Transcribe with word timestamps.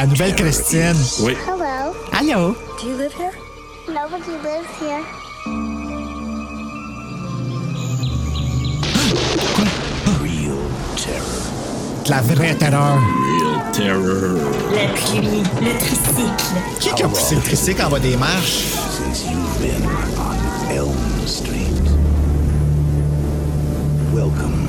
La 0.00 0.06
nouvelle 0.06 0.34
terror 0.34 0.34
Christiane. 0.34 0.96
Oui. 1.20 1.36
Hello. 1.46 1.94
Allô? 2.10 2.56
Do 2.80 2.88
you 2.88 2.96
live 2.96 3.12
here? 3.12 3.32
Nobody 3.86 4.32
lives 4.42 4.66
here. 4.80 5.04
Real 10.22 10.56
terror. 10.96 12.08
La 12.08 12.22
vraie 12.22 12.54
terreur. 12.54 12.96
Real 12.96 13.72
terror. 13.74 14.38
La 14.72 14.88
pluie, 14.94 15.42
le 15.60 15.78
tricycle. 15.78 16.54
Qui 16.80 16.94
qui 16.94 17.02
a 17.02 17.06
poussé 17.06 17.34
le 17.34 17.42
tricycle 17.42 17.82
en 17.82 17.90
bas 17.90 17.98
des 17.98 18.16
marches? 18.16 18.72
Since 18.96 19.26
you've 19.26 19.58
been 19.60 19.84
on 20.16 20.70
Elm 20.70 21.26
Street. 21.26 21.76
Welcome 24.14 24.66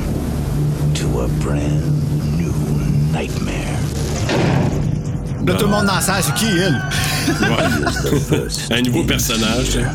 to 0.95 1.21
a 1.21 1.29
brand 1.39 2.37
new 2.37 2.51
nightmare. 3.13 3.80
Là, 5.45 5.55
tout 5.55 5.65
le 5.65 5.71
monde 5.71 5.85
dans 5.85 5.95
la 5.95 6.01
salle, 6.01 6.21
c'est 6.23 6.33
qui, 6.35 6.45
elle? 6.57 6.81
First 8.29 8.71
Un 8.71 8.81
nouveau 8.81 9.03
personnage. 9.03 9.71
fear. 9.71 9.91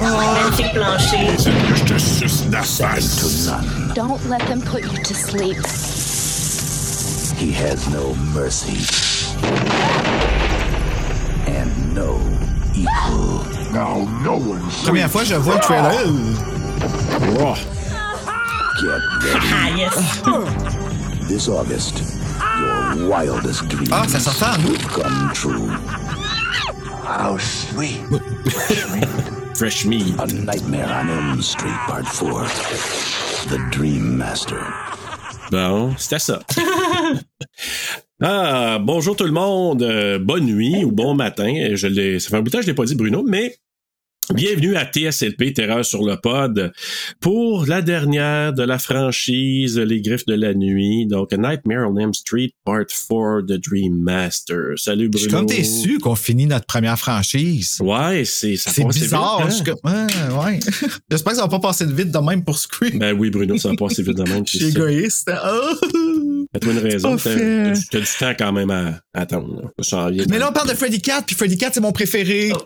Magnifique 0.00 0.72
plancher. 0.72 1.36
Je 1.74 1.84
te 1.84 1.98
suce 1.98 2.44
la 2.50 2.62
none. 2.62 3.92
Don't 3.94 4.20
let 4.28 4.40
them 4.46 4.60
put 4.60 4.82
you 4.82 5.02
to 5.02 5.14
sleep. 5.14 5.56
He 7.38 7.52
has 7.52 7.88
no 7.88 8.14
mercy. 8.34 8.78
And 11.46 11.94
no 11.94 12.20
equal. 12.74 13.44
Now 13.72 14.08
no 14.22 14.36
one's 14.36 14.82
Première 14.84 15.10
fois 15.10 15.22
que 15.22 15.28
je 15.28 15.34
vois 15.34 15.54
le 15.54 15.60
trailer. 15.60 15.92
Oh, 17.40 17.56
get 18.80 19.00
ready. 19.32 20.78
Ah. 21.32 21.34
This 21.34 21.48
August, 21.48 22.02
your 22.58 23.08
wildest 23.08 23.66
dreams 23.68 23.88
Ah, 23.90 24.06
ça 24.06 24.18
août. 24.18 24.68
will 24.68 24.78
come 24.90 25.30
true. 25.32 25.68
How 27.06 27.38
sweet. 27.38 28.00
fresh 29.56 29.86
meat. 29.86 30.14
A 30.20 30.26
Nightmare 30.26 30.86
on 30.92 31.08
Elm 31.08 31.40
Street 31.40 31.72
Part 31.86 32.04
4. 32.06 32.44
The 33.48 33.58
Dream 33.70 34.18
Master. 34.18 34.58
Bon, 35.50 35.94
c'était 35.96 36.18
ça. 36.18 36.40
ah, 38.22 38.78
bonjour 38.78 39.16
tout 39.16 39.24
le 39.24 39.32
monde. 39.32 39.82
euh, 39.82 40.18
bonne 40.18 40.44
nuit 40.44 40.84
ou 40.84 40.92
bon 40.92 41.14
matin. 41.14 41.70
Je 41.74 41.86
l'ai, 41.86 42.18
ça 42.20 42.28
fait 42.28 42.36
un 42.36 42.40
bout 42.40 42.46
de 42.46 42.50
temps 42.50 42.58
que 42.58 42.64
je 42.64 42.68
l'ai 42.68 42.74
pas 42.74 42.84
dit, 42.84 42.94
Bruno, 42.94 43.24
mais 43.26 43.56
bienvenue 44.32 44.76
à 44.76 44.84
TSLP 44.90 45.52
Terreur 45.52 45.84
sur 45.84 46.04
le 46.04 46.16
pod 46.16 46.72
pour 47.20 47.66
la 47.66 47.82
dernière 47.82 48.52
de 48.52 48.62
la 48.62 48.78
franchise 48.78 49.78
Les 49.78 50.00
Griffes 50.00 50.24
de 50.26 50.34
la 50.34 50.54
Nuit. 50.54 51.06
Donc, 51.06 51.32
A 51.32 51.36
Nightmare 51.36 51.90
on 51.90 51.98
Elm 51.98 52.14
Street 52.14 52.52
Part 52.64 52.86
4 52.86 53.42
The 53.46 53.52
Dream 53.60 54.00
Master. 54.00 54.74
Salut 54.76 55.04
Je 55.06 55.08
Bruno. 55.10 55.18
suis 55.18 55.28
comme 55.30 55.46
déçu 55.46 55.98
qu'on 55.98 56.14
finit 56.14 56.46
notre 56.46 56.66
première 56.66 56.98
franchise. 56.98 57.78
Ouais, 57.80 58.22
c'est 58.24 58.56
ça 58.56 58.70
C'est 58.70 58.84
bizarre. 58.86 59.42
hein? 59.44 59.50
je 59.50 59.64
comme- 59.64 59.78
Ouais, 59.84 60.44
ouais. 60.52 60.60
J'espère 61.10 61.32
que 61.32 61.38
ça 61.38 61.42
va 61.44 61.48
pas 61.48 61.60
passer 61.60 61.84
de 61.86 61.92
vite 61.92 62.10
de 62.10 62.18
même 62.18 62.44
pour 62.44 62.56
Scream. 62.58 62.98
Ben 62.98 63.16
oui, 63.18 63.30
Bruno, 63.30 63.58
ça 63.58 63.68
va 63.70 63.74
passer 63.76 64.02
vite 64.02 64.16
de 64.16 64.22
même. 64.22 64.44
Je 64.50 64.56
suis 64.58 64.68
égoïste. 64.68 65.30
Oh. 65.44 65.74
Fais-toi 66.52 66.72
une 66.72 66.78
raison. 66.80 67.16
T'as 67.16 68.00
du- 68.00 68.06
temps 68.18 68.34
quand 68.38 68.52
même 68.52 68.70
à 68.70 69.00
à 69.14 69.22
attendre. 69.22 69.62
là. 69.62 69.68
Mais 70.28 70.38
là, 70.38 70.50
on 70.50 70.52
parle 70.52 70.68
de 70.68 70.74
Freddy 70.74 71.00
Cat, 71.00 71.22
puis 71.22 71.34
Freddy 71.34 71.56
Cat, 71.56 71.70
c'est 71.72 71.80
mon 71.80 71.92
préféré. 71.92 72.52
Oh. 72.54 72.58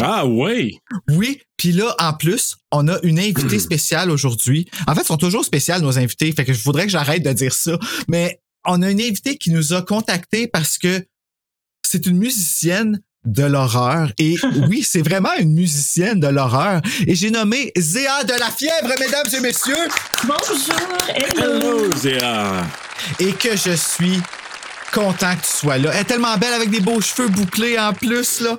Ah 0.00 0.26
oui! 0.26 0.78
Oui, 1.10 1.40
puis 1.56 1.72
là, 1.72 1.94
en 1.98 2.12
plus, 2.12 2.56
on 2.70 2.86
a 2.88 2.98
une 3.02 3.18
invitée 3.18 3.58
spéciale 3.58 4.10
aujourd'hui. 4.10 4.68
En 4.86 4.94
fait, 4.94 5.02
ils 5.02 5.06
sont 5.06 5.16
toujours 5.16 5.44
spéciales, 5.44 5.82
nos 5.82 5.98
invités, 5.98 6.30
fait 6.32 6.44
que 6.44 6.52
je 6.52 6.62
voudrais 6.62 6.84
que 6.84 6.92
j'arrête 6.92 7.22
de 7.24 7.32
dire 7.32 7.52
ça. 7.52 7.78
Mais 8.08 8.40
on 8.64 8.80
a 8.82 8.90
une 8.90 9.00
invitée 9.00 9.36
qui 9.36 9.50
nous 9.50 9.72
a 9.72 9.82
contactés 9.82 10.46
parce 10.46 10.78
que 10.78 11.04
c'est 11.84 12.06
une 12.06 12.18
musicienne 12.18 13.00
de 13.24 13.44
l'horreur. 13.44 14.08
Et 14.18 14.36
oui, 14.68 14.82
c'est 14.82 15.02
vraiment 15.02 15.34
une 15.38 15.52
musicienne 15.52 16.20
de 16.20 16.28
l'horreur. 16.28 16.80
Et 17.06 17.14
j'ai 17.14 17.30
nommé 17.30 17.72
Zéa 17.76 18.24
de 18.24 18.34
la 18.38 18.50
fièvre, 18.50 18.94
mesdames 18.98 19.26
et 19.32 19.40
messieurs, 19.40 19.88
Bonjour, 20.24 20.76
hello. 21.14 21.60
Hello, 21.60 21.92
Zéa! 21.96 22.62
et 23.18 23.32
que 23.32 23.56
je 23.56 23.72
suis 23.72 24.20
content 24.92 25.34
que 25.34 25.42
tu 25.42 25.50
sois 25.50 25.78
là. 25.78 25.90
Elle 25.94 26.00
est 26.00 26.04
tellement 26.04 26.36
belle 26.36 26.52
avec 26.52 26.70
des 26.70 26.80
beaux 26.80 27.00
cheveux 27.00 27.28
bouclés 27.28 27.78
en 27.78 27.92
plus, 27.92 28.40
là. 28.40 28.58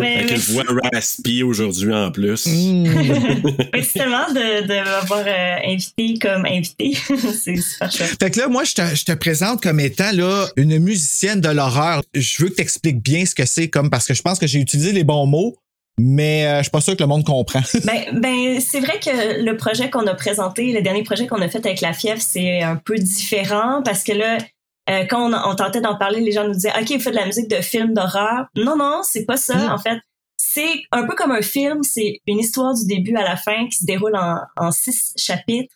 Ben, 0.00 0.18
Avec 0.18 0.30
une 0.30 0.36
voix 0.36 0.64
raspy 0.92 1.42
aujourd'hui 1.42 1.92
en 1.92 2.10
plus. 2.10 2.46
Merci 3.72 3.92
tellement 3.92 4.28
de, 4.30 4.62
de 4.62 4.84
m'avoir 4.84 5.24
euh, 5.26 5.56
invité 5.64 6.18
comme 6.18 6.46
invité. 6.46 6.96
c'est 7.42 7.56
super 7.56 7.92
chouette. 7.92 8.16
Fait 8.18 8.30
que 8.30 8.40
là, 8.40 8.48
moi, 8.48 8.64
je 8.64 8.74
te, 8.74 8.82
je 8.94 9.04
te 9.04 9.12
présente 9.12 9.62
comme 9.62 9.80
étant 9.80 10.12
là 10.12 10.46
une 10.56 10.78
musicienne 10.78 11.40
de 11.40 11.50
l'horreur. 11.50 12.02
Je 12.14 12.42
veux 12.42 12.48
que 12.48 12.56
tu 12.56 12.62
expliques 12.62 13.02
bien 13.02 13.26
ce 13.26 13.34
que 13.34 13.46
c'est, 13.46 13.68
comme 13.68 13.90
parce 13.90 14.06
que 14.06 14.14
je 14.14 14.22
pense 14.22 14.38
que 14.38 14.46
j'ai 14.46 14.60
utilisé 14.60 14.92
les 14.92 15.04
bons 15.04 15.26
mots, 15.26 15.56
mais 15.98 16.46
euh, 16.46 16.58
je 16.58 16.62
suis 16.64 16.70
pas 16.70 16.80
sûr 16.80 16.96
que 16.96 17.02
le 17.02 17.08
monde 17.08 17.24
comprend. 17.24 17.60
Ben, 17.84 18.20
ben 18.20 18.60
c'est 18.60 18.80
vrai 18.80 18.98
que 19.00 19.42
le 19.42 19.56
projet 19.56 19.90
qu'on 19.90 20.06
a 20.06 20.14
présenté, 20.14 20.72
le 20.72 20.80
dernier 20.80 21.02
projet 21.02 21.26
qu'on 21.26 21.42
a 21.42 21.48
fait 21.48 21.64
avec 21.64 21.80
la 21.80 21.92
fièvre, 21.92 22.22
c'est 22.22 22.62
un 22.62 22.76
peu 22.76 22.96
différent 22.96 23.82
parce 23.84 24.02
que 24.04 24.12
là, 24.12 24.38
euh, 24.90 25.04
quand 25.04 25.30
on, 25.30 25.34
on 25.34 25.54
tentait 25.54 25.80
d'en 25.80 25.96
parler, 25.96 26.20
les 26.20 26.32
gens 26.32 26.46
nous 26.46 26.54
disaient 26.54 26.72
OK, 26.80 26.90
vous 26.90 27.00
faites 27.00 27.12
de 27.12 27.18
la 27.18 27.26
musique 27.26 27.48
de 27.48 27.60
film 27.60 27.94
d'horreur. 27.94 28.46
Non, 28.56 28.76
non, 28.76 29.00
c'est 29.02 29.24
pas 29.24 29.36
ça. 29.36 29.56
Mm. 29.56 29.70
En 29.70 29.78
fait, 29.78 29.98
c'est 30.36 30.82
un 30.92 31.06
peu 31.06 31.14
comme 31.14 31.32
un 31.32 31.42
film. 31.42 31.82
C'est 31.82 32.20
une 32.26 32.38
histoire 32.38 32.74
du 32.74 32.86
début 32.86 33.16
à 33.16 33.22
la 33.22 33.36
fin 33.36 33.66
qui 33.68 33.78
se 33.78 33.84
déroule 33.84 34.16
en, 34.16 34.38
en 34.56 34.70
six 34.70 35.12
chapitres. 35.16 35.74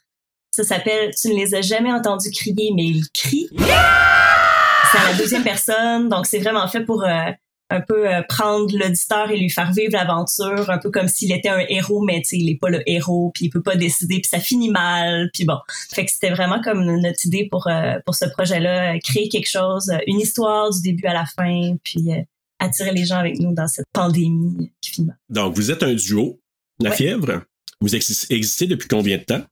Ça 0.51 0.65
s'appelle 0.65 1.13
Tu 1.21 1.29
ne 1.29 1.35
les 1.35 1.55
as 1.55 1.63
jamais 1.63 1.93
entendus 1.93 2.31
crier, 2.31 2.73
mais 2.75 2.85
ils 2.85 3.05
crient. 3.15 3.49
C'est 3.57 4.99
à 4.99 5.11
la 5.11 5.15
deuxième 5.17 5.43
personne, 5.43 6.11
donc 6.11 6.27
c'est 6.27 6.39
vraiment 6.39 6.69
fait 6.69 6.85
pour 6.85 7.03
euh, 7.05 7.31
un 7.73 7.81
peu 7.81 8.09
euh, 8.09 8.23
prendre 8.29 8.69
l'auditeur 8.77 9.31
et 9.31 9.39
lui 9.39 9.51
faire 9.51 9.73
vivre 9.73 9.93
l'aventure, 9.93 10.71
un 10.71 10.79
peu 10.79 10.91
comme 10.91 11.09
s'il 11.09 11.33
était 11.33 11.49
un 11.49 11.61
héros, 11.69 12.03
mais 12.03 12.23
il 12.33 12.51
est 12.51 12.59
pas 12.61 12.69
le 12.71 12.83
héros, 12.89 13.31
puis 13.35 13.47
il 13.47 13.51
peut 13.51 13.63
pas 13.63 13.77
décider, 13.77 14.17
puis 14.21 14.29
ça 14.29 14.39
finit 14.41 14.71
mal, 14.71 15.31
puis 15.33 15.45
bon. 15.45 15.57
Fait 15.93 16.05
que 16.05 16.13
c'était 16.13 16.31
vraiment 16.31 16.61
comme 16.63 16.85
notre 16.85 17.27
idée 17.27 17.49
pour 17.51 17.67
euh, 17.67 17.99
pour 18.07 18.15
ce 18.15 18.27
projet-là, 18.27 18.95
euh, 18.95 18.99
créer 19.03 19.29
quelque 19.29 19.49
chose, 19.49 19.91
une 20.07 20.21
histoire 20.21 20.71
du 20.71 20.81
début 20.83 21.07
à 21.07 21.15
la 21.15 21.25
fin, 21.27 21.75
puis 21.83 22.13
euh, 22.13 22.21
attirer 22.59 22.93
les 22.93 23.05
gens 23.05 23.17
avec 23.19 23.39
nous 23.41 23.53
dans 23.55 23.67
cette 23.67 23.87
pandémie 23.93 24.71
qui 24.81 24.91
finit 24.93 25.09
mal. 25.09 25.17
Donc, 25.29 25.55
vous 25.57 25.71
êtes 25.71 25.83
un 25.83 25.95
duo, 25.95 26.39
La 26.81 26.91
Ouais. 26.91 26.97
Fièvre. 26.97 27.43
Vous 27.81 27.95
exis- 27.97 28.27
existez 28.31 28.67
depuis 28.67 28.87
combien 28.89 29.19
de 29.19 29.25
temps? 29.25 29.43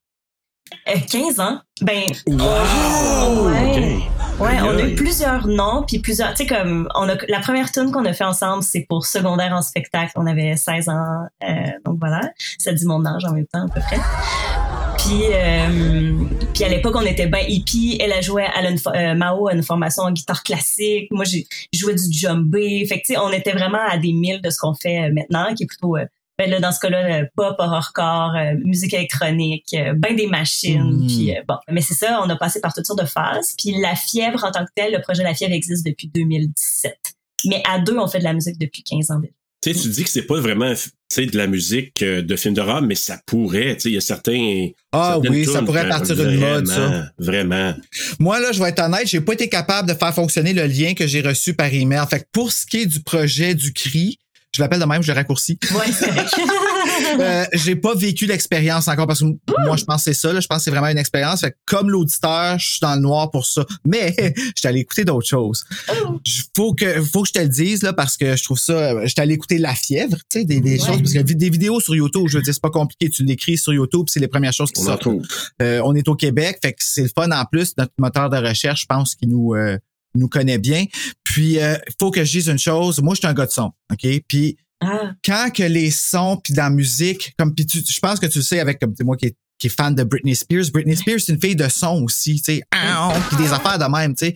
Euh, 0.88 0.98
15 1.10 1.40
ans, 1.40 1.60
ben 1.80 2.04
Wow! 2.28 3.46
Ouais. 3.48 4.19
Ouais, 4.40 4.58
on 4.62 4.78
a 4.78 4.88
eu 4.88 4.94
plusieurs 4.94 5.46
noms, 5.46 5.84
puis 5.86 5.98
plusieurs, 5.98 6.30
tu 6.30 6.36
sais, 6.36 6.46
comme, 6.46 6.88
on 6.94 7.08
a, 7.08 7.14
la 7.28 7.40
première 7.40 7.70
tune 7.70 7.92
qu'on 7.92 8.06
a 8.06 8.12
fait 8.14 8.24
ensemble, 8.24 8.62
c'est 8.62 8.86
pour 8.88 9.04
secondaire 9.04 9.52
en 9.52 9.60
spectacle. 9.60 10.12
On 10.16 10.26
avait 10.26 10.56
16 10.56 10.88
ans, 10.88 11.26
euh, 11.42 11.54
donc 11.84 11.98
voilà. 12.00 12.22
Ça 12.58 12.72
dit 12.72 12.86
mon 12.86 13.04
âge 13.04 13.24
en 13.26 13.32
même 13.34 13.46
temps, 13.46 13.66
à 13.66 13.68
peu 13.68 13.80
près. 13.80 13.98
Puis, 14.98 15.24
euh, 15.32 16.12
puis 16.54 16.64
à 16.64 16.68
l'époque, 16.68 16.94
on 16.96 17.06
était 17.06 17.26
ben 17.26 17.44
hippie. 17.46 17.98
Elle 18.00 18.12
a 18.12 18.20
joué 18.20 18.44
à 18.44 18.62
euh, 18.62 19.14
Mao 19.14 19.48
a 19.48 19.54
une 19.54 19.62
formation 19.62 20.02
en 20.02 20.12
guitare 20.12 20.42
classique. 20.42 21.08
Moi, 21.10 21.24
j'ai 21.24 21.46
joué 21.72 21.94
du 21.94 22.10
djembé. 22.10 22.84
Fait 22.86 23.00
que, 23.00 23.06
tu 23.06 23.14
sais, 23.14 23.18
on 23.18 23.30
était 23.30 23.52
vraiment 23.52 23.80
à 23.88 23.98
des 23.98 24.12
milles 24.12 24.42
de 24.42 24.50
ce 24.50 24.58
qu'on 24.58 24.74
fait 24.74 25.04
euh, 25.04 25.12
maintenant, 25.12 25.54
qui 25.54 25.64
est 25.64 25.66
plutôt, 25.66 25.96
euh, 25.96 26.04
ben 26.40 26.50
là, 26.50 26.58
dans 26.58 26.72
ce 26.72 26.80
cas-là, 26.80 27.20
euh, 27.20 27.24
pop, 27.36 27.54
horrorcore, 27.58 28.34
euh, 28.34 28.54
musique 28.64 28.94
électronique, 28.94 29.66
euh, 29.74 29.92
ben 29.94 30.16
des 30.16 30.26
machines. 30.26 31.02
Mm. 31.02 31.06
Puis, 31.06 31.34
bon. 31.46 31.56
Mais 31.70 31.82
c'est 31.82 31.94
ça, 31.94 32.22
on 32.24 32.30
a 32.30 32.36
passé 32.36 32.62
par 32.62 32.72
toutes 32.72 32.86
sortes 32.86 33.02
de 33.02 33.06
phases. 33.06 33.54
Puis 33.58 33.78
La 33.78 33.94
Fièvre, 33.94 34.42
en 34.42 34.50
tant 34.50 34.64
que 34.64 34.70
tel, 34.74 34.92
le 34.94 35.02
projet 35.02 35.22
La 35.22 35.34
Fièvre 35.34 35.52
existe 35.52 35.84
depuis 35.84 36.08
2017. 36.08 36.96
Mais 37.46 37.62
à 37.68 37.78
deux, 37.78 37.98
on 37.98 38.06
fait 38.06 38.20
de 38.20 38.24
la 38.24 38.32
musique 38.32 38.58
depuis 38.58 38.82
15 38.82 39.10
ans. 39.10 39.20
Tu 39.62 39.74
sais, 39.74 39.78
tu 39.78 39.88
dis 39.90 40.04
que 40.04 40.08
c'est 40.08 40.22
pas 40.22 40.40
vraiment 40.40 40.72
de 40.72 41.36
la 41.36 41.46
musique 41.46 42.02
de 42.02 42.36
films 42.36 42.54
d'horreur, 42.54 42.80
mais 42.80 42.94
ça 42.94 43.20
pourrait, 43.26 43.74
tu 43.74 43.82
sais, 43.82 43.88
il 43.90 43.94
y 43.94 43.98
a 43.98 44.00
certains. 44.00 44.68
Ah 44.92 45.18
oui, 45.18 45.44
ça 45.44 45.60
pourrait 45.60 45.86
partir 45.86 46.18
une 46.18 46.38
mode, 46.38 46.66
ça. 46.66 46.74
vraiment, 46.78 47.04
Vraiment. 47.18 47.74
Moi, 48.18 48.40
là, 48.40 48.52
je 48.52 48.62
vais 48.62 48.70
être 48.70 48.82
honnête, 48.82 49.06
j'ai 49.06 49.20
pas 49.20 49.34
été 49.34 49.50
capable 49.50 49.90
de 49.90 49.94
faire 49.94 50.14
fonctionner 50.14 50.54
le 50.54 50.64
lien 50.64 50.94
que 50.94 51.06
j'ai 51.06 51.20
reçu 51.20 51.52
par 51.52 51.74
email. 51.74 52.02
Fait 52.08 52.20
que 52.20 52.26
pour 52.32 52.50
ce 52.52 52.64
qui 52.64 52.78
est 52.78 52.86
du 52.86 53.00
projet 53.00 53.54
du 53.54 53.74
CRI, 53.74 54.18
je 54.52 54.60
l'appelle 54.62 54.80
de 54.80 54.84
même, 54.84 55.02
je 55.02 55.10
le 55.12 55.16
raccourcis. 55.16 55.58
Ouais, 55.74 55.92
c'est. 55.92 56.10
Euh, 57.18 57.44
j'ai 57.54 57.76
pas 57.76 57.94
vécu 57.94 58.26
l'expérience 58.26 58.86
encore 58.88 59.06
parce 59.06 59.20
que 59.20 59.24
moi 59.64 59.76
je 59.76 59.84
pense 59.84 60.04
que 60.04 60.12
c'est 60.12 60.18
ça 60.20 60.32
là, 60.32 60.40
je 60.40 60.46
pense 60.46 60.58
que 60.58 60.64
c'est 60.64 60.70
vraiment 60.70 60.86
une 60.88 60.98
expérience. 60.98 61.40
Fait 61.40 61.50
que 61.52 61.56
comme 61.66 61.90
l'auditeur 61.90 62.58
je 62.58 62.68
suis 62.72 62.78
dans 62.80 62.94
le 62.94 63.00
noir 63.00 63.30
pour 63.30 63.46
ça. 63.46 63.64
Mais 63.84 64.14
j'étais 64.54 64.68
allé 64.68 64.80
écouter 64.80 65.04
d'autres 65.04 65.26
choses. 65.26 65.64
J- 66.24 66.42
faut 66.56 66.72
que 66.74 67.02
faut 67.02 67.22
que 67.22 67.28
je 67.28 67.32
te 67.32 67.38
le 67.40 67.48
dise 67.48 67.82
là 67.82 67.92
parce 67.92 68.16
que 68.16 68.36
je 68.36 68.44
trouve 68.44 68.58
ça 68.58 68.72
euh, 68.72 69.06
j'étais 69.06 69.22
allé 69.22 69.34
écouter 69.34 69.58
la 69.58 69.74
fièvre 69.74 70.16
tu 70.30 70.40
sais 70.40 70.44
des, 70.44 70.60
des 70.60 70.72
Ouais. 70.80 70.86
choses 70.86 70.98
parce 70.98 71.12
que 71.12 71.20
des 71.20 71.50
vidéos 71.50 71.80
sur 71.80 71.94
YouTube 71.94 72.26
je 72.28 72.38
veux 72.38 72.42
dire 72.42 72.54
c'est 72.54 72.62
pas 72.62 72.70
compliqué. 72.70 73.08
Tu 73.10 73.24
l'écris 73.24 73.58
sur 73.58 73.72
YouTube 73.72 74.06
c'est 74.08 74.20
les 74.20 74.28
premières 74.28 74.52
choses 74.52 74.70
qui 74.70 74.80
On 74.82 74.84
sortent. 74.86 75.08
euh, 75.62 75.80
on 75.84 75.94
est 75.94 76.06
au 76.08 76.14
Québec, 76.14 76.58
fait 76.62 76.72
que 76.72 76.82
c'est 76.82 77.02
le 77.02 77.10
fun 77.14 77.30
en 77.30 77.44
plus. 77.44 77.74
Notre 77.78 77.92
moteur 77.98 78.30
de 78.30 78.36
recherche, 78.36 78.82
je 78.82 78.86
pense 78.86 79.14
qu'il 79.14 79.28
nous 79.30 79.54
euh, 79.54 79.78
nous 80.14 80.28
connaît 80.28 80.58
bien. 80.58 80.84
Puis, 81.24 81.54
il 81.54 81.78
faut 81.98 82.10
que 82.10 82.24
je 82.24 82.30
dise 82.38 82.48
une 82.48 82.58
chose. 82.58 83.00
Moi, 83.00 83.14
je 83.14 83.20
suis 83.20 83.26
un 83.26 83.34
gars 83.34 83.46
de 83.46 83.50
son, 83.50 83.70
ok? 83.92 84.06
Puis, 84.28 84.56
Ah, 84.82 85.12
quand 85.22 85.50
que 85.54 85.62
les 85.62 85.90
sons 85.90 86.38
puis 86.42 86.54
dans 86.54 86.62
la 86.64 86.70
musique, 86.70 87.34
comme 87.38 87.54
puis 87.54 87.66
tu, 87.66 87.82
je 87.86 88.00
pense 88.00 88.18
que 88.18 88.26
tu 88.26 88.38
le 88.38 88.44
sais 88.44 88.60
avec 88.60 88.78
comme 88.80 88.94
c'est 88.96 89.04
moi 89.04 89.14
qui 89.16 89.26
est, 89.26 89.36
qui 89.58 89.66
est 89.66 89.70
fan 89.70 89.94
de 89.94 90.04
Britney 90.04 90.34
Spears. 90.34 90.70
Britney 90.72 90.96
Spears, 90.96 91.20
c'est 91.20 91.32
une 91.32 91.40
fille 91.40 91.54
de 91.54 91.68
son 91.68 92.02
aussi, 92.02 92.36
tu 92.36 92.54
sais, 92.54 92.62
puis 93.28 93.36
des 93.36 93.52
affaires 93.52 93.78
de 93.78 93.84
même, 93.84 94.14
tu 94.14 94.24
sais. 94.26 94.34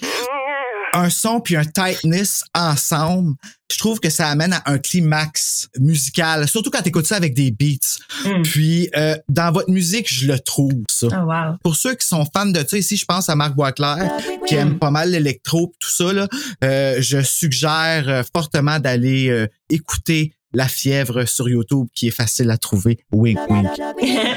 Un 0.94 1.10
son 1.10 1.40
puis 1.40 1.56
un 1.56 1.64
tightness 1.64 2.44
ensemble, 2.54 3.34
je 3.70 3.78
trouve 3.78 3.98
que 3.98 4.10
ça 4.10 4.28
amène 4.28 4.52
à 4.52 4.62
un 4.66 4.78
climax 4.78 5.68
musical, 5.78 6.46
surtout 6.48 6.70
quand 6.70 6.82
tu 6.82 6.88
écoutes 6.88 7.06
ça 7.06 7.16
avec 7.16 7.34
des 7.34 7.50
beats. 7.50 7.98
Mm. 8.24 8.42
Puis 8.42 8.88
euh, 8.96 9.16
dans 9.28 9.50
votre 9.50 9.70
musique, 9.70 10.12
je 10.12 10.28
le 10.28 10.38
trouve 10.38 10.84
ça. 10.88 11.08
oh, 11.10 11.26
wow. 11.26 11.56
Pour 11.62 11.76
ceux 11.76 11.94
qui 11.94 12.06
sont 12.06 12.24
fans 12.32 12.46
de 12.46 12.64
ça, 12.66 12.78
ici 12.78 12.96
je 12.96 13.04
pense 13.04 13.28
à 13.28 13.34
Marc 13.34 13.54
Boisclair, 13.54 14.08
qui 14.46 14.54
aime 14.54 14.78
pas 14.78 14.90
mal 14.90 15.10
l'électro 15.10 15.68
pis 15.68 15.78
tout 15.80 15.90
ça, 15.90 16.12
là, 16.12 16.28
euh, 16.62 16.96
je 17.00 17.22
suggère 17.22 18.08
euh, 18.08 18.22
fortement 18.32 18.78
d'aller 18.78 19.28
euh, 19.28 19.48
écouter 19.70 20.32
La 20.54 20.68
Fièvre 20.68 21.26
sur 21.28 21.48
YouTube, 21.48 21.86
qui 21.94 22.08
est 22.08 22.12
facile 22.12 22.50
à 22.50 22.56
trouver. 22.56 22.98
Wink, 23.12 23.38
wink. 23.50 23.66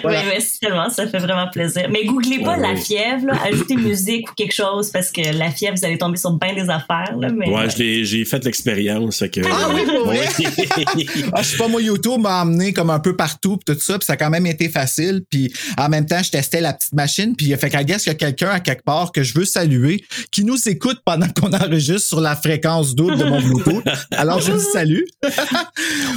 Voilà. 0.03 0.21
oui, 0.21 0.25
merci 0.29 0.59
tellement, 0.59 0.89
ça 0.89 1.07
fait 1.07 1.19
vraiment 1.19 1.47
plaisir. 1.51 1.87
Mais 1.91 2.05
googlez 2.05 2.39
pas 2.39 2.57
Ouais, 2.57 2.61
la 2.73 2.75
fièvre, 2.75 3.27
là, 3.27 3.33
ajoutez 3.45 3.75
musique 3.77 4.29
ou 4.31 4.33
quelque 4.35 4.53
chose 4.53 4.89
parce 4.91 5.11
que 5.11 5.21
la 5.37 5.51
fièvre, 5.51 5.75
vous 5.77 5.85
allez 5.85 5.97
tomber 5.97 6.17
sur 6.17 6.31
bien 6.33 6.53
des 6.53 6.69
affaires. 6.69 7.15
Là, 7.19 7.29
mais, 7.31 7.49
Ouais, 7.49 7.69
je 7.69 8.03
j'ai 8.03 8.25
fait 8.25 8.43
l'expérience. 8.43 9.19
que- 9.31 9.41
Ah 9.45 9.69
oui, 9.73 9.81
pour 9.85 10.05
vrai? 10.07 10.27
Oui. 10.39 11.07
Ah, 11.33 11.41
je 11.41 11.47
sais 11.49 11.57
pas, 11.57 11.67
moi, 11.67 11.81
YouTube 11.81 12.19
m'a 12.21 12.41
emmené 12.41 12.73
comme 12.73 12.89
un 12.89 12.99
peu 12.99 13.15
partout 13.15 13.57
pis 13.57 13.65
tout 13.73 13.79
ça, 13.79 13.97
puis 13.99 14.05
ça 14.05 14.13
a 14.13 14.17
quand 14.17 14.29
même 14.29 14.45
été 14.47 14.69
facile. 14.69 15.23
Puis 15.29 15.51
en 15.77 15.89
même 15.89 16.05
temps, 16.05 16.21
je 16.23 16.31
testais 16.31 16.61
la 16.61 16.73
petite 16.73 16.93
machine, 16.93 17.35
puis 17.35 17.53
fait 17.57 17.69
qu'à 17.69 17.83
guess 17.83 18.03
qu'il 18.03 18.11
y 18.11 18.15
a 18.15 18.17
quelqu'un 18.17 18.49
à 18.49 18.59
quelque 18.59 18.83
part 18.83 19.11
que 19.11 19.23
je 19.23 19.33
veux 19.37 19.45
saluer, 19.45 20.03
qui 20.31 20.43
nous 20.43 20.57
écoute 20.67 20.99
pendant 21.05 21.27
qu'on 21.29 21.51
enregistre 21.53 22.07
sur 22.07 22.21
la 22.21 22.35
fréquence 22.35 22.95
double 22.95 23.17
de 23.17 23.25
mon 23.25 23.41
Bluetooth. 23.41 23.83
Alors, 24.11 24.41
je 24.41 24.53
le 24.53 24.59
salue. 24.59 25.03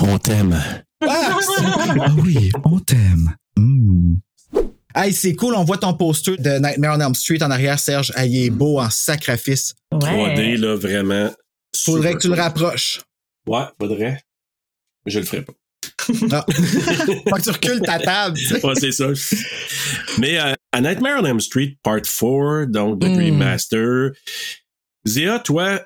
On 0.01 0.19
t'aime. 0.19 0.61
Ah, 1.07 1.37
c'est- 1.41 1.65
ah 2.01 2.09
oui, 2.23 2.51
on 2.65 2.79
t'aime. 2.79 3.35
Mm. 3.57 4.17
Hey, 4.95 5.13
c'est 5.13 5.35
cool, 5.35 5.55
on 5.55 5.65
voit 5.65 5.79
ton 5.79 5.95
poster 5.95 6.37
de 6.37 6.59
Nightmare 6.59 6.97
on 6.97 7.01
Elm 7.01 7.15
Street 7.15 7.43
en 7.43 7.51
arrière, 7.51 7.79
Serge. 7.79 8.13
Ah, 8.17 8.27
il 8.27 8.45
est 8.47 8.51
beau 8.51 8.81
en 8.81 8.91
sacrifice. 8.91 9.75
ouais. 9.93 9.99
3D, 10.01 10.57
là, 10.57 10.75
vraiment. 10.77 11.31
Faudrait 11.77 12.15
que 12.15 12.19
tu 12.19 12.29
le 12.29 12.35
rapproches. 12.35 13.01
Ouais, 13.47 13.63
faudrait. 13.81 14.21
Je 15.07 15.21
le 15.21 15.25
ferai 15.25 15.43
pas. 15.43 15.53
Ah. 16.33 16.45
Faut 16.53 17.37
que 17.37 17.43
tu 17.43 17.51
recules 17.51 17.81
ta 17.81 17.99
table. 17.99 18.39
Ouais, 18.63 18.75
c'est 18.79 18.91
ça. 18.93 19.07
Mais 20.19 20.39
euh, 20.41 20.55
à 20.73 20.81
Nightmare 20.81 21.21
on 21.23 21.25
Elm 21.25 21.41
Street 21.41 21.77
Part 21.83 22.03
4, 22.03 22.67
donc 22.67 22.99
de 22.99 23.07
Mm. 23.07 23.15
Dream 23.15 23.37
Master, 23.39 24.11
Zéa, 25.05 25.39
toi, 25.39 25.81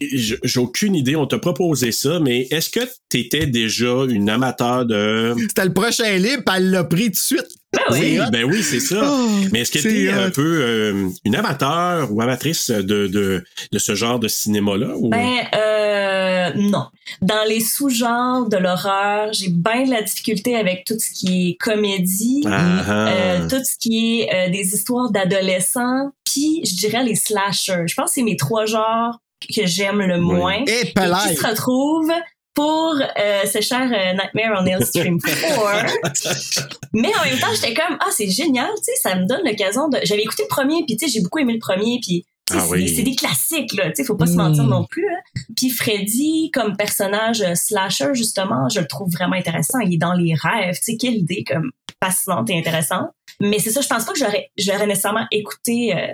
j'ai 0.00 0.60
aucune 0.60 0.94
idée, 0.94 1.16
on 1.16 1.26
t'a 1.26 1.38
proposé 1.38 1.92
ça, 1.92 2.20
mais 2.20 2.46
est-ce 2.50 2.70
que 2.70 2.80
tu 3.10 3.18
étais 3.20 3.46
déjà 3.46 4.04
une 4.08 4.28
amateur 4.30 4.84
de... 4.86 5.34
C'était 5.38 5.64
le 5.64 5.72
prochain 5.72 6.16
livre, 6.16 6.42
puis 6.44 6.54
elle 6.56 6.70
l'a 6.70 6.84
pris 6.84 7.06
tout 7.06 7.10
de 7.10 7.16
suite. 7.16 7.48
oui. 7.90 8.18
Oui, 8.20 8.20
ben 8.30 8.44
oui, 8.44 8.62
c'est 8.62 8.78
ça. 8.80 9.00
Oh, 9.04 9.28
Mais 9.52 9.60
est-ce 9.60 9.72
que 9.72 9.78
tu 9.80 10.06
es 10.06 10.10
un 10.10 10.30
peu 10.30 10.60
euh, 10.62 11.08
une 11.24 11.34
amateur 11.34 12.12
ou 12.12 12.20
amatrice 12.20 12.70
de, 12.70 13.08
de, 13.08 13.42
de 13.72 13.78
ce 13.78 13.94
genre 13.96 14.20
de 14.20 14.28
cinéma-là? 14.28 14.94
Ou... 14.96 15.08
Ben, 15.08 15.38
euh, 15.56 16.50
non. 16.54 16.86
Dans 17.20 17.44
les 17.48 17.60
sous-genres 17.60 18.48
de 18.48 18.56
l'horreur, 18.56 19.32
j'ai 19.32 19.48
bien 19.48 19.84
de 19.84 19.90
la 19.90 20.02
difficulté 20.02 20.54
avec 20.56 20.84
tout 20.86 20.94
ce 20.98 21.10
qui 21.12 21.50
est 21.50 21.56
comédie, 21.56 22.42
Ah, 22.46 22.84
ah. 22.86 23.08
euh, 23.08 23.48
tout 23.48 23.62
ce 23.64 23.76
qui 23.78 24.20
est 24.20 24.32
euh, 24.32 24.50
des 24.50 24.74
histoires 24.74 25.10
d'adolescents, 25.10 26.12
puis 26.24 26.60
je 26.64 26.76
dirais 26.76 27.02
les 27.02 27.16
slashers. 27.16 27.84
Je 27.86 27.94
pense 27.94 28.10
que 28.10 28.14
c'est 28.14 28.22
mes 28.22 28.36
trois 28.36 28.66
genres 28.66 29.18
que 29.46 29.66
j'aime 29.66 30.00
le 30.00 30.18
moins. 30.20 30.62
Et 30.66 30.80
Et 30.80 30.92
qui 30.92 31.36
se 31.36 31.46
retrouvent 31.46 32.12
pour 32.54 32.94
euh, 33.18 33.44
ce 33.46 33.60
cher 33.60 33.80
euh, 33.92 34.12
Nightmare 34.12 34.60
on 34.62 34.66
Elm 34.66 34.80
Street 34.82 35.10
4. 35.24 36.78
Mais 36.92 37.08
en 37.20 37.24
même 37.24 37.38
temps, 37.38 37.48
j'étais 37.54 37.74
comme 37.74 37.96
ah 38.00 38.08
c'est 38.12 38.30
génial, 38.30 38.68
tu 38.76 38.84
sais, 38.84 38.92
ça 39.02 39.16
me 39.16 39.26
donne 39.26 39.42
l'occasion 39.44 39.88
de. 39.88 39.98
J'avais 40.04 40.22
écouté 40.22 40.42
le 40.44 40.48
premier, 40.48 40.84
puis 40.86 40.96
tu 40.96 41.06
sais, 41.06 41.12
j'ai 41.12 41.20
beaucoup 41.20 41.38
aimé 41.40 41.52
le 41.54 41.58
premier, 41.58 41.98
puis 42.00 42.24
Ah 42.52 42.60
c'est 42.60 42.70
oui. 42.70 43.02
des- 43.02 43.14
classiques 43.16 43.72
là, 43.74 43.86
tu 43.90 43.96
sais, 43.96 44.04
faut 44.04 44.14
pas 44.16 44.26
se 44.26 44.34
mentir 44.36 44.64
non 44.64 44.84
plus. 44.84 45.06
hein. 45.08 45.42
Puis 45.56 45.70
Freddy 45.70 46.50
comme 46.52 46.76
personnage 46.76 47.42
euh, 47.42 47.54
slasher 47.56 48.10
justement, 48.14 48.68
je 48.68 48.78
le 48.80 48.86
trouve 48.86 49.10
vraiment 49.10 49.34
intéressant. 49.36 49.80
Il 49.80 49.94
est 49.94 49.98
dans 49.98 50.12
les 50.14 50.34
rêves, 50.34 50.76
tu 50.76 50.92
sais, 50.92 50.96
quelle 50.96 51.14
idée 51.16 51.42
comme 51.44 51.70
fascinante 52.02 52.50
et 52.50 52.58
intéressante. 52.58 53.08
Mais 53.40 53.58
c'est 53.58 53.70
ça, 53.70 53.80
je 53.80 53.88
pense 53.88 54.04
pas 54.04 54.12
que 54.12 54.18
j'aurais 54.18 54.50
j'aurais 54.56 54.86
nécessairement 54.86 55.26
écouté 55.32 55.92
euh, 55.96 56.06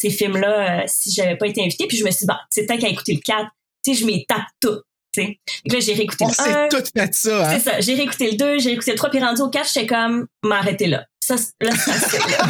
ces 0.00 0.10
films-là 0.10 0.80
euh, 0.80 0.84
si 0.86 1.12
j'avais 1.12 1.36
pas 1.36 1.46
été 1.46 1.62
invitée. 1.62 1.86
Puis 1.86 1.96
je 1.98 2.04
me 2.04 2.10
suis 2.10 2.20
dit, 2.20 2.26
bah, 2.26 2.40
c'est 2.50 2.66
tant 2.66 2.76
qu'à 2.76 2.88
écouter 2.88 3.14
le 3.14 3.20
4, 3.20 3.46
tu 3.84 3.94
sais, 3.94 4.00
je 4.00 4.06
m'y 4.06 4.24
tape 4.26 4.40
tout. 4.60 4.80
Tu 5.12 5.22
sais. 5.22 5.38
Donc 5.64 5.72
là, 5.74 5.80
j'ai 5.80 5.94
réécouté 5.94 6.24
On 6.24 6.28
le 6.28 6.34
s'est 6.34 6.42
1. 6.52 6.68
tout 6.68 6.82
fait 6.96 7.14
ça, 7.14 7.48
hein? 7.50 7.58
C'est 7.58 7.70
ça, 7.70 7.80
j'ai 7.80 7.94
réécouté 7.94 8.30
le 8.32 8.36
2, 8.36 8.58
j'ai 8.58 8.68
réécouté 8.70 8.90
le 8.92 8.96
3, 8.98 9.10
puis 9.10 9.20
rendu 9.20 9.40
au 9.42 9.48
4, 9.48 9.66
j'étais 9.72 9.86
comme, 9.86 10.26
m'arrêter 10.44 10.86
là. 10.88 11.04
Ça, 11.20 11.34
là, 11.60 11.74
ça, 11.74 11.92
c'est 11.94 12.18
là. 12.30 12.46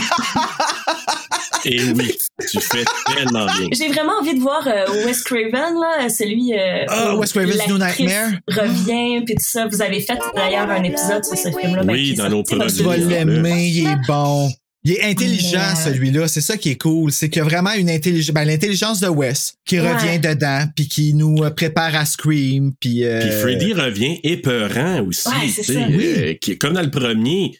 Et 1.64 1.82
oui, 1.92 2.16
tu 2.50 2.60
fais 2.60 2.84
tellement 3.06 3.46
bien. 3.46 3.68
J'ai 3.72 3.88
vraiment 3.88 4.12
envie 4.20 4.34
de 4.34 4.40
voir 4.40 4.66
euh, 4.68 5.04
Wes 5.06 5.22
Craven, 5.24 5.74
là, 5.80 6.08
celui. 6.10 6.52
Euh, 6.52 6.84
Ah, 6.88 7.14
où 7.14 7.20
Wes 7.20 7.32
Craven's 7.32 7.66
New 7.68 7.78
Nightmare. 7.78 8.32
Revient, 8.48 9.22
puis 9.24 9.34
tout 9.34 9.42
ça. 9.44 9.66
Vous 9.66 9.80
avez 9.82 10.00
fait 10.00 10.18
d'ailleurs 10.34 10.68
un 10.70 10.82
épisode 10.84 11.24
sur 11.24 11.36
ce 11.36 11.48
film-là. 11.50 11.82
ben, 11.84 11.92
Oui, 11.94 12.10
est 12.12 12.14
dans 12.14 12.28
nos 12.28 12.42
comme 12.44 12.66
Tu 12.66 12.82
vas 12.82 12.96
l'aimer, 12.96 13.66
il 13.68 13.86
est 13.86 14.06
bon. 14.06 14.50
Il 14.88 14.92
est 14.92 15.02
intelligent, 15.02 15.58
Ouais. 15.58 15.84
celui-là. 15.84 16.28
C'est 16.28 16.40
ça 16.40 16.56
qui 16.56 16.70
est 16.70 16.80
cool. 16.80 17.10
C'est 17.10 17.28
qu'il 17.28 17.38
y 17.38 17.42
a 17.42 17.44
vraiment 17.44 17.72
une 17.72 17.90
intelligence, 17.90 18.32
ben, 18.32 18.44
l'intelligence 18.44 19.00
de 19.00 19.08
Wes 19.08 19.54
qui 19.66 19.80
Ouais. 19.80 19.92
revient 19.92 20.20
dedans, 20.20 20.64
puis 20.76 20.86
qui 20.86 21.12
nous 21.12 21.42
euh, 21.42 21.50
prépare 21.50 21.94
à 21.96 22.04
Scream, 22.06 22.72
puis. 22.78 23.04
euh, 23.04 23.20
Puis 23.20 23.30
Freddy 23.40 23.72
revient 23.72 24.20
épeurant 24.22 25.00
aussi, 25.02 25.28
Ouais, 25.28 25.48
c'est 25.52 25.62
tu 25.62 25.72
sais, 25.72 25.74
ça. 25.74 25.88
euh, 25.90 26.34
qui 26.40 26.56
comme 26.56 26.74
dans 26.74 26.82
le 26.82 26.90
premier. 26.90 27.58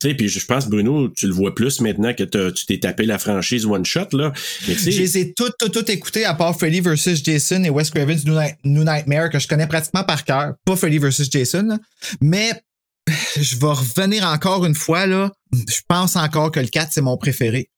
Tu 0.00 0.10
sais, 0.10 0.14
puis 0.14 0.28
je 0.28 0.44
pense, 0.46 0.68
Bruno, 0.68 1.08
tu 1.08 1.26
le 1.26 1.32
vois 1.32 1.54
plus 1.56 1.80
maintenant 1.80 2.14
que 2.14 2.22
t'as- 2.22 2.52
tu 2.52 2.66
t'es 2.66 2.78
tapé 2.78 3.04
la 3.04 3.18
franchise 3.18 3.64
One 3.66 3.84
Shot, 3.84 4.08
là. 4.12 4.32
Mais 4.68 4.74
tu 4.76 4.92
Je 4.92 5.00
les 5.00 5.18
ai 5.18 5.32
toutes, 5.32 5.54
toutes, 5.58 5.72
toutes 5.72 5.90
écoutées 5.90 6.24
à 6.24 6.34
part 6.34 6.56
Freddy 6.56 6.80
vs. 6.80 7.16
Jason 7.24 7.64
et 7.64 7.70
Wes 7.70 7.90
Craven's 7.90 8.24
New, 8.24 8.34
Night- 8.38 8.54
New 8.62 8.84
Nightmare 8.84 9.28
que 9.30 9.40
je 9.40 9.48
connais 9.48 9.66
pratiquement 9.66 10.04
par 10.04 10.24
cœur. 10.24 10.54
Pas 10.64 10.76
Freddy 10.76 10.98
vs. 10.98 11.28
Jason, 11.32 11.62
là. 11.62 11.78
Mais 12.20 12.52
je 13.36 13.56
vais 13.56 13.66
revenir 13.66 14.24
encore 14.24 14.64
une 14.66 14.74
fois, 14.74 15.06
là. 15.06 15.32
Je 15.52 15.80
pense 15.88 16.16
encore 16.16 16.50
que 16.50 16.60
le 16.60 16.68
4, 16.68 16.92
c'est 16.92 17.00
mon 17.00 17.16
préféré. 17.16 17.70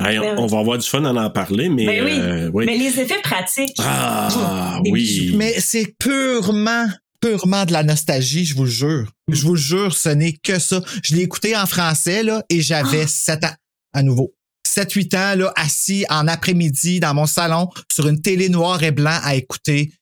hey, 0.00 0.18
on, 0.18 0.38
on 0.42 0.46
va 0.46 0.58
avoir 0.60 0.78
du 0.78 0.88
fun 0.88 1.04
à 1.04 1.12
en 1.12 1.30
parler, 1.30 1.68
mais. 1.68 1.86
Ben 1.86 2.04
oui. 2.04 2.12
euh, 2.18 2.50
oui. 2.52 2.66
Mais 2.66 2.76
les 2.76 2.98
effets 3.00 3.20
pratiques. 3.22 3.76
Ah, 3.78 4.80
oui. 4.84 4.92
bijoux. 4.92 5.36
Mais 5.36 5.60
c'est 5.60 5.94
purement, 5.98 6.86
purement 7.20 7.64
de 7.64 7.72
la 7.72 7.82
nostalgie, 7.82 8.44
je 8.44 8.54
vous 8.54 8.64
le 8.64 8.70
jure. 8.70 9.10
Je 9.30 9.42
vous 9.46 9.54
le 9.54 9.60
jure, 9.60 9.94
ce 9.94 10.08
n'est 10.08 10.32
que 10.34 10.58
ça. 10.58 10.80
Je 11.02 11.14
l'ai 11.14 11.22
écouté 11.22 11.56
en 11.56 11.66
français, 11.66 12.22
là, 12.22 12.42
et 12.50 12.60
j'avais 12.60 13.06
7 13.06 13.44
ans 13.44 13.54
à 13.92 14.02
nouveau. 14.02 14.34
7-8 14.66 15.16
ans, 15.16 15.38
là, 15.38 15.52
assis 15.56 16.04
en 16.08 16.26
après-midi 16.26 16.98
dans 16.98 17.14
mon 17.14 17.26
salon 17.26 17.68
sur 17.92 18.08
une 18.08 18.20
télé 18.20 18.48
noire 18.48 18.82
et 18.82 18.90
blanc 18.90 19.18
à 19.22 19.34
écouter 19.36 19.92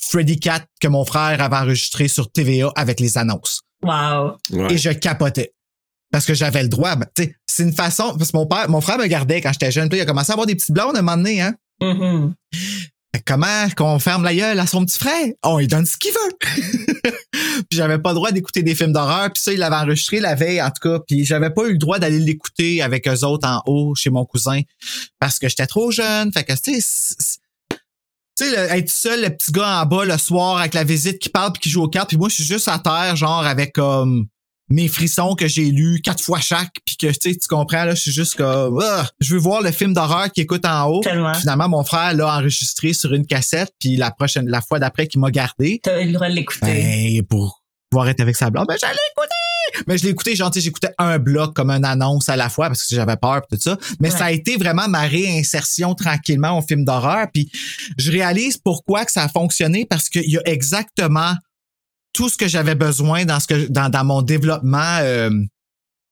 Freddy 0.00 0.38
Cat 0.38 0.64
que 0.80 0.88
mon 0.88 1.04
frère 1.04 1.42
avait 1.42 1.56
enregistré 1.56 2.08
sur 2.08 2.30
TVA 2.30 2.72
avec 2.76 3.00
les 3.00 3.18
annonces. 3.18 3.62
Wow. 3.84 4.36
Ouais. 4.50 4.74
Et 4.74 4.78
je 4.78 4.90
capotais. 4.90 5.52
Parce 6.10 6.26
que 6.26 6.34
j'avais 6.34 6.62
le 6.62 6.68
droit. 6.68 6.94
Ben, 6.96 7.06
tu 7.14 7.24
sais, 7.24 7.36
c'est 7.46 7.62
une 7.64 7.72
façon. 7.72 8.14
Parce 8.16 8.30
que 8.32 8.36
mon 8.36 8.46
père, 8.46 8.68
mon 8.68 8.80
frère 8.80 8.98
me 8.98 9.06
gardait 9.06 9.40
quand 9.40 9.52
j'étais 9.52 9.72
jeune. 9.72 9.88
Puis 9.88 9.98
il 9.98 10.02
a 10.02 10.06
commencé 10.06 10.30
à 10.30 10.34
avoir 10.34 10.46
des 10.46 10.54
petites 10.54 10.70
blondes 10.72 10.94
à 10.96 11.00
un 11.00 11.02
moment 11.02 11.16
donné, 11.16 11.40
hein. 11.42 11.54
Fait 13.14 13.20
que 13.20 13.24
Comment 13.26 13.68
qu'on 13.76 13.98
ferme 13.98 14.22
la 14.24 14.34
gueule 14.34 14.58
à 14.60 14.66
son 14.66 14.84
petit 14.84 14.98
frère? 14.98 15.26
On 15.42 15.58
lui 15.58 15.66
donne 15.68 15.86
ce 15.86 15.96
qu'il 15.96 16.12
veut. 16.12 16.52
puis 17.32 17.64
j'avais 17.72 17.98
pas 17.98 18.10
le 18.10 18.14
droit 18.16 18.32
d'écouter 18.32 18.62
des 18.62 18.74
films 18.74 18.92
d'horreur. 18.92 19.32
Puis 19.32 19.42
ça, 19.42 19.52
il 19.52 19.58
l'avait 19.58 19.76
enregistré 19.76 20.20
la 20.20 20.34
veille, 20.34 20.60
en 20.62 20.70
tout 20.70 20.88
cas. 20.88 21.00
Puis 21.06 21.24
j'avais 21.24 21.50
pas 21.50 21.64
eu 21.66 21.72
le 21.72 21.78
droit 21.78 21.98
d'aller 21.98 22.18
l'écouter 22.20 22.82
avec 22.82 23.08
eux 23.08 23.24
autres 23.24 23.48
en 23.48 23.62
haut 23.66 23.94
chez 23.96 24.10
mon 24.10 24.24
cousin 24.24 24.60
parce 25.20 25.38
que 25.38 25.48
j'étais 25.48 25.66
trop 25.66 25.90
jeune. 25.90 26.32
Fait 26.32 26.44
que, 26.44 26.52
tu 26.52 26.74
sais, 26.74 26.78
c'est- 26.80 27.38
Tu 28.36 28.44
sais, 28.44 28.54
être 28.78 28.90
seul, 28.90 29.22
le 29.22 29.30
petit 29.30 29.52
gars 29.52 29.82
en 29.82 29.86
bas 29.86 30.04
le 30.04 30.18
soir 30.18 30.58
avec 30.58 30.74
la 30.74 30.82
visite 30.84 31.18
qui 31.20 31.28
parle 31.28 31.52
puis 31.52 31.60
qui 31.62 31.70
joue 31.70 31.82
aux 31.84 31.88
cartes, 31.88 32.08
puis 32.08 32.18
moi 32.18 32.28
je 32.28 32.34
suis 32.34 32.44
juste 32.44 32.66
à 32.68 32.78
terre, 32.78 33.14
genre 33.16 33.44
avec 33.46 33.74
comme 33.74 34.26
mes 34.70 34.88
frissons 34.88 35.34
que 35.34 35.46
j'ai 35.46 35.66
lus 35.66 36.00
quatre 36.02 36.22
fois 36.22 36.40
chaque, 36.40 36.72
puis 36.86 36.96
que 36.96 37.06
tu 37.08 37.12
sais, 37.20 37.36
tu 37.36 37.46
comprends 37.48 37.84
là, 37.84 37.94
je 37.94 38.00
suis 38.00 38.12
juste 38.12 38.34
comme, 38.34 38.80
Ah! 38.82 39.06
je 39.20 39.34
veux 39.34 39.40
voir 39.40 39.60
le 39.60 39.70
film 39.70 39.92
d'horreur 39.92 40.32
qui 40.32 40.40
écoute 40.40 40.64
en 40.64 40.86
haut. 40.88 41.00
Tellement. 41.00 41.34
Finalement, 41.34 41.68
mon 41.68 41.84
frère 41.84 42.14
l'a 42.14 42.38
enregistré 42.38 42.92
sur 42.92 43.12
une 43.12 43.26
cassette, 43.26 43.72
puis 43.78 43.96
la 43.96 44.10
prochaine, 44.10 44.48
la 44.48 44.62
fois 44.62 44.78
d'après 44.78 45.06
qu'il 45.06 45.20
m'a 45.20 45.30
gardé, 45.30 45.80
T'as 45.82 46.00
eu 46.02 46.06
le 46.06 46.12
droit 46.14 46.28
de 46.28 46.34
l'écouter. 46.34 46.60
ben, 46.66 47.22
pour 47.26 47.62
pouvoir 47.90 48.08
être 48.08 48.20
avec 48.20 48.34
sa 48.36 48.50
blonde, 48.50 48.66
ben, 48.66 48.76
j'allais 48.80 48.94
écouter! 49.16 49.28
Mais 49.86 49.98
je 49.98 50.04
l'ai 50.04 50.10
écouté, 50.10 50.34
genre, 50.36 50.50
tu 50.50 50.60
sais, 50.60 50.64
j'écoutais 50.64 50.92
un 50.98 51.18
bloc 51.18 51.54
comme 51.54 51.70
une 51.70 51.84
annonce 51.84 52.28
à 52.28 52.36
la 52.36 52.48
fois 52.48 52.68
parce 52.68 52.86
que 52.86 52.94
j'avais 52.94 53.16
peur 53.16 53.42
pis 53.42 53.56
tout 53.56 53.62
ça. 53.62 53.78
Mais 54.00 54.10
Ouais. 54.12 54.18
ça 54.18 54.26
a 54.26 54.30
été 54.32 54.56
vraiment 54.56 54.88
ma 54.88 55.02
réinsertion 55.02 55.94
tranquillement 55.94 56.58
au 56.58 56.62
film 56.62 56.84
d'horreur. 56.84 57.26
Puis 57.32 57.50
je 57.98 58.10
réalise 58.12 58.56
pourquoi 58.58 59.04
que 59.04 59.12
ça 59.12 59.24
a 59.24 59.28
fonctionné 59.28 59.86
parce 59.86 60.08
qu'il 60.08 60.30
y 60.30 60.38
a 60.38 60.42
exactement 60.44 61.34
tout 62.12 62.28
ce 62.28 62.36
que 62.36 62.46
j'avais 62.46 62.74
besoin 62.76 63.24
dans 63.24 63.40
ce 63.40 63.46
que 63.48 63.66
dans, 63.68 63.88
dans 63.88 64.04
mon 64.04 64.22
développement 64.22 64.98
euh, 65.00 65.30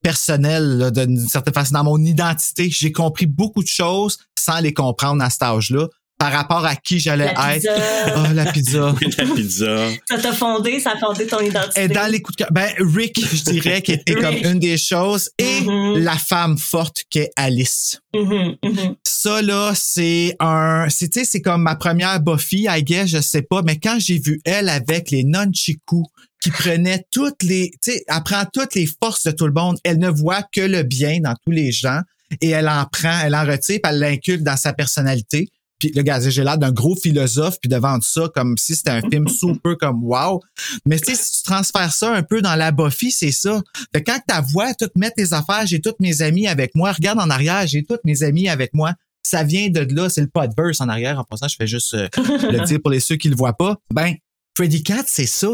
personnel, 0.02 0.78
là, 0.78 0.90
d'une 0.90 1.19
certaine 1.28 1.54
façon, 1.54 1.75
dans 1.75 1.85
mon 1.85 1.99
identité. 1.99 2.69
J'ai 2.71 2.90
compris 2.92 3.26
beaucoup 3.26 3.62
de 3.62 3.69
choses 3.69 4.19
sans 4.38 4.59
les 4.59 4.73
comprendre 4.75 5.23
à 5.23 5.31
cet 5.31 5.42
âge-là 5.42 5.87
par 6.23 6.33
rapport 6.33 6.64
à 6.64 6.76
qui 6.76 7.00
j'allais 7.00 7.33
La 7.35 7.57
être. 7.57 7.62
pizza. 7.62 8.14
Oh, 8.17 8.33
la 8.33 8.52
pizza. 8.52 8.95
La 9.19 9.25
pizza. 9.35 9.88
Ça 10.09 10.19
t'a 10.19 10.33
fondé, 10.33 10.79
ça 10.79 10.93
a 10.93 10.99
fondé 10.99 11.26
ton 11.26 11.41
identité. 11.41 11.83
Et 11.83 11.88
dans 11.88 12.07
les 12.09 12.23
coups 12.23 12.37
de 12.37 12.45
cœur, 12.45 12.52
ben 12.52 12.71
Rick, 12.79 13.21
je 13.35 13.43
dirais, 13.50 13.83
qui 13.83 13.91
était 13.93 14.14
comme 14.14 14.37
une 14.37 14.61
des 14.61 14.79
choses, 14.79 15.31
et 15.38 15.62
Mhm. 15.62 15.99
la 15.99 16.17
femme 16.17 16.59
forte 16.59 17.02
qu'est 17.11 17.31
Alice. 17.35 17.99
Mhm, 18.14 18.55
mhm. 18.62 18.95
Ça 19.02 19.43
là, 19.43 19.73
c'est 19.75 20.37
un, 20.38 20.87
c'est 20.88 21.09
tu 21.09 21.19
sais, 21.21 21.25
c'est 21.25 21.41
comme 21.41 21.62
ma 21.62 21.75
première 21.75 22.21
Buffy, 22.21 22.67
I 22.69 22.85
guess, 22.85 23.09
je 23.09 23.21
sais 23.21 23.43
pas, 23.43 23.62
mais 23.62 23.79
quand 23.81 23.99
j'ai 23.99 24.21
vu 24.21 24.41
elle 24.45 24.69
avec 24.69 25.11
les 25.11 25.25
nunchakus 25.25 26.07
qui 26.41 26.50
prenait 26.50 27.05
toutes 27.11 27.43
les, 27.43 27.71
tu 27.83 27.91
sais, 27.93 28.05
elle 28.07 28.23
prend 28.25 28.45
toutes 28.52 28.76
les 28.76 28.87
forces 29.02 29.25
de 29.25 29.33
tout 29.33 29.47
le 29.47 29.52
monde, 29.52 29.76
elle 29.83 29.99
ne 29.99 30.09
voit 30.09 30.43
que 30.52 30.61
le 30.61 30.85
bien 30.85 31.19
dans 31.21 31.35
tous 31.45 31.50
les 31.52 31.73
gens 31.73 32.00
et 32.41 32.50
elle 32.50 32.69
en 32.69 32.85
prend, 32.91 33.19
elle 33.25 33.35
en 33.35 33.45
retire, 33.45 33.81
puis 33.83 33.93
elle 33.93 33.99
l'inculque 33.99 34.43
dans 34.43 34.57
sa 34.57 34.73
personnalité. 34.73 35.49
Puis 35.83 35.91
le 35.97 36.03
gars, 36.03 36.21
j'ai 36.21 36.45
l'air 36.45 36.59
d'un 36.59 36.71
gros 36.71 36.95
philosophe, 36.95 37.57
puis 37.61 37.69
devant 37.69 38.01
ça, 38.01 38.31
comme 38.33 38.57
si 38.57 38.77
c'était 38.77 38.93
un 38.93 39.01
film 39.01 39.27
super 39.27 39.77
comme 39.77 40.05
wow. 40.05 40.41
Mais 40.87 41.01
tu 41.01 41.11
sais, 41.12 41.21
si 41.21 41.39
tu 41.39 41.43
transfères 41.43 41.93
ça 41.93 42.15
un 42.15 42.23
peu 42.23 42.41
dans 42.41 42.55
la 42.55 42.71
Buffy, 42.71 43.11
c'est 43.11 43.33
ça. 43.33 43.61
Fait 43.93 44.01
que 44.01 44.12
quand 44.12 44.21
ta 44.25 44.41
voix, 44.43 44.75
tout 44.75 44.89
mettre 44.95 45.17
tes 45.17 45.33
affaires, 45.33 45.67
j'ai 45.67 45.81
tous 45.81 45.97
mes 45.99 46.23
amis 46.23 46.47
avec 46.47 46.77
moi. 46.77 46.93
Regarde 46.93 47.19
en 47.19 47.31
arrière, 47.31 47.67
j'ai 47.67 47.83
tous 47.83 47.99
mes 48.05 48.23
amis 48.23 48.49
avec 48.49 48.75
moi. 48.75 48.93
Ça 49.25 49.43
vient 49.43 49.71
de 49.71 49.81
là, 49.93 50.09
c'est 50.09 50.21
le 50.21 50.29
podverse 50.29 50.81
en 50.81 50.89
arrière. 50.89 51.19
En 51.19 51.25
passant, 51.25 51.49
je 51.49 51.57
fais 51.57 51.67
juste 51.67 51.95
euh, 51.95 52.09
le 52.17 52.65
dire 52.65 52.79
pour 52.81 52.93
les 52.93 53.01
ceux 53.01 53.17
qui 53.17 53.29
le 53.29 53.35
voient 53.35 53.55
pas. 53.55 53.75
Ben, 53.93 54.15
Freddy 54.57 54.85
Cat, 54.85 55.03
c'est 55.09 55.27
ça. 55.27 55.51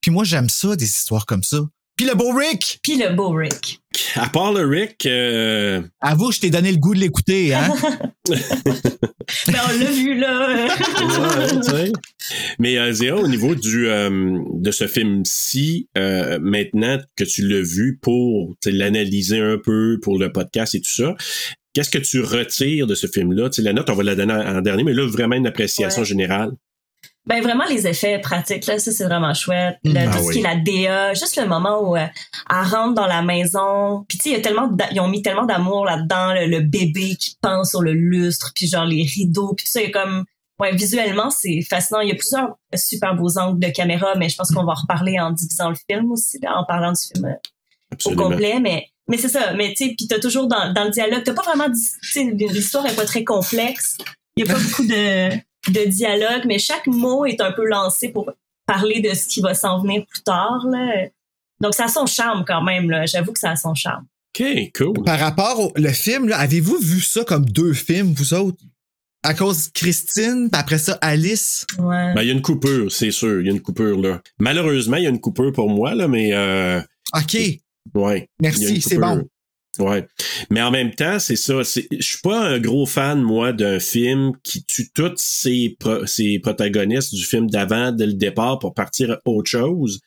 Puis 0.00 0.10
moi, 0.10 0.24
j'aime 0.24 0.48
ça, 0.48 0.74
des 0.74 0.86
histoires 0.86 1.24
comme 1.24 1.44
ça. 1.44 1.58
Puis 1.96 2.06
le 2.06 2.14
beau 2.14 2.32
Rick! 2.32 2.80
Puis 2.82 2.96
le 2.96 3.14
beau 3.14 3.30
Rick. 3.30 3.80
À 4.16 4.28
part 4.28 4.52
le 4.52 4.66
Rick, 4.66 5.06
euh, 5.06 5.82
Avoue, 6.00 6.32
je 6.32 6.40
t'ai 6.40 6.50
donné 6.50 6.72
le 6.72 6.78
goût 6.78 6.94
de 6.94 7.00
l'écouter, 7.00 7.54
hein? 7.54 7.72
Ben, 9.46 9.58
on 9.68 9.78
l'a 9.78 9.90
vu, 9.90 10.18
là. 10.18 10.68
Ouais. 11.74 11.92
Mais 12.58 12.78
euh, 12.78 12.92
Zéa, 12.92 13.16
au 13.16 13.28
niveau 13.28 13.54
du 13.54 13.88
euh, 13.88 14.38
de 14.54 14.70
ce 14.70 14.86
film-ci, 14.86 15.88
euh, 15.98 16.38
maintenant 16.40 16.98
que 17.16 17.24
tu 17.24 17.46
l'as 17.46 17.60
vu 17.60 17.98
pour 18.00 18.54
l'analyser 18.64 19.38
un 19.38 19.58
peu 19.58 19.98
pour 20.02 20.18
le 20.18 20.32
podcast 20.32 20.74
et 20.74 20.80
tout 20.80 20.90
ça, 20.90 21.14
qu'est-ce 21.74 21.90
que 21.90 21.98
tu 21.98 22.20
retires 22.22 22.86
de 22.86 22.94
ce 22.94 23.06
film-là? 23.06 23.50
La 23.58 23.72
note, 23.74 23.90
on 23.90 23.94
va 23.94 24.02
la 24.02 24.14
donner 24.14 24.32
en, 24.32 24.56
en 24.56 24.60
dernier, 24.62 24.84
mais 24.84 24.94
là, 24.94 25.06
vraiment 25.06 25.36
une 25.36 25.46
appréciation 25.46 26.02
Ouais. 26.02 26.08
générale. 26.08 26.50
Ben 27.28 27.42
vraiment 27.42 27.64
les 27.68 27.86
effets 27.86 28.18
pratiques 28.18 28.66
là, 28.66 28.78
ça 28.78 28.90
c'est 28.90 29.04
vraiment 29.04 29.34
chouette. 29.34 29.76
Le- 29.84 29.90
Mm. 30.06 30.10
tout 30.10 30.18
Ah 30.18 30.22
ce 30.22 30.30
qui 30.32 30.38
est 30.38 30.42
la 30.42 30.56
DA, 30.56 31.14
juste 31.14 31.36
le 31.36 31.46
moment 31.46 31.80
où 31.82 31.94
euh, 31.96 32.06
elle 32.50 32.66
rentre 32.68 32.94
dans 32.94 33.06
la 33.06 33.22
maison, 33.22 34.04
puis 34.08 34.16
tu 34.18 34.22
sais 34.24 34.30
il 34.30 34.32
y 34.32 34.36
a 34.36 34.40
tellement 34.40 34.70
ils 34.92 35.00
ont 35.00 35.08
mis 35.08 35.20
tellement 35.22 35.44
d'amour 35.44 35.84
là-dedans, 35.84 36.32
le, 36.32 36.46
le 36.46 36.60
bébé 36.60 37.16
qui 37.16 37.36
pense 37.42 37.70
sur 37.70 37.82
le 37.82 37.92
lustre, 37.92 38.52
puis 38.54 38.66
genre 38.66 38.86
les 38.86 39.02
rideaux, 39.02 39.52
puis 39.54 39.66
tout 39.66 39.70
ça 39.72 39.80
il 39.82 39.90
y 39.90 39.94
a 39.94 40.02
comme 40.02 40.24
ouais 40.58 40.74
visuellement 40.74 41.28
c'est 41.30 41.60
fascinant. 41.68 42.00
Il 42.00 42.08
y 42.08 42.12
a 42.12 42.14
plusieurs 42.16 42.56
super 42.74 43.14
beaux 43.14 43.36
angles 43.38 43.60
de 43.60 43.70
caméra, 43.70 44.14
mais 44.16 44.28
je 44.30 44.36
pense 44.36 44.50
qu'on 44.50 44.64
va 44.64 44.72
en 44.72 44.80
reparler 44.80 45.20
en 45.20 45.30
divisant 45.30 45.68
le 45.68 45.76
film 45.88 46.10
aussi, 46.10 46.38
là, 46.42 46.56
en 46.58 46.64
parlant 46.64 46.92
du 46.92 47.00
film 47.12 47.26
euh, 47.26 47.32
au 47.34 47.92
Absolument. 47.94 48.22
complet, 48.30 48.58
mais 48.60 48.86
mais 49.10 49.16
c'est 49.18 49.28
ça. 49.28 49.52
Mais 49.54 49.74
tu 49.74 49.86
sais, 49.86 49.94
puis 49.96 50.06
t'as 50.08 50.18
toujours 50.18 50.48
dans, 50.48 50.72
dans 50.72 50.84
le 50.84 50.90
dialogue, 50.90 51.22
t'as 51.24 51.32
pas 51.32 51.42
vraiment, 51.42 51.66
tu 51.70 52.08
sais, 52.10 52.24
l'histoire 52.24 52.84
est 52.86 52.94
pas 52.96 53.06
très 53.06 53.24
complexe. 53.24 53.96
Il 54.36 54.44
y 54.46 54.50
a 54.50 54.52
pas 54.52 54.60
beaucoup 54.60 54.86
de 54.86 55.30
de 55.66 55.88
dialogue, 55.88 56.44
mais 56.46 56.58
chaque 56.58 56.86
mot 56.86 57.26
est 57.26 57.40
un 57.40 57.52
peu 57.52 57.66
lancé 57.66 58.08
pour 58.10 58.30
parler 58.66 59.00
de 59.00 59.14
ce 59.14 59.26
qui 59.26 59.40
va 59.40 59.54
s'en 59.54 59.80
venir 59.80 60.04
plus 60.06 60.22
tard. 60.22 60.64
Là. 60.70 61.06
Donc 61.60 61.74
ça 61.74 61.84
a 61.84 61.88
son 61.88 62.06
charme 62.06 62.44
quand 62.46 62.62
même. 62.62 62.90
Là. 62.90 63.06
J'avoue 63.06 63.32
que 63.32 63.38
ça 63.38 63.50
a 63.50 63.56
son 63.56 63.74
charme. 63.74 64.06
OK, 64.38 64.72
cool. 64.76 65.04
Par 65.04 65.18
rapport 65.18 65.58
au 65.58 65.72
le 65.74 65.90
film, 65.90 66.28
là, 66.28 66.38
avez-vous 66.38 66.78
vu 66.78 67.00
ça 67.00 67.24
comme 67.24 67.46
deux 67.46 67.72
films, 67.72 68.12
vous 68.12 68.34
autres? 68.34 68.62
À 69.24 69.34
cause 69.34 69.66
de 69.66 69.72
Christine, 69.72 70.48
puis 70.50 70.60
après 70.60 70.78
ça, 70.78 70.96
Alice? 71.00 71.66
Ouais. 71.76 72.14
Ben, 72.14 72.22
il 72.22 72.28
y 72.28 72.30
a 72.30 72.34
une 72.34 72.42
coupure, 72.42 72.92
c'est 72.92 73.10
sûr. 73.10 73.40
Il 73.40 73.46
y 73.46 73.50
a 73.50 73.52
une 73.52 73.60
coupure, 73.60 74.00
là. 74.00 74.22
Malheureusement, 74.38 74.96
il 74.96 75.02
y 75.02 75.06
a 75.06 75.10
une 75.10 75.20
coupure 75.20 75.52
pour 75.52 75.68
moi, 75.68 75.94
là, 75.96 76.06
mais 76.06 76.32
euh, 76.34 76.80
OK. 77.16 77.36
ouais. 77.94 78.28
Merci, 78.40 78.80
c'est 78.80 78.96
bon. 78.96 79.26
Ouais. 79.78 80.06
Mais 80.50 80.60
en 80.62 80.70
même 80.70 80.94
temps, 80.94 81.18
c'est 81.18 81.36
ça. 81.36 81.62
Je 81.62 81.82
suis 82.00 82.20
pas 82.22 82.40
un 82.40 82.58
gros 82.58 82.86
fan, 82.86 83.20
moi, 83.22 83.52
d'un 83.52 83.78
film 83.80 84.32
qui 84.42 84.64
tue 84.64 84.90
tous 84.92 85.12
ses, 85.16 85.76
pro- 85.78 86.04
ses 86.06 86.38
protagonistes 86.38 87.14
du 87.14 87.24
film 87.24 87.48
d'avant 87.48 87.92
dès 87.92 88.06
le 88.06 88.14
départ 88.14 88.58
pour 88.58 88.74
partir 88.74 89.12
à 89.12 89.20
autre 89.24 89.50
chose. 89.50 90.00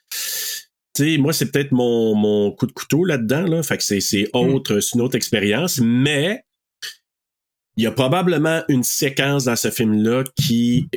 Tu 0.94 1.14
sais, 1.14 1.18
moi, 1.18 1.32
c'est 1.32 1.52
peut-être 1.52 1.72
mon, 1.72 2.16
mon 2.16 2.52
coup 2.52 2.68
de 2.68 2.74
couteau 2.74 3.06
là-dedans, 3.06 3.44
là. 3.44 3.64
Fait 3.64 3.78
que 3.78 3.84
c'est, 3.84 4.02
c'est 4.02 4.30
autre, 4.34 4.80
une 4.94 5.02
autre 5.02 5.16
expérience. 5.16 5.80
Mais 5.82 6.44
il 7.78 7.84
y 7.86 7.88
a 7.88 7.92
probablement 7.92 8.62
une 8.68 8.84
séquence 8.84 9.46
dans 9.46 9.56
ce 9.56 9.72
film-là 9.72 10.26
qui 10.36 10.90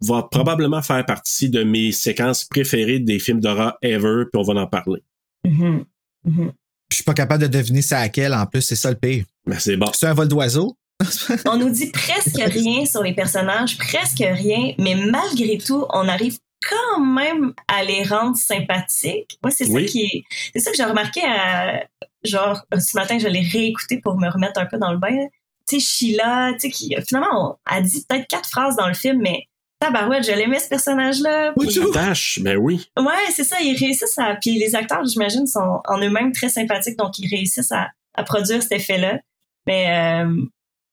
va 0.00 0.22
probablement 0.22 0.80
faire 0.80 1.04
partie 1.04 1.50
de 1.50 1.62
mes 1.62 1.92
séquences 1.92 2.44
préférées 2.44 3.00
des 3.00 3.18
films 3.18 3.40
d'horreur 3.40 3.76
ever, 3.82 4.24
puis 4.32 4.40
on 4.40 4.42
va 4.42 4.60
en 4.62 4.66
parler. 4.66 5.02
Mhm. 5.44 5.84
Mhm. 6.24 6.52
Je 6.94 6.98
suis 6.98 7.04
pas 7.04 7.12
capable 7.12 7.42
de 7.42 7.48
deviner 7.48 7.82
c'est 7.82 7.96
à 7.96 8.08
quel, 8.08 8.32
en 8.32 8.46
plus, 8.46 8.62
c'est 8.62 8.76
ça 8.76 8.88
le 8.88 8.94
pire. 8.96 9.24
Mais 9.46 9.58
c'est 9.58 9.76
bon. 9.76 9.90
C'est 9.92 10.06
un 10.06 10.14
vol 10.14 10.28
d'oiseau? 10.28 10.76
On 11.44 11.56
nous 11.56 11.70
dit 11.70 11.90
presque 11.90 12.36
rien 12.40 12.86
sur 12.86 13.02
les 13.02 13.12
personnages, 13.12 13.76
presque 13.78 14.20
rien, 14.22 14.74
mais 14.78 14.94
malgré 14.94 15.58
tout, 15.58 15.84
on 15.90 16.06
arrive 16.08 16.38
quand 16.70 17.00
même 17.04 17.52
à 17.66 17.82
les 17.82 18.04
rendre 18.04 18.36
sympathiques. 18.36 19.36
Moi, 19.42 19.50
c'est 19.50 19.66
Oui. 19.70 19.86
ça 19.86 19.90
qui 19.90 20.02
est, 20.04 20.22
c'est 20.54 20.60
ça 20.60 20.70
que 20.70 20.76
j'ai 20.76 20.84
remarqué 20.84 21.20
à, 21.24 21.82
genre, 22.22 22.64
ce 22.78 22.96
matin, 22.96 23.18
je 23.18 23.26
l'ai 23.26 23.42
réécouté 23.42 23.98
pour 23.98 24.16
me 24.16 24.28
remettre 24.30 24.60
un 24.60 24.66
peu 24.66 24.78
dans 24.78 24.92
le 24.92 24.98
bain. 24.98 25.26
Tu 25.68 25.80
sais, 25.80 25.84
Sheila, 25.84 26.52
tu 26.52 26.60
sais, 26.60 26.70
qui, 26.70 26.94
finalement, 27.08 27.58
on 27.66 27.74
a 27.76 27.80
dit 27.80 28.04
peut-être 28.08 28.28
quatre 28.28 28.48
phrases 28.48 28.76
dans 28.76 28.86
le 28.86 28.94
film, 28.94 29.18
mais 29.20 29.48
tabarouette, 29.80 30.24
je 30.26 30.32
l'aimais 30.32 30.58
ce 30.58 30.68
personnage-là. 30.68 31.52
Puis- 31.58 31.90
Tâche, 31.92 32.38
ben 32.42 32.56
oui. 32.56 32.90
Ouais, 32.98 33.30
c'est 33.32 33.44
ça, 33.44 33.56
ils 33.60 33.76
réussissent 33.76 34.18
à. 34.18 34.36
Puis 34.40 34.58
les 34.58 34.74
acteurs, 34.74 35.04
j'imagine, 35.04 35.46
sont 35.46 35.80
en 35.86 35.98
eux-mêmes 36.00 36.32
très 36.32 36.48
sympathiques, 36.48 36.98
donc 36.98 37.18
ils 37.18 37.28
réussissent 37.28 37.72
à, 37.72 37.90
à 38.14 38.22
produire 38.24 38.62
cet 38.62 38.72
effet-là. 38.72 39.20
Mais 39.66 40.22
euh, 40.24 40.36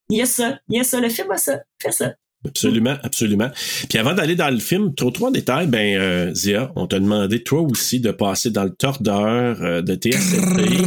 il 0.09 0.17
y 0.17 0.21
a 0.21 0.25
ça, 0.25 0.59
il 0.69 0.77
y 0.77 0.79
a 0.79 0.83
ça, 0.83 0.99
le 0.99 1.09
film 1.09 1.31
a 1.31 1.37
ça, 1.37 1.59
fait 1.81 1.91
ça. 1.91 2.13
Absolument, 2.43 2.95
absolument. 3.03 3.49
Puis 3.87 3.99
avant 3.99 4.13
d'aller 4.13 4.35
dans 4.35 4.49
le 4.49 4.59
film, 4.59 4.95
trop 4.95 5.11
trop 5.11 5.27
en 5.27 5.31
détail, 5.31 5.67
ben 5.67 5.95
euh, 5.99 6.33
Zia, 6.33 6.71
on 6.75 6.87
t'a 6.87 6.99
demandé 6.99 7.43
toi 7.43 7.61
aussi 7.61 7.99
de 7.99 8.09
passer 8.09 8.49
dans 8.49 8.63
le 8.63 8.71
tordeur 8.71 9.61
euh, 9.61 9.81
de 9.83 9.93
TSLP. 9.93 10.83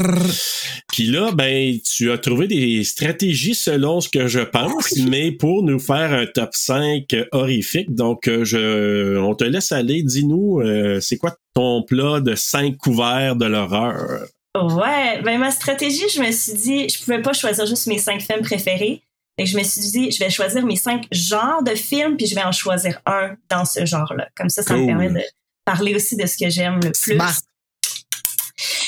Puis 0.92 1.06
là, 1.06 1.30
ben 1.32 1.78
tu 1.78 2.10
as 2.10 2.18
trouvé 2.18 2.48
des 2.48 2.82
stratégies 2.82 3.54
selon 3.54 4.00
ce 4.00 4.08
que 4.08 4.26
je 4.26 4.40
pense, 4.40 4.96
mais 5.08 5.30
pour 5.30 5.62
nous 5.62 5.78
faire 5.78 6.12
un 6.12 6.26
top 6.26 6.50
5 6.52 7.14
horrifique. 7.30 7.94
Donc 7.94 8.26
euh, 8.26 8.44
je 8.44 9.16
on 9.18 9.34
te 9.36 9.44
laisse 9.44 9.70
aller, 9.70 10.02
dis-nous 10.02 10.60
euh, 10.60 11.00
c'est 11.00 11.18
quoi 11.18 11.36
ton 11.54 11.84
plat 11.84 12.20
de 12.20 12.34
5 12.34 12.76
couverts 12.76 13.36
de 13.36 13.46
l'horreur? 13.46 14.24
Ouais, 14.56 15.20
ben 15.22 15.38
ma 15.38 15.50
stratégie, 15.50 16.08
je 16.14 16.20
me 16.20 16.30
suis 16.30 16.54
dit, 16.54 16.88
je 16.88 17.02
pouvais 17.02 17.22
pas 17.22 17.32
choisir 17.32 17.66
juste 17.66 17.88
mes 17.88 17.98
cinq 17.98 18.22
films 18.22 18.42
préférés. 18.42 19.02
Et 19.38 19.46
je 19.46 19.56
me 19.58 19.62
suis 19.64 19.80
dit, 19.90 20.10
je 20.10 20.18
vais 20.22 20.30
choisir 20.30 20.64
mes 20.64 20.76
cinq 20.76 21.06
genres 21.10 21.62
de 21.62 21.74
films, 21.74 22.16
puis 22.16 22.26
je 22.26 22.34
vais 22.34 22.44
en 22.44 22.52
choisir 22.52 23.00
un 23.06 23.36
dans 23.48 23.64
ce 23.64 23.84
genre-là. 23.84 24.28
Comme 24.36 24.48
ça, 24.48 24.62
ça 24.62 24.76
me 24.76 24.86
permet 24.86 25.10
de 25.10 25.22
parler 25.64 25.94
aussi 25.94 26.16
de 26.16 26.26
ce 26.26 26.36
que 26.36 26.48
j'aime 26.50 26.76
le 26.76 26.92
plus. 26.92 27.14
Smart. 27.14 27.34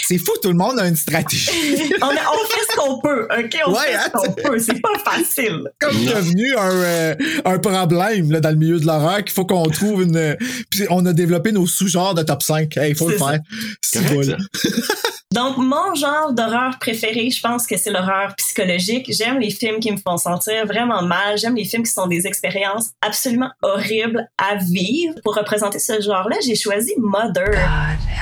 C'est 0.09 0.19
fou, 0.19 0.31
tout 0.43 0.49
le 0.51 0.55
monde 0.57 0.79
a 0.79 0.87
une 0.87 0.95
stratégie. 0.97 1.51
on, 2.03 2.07
a- 2.07 2.11
on 2.11 2.47
fait 2.47 2.61
ce 2.71 2.77
qu'on 2.77 3.01
peut, 3.01 3.27
OK? 3.39 3.57
On 3.67 3.73
Ouais, 3.73 3.79
fait 3.87 3.95
hein, 3.95 4.01
ce 4.07 4.11
qu'on 4.11 4.33
peut. 4.33 4.59
C'est 4.59 4.81
pas 4.81 4.99
facile. 5.05 5.63
comme 5.81 5.97
devenu 6.05 6.55
un, 6.57 6.71
euh, 6.71 7.15
un 7.45 7.59
problème 7.59 8.31
là, 8.31 8.41
dans 8.41 8.51
le 8.51 8.57
milieu 8.57 8.79
de 8.79 8.87
l'horreur 8.87 9.19
qu'il 9.25 9.33
faut 9.33 9.45
qu'on 9.47 9.65
trouve 9.69 10.03
une. 10.03 10.37
Puis 10.71 10.85
on 10.91 11.05
a 11.07 11.13
développé 11.13 11.51
nos 11.53 11.67
sous-genres 11.67 12.15
de 12.15 12.23
top 12.23 12.43
5. 12.43 12.73
Il 12.89 12.95
faut 12.95 13.09
le 13.09 13.19
faire. 13.19 13.39
C'est 13.83 14.01
ça. 14.01 14.37
Donc, 15.35 15.59
mon 15.59 15.95
genre 15.95 16.33
d'horreur 16.33 16.79
préféré, 16.79 17.29
je 17.31 17.41
pense 17.43 17.67
que 17.67 17.77
c'est 17.77 17.91
l'horreur 17.91 18.35
psychologique. 18.39 19.07
J'aime 19.13 19.39
les 19.39 19.51
films 19.51 19.81
qui 19.81 19.91
me 19.93 19.97
font 19.99 20.17
sentir 20.17 20.65
vraiment 20.67 21.03
mal. 21.03 21.37
J'aime 21.37 21.57
les 21.57 21.65
films 21.65 21.83
qui 21.83 21.91
sont 21.93 22.07
des 22.07 22.27
expériences 22.27 22.91
absolument 23.03 23.51
horribles 23.61 24.27
à 24.39 24.55
vivre. 24.57 25.15
Pour 25.25 25.35
représenter 25.35 25.79
ce 25.79 26.01
genre-là, 26.01 26.37
j'ai 26.47 26.55
choisi 26.55 26.95
Mother 26.99 27.51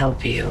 help 0.01 0.25
you. 0.25 0.47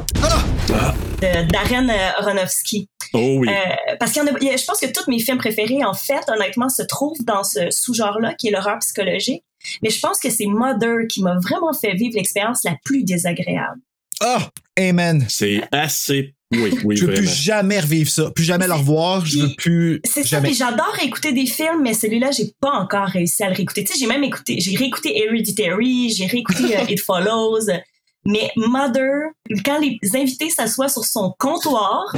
De 1.24 1.50
Darren 1.50 1.88
euh, 1.88 2.10
Aronofsky. 2.18 2.88
Oh 3.12 3.36
oui. 3.38 3.48
Euh, 3.48 3.96
parce 3.98 4.12
qu'il 4.12 4.22
y 4.22 4.24
en 4.24 4.34
a, 4.34 4.38
je 4.38 4.64
pense 4.64 4.80
que 4.80 4.86
tous 4.86 5.08
mes 5.10 5.18
films 5.20 5.38
préférés, 5.38 5.84
en 5.84 5.94
fait, 5.94 6.24
honnêtement, 6.28 6.68
se 6.68 6.82
trouvent 6.82 7.24
dans 7.24 7.44
ce 7.44 7.70
sous-genre-là, 7.70 8.34
qui 8.34 8.48
est 8.48 8.50
l'horreur 8.50 8.78
psychologique. 8.80 9.44
Mais 9.82 9.90
je 9.90 10.00
pense 10.00 10.18
que 10.18 10.30
c'est 10.30 10.46
Mother 10.46 11.06
qui 11.08 11.22
m'a 11.22 11.36
vraiment 11.38 11.72
fait 11.72 11.94
vivre 11.94 12.16
l'expérience 12.16 12.64
la 12.64 12.76
plus 12.84 13.02
désagréable. 13.04 13.80
Ah, 14.20 14.50
amen. 14.78 15.24
C'est 15.28 15.62
assez. 15.72 16.34
Oui, 16.52 16.78
oui, 16.84 16.96
je 16.96 17.06
veux 17.06 17.12
vraiment. 17.12 17.26
plus 17.26 17.42
jamais 17.42 17.80
revivre 17.80 18.10
ça. 18.10 18.30
Plus 18.30 18.44
jamais 18.44 18.66
le 18.66 18.74
revoir. 18.74 19.24
Je 19.24 19.38
veux 19.40 19.54
plus 19.56 20.00
C'est 20.04 20.24
ça, 20.24 20.40
puis 20.40 20.54
j'adore 20.54 20.96
écouter 21.02 21.32
des 21.32 21.46
films, 21.46 21.82
mais 21.82 21.94
celui-là, 21.94 22.30
j'ai 22.30 22.52
pas 22.60 22.72
encore 22.72 23.08
réussi 23.08 23.42
à 23.42 23.48
le 23.48 23.54
réécouter. 23.54 23.84
Tu 23.84 23.92
sais, 23.92 23.98
j'ai 23.98 24.06
même 24.06 24.24
écouté, 24.24 24.60
j'ai 24.60 24.76
réécouté 24.76 25.24
Hereditary, 25.24 26.10
j'ai 26.10 26.26
réécouté 26.26 26.76
euh, 26.78 26.84
It 26.88 27.00
Follows, 27.00 27.68
mais 28.26 28.50
Mother, 28.56 29.30
quand 29.64 29.78
les 29.80 29.98
invités 30.14 30.50
s'assoient 30.50 30.88
sur 30.88 31.04
son 31.04 31.34
comptoir, 31.38 32.14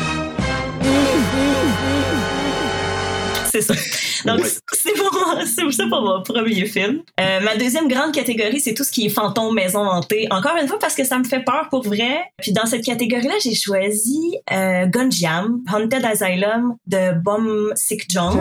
c'est 3.50 3.62
ça. 3.62 3.74
Donc, 4.24 4.40
c'est 4.72 4.92
pour, 4.94 5.38
c'est 5.46 5.70
ça 5.70 5.84
pour 5.88 6.02
mon 6.02 6.22
premier 6.22 6.66
film. 6.66 7.02
Euh, 7.20 7.40
ma 7.40 7.56
deuxième 7.56 7.88
grande 7.88 8.12
catégorie, 8.12 8.60
c'est 8.60 8.74
tout 8.74 8.84
ce 8.84 8.90
qui 8.90 9.06
est 9.06 9.10
fantôme, 9.10 9.54
maison 9.54 9.80
hantée. 9.80 10.26
Encore 10.30 10.56
une 10.60 10.68
fois, 10.68 10.78
parce 10.78 10.94
que 10.94 11.04
ça 11.04 11.18
me 11.18 11.24
fait 11.24 11.44
peur 11.44 11.68
pour 11.70 11.82
vrai. 11.82 12.24
Puis 12.38 12.52
dans 12.52 12.66
cette 12.66 12.84
catégorie-là, 12.84 13.34
j'ai 13.42 13.54
choisi 13.54 14.36
euh, 14.52 14.86
Gunjam, 14.86 15.62
Haunted 15.72 16.04
Asylum 16.04 16.76
de 16.86 17.12
Bom 17.22 17.72
Sik 17.74 18.10
Jong. 18.10 18.34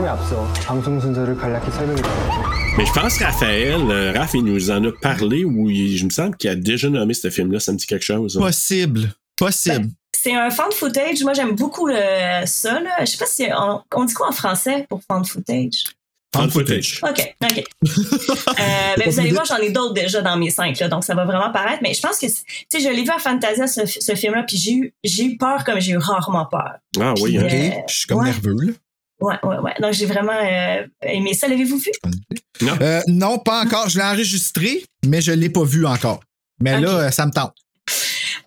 Mais 2.77 2.85
je 2.85 2.91
pense, 2.91 3.17
Raphaël, 3.19 3.89
euh, 3.89 4.11
Raph, 4.11 4.33
il 4.33 4.43
nous 4.43 4.69
en 4.69 4.83
a 4.83 4.91
parlé 4.91 5.45
où 5.45 5.69
je 5.69 6.03
me 6.03 6.09
semble 6.09 6.35
qu'il 6.35 6.49
a 6.49 6.55
déjà 6.55 6.89
nommé 6.89 7.13
ce 7.13 7.29
film-là. 7.29 7.61
Ça 7.61 7.71
me 7.71 7.77
dit 7.77 7.85
quelque 7.85 8.03
chose. 8.03 8.37
Hein. 8.37 8.41
Possible. 8.41 9.13
Possible. 9.37 9.85
Ben, 9.85 9.91
c'est 10.13 10.35
un 10.35 10.49
fan 10.49 10.69
footage. 10.73 11.23
Moi, 11.23 11.31
j'aime 11.33 11.55
beaucoup 11.55 11.87
ça. 11.87 12.79
Là. 12.81 12.97
Je 12.99 13.05
sais 13.05 13.17
pas 13.17 13.25
si 13.27 13.45
on, 13.57 14.03
dit 14.03 14.13
quoi 14.13 14.27
en 14.27 14.33
français 14.33 14.85
pour 14.89 15.01
fan 15.07 15.23
footage? 15.23 15.85
Fan 16.35 16.49
footage. 16.49 16.99
OK, 17.01 17.35
OK. 17.43 17.63
euh, 17.87 17.93
ben, 18.97 19.09
vous 19.09 19.19
allez 19.21 19.31
voir, 19.31 19.45
j'en 19.45 19.57
ai 19.57 19.69
d'autres 19.69 19.93
déjà 19.93 20.21
dans 20.21 20.35
mes 20.35 20.49
cinq, 20.49 20.77
là, 20.79 20.89
donc 20.89 21.05
ça 21.05 21.15
va 21.15 21.23
vraiment 21.23 21.53
paraître. 21.53 21.79
Mais 21.81 21.93
je 21.93 22.01
pense 22.01 22.19
que, 22.19 22.25
tu 22.25 22.33
sais, 22.67 22.81
je 22.81 22.89
l'ai 22.89 23.03
vu 23.03 23.09
à 23.09 23.19
Fantasia, 23.19 23.67
ce, 23.67 24.15
film-là, 24.15 24.43
puis 24.43 24.57
j'ai 24.57 24.73
eu, 24.73 24.93
eu, 25.01 25.37
peur 25.37 25.63
comme 25.63 25.79
j'ai 25.79 25.93
eu 25.93 25.97
rarement 25.97 26.45
peur. 26.45 26.73
Ah 26.99 27.13
oui, 27.21 27.37
hein. 27.37 27.45
Ok. 27.45 27.53
Euh, 27.53 27.69
je 27.87 27.95
suis 27.95 28.07
comme 28.07 28.25
nerveux, 28.25 28.55
là. 28.59 28.73
Ouais, 29.19 29.35
ouais, 29.43 29.57
ouais. 29.59 29.73
Donc, 29.81 29.93
j'ai 29.93 30.05
vraiment 30.05 30.33
euh, 30.33 30.85
aimé 31.01 31.33
ça. 31.33 31.47
L'avez-vous 31.47 31.77
vu? 31.77 31.91
Euh, 32.81 33.01
non, 33.07 33.37
pas 33.39 33.63
encore. 33.63 33.89
Je 33.89 33.97
l'ai 33.97 34.05
enregistré, 34.05 34.83
mais 35.05 35.21
je 35.21 35.31
l'ai 35.31 35.49
pas 35.49 35.63
vu 35.63 35.85
encore. 35.85 36.21
Mais 36.59 36.79
là, 36.79 36.89
euh, 36.89 37.11
ça 37.11 37.25
me 37.25 37.31
tente. 37.31 37.53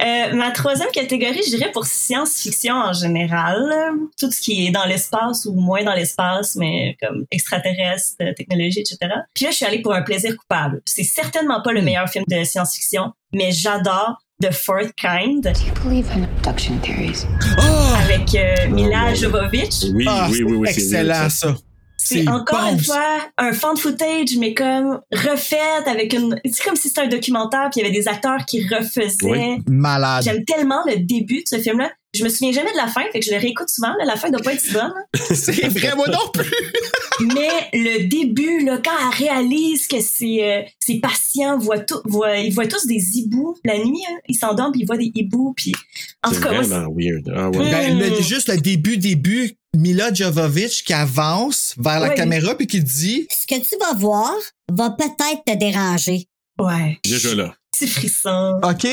Euh, 0.00 0.32
ma 0.34 0.52
troisième 0.52 0.90
catégorie, 0.90 1.42
je 1.44 1.56
dirais 1.56 1.72
pour 1.72 1.84
science-fiction 1.84 2.74
en 2.74 2.92
général. 2.92 3.92
Tout 4.18 4.30
ce 4.30 4.40
qui 4.40 4.66
est 4.66 4.70
dans 4.70 4.84
l'espace 4.84 5.44
ou 5.46 5.54
moins 5.54 5.82
dans 5.82 5.94
l'espace, 5.94 6.54
mais 6.54 6.96
comme 7.02 7.24
extraterrestre, 7.30 8.16
technologie, 8.36 8.80
etc. 8.80 8.98
Puis 9.34 9.44
là, 9.44 9.50
je 9.50 9.56
suis 9.56 9.66
allée 9.66 9.82
pour 9.82 9.94
un 9.94 10.02
plaisir 10.02 10.36
coupable. 10.36 10.82
C'est 10.84 11.02
certainement 11.02 11.62
pas 11.62 11.72
le 11.72 11.82
meilleur 11.82 12.08
film 12.08 12.24
de 12.28 12.44
science-fiction, 12.44 13.12
mais 13.32 13.50
j'adore 13.50 14.18
The 14.40 14.52
Fourth 14.52 14.94
Kind 14.94 15.42
Do 15.42 15.50
you 15.50 15.72
believe 15.82 16.08
in 16.12 16.22
abduction 16.22 16.78
theories? 16.80 17.26
avec 18.04 18.34
euh, 18.36 18.68
Mila 18.70 19.12
Jovovich. 19.12 19.84
Oui, 19.92 20.04
Ah, 20.08 20.28
oui, 20.30 20.44
oui, 20.44 20.52
oui. 20.58 20.68
c'est 20.72 20.80
c'est 20.80 20.96
excellent, 21.00 21.14
weird, 21.18 21.30
ça. 21.30 21.56
C'est 21.96 22.28
encore 22.28 22.60
bon, 22.62 22.72
une 22.74 22.78
fois 22.84 23.18
un 23.36 23.52
fan 23.52 23.76
footage, 23.76 24.36
mais 24.38 24.54
comme 24.54 25.00
refait 25.12 25.58
avec 25.86 26.12
une. 26.12 26.40
C'est 26.44 26.62
comme 26.62 26.76
si 26.76 26.86
c'était 26.88 27.00
un 27.00 27.08
documentaire, 27.08 27.68
puis 27.72 27.80
il 27.80 27.82
y 27.82 27.86
avait 27.88 27.96
des 27.98 28.06
acteurs 28.06 28.44
qui 28.46 28.62
refaisaient. 28.68 29.16
Oui. 29.24 29.62
Malade. 29.66 30.22
J'aime 30.22 30.44
tellement 30.44 30.82
le 30.86 30.98
début 31.00 31.42
de 31.42 31.48
ce 31.48 31.58
film-là. 31.58 31.90
Je 32.14 32.24
me 32.24 32.28
souviens 32.30 32.52
jamais 32.52 32.72
de 32.72 32.76
la 32.76 32.86
fin, 32.88 33.02
fait 33.12 33.20
que 33.20 33.26
je 33.26 33.30
le 33.32 33.38
réécoute 33.38 33.68
souvent. 33.68 33.92
là. 33.98 34.04
La 34.06 34.16
fin 34.16 34.30
doit 34.30 34.40
pas 34.40 34.54
être 34.54 34.60
si 34.60 34.72
bonne. 34.72 34.92
C'est 35.34 35.68
vrai, 35.68 35.94
moi 35.96 36.06
non 36.08 36.30
plus. 36.32 36.50
Mais 37.20 37.48
le 37.72 38.06
début, 38.08 38.64
là, 38.64 38.78
quand 38.82 38.92
elle 39.12 39.26
réalise 39.26 39.86
que 39.88 40.00
ses, 40.00 40.42
euh, 40.42 40.62
ses 40.80 41.00
patients 41.00 41.58
voient 41.58 41.80
tout, 41.80 42.00
voient, 42.06 42.36
ils 42.38 42.52
voient 42.54 42.66
tous 42.66 42.86
des 42.86 43.18
hiboux 43.18 43.56
la 43.64 43.76
nuit, 43.78 44.02
hein. 44.08 44.16
ils 44.28 44.36
s'endorment 44.36 44.72
puis 44.72 44.82
ils 44.82 44.86
voient 44.86 44.96
des 44.96 45.10
hiboux 45.14 45.52
puis 45.56 45.72
en 46.22 46.30
C'est 46.30 46.36
tout 46.36 46.42
cas, 46.42 46.52
moi, 46.52 46.62
vraiment 46.62 46.94
weird. 46.96 47.32
Ah 47.36 47.50
ouais. 47.50 47.70
Ben, 47.70 47.98
le- 47.98 48.08
Hmm. 48.10 48.22
juste 48.22 48.48
le 48.48 48.56
début, 48.58 48.96
début, 48.96 49.52
Mila 49.76 50.12
Jovovich 50.14 50.84
qui 50.84 50.94
avance 50.94 51.74
vers 51.76 52.00
la 52.00 52.08
Oui. 52.10 52.14
caméra 52.14 52.54
puis 52.56 52.66
qui 52.66 52.82
dit 52.82 53.26
Ce 53.30 53.46
que 53.46 53.60
tu 53.60 53.76
vas 53.78 53.94
voir 53.98 54.32
va 54.72 54.90
peut-être 54.90 55.44
te 55.44 55.54
déranger. 55.58 56.26
ouais, 56.60 56.98
Déjà 57.04 57.34
là. 57.34 57.54
Petit 57.78 57.86
frisson. 57.86 58.60
OK, 58.62 58.86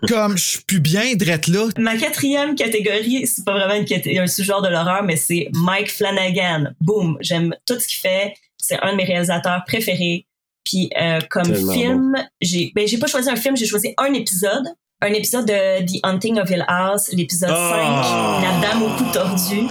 comme 0.08 0.36
je 0.36 0.42
suis 0.42 0.60
plus 0.60 0.80
bien 0.80 1.14
d'être 1.14 1.48
là. 1.48 1.68
Ma 1.78 1.96
quatrième 1.96 2.54
catégorie, 2.54 3.26
c'est 3.26 3.44
pas 3.44 3.52
vraiment 3.52 3.74
une 3.74 4.18
un 4.18 4.26
sous-genre 4.26 4.62
de 4.62 4.68
l'horreur, 4.68 5.02
mais 5.02 5.16
c'est 5.16 5.48
Mike 5.52 5.90
Flanagan. 5.90 6.72
Boom, 6.80 7.16
j'aime 7.20 7.54
tout 7.66 7.78
ce 7.78 7.86
qu'il 7.88 7.98
fait. 7.98 8.34
C'est 8.58 8.78
un 8.82 8.92
de 8.92 8.96
mes 8.96 9.04
réalisateurs 9.04 9.62
préférés. 9.66 10.26
Puis 10.64 10.90
euh, 11.00 11.18
comme 11.28 11.44
Tellement 11.52 11.72
film, 11.72 12.14
j'ai 12.40 12.70
ben 12.74 12.86
j'ai 12.86 12.98
pas 12.98 13.08
choisi 13.08 13.28
un 13.28 13.36
film, 13.36 13.56
j'ai 13.56 13.66
choisi 13.66 13.94
un 13.98 14.12
épisode. 14.14 14.64
Un 15.00 15.12
épisode 15.14 15.46
de 15.46 15.84
The 15.84 15.98
Hunting 16.04 16.38
of 16.38 16.48
Hill 16.48 16.64
House, 16.68 17.10
l'épisode 17.12 17.50
Ah! 17.52 18.40
5, 18.40 18.44
La 18.44 18.68
Dame 18.68 18.82
au 18.84 18.90
cou 18.96 19.04
tordu. 19.12 19.66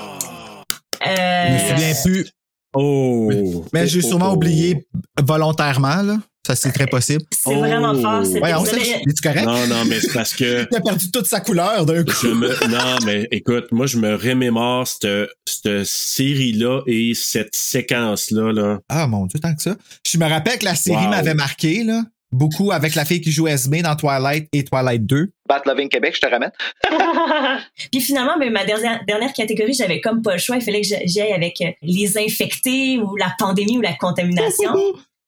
Je 1.01 1.10
Euh, 1.10 1.54
me 1.54 1.69
souviens 1.69 1.93
plus. 2.04 2.30
Oh! 2.73 3.32
Mais 3.71 3.88
j'ai 3.88 3.99
Oh, 4.04 4.08
sûrement 4.10 4.32
oh. 4.32 4.36
oublié 4.36 4.86
volontairement, 5.21 6.01
là. 6.01 6.17
Ça, 6.45 6.56
c'est 6.56 6.71
très 6.71 6.88
possible. 6.88 7.23
c'est 7.32 7.54
vraiment 7.56 7.93
fort 8.01 8.23
Ouais, 8.41 8.54
on 8.56 8.65
sait. 8.65 8.77
Es-tu 8.82 9.21
correct? 9.21 9.45
Non, 9.45 9.67
non, 9.67 9.86
mais 9.86 9.99
c'est 9.99 10.12
parce 10.12 10.34
que 10.34 10.67
Il 10.71 10.75
a 10.75 10.82
perdu 10.82 11.12
toute 11.12 11.27
sa 11.27 11.39
couleur 11.39 11.86
d'un 11.86 12.04
coup. 12.04 12.12
je 12.23 12.27
me. 12.30 12.67
Non, 12.67 12.97
mais 13.06 13.27
écoute, 13.32 13.65
moi, 13.71 13.86
je 13.86 13.97
me 13.97 14.15
remémore 14.15 14.88
cette, 14.88 15.30
cette 15.47 15.86
série-là 15.86 16.82
et 16.88 17.13
cette 17.13 17.54
séquence-là. 17.56 18.51
Là. 18.54 18.80
Ah, 18.89 19.06
mon 19.08 19.27
Dieu, 19.27 19.39
tant 19.39 19.54
que 19.54 19.62
ça. 19.62 19.75
Je 20.10 20.17
me 20.17 20.25
rappelle 20.27 20.58
que 20.58 20.65
la 20.65 20.75
série 20.75 21.04
Wow. 21.04 21.10
m'avait 21.12 21.36
marqué, 21.36 21.84
là. 21.84 22.01
Beaucoup 22.34 22.71
avec 22.71 22.95
la 22.95 23.04
fille 23.04 23.19
qui 23.19 23.30
joue 23.32 23.47
Esme 23.47 23.82
dans 23.82 23.95
Twilight 23.95 24.47
et 24.54 24.63
Twilight 24.63 25.06
2. 25.06 25.32
Bat 25.49 25.63
Loving 25.65 25.89
Québec, 25.89 26.15
je 26.15 26.21
te 26.25 26.32
ramène. 26.32 26.51
Puis 27.91 27.99
finalement, 28.01 28.38
ben, 28.39 28.51
ma 28.51 28.63
dernière, 28.65 29.01
dernière 29.06 29.34
catégorie, 29.34 29.73
j'avais 29.73 29.99
comme 30.01 30.21
pas 30.21 30.34
le 30.34 30.39
choix. 30.39 30.56
Il 30.56 30.62
fallait 30.62 30.82
que 30.82 30.88
j'aille- 30.88 31.08
j'aille 31.08 31.34
avec 31.34 31.60
euh, 31.62 31.71
les 31.82 32.17
infectés 32.17 32.97
ou 32.99 33.15
la 33.17 33.34
pandémie 33.38 33.77
ou 33.77 33.82
la 33.82 33.93
contamination. 33.93 34.73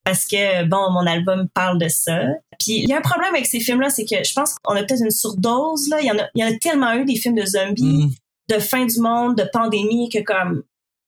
Parce 0.03 0.25
que, 0.25 0.65
bon, 0.65 0.91
mon 0.91 1.05
album 1.07 1.47
parle 1.53 1.79
de 1.79 1.87
ça. 1.87 2.19
Puis 2.59 2.79
il 2.79 2.89
y 2.89 2.93
a 2.93 2.97
un 2.97 3.01
problème 3.01 3.33
avec 3.33 3.45
ces 3.45 3.59
films-là, 3.59 3.89
c'est 3.89 4.05
que 4.05 4.23
je 4.23 4.33
pense 4.33 4.55
qu'on 4.63 4.75
a 4.75 4.83
peut-être 4.83 5.03
une 5.03 5.11
surdose. 5.11 5.87
Là. 5.89 6.01
Il, 6.01 6.07
y 6.07 6.11
en 6.11 6.17
a, 6.17 6.27
il 6.35 6.43
y 6.43 6.45
en 6.45 6.49
a 6.49 6.57
tellement 6.57 6.93
eu 6.93 7.05
des 7.05 7.15
films 7.15 7.35
de 7.35 7.45
zombies, 7.45 8.07
Mm. 8.07 8.11
de 8.55 8.59
fin 8.59 8.85
du 8.85 8.99
monde, 8.99 9.37
de 9.37 9.47
pandémie, 9.51 10.09
que 10.09 10.19
comme... 10.19 10.63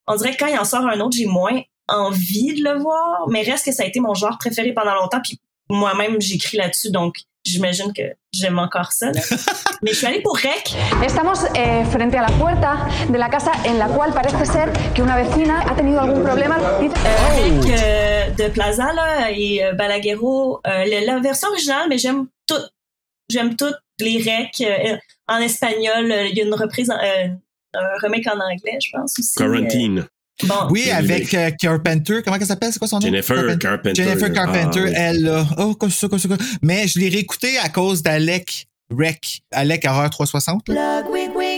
On 0.07 0.15
dirait 0.15 0.33
que 0.33 0.37
quand 0.37 0.47
il 0.47 0.57
en 0.57 0.65
sort 0.65 0.85
un 0.85 0.99
autre, 0.99 1.17
j'ai 1.17 1.25
moins 1.25 1.61
envie 1.87 2.53
de 2.53 2.63
le 2.63 2.79
voir. 2.79 3.27
Mais 3.29 3.41
reste 3.41 3.65
que 3.65 3.71
ça 3.71 3.83
a 3.83 3.85
été 3.85 3.99
mon 3.99 4.13
genre 4.13 4.37
préféré 4.37 4.71
pendant 4.73 4.93
longtemps. 4.93 5.21
Puis 5.23 5.39
moi-même, 5.69 6.19
j'écris 6.21 6.57
là-dessus, 6.57 6.91
donc 6.91 7.15
j'imagine 7.43 7.93
que 7.93 8.01
j'aime 8.33 8.57
encore 8.59 8.91
ça. 8.91 9.11
là. 9.11 9.21
Mais 9.81 9.91
je 9.91 9.97
suis 9.97 10.07
allée 10.07 10.21
pour 10.21 10.35
Rec. 10.35 10.73
Estamos 11.05 11.45
eh, 11.55 11.83
frente 11.85 12.13
a 12.15 12.21
la 12.21 12.31
puerta 12.39 12.87
de 13.09 13.17
la 13.17 13.29
casa 13.29 13.51
en 13.67 13.73
la 13.77 13.87
cual 13.87 14.11
parece 14.13 14.45
ser 14.45 14.71
que 14.95 15.01
una 15.01 15.15
vecina 15.17 15.61
ha 15.61 15.75
tenido 15.75 15.99
algún 16.01 16.23
problema. 16.23 16.57
Euh, 16.59 16.79
Rec 16.79 17.69
euh, 17.69 18.29
de 18.31 18.47
Plaza 18.49 18.93
là, 18.93 19.31
et 19.31 19.63
euh, 19.63 19.73
Balaguerro. 19.73 20.59
Euh, 20.65 20.85
la 21.05 21.19
version 21.19 21.49
originale, 21.49 21.87
mais 21.89 21.97
j'aime 21.97 22.27
tout. 22.47 22.55
J'aime 23.29 23.55
toutes 23.55 23.77
les 23.99 24.17
recs. 24.17 24.61
euh, 24.61 24.97
en 25.27 25.37
espagnol, 25.37 26.11
euh, 26.11 26.27
il 26.27 26.37
y 26.37 26.41
a 26.41 26.45
une 26.45 26.53
reprise, 26.53 26.89
en- 26.91 26.99
euh, 27.03 27.27
un 27.73 27.97
remake 28.01 28.27
en 28.27 28.39
anglais, 28.39 28.77
je 28.79 28.89
pense 28.91 29.17
aussi. 29.19 29.35
Quarantine. 29.35 30.05
Euh, 30.43 30.47
bon. 30.47 30.55
Oui, 30.69 30.89
avec 30.91 31.33
euh, 31.33 31.49
Carpenter. 31.59 32.21
Comment 32.23 32.37
elle 32.37 32.45
s'appelle? 32.45 32.71
C'est 32.73 32.79
quoi 32.79 32.87
son 32.87 32.97
nom? 32.99 33.01
Jennifer 33.07 33.57
Carpenter. 33.57 34.03
Jennifer 34.03 34.33
Carpenter, 34.33 34.81
Ah, 34.81 34.87
oui. 34.87 34.93
elle, 34.95 35.23
là. 35.23 35.45
Oh, 35.57 35.75
comme 35.75 35.89
ça, 35.91 36.07
comme 36.07 36.19
ça. 36.19 36.27
Mais 36.61 36.87
je 36.87 36.99
l'ai 36.99 37.09
réécouté 37.09 37.57
à 37.57 37.69
cause 37.69 38.01
d'Alec 38.03 38.67
Rec. 38.95 39.41
Alec 39.51 39.85
Horreur 39.87 40.09
360. 40.09 40.69
là. 40.69 41.03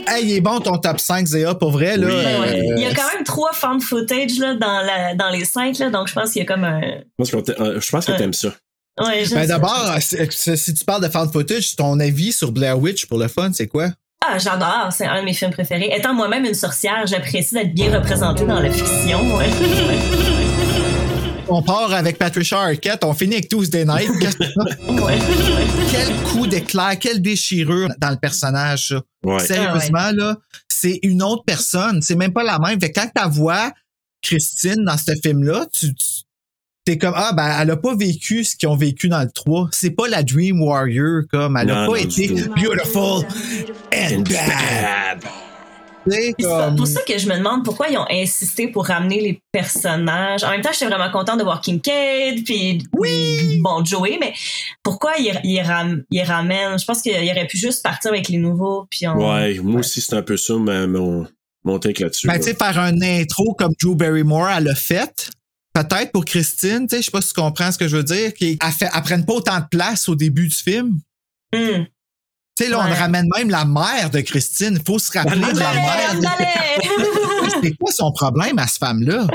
Hey, 0.07 0.23
il 0.25 0.31
est 0.35 0.41
bon 0.41 0.59
ton 0.59 0.77
top 0.77 0.99
5, 0.99 1.25
Zéa, 1.27 1.55
pour 1.55 1.71
vrai, 1.71 1.97
là. 1.97 2.07
Oui. 2.07 2.13
Ouais, 2.13 2.39
ouais. 2.39 2.59
Euh, 2.71 2.73
Il 2.77 2.83
y 2.83 2.85
a 2.85 2.93
quand 2.93 3.11
même 3.13 3.23
trois 3.25 3.51
found 3.51 3.81
footage 3.81 4.37
là, 4.39 4.53
dans, 4.55 4.81
la, 4.81 5.15
dans 5.15 5.29
les 5.29 5.43
cinq, 5.43 5.77
là, 5.79 5.89
donc 5.89 6.07
je 6.07 6.13
pense 6.13 6.31
qu'il 6.31 6.41
y 6.41 6.43
a 6.43 6.47
comme 6.47 6.63
un. 6.63 6.79
Je 7.19 7.31
pense 7.31 7.49
euh, 7.49 7.79
que 7.81 8.11
Ouais. 8.11 8.17
t'aimes 8.17 8.33
ça. 8.33 8.53
Ouais, 8.99 9.25
Ben 9.31 9.45
d'abord, 9.47 9.95
c'est- 9.99 10.55
si 10.55 10.73
tu 10.73 10.85
parles 10.85 11.03
de 11.03 11.09
found 11.09 11.31
footage, 11.31 11.75
ton 11.75 11.99
avis 11.99 12.31
sur 12.31 12.51
Blair 12.51 12.79
Witch 12.79 13.05
pour 13.07 13.17
le 13.19 13.27
fun, 13.27 13.51
c'est 13.53 13.67
quoi? 13.67 13.89
Ah, 14.25 14.38
j'adore, 14.39 14.89
c'est 14.91 15.06
un 15.06 15.19
de 15.21 15.25
mes 15.25 15.34
films 15.34 15.51
préférés. 15.51 15.91
Étant 15.95 16.13
moi-même 16.13 16.43
une 16.43 16.53
sorcière, 16.56 17.06
j'apprécie 17.06 17.53
d'être 17.53 17.73
bien 17.73 17.95
représentée 17.97 18.45
dans 18.45 18.60
la 18.60 18.71
fiction. 18.71 19.36
ouais. 19.38 19.49
On 21.49 21.62
part 21.62 21.93
avec 21.93 22.17
Patricia 22.17 22.60
Arquette, 22.60 23.06
on 23.06 23.13
finit 23.13 23.36
avec 23.36 23.47
Tuesday 23.47 23.86
Night. 23.86 24.10
Qu'est-ce 24.19 24.36
que 24.38 24.43
c'est 24.43 24.53
ça? 24.53 24.91
Ouais. 24.91 25.17
quel 25.91 26.13
coup 26.23 26.45
d'éclair, 26.47 26.97
quelle 26.99 27.21
déchirure 27.21 27.89
dans 27.99 28.10
le 28.10 28.17
personnage, 28.17 28.89
ça. 28.89 29.01
Ouais. 29.23 29.39
Sérieusement, 29.39 30.12
là, 30.13 30.36
c'est 30.67 30.99
une 31.03 31.23
autre 31.23 31.43
personne. 31.45 32.01
C'est 32.01 32.15
même 32.15 32.34
pas 32.34 32.43
la 32.43 32.60
même. 32.60 32.80
Fait 32.82 32.91
que 32.91 32.99
quand 32.99 33.10
tu 33.15 33.30
vois 33.39 33.71
Christine 34.21 34.84
dans 34.84 34.97
ce 34.97 35.13
film-là, 35.23 35.67
tu, 35.71 35.93
tu 35.93 36.06
t'es 36.88 36.97
comme, 36.97 37.13
ah, 37.17 37.34
ben, 37.36 37.54
elle 37.62 37.69
a 37.71 37.76
pas 37.76 37.95
vécu 37.97 38.45
ce 38.45 38.56
qu'ils 38.56 38.69
ont 38.69 38.78
vécu 38.78 39.10
dans 39.10 39.19
le 39.21 39.30
3. 39.30 39.67
C'est 39.73 39.89
pas 39.91 40.08
la 40.08 40.23
Dream 40.23 40.62
Warrior, 40.62 41.23
comme, 41.30 41.58
elle 41.58 41.69
a 41.69 41.86
Non, 41.86 41.91
pas 41.91 41.97
non, 42.00 42.06
été 42.06 42.28
beautiful 42.56 43.26
and 43.93 44.21
bad. 44.21 45.19
C'est 46.10 46.34
pour 46.78 46.88
ça 46.88 47.02
que 47.06 47.17
je 47.17 47.28
me 47.28 47.36
demande 47.36 47.65
pourquoi 47.65 47.89
ils 47.89 47.97
ont 47.97 48.06
insisté 48.10 48.69
pour 48.69 48.86
ramener 48.86 49.19
les 49.19 49.41
personnages. 49.52 50.45
En 50.45 50.52
même 50.52 50.62
temps, 50.62 50.69
j'étais 50.71 50.86
vraiment 50.86 51.12
contente 51.12 51.39
de 51.39 51.43
voir 51.43 51.60
Kincaid, 51.60 52.45
puis 52.45 52.82
bon, 53.60 53.84
Joey, 53.84 54.17
mais 54.17 54.34
pourquoi 54.82 55.15
ils, 55.19 55.38
ils, 55.43 55.60
ram- 55.60 56.04
ils 56.10 56.23
ramènent? 56.23 56.80
Je 56.80 56.86
pense 56.86 57.02
qu'il 57.02 57.12
aurait 57.12 57.47
pu 57.47 57.58
juste 57.58 57.84
partir 57.84 58.12
avec 58.12 58.30
les 58.30 58.38
nouveaux, 58.38 58.88
puis 58.89 59.06
on... 59.10 59.17
Ouais, 59.34 59.60
moi 59.60 59.82
aussi, 59.82 60.00
c'est 60.00 60.15
un 60.15 60.21
peu 60.21 60.38
ça, 60.38 60.54
mais 60.58 60.88
mon, 60.88 61.28
mon 61.65 61.80
take 61.80 62.02
là-dessus. 62.02 62.28
ben, 62.28 62.34
là. 62.36 62.39
tu 62.39 62.45
sais, 62.45 62.56
faire 62.56 62.80
un 62.80 63.02
intro 63.02 63.54
comme 63.56 63.73
Drew 63.82 63.95
Barrymore, 63.95 64.47
elle 64.56 64.63
l'a 64.63 64.76
fait. 64.76 65.30
Peut-être 65.77 66.11
pour 66.11 66.25
Christine, 66.25 66.87
tu 66.87 66.95
sais, 66.95 67.01
je 67.01 67.05
sais 67.05 67.11
pas 67.11 67.21
si 67.21 67.27
tu 67.27 67.39
comprends 67.39 67.71
ce 67.71 67.77
que 67.77 67.87
je 67.87 67.97
veux 67.97 68.03
dire, 68.03 68.33
qu'elle 68.33 68.57
elle 68.59 69.01
prenne 69.03 69.25
pas 69.25 69.33
autant 69.33 69.59
de 69.59 69.65
place 69.69 70.09
au 70.09 70.15
début 70.15 70.47
du 70.47 70.55
film. 70.55 70.99
Hum. 71.53 71.85
Tu 72.57 72.63
sais, 72.63 72.69
là, 72.71 72.79
on 72.79 72.93
ramène 72.95 73.27
même 73.37 73.51
la 73.51 73.63
mère 73.63 74.09
de 74.09 74.21
Christine. 74.21 74.79
Il 74.79 74.83
faut 74.83 74.97
se 74.97 75.11
rappeler 75.11 75.39
de 75.39 75.59
la 75.59 75.73
mère. 75.73 76.15
C'est 77.61 77.77
quoi 77.77 77.91
son 77.91 78.11
problème 78.11 78.57
à 78.57 78.65
cette 78.65 78.79
femme-là? 78.79 79.27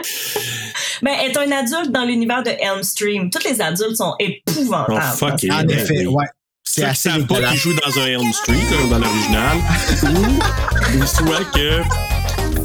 Ben, 1.03 1.13
être 1.21 1.39
un 1.39 1.53
adulte 1.53 1.93
dans 1.93 2.05
l'univers 2.05 2.43
de 2.43 2.51
Elm 2.51 2.83
Stream, 2.83 3.31
tous 3.31 3.45
les 3.45 3.61
adultes 3.61 3.97
sont 3.97 4.15
épouvantables. 4.19 5.01
Oh, 5.13 5.17
fuck 5.17 5.43
it. 5.45 5.53
En 5.53 5.67
effet, 5.69 6.07
oui. 6.07 6.07
ouais. 6.07 6.27
C'est 6.65 6.83
qui 6.83 6.87
assez 6.87 7.11
savent 7.11 7.27
pas 7.27 7.41
qu'ils 7.51 7.59
jouent 7.59 7.75
dans 7.75 8.01
un 8.01 8.07
Elm 8.07 8.33
Street, 8.33 8.55
dans 8.91 8.99
l'original, 8.99 9.59
ou, 10.03 10.99
ou 10.99 11.07
soit 11.07 11.45
que 11.53 12.12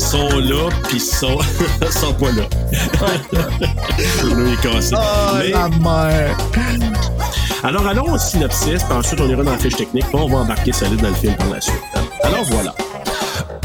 sont 0.07 0.29
là 0.39 0.69
puis 0.87 0.99
sont, 0.99 1.37
sont 1.91 2.13
pas 2.13 2.31
là. 2.31 2.43
Le 4.23 4.53
est 4.53 4.61
cassé. 4.61 4.95
Oh, 4.97 5.35
Mais- 5.37 5.49
la 5.49 5.67
mère. 5.69 6.37
alors 7.63 7.87
allons 7.87 8.13
au 8.13 8.17
synopsis, 8.17 8.83
puis 8.83 8.93
ensuite 8.97 9.19
on 9.21 9.27
ira 9.29 9.43
dans 9.43 9.51
la 9.51 9.57
fiche 9.57 9.75
technique, 9.75 10.05
puis 10.05 10.15
on 10.19 10.27
va 10.27 10.37
embarquer 10.37 10.71
solide 10.71 11.01
dans 11.01 11.09
le 11.09 11.15
film 11.15 11.35
par 11.35 11.49
la 11.49 11.59
suite. 11.61 11.75
Alors 12.23 12.43
voilà. 12.45 12.73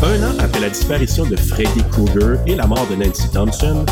Un 0.02 0.20
an 0.24 0.34
après 0.40 0.60
la 0.60 0.68
disparition 0.68 1.24
de 1.24 1.36
Freddy 1.36 1.82
Krueger 1.92 2.38
et 2.48 2.56
la 2.56 2.66
mort 2.66 2.86
de 2.90 2.96
Nancy 2.96 3.28
Thompson, 3.32 3.86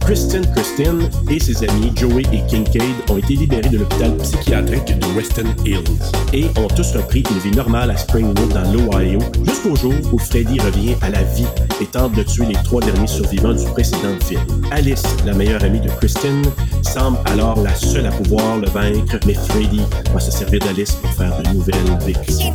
Kristen 0.00 0.46
Kristen 0.54 1.08
et 1.30 1.38
ses 1.38 1.68
amis 1.68 1.92
Joey 1.94 2.22
et 2.32 2.40
Kincaid 2.48 2.82
ont 3.10 3.18
été 3.18 3.34
libérés 3.34 3.68
de 3.68 3.76
l'hôpital 3.76 4.16
psychiatrique 4.16 4.98
de 4.98 5.06
Weston 5.14 5.54
Hills 5.66 5.84
et 6.32 6.46
ont 6.58 6.68
tous 6.68 6.96
repris 6.96 7.22
une 7.30 7.38
vie 7.38 7.54
normale 7.54 7.90
à 7.90 7.96
Springwood 7.98 8.54
dans 8.54 8.72
l'Ohio 8.72 9.18
jusqu'au 9.46 9.76
jour 9.76 9.94
où 10.12 10.18
Freddy 10.18 10.58
revient 10.60 10.94
à 11.02 11.10
la 11.10 11.22
vie 11.24 11.46
et 11.82 11.86
tente 11.86 12.12
de 12.12 12.22
tuer 12.22 12.46
les 12.46 12.62
trois 12.64 12.80
derniers 12.80 13.06
survivants 13.06 13.52
du 13.52 13.64
précédent 13.66 14.18
film. 14.24 14.40
Alice, 14.70 15.04
la 15.26 15.34
meilleure 15.34 15.62
amie 15.62 15.80
de 15.80 15.90
Kristen, 15.90 16.42
semble 16.82 17.18
alors 17.26 17.60
la 17.60 17.74
seule 17.74 18.06
à 18.06 18.10
pouvoir 18.10 18.56
le 18.56 18.68
vaincre, 18.70 19.18
mais 19.26 19.34
Freddy 19.34 19.82
va 20.14 20.20
se 20.20 20.30
servir 20.30 20.60
d'Alice 20.60 20.92
pour 20.92 21.12
faire 21.12 21.36
de 21.42 21.50
nouvelles 21.50 21.98
victimes. 22.06 22.54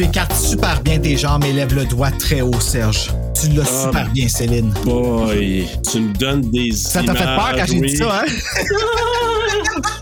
Tu 0.00 0.06
écartes 0.06 0.34
super 0.34 0.80
bien 0.80 0.98
tes 0.98 1.14
jambes 1.14 1.44
et 1.44 1.52
lèves 1.52 1.74
le 1.74 1.84
doigt 1.84 2.10
très 2.10 2.40
haut, 2.40 2.58
Serge. 2.58 3.10
Tu 3.38 3.50
l'as 3.50 3.64
Ah, 3.66 3.84
super 3.84 4.08
bien, 4.08 4.28
Céline. 4.28 4.72
Boy, 4.82 5.68
tu 5.92 6.00
me 6.00 6.14
donnes 6.14 6.50
des 6.50 6.72
Ça 6.72 7.02
t'a 7.02 7.14
fait 7.14 7.22
peur 7.22 7.52
quand 7.54 7.66
j'ai 7.66 7.80
dit 7.82 7.96
ça, 7.98 8.22
hein? 8.22 8.24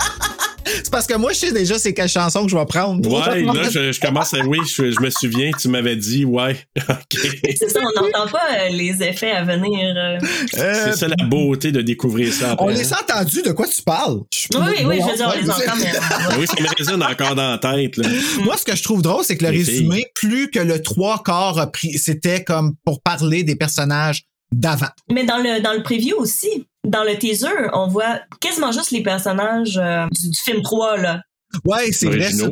C'est 0.89 0.93
parce 0.93 1.07
que 1.07 1.17
moi, 1.19 1.35
je 1.35 1.39
sais 1.41 1.53
déjà 1.53 1.79
c'est 1.79 1.93
quelle 1.93 2.09
chanson 2.09 2.45
que 2.47 2.51
je 2.51 2.57
vais 2.57 2.65
prendre. 2.65 3.07
Ouais, 3.07 3.43
là, 3.55 3.69
je, 3.71 3.93
je 3.93 4.01
commence 4.01 4.33
à. 4.33 4.39
Oui, 4.47 4.57
je, 4.67 4.91
je 4.91 5.01
me 5.03 5.11
souviens, 5.11 5.51
tu 5.61 5.69
m'avais 5.69 5.97
dit, 5.97 6.25
ouais. 6.25 6.57
OK. 6.89 7.19
C'est 7.59 7.69
ça, 7.69 7.81
on 7.81 8.03
n'entend 8.03 8.27
pas 8.33 8.41
euh, 8.59 8.69
les 8.71 9.03
effets 9.03 9.33
à 9.33 9.45
venir. 9.45 9.95
euh. 9.95 10.19
Euh, 10.57 10.73
C'est 10.87 10.97
ça 10.97 11.09
la 11.09 11.27
beauté 11.27 11.73
de 11.73 11.83
découvrir 11.83 12.33
ça 12.33 12.53
après. 12.53 12.65
on 12.65 12.69
les 12.71 12.91
a 12.91 13.01
entendus 13.03 13.43
de 13.43 13.53
quoi 13.53 13.67
tu 13.69 13.83
parles? 13.83 14.21
Je- 14.33 14.57
Oui, 14.59 14.65
oui, 14.79 14.85
oui, 14.87 14.99
je 15.05 15.11
veux 15.11 15.17
dire, 15.17 15.31
on 15.37 15.39
les 15.39 15.51
entend, 15.51 15.77
mais. 15.79 15.93
Oui, 16.39 16.47
ça 16.47 16.55
me 16.59 16.75
résonne 16.79 17.03
encore 17.03 17.35
dans 17.35 17.51
la 17.51 17.59
tête. 17.59 17.99
Là. 17.99 18.09
Moi, 18.43 18.57
ce 18.57 18.65
que 18.65 18.75
je 18.75 18.83
trouve 18.83 19.03
drôle, 19.03 19.25
c'est 19.25 19.37
que 19.37 19.45
le 19.45 19.51
Les 19.51 19.59
résumé, 19.59 20.07
plus 20.15 20.51
que 20.51 20.59
le 20.59 20.81
trois 20.81 21.23
quarts 21.23 21.59
a 21.59 21.71
pris, 21.71 21.99
c'était 21.99 22.43
comme 22.45 22.73
pour 22.87 23.03
parler 23.03 23.43
des 23.45 23.57
personnages 23.57 24.23
d'avant. 24.53 24.89
Mais 25.11 25.25
dans 25.25 25.39
le, 25.39 25.61
dans 25.61 25.73
le 25.73 25.83
preview 25.83 26.15
aussi, 26.17 26.67
dans 26.87 27.05
le 27.05 27.17
teaser, 27.19 27.49
on 27.75 27.89
voit 27.89 28.21
quasiment 28.41 28.73
juste 28.73 28.91
les 28.93 29.03
personnages 29.03 29.79
euh, 29.79 30.07
du, 30.13 30.31
du 30.31 30.39
film 30.39 30.63
3, 30.63 30.97
là. 30.99 31.23
Ouais, 31.65 31.91
c'est 31.93 32.07
vrai. 32.07 32.31
ça. 32.33 32.49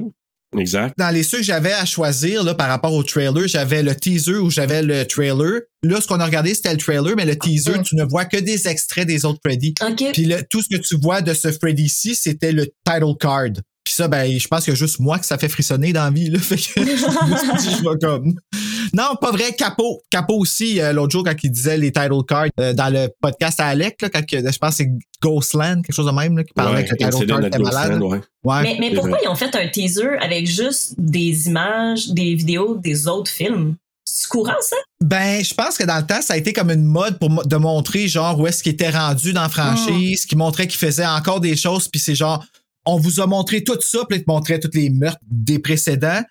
Exact. 0.56 0.94
Dans 0.96 1.10
les 1.10 1.22
ceux 1.22 1.38
que 1.38 1.44
j'avais 1.44 1.72
à 1.72 1.84
choisir 1.84 2.42
là, 2.42 2.54
par 2.54 2.68
rapport 2.68 2.94
au 2.94 3.02
trailer, 3.02 3.46
j'avais 3.46 3.82
le 3.82 3.94
teaser 3.94 4.36
ou 4.36 4.48
j'avais 4.50 4.80
le 4.82 5.04
trailer. 5.06 5.60
Là, 5.82 6.00
ce 6.00 6.06
qu'on 6.06 6.20
a 6.20 6.24
regardé, 6.24 6.54
c'était 6.54 6.70
le 6.72 6.78
trailer, 6.78 7.14
mais 7.16 7.26
le 7.26 7.36
teaser, 7.36 7.82
tu 7.84 7.94
ne 7.96 8.04
vois 8.04 8.24
que 8.24 8.36
des 8.38 8.66
extraits 8.68 9.06
des 9.06 9.24
autres 9.24 9.40
Freddy. 9.44 9.74
OK. 9.86 10.12
Puis 10.12 10.24
le- 10.24 10.42
tout 10.48 10.62
ce 10.62 10.68
que 10.74 10.80
tu 10.80 10.96
vois 10.98 11.20
de 11.20 11.34
ce 11.34 11.50
Freddy-ci, 11.52 12.14
c'était 12.14 12.52
le 12.52 12.66
title 12.86 13.14
card. 13.20 13.50
Puis 13.86 13.94
ça, 13.94 14.08
ben, 14.08 14.28
je 14.36 14.48
pense 14.48 14.64
qu'il 14.64 14.72
y 14.72 14.76
a 14.76 14.76
juste 14.76 14.98
moi 14.98 15.16
que 15.16 15.24
ça 15.24 15.38
fait 15.38 15.48
frissonner 15.48 15.92
dans 15.92 16.02
la 16.02 16.10
vie, 16.10 16.28
là. 16.28 16.38
Fait 16.42 16.56
que 16.56 16.62
je 16.62 16.80
me 16.80 16.86
suis 16.96 17.68
dit, 17.68 17.76
je 17.76 17.88
vais 17.88 17.96
comme. 18.02 18.34
Non, 18.92 19.14
pas 19.20 19.30
vrai. 19.30 19.52
Capot. 19.56 20.00
Capot 20.10 20.38
aussi, 20.38 20.80
euh, 20.80 20.92
l'autre 20.92 21.12
jour, 21.12 21.22
quand 21.22 21.34
il 21.40 21.50
disait 21.52 21.76
les 21.76 21.92
title 21.92 22.24
cards 22.26 22.48
euh, 22.58 22.72
dans 22.72 22.92
le 22.92 23.08
podcast 23.20 23.60
à 23.60 23.66
Alec, 23.66 24.02
là, 24.02 24.08
quand 24.08 24.26
que- 24.26 24.38
je 24.38 24.58
pense 24.58 24.70
que 24.70 24.76
c'est 24.76 24.90
Ghostland, 25.22 25.82
quelque 25.84 25.94
chose 25.94 26.06
de 26.06 26.10
même, 26.10 26.36
là, 26.36 26.42
qui 26.42 26.52
parlait 26.52 26.78
Ouais, 26.78 26.84
que 26.84 26.90
le 26.90 26.96
title 26.96 27.26
card 27.26 27.44
était 27.44 27.58
malade. 27.60 28.02
Ouais. 28.02 28.20
Ouais. 28.42 28.76
Mais, 28.80 28.90
pourquoi 28.90 29.10
vrai. 29.10 29.20
ils 29.24 29.28
ont 29.28 29.36
fait 29.36 29.54
un 29.54 29.68
teaser 29.68 30.16
avec 30.20 30.48
juste 30.48 30.94
des 30.98 31.46
images, 31.46 32.08
des 32.08 32.34
vidéos 32.34 32.74
des 32.76 33.06
autres 33.06 33.30
films? 33.30 33.76
C'est 34.04 34.28
courant, 34.28 34.54
ça? 34.62 34.76
Ben, 35.04 35.44
je 35.44 35.54
pense 35.54 35.76
que 35.76 35.84
dans 35.84 35.98
le 35.98 36.06
temps, 36.06 36.22
ça 36.22 36.34
a 36.34 36.36
été 36.36 36.52
comme 36.52 36.70
une 36.70 36.84
mode 36.84 37.18
pour 37.20 37.46
de 37.46 37.56
montrer 37.56 38.08
genre 38.08 38.38
où 38.40 38.46
est-ce 38.48 38.62
qu'il 38.64 38.72
était 38.72 38.90
rendu 38.90 39.32
dans 39.32 39.42
la 39.42 39.48
franchise, 39.48 40.26
qui 40.26 40.34
montrait 40.34 40.66
qu'il 40.66 40.78
faisait 40.78 41.06
encore 41.06 41.40
des 41.40 41.54
choses, 41.56 41.86
puis 41.86 42.00
c'est 42.00 42.14
genre 42.14 42.44
on 42.86 42.98
vous 42.98 43.20
a 43.20 43.26
montré 43.26 43.64
tout 43.64 43.78
ça, 43.80 44.04
puis 44.08 44.20
te 44.24 44.30
montrait 44.30 44.60
tous 44.60 44.70
les 44.74 44.90
meurtres 44.90 45.20
des 45.28 45.58
précédents. 45.58 46.22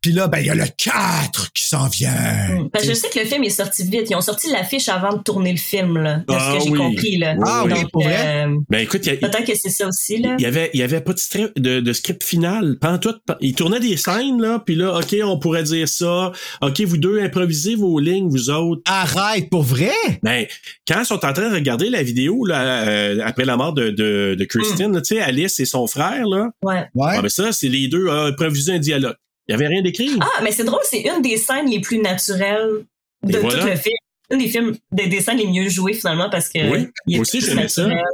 Puis 0.00 0.12
là, 0.12 0.28
ben, 0.28 0.38
il 0.38 0.46
y 0.46 0.50
a 0.50 0.54
le 0.54 0.64
4 0.76 1.52
qui 1.52 1.64
s'en 1.64 1.88
vient. 1.88 2.12
Hmm. 2.12 2.70
Parce 2.70 2.84
que 2.84 2.90
je 2.90 2.94
sais 2.94 3.08
que 3.08 3.18
le 3.18 3.24
film 3.24 3.42
est 3.42 3.50
sorti 3.50 3.82
vite. 3.82 4.08
Ils 4.10 4.14
ont 4.14 4.20
sorti 4.20 4.48
l'affiche 4.50 4.88
avant 4.88 5.12
de 5.16 5.22
tourner 5.22 5.50
le 5.50 5.58
film, 5.58 5.98
là, 5.98 6.18
de 6.18 6.24
Ah 6.28 6.52
ce 6.52 6.58
que 6.58 6.64
j'ai 6.64 6.70
oui. 6.70 6.78
compris. 6.78 7.16
Là. 7.18 7.34
Ah 7.44 7.62
oui, 7.64 7.70
Donc, 7.72 7.90
pour 7.90 8.04
vrai? 8.04 8.46
euh, 8.46 8.54
Ben 8.70 8.78
écoute, 8.78 9.04
il 9.06 9.08
y 9.08 9.10
a- 9.12 9.16
peut-être 9.28 9.44
que 9.44 9.56
c'est 9.56 9.70
ça 9.70 9.88
aussi. 9.88 10.18
Là. 10.18 10.36
il 10.38 10.42
y 10.42 10.46
avait, 10.46 10.70
il 10.72 10.78
y 10.80 10.82
avait 10.84 11.00
pas 11.00 11.12
de, 11.12 11.18
stri- 11.18 11.52
de, 11.56 11.80
de 11.80 11.92
script 11.92 12.22
final. 12.22 12.76
En 12.82 12.98
tout. 12.98 13.14
pas- 13.26 13.36
Il 13.40 13.54
tournait 13.56 13.80
des 13.80 13.96
scènes, 13.96 14.40
là, 14.40 14.62
puis 14.64 14.76
là, 14.76 14.96
OK, 14.98 15.16
on 15.24 15.38
pourrait 15.38 15.64
dire 15.64 15.88
ça. 15.88 16.30
OK, 16.62 16.80
vous 16.82 16.96
deux, 16.96 17.20
improvisez 17.20 17.74
vos 17.74 17.98
lignes, 17.98 18.28
vous 18.28 18.50
autres. 18.50 18.82
Arrête, 18.86 19.50
pour 19.50 19.62
vrai? 19.64 19.90
Ben, 20.22 20.46
quand 20.86 21.00
ils 21.00 21.06
sont 21.06 21.24
en 21.26 21.32
train 21.32 21.48
de 21.50 21.54
regarder 21.54 21.90
la 21.90 22.04
vidéo, 22.04 22.44
là, 22.46 22.86
euh, 22.88 23.18
après 23.24 23.44
la 23.44 23.56
mort 23.56 23.72
de, 23.72 23.90
de, 23.90 24.36
de 24.38 24.44
Christine, 24.44 24.92
là, 24.92 25.00
tu 25.00 25.16
sais, 25.16 25.20
Alice 25.20 25.58
et 25.58 25.64
son 25.64 25.88
frère, 25.88 26.24
là, 26.26 26.50
Ouais. 26.62 26.84
Ouais. 26.94 27.12
ah, 27.16 27.22
ben 27.22 27.28
ça, 27.28 27.50
c'est 27.50 27.68
les 27.68 27.88
deux 27.88 28.08
à 28.08 28.26
improviser 28.26 28.72
un 28.74 28.78
dialogue. 28.78 29.16
Il 29.48 29.52
y 29.52 29.54
avait 29.54 29.66
rien 29.66 29.82
d'écrit. 29.82 30.10
Ah, 30.20 30.42
mais 30.42 30.52
c'est 30.52 30.64
drôle, 30.64 30.80
c'est 30.84 31.00
une 31.00 31.22
des 31.22 31.38
scènes 31.38 31.70
les 31.70 31.80
plus 31.80 31.98
naturelles 31.98 32.84
de 33.22 33.38
voilà. 33.38 33.58
tout 33.58 33.66
le 33.66 33.76
film. 33.76 33.96
Une 34.30 34.38
des 34.40 34.48
films, 34.48 34.76
des, 34.92 35.06
des 35.06 35.22
scènes 35.22 35.38
les 35.38 35.46
mieux 35.46 35.70
jouées 35.70 35.94
finalement 35.94 36.28
parce 36.28 36.50
que. 36.50 36.58
Oui, 36.70 36.88
moi 37.06 37.20
aussi, 37.20 37.40
j'aimais 37.40 37.66
ça. 37.68 37.86
naturel. 37.86 38.04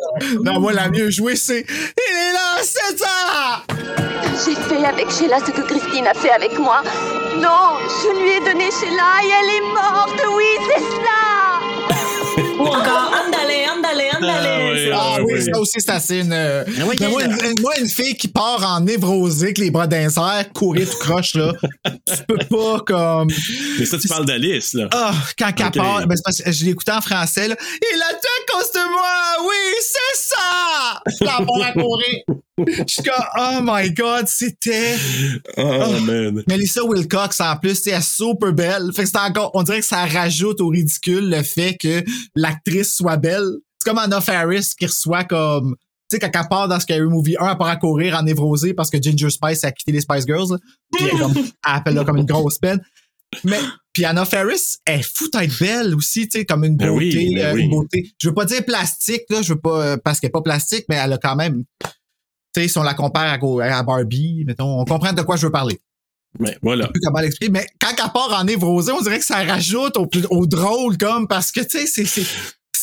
Non, 0.44 0.60
moi, 0.60 0.72
la 0.72 0.88
mieux 0.88 1.10
jouée, 1.10 1.34
c'est 1.34 1.66
Il 1.68 2.16
est 2.16 2.32
là, 2.32 2.62
c'est 2.62 2.98
ça! 2.98 3.64
J'ai 4.44 4.54
fait 4.54 4.84
avec 4.84 5.10
Sheila 5.10 5.40
ce 5.40 5.50
que 5.50 5.62
Christine 5.62 6.06
a 6.06 6.14
fait 6.14 6.30
avec 6.30 6.56
moi. 6.56 6.82
Non, 7.36 7.78
je 7.88 8.20
lui 8.20 8.30
ai 8.30 8.40
donné 8.40 8.70
Sheila 8.70 9.24
et 9.24 9.30
elle 9.42 9.56
est 9.56 9.72
morte. 9.72 10.22
Oui, 10.36 10.44
c'est 10.68 10.80
ça. 10.80 12.54
Ou 12.58 12.66
encore, 12.66 13.12
andale, 13.26 13.63
Ah, 14.22 14.58
oui, 14.70 14.78
C'est 14.84 14.90
Ah 14.92 15.16
oui, 15.22 15.32
oui. 15.34 15.44
ça 15.52 15.58
aussi, 15.60 15.80
c'est 15.80 15.90
assez 15.90 16.20
une. 16.20 16.32
euh, 16.32 16.64
oui, 16.86 16.96
mais 17.00 17.08
moi, 17.08 17.22
une, 17.24 17.60
moi, 17.60 17.72
une 17.78 17.88
fille 17.88 18.14
qui 18.16 18.28
part 18.28 18.64
en 18.64 18.80
névrosé, 18.80 19.46
avec 19.46 19.58
les 19.58 19.70
bras 19.70 19.86
d'un 19.86 20.08
cerf, 20.08 20.52
courir 20.52 20.88
tout 20.90 20.98
croche, 20.98 21.34
là, 21.34 21.52
tu 21.84 22.14
peux 22.28 22.38
pas 22.38 22.80
comme. 22.86 23.28
Mais 23.78 23.84
ça, 23.86 23.98
tu 23.98 24.08
parles 24.08 24.26
d'Alice, 24.26 24.74
là. 24.74 24.88
Ah, 24.92 25.14
quand 25.38 25.52
qu'elle 25.52 25.66
Ok. 25.68 25.76
part, 25.76 26.06
ben, 26.06 26.16
c'est 26.16 26.22
parce 26.24 26.42
que 26.42 26.52
je 26.52 26.64
l'écoutais 26.64 26.92
en 26.92 27.00
français, 27.00 27.48
là. 27.48 27.56
Il 27.60 28.02
a 28.02 28.12
tout 28.14 28.52
à 28.52 28.52
cause 28.58 28.72
de 28.72 28.92
moi! 28.92 29.48
Oui, 29.48 29.80
c'est 29.82 30.34
ça! 30.34 31.02
Elle 31.06 31.26
part 31.26 31.42
à 31.64 31.72
courir. 31.72 32.22
Je 32.56 32.92
suis 32.92 33.02
comme, 33.02 33.24
oh 33.36 33.58
my 33.62 33.90
god, 33.92 34.28
c'était. 34.28 34.94
Oh, 35.56 35.88
man. 36.02 36.42
Melissa 36.48 36.84
Wilcox, 36.84 37.40
en 37.40 37.56
plus, 37.56 37.74
tu 37.82 37.82
sais, 37.84 37.90
elle 37.90 37.98
est 37.98 38.02
super 38.08 38.52
belle. 38.52 38.90
Fait 38.94 39.02
que 39.02 39.08
c'est 39.08 39.18
encore, 39.18 39.50
on 39.54 39.62
dirait 39.64 39.80
que 39.80 39.86
ça 39.86 40.04
rajoute 40.06 40.60
au 40.60 40.68
ridicule 40.68 41.30
le 41.30 41.42
fait 41.42 41.76
que 41.76 42.04
l'actrice 42.36 42.94
soit 42.94 43.16
belle. 43.16 43.48
C'est 43.84 43.90
comme 43.90 43.98
Anna 43.98 44.20
Faris 44.20 44.70
qui 44.78 44.86
reçoit 44.86 45.24
comme, 45.24 45.76
tu 46.10 46.16
sais, 46.16 46.18
quand 46.18 46.30
elle 46.32 46.48
part 46.48 46.68
dans 46.68 46.80
Scary 46.80 47.02
Movie 47.02 47.36
1, 47.38 47.50
elle 47.50 47.58
part 47.58 47.68
à 47.68 47.76
courir 47.76 48.16
en 48.16 48.22
névrosé 48.22 48.72
parce 48.72 48.88
que 48.90 49.00
Ginger 49.02 49.28
Spice 49.30 49.62
a 49.64 49.72
quitté 49.72 49.92
les 49.92 50.00
Spice 50.00 50.24
Girls. 50.26 50.58
Puis 50.92 51.04
elle, 51.04 51.16
est 51.16 51.18
comme, 51.20 51.34
elle 51.36 51.44
appelle 51.64 51.94
là 51.94 52.04
comme 52.04 52.16
une 52.16 52.24
grosse 52.26 52.58
peine. 52.58 52.80
Mais, 53.42 53.58
puis 53.92 54.04
Anna 54.04 54.24
Faris, 54.24 54.76
elle 54.86 55.00
est 55.00 55.02
fou 55.02 55.28
d'être 55.28 55.58
belle 55.58 55.94
aussi, 55.96 56.28
tu 56.28 56.38
sais, 56.38 56.44
comme 56.46 56.64
une 56.64 56.76
Ben 56.76 56.88
beauté, 56.92 57.16
oui, 57.16 57.34
ben 57.34 57.46
euh, 57.46 57.54
oui. 57.54 57.62
une 57.64 57.70
beauté. 57.70 58.12
Je 58.18 58.28
veux 58.28 58.34
pas 58.34 58.44
dire 58.44 58.64
plastique, 58.64 59.22
là, 59.28 59.42
je 59.42 59.52
veux 59.54 59.60
pas, 59.60 59.82
euh, 59.84 59.96
parce 59.96 60.20
qu'elle 60.20 60.28
est 60.28 60.32
pas 60.32 60.40
plastique, 60.40 60.84
mais 60.88 60.94
elle 60.96 61.12
a 61.12 61.18
quand 61.18 61.34
même, 61.34 61.64
tu 62.54 62.62
sais, 62.62 62.68
si 62.68 62.78
on 62.78 62.84
la 62.84 62.94
compare 62.94 63.24
à, 63.32 63.36
go- 63.36 63.58
à 63.60 63.82
Barbie, 63.82 64.44
mettons, 64.46 64.80
on 64.80 64.84
comprend 64.84 65.12
de 65.12 65.22
quoi 65.22 65.34
je 65.36 65.46
veux 65.46 65.52
parler 65.52 65.80
Mais 66.38 66.56
voilà. 66.62 66.86
plus 66.88 67.00
comment 67.00 67.18
l'expliquer, 67.18 67.50
mais 67.52 67.66
quand 67.80 67.90
elle 67.90 68.12
part 68.12 68.32
en 68.40 68.44
névrosé, 68.44 68.92
on 68.92 69.00
dirait 69.02 69.18
que 69.18 69.24
ça 69.26 69.42
rajoute 69.42 69.96
au, 69.96 70.08
au 70.30 70.46
drôle, 70.46 70.96
comme, 70.96 71.26
parce 71.26 71.50
que, 71.50 71.60
tu 71.60 71.80
sais, 71.80 71.86
c'est, 71.86 72.04
c'est, 72.04 72.26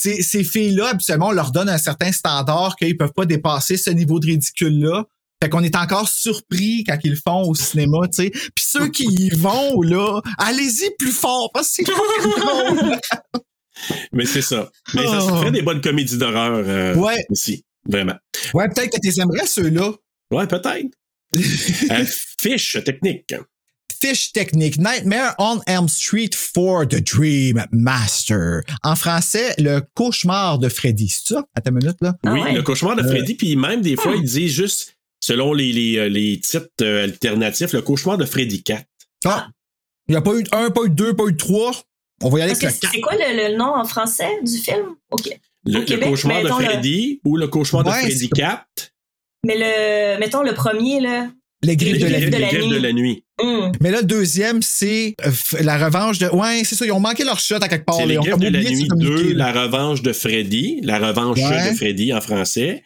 ces, 0.02 0.22
ces 0.24 0.44
filles-là, 0.44 0.90
habituellement, 0.90 1.28
on 1.28 1.32
leur 1.32 1.52
donne 1.52 1.70
un 1.70 1.78
certain 1.78 2.12
standard 2.12 2.76
qu'ils 2.76 2.98
peuvent 2.98 3.14
pas 3.14 3.26
dépasser 3.26 3.78
ce 3.78 3.90
niveau 3.92 4.20
de 4.20 4.26
ridicule-là. 4.28 5.06
Fait 5.44 5.50
qu'on 5.50 5.64
est 5.64 5.76
encore 5.76 6.08
surpris 6.08 6.84
quand 6.84 6.98
ils 7.04 7.12
le 7.12 7.16
font 7.18 7.44
au 7.50 7.56
cinéma, 7.56 7.98
tu 8.08 8.24
sais. 8.24 8.30
Puis 8.30 8.64
ceux 8.64 8.90
qui 8.90 9.06
y 9.06 9.30
vont, 9.30 9.82
là, 9.82 10.22
allez-y 10.38 10.92
plus 11.00 11.12
fort, 11.12 11.50
parce 11.54 11.76
que 11.78 11.84
c'est. 11.86 11.94
Mais 14.12 14.26
c'est 14.26 14.42
ça. 14.42 14.70
Mais 14.94 15.06
ça 15.08 15.22
se 15.22 15.32
Oh. 15.32 15.42
fait 15.42 15.52
des 15.52 15.62
bonnes 15.64 15.82
comédies 15.82 16.18
d'horreur 16.18 16.62
euh, 16.66 16.94
Ouais. 16.96 17.24
ici. 17.32 17.64
Vraiment. 17.88 18.16
Ouais, 18.54 18.68
peut-être 18.70 18.92
que 18.92 19.00
tu 19.02 19.20
aimerais 19.20 19.48
ceux-là. 19.48 19.92
Ouais, 20.32 20.48
peut-être. 20.48 20.92
Euh, 21.92 22.06
fiche 22.42 22.78
technique. 22.84 23.34
Fiche 24.02 24.32
technique. 24.34 24.78
Nightmare 24.80 25.36
on 25.38 25.60
Elm 25.68 25.88
Street 25.88 26.32
for 26.34 26.88
the 26.88 27.02
Dream 27.04 27.64
Master. 27.72 28.62
En 28.84 28.96
français, 28.96 29.54
le 29.60 29.82
cauchemar 29.94 30.58
de 30.60 30.70
Freddy. 30.70 31.08
C'est 31.10 31.36
ça? 31.36 31.46
À 31.56 31.62
ta 31.62 31.70
minute, 31.72 31.98
là? 32.02 32.16
Ah 32.26 32.34
oui, 32.34 32.42
ouais. 32.42 32.54
le 32.54 32.64
cauchemar 32.64 32.96
de 32.96 33.04
Euh. 33.04 33.08
Freddy, 33.08 33.36
puis 33.36 33.56
même 33.56 33.82
des 33.82 33.96
fois, 33.96 34.16
ils 34.16 34.24
disent 34.24 34.54
juste, 34.54 34.96
selon 35.20 35.54
les, 35.54 35.72
les, 35.72 35.98
euh, 35.98 36.10
les 36.10 36.40
titres 36.40 36.68
euh, 36.82 37.04
alternatifs, 37.04 37.74
le 37.74 37.82
cauchemar 37.84 38.18
de 38.18 38.26
Freddy 38.26 38.64
4. 38.64 38.84
Ah. 39.26 39.50
Il 40.08 40.14
n'y 40.14 40.18
a 40.18 40.22
pas 40.22 40.34
eu 40.34 40.44
de 40.44 40.50
1, 40.52 40.72
pas 40.72 40.82
eu 40.86 40.90
de 40.90 40.96
2, 40.96 41.16
pas 41.16 41.26
eu 41.28 41.34
de 41.34 41.38
3. 41.38 41.72
On 42.24 42.30
va 42.30 42.40
y 42.40 42.42
aller 42.42 42.52
Parce 42.54 42.60
que 42.62 42.66
avec 42.66 42.76
le 42.78 42.80
4. 42.82 42.92
c'est 42.94 43.02
quoi 43.02 43.14
le, 43.16 43.50
le 43.52 43.56
nom 43.58 43.76
en 43.76 43.86
français 43.86 44.30
du 44.44 44.58
film? 44.58 44.96
OK. 45.12 45.30
Le, 45.66 45.78
Au 45.78 45.80
le 45.82 45.86
Québec, 45.86 46.10
cauchemar 46.10 46.42
de 46.42 46.48
le- 46.48 46.54
Freddy 46.54 47.22
ou 47.24 47.38
le 47.38 47.48
cauchemar 47.48 47.86
Ouais, 47.86 47.92
de 47.94 47.98
Freddy 48.08 48.18
c'est- 48.20 48.30
4. 48.30 48.66
Mais 49.46 49.58
le, 49.58 50.20
mettons 50.20 50.42
le 50.42 50.54
premier, 50.56 51.00
là. 51.00 51.30
Les 51.64 51.76
griffes 51.78 52.00
de 52.00 52.06
Les 52.08 52.12
la 52.12 52.20
nuit. 52.20 52.30
de 52.32 52.38
la 52.38 52.48
griffes 52.48 52.64
nuit. 52.66 52.70
de 52.74 52.78
la 52.82 52.92
nuit. 52.94 53.24
Hum. 53.42 53.72
Mais 53.82 53.92
là, 53.92 54.00
le 54.02 54.08
deuxième, 54.08 54.62
c'est 54.64 55.16
euh, 55.26 55.32
la 55.62 55.78
revanche 55.84 56.18
de. 56.20 56.28
Ouais, 56.30 56.62
c'est 56.64 56.76
ça. 56.76 56.86
Ils 56.86 56.92
ont 56.92 57.00
manqué 57.00 57.24
leur 57.24 57.40
shot 57.40 57.56
à 57.62 57.68
quelque 57.68 57.86
part. 57.86 57.96
C'est 57.98 58.06
les 58.08 58.16
griffes 58.16 58.38
de 58.38 58.48
la 58.48 58.62
de 58.64 58.68
nuit 58.70 58.88
communiquer, 58.88 59.24
2, 59.24 59.34
là. 59.34 59.52
la 59.54 59.64
revanche 59.64 60.02
de 60.02 60.12
Freddy, 60.14 60.80
la 60.84 60.98
revanche 61.00 61.38
Ouais. 61.40 61.70
de 61.72 61.76
Freddy 61.76 62.14
en 62.14 62.22
français. 62.22 62.84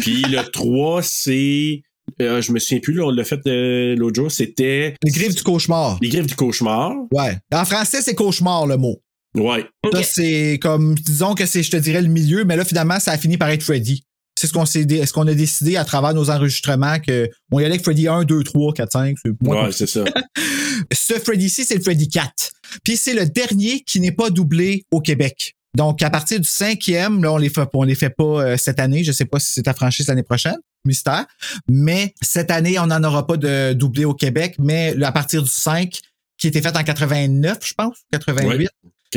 Puis 0.00 0.22
le 0.22 0.42
3, 0.52 1.02
c'est, 1.02 1.82
euh, 2.22 2.40
je 2.40 2.52
me 2.52 2.58
souviens 2.60 2.80
plus, 2.80 2.94
là, 2.94 3.04
on 3.06 3.10
l'a 3.10 3.24
fait 3.24 3.40
euh, 3.46 3.96
l'autre 3.96 4.14
jour, 4.16 4.30
c'était 4.30 4.94
Les 5.02 5.10
griffes 5.10 5.34
du 5.34 5.42
cauchemar. 5.42 5.98
les 6.00 6.08
griffes 6.08 6.26
du 6.26 6.34
cauchemar. 6.36 6.92
Ouais. 7.12 7.36
En 7.52 7.64
français, 7.64 8.00
c'est 8.00 8.14
cauchemar, 8.14 8.66
le 8.66 8.76
mot. 8.76 9.00
Ouais. 9.36 9.64
Ça, 9.92 9.98
OK. 9.98 10.04
c'est 10.08 10.58
comme, 10.62 10.94
disons 10.94 11.34
que 11.34 11.46
c'est, 11.46 11.64
je 11.64 11.70
te 11.72 11.76
dirais, 11.76 12.00
le 12.02 12.08
milieu, 12.08 12.44
mais 12.44 12.56
là, 12.56 12.64
finalement, 12.64 13.00
ça 13.00 13.10
a 13.12 13.18
fini 13.18 13.36
par 13.36 13.48
être 13.50 13.64
Freddy. 13.64 14.04
C'est 14.36 14.46
ce 14.48 14.52
qu'on 14.52 14.66
s'est, 14.66 14.84
dé- 14.84 15.04
ce 15.06 15.12
qu'on 15.12 15.26
a 15.28 15.34
décidé 15.34 15.76
à 15.76 15.84
travers 15.84 16.12
nos 16.14 16.28
enregistrements 16.30 16.98
que, 16.98 17.28
on 17.52 17.60
y 17.60 17.64
allait 17.64 17.74
avec 17.74 17.84
Freddy 17.84 18.08
1, 18.08 18.24
2, 18.24 18.42
3, 18.42 18.72
4, 18.74 18.92
5, 18.92 19.16
c'est 19.24 19.30
moins 19.40 19.66
Ouais, 19.66 19.72
c'est 19.72 19.86
ça. 19.86 20.04
Ce 20.92 21.14
Freddy-ci, 21.14 21.64
c'est 21.64 21.76
le 21.76 21.82
Freddy 21.82 22.08
4. 22.08 22.50
Puis 22.82 22.96
c'est 22.96 23.14
le 23.14 23.26
dernier 23.26 23.80
qui 23.82 24.00
n'est 24.00 24.12
pas 24.12 24.30
doublé 24.30 24.84
au 24.90 25.00
Québec. 25.00 25.54
Donc, 25.76 26.02
à 26.02 26.10
partir 26.10 26.38
du 26.40 26.48
cinquième, 26.48 27.22
là, 27.22 27.32
on 27.32 27.36
les 27.36 27.48
fait, 27.48 27.68
on 27.74 27.82
les 27.82 27.94
fait 27.94 28.10
pas 28.10 28.24
euh, 28.24 28.56
cette 28.56 28.78
année. 28.80 29.02
Je 29.04 29.12
sais 29.12 29.24
pas 29.24 29.40
si 29.40 29.52
c'est 29.52 29.66
à 29.68 29.74
franchise 29.74 30.06
l'année 30.08 30.22
prochaine. 30.22 30.56
Mystère. 30.84 31.24
Mais 31.68 32.14
cette 32.22 32.50
année, 32.50 32.78
on 32.78 32.86
n'en 32.86 33.02
aura 33.04 33.26
pas 33.26 33.36
de 33.36 33.72
doublé 33.72 34.04
au 34.04 34.14
Québec. 34.14 34.56
Mais 34.58 34.94
à 35.02 35.12
partir 35.12 35.42
du 35.42 35.50
5, 35.50 35.98
qui 36.38 36.48
était 36.48 36.60
fait 36.60 36.76
en 36.76 36.82
89, 36.82 37.58
je 37.64 37.74
pense, 37.74 37.96
88. 38.12 38.48
Ouais. 38.58 38.68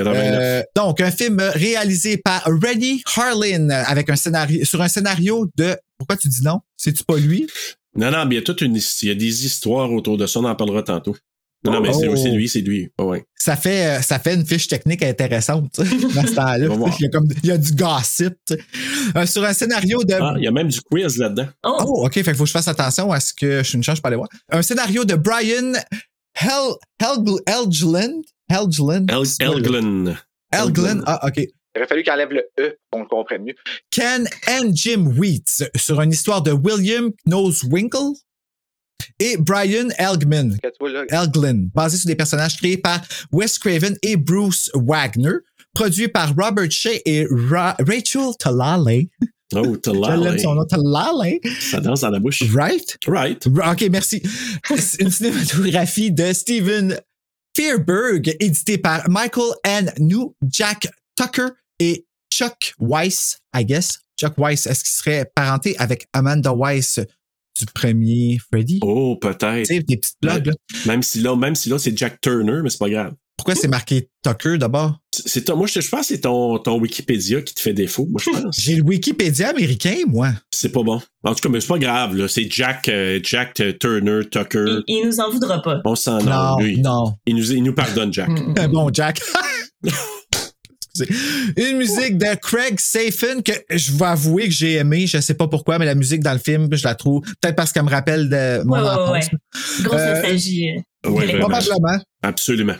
89. 0.04 0.40
Euh, 0.40 0.64
donc, 0.76 1.02
un 1.02 1.12
film 1.12 1.40
réalisé 1.40 2.18
par 2.18 2.44
Rennie 2.46 3.02
Harlin 3.16 3.70
avec 3.70 4.10
un 4.10 4.16
scénario, 4.16 4.64
sur 4.66 4.82
un 4.82 4.88
scénario 4.88 5.50
de, 5.56 5.76
pourquoi 5.98 6.18
tu 6.18 6.28
dis 6.28 6.44
non? 6.44 6.60
C'est-tu 6.76 7.04
pas 7.04 7.18
lui? 7.18 7.48
Non, 7.96 8.12
non, 8.12 8.26
mais 8.26 8.36
il 8.36 8.38
y 8.38 8.42
a 8.42 8.44
toute 8.44 8.62
une, 8.62 8.76
il 8.76 9.08
y 9.08 9.12
a 9.12 9.16
des 9.16 9.46
histoires 9.46 9.92
autour 9.92 10.18
de 10.18 10.28
ça, 10.28 10.40
on 10.40 10.44
en 10.46 10.56
parlera 10.56 10.84
tantôt. 10.84 11.16
Non, 11.64 11.72
non, 11.74 11.82
mais 11.82 11.92
c'est 11.92 12.08
Oh. 12.08 12.16
c'est 12.16 12.30
lui, 12.30 12.48
c'est 12.48 12.62
lui. 12.62 12.90
Ouais, 13.00 13.06
ouais. 13.06 13.26
ça 13.36 13.56
fait 13.56 13.98
euh, 13.98 14.02
ça 14.02 14.20
fait 14.20 14.36
une 14.36 14.46
fiche 14.46 14.68
technique 14.68 15.02
intéressante 15.02 15.80
dans 15.80 16.26
ce 16.26 16.36
temps-là. 16.36 16.68
Il 17.00 17.04
y 17.04 17.06
a 17.08 17.10
comme 17.10 17.28
il 17.44 17.50
y 17.50 17.52
a 17.52 17.58
du 17.58 17.72
gossip. 17.74 18.36
Euh, 19.16 19.26
sur 19.26 19.44
un 19.44 19.54
scénario 19.54 20.04
de 20.04 20.14
Ah, 20.14 20.36
il 20.38 20.44
y 20.44 20.48
a 20.48 20.52
même 20.52 20.68
du 20.68 20.80
quiz 20.82 21.18
là-dedans. 21.18 21.48
Oh, 21.64 21.78
oh 21.86 22.06
ok 22.06 22.14
fait 22.14 22.24
qu'il 22.24 22.36
faut 22.36 22.44
que 22.44 22.48
je 22.48 22.52
fasse 22.52 22.68
attention 22.68 23.12
à 23.12 23.20
ce 23.20 23.34
que 23.34 23.64
je 23.64 23.64
suis 23.64 23.76
une 23.78 23.84
chance 23.84 23.98
je 23.98 24.02
peux 24.02 24.08
aller 24.08 24.18
voir 24.18 24.30
un 24.52 24.62
scénario 24.62 25.04
de 25.04 25.16
Brian 25.16 25.74
Hel 26.40 26.76
Helgeland? 27.48 28.22
Helgeland 28.50 29.08
El 29.10 29.24
Elglen. 29.40 30.18
Helgeland 30.52 31.04
ah 31.06 31.26
ok 31.28 31.38
Il 31.38 31.52
aurait 31.76 31.88
fallu 31.88 32.04
qu'il 32.04 32.12
enlève 32.14 32.32
le 32.32 32.44
E 32.60 32.78
pour 32.90 33.00
qu'on 33.00 33.02
le 33.02 33.08
comprenne 33.08 33.44
mieux. 33.44 33.56
Ken 33.92 34.28
and 34.48 34.72
Jim 34.74 35.06
Wheat 35.18 35.70
sur 35.76 36.02
une 36.02 36.12
histoire 36.12 36.42
de 36.42 36.52
William 36.52 37.12
Noswinkle 37.26 38.14
et 39.20 39.38
Brian 39.38 39.90
Elgman 39.98 40.58
Elglin, 41.10 41.68
basé 41.74 41.98
sur 41.98 42.08
des 42.08 42.16
personnages 42.16 42.58
créés 42.58 42.78
par 42.78 43.02
Wes 43.32 43.58
Craven 43.60 43.96
et 44.02 44.16
Bruce 44.16 44.70
Wagner, 44.74 45.34
produit 45.74 46.08
par 46.08 46.34
Robert 46.36 46.72
Shea 46.72 47.00
et 47.06 47.26
Ra- 47.50 47.76
Rachel 47.80 48.32
Talale. 48.40 49.06
Oh, 49.56 49.62
l'aime 49.86 50.40
son 50.40 50.56
nom, 50.56 50.66
Talale. 50.66 51.40
Ça 51.60 51.80
danse 51.80 52.02
dans 52.02 52.10
la 52.10 52.20
bouche. 52.20 52.44
Right? 52.54 52.98
Right. 53.08 53.48
OK, 53.48 53.88
merci. 53.90 54.22
C'est 54.78 55.02
une 55.02 55.12
cinématographie 55.12 56.12
de 56.12 56.34
Steven 56.34 57.00
Fearberg, 57.58 58.36
éditée 58.40 58.78
par 58.78 59.10
Michael 59.10 59.52
N. 59.64 59.92
New, 59.98 60.36
Jack 60.48 60.88
Tucker 61.16 61.48
et 61.80 62.06
Chuck 62.32 62.76
Weiss, 62.80 63.40
I 63.56 63.66
guess. 63.66 63.98
Chuck 64.20 64.38
Weiss, 64.38 64.68
est-ce 64.68 64.84
qu'il 64.84 64.94
serait 64.94 65.32
parenté 65.34 65.76
avec 65.80 66.08
Amanda 66.14 66.54
Weiss 66.54 67.00
du 67.58 67.66
premier 67.74 68.38
Freddy? 68.38 68.78
Oh, 68.84 69.18
peut-être. 69.20 69.66
Tu 69.66 69.74
sais, 69.74 69.80
des 69.80 69.98
petites 69.98 70.18
blagues, 70.22 70.46
là. 70.46 70.54
Même 70.86 71.02
si 71.02 71.20
là, 71.20 71.36
même 71.36 71.56
si 71.56 71.70
là, 71.70 71.80
c'est 71.80 71.98
Jack 71.98 72.22
Turner, 72.22 72.62
mais 72.62 72.70
c'est 72.70 72.78
pas 72.78 72.92
grave. 72.92 73.16
Pourquoi 73.36 73.56
c'est 73.56 73.68
marqué 73.68 74.08
Tucker 74.24 74.60
d'abord? 74.60 75.00
C'est 75.26 75.46
ton- 75.46 75.56
moi, 75.56 75.68
je, 75.68 75.80
je 75.82 75.90
pense 75.90 76.02
que 76.02 76.06
c'est 76.08 76.22
ton, 76.22 76.58
ton 76.60 76.80
Wikipédia 76.80 77.42
qui 77.42 77.54
te 77.54 77.60
fait 77.62 77.74
défaut. 77.74 78.08
Moi, 78.10 78.22
je 78.24 78.30
pense. 78.42 78.60
J'ai 78.60 78.76
le 78.76 78.84
Wikipédia 78.84 79.50
américain, 79.50 79.96
moi. 80.08 80.30
c'est 80.54 80.72
pas 80.72 80.84
bon. 80.84 81.02
En 81.24 81.34
tout 81.36 81.42
cas, 81.42 81.50
mais 81.50 81.60
c'est 81.62 81.68
pas 81.68 81.80
grave, 81.80 82.16
là. 82.16 82.28
C'est 82.28 82.48
Jack, 82.50 82.88
euh, 82.90 83.20
Jack 83.24 83.60
euh, 83.60 83.74
Turner, 83.80 84.22
Tucker. 84.30 84.66
il, 84.88 84.98
il 84.98 85.06
nous 85.08 85.20
en 85.20 85.30
voudra 85.30 85.62
pas. 85.62 85.82
On 85.86 85.96
s'en 85.96 86.20
Non, 86.22 86.32
a, 86.32 86.58
lui. 86.62 86.80
non. 86.82 87.14
Il 87.26 87.36
nous, 87.36 87.52
il 87.52 87.64
nous 87.64 87.74
pardonne, 87.74 88.14
Jack. 88.14 88.30
Un 88.58 88.68
bon 88.70 88.90
Jack. 88.94 89.20
Excusez. 89.84 91.14
Une 91.58 91.78
musique 91.78 92.18
de 92.18 92.36
Craig 92.42 92.80
Safin 92.80 93.42
que 93.42 93.52
je 93.70 93.92
vais 93.94 94.06
avouer 94.06 94.46
que 94.46 94.54
j'ai 94.54 94.74
aimé. 94.74 95.06
Je 95.06 95.20
sais 95.20 95.36
pas 95.36 95.48
pourquoi, 95.48 95.78
mais 95.78 95.86
la 95.86 95.94
musique 95.96 96.22
dans 96.24 96.34
le 96.34 96.40
film, 96.40 96.70
je 96.72 96.84
la 96.84 96.96
trouve 96.96 97.22
peut-être 97.42 97.56
parce 97.56 97.72
qu'elle 97.72 97.84
me 97.84 97.90
rappelle 97.92 98.30
de 98.30 98.64
mon 98.66 98.74
Ouais, 98.74 98.82
ouais, 98.82 98.90
enfance. 98.90 99.12
ouais. 99.32 99.84
Grosse 99.84 100.02
Euh, 100.02 100.14
nostalgie. 100.14 100.70
euh. 100.72 100.82
Probablement. 101.04 101.48
Absolument. 102.24 102.76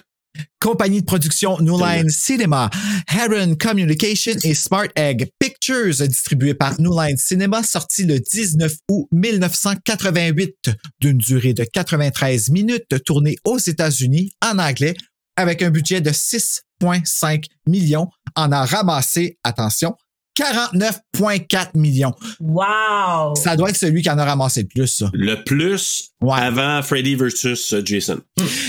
Compagnie 0.60 1.02
de 1.02 1.06
production 1.06 1.58
New 1.62 1.78
Line 1.78 2.10
Cinema, 2.10 2.70
Heron 3.08 3.56
Communication 3.56 4.34
et 4.44 4.54
Smart 4.54 4.88
Egg 4.96 5.30
Pictures, 5.40 6.08
distribué 6.08 6.54
par 6.54 6.80
New 6.82 7.00
Line 7.00 7.18
Cinema, 7.18 7.64
sorti 7.64 8.04
le 8.06 8.20
19 8.20 8.74
août 8.90 9.08
1988, 9.12 10.72
d'une 11.00 11.18
durée 11.18 11.54
de 11.54 11.64
93 11.64 12.50
minutes, 12.50 13.04
tourné 13.06 13.36
aux 13.44 13.60
États-Unis 13.60 14.32
en 14.42 14.60
anglais, 14.60 14.96
avec 15.36 15.62
un 15.62 15.70
budget 15.70 16.02
de 16.02 16.10
6,5 16.10 17.46
millions, 17.68 18.08
en 18.36 18.52
a 18.52 18.66
ramassé, 18.66 19.38
attention, 19.44 19.96
49,4 20.38 21.70
millions. 21.76 22.14
Wow! 22.40 23.36
Ça 23.36 23.56
doit 23.56 23.70
être 23.70 23.78
celui 23.78 24.02
qui 24.02 24.10
en 24.10 24.18
a 24.18 24.26
ramassé 24.26 24.62
le 24.62 24.68
plus, 24.68 24.88
ça. 24.88 25.10
Le 25.14 25.44
plus 25.44 26.12
Ouais. 26.22 26.34
avant 26.40 26.82
Freddy 26.82 27.14
versus 27.16 27.74
euh, 27.74 27.82
Jason. 27.86 28.20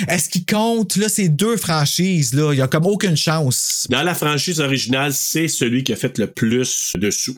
Est-ce 0.08 0.28
qu'il 0.28 0.44
compte, 0.44 0.96
là, 0.96 1.08
ces 1.08 1.28
deux 1.30 1.56
franchises, 1.56 2.34
là? 2.34 2.52
Il 2.52 2.58
y 2.58 2.62
a 2.62 2.68
comme 2.68 2.84
aucune 2.86 3.16
chance. 3.16 3.86
Dans 3.88 4.02
la 4.02 4.14
franchise 4.14 4.60
originale, 4.60 5.14
c'est 5.14 5.48
celui 5.48 5.82
qui 5.82 5.92
a 5.92 5.96
fait 5.96 6.18
le 6.18 6.26
plus 6.26 6.92
de 6.96 7.10
sous. 7.10 7.36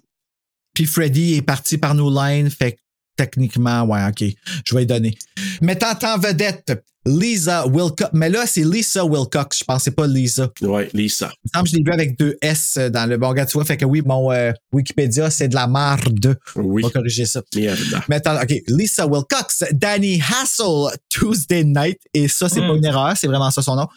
Puis 0.74 0.86
Freddy 0.86 1.34
est 1.34 1.42
parti 1.42 1.78
par 1.78 1.94
New 1.94 2.10
Line, 2.12 2.50
fait 2.50 2.72
que 2.72 2.78
techniquement, 3.20 3.83
ouais, 3.83 4.00
ok, 4.09 4.24
je 4.64 4.74
vais 4.74 4.85
y 4.85 4.87
donner. 4.87 5.14
Mettant 5.61 5.98
en 6.04 6.18
vedette 6.18 6.83
Lisa 7.04 7.66
Wilcox. 7.66 8.11
Mais 8.14 8.30
là, 8.30 8.46
c'est 8.46 8.64
Lisa 8.64 9.04
Wilcox, 9.04 9.59
je 9.59 9.64
pensais 9.64 9.90
pas 9.90 10.06
Lisa. 10.06 10.48
Ouais, 10.62 10.88
Lisa. 10.94 11.30
Il 11.44 11.48
me 11.48 11.59
semble 11.59 11.64
que 11.64 11.70
je 11.70 11.76
l'ai 11.76 11.83
vu 11.83 11.92
avec 11.92 12.18
deux 12.18 12.37
S 12.40 12.78
dans 12.78 13.06
le 13.09 13.18
bon 13.18 13.33
gars, 13.35 13.44
tu 13.44 13.52
vois. 13.54 13.66
Fait 13.66 13.76
que 13.76 13.85
oui, 13.85 14.00
mon 14.04 14.33
euh, 14.33 14.52
Wikipédia, 14.72 15.28
c'est 15.28 15.48
de 15.48 15.54
la 15.54 15.66
marde. 15.66 16.38
Oui. 16.56 16.83
On 16.83 16.87
va 16.87 16.92
corriger 16.92 17.26
ça. 17.26 17.42
Merde. 17.54 17.78
Attends, 18.11 18.40
OK. 18.40 18.54
Lisa 18.68 19.06
Wilcox, 19.06 19.64
Danny 19.72 20.22
Hassel, 20.22 20.98
Tuesday 21.11 21.64
Night. 21.64 21.98
Et 22.14 22.26
ça, 22.26 22.48
c'est 22.48 22.61
pas 22.61 22.74
une 22.74 22.85
erreur, 22.87 23.14
c'est 23.18 23.26
vraiment 23.26 23.50
ça 23.50 23.61
son 23.61 23.76
nom. 23.76 23.88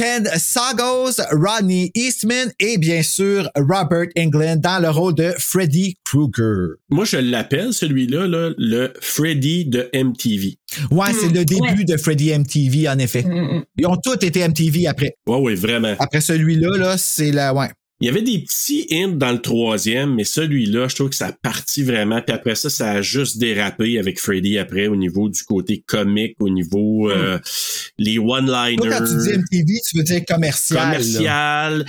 Ken 0.00 0.24
Sagos, 0.38 1.20
Rodney 1.30 1.90
Eastman 1.94 2.50
et 2.58 2.78
bien 2.78 3.02
sûr 3.02 3.50
Robert 3.54 4.06
Englund 4.16 4.62
dans 4.62 4.80
le 4.80 4.88
rôle 4.88 5.14
de 5.14 5.34
Freddy 5.36 5.98
Krueger. 6.06 6.76
Moi, 6.88 7.04
je 7.04 7.18
l'appelle 7.18 7.74
celui-là 7.74 8.26
là, 8.26 8.48
le 8.56 8.94
Freddy 9.02 9.66
de 9.66 9.90
MTV. 9.92 10.56
Ouais, 10.90 11.12
c'est 11.12 11.28
le 11.28 11.44
début 11.44 11.60
ouais. 11.60 11.84
de 11.84 11.98
Freddy 11.98 12.32
MTV, 12.32 12.88
en 12.88 12.98
effet. 12.98 13.24
Mm, 13.24 13.62
Ils 13.76 13.86
ont 13.86 13.98
tous 14.02 14.24
été 14.24 14.48
MTV 14.48 14.86
après. 14.86 15.16
Ouais, 15.26 15.36
oui, 15.38 15.54
vraiment. 15.54 15.94
Après 15.98 16.22
celui-là, 16.22 16.78
là, 16.78 16.96
c'est 16.96 17.30
la. 17.30 17.52
Ouais. 17.52 17.68
Il 18.00 18.06
y 18.06 18.08
avait 18.08 18.22
des 18.22 18.38
petits 18.38 18.86
hints 18.90 19.16
dans 19.16 19.32
le 19.32 19.42
troisième, 19.42 20.14
mais 20.14 20.24
celui-là, 20.24 20.88
je 20.88 20.94
trouve 20.94 21.10
que 21.10 21.16
ça 21.16 21.32
partit 21.42 21.82
vraiment. 21.82 22.22
Puis 22.22 22.34
après 22.34 22.54
ça, 22.54 22.70
ça 22.70 22.92
a 22.92 23.02
juste 23.02 23.36
dérapé 23.36 23.98
avec 23.98 24.18
Freddy 24.18 24.56
après 24.56 24.86
au 24.86 24.96
niveau 24.96 25.28
du 25.28 25.42
côté 25.42 25.84
comique, 25.86 26.34
au 26.40 26.48
niveau 26.48 27.10
euh, 27.10 27.38
les 27.98 28.18
one-liners. 28.18 28.76
quand 28.76 29.04
tu 29.04 29.16
dis 29.18 29.38
MTV, 29.38 29.80
tu 29.88 29.98
veux 29.98 30.04
dire 30.04 30.24
commercial. 30.26 30.78
là. 30.78 30.84
commercial. 30.96 31.86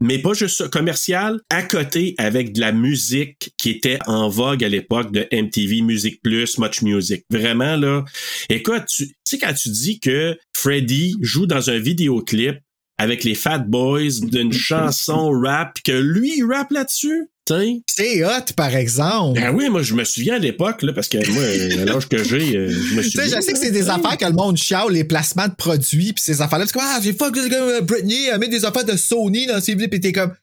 Mais 0.00 0.18
pas 0.20 0.32
juste 0.32 0.58
ça, 0.58 0.68
commercial, 0.68 1.40
à 1.50 1.62
côté 1.62 2.14
avec 2.18 2.52
de 2.52 2.60
la 2.60 2.70
musique 2.70 3.52
qui 3.56 3.70
était 3.70 3.98
en 4.06 4.28
vogue 4.28 4.62
à 4.62 4.68
l'époque 4.68 5.10
de 5.10 5.26
MTV 5.32 5.82
Music 5.82 6.22
Plus, 6.22 6.58
Much 6.58 6.82
Music. 6.82 7.24
Vraiment, 7.30 7.76
là. 7.76 8.04
Écoute, 8.48 8.84
tu 8.86 9.08
sais, 9.24 9.38
quand 9.38 9.52
tu 9.54 9.70
dis 9.70 9.98
que 9.98 10.38
Freddy 10.54 11.16
joue 11.20 11.46
dans 11.46 11.70
un 11.70 11.78
vidéoclip 11.78 12.58
avec 12.98 13.24
les 13.24 13.34
Fat 13.34 13.58
Boys 13.60 14.20
d'une 14.22 14.52
chanson 14.68 15.30
rap, 15.30 15.74
pis 15.74 15.82
que 15.82 15.92
lui, 15.92 16.38
il 16.38 16.44
rappe 16.44 16.72
là-dessus, 16.72 17.28
tu. 17.46 17.82
C'est 17.86 18.24
hot, 18.24 18.52
par 18.56 18.74
exemple. 18.74 19.40
Ben 19.40 19.54
oui, 19.54 19.70
moi, 19.70 19.80
je 19.82 19.94
me 19.94 20.04
souviens 20.04 20.34
à 20.34 20.38
l'époque, 20.38 20.82
là, 20.82 20.92
parce 20.92 21.08
que 21.08 21.16
moi, 21.32 21.82
à 21.82 21.84
l'âge 21.86 22.08
que 22.08 22.22
j'ai, 22.22 22.56
euh, 22.56 22.68
je 22.70 22.94
me 22.94 23.02
Tu 23.02 23.10
souviens. 23.10 23.28
sais, 23.28 23.36
je 23.36 23.40
sais 23.40 23.52
que 23.52 23.58
c'est 23.58 23.70
des 23.70 23.88
affaires 23.88 24.18
que 24.18 24.26
le 24.26 24.32
monde 24.32 24.56
chiale, 24.58 24.92
les 24.92 25.04
placements 25.04 25.48
de 25.48 25.54
produits, 25.54 26.12
puis 26.12 26.22
ces 26.22 26.42
affaires-là. 26.42 26.66
Parce 26.66 26.72
que, 26.72 26.78
ah, 26.82 27.00
j'ai 27.02 27.14
fuck, 27.14 27.34
euh, 27.36 27.80
Britney, 27.80 28.26
elle 28.26 28.38
met 28.38 28.48
des 28.48 28.64
affaires 28.66 28.84
de 28.84 28.96
Sony 28.96 29.46
dans 29.46 29.60
ses 29.62 29.72
vidéos, 29.72 29.88
pis 29.88 30.00
t'es 30.00 30.12
comme, 30.12 30.34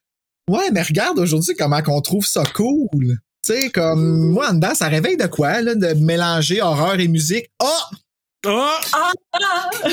ouais, 0.50 0.72
mais 0.72 0.82
regarde 0.82 1.20
aujourd'hui 1.20 1.54
comment 1.56 1.82
qu'on 1.84 2.02
trouve 2.02 2.26
ça 2.26 2.44
cool. 2.56 3.18
Tu 3.46 3.54
sais, 3.54 3.70
comme, 3.70 4.32
moi, 4.32 4.50
en 4.50 4.54
dedans, 4.56 4.74
ça 4.74 4.88
réveille 4.88 5.18
de 5.18 5.28
quoi, 5.28 5.62
là, 5.62 5.76
de 5.76 5.94
mélanger 6.00 6.62
horreur 6.62 7.00
et 7.00 7.08
musique. 7.08 7.46
Oh! 7.62 7.96
Ah! 8.48 8.80
Ah, 8.94 9.12
ah! 9.34 9.70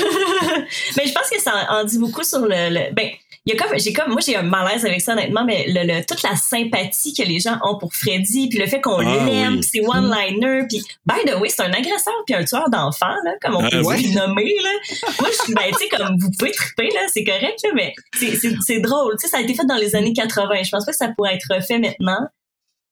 mais 0.97 1.07
je 1.07 1.13
pense 1.13 1.29
que 1.29 1.41
ça 1.41 1.65
en 1.69 1.83
dit 1.83 1.97
beaucoup 1.99 2.23
sur 2.23 2.39
le. 2.41 2.69
le- 2.69 2.93
ben, 2.93 3.09
il 3.45 3.53
y 3.53 3.59
a 3.59 3.61
comme, 3.61 3.77
j'ai 3.77 3.91
comme, 3.91 4.11
moi 4.13 4.21
j'ai 4.25 4.37
un 4.37 4.41
malaise 4.43 4.85
avec 4.85 5.01
ça 5.01 5.11
honnêtement, 5.11 5.43
mais 5.43 5.65
le, 5.67 5.83
le- 5.85 6.05
toute 6.05 6.23
la 6.23 6.33
sympathie 6.37 7.13
que 7.13 7.23
les 7.23 7.41
gens 7.41 7.57
ont 7.63 7.77
pour 7.77 7.93
Freddy, 7.93 8.47
puis 8.47 8.57
le 8.57 8.67
fait 8.67 8.79
qu'on 8.79 8.99
Ah, 8.99 9.25
l'aime, 9.25 9.55
oui. 9.55 9.59
puis 9.59 9.81
ses 9.81 9.85
one-liners, 9.85 10.65
puis 10.69 10.81
by 11.05 11.25
the 11.29 11.35
way, 11.41 11.49
c'est 11.49 11.63
un 11.63 11.73
agresseur 11.73 12.13
puis 12.25 12.35
un 12.35 12.45
tueur 12.45 12.69
d'enfants 12.69 13.07
là, 13.25 13.31
comme 13.41 13.57
on 13.57 13.65
Ah, 13.65 13.69
peut 13.69 13.81
oui. 13.83 14.13
le 14.13 14.15
nommer 14.17 14.45
là. 14.63 14.69
Moi 15.19 15.29
je 15.29 15.43
suis, 15.43 15.53
ben 15.53 15.63
tu 15.73 15.77
sais 15.77 15.89
comme 15.89 16.15
vous 16.21 16.29
pouvez 16.39 16.51
triper 16.51 16.89
là, 16.93 17.01
c'est 17.13 17.25
correct 17.25 17.59
là, 17.65 17.69
mais 17.75 17.93
c'est 18.17 18.33
c'est 18.37 18.55
c'est 18.65 18.79
drôle, 18.79 19.15
tu 19.19 19.25
sais 19.25 19.31
ça 19.31 19.39
a 19.39 19.41
été 19.41 19.53
fait 19.55 19.65
dans 19.67 19.75
les 19.75 19.93
années 19.97 20.13
80. 20.13 20.63
Je 20.63 20.69
pense 20.71 20.85
pas 20.85 20.91
que 20.93 20.97
ça 20.97 21.09
pourrait 21.09 21.35
être 21.35 21.53
refait 21.53 21.79
maintenant. 21.79 22.19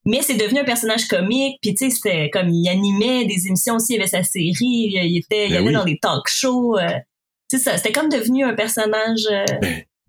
Mais 0.05 0.21
c'est 0.23 0.35
devenu 0.35 0.59
un 0.59 0.63
personnage 0.63 1.05
comique, 1.07 1.57
puis 1.61 1.75
tu 1.75 1.85
sais, 1.89 1.95
c'était 1.95 2.29
comme 2.31 2.49
il 2.49 2.67
animait 2.69 3.25
des 3.25 3.47
émissions 3.47 3.75
aussi, 3.75 3.93
il 3.93 3.99
avait 3.99 4.07
sa 4.09 4.23
série, 4.23 4.55
il, 4.61 5.17
était, 5.17 5.45
il 5.47 5.49
Ben 5.51 5.57
allait 5.57 5.67
oui. 5.67 5.73
dans 5.73 5.85
des 5.85 5.99
talk 5.99 6.23
shows. 6.27 6.77
euh, 6.79 6.87
tu 7.49 7.57
sais, 7.57 7.63
ça, 7.63 7.77
c'était 7.77 7.91
comme 7.91 8.09
devenu 8.09 8.43
un 8.43 8.53
personnage. 8.53 9.21
euh, 9.31 9.45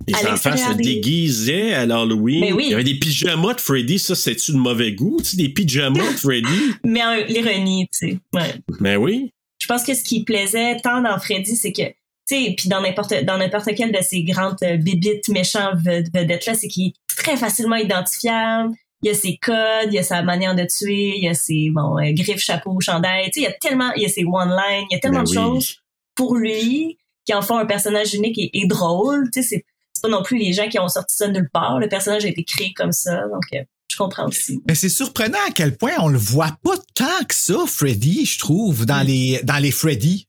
Les 0.08 0.14
à 0.26 0.32
enfants 0.32 0.56
se 0.56 0.72
des- 0.76 0.82
déguisaient 0.94 1.74
à 1.74 1.84
l'Halloween. 1.86 2.40
Mais 2.40 2.52
oui. 2.52 2.64
Il 2.66 2.70
y 2.70 2.74
avait 2.74 2.84
des 2.84 2.98
pyjamas 2.98 3.54
de 3.54 3.60
Freddy, 3.60 3.98
ça, 3.98 4.14
c'est-tu 4.14 4.52
de 4.52 4.56
mauvais 4.56 4.92
goût? 4.92 5.18
Tu 5.20 5.30
sais, 5.30 5.36
des 5.36 5.48
pyjamas 5.50 6.12
de 6.12 6.16
Freddy? 6.18 6.48
mais 6.84 7.24
l'ironie, 7.26 7.86
tu 7.92 8.08
sais. 8.08 8.18
Ouais. 8.32 8.54
Ben 8.80 8.96
oui. 8.96 9.30
Je 9.60 9.66
pense 9.66 9.84
que 9.84 9.94
ce 9.94 10.02
qui 10.02 10.24
plaisait 10.24 10.76
tant 10.82 11.02
dans 11.02 11.18
Freddy, 11.20 11.54
c'est 11.54 11.72
que, 11.72 11.82
tu 11.82 11.94
sais, 12.26 12.54
puis 12.56 12.68
dans 12.68 12.80
n'importe 12.80 13.12
dans 13.24 13.38
n'importe 13.38 13.74
quelle 13.76 13.92
de 13.92 13.98
ces 14.02 14.22
grandes 14.24 14.56
euh, 14.64 14.76
bibites 14.76 15.28
méchants 15.28 15.72
ved- 15.76 16.08
vedettes 16.12 16.46
là, 16.46 16.54
c'est 16.54 16.66
qu'il 16.68 16.88
est 16.88 16.94
très 17.16 17.36
facilement 17.36 17.76
identifiable. 17.76 18.74
Il 19.02 19.08
y 19.08 19.10
a 19.10 19.14
ses 19.14 19.36
codes, 19.36 19.88
il 19.88 19.94
y 19.94 19.98
a 19.98 20.02
sa 20.02 20.22
manière 20.22 20.54
de 20.54 20.64
tuer, 20.64 21.14
il 21.16 21.24
y 21.24 21.28
a 21.28 21.34
ses 21.34 21.70
bon 21.70 21.98
euh, 21.98 22.12
griffes, 22.12 22.38
chapeaux, 22.38 22.78
chandail. 22.80 23.26
Tu 23.26 23.32
sais, 23.32 23.40
il 23.40 23.44
y 23.44 23.46
a 23.46 23.52
tellement, 23.52 23.92
il 23.96 24.02
y 24.02 24.06
a 24.06 24.08
ses 24.08 24.24
one 24.24 24.50
lines, 24.50 24.86
il 24.90 24.94
y 24.94 24.96
a 24.96 25.00
tellement 25.00 25.22
Ben 25.22 25.24
de 25.24 25.28
oui. 25.30 25.34
choses 25.34 25.76
pour 26.14 26.36
lui 26.36 26.98
qui 27.24 27.34
en 27.34 27.42
font 27.42 27.58
un 27.58 27.66
personnage 27.66 28.14
unique 28.14 28.38
et, 28.38 28.50
et 28.52 28.66
drôle. 28.66 29.28
Tu 29.32 29.42
sais, 29.42 29.48
c'est 29.48 29.64
pas 30.02 30.08
non 30.08 30.22
plus 30.22 30.38
les 30.38 30.52
gens 30.52 30.68
qui 30.68 30.78
ont 30.78 30.88
sorti 30.88 31.16
ça 31.16 31.28
de 31.28 31.32
nulle 31.32 31.50
part. 31.52 31.78
Le 31.78 31.88
personnage 31.88 32.24
a 32.24 32.28
été 32.28 32.44
créé 32.44 32.72
comme 32.74 32.92
ça, 32.92 33.22
donc 33.28 33.44
euh, 33.54 33.62
je 33.90 33.96
comprends 33.96 34.26
aussi. 34.26 34.60
Mais 34.66 34.74
c'est 34.74 34.88
surprenant 34.88 35.38
à 35.48 35.52
quel 35.52 35.76
point 35.76 35.92
on 35.98 36.08
le 36.08 36.18
voit 36.18 36.56
pas 36.62 36.76
tant 36.94 37.24
que 37.28 37.34
ça, 37.34 37.58
Freddy, 37.66 38.24
je 38.24 38.38
trouve, 38.38 38.86
dans 38.86 39.06
les, 39.06 39.40
dans 39.44 39.58
les 39.58 39.70
Freddy. 39.70 40.28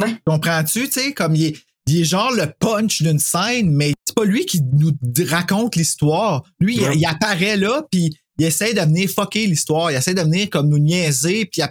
Ouais. 0.00 0.14
Comprends-tu, 0.26 0.84
tu 0.84 0.92
sais, 0.92 1.12
comme 1.12 1.34
il 1.34 1.46
est, 1.46 1.56
il 1.88 2.00
est 2.00 2.04
genre 2.04 2.30
le 2.32 2.46
punch 2.58 3.02
d'une 3.02 3.18
scène, 3.18 3.70
mais 3.70 3.92
c'est 4.06 4.14
pas 4.14 4.24
lui 4.24 4.44
qui 4.46 4.60
nous 4.62 4.92
raconte 5.28 5.76
l'histoire. 5.76 6.42
Lui, 6.60 6.76
il- 6.76 6.98
il, 7.00 7.06
apparaît 7.06 7.56
là, 7.56 7.82
puis 7.90 8.16
il 8.38 8.44
essaie 8.44 8.74
de 8.74 8.80
venir 8.80 9.08
fucker 9.08 9.46
l'histoire. 9.46 9.90
Il 9.90 9.96
essaie 9.96 10.14
de 10.14 10.20
venir 10.20 10.48
comme 10.50 10.68
nous 10.68 10.78
niaiser, 10.78 11.46
puis 11.46 11.62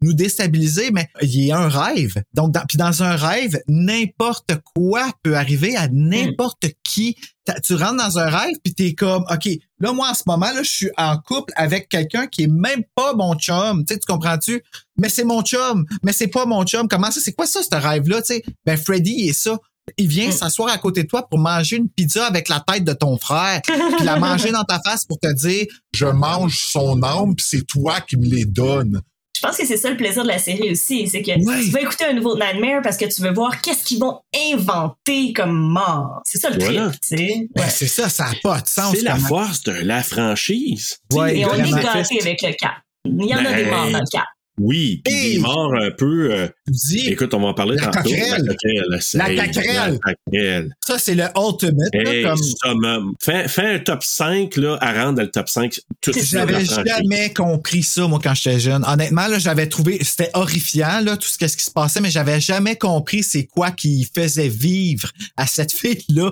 nous 0.00 0.14
déstabiliser, 0.14 0.90
mais 0.90 1.08
il 1.22 1.48
est 1.48 1.52
un 1.52 1.68
rêve. 1.68 2.22
Donc, 2.32 2.52
dans, 2.52 2.64
puis 2.66 2.78
dans 2.78 3.02
un 3.02 3.14
rêve, 3.14 3.60
n'importe 3.68 4.52
quoi 4.74 5.10
peut 5.22 5.36
arriver 5.36 5.76
à 5.76 5.88
n'importe 5.88 6.66
qui. 6.82 7.16
Tu 7.62 7.74
rentres 7.74 8.02
dans 8.02 8.18
un 8.18 8.30
rêve, 8.30 8.54
puis 8.64 8.72
t'es 8.72 8.94
comme, 8.94 9.24
OK, 9.30 9.48
là, 9.78 9.92
moi, 9.92 10.08
en 10.10 10.14
ce 10.14 10.22
moment, 10.26 10.50
là, 10.52 10.62
je 10.62 10.70
suis 10.70 10.90
en 10.96 11.18
couple 11.18 11.52
avec 11.56 11.90
quelqu'un 11.90 12.26
qui 12.26 12.44
est 12.44 12.50
même 12.50 12.82
pas 12.94 13.12
mon 13.14 13.34
chum. 13.34 13.84
Tu 13.84 13.92
sais, 13.92 14.00
tu 14.00 14.06
comprends-tu? 14.06 14.62
Mais 14.96 15.10
c'est 15.10 15.24
mon 15.24 15.42
chum. 15.42 15.84
Mais 16.02 16.12
c'est 16.12 16.28
pas 16.28 16.46
mon 16.46 16.64
chum. 16.64 16.88
Comment 16.88 17.10
ça? 17.10 17.20
C'est 17.22 17.32
quoi 17.32 17.46
ça, 17.46 17.60
ce 17.62 17.76
rêve-là? 17.76 18.22
Tu 18.22 18.34
sais, 18.34 18.44
ben, 18.64 18.78
Freddy, 18.78 19.14
il 19.18 19.28
est 19.28 19.34
ça. 19.34 19.58
Il 19.98 20.08
vient 20.08 20.30
s'asseoir 20.30 20.72
à 20.72 20.78
côté 20.78 21.02
de 21.02 21.08
toi 21.08 21.26
pour 21.28 21.38
manger 21.38 21.76
une 21.76 21.88
pizza 21.88 22.26
avec 22.26 22.48
la 22.48 22.60
tête 22.66 22.84
de 22.84 22.92
ton 22.94 23.18
frère, 23.18 23.60
puis 23.62 24.04
la 24.04 24.18
manger 24.18 24.50
dans 24.50 24.64
ta 24.64 24.80
face 24.80 25.04
pour 25.04 25.18
te 25.20 25.32
dire 25.32 25.66
Je 25.94 26.06
mange 26.06 26.58
son 26.58 27.02
âme, 27.02 27.34
puis 27.36 27.44
c'est 27.48 27.66
toi 27.66 28.00
qui 28.00 28.16
me 28.16 28.24
les 28.26 28.44
donnes. 28.46 29.00
Je 29.36 29.42
pense 29.46 29.56
que 29.58 29.66
c'est 29.66 29.76
ça 29.76 29.90
le 29.90 29.96
plaisir 29.96 30.22
de 30.22 30.28
la 30.28 30.38
série 30.38 30.70
aussi, 30.70 31.06
c'est 31.08 31.20
que 31.20 31.32
Ouais. 31.32 31.64
tu 31.64 31.70
vas 31.70 31.80
écouter 31.82 32.04
un 32.06 32.14
nouveau 32.14 32.34
Nightmare 32.38 32.80
parce 32.82 32.96
que 32.96 33.04
tu 33.04 33.20
veux 33.20 33.32
voir 33.32 33.60
qu'est-ce 33.60 33.84
qu'ils 33.84 33.98
vont 33.98 34.20
inventer 34.52 35.32
comme 35.34 35.52
mort. 35.72 36.22
C'est 36.24 36.38
ça 36.38 36.50
le 36.50 36.58
Voilà. 36.58 36.88
trip, 36.88 37.00
tu 37.00 37.16
sais. 37.16 37.48
Ben, 37.54 37.68
c'est 37.68 37.86
ça, 37.88 38.08
ça 38.08 38.26
n'a 38.26 38.34
pas 38.42 38.60
de 38.60 38.68
sens. 38.68 38.94
C'est 38.96 39.02
la 39.02 39.16
force 39.16 39.62
de 39.64 39.72
la 39.72 40.02
franchise. 40.02 40.98
Ouais, 41.12 41.38
Et 41.38 41.44
on 41.46 41.54
est 41.54 41.70
gâtés 41.70 42.20
avec 42.20 42.42
le 42.42 42.52
cap. 42.54 42.72
Il 43.04 43.26
y 43.26 43.34
en 43.34 43.38
a 43.40 43.42
Ben, 43.42 43.56
des 43.56 43.70
morts 43.70 43.90
dans 43.90 43.98
le 43.98 44.10
cap. 44.10 44.24
Oui, 44.60 45.02
puis 45.04 45.12
Hey! 45.14 45.32
des 45.34 45.38
morts 45.40 45.74
un 45.74 45.90
peu. 45.90 46.32
euh, 46.32 46.48
dis, 46.68 47.08
écoute, 47.08 47.34
on 47.34 47.40
va 47.40 47.48
en 47.48 47.54
parler 47.54 47.76
La 47.76 47.86
tantôt. 47.86 48.02
coquerelle. 48.10 48.42
La 48.44 48.54
coquerelle. 48.54 48.84
La 49.14 49.30
hey, 49.32 49.36
coquerelle. 49.52 49.98
La 50.06 50.14
coquerelle. 50.14 50.76
ça, 50.86 50.98
c'est 50.98 51.14
le 51.16 51.24
ultimate. 51.36 51.94
là, 51.94 52.12
Hey, 52.12 52.22
comme... 52.24 52.38
summum. 52.62 53.14
Fais, 53.20 53.48
fais 53.48 53.74
un 53.74 53.78
top 53.80 54.02
5 54.04 54.56
là, 54.56 54.78
à 54.80 54.92
rendre 55.04 55.16
dans 55.16 55.22
le 55.22 55.30
top 55.30 55.48
5. 55.48 55.80
Tout 56.00 56.12
C'est 56.12 56.22
sur 56.24 56.46
la 56.46 56.62
J'avais 56.64 56.84
jamais 56.90 57.32
compris 57.32 57.82
ça, 57.82 58.06
moi, 58.06 58.20
quand 58.22 58.34
j'étais 58.34 58.60
jeune. 58.60 58.84
Honnêtement, 58.86 59.26
là, 59.26 59.38
j'avais 59.38 59.68
trouvé, 59.68 59.98
c'était 60.02 60.30
horrifiant, 60.34 61.00
là, 61.00 61.16
tout 61.16 61.26
ce, 61.28 61.48
ce 61.48 61.56
qui 61.56 61.64
se 61.64 61.70
passait, 61.72 62.00
mais 62.00 62.10
j'avais 62.10 62.40
jamais 62.40 62.76
compris 62.76 63.22
c'est 63.24 63.46
quoi 63.46 63.70
qui 63.72 64.08
faisait 64.14 64.48
vivre 64.48 65.10
à 65.36 65.46
cette 65.46 65.72
fille-là. 65.76 66.30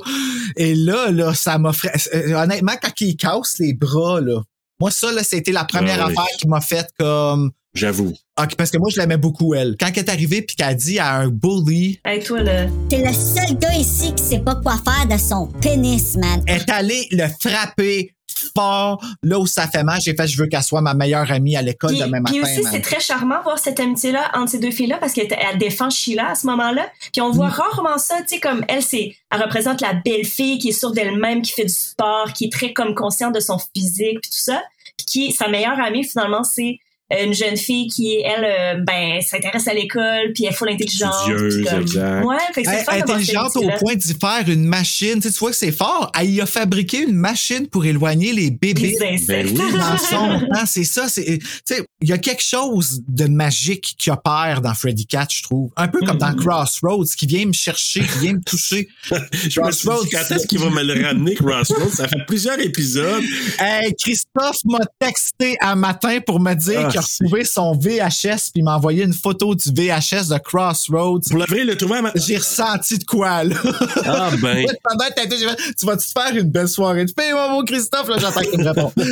Et 0.57 0.75
là, 0.77 1.11
là, 1.11 1.35
ça 1.35 1.59
m'a 1.59 1.73
fait, 1.73 1.91
euh, 2.15 2.35
honnêtement, 2.35 2.75
quand 2.81 2.93
il 3.01 3.17
casse 3.17 3.59
les 3.59 3.73
bras, 3.75 4.21
là, 4.21 4.41
moi, 4.81 4.91
ça, 4.91 5.11
là, 5.13 5.23
c'était 5.23 5.53
la 5.53 5.65
première 5.65 6.01
Ah 6.03 6.07
oui. 6.09 6.13
affaire 6.17 6.37
qui 6.39 6.49
m'a 6.49 6.61
fait 6.61 6.87
comme, 6.99 7.51
J'avoue. 7.75 8.13
ok, 8.39 8.55
parce 8.57 8.71
que 8.71 8.79
moi, 8.79 8.91
je 8.93 9.01
l'aimais 9.01 9.17
beaucoup, 9.17 9.55
elle. 9.55 9.77
Quand 9.81 9.89
elle 9.95 9.99
est 10.01 10.09
arrivée 10.11 10.43
puis 10.43 10.57
qu'elle 10.57 10.69
a 10.69 10.75
dit 10.75 10.99
à 10.99 11.15
un 11.17 11.29
bully, 11.29 12.01
Hey, 12.05 12.23
toi, 12.23 12.43
là. 12.43 12.67
T'es 12.91 12.99
le 12.99 13.13
seul 13.13 13.57
gars 13.59 13.75
ici 13.75 14.13
qui 14.15 14.23
sait 14.23 14.41
pas 14.41 14.57
quoi 14.57 14.75
faire 14.85 15.07
de 15.09 15.19
son 15.21 15.47
pénis, 15.47 16.17
man. 16.17 16.43
elle 16.47 16.61
est 16.61 16.71
allée 16.71 17.09
le 17.13 17.27
frapper 17.41 18.13
fort, 18.57 19.03
là 19.23 19.39
où 19.39 19.47
ça 19.47 19.69
fait 19.69 19.85
mal. 19.85 20.01
J'ai 20.01 20.15
fait, 20.15 20.27
je 20.27 20.37
veux 20.39 20.47
qu'elle 20.49 20.63
soit 20.63 20.81
ma 20.81 20.95
meilleure 20.95 21.31
amie 21.31 21.57
à 21.57 21.63
l'école 21.63 21.95
demain 21.95 22.21
matin. 22.21 22.33
puis 22.33 22.41
aussi, 22.43 22.63
man. 22.63 22.73
c'est 22.73 22.81
très 22.81 22.99
charmant 23.01 23.41
voir 23.43 23.59
cette 23.59 23.79
amitié-là 23.79 24.31
entre 24.35 24.51
ces 24.53 24.59
deux 24.59 24.71
filles-là 24.71 24.99
parce 24.99 25.13
qu'elle 25.13 25.29
elle 25.31 25.59
défend 25.59 25.91
Sheila 25.91 26.31
à 26.31 26.35
ce 26.35 26.47
moment-là. 26.49 26.87
Puis 27.13 27.21
on 27.23 27.31
Mm. 27.31 27.37
voit 27.37 27.49
rarement 27.49 27.99
ça, 27.99 28.17
tu 28.23 28.29
sais, 28.35 28.41
comme 28.41 28.65
elle, 28.69 28.83
c'est, 28.83 29.15
elle 29.31 29.43
représente 29.43 29.81
la 29.81 29.95
belle 29.95 30.25
fille 30.25 30.59
qui 30.59 30.71
est 30.71 30.73
sûre 30.73 30.93
d'elle-même, 30.93 31.41
qui 31.43 31.53
fait 31.53 31.65
du 31.65 31.73
sport, 31.73 32.33
qui 32.35 32.47
est 32.47 32.53
très 32.53 32.73
comme 32.73 32.95
consciente 32.95 33.35
de 33.35 33.41
son 33.41 33.59
physique, 33.75 34.19
puis 34.21 34.31
tout 34.31 34.39
ça. 34.43 34.63
Puis 34.97 35.07
qui, 35.07 35.33
sa 35.33 35.49
meilleure 35.49 35.79
amie, 35.81 36.05
finalement, 36.05 36.43
c'est 36.45 36.79
une 37.21 37.35
jeune 37.35 37.57
fille 37.57 37.89
qui, 37.89 38.21
elle, 38.25 38.45
euh, 38.45 38.83
ben, 38.85 39.21
s'intéresse 39.21 39.69
à 39.69 39.75
l'école, 39.75 40.33
puis 40.35 40.45
elle 40.45 40.53
est 40.53 40.55
full 40.55 40.69
intelligente. 40.71 41.13
Studieuse, 41.23 41.57
puis 41.57 41.65
comme- 41.65 41.83
exact. 41.83 42.25
Ouais, 42.25 42.37
fait 42.55 42.63
que 42.63 42.71
c'est 42.71 42.89
intelligente 42.89 43.57
au 43.57 43.69
point 43.79 43.95
d'y 43.95 44.15
faire 44.15 44.49
une 44.49 44.65
machine. 44.65 45.17
Tu, 45.17 45.29
sais, 45.29 45.33
tu 45.33 45.39
vois 45.39 45.51
que 45.51 45.57
c'est 45.57 45.73
fort. 45.73 46.11
Elle 46.19 46.31
y 46.31 46.41
a 46.41 46.47
fabriqué 46.47 46.99
une 47.03 47.17
machine 47.17 47.67
pour 47.69 47.85
éloigner 47.85 48.33
les 48.33 48.51
bébés. 48.51 48.97
Les 48.99 49.15
insectes. 49.15 49.55
Ben 49.55 49.65
oui. 49.73 49.79
dans 49.79 49.99
son 49.99 50.41
temps, 50.47 50.67
c'est 50.67 50.85
ça. 50.85 51.09
C'est, 51.09 51.39
tu 51.39 51.47
sais, 51.65 51.85
il 52.01 52.09
y 52.09 52.13
a 52.13 52.19
quelque 52.19 52.43
chose 52.43 53.03
de 53.09 53.27
magique 53.27 53.95
qui 53.99 54.11
opère 54.11 54.61
dans 54.63 54.75
Freddy 54.75 55.07
Cat, 55.07 55.29
je 55.31 55.43
trouve. 55.43 55.71
Un 55.77 55.89
peu 55.89 56.01
comme 56.01 56.19
dans 56.19 56.35
Crossroads, 56.35 57.05
qui 57.17 57.27
vient 57.27 57.47
me 57.47 57.53
chercher, 57.53 58.01
qui 58.01 58.19
vient 58.21 58.33
me 58.35 58.43
toucher. 58.43 58.89
Je 59.49 59.61
me 59.61 59.71
suis 59.73 59.89
dit, 59.89 60.11
quand 60.11 60.35
est-ce 60.35 60.47
qu'il 60.47 60.59
va 60.59 60.71
me 60.71 60.83
le 60.83 61.05
ramener, 61.05 61.35
Crossroads? 61.35 61.91
Ça 61.91 62.09
fait 62.09 62.25
plusieurs 62.27 62.59
épisodes. 62.59 63.23
Hey, 63.59 63.95
Christophe 63.95 64.59
m'a 64.65 64.81
texté 64.99 65.57
un 65.61 65.75
matin 65.75 66.19
pour 66.25 66.41
me 66.41 66.55
dire 66.55 66.87
Ah, 66.87 67.02
retrouvé 67.03 67.45
son 67.45 67.73
VHS 67.77 68.51
puis 68.53 68.61
il 68.61 68.65
m'a 68.65 68.77
envoyé 68.77 69.05
une 69.05 69.13
photo 69.13 69.55
du 69.55 69.71
VHS 69.71 70.29
de 70.29 70.39
Crossroads. 70.39 71.21
Le 71.33 71.45
vrai, 71.47 71.65
le 71.65 71.77
trouver 71.77 71.99
à 71.99 72.03
ma... 72.03 72.13
J'ai 72.15 72.37
ressenti 72.37 72.99
de 72.99 73.05
quoi, 73.05 73.45
là. 73.45 73.57
Ah, 74.05 74.31
ben. 74.41 74.67
Pendant 74.85 75.07
que 75.07 75.37
j'ai 75.37 75.47
fait, 75.47 75.75
tu 75.79 75.87
vas-tu 75.87 76.07
te 76.07 76.13
faire 76.13 76.37
une 76.37 76.51
belle 76.51 76.69
soirée? 76.69 77.05
De 77.05 77.13
paix, 77.13 77.33
mon 77.33 77.59
beau 77.59 77.65
Christophe? 77.65 78.09
Là, 78.09 78.17
j'attends 78.19 78.41
qu'il 78.41 78.59
me 78.59 78.69
réponde. 78.69 78.93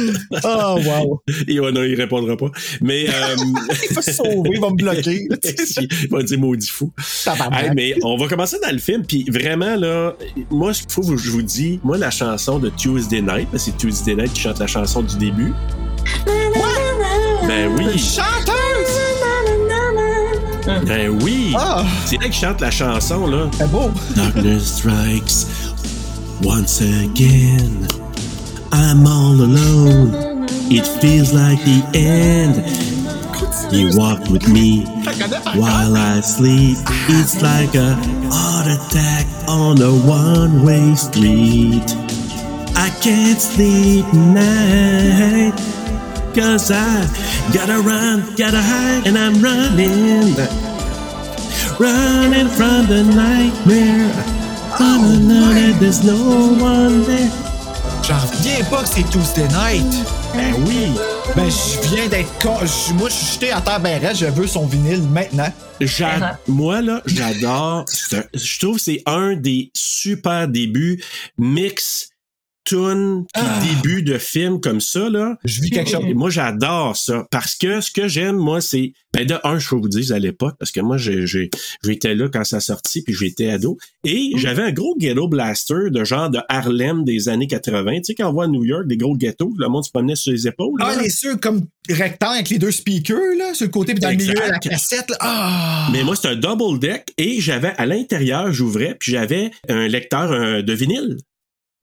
Oh, 0.45 0.79
wow. 0.85 1.23
Et 1.49 1.61
ouais, 1.61 1.73
non, 1.73 1.83
il 1.83 1.95
répondra 1.95 2.37
pas. 2.37 2.51
Mais, 2.81 3.07
euh... 3.09 3.37
Il 3.91 3.95
va 3.95 4.03
se 4.03 4.13
sauver, 4.13 4.51
il 4.53 4.61
va 4.61 4.71
me 4.71 4.77
bloquer. 4.77 5.27
il 5.81 6.09
va 6.11 6.23
dire 6.23 6.39
maudit 6.39 6.69
fou. 6.69 6.93
Hey, 7.53 7.71
mais 7.75 7.95
on 8.03 8.17
va 8.17 8.29
commencer 8.29 8.59
dans 8.63 8.71
le 8.71 8.79
film, 8.79 9.05
puis 9.05 9.25
vraiment, 9.29 9.77
là, 9.77 10.15
moi, 10.51 10.73
qu'il 10.73 10.91
faut 10.91 11.03
que 11.03 11.17
je 11.17 11.31
vous 11.31 11.43
dis, 11.43 11.81
moi, 11.83 11.99
la 11.99 12.11
chanson 12.11 12.59
de 12.59 12.71
Tuesday 12.71 13.21
Night, 13.21 13.49
parce 13.51 13.65
que 13.65 13.71
c'est 13.71 13.77
Tuesday 13.77 14.15
Night 14.15 14.33
qui 14.33 14.43
chante 14.43 14.59
la 14.59 14.67
chanson 14.67 15.03
du 15.03 15.17
début. 15.17 15.53
Ben 17.51 17.69
oui, 17.77 17.99
Chanteuse! 17.99 18.55
ben 20.87 21.19
oui. 21.21 21.53
Ah, 21.59 21.83
C'est 22.07 22.17
elle 22.23 22.31
qui 22.31 22.39
chante 22.39 22.61
la 22.61 22.71
chanson, 22.71 23.27
là. 23.27 23.49
c'est 23.59 23.69
beau. 23.73 23.91
Darkness 24.15 24.77
strikes 24.77 25.47
once 26.45 26.81
again. 26.81 27.89
I'm 28.73 29.05
all 29.05 29.41
alone. 29.41 30.47
It 30.71 30.87
feels 31.01 31.33
like 31.33 31.59
the 31.65 31.83
end. 31.99 32.63
You 33.73 33.97
walk 33.99 34.21
with 34.31 34.47
me 34.47 34.85
while 35.57 35.97
I 35.97 36.21
sleep. 36.21 36.79
It's 37.09 37.43
like 37.43 37.75
a 37.75 37.95
heart 38.31 38.69
attack 38.69 39.27
on 39.49 39.83
a 39.83 39.91
one-way 39.91 40.95
street. 40.95 41.97
I 42.77 42.91
can't 43.03 43.41
sleep 43.41 44.07
night. 44.15 45.53
Cause 46.35 46.71
I 46.71 47.07
gotta 47.53 47.81
run, 47.81 48.23
gotta 48.37 48.61
hide, 48.63 49.07
and 49.07 49.19
I'm 49.19 49.43
running. 49.43 50.37
Running 51.79 52.49
from 52.49 52.87
the 52.87 53.03
nightmare. 53.03 54.11
Running, 54.79 55.29
running, 55.29 55.79
there's 55.81 56.05
no 56.05 56.17
one 56.63 57.03
there. 57.05 57.31
J'en 58.03 58.19
reviens 58.19 58.65
pas 58.71 58.83
que 58.83 58.89
c'est 58.89 59.11
Tuesday 59.11 59.49
Night. 59.49 59.85
Ben 60.35 60.55
oui. 60.67 60.93
Ben, 61.35 61.49
je 61.51 61.95
viens 61.95 62.09
d'être 62.09 62.31
Moi, 62.95 63.09
je 63.09 63.15
suis 63.15 63.35
jeté 63.35 63.53
à 63.53 63.61
terre 63.61 63.81
ben 63.81 64.01
je 64.15 64.27
veux 64.27 64.47
son 64.47 64.67
vinyle 64.67 65.03
maintenant. 65.03 65.53
J'a- 65.81 66.39
Moi, 66.49 66.81
là, 66.83 67.03
j'adore. 67.07 67.85
Je 68.35 68.59
trouve 68.61 68.77
que 68.77 68.83
c'est 68.83 69.03
un 69.07 69.35
des 69.35 69.71
super 69.75 70.47
débuts 70.49 71.03
mix 71.39 72.10
puis 73.35 73.43
début 73.75 74.03
de 74.03 74.19
film 74.19 74.61
comme 74.61 74.81
ça 74.81 75.09
là. 75.11 75.37
Je 75.45 75.61
vis 75.61 75.71
quelque 75.71 75.91
chose. 75.91 76.05
Et 76.07 76.15
Moi, 76.15 76.31
j'adore 76.31 76.97
ça 76.97 77.27
parce 77.31 77.55
que 77.55 77.81
ce 77.81 77.91
que 77.91 78.09
j'aime, 78.09 78.37
moi, 78.37 78.61
c'est 78.61 78.93
ben 79.13 79.27
de 79.27 79.35
un, 79.45 79.59
je 79.59 79.69
peux 79.69 79.77
vous 79.77 79.89
dire 79.89 80.15
à 80.15 80.19
l'époque 80.19 80.55
parce 80.59 80.71
que 80.71 80.81
moi, 80.81 80.97
j'ai 80.97 81.27
j'ai- 81.27 81.51
j'étais 81.85 82.15
là 82.15 82.29
quand 82.33 82.45
ça 82.45 82.57
a 82.57 82.61
sorti 82.61 83.03
puis 83.03 83.15
j'étais 83.15 83.51
ado 83.51 83.77
et 84.05 84.31
j'avais 84.37 84.63
un 84.63 84.73
gros 84.73 84.95
ghetto 84.99 85.27
blaster 85.29 85.91
de 85.91 86.05
genre 86.05 86.31
de 86.31 86.39
Harlem 86.49 87.05
des 87.05 87.29
années 87.29 87.47
80. 87.49 87.97
Tu 87.99 88.05
sais 88.05 88.15
quand 88.15 88.29
on 88.29 88.33
voit 88.33 88.45
à 88.45 88.49
New 88.49 88.65
York 88.65 88.87
des 88.87 88.97
gros 88.97 89.17
ghettos, 89.17 89.53
le 89.59 89.69
monde 89.69 89.85
se 89.85 89.91
promenait 89.91 90.15
sur 90.17 90.33
les 90.33 90.47
épaules. 90.47 90.81
Ah, 90.81 90.95
les 91.03 91.11
ceux 91.11 91.37
comme 91.37 91.63
rectangles 91.89 92.35
avec 92.35 92.51
les 92.51 92.59
deux 92.59 92.71
speakers, 92.71 93.37
là, 93.39 93.53
sur 93.55 93.67
le 93.67 93.71
côté, 93.73 93.95
puis 93.95 94.01
dans 94.01 94.11
le 94.11 94.17
milieu, 94.17 94.35
la 94.49 94.59
cassette, 94.59 95.11
là. 95.11 95.17
Ah! 95.21 95.89
Mais 95.93 96.05
moi, 96.05 96.15
c'est 96.15 96.29
un 96.29 96.37
double 96.37 96.79
deck 96.79 97.13
et 97.19 97.41
j'avais 97.41 97.73
à 97.79 97.87
l'intérieur, 97.87 98.53
j'ouvrais, 98.53 98.97
puis 98.99 99.13
j'avais 99.13 99.51
un 99.69 99.89
lecteur 99.89 100.63
de 100.63 100.73
vinyle. 100.73 101.17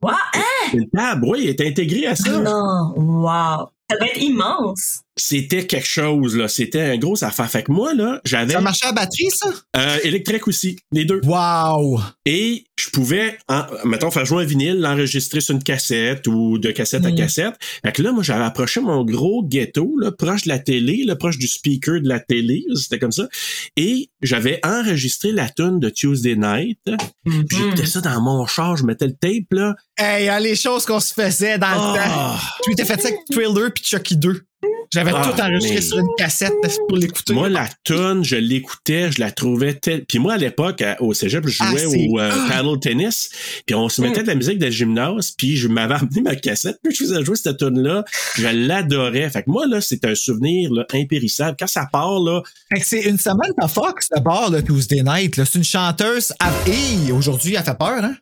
Wow, 0.08 0.14
hein? 0.36 0.70
Une 0.74 0.90
table, 0.90 1.26
oui, 1.28 1.48
est 1.48 1.60
intégré 1.60 2.08
à 2.08 2.16
ça. 2.16 2.40
Non, 2.40 2.94
wow. 2.96 3.68
Ça 3.90 3.98
va 4.00 4.06
être 4.06 4.22
immense. 4.22 5.02
C'était 5.18 5.66
quelque 5.66 5.88
chose, 5.88 6.38
là. 6.38 6.48
C'était 6.48 6.82
un 6.82 6.98
gros 6.98 7.24
affaire. 7.24 7.50
Fait 7.50 7.64
que 7.64 7.72
moi, 7.72 7.94
là, 7.94 8.22
j'avais. 8.24 8.54
Ça 8.54 8.62
marchait 8.62 8.86
à 8.86 8.92
batterie, 8.92 9.30
ça? 9.32 9.50
Euh, 9.76 9.98
électrique 10.04 10.48
aussi, 10.48 10.78
les 10.92 11.06
deux. 11.06 11.22
Wow! 11.26 12.00
Et 12.26 12.66
je 12.80 12.90
pouvais, 12.92 13.38
en, 13.48 13.64
mettons, 13.86 14.12
faire 14.12 14.26
jouer 14.26 14.44
un 14.44 14.46
vinyle, 14.46 14.80
l'enregistrer 14.80 15.42
sur 15.42 15.56
une 15.56 15.64
cassette 15.64 16.28
ou 16.28 16.60
de 16.60 16.70
cassette 16.72 17.06
à 17.06 17.10
Mm. 17.12 17.16
cassette. 17.16 17.54
Fait 17.84 17.92
que 17.92 18.02
là, 18.04 18.12
moi, 18.12 18.22
j'avais 18.24 18.44
approché 18.44 18.80
mon 18.80 19.04
gros 19.04 19.44
ghetto, 19.44 19.98
là, 20.00 20.12
proche 20.12 20.44
de 20.44 20.50
la 20.50 20.60
télé, 20.60 21.04
là, 21.06 21.16
proche 21.16 21.38
du 21.40 21.48
speaker 21.48 22.00
de 22.02 22.08
la 22.08 22.20
télé, 22.20 22.64
c'était 22.76 23.00
comme 23.00 23.12
ça. 23.12 23.28
Et 23.76 24.10
j'avais 24.22 24.60
enregistré 24.64 25.32
la 25.32 25.50
tune 25.50 25.80
de 25.80 25.90
Tuesday 25.90 26.36
Night. 26.36 26.80
Puis 27.26 27.58
j'écoutais 27.58 27.86
ça 27.88 28.02
dans 28.02 28.22
mon 28.22 28.46
char, 28.46 28.78
je 28.78 28.84
mettais 28.84 29.08
le 29.08 29.14
tape, 29.14 29.52
là. 29.52 29.74
Hey, 29.98 30.30
les 30.44 30.56
choses 30.56 30.86
qu'on 30.86 31.00
se 31.00 31.14
faisait 31.14 31.58
dans 31.58 31.70
le 31.72 31.98
temps. 31.98 32.06
Ah! 32.06 32.40
Tu 32.64 32.70
m'étais 32.70 32.86
fait 32.86 33.02
ça 33.02 33.08
avec 33.08 33.20
Thriller 33.32 33.72
puis 33.74 33.84
Chucky 33.84 34.16
2. 34.16 34.44
J'avais 34.94 35.12
Ah, 35.14 35.32
tout 35.36 35.42
enregistré 35.42 35.76
mais- 35.76 35.82
sur 35.82 35.98
une 36.00 36.08
cassette 36.18 36.54
pour 36.88 36.98
l'écouter. 36.98 37.34
Moi, 37.34 37.50
la 37.50 37.68
tune, 37.84 38.24
je 38.24 38.38
l'écoutais, 38.38 39.12
je 39.12 39.20
la 39.20 39.32
trouvais 39.32 39.74
telle. 39.74 40.06
Puis 40.06 40.18
moi, 40.18 40.34
à 40.34 40.38
l'époque, 40.38 40.82
au 41.02 41.14
cégep, 41.14 41.46
je 41.46 41.58
Ah, 41.62 41.70
jouais 41.72 41.86
au 42.08 42.20
euh, 42.20 42.32
Ah! 42.34 42.48
paddle 42.50 42.80
tennis. 42.80 43.30
Puis 43.66 43.76
on 43.76 43.90
se 43.90 44.02
mettait 44.02 44.24
de 44.24 44.28
la 44.28 44.36
musique 44.36 44.60
de 44.60 44.70
gymnase. 44.70 45.32
Puis 45.38 45.58
je 45.58 45.68
m'avais 45.68 45.96
amené 46.10 46.22
ma 46.22 46.36
cassette. 46.38 46.78
Puis 46.84 46.96
je 46.96 47.04
faisais 47.04 47.24
jouer 47.24 47.36
cette 47.36 47.58
tune 47.58 47.80
là 47.82 48.06
Je 48.36 48.48
l'adorais. 48.48 49.30
Fait 49.30 49.44
que 49.44 49.50
moi, 49.52 49.68
là, 49.68 49.82
c'est 49.82 50.06
un 50.06 50.16
souvenir 50.16 50.72
là, 50.74 50.86
impérissable. 50.94 51.58
Quand 51.60 51.68
ça 51.68 51.86
part, 51.92 52.20
là, 52.22 52.42
Fait 52.74 52.80
que 52.80 52.88
c'est 52.88 53.02
une 53.02 53.18
semaine 53.20 53.52
à 53.62 53.68
Fox, 53.68 54.08
d'abord, 54.10 54.50
le 54.50 54.64
Tuesday 54.64 55.04
Night. 55.04 55.36
C'est 55.36 55.56
une 55.56 55.64
chanteuse. 55.66 56.32
à- 56.40 56.52
Hey, 56.66 57.12
aujourd'hui, 57.12 57.56
elle 57.56 57.64
fait 57.64 57.78
peur, 57.78 58.04
hein? 58.04 58.16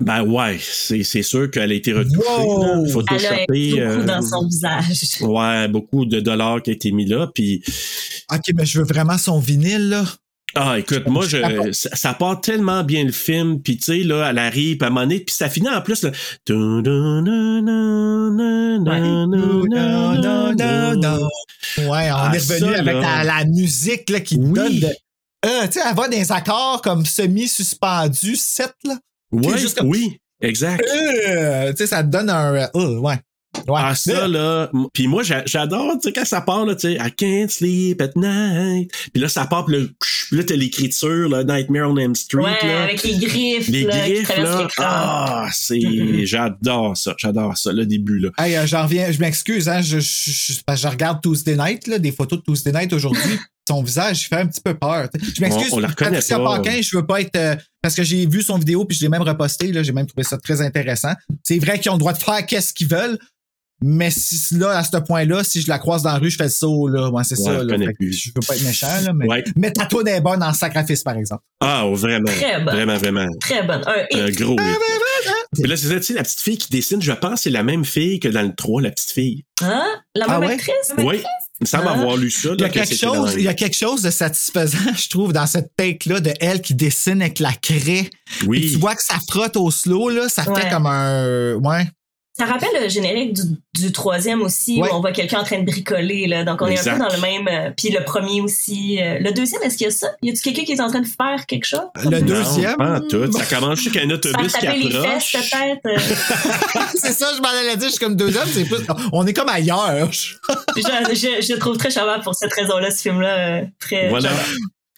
Ben 0.00 0.22
ouais, 0.22 0.58
c'est 0.60 1.02
c'est 1.02 1.22
sûr 1.22 1.50
qu'elle 1.50 1.70
a 1.70 1.74
été 1.74 1.92
retouchée. 1.92 2.16
Wow! 2.28 2.62
là, 2.62 2.74
Elle 2.78 2.88
a 2.88 2.92
photoshopée. 2.92 3.70
beaucoup 3.70 3.80
euh, 3.80 4.04
dans 4.04 4.22
son 4.22 4.46
visage. 4.46 5.20
Ouais, 5.20 5.68
beaucoup 5.68 6.04
de 6.06 6.20
dollars 6.20 6.62
qui 6.62 6.70
a 6.70 6.72
été 6.72 6.90
mis 6.92 7.06
là. 7.06 7.28
Puis 7.34 7.62
Ok, 8.32 8.42
mais 8.54 8.64
je 8.66 8.78
veux 8.78 8.84
vraiment 8.84 9.18
son 9.18 9.38
vinyle, 9.38 9.88
là. 9.90 10.04
Ah, 10.56 10.78
écoute, 10.80 11.06
moi, 11.06 11.24
je, 11.28 11.38
ça, 11.72 11.90
ça 11.94 12.12
part 12.14 12.40
tellement 12.40 12.82
bien 12.82 13.04
le 13.04 13.12
film, 13.12 13.62
puis 13.62 13.76
tu 13.76 13.84
sais, 13.84 13.98
là, 13.98 14.30
elle 14.30 14.38
arrive, 14.38 14.78
puis 14.78 14.84
à 14.84 14.88
un 14.88 14.90
moment 14.90 15.02
donné, 15.06 15.20
puis 15.20 15.32
ça 15.32 15.48
finit 15.48 15.68
en 15.68 15.80
plus, 15.80 16.02
là. 16.02 16.10
Ouais, 21.78 22.10
on 22.10 22.14
Ah, 22.16 22.30
est 22.34 22.38
revenu 22.38 22.72
ça, 22.74 22.78
avec 22.78 22.94
la, 22.94 23.24
la 23.24 23.44
musique 23.44 24.10
là, 24.10 24.20
qui 24.20 24.36
Oui. 24.36 24.52
donne 24.52 24.80
de. 24.80 24.86
Euh, 25.46 25.66
tu 25.66 25.72
sais, 25.72 25.80
elle 25.88 25.94
va 25.96 26.08
dans 26.08 26.10
des 26.16 26.32
accords 26.32 26.82
comme 26.82 27.06
semi-suspendus, 27.06 28.36
7, 28.36 28.72
là. 28.84 28.98
Ouais, 29.32 29.58
juste 29.58 29.78
comme- 29.78 29.88
oui, 29.88 30.18
exact. 30.40 30.84
Euh, 31.28 31.70
tu 31.70 31.76
sais, 31.78 31.86
ça 31.86 32.02
te 32.02 32.08
donne 32.08 32.30
un. 32.30 32.54
euh, 32.54 32.66
euh, 32.76 32.98
ouais. 32.98 33.14
Ouais. 33.66 33.74
Ah, 33.82 33.94
ça, 33.96 34.28
là. 34.28 34.70
m- 34.72 34.86
Puis 34.92 35.08
moi, 35.08 35.24
j'a- 35.24 35.42
j'adore, 35.44 35.94
tu 35.94 36.08
sais, 36.08 36.12
quand 36.12 36.24
ça 36.24 36.40
part, 36.40 36.64
là, 36.66 36.74
tu 36.76 36.82
sais, 36.82 36.94
I 36.94 37.10
can't 37.16 37.50
sleep 37.50 38.00
at 38.00 38.10
night. 38.14 38.90
Puis 39.12 39.20
là, 39.20 39.28
ça 39.28 39.44
part, 39.44 39.66
puis 39.66 39.90
là, 40.30 40.44
t'as 40.44 40.54
l'écriture, 40.54 41.28
là, 41.28 41.42
Nightmare 41.42 41.90
on 41.90 41.96
Elm 41.96 42.14
Street, 42.14 42.42
Ouais, 42.44 42.56
là. 42.68 42.84
avec 42.84 43.02
les 43.02 43.18
griffes, 43.18 43.66
Les 43.68 43.82
là, 43.82 43.98
griffes, 44.06 44.36
là. 44.36 44.68
Ah, 44.78 45.48
c'est, 45.52 45.80
j'adore 46.26 46.96
ça, 46.96 47.14
j'adore 47.18 47.58
ça, 47.58 47.72
le 47.72 47.86
début, 47.86 48.20
là. 48.20 48.30
Hey, 48.38 48.54
euh, 48.56 48.66
j'en 48.68 48.84
reviens, 48.84 49.10
je 49.10 49.18
m'excuse, 49.18 49.68
hein, 49.68 49.82
je, 49.82 49.98
je, 49.98 50.30
je- 50.30 50.60
parce 50.64 50.80
que 50.80 50.86
je 50.86 50.92
regarde 50.92 51.20
Tuesday 51.20 51.56
Night, 51.56 51.88
là, 51.88 51.98
des 51.98 52.12
photos 52.12 52.38
de 52.38 52.44
Tuesday 52.44 52.72
Night 52.72 52.92
aujourd'hui. 52.92 53.36
Son 53.70 53.82
visage, 53.84 54.22
il 54.22 54.26
fait 54.26 54.36
un 54.36 54.46
petit 54.46 54.60
peu 54.60 54.74
peur. 54.74 55.08
Je 55.14 55.40
m'excuse, 55.40 55.72
On- 55.72 55.76
on 55.76 55.78
la 55.80 55.88
reconnaît 55.88 56.10
Patricia 56.16 56.38
pas. 56.38 56.56
Paquin, 56.56 56.80
je 56.82 56.96
veux 56.96 57.06
pas 57.06 57.20
être. 57.20 57.36
euh, 57.36 57.54
parce 57.82 57.94
que 57.94 58.02
j'ai 58.02 58.26
vu 58.26 58.42
son 58.42 58.58
vidéo 58.58 58.84
puis 58.84 58.96
je 58.96 59.02
l'ai 59.02 59.08
même 59.08 59.22
reposté, 59.22 59.70
là, 59.72 59.82
j'ai 59.84 59.92
même 59.92 60.06
trouvé 60.06 60.24
ça 60.24 60.36
très 60.38 60.60
intéressant. 60.60 61.12
C'est 61.44 61.58
vrai 61.58 61.78
qu'ils 61.78 61.90
ont 61.90 61.94
le 61.94 62.00
droit 62.00 62.12
de 62.12 62.18
faire 62.18 62.44
qu'est-ce 62.46 62.74
qu'ils 62.74 62.88
veulent, 62.88 63.16
mais 63.82 64.10
si 64.10 64.56
là, 64.56 64.76
à 64.76 64.84
ce 64.84 64.96
point-là, 64.98 65.42
si 65.44 65.62
je 65.62 65.68
la 65.68 65.78
croise 65.78 66.02
dans 66.02 66.12
la 66.12 66.18
rue, 66.18 66.30
je 66.30 66.36
fais 66.36 66.44
le 66.44 66.50
saut, 66.50 66.88
là. 66.88 67.08
Ouais, 67.10 67.22
c'est 67.24 67.38
Ouais, 67.38 67.44
ça, 67.46 67.60
je 67.60 67.64
là. 67.64 67.76
Je 68.00 68.30
veux 68.34 68.40
pas 68.46 68.56
être 68.56 68.64
méchant, 68.64 69.00
là, 69.04 69.12
mais. 69.14 69.26
Ouais. 69.26 69.44
Mais 69.56 69.72
ta 69.72 69.86
toune 69.86 70.06
est 70.08 70.20
bonne 70.20 70.42
en 70.42 70.52
sacrifice, 70.52 71.02
par 71.02 71.16
exemple. 71.16 71.42
Ah, 71.60 71.86
oh, 71.86 71.94
vraiment. 71.94 72.26
Très 72.30 72.60
bonne. 72.60 72.74
Vraiment, 72.74 72.96
vraiment. 72.98 73.26
Très 73.40 73.62
bonne. 73.62 73.82
Un 73.86 74.02
hit. 74.10 74.20
Un 74.20 74.30
gros 74.44 74.54
hit. 74.54 74.76
Puis 75.54 75.62
là, 75.70 75.76
c'est 75.76 75.88
ça, 75.88 75.94
tu 75.96 76.02
sais, 76.02 76.12
la 76.14 76.22
petite 76.24 76.40
fille 76.40 76.58
qui 76.58 76.68
dessine, 76.70 77.00
je 77.00 77.12
pense, 77.12 77.42
c'est 77.42 77.50
la 77.50 77.62
même 77.62 77.84
fille 77.84 78.20
que 78.20 78.28
dans 78.28 78.42
le 78.42 78.54
3, 78.54 78.82
la 78.82 78.90
petite 78.90 79.10
fille. 79.12 79.44
Hein? 79.62 79.84
La 80.14 80.26
même 80.26 80.36
Ah 80.36 80.40
ouais? 80.40 80.52
actrice? 80.54 80.92
Oui. 80.98 81.22
Il 81.60 81.64
me 81.64 81.66
semble 81.66 81.88
Ah. 81.88 81.92
avoir 81.92 82.16
lu 82.16 82.30
ça. 82.30 82.50
Il 82.54 82.60
y, 82.60 82.64
a 82.64 82.68
que 82.68 82.74
quelque 82.74 82.94
chose, 82.96 83.34
il 83.36 83.42
y 83.42 83.48
a 83.48 83.54
quelque 83.54 83.76
chose 83.76 84.00
de 84.02 84.10
satisfaisant, 84.10 84.78
je 84.96 85.08
trouve, 85.10 85.32
dans 85.34 85.46
cette 85.46 85.70
take-là 85.76 86.20
de 86.20 86.32
elle 86.40 86.62
qui 86.62 86.74
dessine 86.74 87.20
avec 87.20 87.38
la 87.38 87.52
craie. 87.52 88.08
Oui. 88.46 88.70
Tu 88.72 88.78
vois 88.78 88.94
que 88.94 89.02
ça 89.02 89.16
frotte 89.28 89.56
au 89.58 89.70
slow, 89.70 90.08
là, 90.08 90.28
ça 90.28 90.48
Ouais. 90.50 90.60
fait 90.62 90.70
comme 90.70 90.86
un. 90.86 91.54
Ouais. 91.56 91.86
Ça 92.40 92.46
rappelle 92.46 92.82
le 92.82 92.88
générique 92.88 93.34
du, 93.34 93.42
du 93.74 93.92
troisième 93.92 94.40
aussi, 94.40 94.80
Ouais. 94.80 94.90
où 94.90 94.94
on 94.94 95.00
voit 95.00 95.12
quelqu'un 95.12 95.40
en 95.40 95.44
train 95.44 95.58
de 95.60 95.66
bricoler. 95.66 96.26
Là. 96.26 96.42
Donc, 96.44 96.62
on 96.62 96.66
est 96.68 96.78
un 96.88 96.92
peu 96.94 96.98
dans 96.98 97.14
le 97.14 97.20
même. 97.20 97.48
euh, 97.48 97.70
puis 97.76 97.90
le 97.90 98.02
premier 98.04 98.40
aussi. 98.40 98.98
euh, 99.02 99.18
le 99.20 99.30
deuxième, 99.32 99.62
est-ce 99.62 99.76
qu'il 99.76 99.84
y 99.86 99.88
a 99.88 99.92
ça? 99.92 100.08
Y 100.22 100.30
a-tu 100.30 100.40
quelqu'un 100.40 100.64
qui 100.64 100.72
est 100.72 100.80
en 100.80 100.88
train 100.88 101.00
de 101.00 101.06
faire 101.06 101.44
quelque 101.46 101.66
chose? 101.66 101.80
Le 102.02 102.18
Non, 102.20 102.20
deuxième? 102.26 102.76
pas 102.76 102.98
en 102.98 103.00
tout. 103.02 103.30
Ça 103.32 103.44
commence 103.56 103.78
juste 103.80 103.94
qu'un 103.94 104.08
autobus 104.16 104.52
qui 104.54 104.60
taper 104.66 104.78
les 104.78 104.96
approche. 104.96 105.32
fesses, 105.32 105.50
peut-être. 105.82 105.86
euh. 105.86 106.80
c'est 106.94 107.12
ça, 107.12 107.26
je 107.36 107.40
m'en 107.42 107.48
allais 107.48 107.76
dire. 107.76 107.88
Je 107.88 107.92
suis 107.94 108.00
comme 108.04 108.16
deuxième, 108.16 108.46
c'est 108.46 108.64
plus. 108.64 108.78
On 109.12 109.26
est 109.26 109.34
comme 109.34 109.48
ailleurs. 109.50 110.10
je, 110.10 110.32
je, 110.76 111.56
trouve 111.58 111.76
très 111.76 111.90
charmant 111.90 112.20
pour 112.22 112.34
cette 112.34 112.52
raison-là, 112.54 112.90
ce 112.90 113.02
film-là. 113.02 113.28
euh, 113.60 113.62
très 113.78 114.08
Voilà. 114.08 114.30
charmant. 114.30 114.42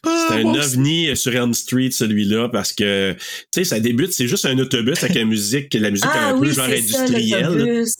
C'est 0.04 0.10
Ah, 0.10 0.34
un 0.34 0.42
bon, 0.42 0.58
ovni 0.58 1.16
sur 1.16 1.34
Elm 1.34 1.54
Street, 1.54 1.90
celui-là, 1.92 2.48
parce 2.48 2.72
que, 2.72 3.12
tu 3.12 3.18
sais, 3.54 3.64
ça 3.64 3.78
débute, 3.80 4.12
c'est 4.12 4.26
juste 4.26 4.44
un 4.46 4.58
autobus 4.58 5.02
avec 5.04 5.16
la 5.16 5.24
musique, 5.24 5.72
la 5.74 5.90
musique 5.90 6.06
Ah 6.12 6.30
un 6.30 6.38
oui, 6.38 6.48
peu 6.48 6.54
genre 6.54 6.66
c'est 6.68 6.82
ça, 6.82 7.02
industrielle. 7.02 7.48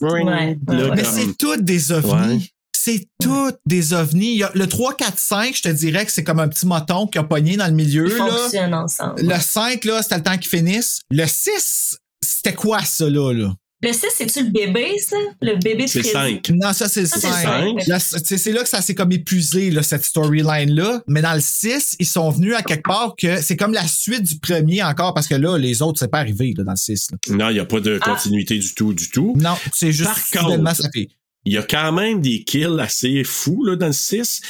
Ouais, 0.01 0.23
ouais, 0.23 0.57
Là. 0.67 0.91
Mais 0.95 1.01
comme- 1.03 1.11
c'est 1.13 1.37
toutes 1.37 1.63
des 1.63 1.91
ovnis. 1.93 2.11
Ouais. 2.11 2.39
C'est 2.75 3.07
toutes 3.23 3.59
des 3.65 3.93
ovnis. 3.93 4.33
Il 4.33 4.37
y 4.39 4.43
a 4.43 4.51
le 4.53 4.67
3, 4.67 4.95
4, 4.97 5.17
5, 5.17 5.55
je 5.55 5.61
te 5.61 5.69
dirais 5.69 6.05
que 6.05 6.11
c'est 6.11 6.25
comme 6.25 6.39
un 6.41 6.49
petit 6.49 6.65
moton 6.65 7.07
qui 7.07 7.17
a 7.17 7.23
pogné 7.23 7.55
dans 7.55 7.67
le 7.67 7.71
milieu. 7.73 8.07
Ils 8.11 8.17
Là. 8.17 8.27
fonctionnent 8.27 8.73
ensemble. 8.73 9.21
Le 9.21 9.39
5, 9.39 9.85
là, 9.85 10.01
c'était 10.03 10.17
le 10.17 10.23
temps 10.23 10.37
qu'ils 10.37 10.49
finissent. 10.49 10.99
Le 11.09 11.25
6, 11.25 11.97
c'était 12.21 12.53
quoi 12.53 12.81
ça, 12.83 13.09
là? 13.09 13.31
là? 13.31 13.53
Le 13.83 13.91
6, 13.93 14.05
c'est-tu 14.15 14.45
le 14.45 14.49
bébé, 14.49 14.97
ça? 14.99 15.17
Le 15.41 15.55
bébé 15.57 15.83
de 15.83 15.89
C'est 15.89 16.01
Freddy? 16.03 16.39
5. 16.45 16.49
Non, 16.55 16.71
ça, 16.73 16.87
c'est 16.87 17.01
le 17.01 17.07
Ça, 17.07 17.17
c'est 17.19 17.27
5. 17.27 17.43
cinq. 17.43 17.87
Là, 17.87 17.99
C'est 17.99 18.51
là 18.53 18.63
que 18.63 18.69
ça 18.69 18.81
s'est 18.81 18.95
comme 18.95 19.11
épuisé, 19.11 19.69
là, 19.71 19.83
cette 19.83 20.05
storyline-là. 20.05 21.03
Mais 21.07 21.21
dans 21.21 21.33
le 21.33 21.41
6, 21.41 21.97
ils 21.99 22.05
sont 22.07 22.29
venus 22.31 22.55
à 22.55 22.61
quelque 22.63 22.87
part 22.87 23.15
que 23.17 23.41
c'est 23.41 23.57
comme 23.57 23.73
la 23.73 23.85
suite 23.87 24.23
du 24.23 24.39
premier 24.39 24.81
encore, 24.81 25.13
parce 25.13 25.27
que 25.27 25.35
là, 25.35 25.57
les 25.57 25.81
autres, 25.81 25.99
c'est 25.99 26.07
pas 26.09 26.19
arrivé 26.19 26.53
là, 26.57 26.63
dans 26.63 26.71
le 26.71 26.77
6. 26.77 27.11
là. 27.11 27.17
Non, 27.35 27.49
il 27.49 27.53
n'y 27.55 27.59
a 27.59 27.65
pas 27.65 27.81
de 27.81 27.99
Ah. 28.01 28.05
continuité 28.11 28.57
du 28.57 28.73
tout, 28.73 28.93
du 28.93 29.09
tout. 29.09 29.35
Non, 29.37 29.55
c'est 29.73 29.91
juste 29.91 30.09
Par 30.31 30.45
contre- 30.47 30.75
ça 30.75 30.89
fait. 30.93 31.09
Il 31.45 31.51
y 31.53 31.57
a 31.57 31.63
quand 31.63 31.91
même 31.91 32.21
des 32.21 32.43
kills 32.45 32.79
assez 32.79 33.23
fous, 33.25 33.65
là, 33.65 33.75
dans 33.75 33.87
le 33.87 33.91
6. 33.93 34.41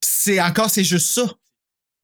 C'est 0.00 0.40
encore, 0.40 0.70
c'est 0.70 0.84
juste 0.84 1.06
ça. 1.10 1.24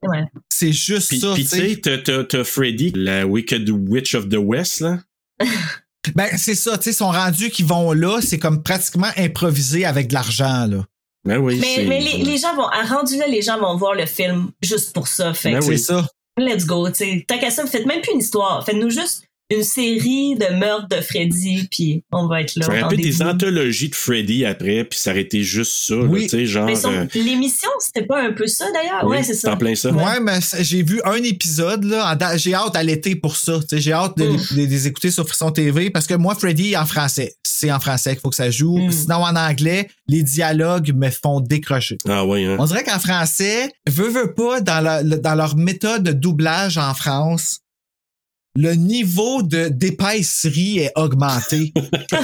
Ouais. 0.03 0.25
C'est 0.49 0.73
juste 0.73 1.09
Puis, 1.09 1.21
ça. 1.21 1.33
puis 1.35 1.45
tu 1.45 1.49
sais. 1.51 1.69
sais, 1.75 1.77
t'as- 1.81 1.99
t'as 1.99 2.25
t'as 2.25 2.43
Freddy, 2.45 2.91
la 2.97 3.27
Wicked 3.27 3.71
Witch 3.71 4.15
of 4.17 4.29
the 4.29 4.37
West, 4.39 4.81
là. 4.81 4.99
Ben, 6.15 6.29
c'est 6.37 6.55
ça, 6.55 6.77
tu 6.77 6.85
sais, 6.85 6.91
ils 6.91 6.95
sont 6.95 7.11
rendus 7.11 7.51
qu'ils 7.51 7.67
vont 7.67 7.93
là, 7.93 8.21
c'est 8.21 8.39
comme 8.39 8.63
pratiquement 8.63 9.11
improvisé 9.17 9.85
avec 9.85 10.09
de 10.09 10.15
l'argent, 10.15 10.67
là. 10.67 10.85
Ben 11.25 11.39
oui. 11.39 11.59
Mais, 11.61 11.85
mais 11.87 12.01
les, 12.01 12.19
les 12.19 12.37
gens 12.37 12.55
vont, 12.55 12.67
à 12.67 12.83
rendu 12.85 13.17
là, 13.17 13.27
les 13.27 13.41
gens 13.41 13.59
vont 13.59 13.77
voir 13.77 13.95
le 13.95 14.07
film 14.07 14.51
juste 14.61 14.93
pour 14.93 15.09
ça. 15.09 15.33
Fait 15.33 15.53
Ben 15.53 15.65
oui. 15.65 15.79
C'est 15.79 15.85
ça. 15.95 16.07
let's 16.39 16.67
go. 16.67 16.89
t'sais. 16.91 17.25
Tant 17.27 17.39
qu'à 17.39 17.51
ça, 17.51 17.67
faites 17.67 17.87
même 17.87 18.03
plus 18.03 18.13
une 18.13 18.19
histoire. 18.21 18.65
Faites-nous 18.65 18.91
juste 18.91 19.25
une 19.57 19.63
série 19.63 20.37
de 20.37 20.55
meurtres 20.59 20.89
de 20.89 21.01
Freddy, 21.01 21.69
puis 21.71 22.03
on 22.13 22.27
va 22.29 22.43
être 22.43 22.55
là. 22.57 22.67
Ça 22.67 22.73
aurait 22.73 22.83
au 22.85 22.89
pu 22.89 22.97
des 22.97 23.23
anthologies 23.23 23.89
de 23.89 23.95
Freddy 23.95 24.45
après, 24.45 24.85
puis 24.85 24.99
ça 24.99 25.11
aurait 25.11 25.21
été 25.23 25.43
juste 25.43 25.73
ça, 25.87 25.97
Oui. 25.97 26.23
tu 26.25 26.29
sais, 26.31 26.47
genre. 26.47 26.67
Mais 26.67 26.77
son- 26.77 26.93
euh, 26.93 27.07
l'émission, 27.15 27.69
c'était 27.81 28.07
pas 28.07 28.21
un 28.23 28.33
peu 28.33 28.47
ça 28.47 28.67
d'ailleurs? 28.73 29.05
oui, 29.05 29.17
ouais, 29.19 29.23
c'est 29.23 29.35
ça. 29.35 29.53
en 29.53 29.57
plein 29.57 29.75
ça. 29.75 29.91
Ouais, 29.93 30.21
mais 30.21 30.39
j'ai 30.61 30.83
vu 30.83 31.01
un 31.05 31.23
épisode, 31.23 31.85
là. 31.85 32.17
J'ai 32.37 32.55
hâte 32.55 32.77
à 32.77 32.83
l'été 32.83 33.17
pour 33.17 33.37
ça. 33.37 33.61
J'ai 33.73 33.93
hâte 33.93 34.17
de, 34.19 34.25
Mm. 34.25 34.39
les- 34.57 34.67
de 34.67 34.71
les 34.73 34.87
écouter 34.87 35.11
sur 35.11 35.27
Frisson 35.27 35.51
TV 35.51 35.91
parce 35.91 36.07
que 36.07 36.15
moi, 36.15 36.35
Freddy 36.35 36.77
en 36.77 36.87
français. 36.87 37.35
C'est 37.43 37.71
en 37.71 37.79
français 37.81 38.13
qu'il 38.13 38.21
faut 38.21 38.31
que 38.31 38.37
ça 38.37 38.51
joue. 38.51 38.79
Mm. 38.79 38.91
Sinon, 38.91 39.17
en 39.17 39.37
anglais, 39.37 39.89
les 40.09 40.23
dialogues 40.23 40.93
me 40.95 41.09
font 41.11 41.41
décrocher. 41.41 41.99
Ah 42.09 42.25
oui, 42.27 42.45
hein. 42.45 42.57
On 42.59 42.65
dirait 42.65 42.83
qu'en 42.85 42.99
français, 42.99 43.71
veut, 43.89 44.09
veut 44.09 44.35
pas, 44.35 44.61
dans, 44.61 44.81
la- 44.83 45.03
le- 45.03 45.19
dans 45.19 45.35
leur 45.35 45.57
méthode 45.57 46.03
de 46.03 46.13
doublage 46.13 46.79
en 46.79 46.93
France, 46.95 47.61
le 48.57 48.75
niveau 48.75 49.43
de 49.43 49.69
d'épaisserie 49.69 50.79
est 50.79 50.93
augmenté. 50.97 51.73
Je 52.11 52.15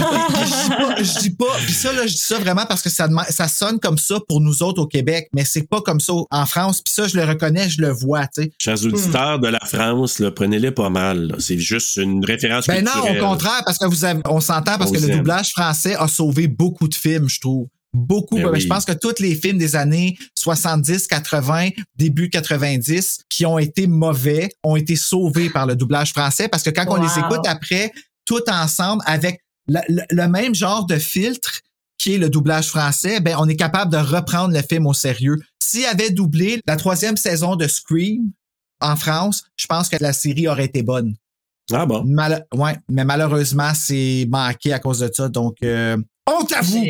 dis 0.63 0.69
pas, 0.71 0.97
je 1.03 1.19
dis 1.21 1.31
pas, 1.31 1.57
puis 1.65 1.73
ça 1.73 1.93
là, 1.93 2.07
je 2.07 2.13
dis 2.13 2.19
ça 2.19 2.39
vraiment 2.39 2.65
parce 2.67 2.83
que 2.83 2.89
ça, 2.91 3.09
ça 3.29 3.49
sonne 3.49 3.79
comme 3.81 3.99
ça 3.99 4.19
pour 4.29 4.41
nous 4.41 4.63
autres 4.63 4.81
au 4.83 4.87
Québec, 4.87 5.29
mais 5.35 5.45
c'est 5.45 5.69
pas 5.69 5.81
comme 5.81 6.01
ça 6.01 6.13
en 6.31 6.47
France. 6.47 6.83
Puis 6.83 6.93
ça, 6.95 7.09
je 7.09 7.17
le 7.17 7.25
reconnais, 7.25 7.69
je 7.69 7.81
le 7.81 7.91
vois, 7.91 8.27
sais. 8.33 8.51
Chers 8.59 8.85
auditeurs 8.85 9.39
de 9.39 9.49
la 9.49 9.61
France, 9.61 10.23
prenez-les 10.35 10.71
pas 10.71 10.91
mal. 10.91 11.35
C'est 11.39 11.59
juste 11.59 11.97
une 11.97 12.25
référence 12.25 12.67
Ben 12.67 12.85
non, 12.85 12.93
culturelle. 12.93 13.23
au 13.23 13.27
contraire, 13.27 13.63
parce 13.65 13.79
que 13.79 13.87
vous 13.87 14.05
avez, 14.05 14.21
on 14.29 14.41
s'entend 14.41 14.79
parce 14.79 14.91
On 14.91 14.95
que 14.95 15.01
le 15.01 15.17
doublage 15.17 15.51
français 15.51 15.97
a 15.97 16.09
sauvé 16.09 16.47
beaucoup 16.47 16.89
de 16.89 16.95
films, 16.95 17.29
je 17.29 17.41
trouve. 17.41 17.67
Beaucoup. 17.93 18.37
Oui. 18.53 18.61
Je 18.61 18.67
pense 18.69 18.85
que 18.85 18.93
tous 18.93 19.21
les 19.21 19.35
films 19.35 19.59
des 19.59 19.75
années 19.77 20.17
70, 20.37 21.07
80, 21.09 21.71
début 21.97 22.31
90 22.31 23.25
qui 23.29 23.45
ont 23.47 23.59
été 23.59 23.87
mauvais 23.87 24.49
ont 24.63 24.77
été 24.77 24.95
sauvés 24.97 25.51
par 25.51 25.67
le 25.67 25.75
doublage 25.77 26.13
français 26.13 26.49
parce 26.49 26.63
que 26.63 26.71
quand 26.71 26.85
on 26.89 27.03
les 27.03 27.09
écoute 27.19 27.47
après, 27.47 27.93
tout 28.25 28.43
ensemble 28.49 29.03
avec 29.07 29.41
le, 29.67 29.81
le- 29.89 30.03
le 30.11 30.29
même 30.29 30.55
genre 30.55 30.87
de 30.87 30.97
filtre 30.97 31.61
qui 31.99 32.15
est 32.15 32.19
le 32.19 32.31
doublage 32.31 32.69
français, 32.69 33.21
ben 33.21 33.37
on 33.39 33.49
est 33.49 33.57
capable 33.57 33.91
de 33.93 33.99
reprendre 33.99 34.55
le 34.55 34.63
film 34.63 34.87
au 34.87 34.95
sérieux. 34.95 35.37
S'il 35.63 35.85
avait 35.87 36.11
doublé 36.11 36.61
la 36.67 36.77
troisième 36.77 37.17
saison 37.17 37.57
de 37.57 37.67
Scream 37.67 38.31
en 38.81 38.97
France, 38.97 39.45
je 39.57 39.67
pense 39.67 39.89
que 39.89 39.97
la 40.01 40.13
série 40.13 40.49
aurait 40.49 40.65
été 40.67 40.83
bonne. 40.83 41.15
Ah 41.73 41.87
bon? 41.87 42.03
Mal- 42.05 42.47
ouais, 42.55 42.77
mais 42.89 43.05
malheureusement, 43.05 43.73
c'est 43.75 44.27
manqué 44.31 44.73
à 44.73 44.79
cause 44.79 45.01
de 45.01 45.11
ça. 45.13 45.29
Donc, 45.29 45.57
euh, 45.63 45.97
honte 46.27 46.53
à 46.53 46.63
vous! 46.63 46.83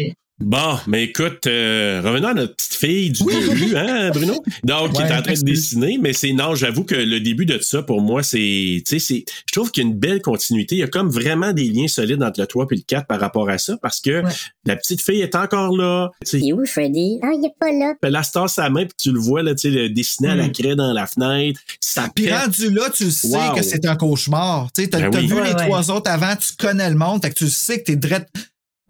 Bon, 0.43 0.79
mais 0.87 1.05
écoute, 1.05 1.47
euh, 1.47 2.01
revenons 2.03 2.29
à 2.29 2.35
notre 2.35 2.57
petite 2.57 2.75
fille 2.75 3.11
du 3.11 3.23
début, 3.25 3.77
hein, 3.77 4.11
Bruno? 4.11 4.43
Donc, 4.65 4.93
qui 4.95 5.03
Ouais, 5.03 5.09
est 5.09 5.15
en 5.15 5.21
train 5.21 5.35
de 5.35 5.43
dessiner, 5.43 5.99
mais 6.01 6.15
c'est, 6.15 6.33
non, 6.33 6.55
j'avoue 6.55 6.83
que 6.85 6.95
le 6.95 7.21
début 7.21 7.45
de 7.45 7.59
ça, 7.61 7.83
pour 7.83 8.01
moi, 8.01 8.23
c'est, 8.23 8.39
tu 8.39 8.83
sais, 8.87 8.99
c'est, 8.99 9.25
je 9.47 9.53
trouve 9.53 9.71
qu'il 9.71 9.85
y 9.85 9.87
a 9.87 9.91
une 9.91 9.99
belle 9.99 10.23
continuité. 10.23 10.77
Il 10.77 10.79
y 10.79 10.83
a 10.83 10.87
comme 10.89 11.11
vraiment 11.11 11.53
des 11.53 11.65
liens 11.69 11.89
solides 11.89 12.23
entre 12.23 12.41
le 12.41 12.47
3 12.47 12.67
et 12.71 12.75
le 12.77 12.83
4 12.87 13.07
par 13.07 13.21
rapport 13.21 13.51
à 13.51 13.59
ça, 13.59 13.77
parce 13.83 14.01
que 14.01 14.23
Ouais. 14.25 14.33
la 14.65 14.77
petite 14.77 15.03
fille 15.03 15.21
est 15.21 15.35
encore 15.35 15.77
là. 15.77 16.09
Tu 16.25 16.31
sais, 16.31 16.39
Il 16.39 16.49
est 16.49 16.53
où, 16.55 16.65
Freddy? 16.65 17.19
Ah, 17.23 17.29
il 17.35 17.45
est 17.45 17.55
pas 17.61 17.71
là. 17.73 17.93
elle 18.03 18.17
a 18.17 18.23
star 18.23 18.49
sa 18.49 18.71
main, 18.71 18.85
puis 18.87 18.95
tu 18.99 19.13
le 19.13 19.19
vois, 19.21 19.43
là, 19.43 19.55
tu 19.55 19.69
sais, 19.69 19.71
le 19.71 19.91
dessiner 19.91 20.31
à 20.31 20.35
la 20.37 20.47
Mm. 20.49 20.53
craie 20.53 20.75
dans 20.75 20.93
la 20.95 21.07
fenêtre. 21.07 21.61
Ça 21.81 22.07
Puis 22.15 22.25
pète. 22.25 22.35
rendu 22.35 22.71
là, 22.71 22.89
tu 22.95 23.11
sais 23.11 23.29
Wow. 23.29 23.55
que 23.57 23.63
c'est 23.63 23.85
un 23.87 23.95
cauchemar. 23.97 24.71
Tu 24.73 24.85
sais, 24.85 24.89
t'as 24.89 25.01
Ben 25.11 25.19
oui. 25.21 25.27
vu 25.27 25.35
Ouais, 25.35 25.49
les 25.49 25.55
ouais. 25.55 25.67
trois 25.67 25.91
autres 25.91 26.11
avant, 26.11 26.35
tu 26.37 26.55
connais 26.59 26.89
le 26.89 26.97
monde, 26.97 27.21
fait 27.23 27.29
que 27.31 27.35
tu 27.35 27.49
sais 27.51 27.79
que 27.81 27.85
t'es 27.85 27.97
drette, 27.97 28.29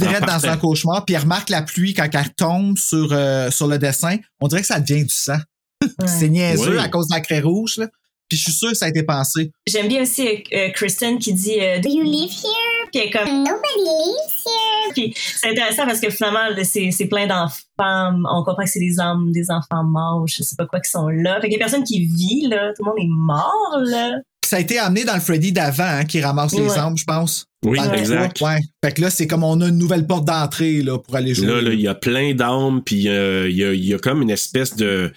drette 0.06 0.22
En 0.24 0.26
dans 0.26 0.46
un 0.46 0.56
cauchemar, 0.56 1.04
puis 1.04 1.14
elle 1.14 1.22
remarque 1.22 1.50
la 1.50 1.62
pluie 1.62 1.94
quand 1.94 2.08
elle 2.12 2.34
tombe 2.34 2.76
sur, 2.78 3.08
euh, 3.12 3.50
sur 3.50 3.66
le 3.66 3.78
dessin. 3.78 4.16
On 4.40 4.48
dirait 4.48 4.60
que 4.62 4.66
ça 4.66 4.80
devient 4.80 5.04
du 5.04 5.14
sang. 5.14 5.38
c'est 6.06 6.28
niaiseux 6.28 6.76
Oui. 6.76 6.78
à 6.78 6.88
cause 6.88 7.08
de 7.08 7.14
la 7.14 7.20
craie 7.20 7.40
rouge, 7.40 7.76
là. 7.78 7.86
Puis 8.28 8.38
je 8.38 8.44
suis 8.44 8.52
sûr 8.52 8.68
que 8.70 8.76
ça 8.76 8.86
a 8.86 8.88
été 8.90 9.02
pensé. 9.02 9.50
J'aime 9.66 9.88
bien 9.88 10.02
aussi 10.02 10.28
euh, 10.28 10.36
euh, 10.54 10.70
Kristen 10.70 11.18
qui 11.18 11.32
dit 11.34 11.58
euh, 11.60 11.80
Do 11.80 11.88
you 11.88 12.04
live 12.04 12.30
here? 12.30 12.88
puis 12.92 13.00
elle 13.00 13.08
est 13.08 13.10
comme 13.10 13.28
Nobody 13.28 13.84
lives 13.84 14.34
here. 14.46 14.92
puis 14.94 15.14
c'est 15.16 15.50
intéressant 15.50 15.84
parce 15.86 16.00
que 16.00 16.10
finalement 16.10 16.40
c'est 16.64 16.90
c'est 16.90 17.06
plein 17.06 17.26
d'enfants 17.26 18.14
on 18.32 18.42
comprend 18.44 18.64
que 18.64 18.70
c'est 18.70 18.80
des 18.80 18.98
âmes 19.00 19.30
des 19.32 19.50
enfants 19.50 19.84
morts 19.84 20.26
je 20.26 20.42
sais 20.42 20.56
pas 20.56 20.66
quoi 20.66 20.80
qui 20.80 20.90
sont 20.90 21.06
là 21.08 21.40
fait 21.40 21.48
qu'il 21.48 21.52
y 21.52 21.56
a 21.56 21.58
personne 21.58 21.84
qui 21.84 22.04
vit 22.06 22.48
là 22.48 22.72
tout 22.76 22.84
le 22.84 22.90
monde 22.90 22.98
est 22.98 23.08
mort 23.08 23.78
là 23.84 24.16
ça 24.50 24.56
a 24.56 24.58
été 24.58 24.80
amené 24.80 25.04
dans 25.04 25.14
le 25.14 25.20
Freddy 25.20 25.52
d'avant, 25.52 25.84
hein, 25.84 26.04
qui 26.04 26.20
ramasse 26.20 26.58
les 26.58 26.76
âmes, 26.76 26.98
je 26.98 27.04
pense. 27.04 27.46
Oui, 27.64 27.78
exact. 27.94 28.40
Ouais. 28.40 28.58
Fait 28.84 28.92
que 28.92 29.00
là, 29.00 29.08
c'est 29.08 29.28
comme 29.28 29.44
on 29.44 29.60
a 29.60 29.68
une 29.68 29.78
nouvelle 29.78 30.08
porte 30.08 30.24
d'entrée, 30.24 30.82
là, 30.82 30.98
pour 30.98 31.14
aller 31.14 31.36
jouer. 31.36 31.46
Là, 31.46 31.62
là, 31.62 31.72
il 31.72 31.80
y 31.80 31.86
a 31.86 31.94
plein 31.94 32.34
d'âmes, 32.34 32.82
puis 32.84 33.08
euh, 33.08 33.48
il 33.48 33.54
y, 33.56 33.62
a, 33.62 33.72
il 33.72 33.84
y 33.84 33.94
a 33.94 33.98
comme 33.98 34.22
une 34.22 34.30
espèce 34.30 34.74
de 34.74 35.12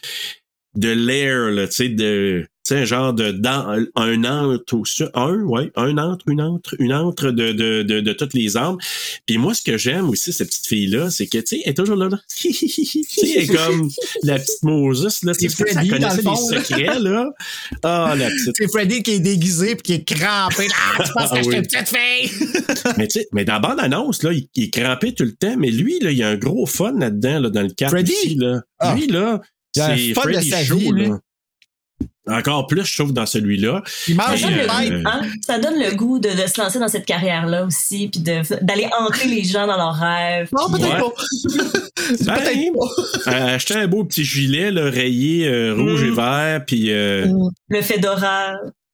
de 0.76 0.90
lair, 0.90 1.50
là, 1.50 1.66
tu 1.68 1.74
sais, 1.74 1.90
de 1.90 2.46
tu 2.66 2.76
sais, 2.76 2.86
genre 2.86 3.14
de 3.14 3.32
dans, 3.32 3.68
un 3.96 4.24
entre 4.24 4.86
su- 4.86 5.04
un, 5.14 5.36
ouais, 5.44 5.72
un 5.76 5.98
entre, 5.98 6.30
une 6.30 6.42
entre, 6.42 6.76
une 6.80 6.94
entre 6.94 7.32
de, 7.32 7.52
de, 7.52 7.84
de, 7.84 8.00
de 8.00 8.14
toutes 8.14 8.34
les 8.34 8.56
âmes. 8.56 8.78
Puis 9.26 9.38
moi, 9.38 9.54
ce 9.54 9.62
que 9.62 9.78
j'aime 9.78 10.10
aussi, 10.10 10.32
cette 10.32 10.48
petite 10.48 10.68
fille-là, 10.68 11.10
c'est 11.10 11.28
que, 11.28 11.40
tu 11.40 11.44
sais, 11.58 11.62
elle 11.66 11.72
est 11.72 11.74
toujours 11.74 11.98
là, 11.98 12.08
là. 12.10 12.20
tu 12.36 12.54
sais, 12.54 13.02
elle 13.36 13.44
est 13.44 13.48
comme 13.48 13.90
la 14.24 14.40
petite 14.40 14.64
Moses, 14.64 15.24
là. 15.24 15.34
C'est 15.34 15.50
ça 15.50 15.66
Freddy, 15.66 15.90
dans 15.90 15.96
connaissait 15.98 16.18
le 16.18 16.22
fond, 16.24 16.50
là. 16.50 16.64
secrets, 16.64 17.00
là? 17.00 17.30
Ah, 17.84 18.16
la 18.18 18.30
petite. 18.30 18.56
C'est 18.58 18.68
Freddy 18.72 19.04
qui 19.04 19.12
est 19.12 19.20
déguisé 19.20 19.76
puis 19.76 19.84
qui 19.84 19.94
est 19.94 20.04
crampé. 20.16 20.68
Ah, 20.98 21.04
tu 21.04 21.12
penses 21.14 21.30
Ah 21.32 21.36
que 21.36 21.38
je 21.38 21.42
suis 21.44 21.50
oui. 21.50 21.56
une 21.58 21.68
petite 21.68 21.88
fille? 21.90 22.48
mais 22.98 23.08
tu 23.08 23.20
sais, 23.20 23.28
mais 23.34 23.44
dans 23.46 23.54
la 23.54 23.60
bande-annonce, 23.60 24.24
là, 24.24 24.32
il, 24.32 24.48
il 24.56 24.64
est 24.66 24.70
crampé 24.70 25.14
tout 25.14 25.24
le 25.26 25.34
temps, 25.34 25.56
mais 25.58 25.70
lui, 25.70 26.00
là, 26.00 26.12
il 26.12 26.18
y 26.18 26.24
a 26.24 26.30
un 26.30 26.38
gros 26.38 26.66
fun 26.66 26.94
là-dedans, 26.98 27.40
là, 27.42 27.50
dans 27.50 27.62
le 27.62 27.70
cadre 27.72 27.92
Freddy? 27.92 28.14
aussi, 28.14 28.36
là. 28.36 28.62
Ah. 28.80 28.96
Lui, 28.96 29.08
là, 29.08 29.42
Il 29.76 29.80
y 29.80 29.82
a 29.82 29.86
un 29.88 29.98
c'est 29.98 30.14
fun 30.14 30.22
de 30.28 30.34
Freddy 30.34 30.50
sa 30.50 30.64
Show, 30.64 30.78
vie, 30.78 30.92
là. 30.92 31.20
Encore 32.28 32.68
plus, 32.68 32.86
je 32.86 32.96
trouve, 32.98 33.12
dans 33.14 33.26
celui-là. 33.26 33.84
Il 34.08 34.16
ça 34.16 34.36
donne, 34.38 34.56
le 34.56 34.64
euh, 34.64 35.04
hein? 35.06 35.22
ça 35.46 35.60
donne 35.60 35.78
le 35.78 35.94
goût 35.96 36.20
de, 36.20 36.30
de 36.30 36.48
se 36.48 36.62
lancer 36.62 36.80
dans 36.80 36.88
cette 36.88 37.06
carrière 37.06 37.48
là 37.48 37.66
aussi 37.66 38.08
puis 38.08 38.22
d'aller 38.22 38.88
hanter 38.98 39.28
les 39.28 39.44
gens 39.44 39.68
dans 39.68 39.76
leurs 39.76 39.96
rêves 39.96 40.50
Non, 40.58 40.70
peut-être 40.72 40.98
pas. 40.98 41.14
Ben, 42.26 42.36
peut-être 42.36 43.24
pas. 43.26 43.32
euh, 43.32 43.56
acheter 43.56 43.76
un 43.76 43.88
beau 43.88 44.04
petit 44.04 44.24
gilet, 44.26 44.72
là, 44.72 44.90
rayé 44.90 45.48
euh, 45.48 45.74
rouge 45.74 46.02
Mm. 46.04 46.08
et 46.08 46.12
vert, 46.12 46.66
puis 46.66 46.92
euh, 46.92 47.28
le 47.70 47.82
fedora 47.82 48.54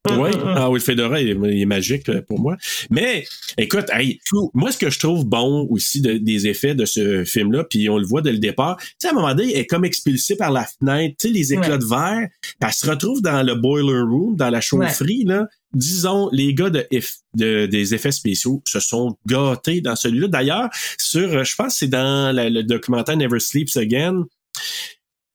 Oui, 0.10 0.30
ah 0.45 0.70
oui, 0.70 0.80
le 0.80 0.84
Fedora, 0.84 1.20
il 1.20 1.28
est, 1.30 1.36
il 1.56 1.62
est 1.62 1.66
magique 1.66 2.08
euh, 2.08 2.22
pour 2.22 2.39
moi. 2.39 2.56
Mais, 2.89 3.26
écoute, 3.58 3.88
hey, 3.91 4.18
moi, 4.54 4.72
ce 4.72 4.78
que 4.78 4.89
je 4.89 4.97
trouve 4.97 5.26
bon 5.26 5.68
aussi 5.70 6.00
de- 6.00 6.14
des 6.18 6.47
effets 6.47 6.74
de 6.74 6.86
ce 6.86 7.26
film-là, 7.26 7.66
puis 7.66 7.89
on 7.89 7.97
le 7.97 8.06
voit 8.06 8.22
dès 8.22 8.32
le 8.32 8.38
départ, 8.38 8.78
tu 8.80 8.88
sais, 8.97 9.08
à 9.10 9.12
un 9.12 9.14
moment 9.16 9.36
donné, 9.36 9.52
elle 9.54 9.60
est 9.60 9.66
comme 9.66 9.84
expulsée 9.84 10.38
par 10.38 10.52
la 10.52 10.64
fenêtre, 10.66 11.16
tu 11.20 11.28
sais, 11.28 11.34
les 11.34 11.52
éclats 11.54 11.72
Ouais. 11.72 11.78
de 11.80 11.86
verre, 11.86 12.28
puis 12.41 12.54
elle 12.62 12.72
se 12.74 12.89
retrouve 12.89 13.22
dans 13.22 13.43
le 13.45 13.56
boiler 13.56 14.00
room, 14.00 14.38
dans 14.38 14.50
la 14.50 14.62
chaufferie, 14.62 15.26
là. 15.26 15.47
Disons, 15.74 16.30
les 16.32 16.54
gars 16.54 16.70
de, 16.70 16.80
eff- 16.93 17.20
de- 17.36 17.66
des 17.66 17.93
effets 17.93 18.14
spéciaux 18.14 18.64
se 18.66 18.80
sont 18.80 19.18
gâtés 19.28 19.82
dans 19.82 19.97
celui-là. 19.97 20.28
D'ailleurs, 20.30 20.70
sur, 20.97 21.28
euh, 21.30 21.43
je 21.43 21.56
pense 21.56 21.76
c'est 21.76 21.88
dans 21.89 22.34
la- 22.34 22.50
le 22.50 22.64
documentaire 22.64 23.18
Never 23.18 23.39
Sleeps 23.41 23.76
Again, 23.76 24.24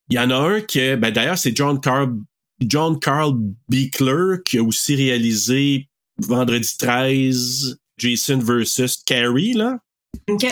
il 0.08 0.16
y 0.16 0.18
en 0.18 0.30
a 0.30 0.36
un 0.36 0.60
que, 0.62 0.96
ben 0.96 1.10
d'ailleurs, 1.12 1.38
c'est 1.38 1.54
John 1.54 1.78
Carl, 1.80 2.14
John 2.60 2.98
Carl 2.98 3.32
Beekler 3.68 4.36
qui 4.44 4.58
a 4.58 4.62
aussi 4.62 4.94
réalisé 4.96 5.88
Vendredi 6.18 6.76
13, 6.78 7.76
Jason 7.98 8.38
versus 8.38 8.98
Carrie, 9.04 9.54
là. 9.54 9.78
OK. 10.30 10.46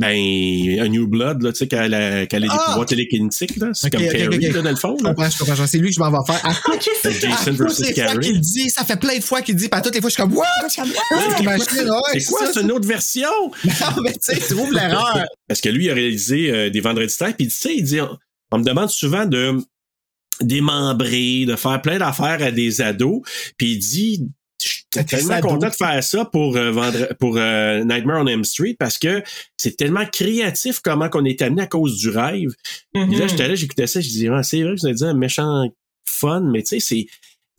Ben, 0.00 0.78
A 0.80 0.86
New 0.86 1.08
Blood, 1.08 1.42
là, 1.42 1.50
tu 1.50 1.58
sais, 1.58 1.66
qu'elle 1.66 1.92
a, 1.92 2.24
qu'elle 2.26 2.44
a 2.44 2.46
des 2.46 2.52
Ah! 2.56 2.64
pouvoirs 2.68 2.86
télékinétiques, 2.86 3.56
là. 3.56 3.70
C'est 3.74 3.90
comme 3.90 4.06
Carrie, 4.06 4.38
là, 4.38 4.62
dans 4.62 4.70
le 4.70 4.76
fond, 4.76 4.96
Je 4.96 5.02
là. 5.02 5.10
comprends, 5.12 5.28
je 5.28 5.38
comprends. 5.38 5.66
C'est 5.66 5.78
lui 5.78 5.88
que 5.88 5.94
je 5.96 5.98
m'en 5.98 6.12
vais 6.12 6.32
faire. 6.32 6.62
OK, 6.72 6.88
c'est 7.02 7.12
Jason 7.20 7.32
à 7.32 7.44
toutes 7.46 7.56
versus 7.58 7.92
Carrie. 7.94 8.20
qu'il 8.20 8.40
dit, 8.40 8.70
ça 8.70 8.84
fait 8.84 8.94
plein 9.00 9.16
de 9.18 9.24
fois 9.24 9.42
qu'il 9.42 9.56
dit, 9.56 9.66
à 9.72 9.80
toutes 9.80 9.96
les 9.96 10.00
fois, 10.00 10.08
je 10.08 10.14
suis 10.14 10.22
comme, 10.22 10.34
what? 10.36 10.46
C'est 10.68 12.24
quoi, 12.26 12.52
c'est 12.52 12.60
une 12.60 12.70
autre 12.70 12.86
version? 12.86 13.28
Non, 13.64 14.02
mais 14.04 14.12
tu 14.12 14.18
sais, 14.22 14.38
trouve 14.54 14.72
l'erreur. 14.72 15.24
Parce 15.48 15.60
que 15.60 15.68
lui, 15.68 15.86
il 15.86 15.90
a 15.90 15.94
réalisé 15.94 16.50
euh, 16.52 16.70
des 16.70 16.80
Vendredis 16.80 17.16
13, 17.16 17.34
puis 17.36 17.48
tu 17.48 17.54
sais, 17.56 17.74
il 17.76 17.82
dit, 17.82 18.00
on, 18.00 18.16
on 18.52 18.58
me 18.58 18.64
demande 18.64 18.90
souvent 18.90 19.26
de 19.26 19.58
démembrer, 20.40 21.44
de 21.46 21.56
faire 21.56 21.80
plein 21.82 21.98
d'affaires 21.98 22.42
à 22.42 22.50
des 22.50 22.80
ados, 22.80 23.22
puis 23.56 23.72
il 23.72 23.78
dit, 23.78 24.28
je 24.62 24.68
suis 24.68 24.84
À 24.96 25.02
des 25.02 25.16
tellement 25.16 25.40
content 25.40 25.68
de 25.68 25.74
faire 25.74 26.02
ça 26.02 26.24
pour 26.24 26.56
euh, 26.56 26.72
vendre, 26.72 27.14
pour 27.20 27.36
euh, 27.36 27.84
Nightmare 27.84 28.22
on 28.22 28.26
Elm 28.26 28.44
Street 28.44 28.76
parce 28.78 28.98
que 28.98 29.22
c'est 29.56 29.76
tellement 29.76 30.04
créatif 30.06 30.80
comment 30.80 31.08
qu'on 31.08 31.24
est 31.24 31.40
amené 31.42 31.62
à 31.62 31.66
cause 31.66 31.96
du 31.96 32.08
rêve. 32.08 32.50
Mhm. 32.94 33.18
là, 33.18 33.26
j'étais 33.28 33.48
là, 33.48 33.54
j'écoutais 33.54 33.86
ça, 33.86 34.00
je 34.00 34.08
disais, 34.08 34.28
ah, 34.32 34.42
c'est 34.42 34.62
vrai 34.62 34.74
que 34.74 34.80
vous 34.80 34.86
avez 34.86 34.94
dit 34.96 35.04
un 35.04 35.14
méchant 35.14 35.68
fun, 36.08 36.40
mais 36.40 36.62
tu 36.62 36.68
sais, 36.68 36.80
c'est 36.80 37.06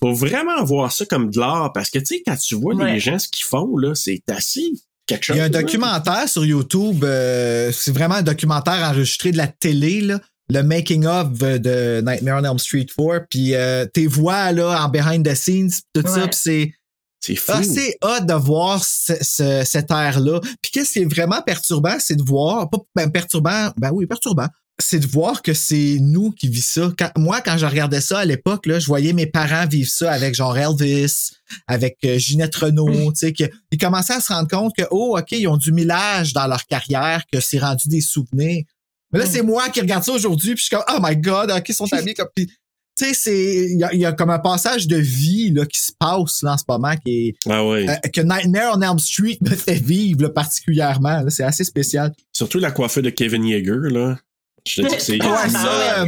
faut 0.02 0.14
vraiment 0.14 0.64
voir 0.64 0.92
ça 0.92 1.06
comme 1.06 1.30
de 1.30 1.40
l'art 1.40 1.72
parce 1.74 1.90
que 1.90 2.00
tu 2.00 2.06
sais, 2.06 2.24
quand 2.26 2.36
tu 2.36 2.56
vois 2.56 2.74
Ouais. 2.76 2.94
les 2.94 3.00
gens 3.00 3.20
ce 3.20 3.28
qu'ils 3.28 3.46
font 3.46 3.78
là, 3.78 3.94
c'est 3.96 4.24
assez 4.30 4.72
quelque 5.06 5.24
chose. 5.26 5.36
Il 5.36 5.40
y 5.40 5.42
a 5.42 5.46
un 5.46 5.50
documentaire 5.50 6.30
sur 6.30 6.46
YouTube, 6.46 7.04
euh, 7.04 7.72
c'est 7.72 7.92
vraiment 7.92 8.16
un 8.16 8.22
documentaire 8.22 8.90
enregistré 8.90 9.32
de 9.32 9.38
la 9.38 9.48
télé, 9.48 10.02
là, 10.02 10.20
le 10.50 10.62
making 10.64 11.06
of 11.06 11.38
de 11.38 12.02
Nightmare 12.02 12.42
on 12.42 12.46
Elm 12.46 12.60
Street 12.60 12.88
4, 12.98 13.28
puis 13.30 13.54
euh, 13.56 13.86
tes 13.86 14.08
voix 14.08 14.52
là 14.52 14.84
en 14.84 14.90
behind 14.90 15.28
the 15.28 15.36
scenes, 15.36 15.72
tout 15.94 16.02
ça, 16.06 16.24
Ouais. 16.24 16.30
puis 16.30 16.40
c'est 16.42 16.72
C'est 17.22 17.36
fou. 17.36 17.52
assez 17.52 17.98
hot 18.02 18.22
de 18.26 18.34
voir 18.34 18.84
ce, 18.84 19.14
ce- 19.22 19.64
cette 19.66 19.92
air-là. 19.92 20.40
Puis 20.62 20.72
qu'est-ce 20.72 20.94
qui 20.94 21.00
est 21.00 21.06
vraiment 21.14 21.42
perturbant, 21.42 21.98
c'est 22.00 22.16
de 22.16 22.24
voir, 22.24 22.70
pas 22.70 22.78
ben, 22.96 23.12
perturbant, 23.12 23.72
ben 23.78 23.92
oui, 23.92 24.06
perturbant, 24.08 24.48
c'est 24.82 25.00
de 25.00 25.06
voir 25.08 25.42
que 25.42 25.54
c'est 25.54 25.98
nous 26.00 26.32
qui 26.32 26.48
vivons 26.48 26.64
ça. 26.66 26.94
Quand- 26.98 27.12
moi, 27.18 27.42
quand 27.42 27.58
je 27.58 27.66
regardais 27.66 28.00
ça 28.00 28.20
à 28.20 28.26
l'époque, 28.26 28.66
là, 28.66 28.80
je 28.80 28.88
voyais 28.88 29.12
mes 29.12 29.26
parents 29.28 29.68
vivre 29.68 29.90
ça 29.92 30.10
avec 30.14 30.34
genre 30.34 30.58
Elvis, 30.58 31.32
avec 31.68 31.98
euh, 32.06 32.18
Ginette 32.18 32.56
Renault, 32.56 33.12
tu 33.12 33.20
sais, 33.20 33.34
que- 33.34 33.52
ils 33.72 33.78
commençaient 33.78 34.14
à 34.14 34.22
se 34.22 34.32
rendre 34.32 34.48
compte 34.48 34.74
que, 34.78 34.84
oh, 34.90 35.18
OK, 35.20 35.34
ils 35.34 35.48
ont 35.50 35.58
du 35.58 35.74
millage 35.74 36.32
dans 36.34 36.48
leur 36.48 36.66
carrière, 36.66 37.24
que 37.32 37.42
c'est 37.42 37.60
rendu 37.60 37.90
des 37.90 38.02
souvenirs. 38.02 38.64
Mais 39.12 39.20
là, 39.20 39.26
Mm. 39.26 39.30
c'est 39.32 39.42
moi 39.42 39.70
qui 39.70 39.82
regarde 39.82 40.04
ça 40.04 40.12
aujourd'hui, 40.12 40.54
puis 40.56 40.60
je 40.60 40.66
suis 40.66 40.76
comme, 40.76 40.86
oh 40.96 41.00
my 41.02 41.16
God, 41.18 41.52
OK, 41.52 41.70
ils 41.70 41.74
sont 41.76 41.92
amis 41.94 42.14
comme... 42.14 42.28
Puis, 42.36 42.48
tu 42.48 43.06
sais, 43.06 43.14
c'est, 43.14 43.66
il 43.72 43.80
y 43.80 43.84
a, 43.84 43.94
y 43.96 44.06
a 44.06 44.12
comme 44.12 44.30
un 44.30 44.40
passage 44.40 44.86
de 44.88 44.98
vie 44.98 45.52
là, 45.52 45.66
qui 45.66 45.80
se 45.80 45.92
passe 45.98 46.42
là, 46.44 46.54
en 46.54 46.58
ce 46.58 46.64
moment, 46.68 46.94
qui 46.98 47.30
est, 47.30 47.36
Ah 47.50 47.62
euh, 47.62 47.86
que 48.14 48.20
Nightmare 48.22 48.74
on 48.78 48.82
Elm 48.82 49.00
Street 49.00 49.38
me 49.42 49.50
fait 49.56 49.76
vivre 49.82 50.24
là, 50.24 50.30
particulièrement. 50.30 51.22
là. 51.22 51.30
C'est 51.30 51.44
assez 51.44 51.64
spécial. 51.64 52.14
Surtout 52.34 52.60
la 52.60 52.72
coiffure 52.72 53.02
de 53.02 53.10
Kevin 53.10 53.46
Yeager, 53.46 53.90
là. 53.90 54.18
Je 54.68 54.82
te 54.82 54.88
dis 54.88 54.96
que 54.96 55.02
c'est. 55.02 55.22
Ouais, 55.24 55.50
ça! 55.50 56.06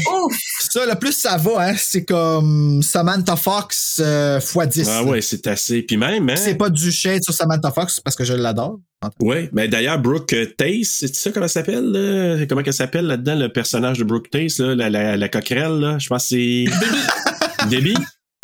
Ça, 0.70 0.86
le 0.86 0.95
plus 0.95 1.14
ça 1.14 1.38
va, 1.38 1.70
hein, 1.70 1.76
c'est 1.78 2.06
comme 2.06 2.82
Samantha 2.84 3.36
Fox 3.36 3.99
euh, 4.04 4.39
x 4.39 4.68
10. 4.68 4.89
Ah 4.89 5.04
ouais, 5.04 5.22
c'est 5.22 5.45
assez. 5.47 5.82
Puis 5.82 5.97
même, 5.97 6.30
hein? 6.30 6.36
C'est 6.36 6.56
pas 6.56 6.70
du 6.70 6.91
shade 6.91 7.22
sur 7.24 7.34
Samantha 7.34 7.72
Fox 7.72 7.99
parce 7.99 8.16
que 8.16 8.24
je 8.24 8.34
l'adore. 8.34 8.80
Ouais, 9.20 9.49
mais 9.52 9.68
d'ailleurs, 9.68 9.99
Brooke 9.99 10.36
Tace, 10.58 10.88
c'est 10.99 11.16
ça 11.16 11.32
comment 11.32 11.45
elle 11.45 11.49
s'appelle? 11.49 11.86
là? 11.91 12.45
Comment 12.47 12.62
elle 12.64 12.74
s'appelle 12.74 13.06
là-dedans, 13.06 13.36
le 13.36 13.52
personnage 13.52 13.97
de 13.97 14.04
Brooke 14.04 14.30
Tace, 14.30 14.60
là, 14.60 14.76
la, 14.76 14.89
la, 14.89 15.18
la 15.18 15.30
coquerelle, 15.30 15.80
là? 15.80 15.97
Je 15.99 16.08
pense 16.08 16.24
que 16.24 16.30
c'est. 16.30 16.66
Debbie. 17.70 17.95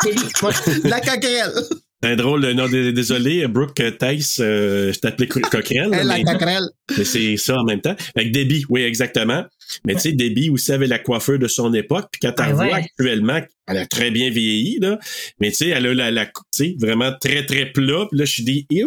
Debbie. 0.04 0.22
La 0.84 1.00
coquerelle. 1.00 1.52
C'est 2.00 2.10
un 2.10 2.16
drôle, 2.16 2.42
de- 2.42 2.52
non, 2.52 2.68
dé- 2.68 2.92
désolé, 2.92 3.46
Brooke 3.48 3.82
Tace, 3.98 4.38
euh, 4.40 4.92
je 4.92 4.98
t'appelais 5.00 5.26
co- 5.26 5.40
coquerelle. 5.40 5.90
là, 5.90 5.98
Elle, 6.00 6.06
la 6.06 6.16
mais- 6.18 6.24
c'est 7.04 7.36
ça 7.36 7.56
en 7.58 7.64
même 7.64 7.80
temps. 7.80 7.96
Avec 8.14 8.30
Debbie, 8.32 8.64
oui, 8.68 8.82
exactement. 8.82 9.44
Mais 9.84 9.94
tu 9.94 10.00
sais, 10.02 10.12
Debbie 10.12 10.48
aussi 10.50 10.70
avait 10.72 10.86
la 10.86 11.00
coiffure 11.00 11.38
de 11.40 11.48
son 11.48 11.74
époque. 11.74 12.06
Puis 12.12 12.20
quand 12.22 12.32
tu 12.32 12.42
Ah 12.42 12.54
ouais. 12.54 12.72
actuellement, 12.72 13.40
elle 13.66 13.76
a 13.78 13.86
très 13.86 14.12
bien 14.12 14.30
vieilli, 14.30 14.78
là. 14.80 14.98
Mais 15.40 15.48
tu 15.50 15.56
sais, 15.56 15.68
elle 15.70 15.86
a 15.86 15.94
la, 15.94 16.10
la 16.12 16.26
tu 16.26 16.32
sais, 16.52 16.76
vraiment 16.78 17.10
très, 17.20 17.44
très 17.44 17.66
plat. 17.72 18.06
Puis 18.10 18.18
là, 18.18 18.24
je 18.24 18.32
suis 18.32 18.44
dit, 18.44 18.66
tu 18.70 18.84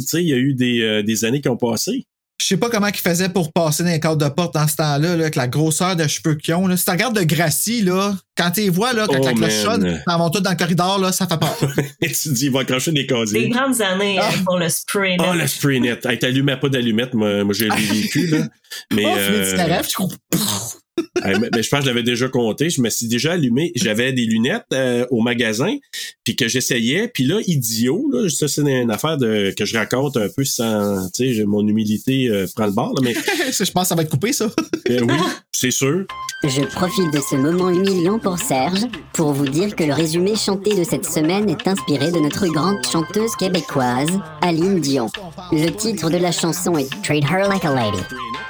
sais, 0.00 0.22
il 0.22 0.28
y 0.28 0.32
a 0.32 0.38
eu 0.38 0.54
des, 0.54 0.80
euh, 0.80 1.02
des 1.02 1.24
années 1.26 1.42
qui 1.42 1.48
ont 1.50 1.56
passé. 1.58 2.06
Je 2.40 2.48
sais 2.48 2.56
pas 2.58 2.68
comment 2.68 2.88
ils 2.88 2.94
faisaient 2.96 3.30
pour 3.30 3.50
passer 3.52 3.82
dans 3.82 3.88
les 3.88 3.98
cadres 3.98 4.22
de 4.22 4.28
porte 4.28 4.52
dans 4.54 4.68
ce 4.68 4.76
temps-là, 4.76 5.16
là, 5.16 5.22
avec 5.22 5.36
la 5.36 5.48
grosseur 5.48 5.96
de 5.96 6.06
cheveux 6.06 6.34
qu'ils 6.34 6.52
ont. 6.54 6.66
Là. 6.66 6.76
Si 6.76 6.84
tu 6.84 6.90
regardes 6.90 7.16
de 7.18 7.22
Gracie, 7.24 7.80
là, 7.82 8.14
quand 8.36 8.50
tu 8.50 8.60
les 8.60 8.68
vois, 8.68 8.92
là, 8.92 9.06
quand 9.06 9.16
Oh, 9.20 9.24
la 9.24 9.32
cloche 9.32 9.54
sonne, 9.62 10.02
ils 10.06 10.12
vont 10.18 10.28
tous 10.30 10.40
dans 10.40 10.50
le 10.50 10.56
corridor, 10.56 10.98
là, 10.98 11.12
ça 11.12 11.26
fait 11.26 11.38
peur. 11.38 11.56
Et 12.02 12.08
tu 12.08 12.14
te 12.14 12.28
dis, 12.28 12.44
il 12.46 12.52
va 12.52 12.60
accrocher 12.60 12.92
des 12.92 13.00
Des 13.04 13.06
casiers. 13.06 13.48
grandes 13.48 13.80
années 13.80 14.18
Ah. 14.20 14.28
hein, 14.30 14.42
pour 14.44 14.58
le 14.58 14.68
spray. 14.68 15.16
Oh, 15.18 15.32
net. 15.32 15.42
le 15.42 15.46
spray 15.48 15.80
net. 15.80 16.04
Hey, 16.04 16.18
t'allumais 16.18 16.58
pas 16.58 16.68
d'allumette, 16.68 17.14
moi, 17.14 17.42
moi 17.42 17.54
j'ai 17.54 17.68
vécu, 17.90 18.26
là. 18.26 18.46
Mais, 18.92 19.04
oh, 19.06 19.16
de 19.16 20.85
euh, 20.98 21.38
mais- 21.40 21.48
mais 21.54 21.62
je 21.62 21.68
pense 21.68 21.80
que 21.80 21.86
je 21.86 21.90
l'avais 21.90 22.02
déjà 22.02 22.28
compté. 22.28 22.70
Je 22.70 22.80
me 22.80 22.88
suis 22.90 23.06
déjà 23.08 23.32
allumé. 23.32 23.72
J'avais 23.74 24.12
des 24.12 24.24
lunettes 24.24 24.64
euh, 24.72 25.06
au 25.10 25.20
magasin, 25.20 25.76
puis 26.24 26.36
que 26.36 26.48
j'essayais. 26.48 27.08
Puis 27.08 27.24
là, 27.24 27.40
idiot, 27.46 28.08
là, 28.12 28.28
ça 28.28 28.48
c'est 28.48 28.62
une 28.62 28.90
affaire 28.90 29.16
de 29.18 29.52
que 29.56 29.64
je 29.64 29.76
raconte 29.76 30.16
un 30.16 30.28
peu 30.34 30.44
sans, 30.44 31.08
tu 31.14 31.34
sais, 31.34 31.44
mon 31.44 31.66
humilité 31.66 32.28
euh, 32.28 32.46
prend 32.54 32.66
le 32.66 32.72
bord. 32.72 32.94
Là, 32.94 33.00
mais 33.02 33.14
je 33.52 33.70
pense 33.72 33.84
que 33.84 33.88
ça 33.88 33.94
va 33.94 34.02
être 34.02 34.10
coupé, 34.10 34.32
ça. 34.32 34.46
euh, 34.90 35.00
oui, 35.02 35.14
c'est 35.52 35.70
sûr. 35.70 36.04
Je 36.44 36.62
profite 36.62 37.12
de 37.12 37.20
ce 37.28 37.34
moment 37.36 37.70
humiliant 37.70 38.18
pour 38.18 38.38
Serge 38.38 38.82
pour 39.14 39.32
vous 39.32 39.48
dire 39.48 39.74
que 39.74 39.84
le 39.84 39.94
résumé 39.94 40.36
chanté 40.36 40.74
de 40.76 40.84
cette 40.84 41.06
semaine 41.06 41.48
est 41.48 41.66
inspiré 41.66 42.12
de 42.12 42.18
notre 42.18 42.46
grande 42.48 42.76
chanteuse 42.90 43.34
québécoise, 43.36 44.10
Aline 44.42 44.80
Dion. 44.80 45.08
Le 45.52 45.70
titre 45.70 46.10
de 46.10 46.18
la 46.18 46.32
chanson 46.32 46.76
est 46.76 46.88
Treat 47.02 47.24
Her 47.24 47.48
Like 47.48 47.64
a 47.64 47.74
Lady. 47.74 48.02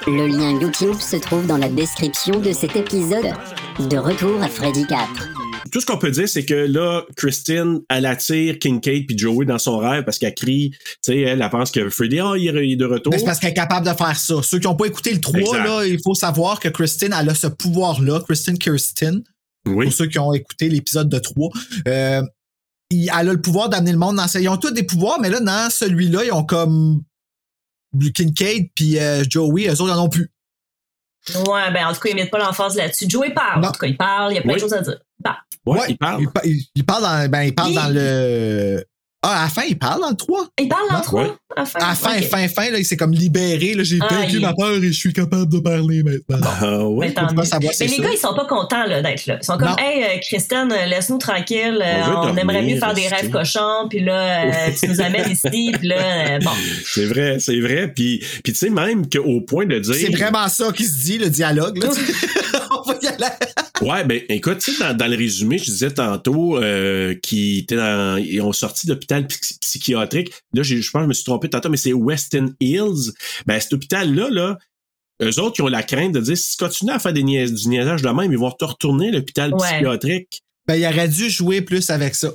Le 0.05 0.27
lien 0.27 0.59
YouTube 0.59 0.95
se 0.99 1.15
trouve 1.15 1.45
dans 1.47 1.57
la 1.57 1.69
description 1.69 2.36
de 2.43 2.51
cet 2.51 2.75
épisode. 2.75 3.33
De 3.89 3.97
retour 3.97 4.41
à 4.41 4.47
Freddy 4.47 4.85
4. 4.87 5.07
Tout 5.71 5.81
ce 5.81 5.85
qu'on 5.85 5.97
peut 5.97 6.11
dire, 6.11 6.27
c'est 6.29 6.45
que 6.45 6.53
là, 6.53 7.03
Christine, 7.15 7.81
elle 7.89 8.05
attire 8.05 8.57
Kincaid 8.59 9.05
puis 9.07 9.17
Joey 9.17 9.45
dans 9.45 9.57
son 9.59 9.77
rêve 9.77 10.03
parce 10.03 10.17
qu'elle 10.17 10.33
crie, 10.33 10.71
tu 10.71 10.77
sais, 11.01 11.19
elle, 11.21 11.41
elle 11.41 11.49
pense 11.49 11.71
que 11.71 11.89
Freddy, 11.89 12.19
ah, 12.19 12.33
il 12.37 12.47
est 12.47 12.75
de 12.75 12.85
retour. 12.85 13.11
Mais 13.11 13.19
c'est 13.19 13.25
parce 13.25 13.39
qu'elle 13.39 13.51
est 13.51 13.55
capable 13.55 13.85
de 13.87 13.93
faire 13.93 14.17
ça. 14.17 14.35
Ceux 14.43 14.59
qui 14.59 14.67
n'ont 14.67 14.75
pas 14.75 14.85
écouté 14.85 15.13
le 15.13 15.19
3, 15.19 15.39
Exact. 15.39 15.63
là, 15.65 15.85
il 15.85 15.99
faut 16.03 16.13
savoir 16.13 16.59
que 16.59 16.69
Christine, 16.69 17.13
elle 17.19 17.29
a 17.29 17.35
ce 17.35 17.47
pouvoir-là. 17.47 18.21
Christine 18.27 18.57
Kirsten, 18.57 19.23
Oui. 19.67 19.85
pour 19.85 19.93
ceux 19.93 20.07
qui 20.07 20.19
ont 20.19 20.33
écouté 20.33 20.69
l'épisode 20.69 21.09
de 21.09 21.19
3. 21.19 21.49
Euh, 21.87 22.21
elle 22.91 23.09
a 23.11 23.23
le 23.23 23.41
pouvoir 23.41 23.69
d'amener 23.69 23.91
le 23.91 23.97
monde 23.97 24.15
dans 24.15 24.27
ce... 24.27 24.37
Ils 24.39 24.47
ont 24.49 24.57
tous 24.57 24.71
des 24.71 24.83
pouvoirs, 24.83 25.19
mais 25.21 25.29
là, 25.29 25.39
dans 25.41 25.69
celui-là, 25.69 26.23
ils 26.25 26.31
ont 26.31 26.43
comme 26.43 27.01
Kincaid 28.13 28.69
puis 28.75 28.99
euh, 28.99 29.23
Joey, 29.29 29.67
eux 29.67 29.71
autres, 29.81 29.87
ils 29.87 29.91
en 29.91 30.05
ont 30.05 30.09
plus. 30.09 30.31
Ouais, 31.35 31.71
ben 31.71 31.85
en 31.87 31.93
tout 31.93 31.99
cas, 31.99 32.09
il 32.09 32.15
met 32.15 32.25
pas 32.27 32.37
l'emphase 32.39 32.75
là-dessus. 32.75 33.05
Joey 33.09 33.31
parle. 33.31 33.61
Non. 33.61 33.67
En 33.69 33.71
tout 33.71 33.79
cas, 33.79 33.87
il 33.87 33.97
parle, 33.97 34.31
il 34.31 34.35
y 34.35 34.39
a 34.39 34.41
plein 34.41 34.51
Oui. 34.53 34.55
de 34.55 34.61
choses 34.61 34.73
à 34.73 34.81
dire. 34.81 34.97
Il 35.19 35.23
parle. 35.23 35.37
Ouais, 35.65 35.85
il 35.89 35.97
parle. 35.97 36.21
Il, 36.21 36.29
pa- 36.29 36.41
il- 36.45 36.63
il 36.75 36.85
parle 36.85 37.01
dans, 37.03 37.29
ben, 37.29 37.41
il 37.43 37.53
parle 37.55 37.71
Il- 37.71 37.75
dans 37.75 37.89
le... 37.93 38.85
Ah, 39.23 39.39
à 39.39 39.43
la 39.45 39.49
fin, 39.49 39.63
il 39.67 39.77
parle 39.77 40.01
dans 40.01 40.09
le 40.11 40.15
3. 40.15 40.45
Il 40.61 40.67
parle 40.69 40.87
dans 40.89 40.97
Non. 40.97 41.01
trois? 41.01 41.23
Ouais. 41.23 41.29
À 41.55 41.59
la 41.61 41.65
fin. 41.65 41.79
À 41.79 41.87
la 41.89 41.95
fin, 41.95 42.21
fin, 42.21 42.47
fin, 42.47 42.69
là, 42.69 42.77
il 42.77 42.85
s'est 42.85 42.95
comme 42.97 43.13
libéré. 43.13 43.73
Là, 43.73 43.83
j'ai 43.83 43.97
Ah, 43.99 44.07
vaincu 44.13 44.33
il- 44.35 44.41
ma 44.41 44.53
peur 44.53 44.75
et 44.75 44.81
je 44.87 44.91
suis 44.91 45.11
capable 45.11 45.51
de 45.51 45.57
parler 45.59 46.03
maintenant. 46.03 46.47
Ah, 46.61 46.85
ouais. 46.87 47.07
Mais 47.35 47.45
savoir, 47.45 47.73
les 47.79 47.87
ça. 47.87 48.01
gars, 48.03 48.09
ils 48.13 48.17
sont 48.17 48.35
pas 48.35 48.45
contents 48.45 48.85
là, 48.85 49.01
d'être 49.01 49.25
là. 49.25 49.39
Ils 49.41 49.45
sont 49.45 49.57
comme, 49.57 49.69
Non. 49.69 49.75
hey, 49.79 50.03
euh, 50.03 50.19
Christine, 50.21 50.69
euh, 50.71 50.85
laisse-nous 50.85 51.17
tranquille. 51.17 51.81
euh, 51.83 52.01
On 52.03 52.05
veut 52.09 52.15
On, 52.17 52.21
dormir, 52.25 52.39
aimerait 52.43 52.61
mieux 52.61 52.77
faire 52.77 52.93
des 52.93 53.07
rêves 53.07 53.31
cochons. 53.31 53.87
Puis 53.89 54.01
là, 54.01 54.45
euh, 54.45 54.71
tu 54.79 54.87
nous 54.87 55.01
amènes 55.01 55.31
ici. 55.31 55.71
Puis 55.79 55.87
là, 55.87 55.95
euh, 56.35 56.39
bon. 56.43 56.51
C'est 56.85 57.05
vrai, 57.05 57.39
c'est 57.39 57.59
vrai. 57.59 57.87
Puis, 57.93 58.19
puis 58.43 58.53
tu 58.53 58.59
sais, 58.59 58.69
même 58.69 59.09
qu'au 59.09 59.41
point 59.41 59.65
de 59.65 59.79
dire. 59.79 59.95
C'est 59.95 60.15
vraiment 60.15 60.47
ça 60.47 60.71
qui 60.71 60.85
se 60.85 61.03
dit, 61.03 61.17
le 61.17 61.29
dialogue. 61.31 61.83
Là, 61.83 61.89
On 62.71 62.81
va 62.91 62.97
y 63.01 63.07
aller. 63.07 63.25
Ouais, 63.81 64.03
ben 64.03 64.21
écoute, 64.29 64.57
tu 64.59 64.71
sais, 64.71 64.79
dans, 64.83 64.95
dans 64.97 65.07
le 65.07 65.15
résumé, 65.15 65.57
je 65.59 65.65
disais 65.65 65.91
tantôt 65.91 66.57
euh, 66.57 67.13
qu'ils 67.15 67.59
étaient 67.59 67.75
dans, 67.75 68.17
ils 68.17 68.41
ont 68.41 68.51
sorti 68.53 68.87
d'hôpital 68.87 69.27
psy- 69.27 69.59
psychiatrique. 69.61 70.31
Là, 70.53 70.63
je 70.63 70.75
pense 70.75 70.91
que 70.91 71.03
je 71.03 71.07
me 71.07 71.13
suis 71.13 71.23
trompé 71.25 71.49
tantôt, 71.49 71.69
mais 71.69 71.77
c'est 71.77 71.93
Weston 71.93 72.53
Hills. 72.59 73.11
Ben 73.45 73.59
cet 73.59 73.73
hôpital-là, 73.73 74.29
là, 74.31 74.57
eux 75.21 75.39
autres, 75.39 75.55
qui 75.55 75.61
ont 75.61 75.67
la 75.67 75.83
crainte 75.83 76.13
de 76.13 76.19
dire 76.19 76.37
si 76.37 76.57
tu 76.57 76.63
continues 76.63 76.91
à 76.91 76.99
faire 76.99 77.13
des 77.13 77.23
niais- 77.23 77.51
du 77.51 77.67
niaisage 77.69 78.01
de 78.01 78.09
même, 78.09 78.31
ils 78.31 78.37
vont 78.37 78.51
te 78.51 78.65
retourner 78.65 79.09
à 79.09 79.11
l'hôpital 79.11 79.53
Ouais. 79.53 79.59
psychiatrique. 79.59 80.41
Ben, 80.67 80.75
il 80.75 80.85
aurait 80.85 81.07
dû 81.07 81.29
jouer 81.29 81.61
plus 81.61 81.89
avec 81.91 82.15
ça. 82.15 82.33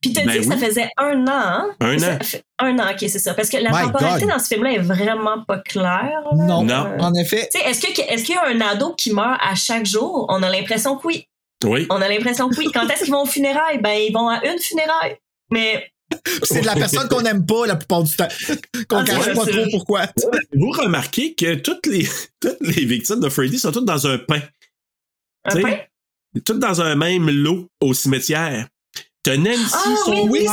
Puis 0.00 0.12
t'as 0.12 0.24
Ben 0.24 0.32
dit 0.40 0.46
que 0.48 0.54
ça 0.54 0.56
faisait 0.58 0.88
un 0.96 1.26
an, 1.26 1.30
hein? 1.30 1.70
Un 1.80 2.02
an. 2.02 2.18
Un 2.58 2.78
an, 2.78 2.90
ok, 2.92 2.98
c'est 3.00 3.18
ça. 3.18 3.34
Parce 3.34 3.48
que 3.48 3.56
la 3.58 3.70
My 3.70 3.82
temporalité 3.86 4.20
God. 4.26 4.30
dans 4.30 4.38
ce 4.38 4.46
film-là 4.48 4.72
est 4.72 4.78
vraiment 4.78 5.42
pas 5.44 5.58
claire. 5.58 5.84
là. 6.32 6.46
Non, 6.46 6.62
Non. 6.62 6.86
Euh, 6.86 6.98
en 7.00 7.14
effet. 7.14 7.48
Tu 7.52 7.58
sais, 7.60 7.66
est-ce 7.68 8.24
qu'il 8.24 8.34
y 8.34 8.38
a 8.38 8.46
un 8.46 8.60
ado 8.60 8.94
qui 8.94 9.12
meurt 9.12 9.38
à 9.42 9.54
chaque 9.54 9.86
jour? 9.86 10.26
On 10.28 10.42
a 10.42 10.50
l'impression 10.50 10.96
que 10.96 11.06
oui. 11.06 11.26
Oui. 11.64 11.86
On 11.90 12.00
a 12.02 12.08
l'impression 12.08 12.48
que 12.48 12.56
oui. 12.58 12.68
Quand 12.72 12.86
est-ce 12.88 13.04
qu'ils 13.04 13.12
vont 13.12 13.22
aux 13.22 13.26
funérailles? 13.26 13.78
Ben, 13.80 13.98
ils 14.06 14.12
vont 14.12 14.28
à 14.28 14.44
une 14.44 14.58
funéraille. 14.58 15.16
Mais 15.50 15.90
C'est 16.42 16.60
de 16.60 16.66
la 16.66 16.74
personne 16.74 17.08
qu'on 17.08 17.22
n'aime 17.22 17.44
pas 17.46 17.66
la 17.66 17.76
plupart 17.76 18.02
du 18.02 18.14
temps. 18.14 18.28
qu'on 18.88 18.98
Ah, 18.98 19.04
cache 19.04 19.34
pas 19.34 19.46
trop 19.46 19.64
pourquoi. 19.70 20.02
Vous 20.52 20.70
remarquez 20.70 21.34
que 21.34 21.54
toutes 21.56 21.86
les, 21.86 22.06
toutes 22.40 22.58
les 22.60 22.84
victimes 22.84 23.20
de 23.20 23.28
Freddy 23.28 23.58
sont 23.58 23.72
toutes 23.72 23.86
dans 23.86 24.06
un 24.06 24.18
pain. 24.18 24.40
un 25.44 25.50
T'sais, 25.50 25.60
pain? 25.62 25.76
Toutes 26.44 26.58
dans 26.58 26.80
un 26.82 26.94
même 26.96 27.30
lot 27.30 27.68
au 27.80 27.94
cimetière. 27.94 28.66
T'as 29.24 29.36
Nancy, 29.38 29.72
Ah, 29.72 29.94
son 30.04 30.28
oui, 30.28 30.46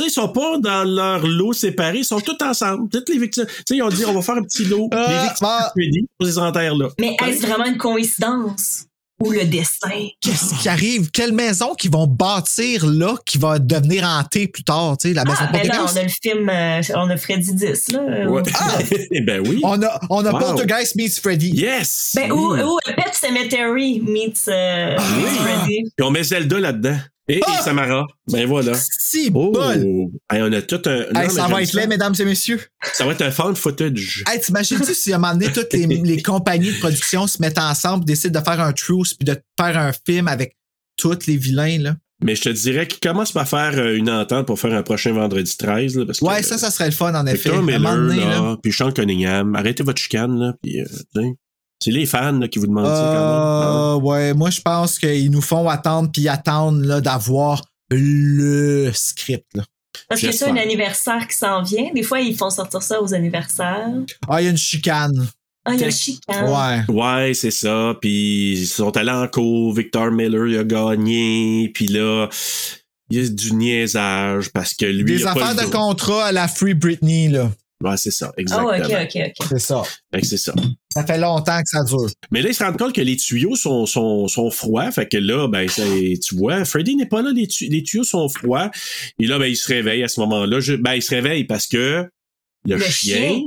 ils 0.00 0.10
sont 0.10 0.28
pas 0.28 0.58
dans 0.58 0.84
leur 0.84 1.26
lot 1.26 1.52
séparés, 1.52 1.98
ils 1.98 2.04
sont 2.04 2.20
tous 2.20 2.42
ensemble. 2.42 2.88
Toutes 2.88 3.08
les 3.10 3.18
victimes. 3.18 3.46
Tu 3.46 3.52
sais, 3.68 3.76
ils 3.76 3.82
ont 3.82 3.88
dit, 3.88 4.04
on 4.06 4.12
va 4.14 4.22
faire 4.22 4.36
un 4.36 4.42
petit 4.42 4.64
lot. 4.64 4.88
Ah, 4.92 5.70
les 5.76 5.88
victimes 5.90 6.38
ah. 6.42 6.48
enterre 6.48 6.74
là. 6.76 6.88
Mais 6.98 7.14
est-ce 7.26 7.46
vraiment 7.46 7.66
une 7.66 7.76
coïncidence? 7.76 8.84
Ou 9.20 9.32
le 9.32 9.44
destin? 9.46 10.06
Qu'est-ce 10.20 10.54
qui 10.62 10.68
arrive? 10.68 11.10
Quelle 11.10 11.32
maison 11.32 11.74
qu'ils 11.74 11.90
vont 11.90 12.06
bâtir 12.06 12.86
là 12.86 13.16
qui 13.26 13.36
va 13.36 13.58
devenir 13.58 14.04
hantée 14.04 14.46
plus 14.46 14.62
tard? 14.62 14.96
Tu 14.96 15.08
sais, 15.08 15.14
la 15.14 15.24
maison 15.24 15.38
Ah, 15.40 15.46
de 15.48 15.52
ben 15.58 15.66
là, 15.66 15.84
on 15.92 15.96
a 15.96 16.02
le 16.04 16.08
film, 16.08 16.48
euh, 16.48 16.80
on 16.94 17.10
a 17.10 17.16
Freddy 17.16 17.52
10, 17.52 17.88
là. 17.90 17.98
euh, 17.98 18.26
Ouais. 18.28 18.42
Ah! 18.54 18.78
ben 19.26 19.40
oui. 19.48 19.60
On 19.64 19.82
a, 19.82 20.00
on 20.08 20.24
a 20.24 20.30
Wow. 20.30 20.38
Poltergeist 20.38 20.94
meets 20.94 21.18
Freddy. 21.20 21.50
Yes! 21.50 22.12
Ben, 22.14 22.30
oui. 22.30 22.60
ou, 22.60 22.74
ou 22.76 22.78
Pet 22.86 23.12
Cemetery 23.12 24.00
meets, 24.06 24.46
euh, 24.46 24.96
meets 24.96 25.26
Freddy. 25.40 25.82
Puis 25.96 26.06
on 26.06 26.12
met 26.12 26.22
Zelda 26.22 26.60
là-dedans. 26.60 26.98
Et, 27.28 27.40
Ah! 27.46 27.58
et 27.60 27.62
Samara. 27.62 28.06
Ben 28.30 28.46
voilà. 28.46 28.72
Si 28.74 29.30
Oh! 29.34 29.50
bol! 29.52 30.08
Hey, 30.32 30.42
on 30.42 30.52
a 30.52 30.62
tout 30.62 30.80
un. 30.86 30.96
non, 30.96 31.20
Hey, 31.20 31.26
mais 31.26 31.28
ça 31.28 31.46
va 31.48 31.62
être 31.62 31.72
laid, 31.74 31.86
mesdames 31.86 32.14
et 32.18 32.24
messieurs. 32.24 32.60
Ça 32.94 33.04
va 33.04 33.12
être 33.12 33.22
un 33.22 33.30
found 33.30 33.56
footage. 33.56 34.24
Hey, 34.26 34.40
t'imagines-tu 34.40 34.94
si 34.94 35.12
à 35.12 35.16
un 35.16 35.18
moment 35.18 35.34
donné, 35.34 35.52
toutes 35.52 35.72
les, 35.74 35.86
les 35.86 36.22
compagnies 36.22 36.72
de 36.72 36.78
production 36.78 37.26
se 37.26 37.40
mettent 37.40 37.58
ensemble, 37.58 38.04
décident 38.04 38.40
de 38.40 38.44
faire 38.44 38.60
un 38.60 38.72
truce 38.72 39.14
puis 39.14 39.26
de 39.26 39.36
faire 39.60 39.76
un 39.78 39.92
film 40.06 40.26
avec 40.28 40.56
tous 40.96 41.26
les 41.26 41.36
vilains, 41.36 41.78
là? 41.78 41.96
Mais 42.24 42.34
je 42.34 42.42
te 42.42 42.48
dirais 42.48 42.88
qu'ils 42.88 42.98
commencent 42.98 43.30
par 43.30 43.48
faire 43.48 43.78
euh, 43.78 43.94
une 43.94 44.10
entente 44.10 44.44
pour 44.46 44.58
faire 44.58 44.72
un 44.74 44.82
prochain 44.82 45.12
vendredi 45.12 45.56
13. 45.56 45.98
Là, 45.98 46.06
parce 46.06 46.18
que, 46.18 46.24
Ouais, 46.24 46.42
ça, 46.42 46.58
ça 46.58 46.72
serait 46.72 46.86
le 46.86 46.90
fun, 46.90 47.14
en 47.14 47.24
effet. 47.26 47.50
Un 47.50 47.62
Miller, 47.62 47.78
moment 47.80 47.94
donné, 47.96 48.16
là, 48.20 48.30
là. 48.40 48.56
puis 48.60 48.72
Sean 48.72 48.90
Cunningham, 48.90 49.54
arrêtez 49.54 49.84
votre 49.84 50.00
chicane, 50.02 50.36
là, 50.36 50.52
puis, 50.60 50.80
euh, 50.80 50.84
c'est 51.80 51.90
les 51.90 52.06
fans 52.06 52.32
là, 52.32 52.48
qui 52.48 52.58
vous 52.58 52.66
demandent 52.66 52.86
ça 52.86 53.12
quand 53.14 53.96
Euh, 53.96 54.00
ouais, 54.00 54.34
moi, 54.34 54.50
je 54.50 54.60
pense 54.60 54.98
qu'ils 54.98 55.30
nous 55.30 55.40
font 55.42 55.68
attendre 55.68 56.10
puis 56.12 56.28
attendre, 56.28 56.84
là, 56.84 57.00
d'avoir 57.00 57.62
le 57.90 58.90
script, 58.92 59.46
là. 59.54 59.64
Parce 60.08 60.20
que 60.20 60.30
c'est 60.32 60.48
un 60.48 60.56
anniversaire 60.56 61.26
qui 61.26 61.36
s'en 61.36 61.62
vient. 61.62 61.90
Des 61.94 62.02
fois, 62.02 62.20
ils 62.20 62.36
font 62.36 62.50
sortir 62.50 62.82
ça 62.82 63.02
aux 63.02 63.14
anniversaires. 63.14 63.88
Ah, 64.28 64.40
il 64.40 64.44
y 64.44 64.48
a 64.48 64.50
une 64.50 64.56
chicane. 64.56 65.26
Ah, 65.64 65.74
il 65.74 65.80
y 65.80 65.82
a 65.82 65.86
Quel- 65.86 65.92
chicane. 65.92 66.44
Ouais. 66.48 66.76
même. 66.88 66.96
Ouais, 66.96 67.34
c'est 67.34 67.50
ça. 67.50 67.94
Puis 68.00 68.52
ils 68.60 68.66
sont 68.66 68.96
allés 68.96 69.10
en 69.10 69.26
cours. 69.28 69.74
Victor 69.74 70.10
Miller, 70.10 70.46
il 70.46 70.56
a 70.58 70.64
gagné. 70.64 71.70
Puis 71.74 71.88
là, 71.88 72.28
il 73.10 73.20
y 73.22 73.26
a 73.26 73.28
du 73.28 73.52
niaisage 73.54 74.50
parce 74.52 74.72
que 74.74 74.86
lui, 74.86 75.04
Des 75.04 75.20
il 75.20 75.26
a 75.26 75.34
pas 75.34 75.48
affaires 75.50 75.64
le 75.64 75.70
de 75.70 75.74
contrat 75.76 76.26
à 76.26 76.32
la 76.32 76.48
Free 76.48 76.74
Britney, 76.74 77.28
là. 77.28 77.50
Ouais, 77.84 77.96
c'est 77.96 78.10
ça, 78.10 78.28
Ah, 78.30 78.40
exactement. 78.40 78.70
ouais, 78.70 78.80
ok, 78.80 79.08
ok, 79.14 79.22
ok. 79.40 79.46
C'est 79.50 79.58
ça. 79.60 79.82
Fait 80.12 80.20
que 80.20 80.26
c'est 80.26 80.36
ça. 80.36 80.52
Ça 80.92 81.04
fait 81.06 81.18
longtemps 81.18 81.58
que 81.62 81.68
ça 81.68 81.84
dure. 81.84 82.08
Mais 82.32 82.42
là, 82.42 82.48
ils 82.48 82.54
se 82.54 82.64
rendent 82.64 82.76
compte 82.76 82.92
que 82.92 83.00
les 83.00 83.16
tuyaux 83.16 83.54
sont, 83.54 83.86
sont, 83.86 84.26
sont 84.26 84.50
froids. 84.50 84.90
Fait 84.90 85.06
que 85.06 85.16
là, 85.16 85.46
ben, 85.46 85.68
c'est- 85.68 86.18
tu 86.20 86.34
vois, 86.36 86.64
Freddy 86.64 86.96
n'est 86.96 87.06
pas 87.06 87.22
là, 87.22 87.30
les, 87.32 87.46
tu- 87.46 87.68
les 87.68 87.84
tuyaux 87.84 88.02
sont 88.02 88.28
froids. 88.28 88.70
Et 89.20 89.26
là, 89.26 89.38
ben, 89.38 89.46
il 89.46 89.56
se 89.56 89.68
réveille 89.68 90.02
à 90.02 90.08
ce 90.08 90.18
moment-là. 90.20 90.58
Je- 90.58 90.74
ben, 90.74 90.94
il 90.94 91.02
se 91.02 91.10
réveille 91.14 91.44
parce 91.44 91.68
que 91.68 92.04
le, 92.66 92.76
Le 92.76 92.80
chien, 92.84 93.16
chien. 93.16 93.40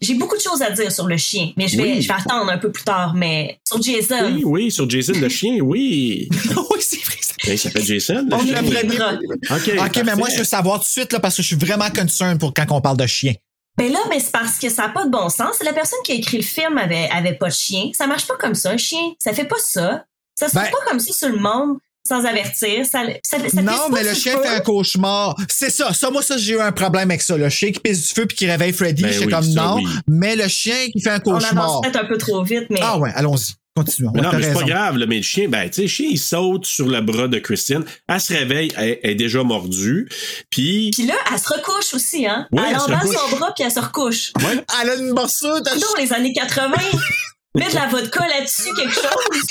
J'ai 0.00 0.14
beaucoup 0.14 0.36
de 0.36 0.40
choses 0.42 0.62
à 0.62 0.70
dire 0.70 0.90
sur 0.92 1.06
le 1.08 1.16
chien, 1.18 1.50
mais 1.56 1.66
je 1.68 1.76
vais, 1.76 1.82
Oui. 1.82 2.02
je 2.02 2.08
vais 2.08 2.14
attendre 2.14 2.50
un 2.50 2.58
peu 2.58 2.70
plus 2.72 2.84
tard. 2.84 3.12
Mais 3.14 3.58
sur 3.64 3.82
Jason, 3.82 4.32
Oui, 4.32 4.42
oui, 4.44 4.70
sur 4.70 4.88
Jason, 4.88 5.12
le 5.20 5.28
chien, 5.28 5.58
oui. 5.60 6.28
oui, 6.70 6.78
c'est 6.80 7.02
vrai. 7.04 7.16
ça. 7.20 7.34
Ben, 7.44 7.52
il 7.52 7.58
s'appelle 7.58 7.84
Jason. 7.84 8.26
le 8.30 8.34
On 8.34 8.38
chien. 8.40 8.62
bras. 8.62 9.12
OK, 9.56 9.70
OK, 9.86 10.02
mais 10.06 10.14
moi, 10.16 10.28
je 10.30 10.38
veux 10.38 10.44
savoir 10.44 10.78
tout 10.78 10.84
de 10.84 10.88
suite, 10.88 11.12
là, 11.12 11.20
parce 11.20 11.36
que 11.36 11.42
je 11.42 11.48
suis 11.48 11.56
vraiment 11.56 11.90
concerned 11.90 12.38
pour 12.38 12.54
quand 12.54 12.64
on 12.70 12.80
parle 12.80 12.96
de 12.96 13.06
chien. 13.06 13.34
Ben 13.78 13.92
là, 13.92 14.00
mais 14.10 14.18
c'est 14.20 14.32
parce 14.32 14.58
que 14.58 14.68
ça 14.68 14.82
n'a 14.82 14.88
pas 14.90 15.04
de 15.04 15.10
bon 15.10 15.28
sens. 15.28 15.56
La 15.64 15.72
personne 15.72 15.98
qui 16.04 16.12
a 16.12 16.14
écrit 16.16 16.38
le 16.38 16.42
film 16.42 16.76
avait, 16.78 17.08
avait 17.10 17.34
pas 17.34 17.46
de 17.48 17.52
chien. 17.54 17.90
Ça 17.96 18.06
marche 18.06 18.26
pas 18.26 18.36
comme 18.36 18.54
ça, 18.54 18.70
un 18.72 18.76
chien. 18.76 19.12
Ça 19.18 19.32
fait 19.32 19.44
pas 19.44 19.56
ça. 19.60 20.04
Ça 20.34 20.48
se 20.48 20.54
Ben- 20.54 20.62
pas 20.64 20.78
comme 20.88 20.98
ça 21.00 21.12
sur 21.12 21.28
le 21.28 21.38
monde 21.38 21.78
sans 22.06 22.24
avertir. 22.24 22.84
Ça, 22.86 23.02
ça, 23.22 23.36
ça 23.48 23.62
non, 23.62 23.88
mais 23.92 24.02
le 24.02 24.14
chien 24.14 24.32
feu. 24.36 24.42
fait 24.42 24.48
un 24.48 24.60
cauchemar. 24.60 25.36
C'est 25.48 25.70
ça. 25.70 25.92
Ça, 25.92 26.10
moi, 26.10 26.22
ça, 26.22 26.36
j'ai 26.38 26.54
eu 26.54 26.60
un 26.60 26.72
problème 26.72 27.10
avec 27.10 27.22
ça. 27.22 27.36
Le 27.36 27.48
chien 27.50 27.70
qui 27.70 27.80
pisse 27.80 28.08
du 28.08 28.14
feu 28.14 28.26
puis 28.26 28.36
qui 28.36 28.46
réveille 28.50 28.72
Freddy, 28.72 29.02
Ben 29.02 29.12
j'étais 29.12 29.26
oui, 29.26 29.32
comme 29.32 29.42
ça, 29.44 29.60
non. 29.62 29.74
oui. 29.76 29.84
Mais 30.08 30.34
le 30.34 30.48
chien 30.48 30.74
qui 30.92 31.00
fait 31.00 31.10
un 31.10 31.20
On 31.26 31.30
avance 31.36 31.44
cauchemar. 31.44 31.80
peut-être 31.82 31.96
un 32.02 32.06
peu 32.06 32.18
trop 32.18 32.42
vite, 32.42 32.66
mais 32.70 32.80
Ah 32.82 32.98
ouais, 32.98 33.10
allons-y. 33.14 33.52
Continuons. 33.78 34.10
Mais 34.12 34.22
non, 34.22 34.30
mais 34.32 34.42
c'est 34.42 34.54
pas 34.54 34.64
grave, 34.64 34.96
là, 34.96 35.06
mais 35.06 35.18
le 35.18 35.22
chien, 35.22 35.48
ben, 35.48 35.68
tu 35.68 35.74
sais, 35.74 35.82
le 35.82 35.88
chien, 35.88 36.08
il 36.10 36.18
saute 36.18 36.66
sur 36.66 36.88
le 36.88 37.00
bras 37.00 37.28
de 37.28 37.38
Christine. 37.38 37.84
Elle 38.08 38.20
se 38.20 38.32
réveille, 38.32 38.72
elle, 38.76 38.98
elle 39.04 39.10
est 39.12 39.14
déjà 39.14 39.44
mordue. 39.44 40.08
Puis, 40.50 40.90
Puis 40.92 41.06
là, 41.06 41.14
elle 41.32 41.38
se 41.38 41.48
recouche 41.48 41.94
aussi, 41.94 42.26
hein. 42.26 42.48
Ouais, 42.50 42.62
elle 42.68 42.74
elle 42.74 43.12
son 43.12 43.36
bras 43.36 43.52
puis 43.54 43.64
elle 43.64 43.70
se 43.70 43.78
recouche. 43.78 44.32
ouais, 44.38 44.64
Elle 44.82 44.90
a 44.90 44.94
une 44.96 45.10
de 45.10 45.14
Dans 45.14 46.00
les 46.00 46.12
années 46.12 46.32
80, 46.32 46.74
mettre 47.54 47.70
de 47.70 47.74
la 47.76 47.86
vodka 47.86 48.26
là-dessus, 48.26 48.74
quelque 48.74 48.94
chose. 48.94 49.46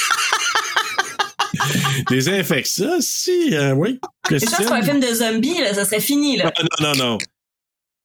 désinfecte 2.09 2.67
ça, 2.67 2.97
si, 2.99 3.55
euh, 3.55 3.71
oui. 3.75 3.97
Je 4.29 4.39
pense 4.39 4.43
que 4.43 4.63
c'est 4.63 4.71
un 4.71 4.83
film 4.83 4.99
de 4.99 5.13
zombies, 5.13 5.61
là, 5.61 5.73
ça 5.73 5.85
serait 5.85 6.01
fini, 6.01 6.35
là. 6.35 6.51
Ah, 6.53 6.63
non, 6.81 6.89
non, 6.89 6.95
non. 6.97 7.17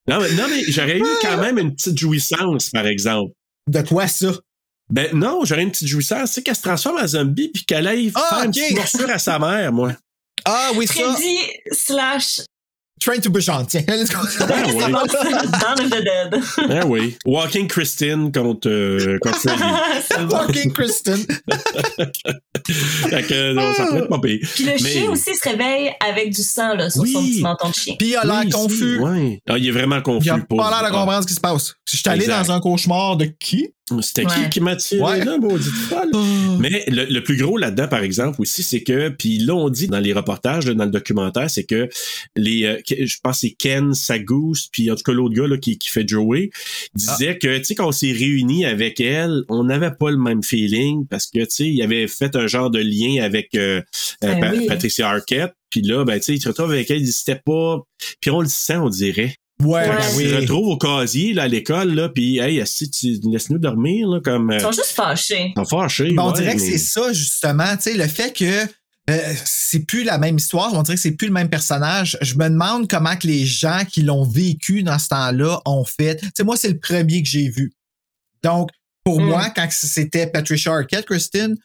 Non, 0.09 0.21
mais, 0.21 0.33
non, 0.35 0.45
mais 0.49 0.63
j'aurais 0.69 0.99
eu 0.99 1.07
quand 1.21 1.39
même 1.39 1.59
une 1.59 1.75
petite 1.75 1.99
jouissance, 1.99 2.71
par 2.71 2.87
exemple. 2.87 3.33
De 3.69 3.83
quoi 3.83 4.07
ça? 4.07 4.33
Ben 4.93 5.09
non, 5.15 5.41
j'aurais 5.45 5.63
une 5.63 5.71
petite 5.71 5.89
jouissance. 5.89 6.29
Tu 6.31 6.35
sais, 6.35 6.43
qu'elle 6.43 6.55
se 6.55 6.61
transforme 6.63 6.99
en 7.03 7.07
zombie 7.07 7.49
puis 7.49 7.65
qu'elle 7.65 7.87
aille 7.87 8.13
Ah, 8.15 8.27
faire 8.29 8.43
une 8.45 8.51
ok. 8.51 8.55
petite 8.57 8.77
morsure 8.77 9.11
à 9.11 9.19
sa 9.19 9.39
mère, 9.39 9.73
moi. 9.73 9.93
Ah 10.45 10.71
oui, 10.77 10.87
ça. 10.87 10.95
Freddy 10.95 11.39
slash 11.73 12.41
Train 13.01 13.19
to 13.19 13.31
Busan. 13.31 13.65
Tiens, 13.67 13.83
let's 13.89 14.11
go. 14.13 14.19
Ah, 14.39 14.45
ouais. 14.47 14.79
Dawn 14.81 15.81
of 15.81 15.91
the 15.91 16.05
Dead. 16.05 16.41
Ah 16.71 16.87
oui. 16.87 17.17
Walking 17.25 17.67
Christine 17.67 18.31
contre, 18.31 18.69
euh, 18.69 19.19
contre 19.21 19.39
Freddy. 19.41 19.63
C'est. 20.07 20.31
Fucking 20.31 20.73
Kristen. 20.73 21.19
fait 23.09 23.23
que, 23.27 23.53
non, 23.55 23.73
ça 23.75 23.87
pourrait 23.87 23.99
être 24.01 24.09
pas 24.09 24.19
pire. 24.21 24.39
Puis 24.55 24.65
le 24.65 24.73
Mais- 24.73 24.79
chien 24.79 25.11
aussi 25.11 25.35
se 25.35 25.49
réveille 25.49 25.93
avec 26.07 26.31
du 26.31 26.43
sang 26.43 26.75
là, 26.75 26.91
sur 26.91 27.05
son 27.07 27.19
Oui. 27.19 27.31
petit 27.33 27.43
menton 27.43 27.71
de 27.71 27.75
chien. 27.75 27.95
Puis 27.99 28.09
il 28.11 28.17
a 28.17 28.25
l'air 28.25 28.43
Oui, 28.45 28.51
confus. 28.51 28.77
si, 28.97 28.99
ouais. 29.03 29.41
Ah, 29.49 29.59
il 29.59 29.67
est 29.67 29.71
vraiment 29.73 30.01
confus. 30.01 30.27
Il 30.29 30.31
a 30.31 30.39
pas 30.39 30.71
l'air 30.71 30.91
de 30.91 30.95
comprendre 30.95 31.23
ce 31.23 31.27
qui 31.27 31.35
se 31.35 31.41
passe. 31.41 31.75
Je 31.91 31.97
suis 31.97 32.09
allé 32.09 32.25
Exact. 32.25 32.47
dans 32.47 32.53
un 32.53 32.61
cauchemar 32.61 33.17
de 33.17 33.25
qui? 33.39 33.69
C'était 34.01 34.25
Ouais. 34.25 34.33
qui 34.45 34.51
qui 34.51 34.61
m'a 34.61 34.77
tiré 34.77 35.01
Ouais. 35.03 35.25
là, 35.25 35.37
maudite 35.39 35.71
folle? 35.73 36.11
Mais 36.61 36.85
le, 36.89 37.05
le 37.05 37.23
plus 37.23 37.37
gros 37.37 37.59
là-dedans, 37.59 37.89
par 37.89 38.03
exemple, 38.03 38.41
aussi, 38.41 38.63
c'est 38.63 38.83
que, 38.83 39.09
puis 39.11 39.39
là, 39.39 39.55
on 39.55 39.69
dit 39.69 39.89
dans 39.89 39.99
les 40.01 40.13
reportages, 40.13 40.67
là, 40.67 40.75
dans 40.75 40.85
le 40.85 40.91
documentaire, 40.91 41.51
c'est 41.51 41.65
que 41.65 41.89
les, 42.37 42.65
euh, 42.65 42.79
je 42.89 43.17
pense 43.23 43.41
que 43.43 43.49
c'est 43.49 43.51
Ken 43.59 43.93
Sagoose, 43.95 44.69
puis 44.73 44.91
en 44.91 44.95
tout 44.95 45.03
cas 45.03 45.13
l'autre 45.13 45.35
gars 45.35 45.47
là, 45.47 45.59
qui, 45.59 45.77
qui 45.79 45.89
fait 45.89 46.09
Joey, 46.09 46.51
disait 46.95 47.37
que, 47.39 47.59
tu 47.59 47.65
sais, 47.65 47.75
quand 47.75 47.89
on 47.89 47.93
s'est 47.93 48.13
réunis 48.13 48.65
avec 48.65 49.01
elle, 49.01 49.43
on 49.49 49.65
n'avait 49.65 49.91
pas 49.91 50.11
le 50.11 50.17
même 50.19 50.43
feeling 50.43 51.07
parce 51.09 51.27
que, 51.27 51.41
tu 51.41 51.47
sais, 51.51 51.69
il 51.69 51.83
avait 51.83 52.07
fait 52.07 52.37
un 52.37 52.47
genre 52.47 52.71
de 52.71 52.79
lien 52.81 53.23
avec 53.23 53.55
euh, 53.55 53.81
euh, 54.25 54.35
Ben 54.35 54.41
Pa- 54.41 54.53
oui. 54.57 54.67
Patricia 54.67 55.09
Arquette, 55.11 55.53
puis 55.71 55.83
là, 55.83 56.05
ben, 56.05 56.17
tu 56.19 56.25
sais, 56.25 56.35
il 56.35 56.41
se 56.41 56.49
retrouve 56.49 56.71
avec 56.73 56.91
elle, 56.91 56.99
il 56.99 57.05
dit 57.05 57.13
c'était 57.13 57.41
pas, 57.45 57.79
puis 58.21 58.31
on 58.31 58.41
le 58.41 58.49
sent, 58.49 58.77
on 58.77 58.89
dirait. 58.89 59.35
Ouais, 59.65 59.89
Ouais. 59.89 59.97
ben 59.97 60.03
se 60.03 60.17
oui. 60.17 60.35
retrouve 60.37 60.69
au 60.69 60.77
casier 60.79 61.33
là, 61.35 61.45
à 61.45 61.49
l'école, 61.49 61.95
là, 61.95 62.09
puis 62.09 62.39
hey, 62.39 62.63
si 62.67 62.91
tu 62.91 63.19
laisse-nous 63.31 63.59
dormir, 63.59 64.09
là, 64.09 64.21
comme. 64.21 64.51
euh, 64.51 64.57
Ils 64.57 64.61
sont 64.61 64.73
juste 64.73 64.93
fâchés. 64.95 65.53
ils 65.57 65.61
sont 65.61 65.65
fâchés. 65.79 66.13
Ben, 66.13 66.23
on 66.25 66.33
dirait 66.33 66.55
que 66.55 66.61
c'est 66.61 66.79
ça, 66.79 67.13
justement. 67.13 67.77
Tu 67.77 67.83
sais, 67.83 67.95
le 67.95 68.07
fait 68.07 68.33
que 68.37 68.67
euh, 69.11 69.35
c'est 69.45 69.81
plus 69.81 70.05
la 70.05 70.17
même 70.19 70.37
histoire, 70.37 70.73
on 70.75 70.83
dirait 70.83 70.95
que 70.97 71.01
c'est 71.03 71.13
plus 71.17 71.27
le 71.27 71.33
même 71.33 71.49
personnage. 71.51 72.17
Je 72.23 72.35
me 72.37 72.49
demande 72.49 72.89
comment 72.89 73.17
que 73.17 73.27
les 73.27 73.45
gens 73.45 73.83
qui 73.91 74.03
l'ont 74.03 74.25
vécu 74.25 74.83
dans 74.85 74.99
ce 74.99 75.09
temps-là 75.09 75.61
ont 75.67 75.85
fait. 75.85 76.17
Tu 76.21 76.29
sais, 76.37 76.45
moi, 76.45 76.57
c'est 76.57 76.69
le 76.71 76.79
premier 76.79 77.23
que 77.23 77.29
j'ai 77.29 77.49
vu. 77.49 77.73
Donc, 78.45 78.71
pour 79.05 79.21
Mm. 79.21 79.25
moi, 79.27 79.51
quand 79.55 79.67
c'était 79.71 80.29
Patricia 80.29 80.73
Arquette, 80.73 81.07
Christine, 81.07 81.57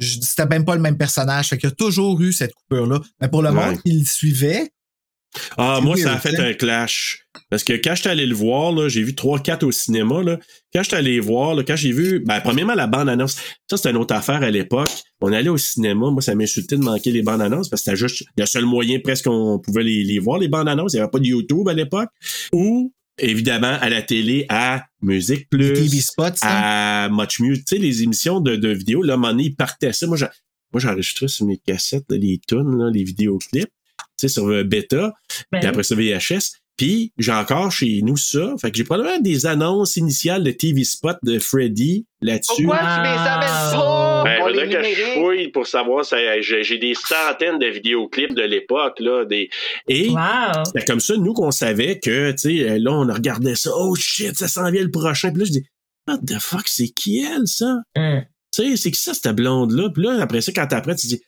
c'était 0.00 0.46
même 0.46 0.64
pas 0.64 0.74
le 0.74 0.80
même 0.80 0.96
personnage. 0.96 1.48
Fait 1.48 1.58
qu'il 1.58 1.68
y 1.68 1.72
a 1.72 1.74
toujours 1.74 2.20
eu 2.20 2.32
cette 2.32 2.52
coupure-là. 2.54 3.00
Mais 3.20 3.28
pour 3.28 3.42
le 3.42 3.50
Ouais. 3.50 3.54
monde 3.66 3.82
qui 3.82 3.92
le 3.92 4.04
suivait, 4.04 4.70
Ah, 5.56 5.80
moi, 5.82 5.96
ça 5.96 6.14
a 6.14 6.18
fait 6.18 6.38
hein? 6.38 6.44
un 6.50 6.52
clash. 6.54 7.22
Parce 7.50 7.62
que 7.64 7.74
quand 7.74 7.94
j'étais 7.94 8.08
allé 8.08 8.26
le 8.26 8.34
voir, 8.34 8.72
là, 8.72 8.88
j'ai 8.88 9.02
vu 9.02 9.12
3-4 9.12 9.64
au 9.64 9.70
cinéma. 9.72 10.22
Là. 10.22 10.38
Quand 10.74 10.82
j'étais 10.82 10.96
allé 10.96 11.20
voir, 11.20 11.54
là, 11.54 11.62
quand 11.64 11.76
j'ai 11.76 11.92
vu, 11.92 12.20
ben, 12.20 12.40
premièrement, 12.40 12.74
la 12.74 12.86
bande-annonce, 12.86 13.36
ça, 13.70 13.76
c'était 13.76 13.90
une 13.90 13.96
autre 13.98 14.14
affaire 14.14 14.42
à 14.42 14.50
l'époque. 14.50 14.88
On 15.20 15.32
allait 15.32 15.48
au 15.48 15.56
cinéma, 15.58 16.10
moi, 16.10 16.20
ça 16.22 16.34
m'insultait 16.34 16.76
de 16.76 16.82
manquer 16.82 17.12
les 17.12 17.22
bandes-annonces 17.22 17.68
parce 17.68 17.82
que 17.82 17.90
c'était 17.90 17.96
juste 17.96 18.24
le 18.36 18.46
seul 18.46 18.64
moyen 18.64 18.98
presque 19.00 19.24
qu'on 19.26 19.58
pouvait 19.58 19.82
les, 19.84 20.02
les 20.04 20.18
voir, 20.18 20.38
les 20.38 20.48
bandes-annonces. 20.48 20.92
Il 20.94 20.96
n'y 20.96 21.02
avait 21.02 21.10
pas 21.10 21.18
de 21.20 21.26
YouTube 21.26 21.68
à 21.68 21.72
l'époque. 21.74 22.08
Ou, 22.52 22.92
évidemment, 23.18 23.76
à 23.80 23.88
la 23.88 24.02
télé, 24.02 24.46
à 24.48 24.84
Musique 25.02 25.48
Plus, 25.48 25.72
TV 25.74 26.00
spots, 26.00 26.38
à 26.42 27.08
Much 27.12 27.40
Music, 27.40 27.64
tu 27.64 27.76
sais, 27.76 27.80
les 27.82 28.02
émissions 28.02 28.40
de, 28.40 28.56
de 28.56 28.68
vidéos, 28.70 29.02
là, 29.02 29.12
à 29.12 29.16
un 29.16 29.18
moment 29.18 29.32
donné, 29.32 29.44
ils 29.44 29.54
partaient 29.56 29.92
ça. 29.92 30.06
Moi, 30.06 30.16
j'ai- 30.16 30.26
moi, 30.72 30.80
j'enregistrais 30.80 31.28
sur 31.28 31.46
mes 31.46 31.58
cassettes, 31.58 32.04
là, 32.10 32.16
les 32.18 32.40
tunes, 32.46 32.76
là, 32.78 32.90
les 32.92 33.04
vidéoclips. 33.04 33.68
Sais, 34.28 34.34
sur 34.34 34.48
euh, 34.48 34.64
bêta, 34.64 35.12
Ben 35.52 35.60
puis 35.60 35.68
après 35.68 35.82
ça 35.82 35.94
VHS. 35.94 36.52
Puis 36.78 37.10
j'ai 37.16 37.32
encore 37.32 37.72
chez 37.72 38.00
nous 38.02 38.18
ça. 38.18 38.54
Fait 38.60 38.70
que 38.70 38.76
j'ai 38.76 38.84
probablement 38.84 39.18
des 39.20 39.46
annonces 39.46 39.96
initiales 39.96 40.44
de 40.44 40.50
TV 40.50 40.84
Spot 40.84 41.16
de 41.22 41.38
Freddy 41.38 42.04
là-dessus. 42.20 42.64
Pourquoi 42.64 42.78
tu 42.80 43.00
les 43.02 43.08
amènes 43.08 43.48
pas? 43.72 44.22
Ben, 44.24 44.38
On 44.42 44.46
faudrait 44.48 44.66
les 44.66 44.72
que 44.74 44.82
je 44.82 45.02
fouille 45.14 45.48
pour 45.52 45.66
savoir. 45.66 46.04
ça- 46.04 46.18
J'ai 46.42 46.76
des 46.76 46.92
centaines 46.92 47.58
de 47.58 47.66
vidéoclips 47.68 48.34
de 48.34 48.42
l'époque. 48.42 49.00
là, 49.00 49.24
des 49.24 49.48
Et 49.88 50.10
Wow. 50.10 50.16
ben, 50.74 50.84
comme 50.86 51.00
ça, 51.00 51.16
nous, 51.16 51.32
qu'on 51.32 51.50
savait 51.50 51.98
que, 51.98 52.32
tu 52.32 52.38
sais, 52.58 52.78
là, 52.78 52.92
on 52.92 53.06
regardait 53.10 53.54
ça. 53.54 53.70
Oh 53.74 53.94
shit, 53.94 54.36
ça 54.36 54.46
s'en 54.46 54.70
vient 54.70 54.82
le 54.82 54.90
prochain. 54.90 55.30
Puis 55.30 55.38
là, 55.38 55.44
je 55.46 55.52
dis, 55.52 55.66
what 56.06 56.18
the 56.26 56.38
fuck, 56.38 56.68
c'est 56.68 56.88
qui 56.88 57.20
elle, 57.20 57.46
ça? 57.46 57.76
Hum. 57.96 58.22
Tu 58.54 58.62
sais, 58.70 58.76
c'est 58.76 58.90
qui 58.90 59.00
ça, 59.00 59.14
cette 59.14 59.34
blonde-là? 59.34 59.88
Puis 59.94 60.02
là, 60.02 60.18
après 60.20 60.42
ça, 60.42 60.52
quand 60.52 60.66
t'apprends, 60.66 60.94
tu 60.94 61.06
dis, 61.06 61.22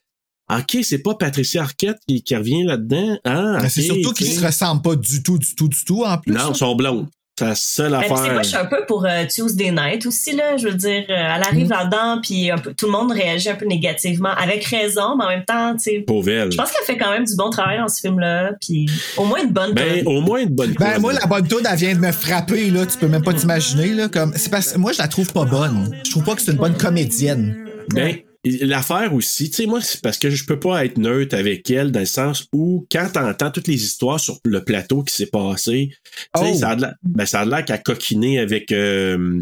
OK, 0.51 0.79
c'est 0.83 0.99
pas 1.03 1.15
Patricia 1.15 1.63
Arquette 1.63 1.99
qui, 2.09 2.23
qui 2.23 2.35
revient 2.35 2.65
là-dedans. 2.65 3.19
Ah, 3.25 3.59
Mais 3.63 3.69
c'est 3.69 3.91
ok, 3.91 3.97
surtout 3.97 4.13
qu'ils 4.15 4.33
se 4.33 4.45
ressemblent 4.45 4.83
pas 4.83 4.97
du 4.97 5.23
tout, 5.23 5.39
du 5.39 5.55
tout, 5.55 5.69
du 5.69 5.85
tout, 5.85 6.05
en 6.05 6.17
plus. 6.19 6.33
Non, 6.33 6.51
ils 6.53 6.57
sont 6.57 6.75
blondes. 6.75 7.07
C'est 7.39 7.45
la 7.47 7.55
seule 7.55 7.91
Ben, 7.93 8.01
tu 8.01 8.07
sais, 8.09 8.13
affaire. 8.15 8.33
moi, 8.33 8.43
je 8.43 8.49
suis 8.49 8.57
un 8.57 8.65
peu 8.65 8.85
pour 8.89 9.05
euh, 9.05 9.25
Tuesday 9.29 9.71
Night 9.71 10.05
aussi, 10.07 10.33
là. 10.35 10.57
Je 10.57 10.67
veux 10.67 10.75
dire, 10.75 11.05
euh, 11.09 11.15
elle 11.37 11.43
arrive 11.45 11.67
Mm. 11.67 11.71
là-dedans, 11.71 12.21
puis 12.21 12.51
un 12.51 12.59
peu, 12.59 12.75
tout 12.75 12.87
le 12.87 12.91
monde 12.93 13.13
réagit 13.13 13.49
un 13.51 13.55
peu 13.55 13.65
négativement, 13.67 14.31
avec 14.31 14.65
raison, 14.65 15.17
mais 15.17 15.25
en 15.25 15.29
même 15.29 15.45
temps, 15.45 15.73
tu 15.77 15.83
sais. 15.85 15.99
Pauvre 16.05 16.29
elle. 16.31 16.51
Je 16.51 16.57
pense 16.57 16.73
qu'elle 16.73 16.85
fait 16.85 16.97
quand 16.99 17.13
même 17.13 17.25
du 17.25 17.37
bon 17.37 17.49
travail 17.51 17.79
dans 17.79 17.87
ce 17.87 18.01
film-là, 18.01 18.55
puis 18.61 18.91
au 19.19 19.25
moins 19.25 19.41
une 19.45 19.53
bonne 19.53 19.73
Ben, 19.73 20.03
tonne. 20.03 20.09
au 20.17 20.21
moins 20.21 20.41
une 20.41 20.49
bonne 20.49 20.73
Ben, 20.81 20.99
moi, 20.99 21.13
la 21.13 21.27
bonne 21.27 21.47
toune, 21.47 21.63
elle 21.71 21.79
vient 21.79 21.95
de 21.95 22.01
me 22.01 22.11
frapper, 22.11 22.71
là. 22.71 22.85
Tu 22.87 22.99
peux 22.99 23.07
même 23.07 23.23
pas 23.23 23.35
t'imaginer, 23.35 23.91
là. 23.95 24.09
Comme, 24.09 24.33
c'est 24.35 24.51
parce 24.51 24.73
que 24.73 24.79
moi, 24.79 24.91
je 24.91 24.99
la 24.99 25.07
trouve 25.07 25.33
pas 25.33 25.45
bonne. 25.45 25.97
Je 26.05 26.11
trouve 26.11 26.25
pas 26.25 26.35
que 26.35 26.43
c'est 26.43 26.51
une 26.51 26.57
bonne 26.59 26.77
comédienne. 26.77 27.57
Ben, 27.91 28.17
l'affaire 28.45 29.15
aussi, 29.15 29.51
tu 29.51 29.57
sais, 29.57 29.67
moi, 29.67 29.81
c'est 29.81 30.01
parce 30.01 30.19
que 30.19 30.31
je 30.31 30.45
peux 30.45 30.59
pas 30.61 30.85
être 30.85 30.97
neutre 30.99 31.37
avec 31.37 31.69
elle 31.71 31.91
dans 31.93 32.01
le 32.01 32.07
sens 32.07 32.47
où, 32.53 32.87
quand 32.91 33.09
t'entends 33.13 33.51
toutes 33.51 33.67
les 33.69 33.83
histoires 33.83 34.21
sur 34.21 34.39
le 34.45 34.63
plateau 34.65 35.03
qui 35.03 35.15
s'est 35.15 35.27
passé, 35.27 35.91
tu 36.35 36.43
sais, 36.43 36.53
Oh. 36.55 36.59
ça 36.59 36.71
a 36.71 36.77
de 36.77 36.83
l'air- 36.83 36.95
ben, 37.03 37.63
qu'à 37.63 37.79
coquiner 37.79 38.39
avec, 38.39 38.71
euh, 38.73 39.41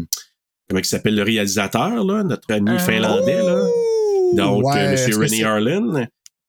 comment 0.69 0.79
il 0.79 0.85
s'appelle 0.85 1.15
le 1.15 1.23
réalisateur, 1.23 2.03
là, 2.03 2.23
notre 2.23 2.51
ami 2.53 2.71
Euh, 2.71 2.79
finlandais, 2.79 3.41
là. 3.43 3.63
Donc, 4.33 4.65
Ouais, 4.65 4.79
euh, 4.97 5.07
que 5.07 5.15
René 5.15 5.27
c'est- 5.29 5.43
Harlan. 5.43 6.05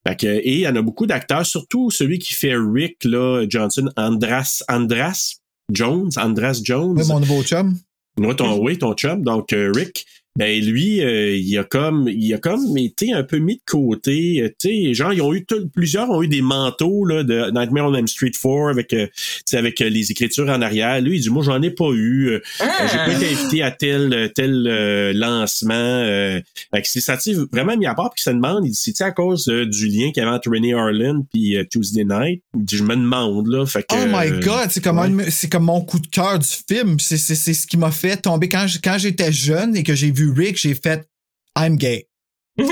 Fait 0.07 0.17
que, 0.17 0.27
et 0.27 0.55
il 0.55 0.61
y 0.61 0.69
en 0.69 0.75
a 0.77 0.83
beaucoup 0.83 1.07
d'acteurs, 1.07 1.45
surtout 1.45 1.91
celui 1.91 2.19
qui 2.19 2.33
fait 2.35 2.55
Rick, 2.57 3.05
là, 3.05 3.45
Johnson, 3.49 3.89
Andras, 3.97 4.63
Andras 4.69 5.35
Jones, 5.71 6.11
Andras 6.17 6.61
Jones. 6.65 6.97
Oui, 6.99 7.07
mon 7.07 7.21
nouveau 7.21 7.43
chum. 7.43 7.77
Ouais, 8.19 8.35
ton, 8.35 8.59
oui, 8.59 8.79
ton 8.79 8.95
chum, 8.95 9.23
donc 9.23 9.53
euh, 9.53 9.71
Rick, 9.75 10.07
ben 10.37 10.65
lui, 10.65 11.01
euh, 11.03 11.35
il 11.37 11.59
a 11.59 11.65
comme, 11.65 12.09
il 12.09 12.33
a 12.33 12.39
comme 12.39 12.77
été 12.79 13.13
un 13.13 13.23
peu 13.25 13.39
mis 13.39 13.57
de 13.57 13.63
côté. 13.67 14.41
euh, 14.43 14.49
Tu 14.59 14.69
sais, 14.69 14.95
genre, 14.95 15.13
ils 15.13 15.21
ont 15.23 15.35
eu 15.35 15.45
tout- 15.45 15.69
plusieurs 15.75 16.09
ont 16.11 16.23
eu 16.23 16.29
des 16.29 16.43
manteaux 16.43 17.05
là 17.05 17.25
de 17.25 17.51
Nightmare 17.51 17.87
on 17.91 17.95
Elm 17.95 18.07
Street 18.07 18.31
4 18.31 18.69
avec, 18.71 18.93
euh, 18.93 19.07
tu 19.07 19.43
sais, 19.47 19.57
avec 19.57 19.81
euh, 19.81 19.89
les 19.89 20.11
écritures 20.13 20.49
en 20.49 20.63
arrière. 20.63 21.01
Lui, 21.01 21.17
il 21.17 21.21
dit 21.21 21.31
moi 21.31 21.43
j'en 21.43 21.61
ai 21.63 21.71
pas 21.71 21.91
eu. 21.93 22.29
Euh, 22.29 22.41
Ah! 22.61 22.87
J'ai 22.91 22.99
pas 22.99 23.13
été 23.21 23.33
invité 23.33 23.63
à 23.63 23.71
tel 23.71 24.31
tel 24.35 24.67
euh, 24.69 25.13
lancement. 25.15 25.75
Euh, 25.75 26.41
fait 26.75 26.83
que 26.83 26.89
c'est 26.89 27.01
ça, 27.01 27.17
vraiment 27.53 27.77
mis 27.77 27.87
à 27.87 27.95
part 27.95 28.11
puis 28.15 28.23
se 28.23 28.31
demande, 28.31 28.65
il 28.65 28.71
dit 28.71 28.77
c'est 28.81 29.01
à 29.03 29.11
cause 29.11 29.49
euh, 29.49 29.67
du 29.67 29.89
lien 29.89 30.11
qu'il 30.13 30.23
y 30.23 30.27
avait 30.27 30.35
entre 30.37 30.51
Renee 30.51 30.75
Harlan 30.75 31.25
puis 31.33 31.57
euh, 31.57 31.65
Tuesday 31.71 32.05
Night? 32.05 32.43
Il 32.57 32.65
dit 32.65 32.77
je 32.77 32.85
me 32.85 32.95
demande 32.97 33.49
là. 33.49 33.67
Fait 33.67 33.83
que, 33.83 33.87
Oh 33.95 34.07
my 34.09 34.41
god, 34.41 34.69
c'est 34.71 34.83
comme, 34.83 34.99
ouais. 34.99 35.31
c'est 35.31 35.51
comme 35.51 35.65
mon 35.65 35.81
coup 35.81 35.99
de 35.99 36.07
cœur 36.07 36.39
du 36.39 36.47
film. 36.47 36.99
C'est, 37.01 37.17
c'est, 37.17 37.35
c'est 37.35 37.55
ce 37.55 37.67
qui 37.67 37.77
m'a 37.77 37.91
fait 37.91 38.17
tomber. 38.19 38.49
Quand, 38.49 38.67
j'étais 38.99 39.33
jeune 39.33 39.77
et 39.77 39.83
que 39.83 39.95
j'ai 39.95 40.11
vu 40.19 40.31
Rick, 40.33 40.59
j'ai 40.59 40.75
fait 40.75 41.09
I'm 41.57 41.77
gay. 41.77 42.09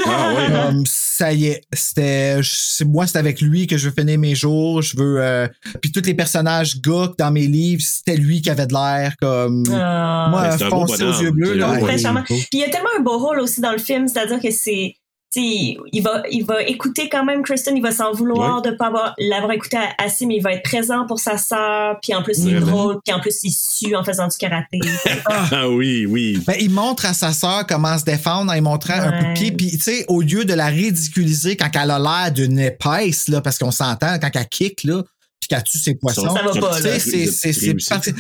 Ah 0.05 0.35
ouais. 0.35 0.47
Comme, 0.51 0.85
ça 0.85 1.33
y 1.33 1.47
est, 1.47 1.61
c'était, 1.73 2.41
moi, 2.85 3.07
c'est 3.07 3.19
avec 3.19 3.41
lui 3.41 3.69
que 3.69 3.77
je 3.79 3.89
veux 3.89 3.95
finir 3.97 4.19
mes 4.19 4.35
jours. 4.35 4.83
Je 4.83 4.97
veux, 4.97 5.21
euh, 5.23 5.47
puis 5.81 5.93
tous 5.93 6.03
les 6.05 6.15
personnages 6.15 6.81
gars 6.81 7.13
dans 7.19 7.31
mes 7.31 7.47
livres, 7.47 7.83
c'était 7.85 8.17
lui 8.17 8.43
qui 8.43 8.51
avait 8.51 8.67
de 8.67 8.73
l'air 8.73 9.15
comme, 9.21 9.63
Ah. 9.73 10.27
moi, 10.31 10.59
foncé 10.59 11.05
aux 11.05 11.21
yeux 11.23 11.31
bleus, 11.31 11.55
là. 11.55 11.79
Très 11.79 11.99
charmant. 11.99 12.25
Puis 12.27 12.49
il 12.55 12.59
y 12.61 12.65
a 12.65 12.69
tellement 12.69 12.89
un 12.99 13.03
beau 13.03 13.17
rôle 13.19 13.39
aussi 13.39 13.61
dans 13.61 13.71
le 13.73 13.79
film, 13.79 14.09
c'est-à-dire 14.09 14.41
que 14.41 14.51
c'est. 14.51 14.95
Il 15.43 16.01
va, 16.03 16.23
il 16.31 16.45
va 16.45 16.63
écouter 16.63 17.09
quand 17.09 17.25
même 17.25 17.43
Kristen, 17.43 17.77
il 17.77 17.83
va 17.83 17.91
s'en 17.91 18.13
vouloir 18.13 18.63
de 18.63 18.71
pas 18.71 18.87
avoir, 18.87 19.15
l'avoir 19.19 19.53
écouté 19.53 19.79
assez, 19.99 20.27
mais 20.27 20.37
il 20.37 20.43
va 20.43 20.53
être 20.53 20.63
présent 20.63 21.07
pour 21.07 21.19
sa 21.19 21.37
sœur, 21.39 21.99
puis 22.03 22.15
en 22.15 22.23
plus 22.23 22.39
il 22.39 22.55
est 22.55 22.59
Vraiment. 22.59 22.77
drôle, 22.85 22.97
puis 23.05 23.15
en 23.15 23.21
plus 23.21 23.39
il 23.43 23.53
sue 23.53 23.95
en 23.95 24.05
faisant 24.05 24.29
du 24.29 24.37
karaté. 24.37 24.79
Ah 25.29 25.69
oui, 25.69 26.07
oui. 26.07 26.43
Ben, 26.47 26.57
il 26.61 26.71
montre 26.71 27.07
à 27.07 27.13
sa 27.13 27.33
sœur 27.33 27.67
comment 27.67 27.97
se 27.99 28.05
défendre 28.05 28.51
en 28.51 28.55
lui 28.55 28.61
montrant 28.61 28.95
un 28.95 29.13
coup 29.13 29.25
de 29.29 29.33
pied. 29.35 29.53
Puis, 29.53 29.71
tu 29.73 29.79
sais, 29.79 30.05
au 30.09 30.21
lieu 30.21 30.45
de 30.45 30.55
la 30.55 30.67
ridiculiser 30.67 31.57
quand 31.57 31.69
elle 31.75 31.91
a 31.91 31.99
l'air 31.99 32.33
d'une 32.33 32.59
épaisse, 32.59 33.29
là, 33.29 33.41
parce 33.41 33.59
qu'on 33.59 33.71
s'entend, 33.71 34.19
quand 34.21 34.31
elle 34.35 34.49
kick, 34.49 34.85
là, 34.85 35.03
puis 35.49 35.57
qu'elle 35.57 35.63
tue 35.65 35.79
ses 35.79 35.95
poissons. 35.95 36.23
Ça 36.23 36.43
va 36.43 36.53
pas, 36.61 36.77
Tu 36.77 36.83
sais, 36.83 36.89
là. 36.91 36.99
c'est, 36.99 37.27
c'est, 37.27 37.53
c'est 37.53 37.75
parti. 37.89 38.11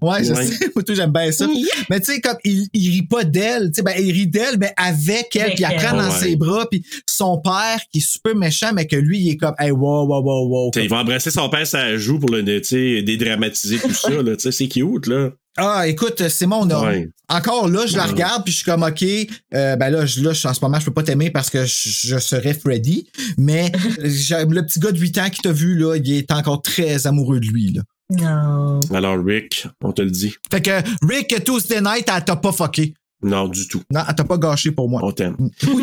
ouais, 0.00 0.24
je 0.24 0.32
Ouais. 0.32 0.46
sais. 0.46 0.70
Moi, 0.74 0.82
tout, 0.84 0.94
j'aime 0.94 1.12
bien 1.12 1.30
ça. 1.32 1.46
Mais, 1.90 2.00
tu 2.00 2.12
sais, 2.12 2.20
comme, 2.20 2.36
il, 2.44 2.66
il 2.72 2.90
rit 2.90 3.06
pas 3.06 3.24
d'elle. 3.24 3.68
Tu 3.70 3.76
sais, 3.76 3.82
ben, 3.82 3.94
il 3.98 4.12
rit 4.12 4.26
d'elle, 4.26 4.58
mais 4.58 4.72
avec 4.76 5.34
elle, 5.36 5.42
Avec 5.42 5.54
puis 5.56 5.64
elle 5.64 5.72
elle. 5.72 5.86
prend 5.86 5.96
dans 5.96 6.08
Ouais. 6.12 6.18
ses 6.20 6.36
bras, 6.36 6.66
puis 6.70 6.84
son 7.06 7.38
père, 7.38 7.78
qui 7.92 7.98
est 7.98 8.06
super 8.12 8.34
méchant, 8.34 8.72
mais 8.74 8.86
que 8.86 8.96
lui, 8.96 9.18
il 9.20 9.30
est 9.30 9.36
comme, 9.36 9.54
hey, 9.58 9.70
wow, 9.70 10.06
wow, 10.06 10.22
wow, 10.22 10.48
wow. 10.48 10.70
Il 10.76 10.88
va 10.88 10.98
embrasser 10.98 11.30
son 11.30 11.48
père 11.48 11.66
sa 11.66 11.96
joue 11.96 12.18
pour 12.18 12.30
le 12.30 12.42
tu 12.42 12.64
sais, 12.64 13.02
dédramatiser 13.02 13.78
tout 13.78 13.92
ça. 13.94 14.10
Là, 14.22 14.36
Tu 14.36 14.42
sais, 14.42 14.52
c'est 14.52 14.68
cute, 14.68 15.06
là. 15.06 15.30
Ah, 15.56 15.86
écoute, 15.86 16.28
c'est 16.28 16.46
mon 16.46 16.68
homme. 16.70 16.86
Ouais. 16.86 17.08
Encore 17.28 17.68
là, 17.68 17.86
je 17.86 17.96
la 17.96 18.04
Ouais. 18.04 18.10
regarde 18.10 18.42
puis 18.44 18.52
je 18.52 18.58
suis 18.58 18.64
comme 18.64 18.82
OK. 18.82 19.02
euh, 19.02 19.76
ben 19.76 19.90
là, 19.90 20.06
je, 20.06 20.22
là, 20.22 20.32
je- 20.32 20.46
en 20.48 20.54
ce 20.54 20.60
moment, 20.62 20.80
je 20.80 20.86
peux 20.86 20.92
pas 20.94 21.02
t'aimer 21.02 21.30
parce 21.30 21.50
que 21.50 21.64
je, 21.64 21.88
je 22.08 22.18
serais 22.18 22.54
Freddy. 22.54 23.06
Mais 23.38 23.70
j'ai- 24.02 24.44
le 24.46 24.62
petit 24.64 24.80
gars 24.80 24.92
de 24.92 24.98
8 24.98 25.18
ans 25.18 25.28
qui 25.30 25.40
t'a 25.42 25.52
vu 25.52 25.76
là, 25.76 25.96
il 25.96 26.12
est 26.12 26.30
encore 26.32 26.62
très 26.62 27.06
amoureux 27.06 27.38
de 27.40 27.46
lui 27.46 27.72
là. 27.72 27.82
non. 28.10 28.80
Alors, 28.94 29.22
Rick, 29.24 29.66
on 29.82 29.92
te 29.92 30.02
le 30.02 30.10
dit. 30.10 30.34
Fait 30.50 30.60
que 30.62 30.70
Rick 31.06 31.44
Tuesday 31.44 31.80
Night, 31.80 32.08
elle 32.14 32.24
t'a 32.24 32.36
pas 32.36 32.52
fucké. 32.52 32.94
Non, 33.22 33.46
du 33.48 33.68
tout. 33.68 33.82
Non, 33.90 34.00
elle 34.08 34.14
t'a 34.14 34.24
pas 34.24 34.36
gâché 34.38 34.72
pour 34.72 34.88
moi. 34.88 35.00
On 35.04 35.12
t'aime. 35.12 35.36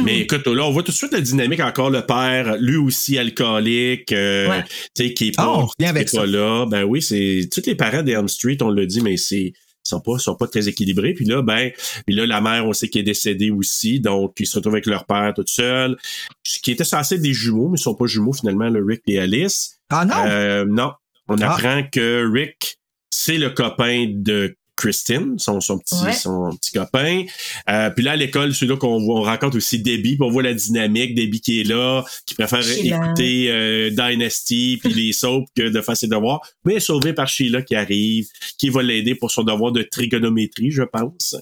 Mais 0.03 0.19
écoute, 0.19 0.45
là, 0.47 0.63
on 0.65 0.71
voit 0.71 0.83
tout 0.83 0.91
de 0.91 0.97
suite 0.97 1.13
la 1.13 1.21
dynamique 1.21 1.61
encore. 1.61 1.89
Le 1.89 2.05
père, 2.05 2.57
lui 2.59 2.75
aussi 2.75 3.17
alcoolique, 3.17 4.11
euh, 4.11 4.49
Ouais. 4.49 4.63
tu 4.95 5.07
sais, 5.07 5.13
qui 5.13 5.27
est 5.27 5.33
Ah, 5.37 5.43
pas, 5.45 5.51
revient 5.53 5.89
avec 5.89 6.07
qui 6.09 6.15
est 6.15 6.19
pas 6.19 6.25
là. 6.25 6.65
Ben 6.65 6.83
oui, 6.83 7.01
c'est 7.01 7.47
tous 7.51 7.65
les 7.65 7.75
parents 7.75 8.03
d'Elm 8.03 8.27
Street, 8.27 8.57
on 8.61 8.69
l'a 8.69 8.85
dit, 8.85 9.01
mais 9.01 9.17
c'est 9.17 9.53
ils 9.85 9.89
sont 9.89 10.01
pas 10.01 10.19
sont 10.19 10.35
pas 10.35 10.47
très 10.47 10.67
équilibrés. 10.67 11.13
Puis 11.13 11.25
là, 11.25 11.41
ben, 11.41 11.71
puis 12.05 12.13
là, 12.15 12.25
la 12.27 12.41
mère, 12.41 12.65
on 12.67 12.73
sait 12.73 12.89
qu'elle 12.89 13.01
est 13.01 13.05
décédée 13.05 13.49
aussi, 13.49 13.99
donc 14.01 14.33
ils 14.39 14.45
se 14.45 14.57
retrouvent 14.57 14.75
avec 14.75 14.85
leur 14.85 15.05
père 15.05 15.33
tout 15.33 15.45
seul. 15.47 15.97
Ce 16.43 16.59
qui 16.59 16.71
était 16.71 16.83
censé 16.83 17.15
être 17.15 17.21
des 17.21 17.33
jumeaux, 17.33 17.69
mais 17.69 17.77
ils 17.79 17.81
sont 17.81 17.95
pas 17.95 18.05
jumeaux 18.05 18.33
finalement, 18.33 18.69
le 18.69 18.83
Rick 18.85 19.01
et 19.07 19.19
Alice. 19.19 19.79
Ah 19.89 20.03
non? 20.05 20.15
Euh, 20.27 20.65
non. 20.67 20.91
On 21.29 21.37
Ah. 21.41 21.53
apprend 21.53 21.83
que 21.91 22.29
Rick, 22.31 22.77
c'est 23.09 23.37
le 23.37 23.49
copain 23.51 24.07
de 24.13 24.55
Christine, 24.79 25.35
son, 25.37 25.59
son 25.59 25.77
petit, 25.77 25.95
Ouais. 26.03 26.13
son 26.13 26.55
petit 26.55 26.71
copain. 26.71 27.23
Euh, 27.69 27.89
puis 27.89 28.03
là, 28.03 28.11
à 28.11 28.15
l'école, 28.15 28.55
c'est 28.55 28.65
là 28.65 28.77
qu'on 28.77 28.97
on 29.09 29.21
rencontre 29.23 29.57
aussi 29.57 29.79
Debbie, 29.79 30.15
puis 30.15 30.23
on 30.25 30.29
voit 30.31 30.43
la 30.43 30.53
dynamique. 30.53 31.15
Debbie 31.15 31.41
qui 31.41 31.59
est 31.61 31.63
là, 31.65 32.03
qui 32.25 32.33
préfère 32.35 32.61
Sheila. 32.63 32.95
écouter 32.95 33.47
euh, 33.49 33.89
Dynasty 33.89 34.79
puis 34.83 34.93
les 34.93 35.11
soaps 35.13 35.47
que 35.55 35.69
de 35.69 35.81
faire 35.81 35.97
ses 35.97 36.07
devoirs. 36.07 36.39
Mais 36.65 36.73
elle 36.73 36.77
est 36.77 36.79
sauvée 36.81 37.13
par 37.13 37.27
Sheila 37.27 37.61
qui 37.61 37.75
arrive, 37.75 38.27
qui 38.57 38.69
va 38.69 38.81
l'aider 38.81 39.15
pour 39.15 39.31
son 39.31 39.43
devoir 39.43 39.71
de 39.71 39.81
trigonométrie, 39.83 40.71
je 40.71 40.83
pense. 40.83 41.35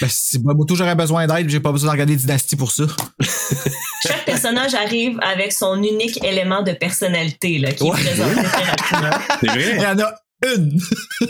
Ben, 0.00 0.08
si 0.08 0.38
moi, 0.38 0.54
moi, 0.54 0.64
j'aurais 0.70 0.94
besoin 0.94 1.26
d'aide, 1.26 1.48
j'ai 1.50 1.60
pas 1.60 1.72
besoin 1.72 1.88
de 1.88 1.92
regarder 1.92 2.16
Dynasty 2.16 2.56
pour 2.56 2.70
ça. 2.72 2.84
Chaque 4.06 4.24
personnage 4.24 4.74
arrive 4.74 5.18
avec 5.22 5.52
son 5.52 5.82
unique 5.82 6.22
élément 6.24 6.62
de 6.62 6.72
personnalité 6.72 7.58
là, 7.58 7.72
qui 7.72 7.82
Ouais. 7.84 8.00
est 8.00 8.04
présenté 8.04 8.34
très 8.42 8.64
rapidement. 8.64 9.18
C'est 9.40 9.46
Il 9.46 9.50
vrai? 9.50 9.82
y 9.82 9.86
en 9.86 9.98
a 9.98 10.14
une. 10.46 10.80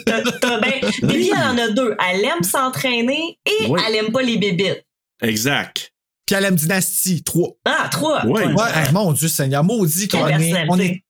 T'as- 0.06 0.22
t'as- 0.22 0.60
ben, 0.60 0.72
Bibi, 1.02 1.30
elle 1.34 1.42
en 1.48 1.58
a 1.58 1.68
deux. 1.68 1.96
Elle 2.10 2.24
aime 2.24 2.42
s'entraîner 2.42 3.38
et 3.46 3.66
Oui. 3.68 3.80
elle 3.86 3.94
aime 3.96 4.12
pas 4.12 4.22
les 4.22 4.36
bébites. 4.38 4.84
exact. 5.22 5.92
Puis 6.26 6.36
elle 6.36 6.44
aime 6.44 6.56
Dynasty 6.56 7.22
3. 7.22 7.48
Ah, 7.64 7.88
trois. 7.90 8.24
Ouais. 8.26 8.44
Ouais, 8.46 8.92
mon 8.92 9.12
Dieu 9.12 9.28
Seigneur, 9.28 9.64
maudit 9.64 10.08
qu'on 10.08 10.26
est, 10.28 10.66
on 10.68 10.78
est 10.78 11.02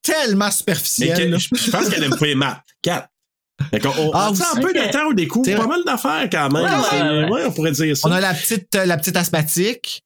tellement 0.00 0.50
superficiel. 0.52 1.36
je 1.38 1.48
je 1.56 1.70
pense 1.72 1.88
qu'elle 1.88 2.04
aime 2.04 2.16
pas 2.16 2.26
les 2.26 2.36
maths. 2.36 2.60
Quatre. 2.80 3.08
On, 3.98 4.10
Ah, 4.14 4.28
on 4.30 4.34
sent 4.34 4.44
un 4.56 4.60
peu 4.60 4.72
de 4.72 4.90
temps, 4.92 5.08
on 5.10 5.12
découvre 5.12 5.44
C'est 5.44 5.56
pas 5.56 5.66
mal 5.66 5.82
d'affaires 5.84 6.28
quand 6.30 6.50
même. 6.50 6.62
Ouais, 6.64 6.70
ouais, 6.70 6.84
C'est- 6.88 7.02
ouais. 7.02 7.28
ouais, 7.30 7.44
on 7.46 7.52
pourrait 7.52 7.72
dire 7.72 7.96
ça. 7.96 8.08
On 8.08 8.12
a 8.12 8.20
la 8.20 8.32
petite, 8.32 8.74
euh, 8.76 8.86
la 8.86 8.96
petite 8.96 9.16
asthmatique. 9.16 10.02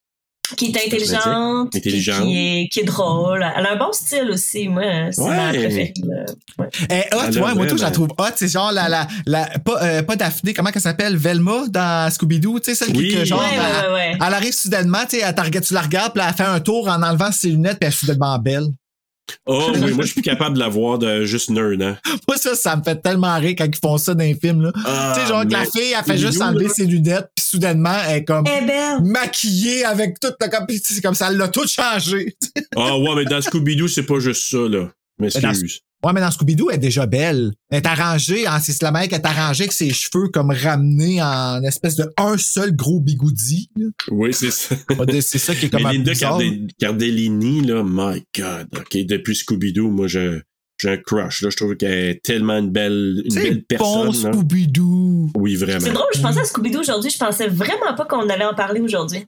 Qui 0.57 0.67
est 0.67 0.87
intelligente, 0.87 1.71
qui, 1.73 1.79
Intelligente. 1.79 2.23
qui 2.27 2.37
est, 2.37 2.69
qui 2.69 2.81
est 2.81 2.85
drôle. 2.85 3.45
Elle 3.57 3.65
a 3.67 3.73
un 3.73 3.77
bon 3.77 3.93
style 3.93 4.29
aussi, 4.31 4.69
moi. 4.69 4.83
C'est 5.11 5.23
Ouais. 5.23 5.37
ma 5.37 5.49
préférée. 5.49 5.95
Ouais. 6.59 6.69
Eh, 6.91 7.15
hot, 7.15 7.21
Elle 7.29 7.43
ouais, 7.43 7.55
moi, 7.55 7.67
tout, 7.67 7.79
je 7.79 7.83
la 7.83 7.91
trouve 7.91 8.09
hot. 8.19 8.25
C'est 8.37 8.49
genre 8.49 8.71
la, 8.71 8.89
la, 8.91 9.07
la, 9.27 9.47
pas, 9.59 9.83
euh, 9.83 10.03
pas 10.03 10.17
Daphné, 10.17 10.53
comment 10.53 10.71
qu'elle 10.71 10.83
s'appelle? 10.83 11.17
Velma 11.17 11.65
dans 11.71 12.11
Scooby-Doo, 12.11 12.61
tu 12.61 12.67
sais, 12.67 12.75
celle 12.75 12.95
Oui. 12.97 13.09
qui, 13.09 13.15
que 13.17 13.25
genre, 13.25 13.41
Ouais, 13.41 13.47
elle, 13.55 13.89
ouais, 13.91 13.95
ouais. 13.95 14.13
elle 14.17 14.35
arrive 14.35 14.53
soudainement, 14.53 15.01
tu 15.09 15.19
sais, 15.19 15.23
elle 15.25 15.61
tu 15.63 15.73
la 15.75 15.81
regardes, 15.81 16.13
puis 16.13 16.23
elle 16.27 16.35
fait 16.35 16.43
un 16.45 16.61
tour 16.61 16.89
en 16.89 17.03
enlevant 17.03 17.33
ses 17.33 17.49
lunettes, 17.49 17.79
puis 17.81 17.87
elle 17.87 17.89
est 17.89 17.97
soudainement 17.97 18.39
belle. 18.39 18.67
Oh 19.47 19.71
oui, 19.75 19.81
moi 19.93 20.03
je 20.05 20.13
suis 20.13 20.15
plus 20.15 20.23
capable 20.23 20.55
de 20.55 20.61
la 20.61 20.69
voir 20.69 20.99
de 20.99 21.25
juste 21.25 21.51
nerd, 21.51 21.81
hein. 21.83 21.97
Moi, 22.29 22.37
ça, 22.37 22.55
ça 22.55 22.77
me 22.77 22.83
fait 22.83 22.97
tellement 23.03 23.35
rire 23.39 23.55
quand 23.59 23.65
ils 23.67 23.79
font 23.79 23.99
ça 23.99 24.15
dans 24.15 24.25
les 24.25 24.35
films, 24.35 24.63
là. 24.63 24.73
Ah, 24.85 25.13
tu 25.15 25.21
sais, 25.23 25.27
genre 25.29 25.45
que 25.45 25.53
la 25.53 25.65
fille, 25.65 25.95
elle 25.99 26.05
fait 26.05 26.19
juste 26.19 26.41
enlever 26.43 26.69
ses 26.69 26.87
lunettes, 26.87 27.29
puis 27.37 27.45
soudainement, 27.45 27.97
elle 28.09 28.19
est 28.19 28.25
comme 28.25 28.45
Eh 28.47 28.65
belle. 28.67 29.03
maquillée 29.03 29.85
avec 29.85 30.21
tout, 30.21 30.29
le 30.41 30.49
comme, 30.49 30.67
puis 30.67 30.81
c'est 30.85 31.01
comme 31.01 31.15
ça, 31.15 31.29
elle 31.31 31.37
l'a 31.37 31.49
tout 31.49 31.67
changé. 31.67 32.37
Ah 32.77 32.99
ouais, 32.99 33.15
mais 33.17 33.25
dans 33.25 33.41
Scooby-Doo, 33.41 33.87
c'est 33.89 34.03
pas 34.03 34.19
juste 34.19 34.51
ça, 34.51 34.59
là. 34.69 34.89
M'excuse. 35.25 35.81
Ouais, 36.05 36.13
mais 36.13 36.21
dans 36.21 36.31
Scooby-Doo, 36.31 36.69
elle 36.69 36.77
est 36.77 36.79
déjà 36.81 37.07
belle. 37.07 37.53
Elle 37.71 37.79
est 37.79 37.87
arrangée, 37.87 38.47
en, 38.47 38.61
c'est 38.61 38.83
la 38.83 38.91
mec 38.93 39.09
qui 39.09 39.15
est 39.15 39.25
arrangée 39.25 39.65
avec 39.65 39.73
ses 39.73 39.89
cheveux 39.91 40.29
comme 40.29 40.51
ramenés 40.51 41.23
en 41.23 41.63
espèce 41.63 41.97
de 41.97 42.13
un 42.19 42.37
seul 42.37 42.77
gros 42.77 43.01
bigoudi. 43.01 43.71
là. 43.77 43.87
Oui, 44.11 44.35
c'est 44.35 44.51
ça. 44.51 44.77
C'est 45.23 45.39
ça 45.39 45.55
qui 45.55 45.67
est 45.67 45.69
comme 45.71 45.83
Mais 45.85 45.95
Linda 45.95 46.13
bizarre. 46.13 46.39
Carde- 46.39 46.71
Cardellini, 46.79 47.63
là, 47.63 47.83
my 47.87 48.23
God. 48.39 48.69
OK, 48.77 48.97
depuis 49.07 49.35
Scooby-Doo, 49.35 49.89
moi, 49.91 50.07
je, 50.07 50.41
j'ai 50.79 50.91
un 50.91 50.97
crush, 50.99 51.41
là. 51.41 51.49
Je 51.49 51.57
trouve 51.57 51.75
qu'elle 51.75 51.93
est 52.11 52.23
tellement 52.23 52.59
une 52.59 52.71
belle, 52.71 53.23
une 53.25 53.35
belle 53.35 53.65
C'est 53.71 53.79
bon, 53.79 54.05
personne. 54.11 54.31
là. 54.31 54.37
Scooby-Doo. 54.39 55.31
Oui, 55.37 55.57
vraiment. 55.57 55.81
C'est 55.81 55.93
drôle, 55.93 56.07
je 56.15 56.21
pensais 56.21 56.41
à 56.41 56.45
Scooby-Doo 56.45 56.81
aujourd'hui, 56.81 57.11
je 57.11 57.19
pensais 57.19 57.49
vraiment 57.49 57.95
pas 57.97 58.05
qu'on 58.05 58.29
allait 58.29 58.45
en 58.45 58.55
parler 58.55 58.81
aujourd'hui. 58.83 59.25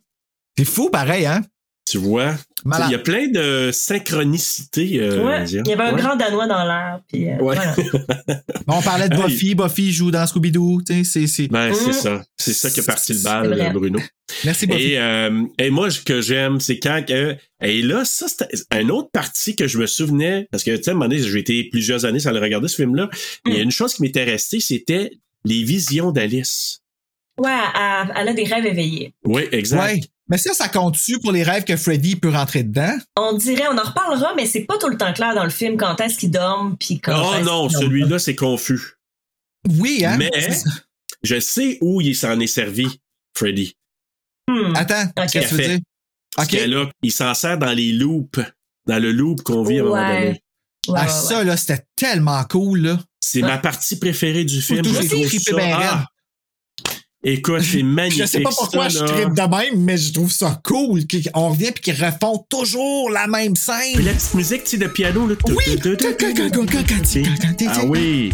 C'est 0.58 0.64
fou, 0.66 0.90
pareil, 0.90 1.24
hein? 1.24 1.40
Tu 1.88 1.98
vois? 1.98 2.34
Il 2.64 2.90
y 2.90 2.94
a 2.96 2.98
plein 2.98 3.28
de 3.28 3.70
synchronicité. 3.72 4.98
Euh, 5.00 5.24
ouais, 5.24 5.44
il 5.48 5.68
y 5.68 5.72
avait 5.72 5.84
un 5.84 5.94
Ouais. 5.94 6.00
grand 6.02 6.16
Danois 6.16 6.48
dans 6.48 6.64
l'air. 6.64 7.00
Euh, 7.14 7.18
Ouais. 7.18 7.36
voilà. 7.38 7.76
On 8.66 8.82
parlait 8.82 9.08
de. 9.08 9.16
Buffy, 9.16 9.54
Buffy 9.54 9.92
joue 9.92 10.10
dans 10.10 10.24
Scooby-Doo, 10.26 10.80
c'est. 11.04 11.48
Ben, 11.48 11.72
c'est 11.74 11.90
Mm. 11.90 11.92
ça. 11.92 12.24
C'est 12.36 12.52
ça 12.54 12.70
qui 12.70 12.80
a 12.80 12.82
parti 12.82 13.12
le 13.14 13.20
bal, 13.22 13.54
vrai. 13.54 13.70
Bruno. 13.70 14.00
Merci, 14.44 14.66
Buffy. 14.66 14.92
Et, 14.92 14.98
euh, 14.98 15.44
et 15.58 15.70
moi, 15.70 15.90
ce 15.90 16.00
que 16.00 16.20
j'aime, 16.20 16.58
c'est 16.58 16.80
quand. 16.80 17.04
euh, 17.10 17.34
et 17.62 17.82
là, 17.82 18.04
ça, 18.04 18.26
c'était 18.26 18.48
un 18.72 18.88
autre 18.88 19.10
partie 19.12 19.54
que 19.54 19.68
je 19.68 19.78
me 19.78 19.86
souvenais, 19.86 20.48
parce 20.50 20.64
que, 20.64 20.76
tu 20.76 20.82
sais, 20.82 20.90
à 20.90 20.92
un 20.92 20.96
moment 20.96 21.08
donné, 21.08 21.22
j'ai 21.22 21.38
été 21.38 21.68
plusieurs 21.70 22.04
années 22.04 22.18
sans 22.20 22.32
le 22.32 22.40
regarder, 22.40 22.66
ce 22.66 22.76
film-là. 22.76 23.08
Il 23.46 23.54
y 23.54 23.58
a 23.58 23.62
une 23.62 23.70
chose 23.70 23.94
qui 23.94 24.02
m'était 24.02 24.24
restée, 24.24 24.58
c'était 24.58 25.12
les 25.44 25.62
visions 25.62 26.10
d'Alice. 26.10 26.80
Ouais, 27.38 27.50
elle, 27.74 28.12
elle 28.16 28.28
a 28.28 28.32
des 28.32 28.44
rêves 28.44 28.66
éveillés. 28.66 29.14
Oui, 29.24 29.42
exact. 29.52 30.08
Mais 30.28 30.38
ça, 30.38 30.52
ça 30.54 30.68
compte-tu 30.68 31.20
pour 31.20 31.30
les 31.32 31.42
rêves 31.42 31.64
que 31.64 31.76
Freddy 31.76 32.16
peut 32.16 32.30
rentrer 32.30 32.64
dedans? 32.64 32.96
On 33.16 33.34
dirait, 33.34 33.68
on 33.68 33.78
en 33.78 33.82
reparlera, 33.82 34.34
mais 34.34 34.46
c'est 34.46 34.64
pas 34.64 34.76
tout 34.78 34.88
le 34.88 34.96
temps 34.96 35.12
clair 35.12 35.34
dans 35.34 35.44
le 35.44 35.50
film 35.50 35.76
quand 35.76 36.00
est-ce 36.00 36.18
qu'ils 36.18 36.32
dorment 36.32 36.76
puis 36.76 37.00
quand 37.00 37.34
Oh 37.38 37.44
non, 37.44 37.68
celui-là, 37.68 38.18
c'est 38.18 38.34
confus. 38.34 38.96
Oui, 39.68 40.04
hein? 40.04 40.16
Mais 40.18 40.30
je 41.22 41.40
sais 41.40 41.78
où 41.80 42.00
il 42.00 42.16
s'en 42.16 42.38
est 42.40 42.46
servi, 42.46 43.00
Freddy. 43.36 43.76
Hmm. 44.48 44.74
Attends, 44.74 45.08
qu'est-ce 45.16 45.32
que 45.32 45.48
tu 45.48 45.54
veux 45.54 45.68
dire? 45.68 45.78
Que 46.48 46.68
là, 46.68 46.90
il 47.02 47.12
s'en 47.12 47.34
sert 47.34 47.58
dans 47.58 47.72
les 47.72 47.92
loops, 47.92 48.40
dans 48.86 48.98
le 48.98 49.12
loop 49.12 49.42
qu'on 49.42 49.62
vit 49.62 49.78
à 49.78 49.82
un 49.82 49.84
moment 49.84 49.96
donné. 49.96 50.42
Ouais, 50.88 50.94
ah, 50.94 51.04
ouais, 51.04 51.08
ça, 51.08 51.42
là, 51.42 51.56
c'était 51.56 51.84
tellement 51.96 52.44
cool, 52.44 52.80
là. 52.80 52.98
C'est 53.20 53.42
ma 53.42 53.58
partie 53.58 53.98
préférée 53.98 54.44
du 54.44 54.60
film. 54.60 54.84
ça- 54.84 55.56
ben 55.56 55.76
ah! 55.80 56.06
Écoute, 57.28 57.60
c'est 57.62 57.82
magnifique. 57.82 58.20
Je 58.22 58.26
sais 58.26 58.40
pas 58.40 58.50
pourquoi 58.50 58.88
ça, 58.88 59.00
je 59.00 59.04
tripe 59.04 59.34
de 59.34 59.56
même, 59.56 59.82
mais 59.84 59.96
je 59.96 60.12
trouve 60.12 60.30
ça 60.30 60.60
cool 60.64 61.00
qu'on 61.34 61.48
revient 61.48 61.72
puis 61.72 61.82
qu'ils 61.92 62.04
refont 62.04 62.46
toujours 62.48 63.10
la 63.10 63.26
même 63.26 63.54
Puis 63.54 63.62
scène. 63.64 64.04
la 64.04 64.12
petite 64.12 64.34
musique, 64.34 64.62
tu 64.62 64.70
sais, 64.70 64.76
de 64.78 64.86
piano, 64.86 65.26
là. 65.26 65.34
Oui! 65.48 65.56
Ah 67.66 67.84
oui! 67.84 68.32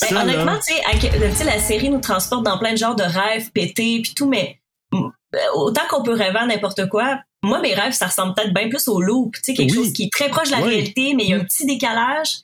Ben, 0.00 0.16
honnêtement, 0.16 0.58
tu 0.66 0.74
sais, 0.74 1.44
la 1.44 1.60
série 1.60 1.88
nous 1.88 2.00
transporte 2.00 2.44
dans 2.44 2.58
plein 2.58 2.72
de 2.72 2.78
genres 2.78 2.96
de 2.96 3.04
rêves 3.04 3.50
pétés 3.52 4.00
puis 4.02 4.12
tout, 4.14 4.28
mais 4.28 4.58
mm, 4.92 4.96
euh, 5.36 5.38
autant 5.54 5.82
qu'on 5.88 6.02
peut 6.02 6.12
rêver 6.14 6.38
à 6.38 6.46
n'importe 6.46 6.88
quoi, 6.88 7.20
moi, 7.44 7.60
mes 7.60 7.74
rêves, 7.74 7.92
ça 7.92 8.06
ressemble 8.08 8.34
peut-être 8.34 8.52
bien 8.54 8.68
plus 8.68 8.88
au 8.88 9.00
loop, 9.00 9.34
tu 9.36 9.40
sais, 9.44 9.54
quelque 9.54 9.70
Oui. 9.70 9.76
chose 9.84 9.92
qui 9.92 10.04
est 10.04 10.12
très 10.12 10.28
proche 10.30 10.48
de 10.48 10.56
la 10.56 10.62
Oui. 10.62 10.68
réalité, 10.74 11.14
mais 11.16 11.24
il 11.24 11.30
y 11.30 11.34
a 11.34 11.36
un 11.36 11.44
petit 11.44 11.64
décalage. 11.64 12.38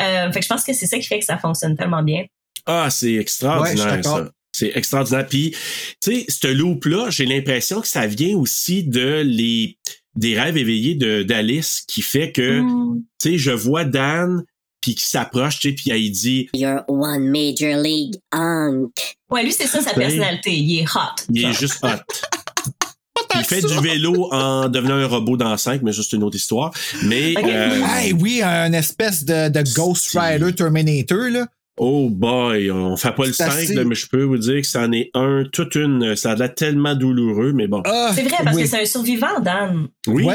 Euh, 0.00 0.32
fait 0.32 0.40
que 0.40 0.44
je 0.44 0.48
pense 0.48 0.64
que 0.64 0.72
c'est 0.72 0.86
ça 0.86 0.98
qui 0.98 1.06
fait 1.06 1.20
que 1.20 1.24
ça 1.24 1.38
fonctionne 1.38 1.76
tellement 1.76 2.02
bien. 2.02 2.24
Ah, 2.66 2.88
c'est 2.90 3.14
extraordinaire, 3.14 4.00
ça. 4.04 4.28
C'est 4.56 4.72
extraordinaire. 4.76 5.26
Puis, 5.26 5.50
tu 6.00 6.14
sais, 6.14 6.26
ce 6.28 6.46
loop-là, 6.46 7.10
j'ai 7.10 7.26
l'impression 7.26 7.80
que 7.80 7.88
ça 7.88 8.06
vient 8.06 8.36
aussi 8.36 8.84
de 8.84 9.22
les 9.24 9.76
des 10.16 10.38
rêves 10.40 10.56
éveillés 10.56 10.94
de 10.94 11.24
d'Alice 11.24 11.82
qui 11.88 12.00
fait 12.00 12.30
que, 12.30 12.60
Mm. 12.60 13.02
tu 13.20 13.30
sais, 13.30 13.38
je 13.38 13.50
vois 13.50 13.84
Dan 13.84 14.44
puis 14.80 14.94
qui 14.94 15.06
s'approche, 15.08 15.58
tu 15.58 15.70
sais, 15.70 15.74
puis 15.74 15.90
il 15.90 16.10
dit, 16.12 16.48
You're 16.54 16.84
one 16.88 17.26
major 17.30 17.82
league 17.82 18.14
hunk. 18.32 18.92
Ouais, 19.30 19.42
lui, 19.42 19.52
c'est 19.52 19.66
ça 19.66 19.80
sa 19.80 19.92
personnalité. 19.92 20.52
Il 20.52 20.78
est 20.80 20.84
hot. 20.84 21.24
il 21.32 21.46
est 21.46 21.52
juste 21.52 21.78
hot. 21.82 21.88
Il 23.36 23.44
fait 23.44 23.62
du 23.62 23.80
vélo 23.80 24.28
en 24.32 24.68
devenant 24.68 24.94
un 24.94 25.06
robot 25.06 25.36
dans 25.36 25.56
5, 25.56 25.82
mais 25.82 25.92
c'est 25.92 26.12
une 26.12 26.22
autre 26.22 26.36
histoire. 26.36 26.72
Mais, 27.04 27.34
Ok. 27.36 27.44
euh, 27.48 27.82
Hey, 27.84 28.12
oui, 28.12 28.42
un 28.42 28.72
espèce 28.72 29.24
de, 29.24 29.48
de 29.48 29.62
Ghost 29.74 30.16
Rider 30.16 30.52
Terminator, 30.54 31.30
là. 31.30 31.46
Oh 31.76 32.08
boy, 32.10 32.70
on 32.70 32.96
fait 32.96 33.12
pas 33.14 33.24
le 33.26 33.32
C'est 33.32 33.44
5, 33.44 33.52
assez- 33.52 33.74
là, 33.74 33.84
mais 33.84 33.94
je 33.94 34.08
peux 34.08 34.22
vous 34.22 34.38
dire 34.38 34.60
que 34.60 34.66
c'en 34.66 34.90
est 34.92 35.10
un, 35.14 35.44
toute 35.52 35.74
une, 35.74 36.14
ça 36.16 36.32
a 36.32 36.34
l'air 36.36 36.54
tellement 36.54 36.94
douloureux, 36.94 37.52
mais 37.52 37.66
bon. 37.66 37.82
Ah, 37.86 38.12
C'est 38.14 38.22
vrai, 38.22 38.36
parce 38.44 38.56
oui. 38.56 38.62
que 38.62 38.68
c'est 38.68 38.82
un 38.82 38.86
survivant, 38.86 39.40
Dan. 39.40 39.88
Oui, 40.06 40.24
Ouais, 40.24 40.34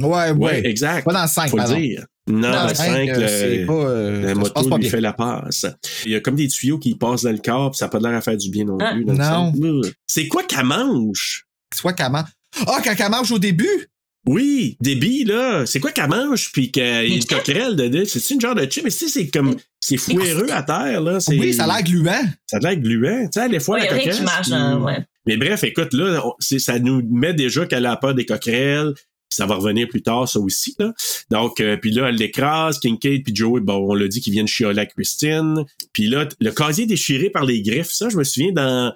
ouais, 0.00 0.08
ouais. 0.08 0.32
ouais, 0.32 0.66
exact. 0.66 1.04
Pas 1.04 1.12
dans 1.12 1.22
le 1.22 1.28
5, 1.28 1.50
Faut 1.50 1.56
pardon. 1.56 1.74
le 1.74 1.80
dire. 1.80 2.06
Non, 2.30 2.50
Dans 2.50 2.64
le 2.64 2.68
le 2.68 2.74
5, 2.74 2.84
5, 2.84 3.08
euh, 3.08 3.28
c'est 3.28 3.64
pas, 3.66 3.72
euh, 3.72 4.22
la 4.26 4.34
moto 4.34 4.68
lui 4.68 4.78
bien. 4.80 4.90
fait 4.90 5.00
la 5.00 5.12
passe. 5.14 5.64
Il 6.04 6.12
y 6.12 6.14
a 6.14 6.20
comme 6.20 6.34
des 6.36 6.46
tuyaux 6.48 6.78
qui 6.78 6.94
passent 6.94 7.22
dans 7.22 7.32
le 7.32 7.38
corps, 7.38 7.70
puis 7.70 7.78
ça 7.78 7.86
n'a 7.86 7.90
pas 7.90 7.98
l'air 8.00 8.14
à 8.14 8.20
faire 8.20 8.36
du 8.36 8.50
bien 8.50 8.64
non 8.66 8.76
Ah, 8.80 8.92
plus. 8.92 9.04
le 9.04 9.14
non. 9.14 9.52
5. 9.52 9.54
Ouh. 9.56 9.80
C'est 10.06 10.28
quoi 10.28 10.42
qu'elle 10.42 10.64
mange? 10.66 11.46
Soit 11.74 11.94
qu'elle 11.94 12.12
mange? 12.12 12.28
Ah, 12.66 12.80
quand 12.84 12.94
elle 12.98 13.10
mange 13.10 13.32
au 13.32 13.38
début? 13.38 13.88
Oui, 14.26 14.76
des 14.80 14.94
billes, 14.96 15.24
là. 15.24 15.64
C'est 15.64 15.80
quoi 15.80 15.90
qu'elle 15.92 16.08
mange? 16.10 16.52
Puis 16.52 16.70
qu'il 16.70 16.82
y 16.82 16.86
a 16.86 17.02
Des 17.02 17.08
une 17.08 17.20
chips? 17.22 17.30
coquerelle 17.30 17.76
dedans? 17.76 18.02
C'est-tu 18.04 18.34
une 18.34 18.40
genre 18.40 18.54
de 18.54 18.66
chip? 18.70 18.84
Mais 18.84 18.90
tu 18.90 18.96
sais, 18.98 19.08
c'est 19.08 19.28
comme. 19.28 19.56
C'est 19.80 19.96
fouéreux 19.96 20.50
à 20.50 20.62
terre, 20.62 21.00
là. 21.00 21.18
C'est- 21.20 21.38
Oui, 21.38 21.54
ça 21.54 21.64
a 21.64 21.66
l'air 21.66 21.82
gluant. 21.82 22.24
Ça 22.46 22.58
a 22.58 22.60
l'air 22.60 22.76
gluant. 22.76 23.28
Tu 23.32 23.40
sais, 23.40 23.48
des 23.48 23.60
fois, 23.60 23.78
la 23.78 23.86
coquerelle. 23.86 24.14
qui 24.16 24.22
marche, 24.22 24.48
c'est- 24.48 24.52
hein, 24.54 24.80
ouais. 24.82 24.98
Mais 25.26 25.36
bref, 25.36 25.62
écoute, 25.64 25.94
là, 25.94 26.20
on- 26.26 26.34
c'est- 26.40 26.58
ça 26.58 26.78
nous 26.78 27.02
met 27.10 27.32
déjà 27.32 27.64
qu'elle 27.66 27.86
a 27.86 27.96
peur 27.96 28.14
des 28.14 28.26
coquerelles. 28.26 28.92
Ça 29.30 29.44
va 29.46 29.56
revenir 29.56 29.86
plus 29.88 30.02
tard, 30.02 30.26
ça 30.28 30.40
aussi. 30.40 30.74
Là. 30.78 30.92
Donc, 31.30 31.60
euh, 31.60 31.76
puis 31.76 31.90
là, 31.92 32.08
elle 32.08 32.16
l'écrase. 32.16 32.78
Kincaid 32.80 33.24
puis 33.24 33.34
Joey, 33.36 33.60
bon, 33.60 33.86
on 33.90 33.94
l'a 33.94 34.08
dit 34.08 34.20
qu'ils 34.22 34.32
viennent 34.32 34.48
chioler 34.48 34.80
à 34.80 34.86
Christine. 34.86 35.64
Puis 35.92 36.08
là, 36.08 36.26
le 36.40 36.50
casier 36.50 36.86
déchiré 36.86 37.28
par 37.30 37.44
les 37.44 37.62
griffes, 37.62 37.92
ça, 37.92 38.08
je 38.08 38.16
me 38.16 38.24
souviens 38.24 38.52
dans 38.52 38.92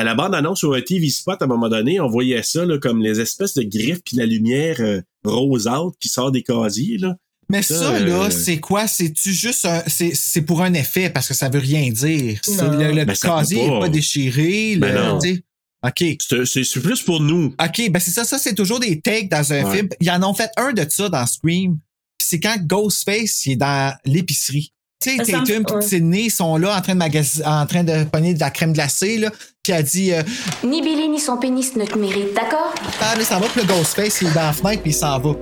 à 0.00 0.04
la 0.04 0.14
bande-annonce 0.14 0.58
sur 0.58 0.74
un 0.74 0.80
TV 0.82 1.08
Spot, 1.08 1.40
à 1.40 1.44
un 1.44 1.48
moment 1.48 1.68
donné, 1.68 2.00
on 2.00 2.08
voyait 2.08 2.42
ça 2.42 2.64
là, 2.64 2.78
comme 2.78 3.00
les 3.02 3.20
espèces 3.20 3.54
de 3.54 3.62
griffes 3.62 4.02
puis 4.04 4.16
la 4.16 4.26
lumière 4.26 4.76
euh, 4.80 5.00
rosâtre 5.24 5.92
qui 6.00 6.08
sort 6.08 6.30
des 6.30 6.42
casiers. 6.42 6.98
Là. 6.98 7.16
Mais 7.48 7.62
Ça, 7.62 7.78
ça, 7.78 7.98
là, 8.00 8.24
euh, 8.24 8.30
c'est 8.30 8.58
quoi? 8.58 8.86
C'est-tu 8.88 9.32
juste 9.32 9.64
un. 9.64 9.82
C'est, 9.86 10.12
c'est 10.14 10.42
pour 10.42 10.62
un 10.62 10.74
effet 10.74 11.10
parce 11.10 11.28
que 11.28 11.34
ça 11.34 11.48
veut 11.48 11.60
rien 11.60 11.90
dire? 11.90 12.40
Le, 12.48 12.92
le 12.92 13.04
Ben, 13.04 13.14
casier 13.16 13.66
pas. 13.66 13.72
n'est 13.74 13.80
pas 13.80 13.88
déchiré. 13.88 14.76
Ben 14.76 14.94
le- 14.94 15.00
non. 15.02 15.18
tu 15.18 15.34
sais. 15.36 15.42
OK. 15.86 16.16
C'est- 16.28 16.44
C'est 16.46 16.64
c'est 16.64 16.80
plus 16.80 17.02
pour 17.02 17.20
nous. 17.20 17.54
OK, 17.62 17.90
ben 17.90 18.00
c'est 18.00 18.10
ça, 18.10 18.24
ça 18.24 18.38
c'est 18.38 18.54
toujours 18.54 18.80
des 18.80 19.00
takes 19.00 19.28
dans 19.30 19.52
un 19.52 19.64
Ouais. 19.64 19.76
film. 19.76 19.88
Ils 20.00 20.10
en 20.10 20.22
ont 20.28 20.34
fait 20.34 20.50
un 20.56 20.72
de 20.72 20.84
ça 20.88 21.08
dans 21.08 21.24
Scream. 21.26 21.78
C'est 22.20 22.40
quand 22.40 22.56
Ghostface 22.60 23.46
il 23.46 23.52
est 23.52 23.56
dans 23.56 23.94
l'épicerie. 24.04 24.72
Tu 25.18 25.24
sais, 25.24 25.32
Tatum 25.32 25.64
et 25.68 25.72
ouais. 25.74 25.82
Sidney 25.82 26.30
sont 26.30 26.56
là 26.56 26.76
en 26.76 26.80
train 26.80 26.94
de 26.94 26.98
magas- 26.98 27.42
en 27.44 27.66
train 27.66 27.84
de 27.84 28.04
pogner 28.04 28.34
de 28.34 28.40
la 28.40 28.50
crème 28.50 28.72
glacée, 28.72 29.18
là. 29.18 29.30
Puis 29.62 29.72
elle 29.72 29.82
dit, 29.84 30.12
euh, 30.12 30.22
Ni 30.64 30.80
Billy 30.82 31.08
ni 31.08 31.18
son 31.20 31.36
pénis 31.38 31.74
ne 31.76 31.84
te 31.84 31.98
méritent, 31.98 32.34
d'accord? 32.34 32.74
Ah, 33.00 33.14
mais 33.18 33.24
ça 33.24 33.38
va, 33.38 33.46
puis 33.48 33.62
le 33.62 33.66
Ghostface, 33.66 34.20
il 34.22 34.28
est 34.28 34.34
dans 34.34 34.42
la 34.42 34.52
fenêtre, 34.52 34.82
puis 34.82 34.90
il 34.92 34.94
s'en 34.94 35.18
va. 35.18 35.34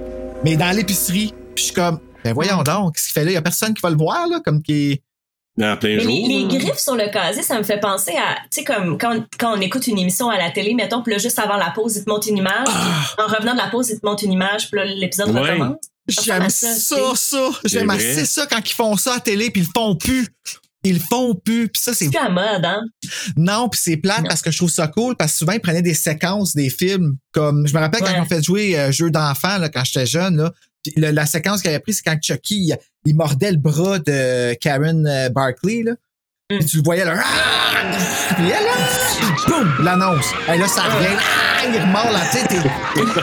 Mais 0.45 0.57
dans 0.57 0.75
l'épicerie, 0.75 1.33
puis 1.55 1.63
je 1.63 1.63
suis 1.65 1.75
comme, 1.75 1.99
ben 2.25 2.33
voyons 2.33 2.63
donc, 2.63 2.95
qu'est-ce 2.95 3.05
qu'il 3.07 3.13
fait 3.15 3.25
là? 3.25 3.31
Il 3.31 3.35
y 3.35 3.37
a 3.37 3.43
personne 3.43 3.75
qui 3.75 3.83
va 3.83 3.91
le 3.91 3.97
voir, 3.97 4.27
là, 4.29 4.41
comme 4.45 4.63
qui 4.63 5.01
En 5.63 5.77
plein 5.77 5.97
Mais 5.97 6.01
jour. 6.01 6.11
les, 6.13 6.27
les 6.47 6.59
griffes 6.59 6.79
sur 6.79 6.97
le 6.97 7.11
casier, 7.13 7.43
ça 7.43 7.59
me 7.59 7.63
fait 7.63 7.79
penser 7.81 8.13
à, 8.13 8.37
tu 8.51 8.61
sais, 8.61 8.65
comme 8.65 8.97
quand, 8.99 9.15
quand 9.39 9.57
on 9.57 9.61
écoute 9.61 9.87
une 9.87 9.99
émission 9.99 10.29
à 10.31 10.39
la 10.39 10.51
télé, 10.51 10.75
mettons, 10.75 11.03
puis 11.03 11.13
là, 11.13 11.19
juste 11.19 11.39
avant 11.39 11.57
la 11.57 11.71
pause, 11.71 11.97
il 11.97 12.05
te 12.05 12.11
montre 12.11 12.29
une 12.29 12.39
image. 12.39 12.65
puis 12.67 13.25
en 13.25 13.29
revenant 13.29 13.53
de 13.53 13.59
la 13.59 13.69
pause, 13.69 13.91
il 13.91 14.01
te 14.01 14.07
montre 14.07 14.25
une 14.25 14.33
image, 14.33 14.71
puis 14.71 14.81
là, 14.81 14.87
l'épisode 14.87 15.29
Ah! 15.31 15.41
Ouais. 15.41 15.51
recommence. 15.53 15.77
J'aime 16.09 16.51
ça, 16.51 16.75
ça, 16.75 16.97
ça. 17.15 17.51
J'aime 17.65 17.91
assez 17.91 18.27
ça 18.27 18.47
quand 18.47 18.61
ils 18.65 18.75
font 18.75 18.97
ça 18.97 19.13
à 19.13 19.15
la 19.15 19.21
télé, 19.21 19.51
puis 19.51 19.63
ils 19.63 19.67
le 19.67 19.71
font 19.75 19.97
plus. 19.97 20.27
Ils 20.87 20.95
le 20.95 21.01
font 21.01 21.35
plus. 21.35 21.69
Puis 21.69 21.81
ça, 21.83 21.95
c'est 21.95 22.11
C'est 22.13 22.29
mode, 22.31 22.65
hein? 22.65 22.83
Non, 23.39 23.71
puis 23.71 23.81
c'est 23.83 23.97
plate 23.97 24.21
Non. 24.23 24.29
parce 24.29 24.43
que 24.43 24.51
je 24.51 24.59
trouve 24.59 24.71
ça 24.71 24.87
cool 24.89 25.17
parce 25.17 25.33
que 25.33 25.39
souvent 25.39 25.53
ils 25.53 25.61
prenaient 25.61 25.81
des 25.81 25.95
séquences 25.95 26.55
des 26.55 26.69
films 26.69 27.17
comme 27.33 27.67
je 27.67 27.73
me 27.75 27.79
rappelle 27.81 28.03
Ouais. 28.03 28.13
quand 28.15 28.23
on 28.23 28.27
fait 28.27 28.43
jouer 28.43 28.79
euh, 28.79 28.93
jeu 28.93 29.11
d'enfant 29.11 29.57
là 29.59 29.71
quand 29.71 29.83
j'étais 29.85 30.05
jeune 30.05 30.37
là, 30.37 30.53
puis 30.83 30.93
le- 30.99 31.11
la 31.11 31.25
séquence 31.25 31.63
qu'il 31.63 31.71
avait 31.71 31.81
prise 31.81 32.03
c'est 32.05 32.11
quand 32.11 32.19
Chucky 32.23 32.67
il, 32.69 32.77
il 33.07 33.17
mordait 33.17 33.53
le 33.53 33.57
bras 33.57 33.99
de 33.99 34.53
Karen 34.61 35.07
euh, 35.07 35.31
Barkley 35.31 35.83
là. 35.85 35.93
Mm. 36.51 36.59
Puis 36.59 36.67
tu 36.67 36.77
le 36.77 36.83
voyais 36.83 37.05
là. 37.05 37.15
Ah! 37.25 38.35
Puis 38.37 38.45
elle 38.45 38.65
là, 38.65 39.49
boum, 39.49 39.85
l'annonce. 39.85 40.27
Et 40.53 40.59
là 40.59 40.69
ça 40.69 40.83
revient. 40.83 41.17
Ah, 41.19 41.63
il 41.67 41.81
remord 41.81 42.11
la 42.13 42.21
tête. 42.27 42.51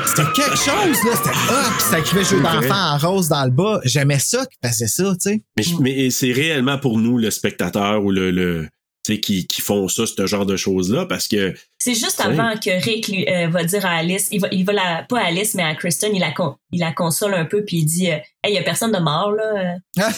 C'était 0.08 0.32
quelque 0.34 0.58
chose 0.58 1.04
là, 1.06 1.16
c'était. 1.16 1.30
Puis 1.30 1.82
ça 1.92 2.00
écrivait 2.00 2.24
jeu 2.24 2.42
d'enfant 2.42 2.94
en 2.94 2.98
rose 2.98 3.28
dans 3.30 3.44
le 3.46 3.52
bas. 3.52 3.80
J'aimais 3.84 4.18
ça 4.18 4.46
qu'il 4.48 4.70
faisait 4.70 4.88
ça, 4.88 5.04
tu 5.22 5.44
sais. 5.56 5.76
Mais, 5.80 6.10
c'est 6.10 6.32
réellement 6.32 6.80
pour 6.80 6.98
nous, 6.98 7.20
le 7.20 7.30
spectateur 7.30 8.04
ou 8.04 8.10
le, 8.12 8.32
le, 8.32 8.68
tu 9.06 9.14
sais, 9.14 9.20
qui, 9.20 9.46
qui 9.46 9.62
font 9.62 9.88
ça, 9.88 10.06
ce 10.08 10.26
genre 10.26 10.48
de 10.48 10.56
choses-là, 10.56 11.06
parce 11.06 11.28
que 11.28 11.54
C'est 11.78 11.94
juste 11.94 12.20
avant 12.22 12.54
que 12.58 12.84
Rick 12.84 13.08
lui, 13.08 13.28
euh, 13.30 13.50
va 13.50 13.64
dire 13.64 13.86
à 13.86 13.92
Alice, 13.98 14.30
il 14.32 14.42
va, 14.42 14.48
il 14.52 14.66
va 14.66 14.74
la, 14.74 15.06
pas 15.08 15.20
à 15.20 15.26
Alice, 15.26 15.54
mais 15.54 15.64
à 15.64 15.76
Kristen, 15.76 16.12
il 16.16 16.20
la, 16.22 16.32
con- 16.32 16.56
il 16.72 16.80
la 16.80 16.92
console 16.92 17.36
un 17.36 17.46
peu, 17.46 17.64
puis 17.64 17.78
il 17.78 17.86
dit, 17.86 18.10
euh, 18.12 18.16
hey, 18.44 18.54
il 18.54 18.56
y 18.56 18.58
a 18.58 18.64
personne 18.64 18.92
de 18.92 19.00
mort, 19.00 19.32
là. 19.32 19.76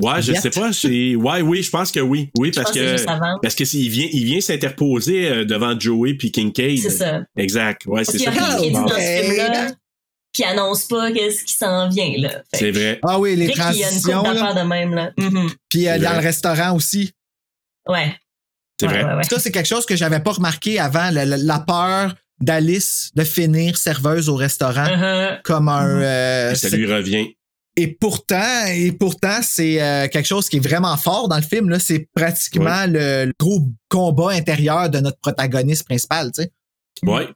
Ouais, 0.00 0.20
je 0.22 0.32
sais 0.34 0.50
pas. 0.50 0.72
c'est- 0.72 1.14
Ouais, 1.16 1.40
oui, 1.42 1.62
je 1.62 1.70
pense 1.70 1.90
que 1.92 2.00
oui. 2.00 2.30
Oui, 2.38 2.50
parce 2.54 2.70
que. 2.72 2.96
Parce 3.42 3.54
que 3.54 3.64
s'il 3.64 3.88
vient, 3.90 4.08
il 4.12 4.24
vient 4.24 4.40
s'interposer 4.40 5.28
euh, 5.28 5.44
devant 5.44 5.78
Joey 5.78 6.14
puis 6.14 6.30
Kincaid. 6.30 6.78
C'est 6.78 6.90
ça. 6.90 7.22
Exact. 7.36 7.82
Ouais, 7.86 8.04
c'est 8.04 8.18
ça. 8.18 8.30
a 8.30 8.32
rien 8.32 8.58
qui 8.58 8.64
est 8.66 8.68
dit 8.70 8.74
dans 8.74 8.88
ce 8.88 8.94
film-là, 8.94 9.70
qui 10.32 10.44
annonce 10.44 10.84
pas 10.86 11.12
qu'est-ce 11.12 11.44
qui 11.44 11.52
s'en 11.54 11.88
vient, 11.88 12.12
là. 12.18 12.42
C'est 12.52 12.70
vrai. 12.72 12.98
Ah 13.06 13.18
oui, 13.20 13.36
les 13.36 13.46
Rick, 13.46 13.56
il 13.56 13.78
y 13.78 13.84
a 13.84 13.90
une 13.90 14.00
transitions. 14.00 14.22
de 14.54 14.68
même, 14.68 14.94
là. 14.94 15.12
Mhm. 15.16 15.50
Puis 15.68 15.88
euh, 15.88 15.98
dans 15.98 16.12
le 16.14 16.20
restaurant 16.20 16.74
aussi. 16.76 17.12
Ouais. 17.88 18.14
C'est 18.80 18.86
vrai. 18.88 19.04
ouais, 19.04 19.14
ouais. 19.14 19.22
Ça, 19.24 19.38
c'est 19.38 19.52
quelque 19.52 19.68
chose 19.68 19.86
que 19.86 19.94
j'avais 19.94 20.18
pas 20.20 20.32
remarqué 20.32 20.80
avant, 20.80 21.10
la, 21.10 21.24
la- 21.24 21.36
la 21.36 21.58
peur 21.60 22.14
d'Alice 22.40 23.10
de 23.14 23.22
finir 23.22 23.76
serveuse 23.76 24.28
au 24.28 24.34
restaurant 24.34 24.84
Mhm. 24.96 25.38
comme 25.44 25.68
un... 25.68 25.86
euh, 26.02 26.54
ça 26.56 26.68
lui 26.70 26.92
revient. 26.92 27.28
Et 27.76 27.88
pourtant, 27.88 28.66
et 28.68 28.92
pourtant, 28.92 29.38
c'est 29.42 29.82
euh, 29.82 30.06
quelque 30.08 30.26
chose 30.26 30.48
qui 30.48 30.56
est 30.58 30.66
vraiment 30.66 30.96
fort 30.96 31.28
dans 31.28 31.36
le 31.36 31.42
film. 31.42 31.68
Là, 31.68 31.78
c'est 31.78 32.08
pratiquement 32.14 32.86
le, 32.86 33.26
le 33.26 33.32
gros 33.38 33.68
combat 33.88 34.30
intérieur 34.30 34.90
de 34.90 34.98
notre 35.00 35.18
protagoniste 35.18 35.84
principal. 35.84 36.30
Tu 36.32 36.42
sais. 36.42 36.52
Ouais. 37.04 37.28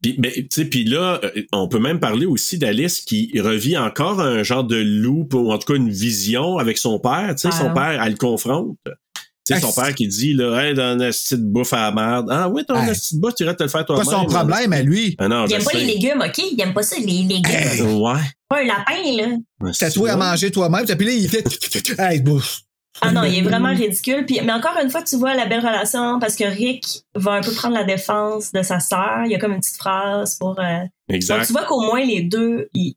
Puis, 0.00 0.14
ben, 0.18 0.30
tu 0.32 0.46
sais, 0.50 0.64
puis 0.66 0.84
là, 0.84 1.20
euh, 1.24 1.42
on 1.52 1.66
peut 1.68 1.80
même 1.80 1.98
parler 1.98 2.26
aussi 2.26 2.56
d'Alice 2.58 3.00
qui 3.00 3.32
revit 3.40 3.76
encore 3.76 4.20
un 4.20 4.42
genre 4.44 4.62
de 4.64 4.76
loup, 4.76 5.28
ou 5.32 5.52
en 5.52 5.58
tout 5.58 5.72
cas 5.72 5.76
une 5.76 5.90
vision 5.90 6.58
avec 6.58 6.78
son 6.78 6.98
père. 7.00 7.34
Tu 7.36 7.50
sais, 7.50 7.56
son 7.56 7.70
Ah. 7.70 7.74
père, 7.74 8.02
elle 8.02 8.12
le 8.12 8.18
confronte. 8.18 8.76
Tu 9.46 9.54
sais, 9.54 9.60
son 9.60 9.72
père 9.72 9.94
qui 9.94 10.08
dit, 10.08 10.32
là, 10.34 10.60
hey, 10.60 10.74
dans 10.74 10.98
une 10.98 11.08
petite 11.08 11.40
bouffe 11.44 11.72
à 11.72 11.82
la 11.82 11.92
merde. 11.92 12.26
Ah 12.30 12.48
oui, 12.48 12.62
dans 12.68 12.74
une 12.82 12.88
Ah. 12.88 12.92
petite 12.92 13.20
bouffe, 13.20 13.34
tu 13.36 13.44
irais 13.44 13.54
te 13.54 13.62
le 13.62 13.68
faire 13.68 13.86
Pas 13.86 13.94
toi-même. 13.94 14.04
son 14.04 14.24
problème 14.24 14.72
à 14.72 14.82
lui. 14.82 15.14
Ah 15.18 15.28
non, 15.28 15.44
Il 15.46 15.50
je 15.50 15.54
aime 15.54 15.62
pas 15.64 15.70
sais. 15.70 15.78
les 15.78 15.84
légumes, 15.84 16.20
OK? 16.26 16.38
Il 16.52 16.60
aime 16.60 16.74
pas 16.74 16.82
ça, 16.82 16.96
les 16.98 17.04
légumes. 17.06 18.00
Ouais. 18.02 18.20
Pas 18.48 18.60
un 18.60 18.64
lapin, 18.64 19.16
là. 19.16 19.36
Ouais, 19.60 19.70
C'est 19.72 19.96
à 20.08 20.16
manger 20.16 20.50
toi-même. 20.50 20.84
Puis 20.84 21.06
là, 21.06 21.12
il 21.12 21.28
fait... 21.28 21.44
Hey, 21.98 22.20
bouffe. 22.20 22.60
Ah 23.02 23.12
non, 23.12 23.24
il 23.24 23.36
est 23.38 23.42
vraiment 23.42 23.68
ridicule. 23.74 24.24
Puis, 24.26 24.40
mais 24.42 24.52
encore 24.52 24.76
une 24.82 24.88
fois, 24.90 25.02
tu 25.02 25.16
vois 25.16 25.34
la 25.34 25.46
belle 25.46 25.60
relation 25.60 26.18
parce 26.18 26.34
que 26.34 26.44
Rick 26.44 27.02
va 27.14 27.32
un 27.32 27.40
peu 27.42 27.52
prendre 27.52 27.74
la 27.74 27.84
défense 27.84 28.52
de 28.52 28.62
sa 28.62 28.80
sœur. 28.80 29.22
Il 29.26 29.32
y 29.32 29.34
a 29.34 29.38
comme 29.38 29.52
une 29.52 29.60
petite 29.60 29.76
phrase 29.76 30.36
pour. 30.36 30.58
euh, 30.58 30.78
Donc, 30.80 30.88
Exact. 31.16 31.46
tu 31.46 31.52
vois 31.52 31.64
qu'au 31.64 31.80
moins 31.82 32.02
les 32.04 32.22
deux, 32.22 32.68
ils, 32.74 32.94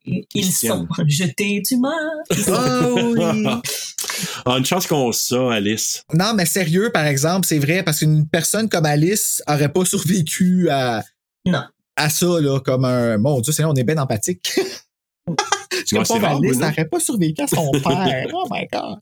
sont 0.52 0.88
jetés. 1.08 1.62
Tu 1.68 1.78
meurs. 1.78 1.92
Oh, 2.48 3.14
oui. 3.18 3.46
ah, 4.46 4.58
une 4.58 4.66
chance 4.66 4.88
qu'on 4.88 5.12
ça, 5.12 5.52
Alice. 5.54 6.04
Non, 6.14 6.34
mais 6.34 6.46
sérieux, 6.46 6.92
par 6.94 7.06
exemple, 7.06 7.46
c'est 7.46 7.60
vrai, 7.60 7.84
parce 7.84 8.00
qu'une 8.00 8.28
personne 8.28 8.70
comme 8.70 8.86
Alice 8.86 9.44
aurait 9.48 9.72
pas 9.72 9.84
survécu 9.86 10.70
à, 10.70 11.04
Non. 11.46 11.64
à 11.98 12.10
ça, 12.10 12.26
là, 12.40 12.60
comme 12.62 12.86
un. 12.86 13.18
Mon 13.18 13.42
Dieu, 13.42 13.52
c'est 13.52 13.64
là, 13.64 13.70
on 13.70 13.76
est 13.76 13.84
bien 13.84 13.98
empathique. 13.98 14.54
Je 15.86 15.96
Ouais, 15.96 16.02
Alice 16.02 16.40
Bruno. 16.40 16.60
n'aurait 16.60 16.86
pas 16.86 17.00
survécu 17.00 17.42
à 17.42 17.48
son 17.48 17.72
père. 17.84 18.28
Oh 18.34 18.48
my 18.52 18.66
God. 18.72 18.98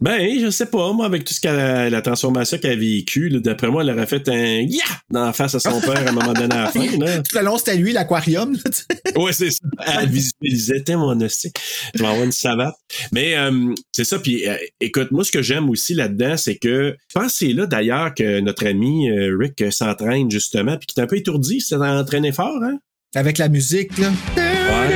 Ben, 0.00 0.40
je 0.40 0.50
sais 0.50 0.66
pas, 0.66 0.92
moi, 0.92 1.06
avec 1.06 1.24
tout 1.24 1.34
ce 1.34 1.40
qu'elle 1.40 1.90
la 1.90 2.02
transformation 2.02 2.58
qu'elle 2.58 2.72
a 2.72 2.76
vécu, 2.76 3.28
là, 3.28 3.40
d'après 3.40 3.68
moi, 3.70 3.82
elle 3.82 3.90
aurait 3.90 4.06
fait 4.06 4.26
un 4.28 4.60
yeah 4.60 4.84
dans 5.10 5.26
la 5.26 5.32
face 5.32 5.54
à 5.54 5.60
son 5.60 5.80
père 5.80 6.06
à 6.06 6.10
un 6.10 6.12
moment 6.12 6.32
donné 6.32 6.54
à 6.54 6.64
la 6.64 6.70
fin, 6.70 6.86
là. 6.98 7.18
Tout 7.22 7.36
le 7.38 7.44
long, 7.44 7.58
c'était 7.58 7.76
lui, 7.76 7.92
l'aquarium. 7.92 8.56
tu. 8.56 9.18
Ouais, 9.20 9.32
c'est 9.32 9.50
ça. 9.50 9.58
Elle 10.00 10.08
visualisait, 10.08 10.82
t'es 10.82 10.96
mon 10.96 11.20
hostie. 11.20 11.52
Je 11.94 12.02
m'envoie 12.02 12.24
une 12.24 12.32
savate. 12.32 12.74
Mais 13.12 13.36
euh, 13.36 13.74
c'est 13.92 14.04
ça. 14.04 14.18
Puis 14.18 14.46
euh, 14.48 14.56
écoute, 14.80 15.10
moi, 15.10 15.24
ce 15.24 15.32
que 15.32 15.42
j'aime 15.42 15.68
aussi 15.70 15.94
là-dedans, 15.94 16.36
c'est 16.36 16.56
que 16.56 16.96
je 17.08 17.18
pense 17.18 17.32
que 17.32 17.38
c'est 17.38 17.52
là 17.52 17.66
d'ailleurs 17.66 18.14
que 18.14 18.40
notre 18.40 18.66
ami 18.66 19.10
euh, 19.10 19.36
Rick 19.38 19.72
s'entraîne 19.72 20.30
justement, 20.30 20.76
puis 20.76 20.86
qu'il 20.86 21.00
est 21.00 21.04
un 21.04 21.08
peu 21.08 21.16
étourdi, 21.16 21.60
c'est 21.60 21.74
entraîné 21.76 22.32
fort, 22.32 22.62
hein? 22.62 22.78
Avec 23.14 23.38
la 23.38 23.48
musique, 23.48 23.96
là. 23.98 24.10
Ah, 24.36 24.88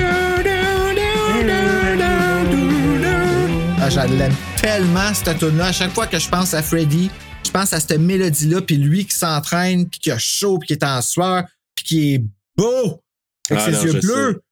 je 3.91 4.01
l'aime 4.17 4.35
tellement, 4.61 5.13
cette 5.15 5.39
tune-là. 5.39 5.67
À 5.67 5.73
chaque 5.73 5.91
fois 5.93 6.07
que 6.07 6.19
je 6.19 6.29
pense 6.29 6.55
à 6.55 6.63
Freddy, 6.63 7.11
je 7.45 7.51
pense 7.51 7.73
à 7.73 7.81
cette 7.81 7.99
mélodie-là, 7.99 8.61
puis 8.63 8.77
lui 8.77 9.05
qui 9.07 9.15
s'entraîne, 9.17 9.89
puis 9.89 9.99
qui 10.01 10.11
a 10.11 10.19
chaud, 10.19 10.59
puis 10.59 10.69
qui 10.69 10.73
est 10.75 10.85
en 10.85 11.03
sueur, 11.03 11.45
puis 11.75 11.85
qui 11.85 12.15
est 12.15 12.23
beau, 12.57 13.01
avec 13.51 13.63
Ah 13.63 13.67
ses 13.67 13.71
non, 13.73 13.83
yeux 13.85 13.93
je 14.01 14.07
bleus. 14.07 14.43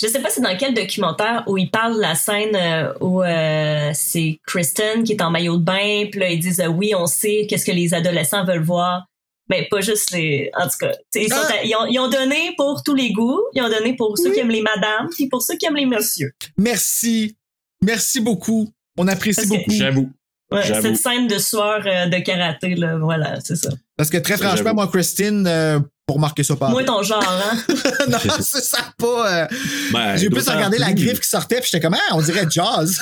Je 0.00 0.06
sais 0.08 0.20
pas 0.20 0.28
c'est 0.28 0.42
dans 0.42 0.54
quel 0.58 0.74
documentaire 0.74 1.42
où 1.46 1.56
ils 1.56 1.70
parlent 1.70 1.96
de 1.96 2.00
la 2.00 2.14
scène 2.14 2.54
euh, 2.54 2.92
où 3.00 3.22
euh, 3.22 3.90
c'est 3.94 4.38
Kristen 4.46 5.04
qui 5.04 5.12
est 5.14 5.22
en 5.22 5.30
maillot 5.30 5.56
de 5.56 5.64
bain, 5.64 6.04
puis 6.10 6.20
là 6.20 6.28
ils 6.30 6.38
disent 6.38 6.60
euh, 6.60 6.66
oui 6.66 6.92
on 6.94 7.06
sait 7.06 7.46
qu'est-ce 7.48 7.64
que 7.64 7.72
les 7.72 7.94
adolescents 7.94 8.44
veulent 8.44 8.62
voir, 8.62 9.06
mais 9.48 9.66
pas 9.70 9.80
juste 9.80 10.10
les. 10.10 10.50
En 10.54 10.64
tout 10.64 10.76
cas, 10.80 10.90
tu 10.92 10.98
sais, 11.14 11.22
ils, 11.24 11.32
sont 11.32 11.40
Ah! 11.48 11.52
à- 11.54 11.64
ils 11.64 11.74
ont, 11.76 11.86
ils 11.86 11.98
ont 11.98 12.10
donné 12.10 12.52
pour 12.58 12.82
tous 12.82 12.94
les 12.94 13.10
goûts, 13.10 13.40
ils 13.54 13.62
ont 13.62 13.70
donné 13.70 13.96
pour 13.96 14.18
ceux 14.18 14.32
qui 14.32 14.40
aiment 14.40 14.50
les 14.50 14.60
madames, 14.62 15.08
puis 15.12 15.28
pour 15.28 15.42
ceux 15.42 15.56
qui 15.56 15.64
aiment 15.64 15.76
les 15.76 15.86
messieurs. 15.86 16.32
Merci. 16.58 17.34
Merci 17.82 18.20
beaucoup. 18.20 18.68
On 18.96 19.08
apprécie 19.08 19.36
Parce 19.36 19.48
que- 19.50 19.56
beaucoup. 19.56 19.70
J'avoue. 19.70 20.10
Ouais, 20.52 20.62
cette 20.62 20.96
scène 20.96 21.26
de 21.26 21.38
soir 21.38 21.80
euh, 21.86 22.06
de 22.06 22.18
karaté 22.18 22.76
là, 22.76 22.98
voilà, 22.98 23.40
c'est 23.42 23.56
ça. 23.56 23.68
Parce 23.96 24.10
que 24.10 24.16
très 24.18 24.36
franchement, 24.36 24.56
j'avoue. 24.58 24.74
moi, 24.76 24.86
Christine, 24.86 25.44
euh, 25.44 25.80
pour 26.06 26.20
marquer 26.20 26.44
ça 26.44 26.54
par 26.54 26.70
Moi 26.70 26.84
ton 26.84 27.02
genre, 27.02 27.20
hein? 27.20 27.56
non, 28.08 28.18
c'est 28.38 28.62
ça 28.62 28.78
pas. 28.96 29.42
euh, 29.42 29.46
Ben, 29.92 30.16
J'ai 30.16 30.30
plus 30.30 30.48
regardé 30.48 30.78
la 30.78 30.92
griffe 30.92 31.18
qui 31.18 31.28
sortait, 31.28 31.56
puis 31.56 31.68
j'étais 31.72 31.80
comme, 31.84 31.94
ah, 31.94 32.14
on 32.14 32.20
dirait 32.22 32.46
jazz. 32.48 33.00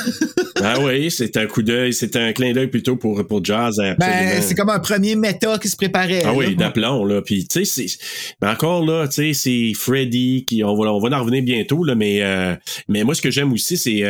Ah 0.63 0.77
oui, 0.81 1.11
c'est 1.11 1.37
un 1.37 1.45
coup 1.45 1.61
d'œil, 1.63 1.93
c'est 1.93 2.17
un 2.17 2.33
clin 2.33 2.53
d'œil 2.55 2.69
plutôt 2.69 2.97
pour, 2.97 3.27
pour 3.27 3.45
Jazz. 3.45 3.77
ben, 3.99 4.41
c'est 4.41 4.55
comme 4.55 4.71
un 4.71 4.79
premier 4.79 5.15
méta 5.15 5.59
qui 5.59 5.69
se 5.69 5.77
préparait. 5.77 6.23
Ah 6.25 6.33
oui, 6.33 6.57
d'aplomb, 6.57 7.05
là. 7.05 7.21
Puis, 7.21 7.47
tu 7.47 7.63
sais, 7.63 7.87
c'est. 7.87 7.99
Mais 8.41 8.49
encore 8.49 8.87
là, 8.87 9.07
tu 9.07 9.17
sais, 9.17 9.33
c'est 9.35 9.73
Freddy 9.79 10.47
qui. 10.49 10.65
On 10.65 10.75
va, 10.75 10.91
on 10.91 10.99
va 10.99 11.15
en 11.15 11.21
revenir 11.21 11.43
bientôt, 11.43 11.85
là, 11.85 11.95
mais, 11.95 12.23
euh, 12.23 12.55
mais 12.89 13.05
moi, 13.05 13.15
ce 13.15 13.21
que 13.21 13.31
j'aime 13.31 13.53
aussi, 13.53 13.77
c'est. 13.77 14.03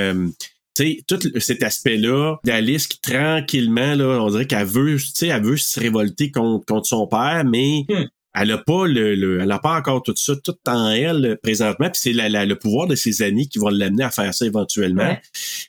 Tu 0.77 0.85
sais, 0.85 0.99
tout 1.07 1.19
cet 1.41 1.63
aspect-là 1.63 2.37
d'Alice 2.45 2.87
qui 2.87 3.01
tranquillement, 3.01 3.95
là, 3.95 4.21
on 4.23 4.31
dirait 4.31 4.47
qu'elle 4.47 4.67
veut, 4.67 4.97
tu 4.97 5.07
sais, 5.15 5.29
elle 5.29 5.43
veut 5.43 5.57
se 5.57 5.79
révolter 5.81 6.31
contre, 6.31 6.65
contre 6.67 6.87
son 6.87 7.07
père, 7.07 7.45
mais 7.45 7.85
Hmm. 7.89 8.05
elle 8.35 8.51
a 8.51 8.59
pas 8.59 8.87
le, 8.87 9.15
le- 9.15 9.41
elle 9.41 9.53
a 9.53 9.59
pas 9.59 9.77
encore 9.77 10.03
tout 10.03 10.15
ça, 10.17 10.35
tout 10.43 10.57
en 10.67 10.91
elle 10.91 11.25
euh, 11.25 11.37
présentement. 11.43 11.89
Puis 11.91 12.01
c'est 12.03 12.13
la- 12.13 12.29
la- 12.29 12.45
le 12.47 12.57
pouvoir 12.59 12.87
de 12.89 12.95
ses 12.97 13.23
amis 13.23 13.49
qui 13.49 13.59
vont 13.59 13.69
l'amener 13.69 14.03
à 14.05 14.11
faire 14.11 14.33
ça 14.35 14.45
éventuellement. 14.47 15.05
Ouais. 15.05 15.21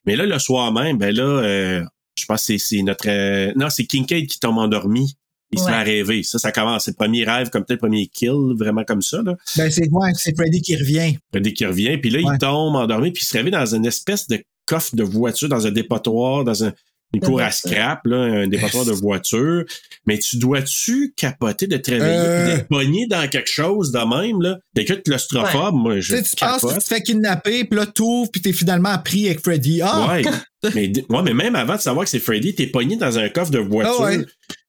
Mais 0.06 0.16
là, 0.16 0.26
le 0.26 0.40
soir 0.40 0.72
même, 0.74 0.98
ben 0.98 1.14
là, 1.16 1.24
euh, 1.24 1.84
je 2.18 2.26
pense 2.26 2.42
que 2.42 2.46
c'est- 2.46 2.58
c'est 2.58 2.82
notre, 2.82 3.08
euh, 3.08 3.52
non, 3.56 3.70
c'est 3.70 3.86
Kincaid 3.86 4.26
qui 4.28 4.40
tombe 4.40 4.58
endormi. 4.58 5.14
Il 5.52 5.60
se 5.60 5.66
Ouais. 5.66 5.72
met 5.72 5.78
à 5.78 5.84
rêver. 5.84 6.24
Ça, 6.24 6.40
ça 6.40 6.52
commence. 6.52 6.86
C'est 6.86 6.92
le 6.92 6.96
premier 6.96 7.24
rêve, 7.24 7.50
comme 7.52 7.64
peut-être 7.64 7.84
le 7.84 7.88
premier 7.88 8.08
kill, 8.08 8.56
vraiment 8.58 8.84
comme 8.84 9.04
ça. 9.04 9.22
Là. 9.22 9.36
Ben, 9.56 9.70
c'est 9.70 9.88
ouais, 9.92 10.12
c'est 10.16 10.36
Freddy 10.36 10.62
qui 10.62 10.76
revient. 10.76 11.18
Dès 11.34 11.54
qu'il 11.54 11.68
revient, 11.68 11.98
puis 12.00 12.10
là, 12.10 12.20
Ouais. 12.20 12.34
il 12.34 12.38
tombe 12.40 12.76
endormi, 12.76 13.12
puis 13.12 13.22
il 13.24 13.28
se 13.28 13.34
réveille 13.38 13.52
dans 13.52 13.76
une 13.76 13.86
espèce 13.86 14.28
de 14.28 14.40
coffre 14.66 14.96
de 14.96 15.04
voiture, 15.04 15.50
dans 15.50 15.66
un 15.68 15.72
dépotoir, 15.72 16.44
dans 16.44 16.64
un, 16.64 16.74
une 17.14 17.22
cour 17.22 17.40
à 17.40 17.52
scrap, 17.52 18.06
là, 18.06 18.18
un 18.18 18.48
dépotoir 18.48 18.84
de 18.86 18.92
voiture. 19.04 19.64
Mais 20.06 20.18
tu 20.20 20.38
dois-tu 20.38 21.14
capoter 21.16 21.66
de 21.68 21.78
te 21.78 21.92
réveiller, 21.92 22.14
Euh. 22.18 22.46
d'être 22.56 22.68
pogné 22.68 23.08
dans 23.08 23.28
quelque 23.30 23.50
chose 23.50 23.92
de 23.92 24.00
même, 24.00 24.42
là? 24.42 24.58
Quelqu'un 24.76 24.96
de 24.96 25.00
claustrophobe, 25.02 25.76
moi, 25.76 25.96
Tu 25.96 26.02
je 26.02 26.16
sais, 26.18 26.24
tu 26.24 26.36
penses 26.36 26.62
que 26.62 26.74
tu 26.74 26.80
te 26.80 26.84
fais 26.84 27.02
kidnapper, 27.02 27.64
puis 27.64 27.80
là, 27.80 27.86
t'ouvres, 27.86 28.30
puis 28.32 28.42
t'es 28.42 28.52
finalement 28.54 28.98
pris 29.00 29.28
avec 29.28 29.40
Freddy. 29.42 29.82
Ah! 29.82 30.08
Ouais. 30.14 30.24
mais, 30.76 30.92
ouais, 31.10 31.22
mais 31.24 31.34
même 31.34 31.56
avant 31.56 31.76
de 31.76 31.82
savoir 31.82 32.04
que 32.06 32.10
c'est 32.12 32.20
Freddy, 32.20 32.54
t'es 32.54 32.68
pogné 32.68 32.98
dans 32.98 33.18
un 33.18 33.30
coffre 33.30 33.52
de 33.52 33.60
voiture. 33.60 33.96
Ah 34.00 34.04
ouais. 34.06 34.26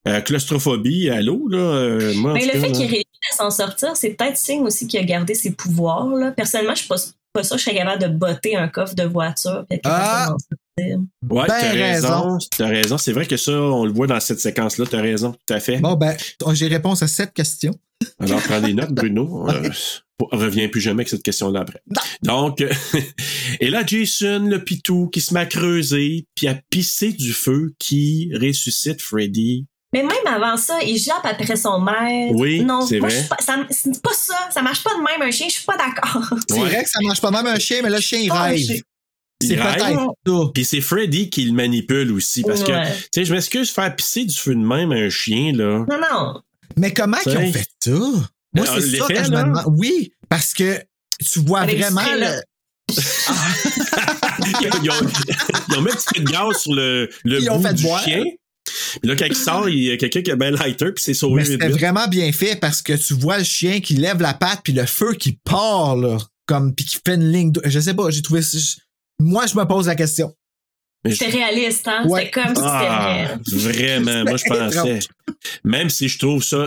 Euh, 0.09 0.21
claustrophobie, 0.21 1.11
allô, 1.11 1.49
là. 1.49 1.59
euh, 1.59 2.15
moi, 2.15 2.35
Mais 2.35 2.47
le 2.47 2.53
cas, 2.53 2.61
fait 2.61 2.71
qu'il 2.73 2.87
réussit 2.87 3.07
à 3.33 3.37
s'en 3.37 3.51
sortir, 3.51 3.97
c'est 3.97 4.11
peut-être 4.11 4.37
signe 4.37 4.63
aussi 4.63 4.87
qu'il 4.87 5.01
a 5.01 5.03
gardé 5.03 5.35
ses 5.35 5.51
pouvoirs. 5.51 6.07
Là. 6.15 6.31
Personnellement, 6.31 6.75
je 6.75 6.81
suis 6.81 6.89
pas, 6.89 6.97
pas 7.37 7.45
sûre 7.45 7.57
que 7.57 7.61
je 7.63 7.65
serais 7.67 7.77
capable 7.77 8.03
de 8.03 8.09
botter 8.09 8.57
un 8.57 8.69
coffre 8.69 8.95
de 8.95 9.05
voiture. 9.05 9.65
puis 9.69 9.77
être 9.79 9.83
capable 9.85 10.37
Ah! 10.37 10.37
de. 10.79 10.85
Ouais, 10.85 11.47
Ben 11.47 11.47
t'as 11.49 11.71
raison. 11.73 12.09
raison. 12.09 12.39
T'as 12.57 12.67
raison. 12.69 12.99
C'est 12.99 13.13
vrai 13.13 13.27
que 13.27 13.37
ça, 13.37 13.53
on 13.53 13.85
le 13.87 13.93
voit 13.93 14.07
dans 14.07 14.21
cette 14.21 14.41
séquence-là. 14.41 14.85
T'as 14.91 15.01
raison, 15.01 15.33
tout 15.33 15.55
à 15.55 15.61
fait. 15.61 15.79
Bon, 15.79 15.95
ben, 15.95 16.15
j'ai 16.53 16.67
réponse 16.69 17.03
à 17.03 17.09
cette 17.09 17.33
question. 17.33 17.73
Alors, 18.21 18.41
prends 18.43 18.61
des 18.61 18.75
notes, 18.75 18.93
Bruno. 18.93 19.49
Euh, 20.23 20.29
reviens 20.39 20.69
plus 20.69 20.81
jamais 20.81 21.01
avec 21.03 21.11
cette 21.11 21.23
question-là 21.23 21.61
après. 21.61 21.83
Donc, 22.23 22.63
euh, 22.63 22.71
et 23.61 23.69
là, 23.69 23.85
Jason, 23.87 24.47
le 24.49 24.65
pitou, 24.65 25.09
qui 25.09 25.21
se 25.21 25.35
met 25.35 25.41
à 25.41 25.45
creuser, 25.47 26.27
puis 26.35 26.49
à 26.49 26.55
pisser 26.71 27.13
du 27.13 27.35
feu, 27.35 27.75
qui 27.79 28.31
ressuscite 28.35 29.03
Freddy. 29.03 29.67
Mais 29.97 30.03
même 30.03 30.27
avant 30.35 30.59
ça, 30.59 30.79
il 30.83 30.99
jappe 30.99 31.25
après 31.25 31.57
son 31.57 31.81
maître. 31.81 32.35
Oui, 32.35 32.61
non, 32.63 32.85
c'est 32.87 33.01
moi, 33.01 33.09
vrai. 33.09 33.25
pas- 33.31 33.39
ça- 33.41 33.67
c'est 33.71 34.03
pas 34.03 34.13
ça. 34.13 34.35
Ça 34.53 34.61
marche 34.61 34.83
pas 34.85 34.91
de 34.91 34.99
même 35.03 35.27
un 35.27 35.31
chien. 35.31 35.47
Je 35.49 35.55
suis 35.55 35.65
pas 35.65 35.77
d'accord. 35.79 36.23
C'est 36.51 36.59
vrai 36.59 36.85
que 36.85 36.91
ça 36.91 36.99
marche 37.03 37.21
pas 37.23 37.31
même 37.31 37.47
un 37.47 37.59
chien, 37.59 37.81
mais 37.83 37.89
là, 37.89 37.97
le 37.97 38.03
chien, 38.03 38.19
il 38.19 38.31
un 38.31 38.43
rêve. 38.43 38.59
Il 38.59 38.83
C'est 39.49 39.55
rêve. 39.55 39.75
peut-être 39.77 39.99
ça. 40.27 40.51
Puis 40.53 40.65
c'est 40.67 40.81
Freddy 40.83 41.31
qui 41.31 41.45
le 41.45 41.53
manipule 41.53 42.13
aussi. 42.13 42.43
Parce 42.43 42.63
que, 42.63 42.73
tu 42.73 42.93
sais, 43.15 43.25
je 43.25 43.33
m'excuse, 43.35 43.71
faire 43.71 43.95
pisser 43.97 44.25
du 44.27 44.35
feu 44.37 44.55
de 44.55 44.61
même 44.61 44.93
un 44.93 45.09
chien, 45.09 45.53
là. 45.55 45.85
Non, 45.89 45.99
non. 46.13 46.43
Mais 46.77 46.93
comment 46.93 47.17
ils 47.25 47.37
ont 47.39 47.53
fait 47.53 47.67
ça? 47.83 47.91
Moi, 47.91 48.67
Euh, 48.69 48.81
c'est 48.81 48.97
ça 48.99 49.07
que 49.07 49.15
je 49.25 49.31
là? 49.31 49.45
me 49.45 49.49
demande. 49.49 49.75
Oui, 49.79 50.13
parce 50.29 50.53
que 50.53 50.79
tu 51.25 51.39
vois 51.41 51.61
Avec 51.61 51.79
vraiment 51.81 52.03
là. 52.03 52.37
le- 52.37 52.43
ils, 54.83 54.91
ont, 54.91 54.95
ils 55.69 55.77
ont 55.77 55.81
mis 55.83 55.91
un 55.91 55.95
petit 55.95 56.07
peu 56.15 56.21
de 56.21 56.31
gaz 56.31 56.57
sur 56.59 56.75
le, 56.75 57.09
le 57.25 57.41
Ils 57.43 57.51
ont 57.51 57.57
bout 57.59 57.67
fait 57.69 57.75
du 57.75 57.83
boire. 57.83 58.05
chien. 58.05 58.23
Puis 59.01 59.09
là, 59.09 59.17
quand 59.17 59.27
il 59.27 59.35
sort, 59.37 59.69
il 59.69 59.83
y 59.85 59.91
a 59.91 59.97
quelqu'un 59.97 60.23
qui 60.23 60.31
a 60.31 60.37
ben 60.37 60.55
lighter, 60.55 60.93
puis 60.93 61.03
c'est 61.05 61.15
sauvé 61.15 61.45
c'était 61.45 61.69
vraiment 61.69 62.07
bien 62.09 62.31
fait 62.33 62.57
parce 62.61 62.83
que 62.83 62.93
tu 62.93 63.15
vois 63.15 63.39
le 63.39 63.45
chien 63.45 63.81
qui 63.81 63.95
lève 63.95 64.21
la 64.21 64.35
patte 64.35 64.61
puis 64.65 64.73
le 64.73 64.87
feu 64.87 65.15
qui 65.15 65.39
part, 65.45 65.97
là, 65.97 66.19
comme, 66.47 66.75
puis 66.75 66.85
qui 66.85 66.99
fait 67.05 67.15
une 67.15 67.31
ligne. 67.33 67.53
de- 67.53 67.63
Je 67.65 67.81
sais 67.81 67.95
pas, 67.95 68.11
j'ai 68.11 68.23
trouvé. 68.23 68.43
ça- 68.43 68.59
Moi, 69.19 69.47
je 69.47 69.57
me 69.57 69.65
pose 69.65 69.87
la 69.87 69.95
question. 69.95 70.33
C'était 71.09 71.29
réaliste, 71.29 71.87
hein? 71.87 72.05
Ouais. 72.07 72.25
C'était 72.25 72.43
comme 72.43 72.55
si 72.57 72.63
Ah, 72.65 73.39
c'était 73.47 73.57
vrai. 73.61 73.73
vraiment, 73.99 74.25
moi 74.25 74.37
je 74.37 74.45
pensais. 74.49 74.99
Même 75.65 75.91
si 75.91 76.09
je 76.09 76.19
trouve 76.19 76.43
ça 76.43 76.67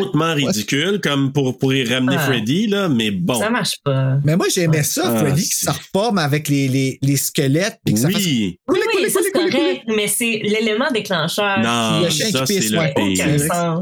hautement 0.00 0.34
ridicule, 0.34 1.00
comme 1.02 1.32
pour, 1.32 1.58
pour 1.58 1.72
y 1.74 1.84
ramener 1.84 2.16
Ah. 2.18 2.26
Freddy, 2.26 2.66
là, 2.66 2.88
mais 2.88 3.10
bon. 3.10 3.38
Ça 3.38 3.50
marche 3.50 3.76
pas. 3.84 4.18
Mais 4.24 4.36
moi, 4.36 4.46
j'aimais 4.52 4.82
ça, 4.82 5.02
Ah, 5.06 5.18
Freddy, 5.18 5.42
qui 5.42 5.56
se 5.56 5.70
reforme 5.70 6.18
avec 6.18 6.48
les, 6.48 6.68
les, 6.68 6.98
les 7.02 7.16
squelettes. 7.16 7.78
Puis 7.84 7.94
que 7.94 8.00
ça 8.00 8.10
fasse... 8.10 8.24
Oui. 8.24 8.58
Oui, 8.68 8.78
oui, 8.96 9.10
ça 9.10 9.20
c'est 9.22 9.32
correct, 9.32 9.82
mais 9.88 10.06
c'est 10.08 10.40
l'élément 10.44 10.90
déclencheur. 10.92 11.58
Non, 11.60 12.00
le 12.02 12.10
chien 12.10 12.30
ça 12.30 12.44
qui 12.44 12.54
c'est 12.54 12.60
pisse, 12.60 12.70
le 12.70 12.78
qui 12.88 13.14
pire. 13.14 13.80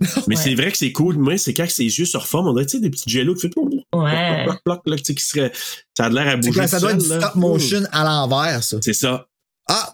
Mais 0.28 0.34
Ouais. 0.34 0.42
c'est 0.42 0.54
vrai 0.54 0.72
que 0.72 0.78
c'est 0.78 0.92
cool. 0.92 1.18
Moi, 1.18 1.36
c'est 1.36 1.52
quand 1.52 1.68
ses 1.68 1.84
yeux 1.84 2.06
se 2.06 2.16
reforment, 2.16 2.48
on 2.48 2.52
dirait, 2.54 2.64
tu 2.64 2.78
sais, 2.78 2.80
des 2.80 2.88
petits 2.88 3.10
jello 3.10 3.34
qui 3.34 3.42
fait 3.42 3.48
ploc, 3.50 3.66
Ouais. 3.92 4.44
ploc, 4.44 4.56
ploc, 4.64 4.80
là, 4.86 4.96
tu 4.96 5.04
sais, 5.04 5.14
qui 5.14 5.22
serait, 5.22 5.52
ça 5.94 6.06
a 6.06 6.08
l'air 6.08 6.26
à 6.26 6.36
bouger. 6.36 6.66
ça 6.66 6.80
doit 6.80 6.92
être 6.92 7.02
du 7.02 7.08
là. 7.10 7.20
stop 7.20 7.34
motion 7.34 7.82
à 7.92 8.04
l'envers, 8.04 8.64
ça. 8.64 8.78
C'est 8.80 8.94
ça. 8.94 9.26
Ah! 9.68 9.92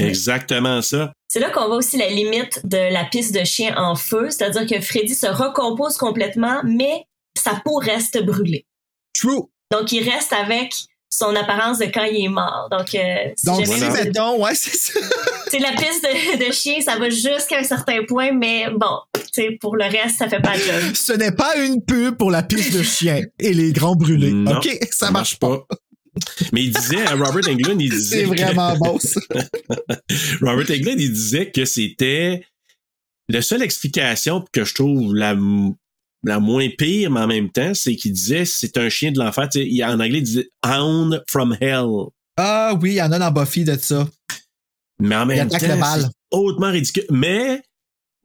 Exactement 0.00 0.82
ça. 0.82 1.12
C'est 1.28 1.40
là 1.40 1.50
qu'on 1.50 1.66
voit 1.66 1.76
aussi 1.76 1.96
la 1.96 2.08
limite 2.08 2.60
de 2.64 2.92
la 2.92 3.04
piste 3.04 3.34
de 3.34 3.44
chien 3.44 3.74
en 3.76 3.94
feu, 3.94 4.30
c'est-à-dire 4.30 4.66
que 4.66 4.80
Freddy 4.80 5.14
se 5.14 5.26
recompose 5.26 5.96
complètement, 5.96 6.60
mais 6.64 7.06
sa 7.36 7.60
peau 7.64 7.76
reste 7.76 8.22
brûlée. 8.24 8.66
True. 9.12 9.42
Donc, 9.70 9.92
il 9.92 10.08
reste 10.08 10.32
avec 10.32 10.72
son 11.10 11.34
apparence 11.36 11.78
de 11.78 11.86
quand 11.86 12.04
il 12.04 12.24
est 12.24 12.28
mort. 12.28 12.68
Donc, 12.70 12.94
euh, 12.94 13.32
si 13.36 13.46
Donc, 13.46 13.66
si, 13.66 13.84
mettons, 13.84 14.42
ouais, 14.42 14.54
c'est 14.54 14.76
ça. 14.76 15.00
c'est 15.48 15.58
la 15.58 15.72
piste 15.72 16.02
de, 16.02 16.46
de 16.46 16.52
chien, 16.52 16.80
ça 16.80 16.98
va 16.98 17.08
jusqu'à 17.10 17.58
un 17.58 17.64
certain 17.64 18.04
point, 18.04 18.32
mais 18.32 18.66
bon, 18.70 18.98
pour 19.60 19.76
le 19.76 19.84
reste, 19.84 20.18
ça 20.18 20.28
fait 20.28 20.40
pas 20.40 20.56
de 20.56 20.62
job. 20.62 20.94
Ce 20.94 21.12
n'est 21.12 21.32
pas 21.32 21.56
une 21.56 21.84
pub 21.84 22.16
pour 22.16 22.30
la 22.30 22.42
piste 22.42 22.76
de 22.76 22.82
chien 22.82 23.22
et 23.38 23.52
les 23.52 23.72
grands 23.72 23.96
brûlés. 23.96 24.32
Non, 24.32 24.56
OK? 24.56 24.68
Ça 24.90 25.10
marche 25.10 25.38
pas. 25.38 25.64
Mais 26.52 26.64
il 26.64 26.72
disait, 26.72 27.04
à 27.06 27.14
Robert 27.14 27.48
Englund, 27.48 27.80
il 27.80 27.90
disait. 27.90 28.24
C'est 28.24 28.30
que- 28.30 28.42
vraiment 28.42 28.76
bon, 28.76 28.98
ça. 29.00 29.20
Robert 30.40 30.70
Englund, 30.70 31.00
il 31.00 31.12
disait 31.12 31.50
que 31.50 31.64
c'était 31.64 32.44
la 33.28 33.42
seule 33.42 33.62
explication 33.62 34.44
que 34.52 34.64
je 34.64 34.74
trouve 34.74 35.14
la, 35.14 35.34
moins 35.34 36.68
pire, 36.76 37.10
mais 37.10 37.20
en 37.20 37.26
même 37.26 37.50
temps, 37.50 37.74
c'est 37.74 37.96
qu'il 37.96 38.12
disait 38.12 38.44
c'est 38.44 38.76
un 38.78 38.88
chien 38.88 39.12
de 39.12 39.18
l'enfer. 39.18 39.48
En 39.84 40.00
anglais, 40.00 40.18
il 40.18 40.22
disait 40.24 40.48
Hound 40.64 41.22
from 41.28 41.56
Hell. 41.60 41.86
Ah 42.36 42.76
oui, 42.80 42.92
il 42.92 42.96
y 42.96 43.02
en 43.02 43.12
a 43.12 43.18
dans 43.18 43.30
Buffy 43.30 43.64
de 43.64 43.76
ça. 43.76 44.08
Mais 45.00 45.16
en 45.16 45.26
même 45.26 45.48
temps, 45.48 45.58
c'est 45.58 46.06
hautement 46.30 46.70
ridicule. 46.70 47.04
Mais 47.10 47.62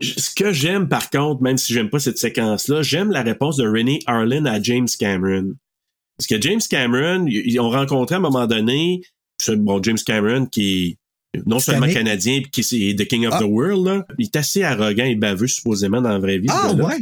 ce 0.01 0.33
que 0.33 0.51
j'aime, 0.51 0.87
par 0.87 1.09
contre, 1.09 1.41
même 1.41 1.57
si 1.57 1.73
j'aime 1.73 1.89
pas 1.89 1.99
cette 1.99 2.17
séquence-là, 2.17 2.81
j'aime 2.81 3.11
la 3.11 3.21
réponse 3.21 3.57
de 3.57 3.67
Rennie 3.67 4.01
Harlan 4.05 4.45
à 4.45 4.61
James 4.61 4.87
Cameron. 4.99 5.53
Parce 6.19 6.27
que 6.27 6.41
James 6.41 6.59
Cameron, 6.69 7.25
ils 7.27 7.59
ont 7.61 7.69
rencontré 7.69 8.15
à 8.15 8.17
un 8.17 8.21
moment 8.21 8.45
donné, 8.45 9.01
bon, 9.55 9.81
James 9.81 9.97
Cameron 10.05 10.45
qui 10.47 10.97
est 11.33 11.41
non 11.45 11.59
seulement 11.59 11.87
canadien, 11.87 12.41
puis 12.41 12.51
qui 12.51 12.89
est 12.89 12.99
The 12.99 13.07
King 13.07 13.25
of 13.25 13.35
Ah. 13.35 13.39
the 13.39 13.45
World, 13.47 13.85
là, 13.85 14.05
il 14.17 14.25
est 14.25 14.35
assez 14.35 14.63
arrogant 14.63 15.05
et 15.05 15.15
baveux, 15.15 15.47
supposément, 15.47 16.01
dans 16.01 16.09
la 16.09 16.19
vraie 16.19 16.37
vie. 16.39 16.47
Ah 16.49 16.73
ouais? 16.73 16.97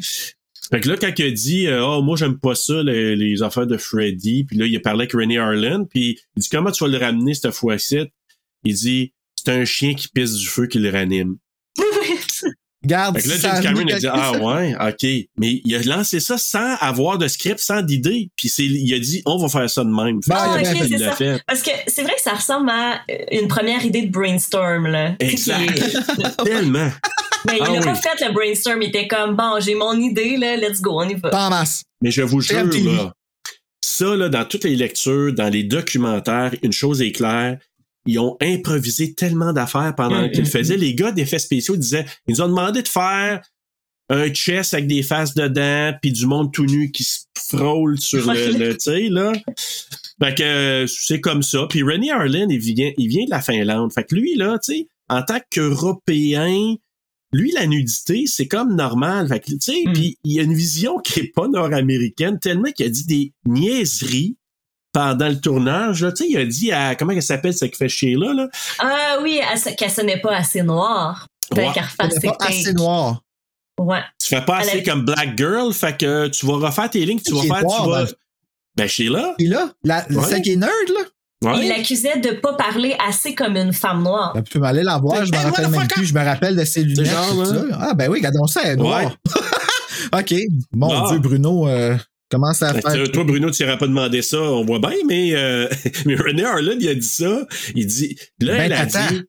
Fait 0.69 0.81
que 0.81 0.89
là, 0.89 0.97
quand 0.97 1.11
il 1.17 1.25
a 1.25 1.31
dit 1.31 1.65
euh, 1.67 1.83
Oh, 1.83 2.01
moi 2.03 2.15
j'aime 2.17 2.37
pas 2.37 2.53
ça, 2.53 2.83
les, 2.83 3.15
les 3.15 3.41
affaires 3.41 3.65
de 3.67 3.77
Freddy, 3.77 4.43
puis 4.43 4.57
là, 4.57 4.65
il 4.65 4.75
a 4.75 4.81
parlé 4.81 5.01
avec 5.03 5.13
Rennie 5.13 5.37
Harlan, 5.37 5.85
puis 5.85 6.19
il 6.35 6.39
dit 6.41 6.49
Comment 6.49 6.71
tu 6.71 6.83
vas 6.83 6.89
le 6.89 6.97
ramener 6.97 7.33
cette 7.33 7.51
fois-ci? 7.51 7.99
Il 8.65 8.73
dit 8.75 9.13
C'est 9.35 9.51
un 9.53 9.65
chien 9.65 9.93
qui 9.95 10.09
pisse 10.09 10.33
du 10.35 10.45
feu 10.47 10.67
qui 10.67 10.77
le 10.79 10.89
ranime. 10.91 11.37
Garde 12.85 13.17
Fait 13.17 13.23
que 13.23 13.29
là, 13.29 13.37
ça 13.37 13.61
James 13.61 13.75
Cameron 13.75 13.95
a 13.95 13.99
dit 13.99 14.07
Ah 14.07 14.31
ouais, 14.33 14.75
ok. 14.75 15.27
Mais 15.37 15.61
il 15.65 15.75
a 15.75 15.81
lancé 15.95 16.19
ça 16.19 16.37
sans 16.37 16.75
avoir 16.75 17.17
de 17.17 17.27
script, 17.27 17.59
sans 17.59 17.81
d'idée. 17.81 18.29
Puis 18.35 18.49
c'est, 18.49 18.65
il 18.65 18.93
a 18.93 18.99
dit 18.99 19.21
On 19.25 19.37
va 19.37 19.49
faire 19.49 19.69
ça 19.69 19.83
de 19.83 19.89
même. 19.89 20.21
Fait 20.23 20.31
Ah, 20.33 20.57
c'est 20.63 20.71
ok, 20.73 20.89
comme 20.89 20.97
ça 20.99 21.11
fait. 21.13 21.41
Parce 21.47 21.61
que 21.61 21.71
c'est 21.87 22.03
vrai 22.03 22.13
que 22.15 22.21
ça 22.21 22.33
ressemble 22.33 22.69
à 22.69 23.01
euh, 23.09 23.15
une 23.31 23.47
première 23.47 23.83
idée 23.83 24.03
de 24.03 24.11
brainstorm, 24.11 24.87
là. 24.87 25.15
Est- 25.19 25.31
Exact. 25.31 25.97
Tellement. 26.43 26.91
Mais 27.47 27.57
il 27.57 27.63
Ah 27.65 27.71
n'a 27.71 27.81
pas 27.81 27.95
fait 27.95 28.25
le 28.25 28.33
brainstorm, 28.33 28.81
il 28.81 28.89
était 28.89 29.07
comme, 29.07 29.35
bon, 29.35 29.59
j'ai 29.59 29.75
mon 29.75 29.93
idée, 29.99 30.37
là, 30.37 30.55
let's 30.57 30.81
go, 30.81 30.99
on 31.01 31.07
y 31.07 31.15
va. 31.15 31.29
Pas 31.29 31.47
en 31.47 31.49
masse. 31.49 31.83
Mais 32.01 32.11
je 32.11 32.21
vous 32.21 32.41
jure, 32.41 32.63
là, 32.65 33.13
ça, 33.81 34.15
là, 34.15 34.29
dans 34.29 34.45
toutes 34.45 34.65
les 34.65 34.75
lectures, 34.75 35.33
dans 35.33 35.49
les 35.49 35.63
documentaires, 35.63 36.51
une 36.61 36.73
chose 36.73 37.01
est 37.01 37.11
claire. 37.11 37.57
Ils 38.07 38.19
ont 38.19 38.37
improvisé 38.41 39.13
tellement 39.13 39.53
d'affaires 39.53 39.93
pendant 39.95 40.23
Mm, 40.27 40.31
qu'ils 40.31 40.41
le 40.43 40.47
mm, 40.47 40.51
faisaient. 40.51 40.77
Les 40.77 40.95
gars 40.95 41.11
d'effets 41.11 41.39
spéciaux 41.39 41.75
disaient, 41.77 42.05
ils 42.27 42.31
nous 42.35 42.41
ont 42.41 42.47
demandé 42.47 42.81
de 42.81 42.87
faire 42.87 43.41
un 44.09 44.33
chess 44.33 44.73
avec 44.73 44.87
des 44.87 45.03
faces 45.03 45.33
dedans, 45.35 45.91
puis 46.01 46.13
du 46.13 46.25
monde 46.25 46.53
tout 46.53 46.65
nu 46.65 46.91
qui 46.91 47.03
se 47.03 47.19
frôle 47.37 47.99
sur 47.99 48.31
le, 48.31 48.57
le 48.57 48.73
tu 48.77 48.85
sais, 48.85 49.09
là. 49.09 49.33
Fait 50.23 50.33
que 50.35 50.43
euh, 50.43 50.87
c'est 50.87 51.19
comme 51.19 51.43
ça. 51.43 51.67
Puis 51.69 51.83
Rennie 51.83 52.09
Harlan, 52.09 52.47
il 52.49 52.57
vient, 52.59 52.91
il 52.97 53.07
vient 53.09 53.25
de 53.25 53.29
la 53.29 53.41
Finlande. 53.41 53.91
Fait 53.93 54.05
que 54.05 54.15
lui, 54.15 54.35
là, 54.35 54.57
tu 54.63 54.73
sais, 54.73 54.87
en 55.09 55.21
tant 55.23 55.39
qu'Européen, 55.51 56.75
lui, 57.33 57.51
la 57.51 57.67
nudité, 57.67 58.23
c'est 58.25 58.47
comme 58.47 58.75
normal. 58.75 59.27
Fait 59.27 59.39
que, 59.41 59.47
tu 59.51 59.57
sais, 59.59 59.83
Mm. 59.85 59.93
puis 59.93 60.17
il 60.23 60.33
y 60.33 60.39
a 60.39 60.43
une 60.43 60.53
vision 60.53 60.97
qui 60.99 61.19
est 61.19 61.31
pas 61.35 61.47
nord-américaine, 61.49 62.39
tellement 62.39 62.71
qu'il 62.71 62.85
a 62.85 62.89
dit 62.89 63.05
des 63.05 63.33
niaiseries 63.45 64.37
pendant 64.97 65.27
le 65.27 65.39
tournage. 65.39 66.01
Là. 66.03 66.11
Tu 66.11 66.23
sais, 66.23 66.29
il 66.31 66.37
a 66.37 66.45
dit 66.45 66.71
à, 66.71 66.95
comment 66.95 67.11
elle 67.11 67.21
s'appelle, 67.21 67.53
ce 67.53 67.65
qui 67.65 67.75
fait 67.77 67.87
chier 67.87 68.15
là, 68.15 68.33
là? 68.33 68.47
Ah 68.79 69.17
oui, 69.21 69.39
elle- 69.39 69.75
qu'elle 69.75 69.91
sonnait 69.91 70.19
pas 70.19 70.35
assez 70.37 70.63
noire. 70.63 71.27
Fait 71.53 71.67
Ouais. 71.67 71.73
qu'elle 71.73 71.83
refasse 71.83 72.19
pas 72.19 72.35
assez 72.39 72.63
takes. 72.63 72.75
noir. 72.77 73.21
Ouais. 73.79 73.99
Tu 74.19 74.29
fais 74.29 74.41
pas 74.41 74.61
Elle 74.63 74.69
assez 74.69 74.83
comme 74.83 75.05
Black 75.05 75.37
Girl, 75.37 75.71
fait 75.71 75.95
que 75.97 76.27
tu 76.29 76.47
vas 76.47 76.53
refaire 76.55 76.89
tes 76.89 77.05
lignes, 77.05 77.19
tu 77.23 77.31
vas 77.35 77.41
faire, 77.43 77.61
noire, 77.61 77.83
tu 77.83 77.89
vas. 77.91 78.03
ben. 78.05 78.11
Ben, 78.75 78.87
Sheila? 78.87 79.33
Puis 79.37 79.47
là, 79.47 79.69
la, 79.83 80.03
Ouais. 80.09 80.23
celle 80.27 80.41
qui 80.41 80.53
est 80.53 80.55
nerd, 80.55 80.71
là, 80.95 81.01
Ouais. 81.45 81.59
Il 81.61 81.69
l'accusait 81.69 82.17
de 82.19 82.31
pas 82.31 82.53
parler 82.53 82.95
assez 83.07 83.35
comme 83.35 83.55
une 83.55 83.71
femme 83.71 84.01
noire. 84.01 84.31
ben, 84.33 84.41
tu 84.41 84.51
peux 84.53 84.57
m'aller 84.59 84.81
la 84.81 84.97
voir, 84.97 85.23
je 85.23 85.31
me 85.31 85.37
Hey, 85.37 85.43
rappelle 85.43 85.61
même 85.65 85.71
motherfucker! 85.73 85.93
plus, 86.01 86.05
je 86.07 86.13
me 86.15 86.23
rappelle 86.25 86.55
de 86.55 86.65
ses 86.65 86.83
lunettes. 86.83 87.05
genre. 87.11 87.43
Ah 87.79 87.93
ben 87.93 88.09
oui, 88.09 88.17
regardons 88.17 88.47
ça, 88.47 88.61
elle 88.63 88.71
est 88.71 88.75
noire. 88.77 89.15
OK. 90.17 90.33
Mon 90.73 90.89
Ah. 90.91 91.05
Dieu, 91.11 91.19
Bruno 91.19 91.67
euh, 91.67 91.95
commence 92.29 92.61
à 92.61 92.73
faire... 92.73 93.11
Toi, 93.11 93.23
Bruno, 93.23 93.49
tu 93.51 93.63
n'iras 93.63 93.77
pas 93.77 93.87
demandé 93.87 94.21
ça, 94.21 94.41
on 94.41 94.63
voit 94.65 94.79
bien, 94.79 94.91
mais, 95.07 95.35
euh, 95.35 95.67
mais 96.05 96.15
René 96.15 96.43
Harlan, 96.43 96.75
il 96.79 96.87
a 96.89 96.95
dit 96.95 97.01
ça. 97.07 97.47
Il 97.75 97.87
dit, 97.87 98.17
là, 98.41 98.57
Ben, 98.57 98.63
elle 98.65 98.73
a 98.73 98.85
dit, 98.85 99.21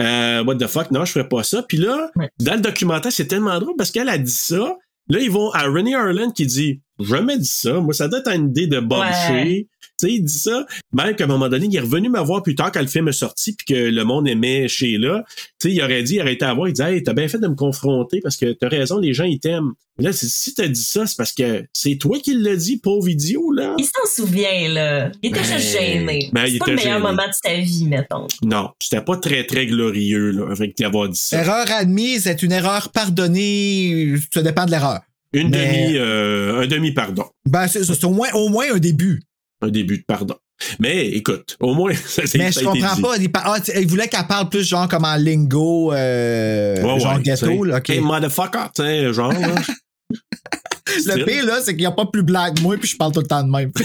euh, 0.00 0.44
what 0.44 0.56
the 0.56 0.66
fuck, 0.66 0.90
non, 0.90 1.04
je 1.04 1.12
ferais 1.12 1.28
pas 1.28 1.42
ça. 1.42 1.62
Puis 1.62 1.78
là, 1.78 2.10
Ouais. 2.16 2.28
dans 2.40 2.54
le 2.54 2.60
documentaire, 2.60 3.12
c'est 3.12 3.26
tellement 3.26 3.58
drôle 3.58 3.74
parce 3.76 3.90
qu'elle 3.90 4.08
a 4.08 4.18
dit 4.18 4.30
ça. 4.30 4.76
Là, 5.10 5.18
ils 5.20 5.30
vont 5.30 5.50
à 5.52 5.62
René 5.64 5.94
Harlan 5.94 6.30
qui 6.30 6.46
dit, 6.46 6.80
jamais 7.00 7.38
dit 7.38 7.46
ça. 7.48 7.74
Moi, 7.80 7.94
ça 7.94 8.08
doit 8.08 8.18
être 8.20 8.30
une 8.32 8.48
idée 8.50 8.66
de 8.66 8.78
Bob 8.80 9.00
Ouais. 9.30 9.66
Tu 10.00 10.06
sais, 10.06 10.12
il 10.14 10.22
dit 10.22 10.38
ça. 10.38 10.64
Même 10.92 11.16
qu'à 11.16 11.24
un 11.24 11.26
moment 11.28 11.48
donné, 11.48 11.66
il 11.66 11.76
est 11.76 11.80
revenu 11.80 12.08
me 12.08 12.20
voir 12.20 12.42
plus 12.42 12.54
tard 12.54 12.70
quand 12.72 12.80
le 12.80 12.86
film 12.86 13.08
est 13.08 13.12
sorti 13.12 13.54
puis 13.54 13.66
que 13.74 13.74
le 13.90 14.04
monde 14.04 14.28
aimait 14.28 14.68
Sheila. 14.68 15.24
Tu 15.60 15.68
sais, 15.70 15.74
il 15.74 15.82
aurait 15.82 16.02
dit, 16.02 16.14
il 16.16 16.20
aurait 16.20 16.34
été 16.34 16.44
à 16.44 16.54
voir, 16.54 16.68
il 16.68 16.72
dit, 16.74 16.82
hey, 16.82 17.02
t'as 17.02 17.12
bien 17.14 17.26
fait 17.28 17.38
de 17.38 17.48
me 17.48 17.54
confronter 17.56 18.20
parce 18.22 18.36
que 18.36 18.52
t'as 18.52 18.68
raison, 18.68 18.98
les 18.98 19.12
gens, 19.12 19.24
ils 19.24 19.40
t'aiment. 19.40 19.72
Là, 20.00 20.12
si 20.12 20.54
t'as 20.54 20.68
dit 20.68 20.84
ça, 20.84 21.06
c'est 21.08 21.16
parce 21.16 21.32
que 21.32 21.64
c'est 21.72 21.96
toi 21.96 22.18
qui 22.20 22.32
l'as 22.34 22.54
dit, 22.54 22.76
pauvre 22.76 23.08
idiot, 23.08 23.50
là. 23.50 23.74
Il 23.78 23.84
s'en 23.84 24.08
souvient, 24.24 24.68
là. 24.68 25.10
Il 25.24 25.30
était 25.30 25.40
Ben, 25.40 25.44
juste 25.58 25.72
gêné. 25.76 26.30
ben, 26.32 26.44
il 26.46 26.52
c'est 26.52 26.58
pas 26.58 26.66
le 26.68 26.76
meilleur 26.76 26.98
gêné. 26.98 27.10
moment 27.10 27.26
de 27.26 27.32
sa 27.32 27.54
vie, 27.56 27.84
mettons. 27.86 28.28
Non, 28.44 28.70
c'était 28.80 29.02
pas 29.02 29.16
très, 29.16 29.44
très 29.44 29.66
glorieux, 29.66 30.30
là, 30.30 30.52
avec 30.52 30.78
d'avoir 30.78 31.08
dit 31.08 31.18
ça. 31.18 31.40
Erreur 31.40 31.66
admise 31.72 32.28
est 32.28 32.44
une 32.44 32.52
erreur 32.52 32.90
pardonnée. 32.92 34.14
Ça 34.32 34.42
dépend 34.42 34.66
de 34.66 34.70
l'erreur. 34.70 35.00
Une 35.32 35.50
Mais- 35.50 35.86
demi, 35.88 35.96
euh, 35.98 36.60
un 36.62 36.66
demi-pardon. 36.66 37.24
Ben, 37.46 37.66
c'est 37.68 37.84
c'est 37.84 38.04
au 38.04 38.10
moins, 38.10 38.28
au 38.34 38.48
moins 38.48 38.64
un 38.72 38.78
début. 38.78 39.20
Un 39.60 39.68
début 39.68 39.98
de 39.98 40.04
pardon. 40.06 40.36
Mais, 40.80 41.06
écoute, 41.08 41.56
au 41.60 41.72
moins, 41.74 41.92
ça, 42.06 42.26
ça- 42.26 42.38
Mais 42.38 42.50
ça 42.52 42.60
je 42.60 42.66
comprends 42.66 42.94
dit. 42.96 43.02
pas. 43.02 43.16
Il, 43.18 43.30
par- 43.32 43.52
ah, 43.52 43.60
tu- 43.60 43.70
il 43.80 43.86
voulait 43.86 44.08
qu'elle 44.08 44.26
parle 44.26 44.48
plus 44.48 44.66
genre 44.68 44.88
comme 44.88 45.04
en 45.04 45.16
lingo, 45.16 45.92
euh, 45.92 46.82
Ouais, 46.82 47.00
genre 47.00 47.16
ouais, 47.16 47.22
ghetto. 47.22 47.64
Là, 47.64 47.76
ok. 47.78 47.90
Hey, 47.90 48.00
motherfucker, 48.00 48.66
tu 48.74 48.82
sais, 48.82 49.12
genre, 49.12 49.32
là. 49.32 49.54
Le 50.10 51.24
pire, 51.24 51.44
là, 51.44 51.58
c'est 51.62 51.72
qu'il 51.72 51.80
n'y 51.80 51.86
a 51.86 51.90
pas 51.90 52.06
plus 52.06 52.22
blague 52.22 52.56
que 52.56 52.62
moi, 52.62 52.76
puis 52.78 52.88
je 52.88 52.96
parle 52.96 53.12
tout 53.12 53.20
le 53.20 53.26
temps 53.26 53.42
de 53.42 53.50
même. 53.50 53.70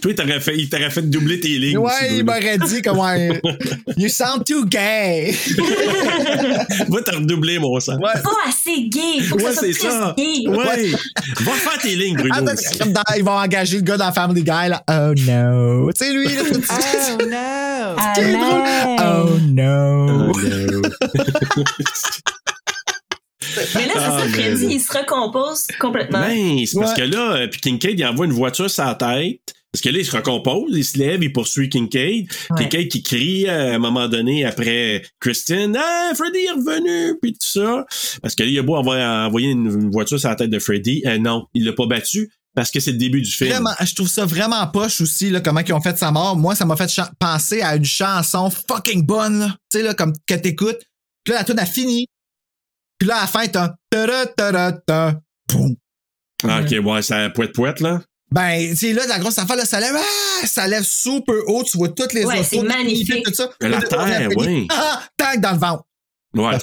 Toi, 0.00 0.10
il 0.10 0.14
t'aurait 0.14 0.40
fait, 0.40 0.56
il 0.56 0.68
t'aurait 0.70 0.90
fait 0.90 1.02
doubler 1.02 1.38
tes 1.40 1.58
lignes. 1.58 1.78
ouais, 1.78 1.92
si 2.08 2.16
il 2.18 2.24
m'aurait 2.24 2.58
dit 2.58 2.80
comment. 2.82 3.14
You 3.96 4.08
sound 4.08 4.44
too 4.46 4.64
gay. 4.64 5.34
Va 6.88 7.02
te 7.02 7.14
redoubler, 7.14 7.58
mon 7.58 7.78
sang. 7.80 7.96
Ouais. 7.98 8.12
Pas 8.22 8.30
assez 8.48 8.88
gay. 8.88 9.20
Faut 9.22 9.36
que 9.36 9.42
Ouais, 9.44 9.52
c'est 9.54 9.72
ça. 9.72 10.14
gay. 10.16 10.48
Ouais. 10.48 10.92
Va 11.40 11.52
faire 11.52 11.78
tes 11.82 11.94
lignes, 11.96 12.16
Bruno. 12.16 12.34
Attends, 12.34 13.14
ils 13.16 13.24
vont 13.24 13.32
engager 13.38 13.76
le 13.76 13.82
gars 13.82 13.96
dans 13.96 14.12
Family 14.12 14.42
Guy, 14.42 14.68
là. 14.68 14.82
Oh 14.88 15.12
no. 15.26 15.90
Tu 15.92 16.04
sais, 16.06 16.12
lui, 16.12 16.26
là, 16.26 16.42
Oh 16.42 17.18
no! 17.24 18.14
Qui 18.14 18.20
est 18.20 18.32
drôle. 18.32 18.62
Oh 18.98 19.38
no. 19.46 20.32
Oh, 20.32 20.38
no. 20.38 20.82
Mais 23.74 23.86
là, 23.86 23.92
c'est 23.94 24.00
Ah, 24.00 24.18
ça, 24.18 24.24
mais- 24.24 24.32
Freddy, 24.32 24.66
il 24.74 24.80
se 24.80 24.96
recompose 24.96 25.66
complètement. 25.78 26.20
Ben, 26.20 26.64
c'est 26.66 26.78
parce 26.78 26.92
Ouais. 26.98 27.06
que 27.06 27.10
là, 27.10 27.32
euh, 27.36 27.46
puis 27.48 27.60
Kincaid, 27.60 27.98
il 27.98 28.04
envoie 28.06 28.26
une 28.26 28.32
voiture 28.32 28.70
sur 28.70 28.84
la 28.84 28.94
tête. 28.94 29.40
Parce 29.70 29.82
que 29.82 29.90
là, 29.90 29.98
il 29.98 30.06
se 30.06 30.16
recompose, 30.16 30.70
il 30.74 30.84
se 30.84 30.96
lève, 30.96 31.22
il 31.22 31.30
poursuit 31.30 31.68
Kincaid. 31.68 32.26
Kincaid 32.56 32.88
qui 32.88 33.02
crie 33.02 33.46
euh, 33.46 33.72
à 33.72 33.74
un 33.74 33.78
moment 33.78 34.08
donné 34.08 34.46
après 34.46 35.02
Christine, 35.20 35.76
Ah, 35.78 36.12
Freddy 36.16 36.38
est 36.38 36.52
revenu, 36.52 37.18
puis 37.20 37.32
tout 37.34 37.38
ça. 37.46 37.84
Parce 38.22 38.34
que 38.34 38.44
là, 38.44 38.48
il 38.48 38.58
a 38.58 38.62
beau 38.62 38.76
envoyer, 38.76 39.04
envoyer 39.04 39.50
une, 39.50 39.90
voiture 39.90 40.18
sur 40.18 40.30
la 40.30 40.36
tête 40.36 40.48
de 40.48 40.58
Freddy. 40.58 41.02
Euh, 41.04 41.18
non, 41.18 41.44
il 41.52 41.66
l'a 41.66 41.74
pas 41.74 41.84
battu 41.86 42.30
parce 42.54 42.70
que 42.70 42.80
c'est 42.80 42.92
le 42.92 42.96
début 42.96 43.20
du 43.20 43.30
film. 43.30 43.50
Vraiment, 43.50 43.74
je 43.84 43.94
trouve 43.94 44.08
ça 44.08 44.24
vraiment 44.24 44.66
poche 44.68 45.02
aussi, 45.02 45.28
là, 45.28 45.40
comment 45.40 45.60
ils 45.60 45.72
ont 45.74 45.82
fait 45.82 45.98
sa 45.98 46.10
mort. 46.10 46.34
Moi, 46.34 46.54
ça 46.54 46.64
m'a 46.64 46.74
fait 46.74 46.90
penser 47.20 47.60
à 47.60 47.76
une 47.76 47.84
chanson 47.84 48.50
fucking 48.50 49.04
bonne, 49.04 49.38
là. 49.38 49.56
Tu 49.70 49.78
sais, 49.78 49.84
là, 49.84 49.92
comme 49.92 50.14
que 50.26 50.34
t'écoutes. 50.34 50.80
Puis 51.24 51.34
là, 51.34 51.40
la 51.40 51.44
tune 51.44 51.58
a 51.58 51.66
fini. 51.66 52.06
Puis 52.98 53.08
là, 53.08 53.16
à 53.18 53.20
la 53.22 53.26
fin, 53.26 53.46
t'as. 53.46 53.74
Ah, 56.44 56.60
ok, 56.62 56.84
ouais, 56.84 57.02
ça 57.02 57.30
poète 57.30 57.52
poète 57.52 57.80
là. 57.80 58.00
Ben, 58.30 58.68
tu 58.70 58.76
sais, 58.76 58.92
là, 58.92 59.06
la 59.06 59.18
grosse 59.18 59.38
affaire, 59.38 59.56
là, 59.56 59.64
ça 59.64 59.80
lève, 59.80 59.96
ah, 59.96 60.46
ça 60.46 60.68
lève 60.68 60.82
super 60.84 61.34
haut, 61.46 61.64
tu 61.64 61.78
vois 61.78 61.88
toutes 61.88 62.12
les 62.12 62.24
Ouais, 62.26 62.42
c'est 62.42 62.60
magnifique. 62.62 63.24
tout 63.24 63.32
ça. 63.34 63.48
La 63.60 63.80
terre, 63.80 64.28
oui. 64.36 64.66
Ah, 64.70 65.02
tac, 65.16 65.40
dans 65.40 65.52
le 65.52 65.58
ventre. 65.58 65.84
Ouais. 66.34 66.58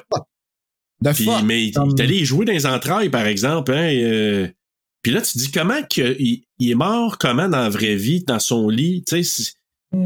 The 1.03 1.13
Puis, 1.13 1.25
fuck. 1.25 1.43
mais 1.43 1.65
il 1.65 1.71
Comme- 1.73 1.89
est 1.97 2.01
allé 2.01 2.23
jouer 2.23 2.45
dans 2.45 2.53
les 2.53 2.65
entrailles, 2.67 3.09
par 3.09 3.25
exemple. 3.25 3.73
Hein, 3.73 3.87
et, 3.89 4.03
euh, 4.03 4.47
puis 5.01 5.11
là, 5.11 5.21
tu 5.21 5.33
te 5.33 5.37
dis 5.39 5.51
comment 5.51 5.81
que 5.83 6.15
il, 6.19 6.43
il 6.59 6.71
est 6.71 6.75
mort 6.75 7.17
comment 7.17 7.49
dans 7.49 7.57
la 7.57 7.69
vraie 7.69 7.95
vie, 7.95 8.23
dans 8.23 8.39
son 8.39 8.69
lit, 8.69 9.03
tu 9.05 9.23
sais, 9.23 9.23
c'est- 9.23 9.53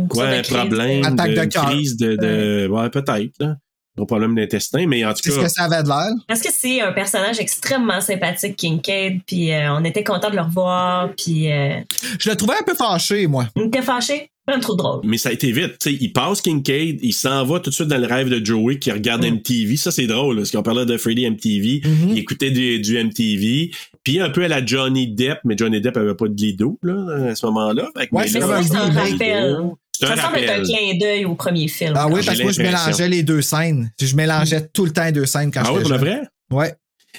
quoi, 0.09 0.27
de 0.31 0.37
un 0.39 0.41
problème, 0.43 1.03
Attaque 1.03 1.31
de 1.31 1.35
de, 1.41 1.45
cœur. 1.45 1.65
crise 1.69 1.97
de, 1.97 2.15
de 2.15 2.67
ouais, 2.71 2.89
peut-être, 2.89 3.33
là. 3.39 3.57
Un 3.99 4.05
problème 4.05 4.35
d'intestin, 4.35 4.85
mais 4.87 5.03
en 5.05 5.09
tout 5.13 5.19
C'est 5.23 5.31
ce 5.31 5.35
cas, 5.37 5.43
que 5.43 5.49
ça 5.49 5.63
avait 5.65 5.83
de 5.83 5.87
l'air. 5.89 6.09
Parce 6.27 6.41
que 6.41 6.49
c'est 6.51 6.81
un 6.81 6.91
personnage 6.93 7.39
extrêmement 7.39 7.99
sympathique, 8.01 8.55
Kincaid, 8.55 9.21
puis 9.25 9.51
euh, 9.51 9.73
on 9.73 9.83
était 9.83 10.03
content 10.03 10.29
de 10.29 10.35
le 10.35 10.41
revoir, 10.41 11.09
puis 11.17 11.51
euh, 11.51 11.79
Je 12.19 12.29
le 12.29 12.35
trouvais 12.35 12.55
un 12.59 12.63
peu 12.63 12.75
fâché, 12.75 13.27
moi. 13.27 13.45
on 13.55 13.65
était 13.67 13.81
fâchés. 13.81 14.31
Trop 14.61 14.75
drôle. 14.75 15.01
mais 15.03 15.17
ça 15.17 15.29
a 15.29 15.31
été 15.31 15.51
vite. 15.51 15.77
tu 15.79 15.91
sais, 15.91 15.97
il 15.99 16.11
passe 16.13 16.41
Kincaid, 16.41 16.99
il 17.01 17.13
s'en 17.13 17.45
va 17.45 17.59
tout 17.59 17.69
de 17.69 17.75
suite 17.75 17.87
dans 17.87 17.97
le 17.97 18.07
rêve 18.07 18.29
de 18.29 18.43
Joey 18.43 18.79
qui 18.79 18.91
regarde 18.91 19.23
Mm. 19.23 19.35
MTV. 19.35 19.77
Ça, 19.77 19.91
c'est 19.91 20.07
drôle, 20.07 20.35
là, 20.35 20.41
parce 20.41 20.51
qu'on 20.51 20.63
parlait 20.63 20.85
de 20.85 20.97
Freddy 20.97 21.25
MTV. 21.29 21.81
Mm-hmm. 21.81 22.09
Il 22.11 22.17
écoutait 22.17 22.51
du, 22.51 22.79
du 22.79 22.97
MTV. 23.03 23.71
Puis 24.03 24.19
un 24.19 24.29
peu 24.29 24.43
à 24.43 24.47
la 24.47 24.65
Johnny 24.65 25.07
Depp, 25.07 25.39
mais 25.45 25.55
Johnny 25.57 25.81
Depp 25.81 25.97
avait 25.97 26.15
pas 26.15 26.27
de 26.27 26.35
lido 26.35 26.79
là, 26.83 27.29
à 27.31 27.35
ce 27.35 27.45
moment-là. 27.47 27.89
Fait 27.97 28.07
que- 28.07 28.15
Ouais, 28.15 28.27
c'est 28.27 28.39
là, 28.39 28.47
comme 28.47 28.63
C'est 28.63 28.75
un 28.75 28.85
remake. 28.89 29.11
rappel. 29.11 29.57
C'est 29.91 30.05
un 30.05 30.15
Ça 30.15 30.21
semble 30.23 30.37
être 30.37 30.59
un 30.61 30.63
clin 30.63 30.97
d'œil 30.99 31.25
au 31.25 31.35
premier 31.35 31.67
film. 31.67 31.93
Ah 31.95 32.07
oui, 32.07 32.21
parce 32.25 32.37
que 32.37 32.43
moi, 32.43 32.51
je 32.53 32.61
mélangeais 32.61 33.09
les 33.09 33.21
deux 33.23 33.41
scènes. 33.41 33.91
Je 34.01 34.15
mélangeais 34.15 34.67
tout 34.73 34.85
le 34.85 34.91
temps 34.91 35.03
les 35.03 35.11
deux 35.11 35.25
scènes 35.25 35.51
quand 35.51 35.61
Ah 35.65 35.73
oui, 35.73 35.79
j'étais 35.83 35.89
pour 35.89 36.05
le 36.05 36.05
jeune. 36.11 36.19
vrai? 36.19 36.27
Ouais. 36.51 36.73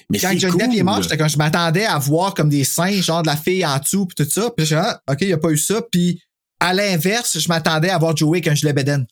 Mais 0.08 0.18
Quand 0.18 0.32
Johnny 0.38 0.56
Depp 0.56 0.68
cool. 0.70 0.78
est 0.78 0.82
mort, 0.82 1.02
j'étais 1.02 1.16
comme, 1.18 1.28
je 1.28 1.36
m'attendais 1.36 1.84
à 1.84 1.98
voir 1.98 2.32
comme 2.32 2.48
des 2.48 2.64
seins, 2.64 3.02
genre 3.02 3.22
de 3.22 3.26
la 3.26 3.36
fille 3.36 3.66
en 3.66 3.76
dessous, 3.78 4.06
puis 4.06 4.24
tout 4.24 4.30
ça. 4.30 4.50
Puis 4.56 4.64
j'ai 4.64 4.76
ah, 4.76 5.00
OK, 5.10 5.18
il 5.20 5.26
n'y 5.26 5.32
a 5.34 5.38
pas 5.38 5.50
eu 5.50 5.58
ça. 5.58 5.82
Puis 5.92 6.22
à 6.60 6.72
l'inverse, 6.74 7.38
je 7.38 7.48
m'attendais 7.48 7.90
à 7.90 7.98
voir 7.98 8.16
Joey 8.16 8.38
avec 8.38 8.48
un 8.48 8.54
gilet 8.54 8.72
Beden. 8.72 9.06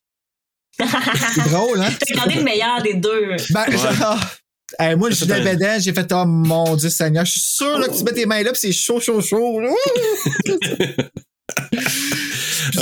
C'est 1.34 1.44
drôle, 1.50 1.80
hein? 1.80 1.90
T'as 1.98 2.14
regardé 2.14 2.34
le 2.36 2.44
meilleur 2.44 2.82
des 2.82 2.94
deux. 2.94 3.36
Ben, 3.50 3.70
genre, 3.70 4.20
hey, 4.78 4.94
moi, 4.94 5.08
le 5.08 5.14
Ça, 5.14 5.24
gilet 5.24 5.42
c'est 5.42 5.48
un- 5.48 5.54
Beden, 5.54 5.80
j'ai 5.80 5.92
fait, 5.92 6.12
oh 6.12 6.24
mon 6.26 6.76
Dieu 6.76 6.88
Seigneur, 6.90 7.24
je 7.24 7.32
suis 7.32 7.40
sûr 7.40 7.78
là, 7.78 7.88
que 7.88 7.96
tu 7.96 8.04
mets 8.04 8.12
tes 8.12 8.26
mains 8.26 8.42
là, 8.42 8.52
puis 8.52 8.60
c'est 8.60 8.72
chaud, 8.72 9.00
chaud, 9.00 9.20
chaud. 9.20 9.60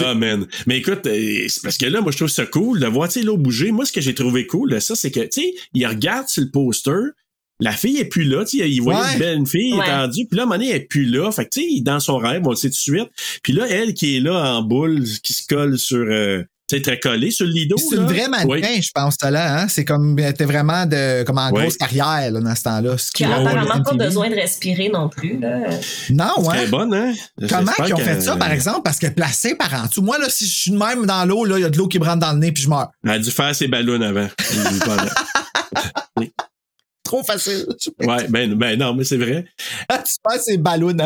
Ah, 0.05 0.15
man. 0.15 0.47
Mais 0.67 0.79
écoute, 0.79 1.07
euh, 1.07 1.47
c'est 1.49 1.63
parce 1.63 1.79
que 1.79 1.87
là, 1.87 2.01
moi, 2.01 2.11
je 2.13 2.17
trouve 2.19 2.29
ça 2.29 2.45
cool 2.45 2.81
de 2.81 2.87
voir, 2.87 3.09
tu 3.09 3.21
sais, 3.21 3.25
l'eau 3.25 3.37
bouger. 3.37 3.71
Moi, 3.71 3.87
ce 3.87 3.93
que 3.93 4.01
j'ai 4.01 4.15
trouvé 4.15 4.47
cool, 4.47 4.73
là, 4.73 4.81
ça, 4.81 4.95
c'est 4.97 5.11
que, 5.11 5.21
tu 5.21 5.41
sais, 5.43 5.55
il 5.75 5.87
regarde 5.87 6.29
sur 6.29 6.43
le 6.43 6.51
poster, 6.51 7.13
la 7.61 7.73
fille 7.73 7.99
est 7.99 8.05
plus 8.07 8.25
là, 8.25 8.45
tu 8.45 8.59
sais, 8.59 8.71
il 8.71 8.81
voyait 8.81 9.01
Ouais. 9.01 9.13
une 9.15 9.19
belle 9.19 9.47
fille 9.47 9.75
Ouais. 9.75 9.87
étendue, 9.87 10.27
puis 10.31 10.39
là, 10.39 10.47
elle 10.55 10.63
est 10.63 10.81
plus 10.81 11.05
là. 11.07 11.31
Fait 11.33 11.45
que, 11.45 11.51
tu 11.51 11.61
sais, 11.63 11.81
dans 11.83 12.01
son 12.01 12.19
rêve, 12.19 12.43
on 12.45 12.51
le 12.51 12.57
sait 12.57 12.69
tout 12.69 12.75
de 12.75 12.79
suite. 12.79 13.09
Puis 13.43 13.53
là, 13.53 13.67
elle 13.69 13.95
qui 13.95 14.17
est 14.17 14.21
là 14.21 14.35
en 14.57 14.63
boule, 14.63 15.05
qui 15.23 15.33
se 15.33 15.43
colle 15.47 15.79
sur, 15.79 15.99
euh, 15.99 16.43
tu 16.69 16.77
sais, 16.77 16.83
très 16.83 16.99
collée 16.99 17.31
sur 17.31 17.47
le 17.47 17.53
lido. 17.53 17.77
C'est 17.79 17.95
une 17.97 18.07
vraie 18.07 18.27
mannequin, 18.29 18.69
Oui. 18.75 18.83
je 18.83 18.91
pense, 18.93 19.15
ça 19.21 19.31
là. 19.31 19.61
Hein? 19.63 19.69
C'est 19.69 19.85
comme, 19.85 20.19
elle 20.19 20.31
était 20.33 20.45
vraiment 20.45 20.85
de, 20.85 21.23
comme 21.23 21.39
en 21.39 21.51
Ouais. 21.53 21.63
grosse 21.63 21.77
carrière, 21.77 22.31
là, 22.33 22.41
dans 22.41 22.55
ce 22.57 22.63
temps-là. 22.65 22.99
Ce 22.99 23.11
Qui 23.13 23.23
a 23.25 23.37
apparemment 23.37 23.83
pas 23.83 23.95
besoin 23.95 24.29
de 24.29 24.35
respirer 24.35 24.89
non 24.93 25.09
plus. 25.09 25.39
Là. 25.39 25.61
Non, 26.11 26.33
ouais. 26.45 26.67
bonne, 26.67 26.93
hein? 26.93 27.15
Comment 27.49 27.71
ils 27.87 27.95
ont 27.95 27.97
que- 27.97 28.03
fait 28.03 28.21
ça, 28.21 28.37
par 28.37 28.51
exemple? 28.51 28.81
Parce 28.85 28.99
qu'elle 28.99 29.13
est 29.13 29.15
placée 29.15 29.55
par 29.55 29.73
en 29.73 29.87
dessous. 29.87 30.03
Moi, 30.03 30.19
là, 30.19 30.27
si 30.29 30.45
je 30.47 30.59
suis 30.59 30.71
de 30.73 30.77
même 30.77 31.07
dans 31.07 31.25
l'eau, 31.25 31.45
là, 31.45 31.57
il 31.59 31.63
y 31.63 31.65
a 31.65 31.71
de 31.71 31.79
l'eau 31.79 31.87
qui 31.89 32.01
me 32.01 32.05
rentre 32.05 32.19
dans 32.19 32.33
le 32.33 32.39
nez, 32.41 32.51
puis 32.53 32.65
je 32.65 32.69
meurs. 32.69 32.91
Elle 33.05 33.11
a 33.13 33.19
dû 33.21 33.31
faire 33.31 33.55
ses 33.55 33.69
ballons 33.69 34.03
avant. 34.03 34.27
Trop 37.07 37.23
facile. 37.23 37.67
ouais, 38.01 38.29
ben, 38.29 38.55
ben 38.55 38.79
non, 38.79 38.95
mais 38.95 39.05
c'est 39.05 39.17
vrai. 39.17 39.45
tu 39.89 40.15
passes 40.23 40.45
ces 40.45 40.59
ballons. 40.59 40.93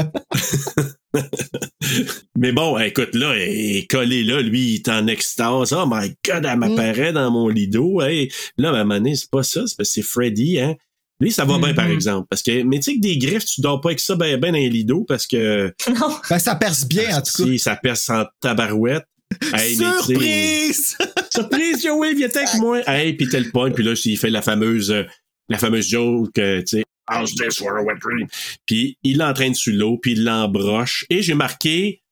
Mais 2.39 2.53
bon, 2.53 2.79
écoute, 2.79 3.15
là, 3.15 3.37
il 3.37 3.79
est 3.79 3.91
collé 3.91 4.23
là, 4.25 4.41
lui, 4.41 4.61
il 4.61 4.75
est 4.77 4.89
en 4.89 5.07
extase. 5.09 5.73
Oh 5.73 5.85
my 5.87 6.13
God, 6.25 6.47
elle 6.49 6.59
m'apparaît 6.59 7.13
dans 7.13 7.31
mon 7.31 7.49
lido. 7.49 8.01
Hey. 8.01 8.31
Là, 8.57 8.71
à 8.71 8.73
un 8.73 8.85
moment 8.85 8.95
donné, 8.95 9.17
c'est 9.17 9.31
pas 9.31 9.43
ça, 9.43 9.67
c'est 9.67 9.77
parce 9.77 9.89
que 9.91 9.95
c'est 9.95 10.03
Freddy, 10.03 10.59
hein. 10.61 10.77
Lui, 11.21 11.31
ça 11.31 11.45
va 11.45 11.59
bien, 11.59 11.75
par 11.75 11.91
exemple. 11.91 12.27
Parce 12.31 12.43
que, 12.43 12.63
mais 12.63 12.79
tu 12.79 12.93
sais 12.93 12.95
que 12.97 13.01
des 13.01 13.19
griffes, 13.19 13.45
tu 13.45 13.61
dors 13.61 13.81
pas 13.83 13.91
avec 13.91 14.01
ça 14.01 14.17
ben, 14.17 14.41
ben 14.41 14.53
dans 14.53 14.59
les 14.59 14.71
lidos 14.71 15.05
parce 15.07 15.27
que 15.27 15.71
Non. 16.01 16.17
Ben, 16.31 16.39
ça 16.39 16.55
perce 16.55 16.87
bien, 16.87 17.15
en 17.15 17.21
tout 17.21 17.45
cas. 17.45 17.45
si 17.45 17.59
ça 17.59 17.77
perce 17.77 18.09
en 18.09 18.25
tabarouette. 18.41 19.05
Hey, 19.53 19.77
mais 19.77 19.85
tu 19.85 19.85
sais- 19.85 20.03
Surprise! 20.03 20.97
Surprise, 21.31 21.83
Joey, 21.83 22.15
viens 22.15 22.29
avec 22.35 22.55
moi. 22.55 22.81
Hey, 22.87 23.13
puis 23.13 23.29
tel 23.29 23.51
point, 23.51 23.71
puis 23.71 23.85
là, 23.85 23.93
il 24.05 24.19
fait 24.19 24.31
la 24.31 24.43
fameuse, 24.43 24.91
euh, 24.91 25.05
la 25.51 25.59
fameuse 25.59 25.89
joke, 25.89 26.33
tu 26.35 26.63
sais, 26.67 26.85
How's 27.13 27.35
this 27.35 27.59
for 27.59 27.77
a 27.77 27.83
wet 27.83 27.97
dream? 28.01 28.29
Puis 28.67 28.97
il 29.03 29.19
l'entraîne 29.19 29.55
sur 29.55 29.75
l'eau, 29.75 29.99
puis 29.99 30.13
il 30.13 30.23
l'embroche. 30.25 31.05
Et 31.11 31.23
j'ai 31.23 31.35
marqué, 31.35 32.03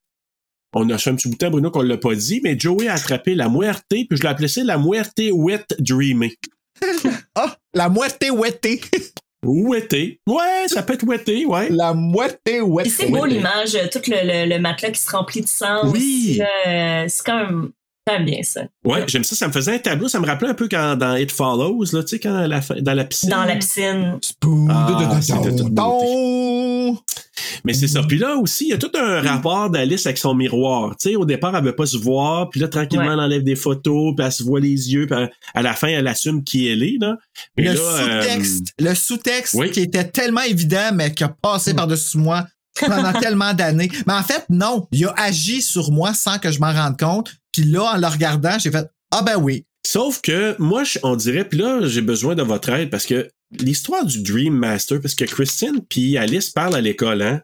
on 0.74 0.90
a 0.90 0.98
fait 0.98 1.10
un 1.10 1.15
petit 1.15 1.28
bout 1.28 1.35
de 1.35 1.39
temps, 1.39 1.51
Bruno, 1.51 1.70
qu'on 1.70 1.82
l'a 1.82 1.97
pas 1.98 2.15
dit, 2.16 2.40
mais 2.43 2.59
Joey 2.59 2.89
a 2.89 2.94
attrapé 2.94 3.35
la 3.36 3.48
muerte, 3.48 3.85
puis 3.89 4.06
je 4.10 4.23
l'ai 4.23 4.28
appelé 4.28 4.48
ça 4.48 4.65
la 4.65 4.77
muerte 4.77 5.20
wet 5.32 5.65
dreaming. 5.78 6.32
Ah, 7.35 7.56
la 7.74 7.89
moitié 7.89 8.31
ouettée. 8.31 8.81
Ouetté. 9.44 10.20
Ouais, 10.28 10.65
ça 10.66 10.82
peut 10.82 10.94
être 10.94 11.05
ouetté, 11.06 11.47
ouais. 11.47 11.69
La 11.70 11.94
moitié 11.94 12.39
Puis 12.44 12.60
ouettée. 12.60 12.90
c'est 12.90 13.06
beau 13.09 13.24
l'image, 13.24 13.78
tout 13.93 14.01
le, 14.09 14.47
le, 14.47 14.55
le 14.55 14.59
matelas 14.60 14.90
qui 14.90 15.01
se 15.01 15.10
remplit 15.10 15.43
de 15.43 15.47
sang. 15.47 15.89
Oui. 15.93 16.40
euh, 16.66 17.05
c'est 17.09 17.24
quand 17.24 17.69
même 18.12 18.24
bien 18.24 18.43
ça. 18.43 18.62
Ouais, 18.85 19.05
j'aime 19.06 19.24
ça, 19.24 19.36
ça 19.36 19.47
me 19.48 19.52
faisait 19.52 19.74
un 19.74 19.78
tableau, 19.78 20.09
ça 20.09 20.18
me 20.20 20.26
rappelait 20.26 20.48
un 20.51 20.55
peu 20.55 20.68
quand 20.68 20.97
dans 20.97 21.14
It 21.16 21.30
Follows, 21.30 21.85
là, 21.93 22.02
tu 22.02 22.09
sais, 22.09 22.18
quand 22.18 22.47
la, 22.47 22.60
dans 22.80 22.94
la 22.94 23.05
piscine. 23.05 23.30
Dans 23.30 23.44
la 23.44 23.56
piscine. 23.56 24.18
Ah. 24.70 24.89
Mais 27.64 27.72
c'est 27.74 27.89
ça. 27.89 28.02
Puis 28.02 28.18
là 28.18 28.36
aussi, 28.36 28.64
il 28.66 28.70
y 28.70 28.72
a 28.72 28.78
tout 28.78 28.90
un 28.98 29.20
rapport 29.20 29.70
d'Alice 29.70 30.06
avec 30.06 30.18
son 30.18 30.35
miroir. 30.35 30.97
Tu 30.97 31.10
sais, 31.10 31.16
au 31.16 31.24
départ, 31.24 31.55
elle 31.56 31.64
veut 31.64 31.74
pas 31.74 31.86
se 31.86 31.97
voir, 31.97 32.51
puis 32.51 32.60
là, 32.60 32.68
tranquillement, 32.68 33.06
Ouais. 33.06 33.12
elle 33.12 33.20
enlève 33.20 33.43
des 33.44 33.56
photos, 33.56 34.14
puis 34.16 34.24
elle 34.26 34.32
se 34.32 34.43
voit 34.43 34.60
les 34.60 34.93
yeux, 34.93 35.06
puis 35.06 35.18
à 35.55 35.62
la 35.62 35.72
fin, 35.74 35.89
elle 35.89 36.06
assume 36.06 36.43
qui 36.44 36.68
elle 36.68 36.82
est, 36.82 36.97
là. 37.01 37.16
Mais 37.56 37.64
Le 37.64 37.70
euh, 37.80 38.22
sous-texte, 38.22 38.74
le 38.78 38.94
sous-texte 38.94 39.55
oui. 39.55 39.70
qui 39.70 39.80
était 39.80 40.05
tellement 40.05 40.43
évident, 40.43 40.90
mais 40.94 41.12
qui 41.12 41.24
a 41.24 41.28
Mm. 41.28 41.35
passé 41.43 41.74
par-dessus 41.74 42.18
moi 42.18 42.47
pendant 42.80 43.12
tellement 43.20 43.55
d'années. 43.55 43.90
Mais 44.06 44.12
en 44.14 44.22
fait, 44.22 44.44
non, 44.51 44.86
il 44.93 45.05
a 45.06 45.14
agi 45.16 45.62
sur 45.62 45.90
moi 45.93 46.14
sans 46.14 46.39
que 46.39 46.51
je 46.51 46.59
m'en 46.60 46.72
rende 46.72 46.98
compte. 46.98 47.35
Puis 47.52 47.62
là, 47.64 47.94
en 47.94 47.96
le 47.98 48.06
regardant, 48.06 48.58
j'ai 48.58 48.70
fait 48.70 48.86
Ah 49.10 49.22
ben 49.22 49.36
oui. 49.36 49.64
Sauf 49.86 50.20
que 50.20 50.54
moi, 50.58 50.84
je- 50.84 50.98
on 51.02 51.16
dirait, 51.16 51.44
puis 51.44 51.58
là, 51.58 51.80
j'ai 51.86 52.02
besoin 52.02 52.34
de 52.34 52.42
votre 52.42 52.68
aide 52.70 52.90
parce 52.90 53.06
que 53.06 53.28
l'histoire 53.58 54.04
du 54.04 54.22
Dream 54.22 54.54
Master, 54.54 55.00
parce 55.00 55.14
que 55.14 55.24
Christine 55.24 55.80
puis 55.88 56.18
Alice 56.18 56.50
parlent 56.50 56.74
à 56.76 56.80
l'école, 56.80 57.22
hein. 57.22 57.40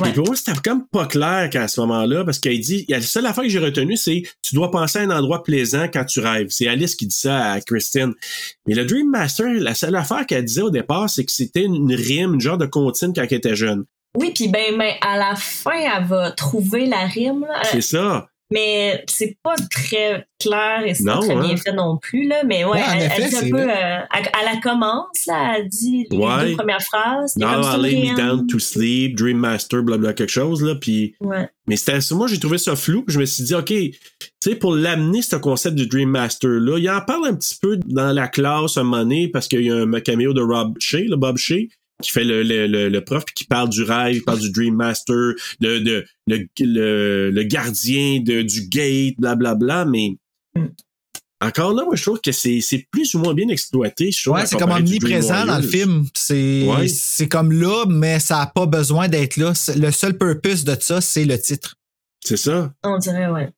Ouais. 0.00 0.08
Et 0.08 0.12
pour 0.12 0.26
moi, 0.26 0.36
c'était 0.36 0.52
comme 0.64 0.86
pas 0.88 1.06
clair 1.06 1.50
qu'à 1.50 1.68
ce 1.68 1.78
moment-là, 1.82 2.24
parce 2.24 2.38
qu'elle 2.38 2.58
dit, 2.60 2.86
la 2.88 3.00
seule 3.02 3.26
affaire 3.26 3.44
que 3.44 3.50
j'ai 3.50 3.58
retenue, 3.58 3.96
c'est 3.96 4.22
tu 4.42 4.54
dois 4.54 4.70
penser 4.70 4.98
à 5.00 5.02
un 5.02 5.10
endroit 5.10 5.42
plaisant 5.42 5.86
quand 5.92 6.04
tu 6.04 6.20
rêves. 6.20 6.46
C'est 6.50 6.66
Alice 6.66 6.94
qui 6.94 7.06
dit 7.06 7.14
ça 7.16 7.50
à 7.52 7.60
Christine. 7.60 8.14
Mais 8.66 8.74
le 8.74 8.84
Dream 8.86 9.10
Master, 9.10 9.46
la 9.48 9.74
seule 9.74 9.94
affaire 9.96 10.24
qu'elle 10.26 10.44
disait 10.46 10.62
au 10.62 10.70
départ, 10.70 11.10
c'est 11.10 11.24
que 11.24 11.32
c'était 11.32 11.64
une 11.64 11.92
rime, 11.94 12.34
une 12.34 12.40
genre 12.40 12.56
de 12.58 12.64
comptine 12.66 13.12
quand 13.14 13.22
elle 13.22 13.34
était 13.36 13.54
jeune. 13.56 13.84
Oui, 14.16 14.32
puis 14.34 14.48
ben, 14.48 14.78
ben, 14.78 14.92
à 15.02 15.16
la 15.18 15.34
fin, 15.36 15.72
elle 15.74 16.04
va 16.06 16.30
trouver 16.32 16.86
la 16.86 17.04
rime. 17.06 17.46
C'est 17.70 17.80
ça. 17.82 18.28
Mais 18.52 19.02
c'est 19.08 19.36
pas 19.42 19.54
très 19.70 20.26
clair 20.40 20.82
et 20.84 20.94
c'est 20.94 21.04
pas 21.04 21.18
très 21.18 21.32
hein? 21.34 21.40
bien 21.40 21.56
fait 21.56 21.72
non 21.72 21.96
plus. 21.96 22.28
Là. 22.28 22.42
Mais 22.44 22.64
ouais, 22.64 22.80
elle, 22.94 23.02
effet, 23.04 23.22
elle 23.22 23.30
dit 23.30 23.36
un 23.36 23.50
peu. 23.50 23.60
euh, 23.60 23.98
elle, 24.14 24.48
elle 24.52 24.60
commence, 24.60 25.26
là, 25.26 25.54
elle 25.58 25.68
dit 25.68 26.06
les 26.10 26.16
Ouais. 26.16 26.50
deux 26.50 26.56
premières 26.56 26.82
phrases. 26.82 27.36
Now 27.36 27.62
comme 27.62 27.62
I 27.62 27.82
lay 27.82 28.10
me 28.10 28.16
down 28.16 28.46
to 28.46 28.58
sleep, 28.58 29.16
Dream 29.16 29.38
Master, 29.38 29.82
blablabla, 29.82 30.12
quelque 30.14 30.30
chose, 30.30 30.62
là, 30.62 30.74
puis... 30.74 31.14
Ouais. 31.20 31.48
Mais 31.68 31.76
c'était 31.76 31.98
moi 32.14 32.26
j'ai 32.26 32.40
trouvé 32.40 32.58
ça 32.58 32.74
flou, 32.74 33.02
puis 33.04 33.14
je 33.14 33.20
me 33.20 33.24
suis 33.24 33.44
dit 33.44 33.54
OK, 33.54 33.66
tu 33.66 33.96
sais 34.42 34.56
pour 34.56 34.74
l'amener 34.74 35.22
ce 35.22 35.36
concept 35.36 35.76
du 35.76 35.86
Dream 35.86 36.08
Master 36.10 36.50
là, 36.50 36.76
il 36.76 36.90
en 36.90 37.00
parle 37.02 37.28
un 37.28 37.34
petit 37.36 37.56
peu 37.62 37.78
dans 37.86 38.10
la 38.12 38.26
classe 38.26 38.76
un 38.76 38.82
moment 38.82 38.98
donné 38.98 39.28
parce 39.28 39.46
qu'il 39.46 39.62
y 39.62 39.70
a 39.70 39.76
un 39.76 40.00
caméo 40.00 40.32
de 40.32 40.42
Rob 40.42 40.74
Shea, 40.80 41.04
le 41.08 41.14
Bob 41.14 41.36
Shea 41.36 41.68
qui 42.02 42.10
fait 42.10 42.24
le, 42.24 42.42
le, 42.42 42.66
le, 42.66 42.88
le 42.90 43.04
prof 43.04 43.24
puis 43.24 43.34
qui 43.34 43.44
parle 43.44 43.68
du 43.70 43.82
rêve, 43.82 44.16
il 44.16 44.22
parle 44.22 44.40
du 44.40 44.50
Dream 44.50 44.74
Master, 44.74 45.32
de, 45.60 45.78
de 45.78 46.04
le, 46.26 46.46
le, 46.60 47.30
le 47.30 47.42
gardien 47.44 48.20
de, 48.20 48.42
du 48.42 48.68
gate, 48.68 49.14
blablabla, 49.18 49.84
mais 49.86 50.16
Mm. 50.54 50.66
encore 51.40 51.72
là, 51.72 51.84
moi 51.84 51.96
je 51.96 52.02
trouve 52.02 52.20
que 52.20 52.30
c'est 52.30 52.60
c'est 52.60 52.86
plus 52.90 53.14
ou 53.14 53.18
moins 53.20 53.32
bien 53.34 53.48
exploité. 53.48 54.10
Je 54.12 54.22
trouve, 54.22 54.34
Ouais, 54.36 54.44
c'est 54.46 54.58
comme 54.58 54.70
omniprésent 54.70 55.46
dans 55.46 55.56
le 55.56 55.66
film. 55.66 56.06
C'est 56.14 56.66
Ouais. 56.66 56.86
c'est 56.88 57.26
comme 57.28 57.52
là, 57.52 57.84
mais 57.88 58.20
ça 58.20 58.36
n'a 58.38 58.46
pas 58.46 58.66
besoin 58.66 59.08
d'être 59.08 59.38
là. 59.38 59.52
Le 59.76 59.90
seul 59.90 60.18
purpose 60.18 60.64
de 60.64 60.76
ça, 60.78 61.00
c'est 61.00 61.24
le 61.24 61.40
titre. 61.40 61.74
C'est 62.24 62.36
ça. 62.36 62.72
On 62.84 62.98
dirait, 62.98 63.28
ouais. 63.28 63.48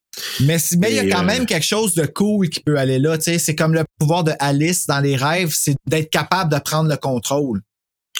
Mais 0.40 0.58
si- 0.60 0.78
mais 0.78 0.90
il 0.92 0.94
y 0.94 0.98
a 1.00 1.08
quand 1.10 1.22
euh, 1.24 1.26
même 1.26 1.44
quelque 1.44 1.66
chose 1.66 1.94
de 1.94 2.06
cool 2.06 2.48
qui 2.48 2.60
peut 2.60 2.78
aller 2.78 2.98
là. 3.00 3.18
tu 3.18 3.24
sais. 3.24 3.38
C'est 3.40 3.56
comme 3.56 3.74
le 3.74 3.82
pouvoir 3.98 4.22
de 4.24 4.32
Alice 4.38 4.86
dans 4.86 5.00
les 5.00 5.16
rêves, 5.16 5.52
c'est 5.52 5.74
d'être 5.88 6.08
capable 6.10 6.52
de 6.54 6.58
prendre 6.60 6.88
le 6.88 6.96
contrôle. 6.96 7.60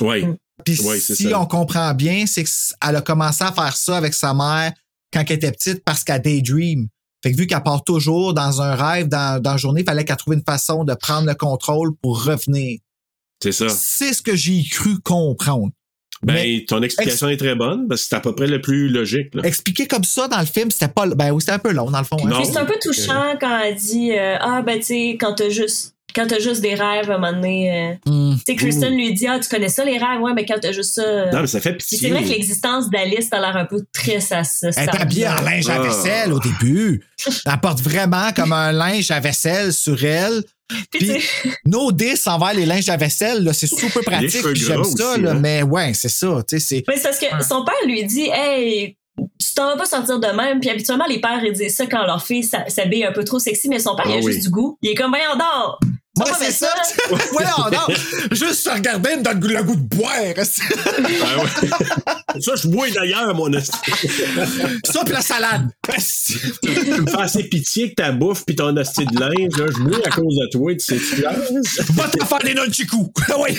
Oui. 0.01 0.25
Puis 0.65 0.81
Ouais, 0.83 1.01
c'est 1.01 1.15
si 1.15 1.31
ça. 1.31 1.41
on 1.41 1.47
comprend 1.47 1.93
bien, 1.95 2.27
c'est 2.27 2.45
qu'elle 2.45 2.97
a 2.97 3.01
commencé 3.01 3.43
à 3.45 3.53
faire 3.53 3.77
ça 3.77 3.97
avec 3.97 4.15
sa 4.15 4.33
mère 4.35 4.73
quand 5.12 5.25
elle 5.29 5.37
était 5.37 5.53
petite 5.53 5.85
parce 5.85 6.05
qu'elle 6.05 6.23
daydream. 6.23 6.89
Fait 7.23 7.33
que 7.33 7.37
vu 7.37 7.47
qu'elle 7.47 7.62
part 7.62 7.83
toujours 7.85 8.35
dans 8.35 8.61
un 8.61 8.75
rêve, 8.75 9.09
dans, 9.09 9.41
dans 9.43 9.53
la 9.53 9.57
journée, 9.57 9.81
il 9.81 9.85
fallait 9.87 10.05
qu'elle 10.05 10.16
trouve 10.16 10.35
une 10.35 10.43
façon 10.45 10.85
de 10.85 10.95
prendre 10.95 11.27
le 11.27 11.35
contrôle 11.35 11.95
pour 12.03 12.23
revenir. 12.25 12.79
C'est 13.43 13.53
ça. 13.53 13.69
C'est 13.69 14.12
ce 14.12 14.23
que 14.23 14.37
j'ai 14.37 14.62
cru 14.65 14.99
comprendre. 15.01 15.71
Ben, 16.23 16.35
Mais- 16.35 16.65
ton 16.66 16.83
explication 16.83 17.29
est 17.29 17.37
très 17.37 17.55
bonne 17.55 17.89
parce 17.89 18.03
que 18.03 18.09
c'est 18.09 18.15
à 18.16 18.21
peu 18.21 18.35
près 18.35 18.47
le 18.47 18.61
plus 18.61 18.89
logique. 18.89 19.35
Là. 19.35 19.43
Expliquer 19.45 19.87
comme 19.87 20.05
ça 20.05 20.29
dans 20.29 20.39
le 20.41 20.47
film, 20.47 20.71
c'était 20.71 20.89
pas, 20.89 21.07
ben 21.09 21.31
oui, 21.33 21.41
c'était 21.41 21.53
un 21.53 21.59
peu 21.59 21.73
long 21.73 21.91
dans 21.91 21.99
le 21.99 22.05
fond. 22.05 22.16
hein. 22.25 22.31
Puis 22.37 22.47
c'est 22.47 22.57
un 22.59 22.65
peu 22.65 22.77
touchant 22.81 23.35
quand 23.41 23.59
elle 23.61 23.75
dit 23.75 24.12
euh, 24.12 24.37
Ah, 24.41 24.62
ben, 24.62 24.79
tu 24.79 24.85
sais, 24.87 25.09
quand 25.21 25.35
t'as 25.35 25.51
juste. 25.51 25.94
Quand 26.15 26.27
t'as 26.28 26.39
juste 26.39 26.61
des 26.61 26.74
rêves, 26.74 27.11
à 27.11 27.15
un 27.15 27.19
moment 27.19 27.32
donné, 27.32 27.70
euh, 28.07 28.11
Hmm. 28.11 28.35
tu 28.36 28.43
sais, 28.47 28.57
Kristen 28.57 28.95
lui 28.95 29.12
dit 29.15 29.27
Ah, 29.27 29.39
tu 29.41 29.49
connais 29.49 29.69
ça, 29.69 29.85
les 29.85 29.99
rêves? 29.99 30.20
Ouais, 30.20 30.32
mais 30.35 30.45
quand 30.47 30.57
t'as 30.61 30.73
juste 30.73 30.95
ça. 30.95 31.03
euh, 31.03 31.31
Non, 31.32 31.41
mais 31.41 31.47
ça 31.47 31.61
fait 31.61 31.74
pitié. 31.74 31.99
c'est 31.99 32.09
vrai 32.11 32.23
que 32.23 32.28
l'existence 32.28 32.89
d'Alice 32.91 33.28
a 33.32 33.41
l'air 33.41 33.57
un 33.57 33.65
peu 33.65 33.85
triste 33.93 34.32
à 34.32 34.45
ça. 34.45 34.69
Elle 34.77 34.85
est 34.89 35.01
habillée 35.01 35.28
en 35.28 35.41
linge 35.43 35.69
à 35.69 35.74
Ah. 35.74 35.81
vaisselle 35.82 36.32
au 36.32 36.39
début. 36.41 37.03
Elle 37.47 37.61
porte 37.61 37.81
vraiment 37.81 38.31
comme 38.35 38.53
un 38.53 38.70
linge 38.73 39.11
à 39.11 39.19
vaisselle 39.20 39.73
sur 39.73 40.03
elle. 40.05 40.43
Puis, 40.91 41.11
nos 41.66 41.93
10 41.93 42.27
envers 42.27 42.55
les 42.55 42.65
linges 42.65 42.89
à 42.89 42.97
vaisselle, 42.97 43.43
là, 43.45 43.53
c'est 43.53 43.66
super 43.66 44.03
pratique. 44.03 44.47
J'aime 44.55 44.82
ça, 44.85 45.11
aussi, 45.11 45.20
là, 45.20 45.32
hein. 45.32 45.35
mais 45.41 45.62
ouais, 45.62 45.93
c'est 45.95 46.09
ça. 46.09 46.43
tu 46.49 46.59
sais, 46.59 46.65
c'est- 46.65 46.85
Mais 46.89 46.97
c'est 46.97 47.03
parce 47.03 47.19
que 47.19 47.27
son 47.47 47.65
père 47.65 47.74
lui 47.86 48.05
dit 48.05 48.28
Hey, 48.32 48.97
tu 49.39 49.55
t'en 49.55 49.66
vas 49.66 49.77
pas 49.77 49.85
sortir 49.86 50.19
de 50.19 50.27
même. 50.28 50.59
Puis 50.61 50.70
habituellement, 50.70 51.05
les 51.09 51.20
pères, 51.20 51.45
ils 51.45 51.53
disent 51.53 51.77
ça 51.77 51.86
quand 51.86 52.05
leur 52.07 52.24
fille 52.24 52.43
s'habille 52.69 53.05
un 53.05 53.12
peu 53.12 53.24
trop 53.24 53.39
sexy, 53.39 53.69
mais 53.69 53.78
son 53.78 53.95
père, 53.95 54.07
il 54.09 54.12
a 54.12 54.16
Ah 54.16 54.20
oui. 54.24 54.32
juste 54.32 54.45
du 54.47 54.51
goût. 54.51 54.77
Il 54.82 54.91
est 54.91 54.95
comme, 54.95 55.11
voyons, 55.11 55.36
dors. 55.39 55.78
Moi, 56.16 56.28
c'est 56.39 56.53
ça. 56.53 56.69
ouais, 57.11 57.45
non, 57.45 57.70
non. 57.73 57.95
Juste 58.31 58.61
se 58.61 58.70
regarder, 58.70 59.16
me 59.16 59.23
donne 59.23 59.41
le 59.41 59.62
goût 59.65 59.74
de 59.74 59.81
boire. 59.82 60.12
Ah 60.15 61.39
ouais. 61.39 62.41
ça, 62.41 62.53
je 62.55 62.69
bois 62.69 62.89
d'ailleurs, 62.91 63.35
mon 63.35 63.53
esti. 63.53 63.77
ça, 64.85 65.03
puis 65.05 65.12
la 65.12 65.20
salade. 65.23 65.70
tu 66.62 66.69
me 66.69 67.07
fais 67.11 67.20
assez 67.20 67.45
pitié 67.45 67.91
que 67.91 67.95
ta 67.97 68.12
bouffe 68.12 68.45
puis 68.47 68.55
ton 68.55 68.77
esti 68.77 69.05
de 69.07 69.19
linge, 69.19 69.57
là, 69.59 69.66
je 69.77 69.82
bois 69.82 69.99
à 70.05 70.11
cause 70.11 70.36
de 70.36 70.51
toi, 70.53 70.73
tu 70.74 70.81
sais, 70.81 70.99
tu 70.99 71.23
Va 71.95 72.09
te 72.09 72.24
faire 72.24 72.39
des 72.39 72.55
nunchikus. 72.55 72.99
oui. 73.41 73.59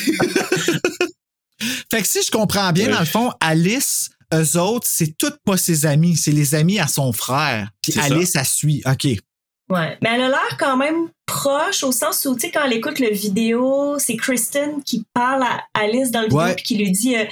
fait 1.91 2.01
que 2.01 2.07
si 2.07 2.23
je 2.23 2.31
comprends 2.31 2.71
bien, 2.71 2.85
Ouais. 2.87 2.93
dans 2.93 2.99
le 2.99 3.05
fond, 3.05 3.31
Alice, 3.41 4.09
eux 4.33 4.57
autres, 4.59 4.87
c'est 4.89 5.17
toutes 5.17 5.37
pas 5.45 5.57
ses 5.57 5.85
amis, 5.85 6.15
c'est 6.15 6.31
les 6.31 6.55
amis 6.55 6.79
à 6.79 6.87
son 6.87 7.11
frère. 7.11 7.69
Puis 7.81 7.91
C'est 7.91 7.99
ça. 7.99 8.05
Alice, 8.05 8.31
elle 8.35 8.45
suit. 8.45 8.81
OK. 8.85 9.07
Ouais. 9.69 9.97
Mais 10.01 10.09
elle 10.13 10.21
a 10.21 10.27
l'air 10.27 10.57
quand 10.59 10.77
même 10.77 11.09
proche 11.25 11.83
au 11.83 11.91
sens 11.91 12.23
où, 12.25 12.35
tu 12.35 12.41
sais, 12.41 12.51
quand 12.51 12.63
elle 12.65 12.73
écoute 12.73 12.99
le 12.99 13.09
vidéo, 13.09 13.95
c'est 13.97 14.15
Kristen 14.15 14.83
qui 14.83 15.03
parle 15.13 15.41
à 15.43 15.63
Alice 15.73 16.11
dans 16.11 16.21
le 16.21 16.27
vidéo 16.27 16.39
Ouais. 16.39 16.53
puis 16.53 16.63
qui 16.63 16.77
lui 16.77 16.91
dit 16.91 17.15
euh, 17.15 17.23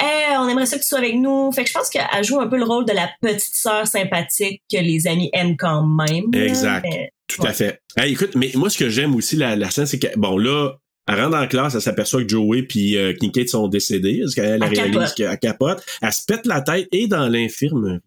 Hey, 0.00 0.36
on 0.38 0.48
aimerait 0.48 0.64
ça 0.66 0.76
que 0.78 0.82
tu 0.82 0.88
sois 0.88 0.98
avec 0.98 1.14
nous. 1.16 1.52
Fait 1.52 1.64
que 1.64 1.68
je 1.68 1.74
pense 1.74 1.90
qu'elle 1.90 2.24
joue 2.24 2.40
un 2.40 2.46
peu 2.46 2.56
le 2.56 2.64
rôle 2.64 2.86
de 2.86 2.92
la 2.92 3.10
petite 3.20 3.54
sœur 3.54 3.86
sympathique 3.86 4.62
que 4.72 4.78
les 4.78 5.06
amis 5.06 5.28
aiment 5.34 5.56
quand 5.58 5.84
même. 5.86 6.24
Exact. 6.34 6.82
Mais- 6.90 7.10
Tout 7.28 7.46
à 7.46 7.52
fait. 7.52 7.80
Hey, 7.96 8.12
écoute, 8.12 8.34
mais 8.36 8.50
moi, 8.54 8.70
ce 8.70 8.78
que 8.78 8.88
j'aime 8.88 9.14
aussi, 9.14 9.36
la, 9.36 9.54
la 9.54 9.70
scène, 9.70 9.86
c'est 9.86 9.98
que, 9.98 10.06
bon, 10.16 10.38
là, 10.38 10.70
elle 11.06 11.22
rentre 11.22 11.36
en 11.36 11.46
classe, 11.46 11.74
elle 11.74 11.82
s'aperçoit 11.82 12.22
que 12.22 12.28
Joey 12.28 12.62
puis 12.62 12.96
euh, 12.96 13.12
Kincaid 13.12 13.48
sont 13.48 13.68
décédés, 13.68 14.20
parce 14.22 14.34
qu'elle 14.34 14.44
elle 14.46 14.62
Elle 14.62 14.68
réalise 14.90 15.12
qu'elle 15.12 15.38
capote. 15.38 15.84
Elle 16.00 16.12
se 16.12 16.24
pète 16.24 16.46
la 16.46 16.62
tête 16.62 16.88
et 16.92 17.06
dans 17.06 17.28
l'infirme. 17.28 18.00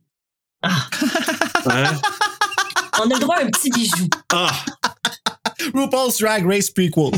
Ah. 0.63 0.87
Hein? 1.67 1.83
On 2.99 3.09
a 3.09 3.13
le 3.13 3.19
droit 3.19 3.35
à 3.37 3.43
un 3.43 3.47
petit 3.49 3.69
bijou. 3.69 4.07
Ah! 4.31 4.51
RuPaul's 5.73 6.17
Drag 6.19 6.45
Race 6.45 6.69
prequel. 6.69 7.11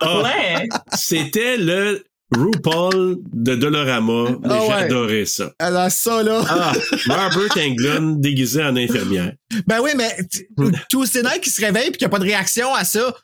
Ah! 0.00 0.22
Ouais. 0.22 0.68
C'était 0.94 1.56
le 1.56 2.04
RuPaul 2.34 3.18
de 3.32 3.54
Dolorama. 3.54 4.38
Ah 4.44 4.48
J'ai 4.60 4.66
ouais. 4.68 4.72
adoré 4.74 5.26
ça. 5.26 5.52
Elle 5.58 5.76
a 5.76 5.90
ça, 5.90 6.22
là. 6.22 6.42
Ah! 6.48 6.72
Robert 7.08 7.56
Englund 7.58 8.20
déguisé 8.20 8.62
en 8.62 8.76
infirmière. 8.76 9.32
Ben 9.66 9.80
oui, 9.82 9.90
mais 9.96 10.10
t- 10.30 10.48
Tuesday 10.88 11.22
night 11.22 11.40
qui 11.40 11.50
se 11.50 11.60
réveille 11.60 11.90
puis 11.90 11.98
qu'il 11.98 12.06
n'y 12.06 12.10
a 12.10 12.16
pas 12.16 12.18
de 12.18 12.24
réaction 12.24 12.74
à 12.74 12.84
ça. 12.84 13.14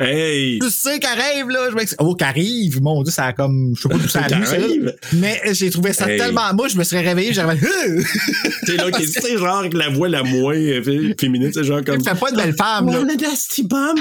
Hey! 0.00 0.58
Tu 0.60 0.70
sais 0.70 1.00
qu'elle 1.00 1.18
rêve, 1.18 1.48
là. 1.48 1.68
Je 1.70 1.94
oh, 1.98 2.14
qu'elle 2.14 2.28
arrive. 2.28 2.80
Mon 2.80 3.02
Dieu, 3.02 3.10
ça 3.12 3.24
a 3.26 3.32
comme. 3.32 3.72
Je 3.76 3.82
sais 3.82 3.88
pas 3.88 3.96
d'où 3.96 4.06
ça 4.08 4.22
Qu'elle 4.22 4.44
arrive. 4.44 4.94
Mais 5.14 5.40
j'ai 5.52 5.70
trouvé 5.70 5.92
ça 5.92 6.08
Hey. 6.08 6.18
tellement. 6.18 6.54
Moi, 6.54 6.68
je 6.68 6.76
me 6.76 6.84
serais 6.84 7.00
réveillé, 7.00 7.32
j'aurais 7.32 7.56
fait. 7.56 7.66
C'est 8.66 8.76
là, 8.76 8.90
qui- 8.92 9.10
tu 9.10 9.20
sais, 9.20 9.36
genre, 9.36 9.58
avec 9.58 9.74
la 9.74 9.88
voix 9.88 10.08
la 10.08 10.22
moins 10.22 10.54
euh, 10.54 10.82
fé- 10.82 11.14
féminine, 11.18 11.50
c'est 11.52 11.64
genre 11.64 11.82
comme. 11.84 11.96
Elle 11.96 12.04
fait 12.04 12.18
pas 12.20 12.30
de 12.30 12.36
belle 12.36 12.54
femme, 12.54 12.90
là. 12.90 12.98
Oh, 13.00 13.04
le 13.04 13.14
nasty 13.20 13.62
bomb! 13.64 13.98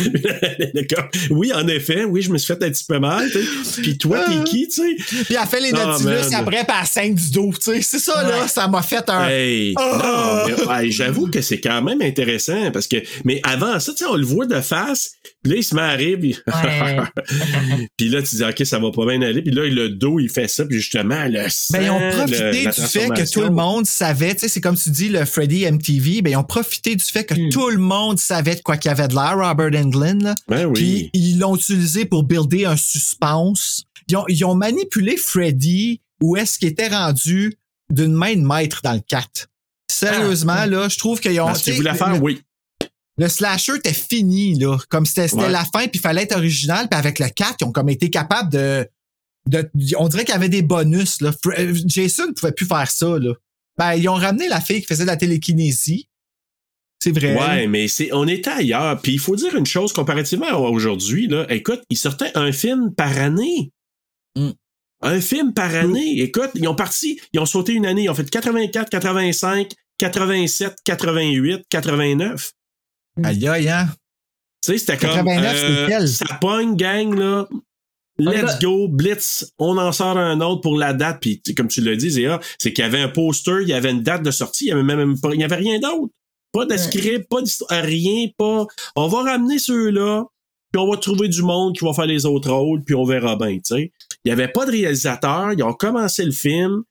Oui, 1.30 1.52
en 1.52 1.66
effet, 1.68 2.04
oui, 2.04 2.22
je 2.22 2.30
me 2.30 2.38
suis 2.38 2.46
fait 2.54 2.62
un 2.64 2.70
petit 2.70 2.84
peu 2.84 2.98
mal. 2.98 3.30
tu 3.30 3.42
sais. 3.64 3.82
Puis 3.82 3.98
toi, 3.98 4.24
t'es 4.26 4.44
qui, 4.44 4.68
tu 4.68 4.82
sais? 4.82 4.96
Puis 5.24 5.36
elle 5.40 5.46
fait 5.48 5.60
les 5.60 5.72
Ah, 5.74 5.84
Nautilus 5.86 6.34
après, 6.34 6.66
elle 6.68 6.86
saigne 6.86 7.14
du 7.14 7.30
dos. 7.30 7.50
Tu 7.54 7.60
sais, 7.72 7.82
c'est 7.82 7.98
ça, 7.98 8.22
là. 8.22 8.48
Ça 8.48 8.68
m'a 8.68 8.82
fait 8.82 9.08
un. 9.08 9.28
Hey, 9.28 9.74
Ah! 9.78 10.46
ouais, 10.68 10.90
j'avoue 10.90 11.28
que 11.28 11.40
c'est 11.40 11.60
quand 11.60 11.82
même 11.82 12.02
intéressant 12.02 12.70
parce 12.72 12.86
que, 12.86 12.96
mais 13.24 13.40
avant 13.44 13.78
ça, 13.80 13.92
tu 13.92 13.98
sais, 13.98 14.06
on 14.10 14.16
le 14.16 14.24
voit 14.26 14.46
de 14.46 14.60
face, 14.60 15.12
puis 15.42 15.52
là, 15.52 15.58
il 15.58 15.64
se 15.64 15.74
met 15.74 15.80
à 15.82 15.92
rire, 15.92 16.18
puis, 16.20 16.36
Ouais. 16.46 16.96
puis 17.96 18.08
là, 18.08 18.22
tu 18.22 18.36
dis, 18.36 18.44
OK, 18.44 18.66
ça 18.66 18.78
va 18.78 18.90
pas 18.90 19.06
bien 19.06 19.22
aller, 19.22 19.42
puis 19.42 19.52
là, 19.52 19.64
le 19.66 19.88
dos, 19.90 20.18
il 20.20 20.28
fait 20.28 20.48
ça, 20.48 20.64
puis 20.64 20.78
justement, 20.78 21.24
le 21.26 21.48
sang, 21.48 21.78
Ben, 21.78 21.82
ils 21.84 21.90
ont 21.90 22.10
profité 22.10 22.64
du 22.66 22.72
fait 22.72 23.08
que 23.08 23.30
tout 23.32 23.40
le 23.42 23.50
monde 23.50 23.86
savait, 23.86 24.34
tu 24.34 24.40
sais, 24.40 24.48
c'est 24.48 24.60
comme 24.60 24.76
tu 24.76 24.90
dis, 24.90 25.08
le 25.08 25.24
Freddy 25.24 25.64
MTV, 25.70 26.22
ben, 26.22 26.30
ils 26.32 26.36
ont 26.36 26.44
profité 26.44 26.94
du 26.96 27.04
fait 27.04 27.24
que 27.24 27.34
Hmm. 27.34 27.48
tout 27.50 27.68
le 27.70 27.78
monde 27.78 28.18
savait 28.18 28.56
de 28.56 28.60
quoi 28.60 28.76
qu'il 28.76 28.90
y 28.90 28.92
avait 28.92 29.08
de 29.08 29.14
l'air, 29.14 29.34
Robert 29.36 29.70
Englund, 29.80 30.22
là. 30.22 30.34
Ben 30.48 30.66
oui. 30.66 30.72
Puis 30.74 31.10
ils 31.14 31.38
l'ont 31.38 31.56
utilisé 31.56 32.04
pour 32.04 32.22
builder 32.24 32.66
un 32.66 32.76
suspense. 32.76 33.84
Ils 34.08 34.16
ont, 34.16 34.24
ils 34.28 34.44
ont 34.44 34.54
manipulé 34.54 35.16
Freddy 35.16 36.00
où 36.20 36.36
est-ce 36.36 36.58
qu'il 36.58 36.68
était 36.68 36.88
rendu 36.88 37.54
d'une 37.90 38.12
main 38.12 38.34
de 38.34 38.42
maître 38.46 38.80
dans 38.82 38.92
le 38.92 39.00
4. 39.06 39.46
Sérieusement, 39.90 40.54
Ah. 40.56 40.66
là, 40.66 40.88
je 40.88 40.98
trouve 40.98 41.20
qu'ils 41.20 41.40
ont. 41.40 41.46
Parce 41.46 41.62
qu'il 41.62 41.72
tu 41.74 41.78
sais, 41.78 41.82
voulait 41.82 41.94
faire, 41.98 42.12
le, 42.14 42.18
oui. 42.20 42.40
Le 43.20 43.28
slasher 43.28 43.76
était 43.76 43.92
fini, 43.92 44.54
là. 44.58 44.78
Comme 44.88 45.04
c'était 45.04 45.32
Ouais. 45.34 45.50
la 45.50 45.64
fin, 45.64 45.80
puis 45.88 45.90
il 45.96 46.00
fallait 46.00 46.22
être 46.22 46.34
original. 46.34 46.88
Puis 46.90 46.98
avec 46.98 47.18
le 47.18 47.28
4, 47.28 47.56
ils 47.60 47.64
ont 47.64 47.72
comme 47.72 47.90
été 47.90 48.08
capables 48.08 48.50
de. 48.50 48.88
de 49.46 49.70
on 49.98 50.08
dirait 50.08 50.24
qu'il 50.24 50.32
y 50.32 50.36
avait 50.36 50.48
des 50.48 50.62
bonus, 50.62 51.20
là. 51.20 51.30
Euh, 51.58 51.74
Jason 51.84 52.28
ne 52.28 52.32
pouvait 52.32 52.52
plus 52.52 52.64
faire 52.64 52.90
ça, 52.90 53.18
là. 53.18 53.34
Ben, 53.76 53.94
ils 53.94 54.08
ont 54.08 54.14
ramené 54.14 54.48
la 54.48 54.62
fille 54.62 54.80
qui 54.80 54.86
faisait 54.86 55.02
de 55.02 55.08
la 55.08 55.18
télékinésie. 55.18 56.08
C'est 57.02 57.12
vrai. 57.12 57.36
Ouais, 57.38 57.66
mais 57.66 57.88
c'est, 57.88 58.10
on 58.14 58.26
était 58.26 58.50
ailleurs. 58.50 58.98
Puis 59.02 59.12
il 59.12 59.18
faut 59.18 59.36
dire 59.36 59.54
une 59.54 59.66
chose 59.66 59.92
comparativement 59.92 60.46
à 60.48 60.56
aujourd'hui, 60.56 61.26
là. 61.28 61.44
Écoute, 61.50 61.82
ils 61.90 61.98
sortaient 61.98 62.32
un 62.34 62.52
film 62.52 62.94
par 62.94 63.18
année. 63.18 63.70
Mm. 64.34 64.50
Un 65.02 65.20
film 65.20 65.52
par 65.52 65.74
année. 65.74 66.20
Écoute, 66.22 66.52
ils 66.54 66.66
ont 66.68 66.74
parti, 66.74 67.20
ils 67.34 67.40
ont 67.40 67.46
sauté 67.46 67.74
une 67.74 67.84
année. 67.84 68.04
Ils 68.04 68.10
ont 68.10 68.14
fait 68.14 68.28
84, 68.28 68.88
85, 68.88 69.72
87, 69.98 70.76
88, 70.86 71.64
89. 71.68 72.52
Aïe, 73.24 73.48
aïe, 73.48 73.68
hein? 73.68 73.88
Tu 74.62 74.72
sais, 74.72 74.78
c'était 74.78 74.96
comme. 74.98 75.10
89, 75.10 75.56
c'est 75.56 75.86
quel? 75.88 76.08
ça 76.08 76.38
pogne, 76.40 76.76
gang, 76.76 77.14
là. 77.14 77.48
Let's 78.18 78.58
go, 78.60 78.88
Blitz. 78.88 79.52
On 79.58 79.78
en 79.78 79.92
sort 79.92 80.18
un 80.18 80.40
autre 80.40 80.60
pour 80.60 80.76
la 80.76 80.92
date. 80.92 81.20
Puis, 81.20 81.40
tu 81.40 81.50
sais, 81.50 81.54
comme 81.54 81.68
tu 81.68 81.80
l'as 81.80 81.96
dit, 81.96 82.10
Zéa, 82.10 82.38
c'est 82.58 82.72
qu'il 82.72 82.84
y 82.84 82.86
avait 82.86 83.00
un 83.00 83.08
poster, 83.08 83.62
il 83.62 83.68
y 83.68 83.72
avait 83.72 83.90
une 83.90 84.02
date 84.02 84.22
de 84.22 84.30
sortie, 84.30 84.66
il 84.66 84.68
y 84.68 84.72
avait 84.72 84.82
même 84.82 85.18
pas, 85.18 85.30
il 85.32 85.40
y 85.40 85.44
avait 85.44 85.56
rien 85.56 85.78
d'autre. 85.78 86.12
Pas 86.52 86.66
de 86.66 86.76
script, 86.76 87.28
pas 87.28 87.40
d'histoire, 87.40 87.70
rien, 87.82 88.26
pas. 88.36 88.66
On 88.96 89.08
va 89.08 89.22
ramener 89.22 89.58
ceux-là, 89.58 90.24
puis 90.72 90.82
on 90.82 90.90
va 90.90 90.96
trouver 90.96 91.28
du 91.28 91.42
monde 91.42 91.76
qui 91.76 91.84
va 91.84 91.92
faire 91.92 92.06
les 92.06 92.26
autres 92.26 92.50
rôles, 92.50 92.82
puis 92.84 92.94
on 92.94 93.04
verra 93.04 93.36
bien, 93.36 93.54
tu 93.56 93.60
sais. 93.64 93.92
Il 94.24 94.28
y 94.28 94.32
avait 94.32 94.48
pas 94.48 94.66
de 94.66 94.72
réalisateur, 94.72 95.52
ils 95.52 95.62
ont 95.62 95.72
commencé 95.72 96.24
le 96.24 96.32
film, 96.32 96.82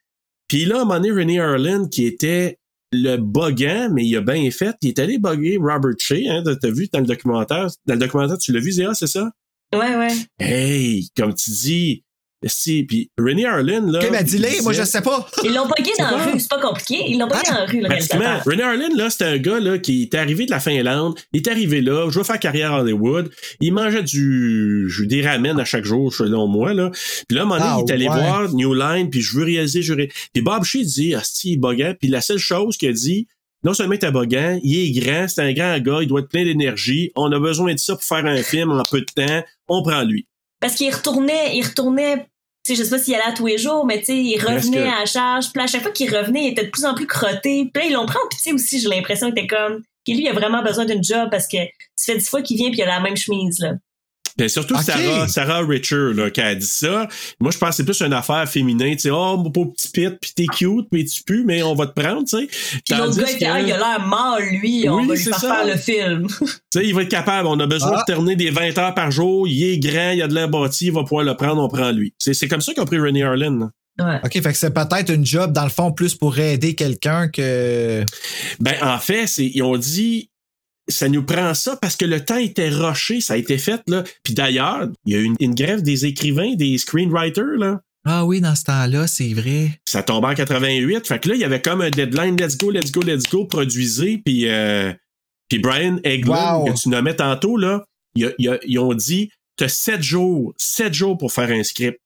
puis 0.48 0.66
là, 0.66 0.78
à 0.78 0.82
un 0.82 0.86
moment 0.86 0.96
donné, 0.96 1.12
René 1.12 1.40
Harlan, 1.40 1.88
qui 1.88 2.06
était 2.06 2.58
le 2.92 3.18
boguant, 3.18 3.90
mais 3.94 4.06
il 4.06 4.16
a 4.18 4.22
bien 4.22 4.50
fait, 4.52 4.76
il 4.82 4.90
est 4.90 5.00
allé 5.00 5.18
bugger 5.18 5.58
Robert 5.58 5.96
Shea, 5.98 6.28
hein, 6.30 6.42
t'as 6.44 6.56
t'as 6.56 6.72
vu 6.72 6.88
dans 6.92 7.00
le 7.00 7.06
documentaire, 7.06 7.68
dans 7.86 7.94
le 7.94 8.00
documentaire, 8.00 8.38
tu 8.38 8.52
l'as 8.52 8.60
vu, 8.60 8.72
Zéa, 8.72 8.94
c'est 8.94 9.08
ça? 9.08 9.32
Ouais, 9.74 9.96
ouais. 9.96 10.16
Hey, 10.40 11.10
comme 11.16 11.36
tu 11.36 11.52
dis, 11.52 12.04
si, 12.48 12.84
puis 12.84 13.12
René 13.18 13.46
Harlan, 13.46 13.82
là. 13.88 14.00
Ok, 14.00 14.12
ben 14.12 14.20
il 14.22 14.26
dis-les, 14.26 14.62
moi 14.62 14.72
je 14.72 14.84
sais 14.84 15.02
pas. 15.02 15.28
Ils 15.44 15.54
l'ont 15.54 15.68
pogué 15.68 15.92
dans 16.00 16.06
la 16.06 16.12
pas. 16.12 16.32
rue, 16.32 16.40
c'est 16.40 16.50
pas 16.50 16.60
compliqué. 16.62 17.04
Ils 17.08 17.18
l'ont 17.20 17.28
pogué 17.28 17.40
Ah, 17.48 17.52
dans 17.52 17.60
la 17.60 17.66
rue, 17.66 17.82
le 17.82 17.88
Pratiquement. 17.88 18.20
réalisateur. 18.20 18.52
René 18.54 18.64
Harlan, 18.64 18.96
là, 18.96 19.10
c'était 19.10 19.26
un 19.26 19.38
gars 19.38 19.60
là, 19.60 19.78
qui 19.78 20.04
était 20.04 20.18
arrivé 20.18 20.46
de 20.46 20.52
la 20.52 20.60
Finlande. 20.60 21.20
Il 21.34 21.42
est 21.42 21.48
arrivé 21.50 21.82
là, 21.82 22.10
je 22.10 22.18
veux 22.18 22.24
faire 22.24 22.40
carrière 22.40 22.72
à 22.74 22.82
Hollywood. 22.82 23.30
Il 23.60 23.74
mangeait 23.74 24.04
du, 24.04 24.86
je 24.90 25.04
des 25.04 25.22
ramen 25.26 25.60
à 25.60 25.66
chaque 25.66 25.86
jour, 25.86 26.14
selon 26.14 26.48
moi. 26.48 26.74
Là. 26.74 26.92
Puis 27.28 27.36
là, 27.36 27.42
à 27.42 27.46
un 27.46 27.48
moment 27.48 27.60
donné, 27.60 27.72
Ah, 27.74 27.80
il 27.86 27.90
est 27.90 27.94
allé 27.94 28.08
ouais. 28.08 28.16
voir 28.16 28.54
New 28.54 28.74
Line, 28.74 29.10
puis 29.10 29.22
je 29.22 29.38
veux 29.38 29.44
réaliser, 29.44 29.82
je 29.82 29.94
veux 29.94 30.08
Puis 30.34 30.42
Bob 30.42 30.64
Shea 30.64 30.84
dit, 30.84 31.16
Asti, 31.16 31.50
il 31.50 31.54
est 31.54 31.58
boguant. 31.58 31.94
Puis 32.00 32.10
la 32.10 32.22
seule 32.22 32.38
chose 32.38 32.78
qu'il 32.78 32.90
a 32.90 32.94
dit, 32.94 33.28
non 33.64 33.74
seulement 33.74 33.96
il 34.02 34.06
est 34.06 34.12
boguant, 34.12 34.58
il 34.64 34.78
est 34.98 35.02
grand, 35.02 35.28
c'est 35.28 35.42
un 35.42 35.52
grand 35.52 35.78
gars, 35.80 36.00
il 36.02 36.08
doit 36.08 36.22
être 36.22 36.30
plein 36.30 36.46
d'énergie. 36.46 37.12
On 37.18 37.30
a 37.34 37.40
besoin 37.40 37.74
de 37.74 37.80
ça 37.80 37.94
pour 37.96 38.04
faire 38.06 38.26
un 38.26 38.42
film 38.42 38.72
en 38.72 38.84
peu 38.90 39.02
de 39.02 39.06
temps. 39.14 39.44
On 39.68 39.84
prend 39.84 40.04
lui. 40.04 40.26
Parce 40.60 40.76
qu'il 40.76 40.94
retournait, 40.94 41.56
il 41.56 41.66
retournait, 41.66 42.18
tu 42.18 42.24
tu 42.64 42.76
sais, 42.76 42.84
je 42.84 42.84
sais 42.84 42.96
pas 42.96 43.02
s'il 43.02 43.16
allait 43.16 43.24
à 43.24 43.32
tous 43.32 43.46
les 43.46 43.58
jours, 43.58 43.86
mais 43.86 44.00
tu 44.00 44.06
sais, 44.06 44.18
il 44.18 44.38
revenait 44.38 44.88
à 44.88 45.00
la 45.00 45.06
charge. 45.06 45.52
Puis 45.54 45.62
à 45.62 45.68
chaque 45.68 45.82
fois 45.82 45.92
qu'il 45.92 46.14
revenait, 46.16 46.46
il 46.46 46.52
était 46.52 46.66
de 46.66 46.70
plus 46.70 46.86
en 46.86 46.94
plus 46.94 47.08
crotté. 47.08 47.70
Puis 47.74 47.84
là, 47.84 47.86
ils 47.86 47.94
l'ont 47.94 48.06
pris 48.06 48.18
en 48.24 48.28
pitié 48.28 48.54
aussi, 48.54 48.80
j'ai 48.80 48.90
l'impression 48.90 49.30
que 49.30 49.36
t'es 49.36 49.48
comme, 49.48 49.82
que 50.06 50.12
lui, 50.12 50.24
il 50.24 50.28
a 50.28 50.34
vraiment 50.34 50.62
besoin 50.62 50.86
d'une 50.86 51.04
job 51.04 51.30
parce 51.32 51.48
que 51.48 51.58
ça 51.96 52.14
fait 52.14 52.20
dix 52.20 52.30
fois 52.30 52.42
qu'il 52.42 52.58
vient 52.58 52.70
puis 52.70 52.80
il 52.80 52.84
a 52.84 52.88
la 52.88 53.00
même 53.00 53.18
chemise, 53.18 53.60
là. 53.60 53.74
Ben, 54.40 54.50
surtout. 54.50 54.76
Sarah, 54.82 55.28
Sarah 55.28 55.60
Richer 55.66 56.14
là, 56.14 56.30
qui 56.32 56.42
a 56.42 56.56
dit 56.56 56.66
ça. 56.66 57.08
Moi, 57.40 57.52
je 57.52 57.58
pense 57.58 57.70
que 57.70 57.76
c'est 57.76 57.84
plus 57.84 58.02
une 58.02 58.14
affaire 58.14 58.48
fémine. 58.50 58.80
Tu 58.80 58.98
sais, 59.00 59.10
oh, 59.12 59.38
mon 59.38 59.52
pauvre 59.52 59.72
petit 59.74 59.90
pit, 59.90 60.10
puis 60.20 60.32
t'es 60.36 60.46
cute, 60.46 60.88
puis 60.92 61.06
tu 61.06 61.22
pues, 61.24 61.44
mais 61.46 61.62
on 61.64 61.76
va 61.76 61.88
te 61.88 62.00
prendre, 62.00 62.24
tu 62.28 62.38
sais. 62.40 62.48
Puis 62.48 62.98
l'autre 62.98 63.18
gars, 63.18 63.26
que- 63.26 63.46
ah, 63.46 63.60
il 63.62 63.72
a 63.72 63.78
l'air 63.78 64.00
mort, 64.08 64.40
lui, 64.40 64.88
on 64.90 65.06
va 65.06 65.14
lui 65.16 65.22
faire 65.22 65.40
ça. 65.40 65.56
faire 65.56 65.66
le 65.66 65.76
film. 65.80 66.28
Tu 66.72 66.80
sais, 66.82 66.86
il 66.88 66.94
va 66.94 67.02
être 67.02 67.10
capable. 67.10 67.48
On 67.48 67.60
a 67.60 67.66
besoin 67.66 67.94
Ah. 67.96 68.00
de 68.02 68.06
terminer 68.06 68.36
des 68.36 68.52
20 68.52 68.78
heures 68.78 68.94
par 68.94 69.10
jour. 69.10 69.48
Il 69.48 69.64
est 69.64 69.80
grand, 69.80 70.12
il 70.12 70.22
a 70.22 70.28
de 70.28 70.36
l'air 70.36 70.48
bâti, 70.50 70.86
il 70.88 70.92
va 70.94 71.02
pouvoir 71.04 71.24
le 71.26 71.36
prendre, 71.36 71.62
on 71.64 71.68
prend 71.68 71.92
lui. 71.92 72.14
C'est, 72.20 72.34
c'est 72.36 72.48
comme 72.48 72.62
ça 72.62 72.74
ont 72.78 72.86
pris 72.86 73.00
Rennie 73.00 73.24
Harlan. 73.24 73.70
Ouais. 74.00 74.20
OK, 74.24 74.32
fait 74.32 74.42
que 74.42 74.54
c'est 74.54 74.74
peut-être 74.74 75.12
une 75.12 75.26
job, 75.26 75.52
dans 75.52 75.64
le 75.64 75.70
fond, 75.70 75.92
plus 75.92 76.16
pour 76.16 76.38
aider 76.40 76.74
quelqu'un 76.76 77.28
que. 77.28 78.06
Ben, 78.60 78.76
en 78.82 78.98
fait, 79.00 79.28
c'est, 79.28 79.46
ils 79.54 79.62
ont 79.64 79.78
dit, 79.78 80.30
ça 80.90 81.08
nous 81.10 81.24
prend 81.24 81.54
ça 81.54 81.76
parce 81.78 81.96
que 81.96 82.06
le 82.06 82.24
temps 82.24 82.38
était 82.38 82.70
rushé, 82.70 83.22
ça 83.22 83.34
a 83.34 83.38
été 83.38 83.58
fait, 83.58 83.82
là. 83.88 84.04
Puis 84.24 84.34
d'ailleurs, 84.34 84.88
il 85.06 85.14
y 85.14 85.16
a 85.16 85.20
eu 85.20 85.24
une, 85.24 85.36
une 85.40 85.56
grève 85.56 85.82
des 85.82 86.06
écrivains, 86.06 86.56
des 86.56 86.78
screenwriters, 86.78 87.58
là. 87.58 87.82
Ah 88.06 88.26
oui, 88.26 88.40
dans 88.42 88.56
ce 88.56 88.64
temps-là, 88.64 89.08
c'est 89.08 89.34
vrai. 89.34 89.80
Ça 89.86 90.04
tombait 90.04 90.28
en 90.28 90.34
88. 90.36 91.08
Fait 91.08 91.20
que 91.20 91.30
là, 91.30 91.36
il 91.36 91.42
y 91.42 91.44
avait 91.44 91.62
comme 91.62 91.82
un 91.82 91.90
deadline, 91.90 92.38
let's 92.40 92.58
go, 92.58 92.72
let's 92.72 92.92
go, 92.92 93.02
let's 93.02 93.24
go, 93.30 93.46
produisez. 93.46 94.18
Puis, 94.24 94.48
euh, 94.48 94.94
puis 95.50 95.60
Brian 95.60 96.00
Eglin, 96.04 96.56
Wow. 96.60 96.66
que 96.66 96.80
tu 96.82 96.90
nommais 96.90 97.16
tantôt, 97.16 97.58
là, 97.58 97.84
il 98.16 98.26
a- 98.26 98.32
il 98.40 98.50
a- 98.50 98.60
ils 98.66 98.80
ont 98.80 98.94
dit, 98.94 99.30
t'as 99.58 99.68
sept 99.68 100.02
jours, 100.02 100.54
sept 100.58 100.94
jours 100.94 101.18
pour 101.18 101.32
faire 101.34 101.50
un 101.52 101.62
script. 101.64 102.00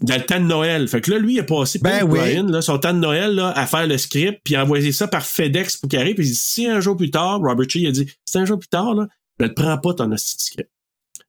Dans 0.00 0.16
le 0.16 0.26
temps 0.26 0.40
de 0.40 0.46
Noël. 0.46 0.88
Fait 0.88 1.00
que 1.00 1.10
là, 1.12 1.18
lui, 1.18 1.34
il 1.34 1.40
a 1.40 1.44
passé 1.44 1.78
Ben 1.80 2.02
oui. 2.02 2.18
Brian, 2.18 2.46
là, 2.46 2.60
son 2.60 2.78
temps 2.78 2.92
de 2.92 2.98
Noël, 2.98 3.34
là, 3.34 3.50
à 3.50 3.66
faire 3.66 3.86
le 3.86 3.96
script, 3.96 4.40
puis 4.44 4.56
envoyer 4.56 4.90
ça 4.90 5.06
par 5.06 5.24
FedEx 5.24 5.76
pour 5.76 5.88
qu'il 5.88 5.98
arrive. 5.98 6.16
Puis 6.16 6.26
il 6.26 6.30
dit, 6.30 6.36
si 6.36 6.66
un 6.66 6.80
jour 6.80 6.96
plus 6.96 7.10
tard, 7.10 7.40
Robert 7.40 7.70
Shea, 7.70 7.80
il 7.80 7.86
a 7.86 7.92
dit, 7.92 8.12
si 8.24 8.38
un 8.38 8.44
jour 8.44 8.58
plus 8.58 8.68
tard, 8.68 8.94
là, 8.94 9.06
je 9.38 9.46
le 9.46 9.54
prends 9.54 9.78
pas 9.78 9.94
ton 9.94 10.10
script. 10.16 10.68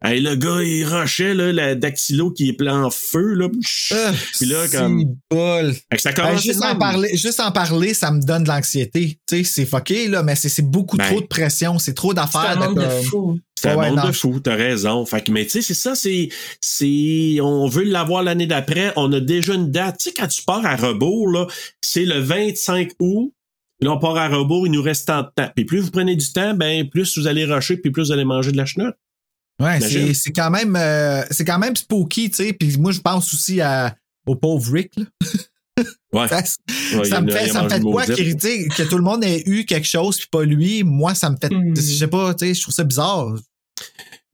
Hey, 0.04 0.20
le 0.22 0.36
gars, 0.36 0.62
il 0.62 0.84
rushait, 0.86 1.34
là, 1.34 1.52
la 1.54 1.74
dactylo 1.74 2.30
qui 2.32 2.50
est 2.50 2.54
plein 2.54 2.84
en 2.84 2.90
feu, 2.92 3.34
là. 3.34 3.48
Euh, 3.94 4.12
Puis 4.38 4.46
là, 4.46 4.68
comme- 4.68 5.00
c'est 5.00 5.36
bol. 5.36 5.74
Fait 5.74 5.96
que 5.96 6.02
ça 6.02 6.12
Ben, 6.12 6.24
commence 6.26 6.44
juste, 6.44 6.64
en 6.64 6.76
parler, 6.76 7.10
juste 7.18 7.40
en 7.40 7.52
parler, 7.52 7.94
ça 7.94 8.12
me 8.12 8.22
donne 8.22 8.44
de 8.44 8.50
l'anxiété. 8.50 9.20
Tu 9.28 9.38
sais, 9.38 9.44
c'est 9.46 9.66
fucké, 9.66 10.08
là, 10.08 10.22
mais 10.22 10.36
c'est 10.36 10.50
c'est 10.50 10.70
beaucoup 10.70 10.98
Ben. 10.98 11.08
trop 11.08 11.22
de 11.22 11.26
pression. 11.28 11.80
C'est 11.80 11.94
trop 11.94 12.10
C'est 12.10 12.16
d'affaires. 12.16 12.62
un 12.62 12.68
monde 12.68 12.76
de 12.84 12.90
fou. 13.06 13.40
C'est 13.60 13.70
un 13.70 13.78
Ouais, 13.78 13.88
monde 13.90 13.98
non. 14.00 14.08
de 14.08 14.12
fou, 14.12 14.40
t'as 14.42 14.54
raison. 14.56 15.06
Fait 15.06 15.22
que, 15.24 15.32
mais 15.32 15.46
tu 15.46 15.52
sais, 15.52 15.62
c'est 15.62 15.74
ça, 15.74 15.96
c'est, 15.96 16.28
c'est, 16.62 17.38
on 17.42 17.68
veut 17.68 17.84
l'avoir 17.86 18.22
l'année 18.22 18.48
d'après. 18.48 18.92
On 18.98 19.12
a 19.14 19.20
déjà 19.22 19.54
une 19.56 19.72
date. 19.72 19.98
Tu 20.00 20.10
sais, 20.10 20.14
quand 20.16 20.28
tu 20.28 20.44
pars 20.44 20.66
à 20.66 20.76
rebours, 20.76 21.30
là, 21.30 21.48
c'est 21.82 22.06
le 22.06 22.20
25 22.20 22.92
août. 23.00 23.34
Là, 23.82 23.92
on 23.94 24.00
part 24.00 24.18
à 24.18 24.28
rebours, 24.28 24.68
il 24.68 24.72
nous 24.72 24.82
reste 24.82 25.08
tant 25.08 25.22
de 25.24 25.28
temps. 25.36 25.50
Puis 25.56 25.66
plus 25.66 25.80
vous 25.80 25.92
prenez 25.92 26.16
du 26.16 26.32
temps, 26.32 26.54
ben, 26.54 26.88
plus 26.90 27.18
vous 27.18 27.28
allez 27.28 27.46
rusher, 27.46 27.78
puis 27.78 27.92
plus 27.92 28.08
vous 28.08 28.12
allez 28.12 28.24
manger 28.26 28.52
de 28.52 28.58
la 28.58 28.66
chenotte. 28.66 28.96
Ouais, 29.62 29.80
c'est 29.80 30.14
c'est 30.14 30.32
quand 30.34 30.50
même 30.50 30.76
euh, 30.76 31.24
c'est 31.32 31.46
quand 31.46 31.60
même 31.60 31.76
spooky, 31.76 32.30
tu 32.30 32.38
sais. 32.38 32.54
Puis 32.54 32.78
moi, 32.78 32.92
je 32.92 33.00
pense 33.00 33.34
aussi 33.34 33.62
à, 33.62 33.96
au 34.26 34.36
pauvre 34.36 34.74
Rick. 34.74 34.92
Là. 34.98 35.06
Ouais. 36.14 36.28
Ça, 36.30 36.42
Ouais, 36.98 37.06
ça 37.06 37.20
il 37.20 37.26
me 37.26 37.32
fait, 37.32 37.50
ça 37.50 37.64
me 37.64 37.70
fait 37.70 37.82
quoi 37.82 38.06
que 38.06 38.84
tout 38.90 38.98
le 38.98 39.04
monde 39.04 39.24
ait 39.24 39.44
eu 39.46 39.66
quelque 39.66 39.88
chose 39.88 40.18
puis 40.18 40.28
pas 40.32 40.44
lui. 40.46 40.84
Moi, 40.84 41.14
ça 41.16 41.30
me 41.30 41.36
fait, 41.36 41.50
Hmm. 41.54 41.76
je 41.76 41.82
sais 41.82 42.08
pas, 42.08 42.34
tu 42.34 42.46
sais, 42.48 42.54
je 42.54 42.62
trouve 42.62 42.74
ça 42.74 42.84
bizarre. 42.86 43.34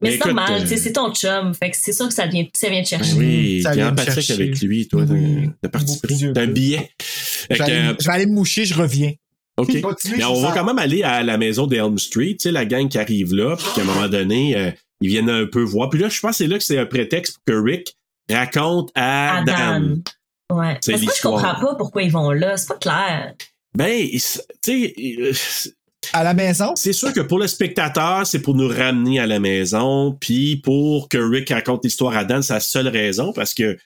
Mais, 0.03 0.10
Mais 0.11 0.18
c'est 0.18 0.26
normal, 0.26 0.53
euh, 0.53 0.61
tu 0.61 0.68
sais, 0.68 0.77
c'est 0.77 0.93
ton 0.93 1.14
chum. 1.14 1.53
Fait 1.53 1.69
que 1.72 1.77
c'est 1.80 1.93
sûr 1.93 2.07
que 2.07 2.14
ça 2.14 2.26
vient, 2.27 2.45
ça 2.56 2.69
vient 2.69 2.81
te 2.84 2.88
chercher. 2.88 3.14
Ben 3.14 3.19
oui, 3.19 3.61
Ça 3.61 3.73
t'es 3.73 3.84
empathique 3.84 4.14
chercher. 4.14 4.34
avec 4.34 4.60
lui, 4.61 4.88
toi, 4.88 5.03
Oui. 5.07 5.49
t'as 5.61 5.69
participé. 5.69 6.15
T'as 6.34 6.41
un 6.41 6.48
billet. 6.48 6.89
Fait 6.99 7.56
Je 7.56 7.60
vais, 7.64 7.69
que, 7.69 7.72
aller, 7.72 7.95
je 7.99 8.06
vais 8.07 8.11
aller 8.14 8.26
me 8.26 8.34
moucher, 8.34 8.65
je 8.65 8.73
reviens. 8.73 9.14
OK. 9.57 9.73
Mais 10.15 10.23
on 10.26 10.41
va 10.41 10.52
quand 10.53 10.64
même 10.65 10.80
aller 10.80 11.03
à 11.03 11.22
la 11.23 11.38
maison 11.38 11.68
d'Elm 11.68 11.98
Street, 11.99 12.31
tu 12.39 12.43
sais, 12.43 12.52
la 12.52 12.65
gang 12.65 12.88
qui 12.89 12.98
arrive 12.98 13.34
là, 13.34 13.56
puis 13.56 13.65
qu'à 13.76 13.81
un 13.81 13.85
moment 13.85 14.07
donné, 14.07 14.56
euh, 14.57 14.72
ils 15.01 15.09
viennent 15.09 15.29
un 15.29 15.45
peu 15.45 15.61
voir. 15.61 15.89
Puis 15.89 15.99
là, 15.99 16.09
je 16.09 16.19
pense 16.19 16.31
que 16.31 16.37
c'est 16.37 16.47
là 16.47 16.57
que 16.57 16.63
c'est 16.63 16.77
un 16.77 16.85
prétexte 16.85 17.33
pour 17.33 17.43
que 17.55 17.59
Rick 17.61 17.95
raconte 18.29 18.91
à 18.95 19.37
À 19.39 19.43
Dan. 19.43 19.55
Dan. 19.55 20.03
Ouais. 20.57 20.77
C'est 20.81 20.91
Parce 20.93 21.01
que 21.01 21.05
moi, 21.05 21.13
je 21.15 21.21
comprends 21.21 21.67
pas 21.67 21.75
pourquoi 21.75 22.03
ils 22.03 22.11
vont 22.11 22.31
là. 22.31 22.57
C'est 22.57 22.67
pas 22.67 22.77
clair. 22.77 23.33
Ben, 23.75 24.07
tu 24.09 24.19
sais, 24.19 24.93
euh, 24.99 25.31
À 26.13 26.23
la 26.23 26.33
maison? 26.33 26.73
c'est 26.75 26.93
sûr 26.93 27.13
que 27.13 27.21
pour 27.21 27.39
le 27.39 27.47
spectateur, 27.47 28.27
c'est 28.27 28.41
pour 28.41 28.55
nous 28.55 28.67
ramener 28.67 29.19
à 29.19 29.27
la 29.27 29.39
maison, 29.39 30.17
puis 30.19 30.57
pour 30.57 31.07
que 31.07 31.17
Rick 31.17 31.49
raconte 31.49 31.85
l'histoire 31.85 32.15
à 32.17 32.25
Dan, 32.25 32.41
c'est 32.41 32.53
la 32.53 32.59
seule 32.59 32.89
raison, 32.89 33.31
parce 33.31 33.53
que 33.53 33.77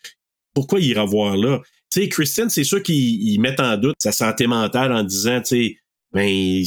pourquoi 0.56 0.80
il 0.80 0.88
ira 0.88 1.06
voir 1.06 1.38
là? 1.38 1.60
Tu 1.92 2.02
sais, 2.02 2.10
Christian, 2.10 2.50
c'est 2.50 2.64
sûr 2.64 2.82
qu'il 2.82 2.96
il 2.96 3.38
met 3.40 3.62
en 3.62 3.78
doute 3.78 3.96
sa 4.00 4.12
santé 4.12 4.48
mentale 4.48 4.92
en 4.92 5.04
disant, 5.04 5.40
tu 5.42 5.46
sais, 5.46 5.78
ben, 6.14 6.64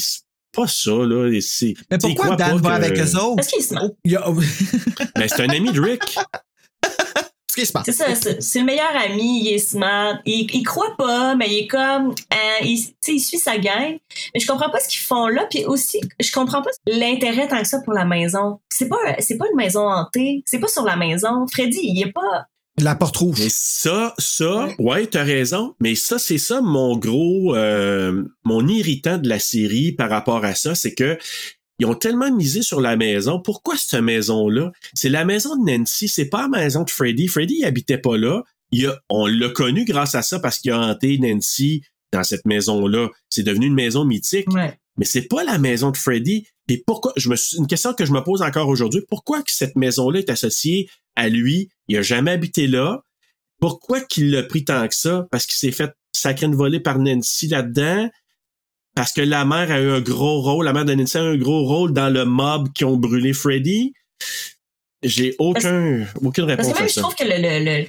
pas 0.52 0.66
ça, 0.66 0.90
là. 0.90 1.30
c'est- 1.40 1.74
Mais 1.90 1.98
pourquoi 1.98 2.36
Dan 2.36 2.60
pas 2.60 2.68
va 2.70 2.78
que- 2.80 2.84
avec 2.84 2.98
eux 2.98 3.16
autres? 3.16 3.36
Parce 3.36 3.48
qu'il 3.48 3.62
se 3.62 3.74
a- 3.74 3.82
Ben, 5.14 5.28
c'est 5.28 5.42
un 5.42 5.48
ami 5.50 5.72
de 5.72 5.80
Rick. 5.80 6.00
Qu'est-ce 7.54 7.60
qui 7.60 7.66
se 7.66 7.72
passe? 7.72 7.84
C'est 7.86 7.92
ça, 7.92 8.14
c'est 8.14 8.40
c'est 8.42 8.58
le 8.60 8.66
meilleur 8.66 8.94
ami, 8.96 9.42
il 9.44 9.54
est 9.54 9.58
smart. 9.58 10.18
Il, 10.26 10.46
il 10.52 10.62
croit 10.62 10.94
pas, 10.96 11.34
mais 11.34 11.48
il 11.48 11.64
est 11.64 11.66
comme, 11.66 12.10
euh, 12.10 12.64
il, 12.64 12.78
tu 12.80 12.92
sais, 13.00 13.12
il 13.14 13.20
suit 13.20 13.38
sa 13.38 13.58
gang. 13.58 13.98
Mais 14.34 14.40
je 14.40 14.46
comprends 14.46 14.70
pas 14.70 14.78
ce 14.80 14.88
qu'ils 14.88 15.00
font 15.00 15.26
là. 15.26 15.46
Puis 15.50 15.64
aussi, 15.64 16.00
je 16.20 16.30
comprends 16.30 16.62
pas 16.62 16.70
l'intérêt 16.86 17.48
tant 17.48 17.60
que 17.60 17.66
ça 17.66 17.80
pour 17.80 17.94
la 17.94 18.04
maison. 18.04 18.60
C'est 18.72 18.88
pas, 18.88 18.96
c'est 19.18 19.36
pas 19.38 19.46
une 19.50 19.56
maison 19.56 19.88
hantée. 19.88 20.42
C'est 20.46 20.60
pas 20.60 20.68
sur 20.68 20.84
la 20.84 20.94
maison. 20.96 21.46
Freddy, 21.52 21.80
il 21.82 22.00
est 22.06 22.12
pas. 22.12 22.46
La 22.80 22.94
porte 22.94 23.16
rouge. 23.16 23.38
Mais 23.38 23.48
ça, 23.50 24.14
ça, 24.18 24.68
ouais, 24.78 25.06
t'as 25.06 25.24
raison. 25.24 25.74
Mais 25.80 25.94
ça, 25.94 26.18
c'est 26.18 26.38
ça 26.38 26.60
mon 26.60 26.96
gros, 26.96 27.54
euh, 27.56 28.24
mon 28.44 28.66
irritant 28.66 29.18
de 29.18 29.28
la 29.28 29.38
série 29.38 29.92
par 29.92 30.10
rapport 30.10 30.44
à 30.44 30.54
ça, 30.54 30.74
c'est 30.74 30.94
que 30.94 31.18
ils 31.78 31.86
ont 31.86 31.94
tellement 31.94 32.34
misé 32.34 32.62
sur 32.62 32.80
la 32.80 32.96
maison. 32.96 33.40
Pourquoi 33.40 33.76
cette 33.76 34.00
maison-là? 34.00 34.72
C'est 34.94 35.08
la 35.08 35.24
maison 35.24 35.56
de 35.56 35.70
Nancy, 35.70 36.08
c'est 36.08 36.26
pas 36.28 36.42
la 36.42 36.48
maison 36.48 36.82
de 36.82 36.90
Freddy. 36.90 37.28
Freddy, 37.28 37.58
il 37.60 37.64
habitait 37.64 37.98
pas 37.98 38.16
là. 38.16 38.42
Il 38.72 38.86
a, 38.86 38.98
on 39.08 39.26
l'a 39.26 39.48
connu 39.50 39.84
grâce 39.84 40.14
à 40.14 40.22
ça 40.22 40.40
parce 40.40 40.58
qu'il 40.58 40.72
a 40.72 40.78
hanté 40.80 41.18
Nancy 41.18 41.82
dans 42.12 42.24
cette 42.24 42.46
maison-là. 42.46 43.08
C'est 43.30 43.44
devenu 43.44 43.66
une 43.66 43.74
maison 43.74 44.04
mythique. 44.04 44.50
Ouais. 44.52 44.76
Mais 44.96 45.04
c'est 45.04 45.28
pas 45.28 45.44
la 45.44 45.58
maison 45.58 45.90
de 45.90 45.96
Freddy. 45.96 46.48
Et 46.68 46.82
pourquoi, 46.86 47.12
je 47.16 47.30
me 47.30 47.36
suis, 47.36 47.56
une 47.56 47.66
question 47.66 47.94
que 47.94 48.04
je 48.04 48.12
me 48.12 48.22
pose 48.22 48.42
encore 48.42 48.68
aujourd'hui, 48.68 49.00
pourquoi 49.08 49.42
que 49.42 49.50
cette 49.50 49.76
maison-là 49.76 50.20
est 50.20 50.30
associée 50.30 50.88
à 51.16 51.28
lui? 51.28 51.70
Il 51.88 51.96
a 51.96 52.02
jamais 52.02 52.32
habité 52.32 52.66
là. 52.66 53.02
Pourquoi 53.60 54.00
qu'il 54.00 54.30
l'a 54.30 54.42
pris 54.42 54.64
tant 54.64 54.86
que 54.86 54.94
ça? 54.94 55.26
Parce 55.30 55.46
qu'il 55.46 55.56
s'est 55.56 55.72
fait 55.72 55.92
sacrer 56.12 56.46
une 56.46 56.54
volée 56.54 56.80
par 56.80 56.98
Nancy 56.98 57.48
là-dedans? 57.48 58.08
Parce 58.94 59.12
que 59.12 59.20
la 59.20 59.44
mère 59.44 59.70
a 59.70 59.80
eu 59.80 59.90
un 59.90 60.00
gros 60.00 60.40
rôle, 60.40 60.64
la 60.64 60.72
mère 60.72 60.84
de 60.84 60.94
Nancy 60.94 61.16
a 61.18 61.22
eu 61.22 61.34
un 61.34 61.36
gros 61.36 61.64
rôle 61.64 61.92
dans 61.92 62.12
le 62.12 62.24
mob 62.24 62.72
qui 62.72 62.84
ont 62.84 62.96
brûlé 62.96 63.32
Freddy? 63.32 63.94
J'ai 65.02 65.34
aucun, 65.38 66.06
aucune 66.22 66.46
Parce 66.46 66.66
réponse 66.68 66.72
que 66.72 66.78
même, 66.78 66.84
à 66.84 66.88
je 66.88 67.00
trouve 67.00 67.14
que 67.14 67.24
le, 67.24 67.36
le, 67.40 67.64
le, 67.64 67.86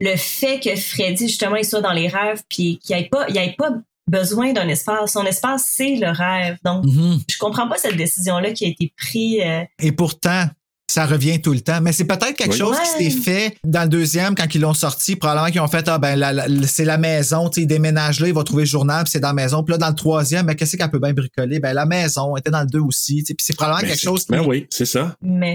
le 0.00 0.16
fait 0.16 0.60
que 0.60 0.74
Freddy, 0.76 1.28
justement, 1.28 1.56
il 1.56 1.64
soit 1.64 1.80
dans 1.80 1.92
les 1.92 2.08
rêves, 2.08 2.42
puis 2.48 2.78
qu'il 2.78 2.96
n'y 2.96 3.02
ait 3.02 3.08
pas, 3.08 3.28
il 3.28 3.36
ait 3.36 3.54
pas 3.58 3.72
besoin 4.10 4.52
d'un 4.52 4.68
espace. 4.68 5.12
Son 5.12 5.24
espace, 5.24 5.70
c'est 5.74 5.96
le 5.96 6.08
rêve. 6.10 6.56
Donc, 6.64 6.84
Mhm. 6.84 7.20
je 7.28 7.38
comprends 7.38 7.68
pas 7.68 7.76
cette 7.78 7.96
décision-là 7.96 8.52
qui 8.52 8.64
a 8.64 8.68
été 8.68 8.92
prise. 8.96 9.40
euh, 9.44 9.62
Et 9.80 9.92
pourtant, 9.92 10.46
ça 10.90 11.06
revient 11.06 11.40
tout 11.40 11.52
le 11.52 11.60
temps. 11.60 11.80
Mais 11.80 11.92
c'est 11.92 12.04
peut-être 12.04 12.34
quelque 12.34 12.52
Oui. 12.52 12.58
chose 12.58 12.76
qui 12.98 13.10
s'est 13.10 13.20
fait 13.20 13.56
dans 13.64 13.82
le 13.84 13.88
deuxième, 13.88 14.34
quand 14.34 14.52
ils 14.54 14.60
l'ont 14.60 14.74
sorti. 14.74 15.14
Probablement 15.14 15.50
qu'ils 15.52 15.60
ont 15.60 15.68
fait, 15.68 15.86
ah 15.88 15.98
ben, 15.98 16.18
c'est 16.66 16.84
la 16.84 16.98
maison, 16.98 17.48
tu 17.48 17.56
sais, 17.56 17.62
il 17.62 17.66
déménage 17.68 18.18
là, 18.20 18.26
il 18.26 18.34
va 18.34 18.42
trouver 18.42 18.64
le 18.64 18.68
journal, 18.68 19.04
puis 19.04 19.12
c'est 19.12 19.20
dans 19.20 19.28
la 19.28 19.34
maison. 19.34 19.62
Puis 19.62 19.70
là, 19.72 19.78
dans 19.78 19.88
le 19.90 19.94
troisième, 19.94 20.46
mais 20.46 20.56
qu'est-ce 20.56 20.76
qu'elle 20.76 20.90
peut 20.90 20.98
bien 20.98 21.12
bricoler? 21.12 21.60
Ben, 21.60 21.72
la 21.74 21.86
maison 21.86 22.34
elle 22.36 22.40
était 22.40 22.50
dans 22.50 22.62
le 22.62 22.66
deux 22.66 22.80
aussi, 22.80 23.18
tu 23.18 23.26
sais. 23.26 23.34
Puis 23.34 23.44
c'est 23.46 23.54
probablement 23.56 23.82
Ben, 23.82 23.88
quelque 23.90 24.02
chose 24.02 24.24
qui, 24.24 24.32
Ben 24.32 24.44
oui, 24.44 24.66
c'est 24.70 24.84
ça. 24.84 25.14
mais 25.22 25.54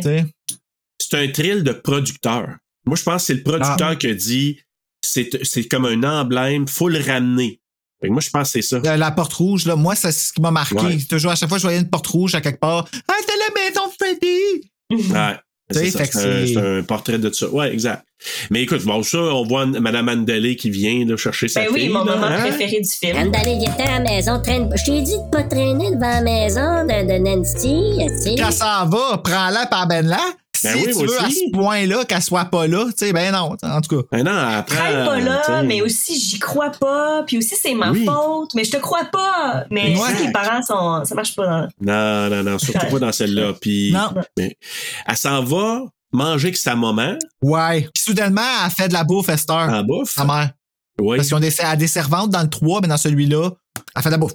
c'est 0.99 1.17
un 1.17 1.27
thrill 1.31 1.63
de 1.63 1.73
producteur. 1.73 2.47
Moi, 2.85 2.95
je 2.95 3.03
pense 3.03 3.23
que 3.23 3.27
c'est 3.27 3.33
le 3.33 3.43
producteur 3.43 3.89
Ah. 3.89 3.95
qui 3.95 4.07
a 4.07 4.13
dit 4.13 4.59
c'est, 5.03 5.29
c'est 5.43 5.65
comme 5.65 5.85
un 5.85 6.01
emblème, 6.03 6.67
faut 6.67 6.87
le 6.89 6.99
ramener. 6.99 7.59
Fait 8.01 8.07
que 8.07 8.13
moi, 8.13 8.21
je 8.21 8.29
pense 8.29 8.51
que 8.51 8.61
c'est 8.61 8.61
ça. 8.61 8.77
Euh, 8.85 8.97
La 8.97 9.11
porte 9.11 9.33
rouge, 9.33 9.65
là, 9.65 9.75
moi, 9.75 9.95
c'est 9.95 10.11
ce 10.11 10.33
qui 10.33 10.41
m'a 10.41 10.51
marqué. 10.51 10.75
Ouais. 10.75 10.97
Toujours, 11.09 11.31
à 11.31 11.35
chaque 11.35 11.49
fois 11.49 11.57
que 11.57 11.61
je 11.61 11.67
voyais 11.67 11.79
une 11.79 11.89
porte 11.89 12.07
rouge 12.07 12.35
à 12.35 12.41
quelque 12.41 12.59
part, 12.59 12.85
ah, 13.07 13.13
c'est 13.25 13.37
la 13.37 13.63
maison 13.63 13.81
Freddy! 13.97 15.11
Ouais. 15.13 15.37
C'est, 15.71 16.57
un, 16.57 16.77
un 16.77 16.83
portrait 16.83 17.17
de 17.17 17.31
ça. 17.31 17.49
Ouais, 17.49 17.73
exact. 17.73 18.05
Mais 18.49 18.61
écoute, 18.63 18.83
bon, 18.83 19.03
ça, 19.03 19.17
on 19.17 19.43
voit 19.43 19.65
Mme 19.65 20.05
Mandalay 20.05 20.55
qui 20.55 20.69
vient 20.69 21.05
de 21.05 21.15
chercher 21.15 21.47
sa 21.47 21.61
ben 21.61 21.67
oui, 21.73 21.81
fille. 21.81 21.89
mon 21.89 22.03
là, 22.03 22.15
moment 22.15 22.27
hein? 22.27 22.39
préféré 22.39 22.81
du 22.81 22.89
film. 22.89 23.17
Randall, 23.17 23.41
il 23.47 23.63
était 23.63 23.83
à 23.83 23.99
la 23.99 23.99
maison, 23.99 24.41
traîne. 24.41 24.69
Je 24.75 24.83
t'ai 24.83 25.01
dit 25.01 25.17
de 25.17 25.29
pas 25.31 25.43
traîner 25.43 25.91
devant 25.91 26.09
la 26.09 26.21
maison 26.21 26.83
de, 26.83 27.07
de 27.07 27.17
Nancy, 27.17 28.07
tu 28.07 28.21
sais. 28.31 28.35
Quand 28.37 28.51
ça 28.51 28.87
va, 28.89 29.17
prends-la 29.17 29.65
par 29.67 29.87
ben 29.87 30.05
là. 30.07 30.19
Ben 30.63 30.71
si 30.77 30.85
oui, 30.85 30.93
tu 30.93 30.97
moi 30.99 31.05
veux 31.07 31.19
à 31.25 31.29
ce 31.29 31.51
point-là 31.51 32.05
qu'elle 32.05 32.21
soit 32.21 32.45
pas 32.45 32.65
là, 32.65 32.85
tu 32.85 33.05
sais, 33.05 33.13
ben 33.13 33.31
non, 33.31 33.55
en 33.61 33.81
tout 33.81 33.97
cas. 34.01 34.07
Ben 34.11 34.23
non, 34.23 34.31
après. 34.31 34.77
Traîne 34.77 35.05
pas 35.05 35.19
là, 35.19 35.41
t'sais. 35.43 35.63
mais 35.63 35.81
aussi 35.81 36.17
j'y 36.19 36.39
crois 36.39 36.71
pas, 36.71 37.23
puis 37.27 37.37
aussi 37.37 37.55
c'est 37.61 37.73
ma 37.75 37.91
Oui. 37.91 38.05
faute, 38.05 38.51
mais 38.55 38.63
je 38.63 38.71
te 38.71 38.77
crois 38.77 39.03
pas. 39.11 39.65
Mais 39.69 39.91
Exact. 39.91 40.05
je 40.05 40.11
sais 40.11 40.21
que 40.21 40.27
les 40.27 40.31
parents 40.31 40.61
sont, 40.63 41.03
ça 41.05 41.13
marche 41.13 41.35
pas. 41.35 41.67
Non, 41.81 42.29
non, 42.29 42.41
non, 42.43 42.57
surtout 42.57 42.87
pas 42.89 42.99
dans 42.99 43.11
celle-là. 43.11 43.51
Puis, 43.59 43.91
Non. 43.91 44.09
mais 44.37 44.57
elle 45.05 45.17
s'en 45.17 45.43
va. 45.43 45.81
Manger 46.15 46.47
avec 46.47 46.57
sa 46.57 46.75
maman 46.75 47.15
Ouais. 47.41 47.81
Puis 47.93 48.03
soudainement, 48.03 48.41
elle 48.65 48.71
fait 48.71 48.87
de 48.87 48.93
la 48.93 49.03
bouffe, 49.03 49.29
Esther. 49.29 49.55
en 49.69 49.83
bouffe? 49.83 50.11
Sa 50.13 50.25
mère. 50.25 50.51
Oui. 50.99 51.17
Parce 51.17 51.29
elle 51.31 51.65
a 51.65 51.75
des 51.75 51.87
servantes 51.87 52.29
dans 52.31 52.41
le 52.41 52.49
3, 52.49 52.81
mais 52.81 52.87
dans 52.87 52.97
celui-là, 52.97 53.51
elle 53.95 54.01
fait 54.01 54.09
de 54.09 54.13
la 54.13 54.17
bouffe. 54.17 54.33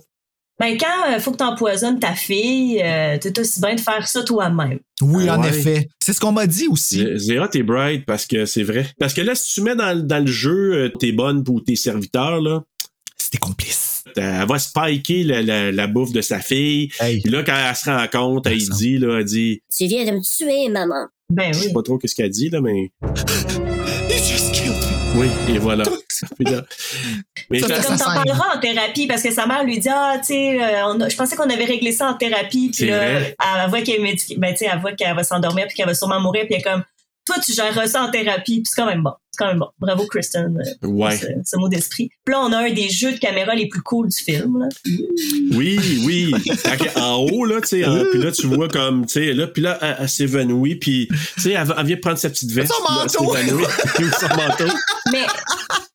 Ben, 0.59 0.77
quand 0.77 1.15
il 1.15 1.21
faut 1.21 1.33
que 1.33 1.39
tu 1.39 1.43
empoisonnes 1.45 1.99
ta 1.99 2.15
fille, 2.15 2.83
euh, 2.85 3.17
t'es 3.17 3.41
aussi 3.41 3.61
bien 3.63 3.75
de 3.77 3.81
faire 3.81 4.07
ça 4.07 4.23
toi-même. 4.23 4.79
Oui, 5.01 5.25
Ah 5.27 5.39
en 5.39 5.43
ouais. 5.43 5.49
effet. 5.49 5.89
C'est 6.05 6.13
ce 6.13 6.21
qu'on 6.21 6.33
m'a 6.33 6.47
dit 6.47 6.69
aussi. 6.69 7.07
Zéra, 7.17 7.49
t'es 7.49 7.63
bright 7.63 8.05
parce 8.05 8.27
que 8.27 8.45
c'est 8.45 8.63
vrai. 8.63 8.87
Parce 8.99 9.15
que 9.15 9.23
là, 9.23 9.35
si 9.35 9.55
tu 9.55 9.63
mets 9.63 9.75
dans, 9.75 9.97
le- 9.97 10.03
dans 10.03 10.19
le 10.19 10.31
jeu 10.31 10.75
euh, 10.75 10.89
tes 10.91 11.13
bonnes 11.13 11.43
pour 11.45 11.65
tes 11.65 11.77
serviteurs, 11.77 12.43
là, 12.43 12.61
C'était 13.17 13.39
complice. 13.39 14.05
elle 14.17 14.47
va 14.47 14.59
spiker 14.59 15.25
la, 15.25 15.41
la, 15.41 15.73
la 15.73 15.87
bouffe 15.87 16.13
de 16.13 16.21
sa 16.21 16.41
fille. 16.41 16.91
Hey. 17.01 17.23
Puis 17.23 17.31
là, 17.33 17.43
quand 17.43 17.57
elle 17.57 17.75
se 17.77 17.89
rend 17.89 18.07
compte, 18.13 18.47
elle 18.47 18.59
dit, 18.59 18.99
là, 18.99 19.21
elle 19.21 19.25
dit, 19.25 19.63
Tu 19.75 19.87
viens 19.87 20.05
de 20.05 20.11
me 20.11 20.21
tuer, 20.21 20.69
maman? 20.69 21.07
Ben 21.31 21.53
je 21.55 21.59
sais 21.59 21.67
oui. 21.69 21.73
pas 21.73 21.83
trop 21.83 21.99
qu'est-ce 21.99 22.15
qu'elle 22.15 22.31
dit, 22.31 22.51
là, 22.51 22.61
mais 22.61 22.91
oui, 25.17 25.29
et 25.49 25.59
voilà. 25.59 25.85
Mais 27.51 27.61
Comme 27.61 27.71
ça 27.71 27.97
t'en 27.97 28.05
parleras 28.05 28.57
en 28.57 28.61
thérapie, 28.61 29.07
parce 29.07 29.23
que 29.23 29.33
sa 29.33 29.47
mère 29.47 29.65
lui 29.65 29.79
dit 29.79 29.89
Ah, 29.89 30.17
tu 30.19 30.27
sais, 30.27 30.63
euh, 30.63 31.09
je 31.09 31.17
pensais 31.17 31.35
qu'on 31.35 31.49
avait 31.49 31.65
réglé 31.65 31.93
ça 31.93 32.11
en 32.11 32.15
thérapie, 32.15 32.71
puis 32.75 32.87
là, 32.87 32.99
vrai. 32.99 33.37
elle 33.65 33.71
voit 33.71 33.81
qu'elle 33.83 34.03
ben, 34.03 34.53
tu 34.53 34.59
sais, 34.59 34.69
elle 34.73 34.81
voit 34.81 34.93
qu'elle 34.93 35.17
va 35.17 35.25
s'endormir, 35.25 35.67
puis 35.67 35.77
qu'elle 35.77 35.87
va 35.87 35.95
sûrement 35.95 36.21
mourir, 36.21 36.45
puis 36.45 36.55
elle 36.55 36.61
est 36.61 36.63
comme 36.63 36.85
Toi, 37.33 37.43
tu 37.45 37.53
gères 37.53 37.89
ça 37.89 38.03
en 38.03 38.11
thérapie, 38.11 38.61
puis 38.61 38.67
c'est 38.67 38.81
quand 38.81 38.89
même 38.89 39.03
bon. 39.03 39.13
C'est 39.31 39.39
quand 39.39 39.47
même 39.47 39.59
bon. 39.61 39.69
Bravo, 39.79 40.05
Kristen, 40.07 40.61
euh, 40.83 40.87
ouais. 40.89 41.17
ce, 41.17 41.27
ce 41.45 41.57
mot 41.57 41.69
d'esprit. 41.69 42.11
Puis 42.25 42.33
là, 42.33 42.41
on 42.41 42.53
a 42.53 42.59
un 42.59 42.73
des 42.73 42.89
jeux 42.89 43.13
de 43.13 43.19
caméra 43.19 43.55
les 43.55 43.69
plus 43.69 43.83
cool 43.83 44.09
du 44.09 44.17
film. 44.17 44.59
Là. 44.59 44.69
Oui, 45.53 45.79
oui. 46.05 46.35
En 46.97 47.27
haut, 47.31 47.45
là, 47.45 47.61
tu 47.61 47.69
sais, 47.69 47.85
hein, 47.85 48.05
puis 48.11 48.21
là, 48.21 48.33
tu 48.33 48.49
vois 48.49 48.69
comme, 48.69 49.07
tu 49.07 49.13
sais, 49.13 49.33
là, 49.33 49.47
puis 49.47 49.63
là, 49.63 49.79
elle, 49.81 49.97
elle 50.01 50.09
s'évanouit, 50.09 50.75
puis, 50.75 51.09
tu 51.09 51.41
sais, 51.41 51.53
elle, 51.53 51.73
elle 51.77 51.87
vient 51.87 51.97
prendre 51.97 52.19
sa 52.19 52.31
petite 52.31 52.51
veste. 52.51 52.73
Son 52.73 52.83
puis 52.85 53.35
là, 53.35 53.41
elle 53.41 53.55
manteau. 53.55 53.69
Puis 53.95 54.07
son 54.21 54.37
manteau. 54.37 54.77
Mais, 55.13 55.27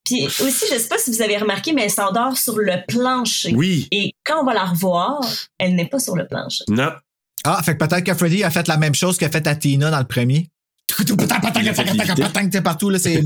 puis 0.06 0.26
aussi, 0.26 0.66
je 0.72 0.78
sais 0.78 0.88
pas 0.88 0.98
si 0.98 1.12
vous 1.12 1.22
avez 1.22 1.38
remarqué, 1.38 1.74
mais 1.74 1.84
elle 1.84 1.92
s'endort 1.92 2.38
sur 2.38 2.58
le 2.58 2.86
plancher. 2.88 3.54
Oui. 3.56 3.88
Et 3.92 4.14
quand 4.24 4.42
on 4.42 4.46
va 4.46 4.54
la 4.54 4.66
revoir, 4.66 5.22
elle 5.58 5.76
n'est 5.76 5.88
pas 5.88 6.00
sur 6.00 6.16
le 6.16 6.28
plancher. 6.28 6.64
Non. 6.70 6.92
Ah, 7.44 7.62
fait 7.64 7.78
que 7.78 7.86
peut-être 7.86 8.04
que 8.04 8.14
Freddy 8.14 8.44
a 8.44 8.50
fait 8.50 8.68
la 8.68 8.78
même 8.78 8.96
chose 8.96 9.18
qu'a 9.18 9.30
fait 9.30 9.46
à 9.46 9.56
Tina 9.56 9.92
dans 9.92 10.00
le 10.00 10.06
premier. 10.06 10.50
Partout, 12.64 12.90
là, 12.90 13.00
c'est 13.00 13.22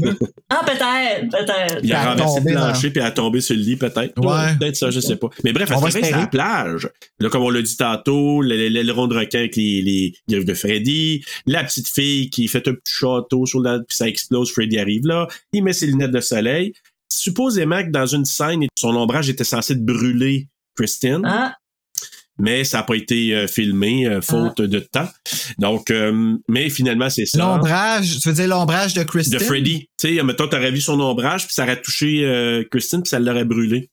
Ah, 0.49 0.61
peut-être, 0.65 1.29
peut-être. 1.29 1.79
Il 1.83 1.93
a 1.93 2.11
renversé 2.11 2.39
le 2.39 2.45
plancher 2.55 2.89
puis 2.91 3.01
a 3.01 3.11
tombé 3.11 3.41
sur 3.41 3.55
le 3.55 3.61
lit, 3.61 3.75
peut-être. 3.75 4.13
Ouais. 4.19 4.55
Peut-être 4.59 4.75
ça, 4.75 4.89
je 4.91 4.99
sais 4.99 5.15
pas. 5.17 5.27
Mais 5.43 5.53
bref, 5.53 5.69
elle 5.71 5.91
se 5.91 6.11
la 6.11 6.27
plage. 6.27 6.89
Là, 7.19 7.29
comme 7.29 7.43
on 7.43 7.49
l'a 7.49 7.61
dit 7.61 7.77
tantôt, 7.77 8.41
le- 8.41 8.55
le- 8.55 8.67
l'aileron 8.69 9.07
de 9.07 9.15
requin 9.17 9.39
avec 9.39 9.55
les, 9.55 9.81
les 9.81 10.13
griffes 10.29 10.45
de 10.45 10.53
Freddy, 10.53 11.23
la 11.45 11.63
petite 11.63 11.87
fille 11.89 12.29
qui 12.29 12.47
fait 12.47 12.67
un 12.67 12.73
petit 12.73 12.93
château 12.93 13.45
sur 13.45 13.59
la, 13.59 13.79
puis 13.79 13.95
ça 13.95 14.07
explose, 14.07 14.51
Freddy 14.51 14.79
arrive 14.79 15.05
là, 15.05 15.27
il 15.53 15.63
met 15.63 15.73
ses 15.73 15.87
lunettes 15.87 16.11
de 16.11 16.21
soleil. 16.21 16.73
Supposément 17.11 17.83
que 17.83 17.89
dans 17.89 18.05
une 18.05 18.25
scène, 18.25 18.65
son 18.75 18.95
ombrage 18.95 19.29
était 19.29 19.43
censé 19.43 19.75
brûler 19.75 20.47
Christine, 20.75 21.21
Ah, 21.25 21.55
mais 22.39 22.63
ça 22.63 22.77
n'a 22.77 22.83
pas 22.83 22.95
été 22.95 23.35
euh, 23.35 23.47
filmé, 23.47 24.07
euh, 24.07 24.21
faute 24.21 24.61
de 24.61 24.79
temps. 24.79 25.07
Donc, 25.57 25.91
euh, 25.91 26.35
mais 26.47 26.69
finalement, 26.69 27.09
c'est 27.09 27.25
ça. 27.25 27.37
L'ombrage, 27.39 28.19
tu 28.19 28.29
veux 28.29 28.35
dire 28.35 28.47
l'ombrage 28.47 28.93
de 28.93 29.03
Christine? 29.03 29.37
de 29.37 29.43
Freddy. 29.43 29.87
Tu 29.99 30.15
sais, 30.15 30.23
mettons, 30.23 30.47
t'aurais 30.47 30.71
vu 30.71 30.81
son 30.81 30.99
ombrage, 30.99 31.45
puis 31.45 31.53
ça 31.53 31.63
aurait 31.63 31.81
touché 31.81 32.25
euh, 32.25 32.63
Christine, 32.71 33.01
puis 33.03 33.09
ça 33.09 33.19
l'aurait 33.19 33.45
brûlé. 33.45 33.89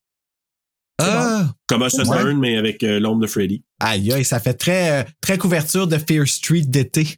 Ah! 0.99 1.51
Comme 1.67 1.83
un 1.83 1.87
Ouais. 1.87 1.91
Sunburn, 1.91 2.39
mais 2.39 2.57
avec 2.57 2.83
l'ombre 2.83 3.21
de 3.21 3.27
Freddy. 3.27 3.63
Aïe, 3.81 4.13
aïe, 4.13 4.25
ça 4.25 4.41
fait 4.41 4.55
très, 4.55 5.07
très 5.21 5.37
couverture 5.37 5.87
de 5.87 5.99
Fear 5.99 6.27
Street 6.27 6.63
d'été. 6.67 7.17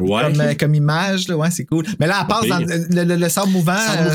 Ouais. 0.00 0.22
Comme, 0.24 0.40
euh, 0.42 0.54
comme 0.58 0.74
image, 0.74 1.26
là, 1.28 1.36
ouais, 1.36 1.50
c'est 1.50 1.64
cool. 1.64 1.84
Mais 1.98 2.06
là, 2.06 2.18
elle 2.20 2.26
passe 2.26 2.46
dans 2.46 2.58
le, 2.58 3.04
le, 3.04 3.16
le- 3.16 3.28
sable 3.30 3.48
mouvant. 3.50 3.72
Euh, 3.72 4.14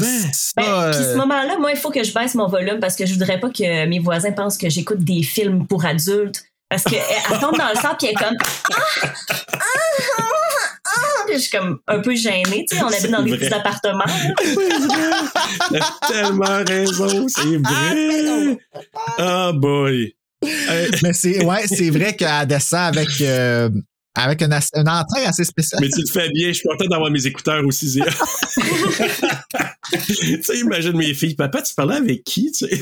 Ben, 0.56 0.64
puis 0.64 0.66
euh, 0.68 0.94
ce 1.14 1.18
moment-là, 1.18 1.58
moi, 1.60 1.72
il 1.72 1.78
faut 1.78 1.90
que 1.90 2.04
je 2.04 2.14
baisse 2.14 2.36
mon 2.36 2.48
volume 2.48 2.80
parce 2.80 2.96
que 2.96 3.06
je 3.06 3.14
voudrais 3.14 3.40
pas 3.40 3.50
que 3.50 3.88
mes 3.88 3.98
voisins 4.00 4.32
pensent 4.32 4.58
que 4.60 4.70
j'écoute 4.70 5.00
des 5.04 5.24
films 5.24 5.66
pour 5.66 5.84
adultes. 5.86 6.44
Parce 6.70 6.84
qu'elle 6.84 7.02
elle 7.32 7.40
tombe 7.40 7.58
dans 7.58 7.68
le 7.70 7.76
sable 7.76 7.96
puis 8.00 8.08
elle 8.08 8.12
est 8.12 8.24
comme. 8.24 8.38
Ah! 8.72 9.08
Ah! 9.54 9.60
Ah! 10.86 11.26
Je 11.34 11.38
suis 11.38 11.50
comme 11.52 11.80
un 11.88 12.00
peu 12.00 12.14
gênée, 12.16 12.66
tu 12.70 12.76
sais, 12.78 12.84
on 12.84 12.88
habite 12.88 13.10
dans 13.12 13.24
des 13.24 13.38
petits 13.38 13.54
appartements. 13.54 14.04
T'as 15.72 16.08
tellement 16.08 16.64
raison, 16.68 17.28
c'est 17.28 17.58
vrai. 17.58 18.58
Ah 19.18 19.52
boy. 19.54 20.16
Hey, 20.44 20.90
Mais 21.04 21.14
c'est, 21.14 21.44
ouais, 21.46 21.68
c'est 21.68 21.90
vrai 21.92 22.16
qu'elle 22.16 22.48
descend 22.48 22.98
avec, 22.98 23.10
euh, 23.22 23.70
avec 24.16 24.42
une, 24.42 24.52
as- 24.54 24.70
une 24.76 24.90
entrée 24.90 25.26
assez 25.26 25.44
spéciale. 25.46 25.82
mais 25.82 25.90
tu 25.90 26.02
le 26.02 26.08
fais 26.08 26.30
bien, 26.30 26.50
je 26.50 26.54
suis 26.54 26.68
content 26.68 26.86
d'avoir 26.86 27.10
mes 27.12 27.26
écouteurs 27.26 27.66
aussi. 27.66 27.88
Zéa. 27.90 28.06
tu 30.06 30.44
sais, 30.44 30.60
imagine 30.60 30.98
mes 30.98 31.14
filles. 31.14 31.36
Papa, 31.36 31.62
tu 31.62 31.74
parlais 31.74 31.96
avec 31.98 32.24
qui, 32.24 32.52
tu 32.52 32.68
sais? 32.68 32.82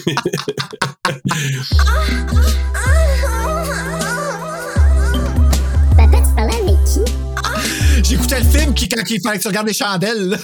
J'écoutais 8.09 8.39
le 8.39 8.45
film 8.49 8.73
qui, 8.73 8.89
quand 8.89 9.03
il 9.07 9.21
fallait 9.21 9.37
que 9.37 9.43
tu 9.43 9.47
regardes 9.49 9.67
les 9.67 9.73
chandelles, 9.73 10.35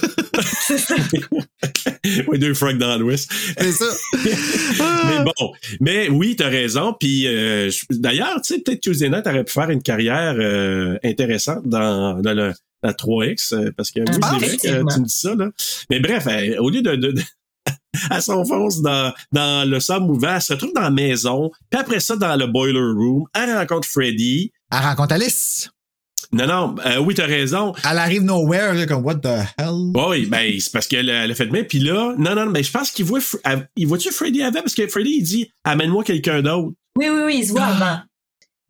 oui, 2.28 2.38
deux 2.38 2.54
frogs 2.54 2.78
dans 2.78 2.96
l'ouest. 2.96 3.28
C'est 3.58 3.72
ça. 3.72 3.86
mais 5.08 5.24
bon, 5.24 5.52
mais 5.80 6.08
oui, 6.08 6.36
t'as 6.36 6.48
raison. 6.48 6.94
Puis 6.98 7.26
euh, 7.26 7.68
d'ailleurs, 7.90 8.40
tu 8.40 8.54
sais, 8.54 8.60
peut-être 8.60 8.80
Tuesday 8.80 9.08
Night 9.08 9.26
aurait 9.26 9.42
pu 9.42 9.52
faire 9.52 9.70
une 9.70 9.82
carrière 9.82 10.36
euh, 10.38 10.96
intéressante 11.02 11.66
dans, 11.66 12.20
dans 12.20 12.34
le 12.34 12.52
la 12.84 12.92
3X, 12.92 13.54
euh, 13.54 13.72
parce 13.76 13.90
que 13.90 13.98
oui, 14.00 14.06
Ah, 14.22 14.36
c'est 14.38 14.46
vrai 14.46 14.56
que 14.56 14.94
tu 14.94 15.00
me 15.00 15.04
dis 15.04 15.12
ça, 15.12 15.34
là. 15.34 15.48
Mais 15.90 15.98
bref, 15.98 16.26
euh, 16.28 16.58
au 16.58 16.70
lieu 16.70 16.82
de, 16.82 16.94
de, 16.94 17.10
de- 17.10 17.22
elle 18.12 18.22
s'enfonce 18.22 18.80
dans, 18.80 19.12
dans 19.32 19.68
le 19.68 19.80
sable 19.80 20.06
mouvant, 20.06 20.36
elle 20.36 20.42
se 20.42 20.52
retrouve 20.52 20.72
dans 20.74 20.82
la 20.82 20.90
maison, 20.90 21.50
puis 21.70 21.80
après 21.80 21.98
ça, 21.98 22.14
dans 22.14 22.36
le 22.36 22.46
boiler 22.46 22.78
room, 22.78 23.24
elle 23.34 23.56
rencontre 23.56 23.88
Freddy. 23.88 24.52
Elle 24.70 24.84
rencontre 24.84 25.14
Alice. 25.14 25.70
Non, 26.32 26.46
non, 26.46 26.74
euh, 26.84 26.98
oui, 26.98 27.14
t'as 27.14 27.26
raison. 27.26 27.72
Elle 27.88 27.98
arrive 27.98 28.22
nowhere, 28.22 28.74
là, 28.74 28.86
comme 28.86 29.04
what 29.04 29.16
the 29.16 29.26
hell? 29.58 29.92
Oui, 29.94 30.26
ben, 30.26 30.52
c'est 30.60 30.72
parce 30.72 30.86
qu'elle 30.86 31.08
a 31.10 31.24
elle 31.24 31.30
a 31.30 31.34
fait 31.34 31.46
de 31.46 31.52
même. 31.52 31.66
Puis 31.66 31.78
là, 31.78 32.14
non, 32.18 32.34
non, 32.34 32.46
mais 32.46 32.62
je 32.62 32.70
pense 32.70 32.90
qu'il 32.90 33.04
voit, 33.04 33.20
elle- 33.44 33.68
il 33.76 33.86
voit-tu 33.86 34.10
Freddy 34.10 34.42
avant? 34.42 34.60
Parce 34.60 34.74
que 34.74 34.86
Freddy, 34.88 35.16
il 35.18 35.22
dit, 35.22 35.50
amène-moi 35.64 36.02
quelqu'un 36.04 36.42
d'autre. 36.42 36.72
Oui, 36.96 37.08
oui, 37.08 37.20
oui, 37.26 37.36
ils 37.38 37.46
se 37.46 37.52
voient 37.52 37.64
avant. 37.66 38.00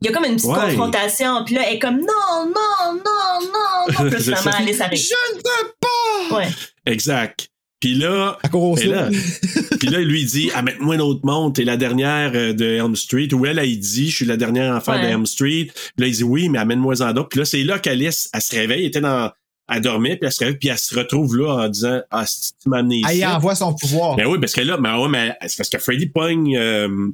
Il 0.03 0.09
y 0.09 0.11
a 0.11 0.13
comme 0.13 0.27
une 0.27 0.37
petite 0.37 0.51
Ouais. 0.51 0.61
confrontation, 0.67 1.43
puis 1.45 1.55
là, 1.55 1.63
elle 1.67 1.77
est 1.77 1.79
comme 1.79 1.97
non, 1.97 2.45
non, 2.47 3.01
non, 3.03 3.41
non, 3.51 4.11
non. 4.11 4.11
Ça. 4.21 4.51
Alice 4.59 4.81
arrive. 4.83 4.99
Je 5.01 5.37
ne 5.37 5.39
veux 5.39 5.73
pas! 5.81 6.37
Ouais. 6.37 6.49
Exact. 6.85 7.49
Puis 7.81 7.95
là, 7.95 8.39
là, 8.43 9.11
puis 9.79 9.89
là, 9.89 10.01
il 10.01 10.09
lui 10.09 10.25
dit, 10.25 10.51
amène-moi 10.53 10.95
une 10.95 11.01
autre 11.03 11.21
monde, 11.25 11.55
t'es 11.55 11.65
la 11.65 11.77
dernière 11.77 12.33
euh, 12.35 12.53
de 12.55 12.65
Elm 12.65 12.97
Street. 12.97 13.33
Ou 13.35 13.45
elle, 13.45 13.59
elle 13.59 13.79
dit, 13.79 14.11
je 14.11 14.17
suis 14.17 14.25
la 14.25 14.39
dernière 14.39 14.75
enfant 14.75 14.93
Ouais. 14.93 15.03
de 15.03 15.07
Elm 15.09 15.27
Street. 15.27 15.69
Puis 15.73 15.93
là, 15.99 16.07
il 16.07 16.15
dit, 16.15 16.25
oui, 16.25 16.49
mais 16.49 16.59
amène-moi 16.59 17.03
en 17.03 17.13
d'autres. 17.13 17.29
Puis 17.29 17.39
là, 17.41 17.45
c'est 17.45 17.63
là 17.65 17.79
qu'Alice, 17.79 18.31
elle 18.33 18.41
se 18.41 18.55
réveille, 18.57 18.81
elle 18.81 18.87
était 18.87 19.01
dans, 19.03 19.31
elle 19.69 19.81
dormait, 19.83 20.17
puis 20.17 20.27
elle 20.27 20.33
se 20.33 20.39
réveille, 20.39 20.59
puis 20.59 20.69
elle 20.69 20.79
se 20.79 20.97
retrouve 20.97 21.37
là 21.37 21.65
en 21.65 21.69
disant, 21.69 22.01
ah, 22.11 22.25
si 22.27 22.53
tu 22.63 22.69
m'as 22.69 22.79
amené 22.79 23.01
ici. 23.01 23.21
Elle 23.21 23.27
envoie 23.27 23.55
son 23.55 23.75
pouvoir. 23.75 24.17
Ben 24.17 24.27
oui, 24.27 24.39
parce 24.41 24.53
que 24.55 24.63
là, 24.63 24.79
ben 24.79 24.99
ouais, 24.99 25.09
mais 25.09 25.37
c'est 25.47 25.57
parce 25.57 25.69
que 25.69 25.79
Freddy 25.79 26.07
pogne 26.07 26.57
euh, 26.57 27.09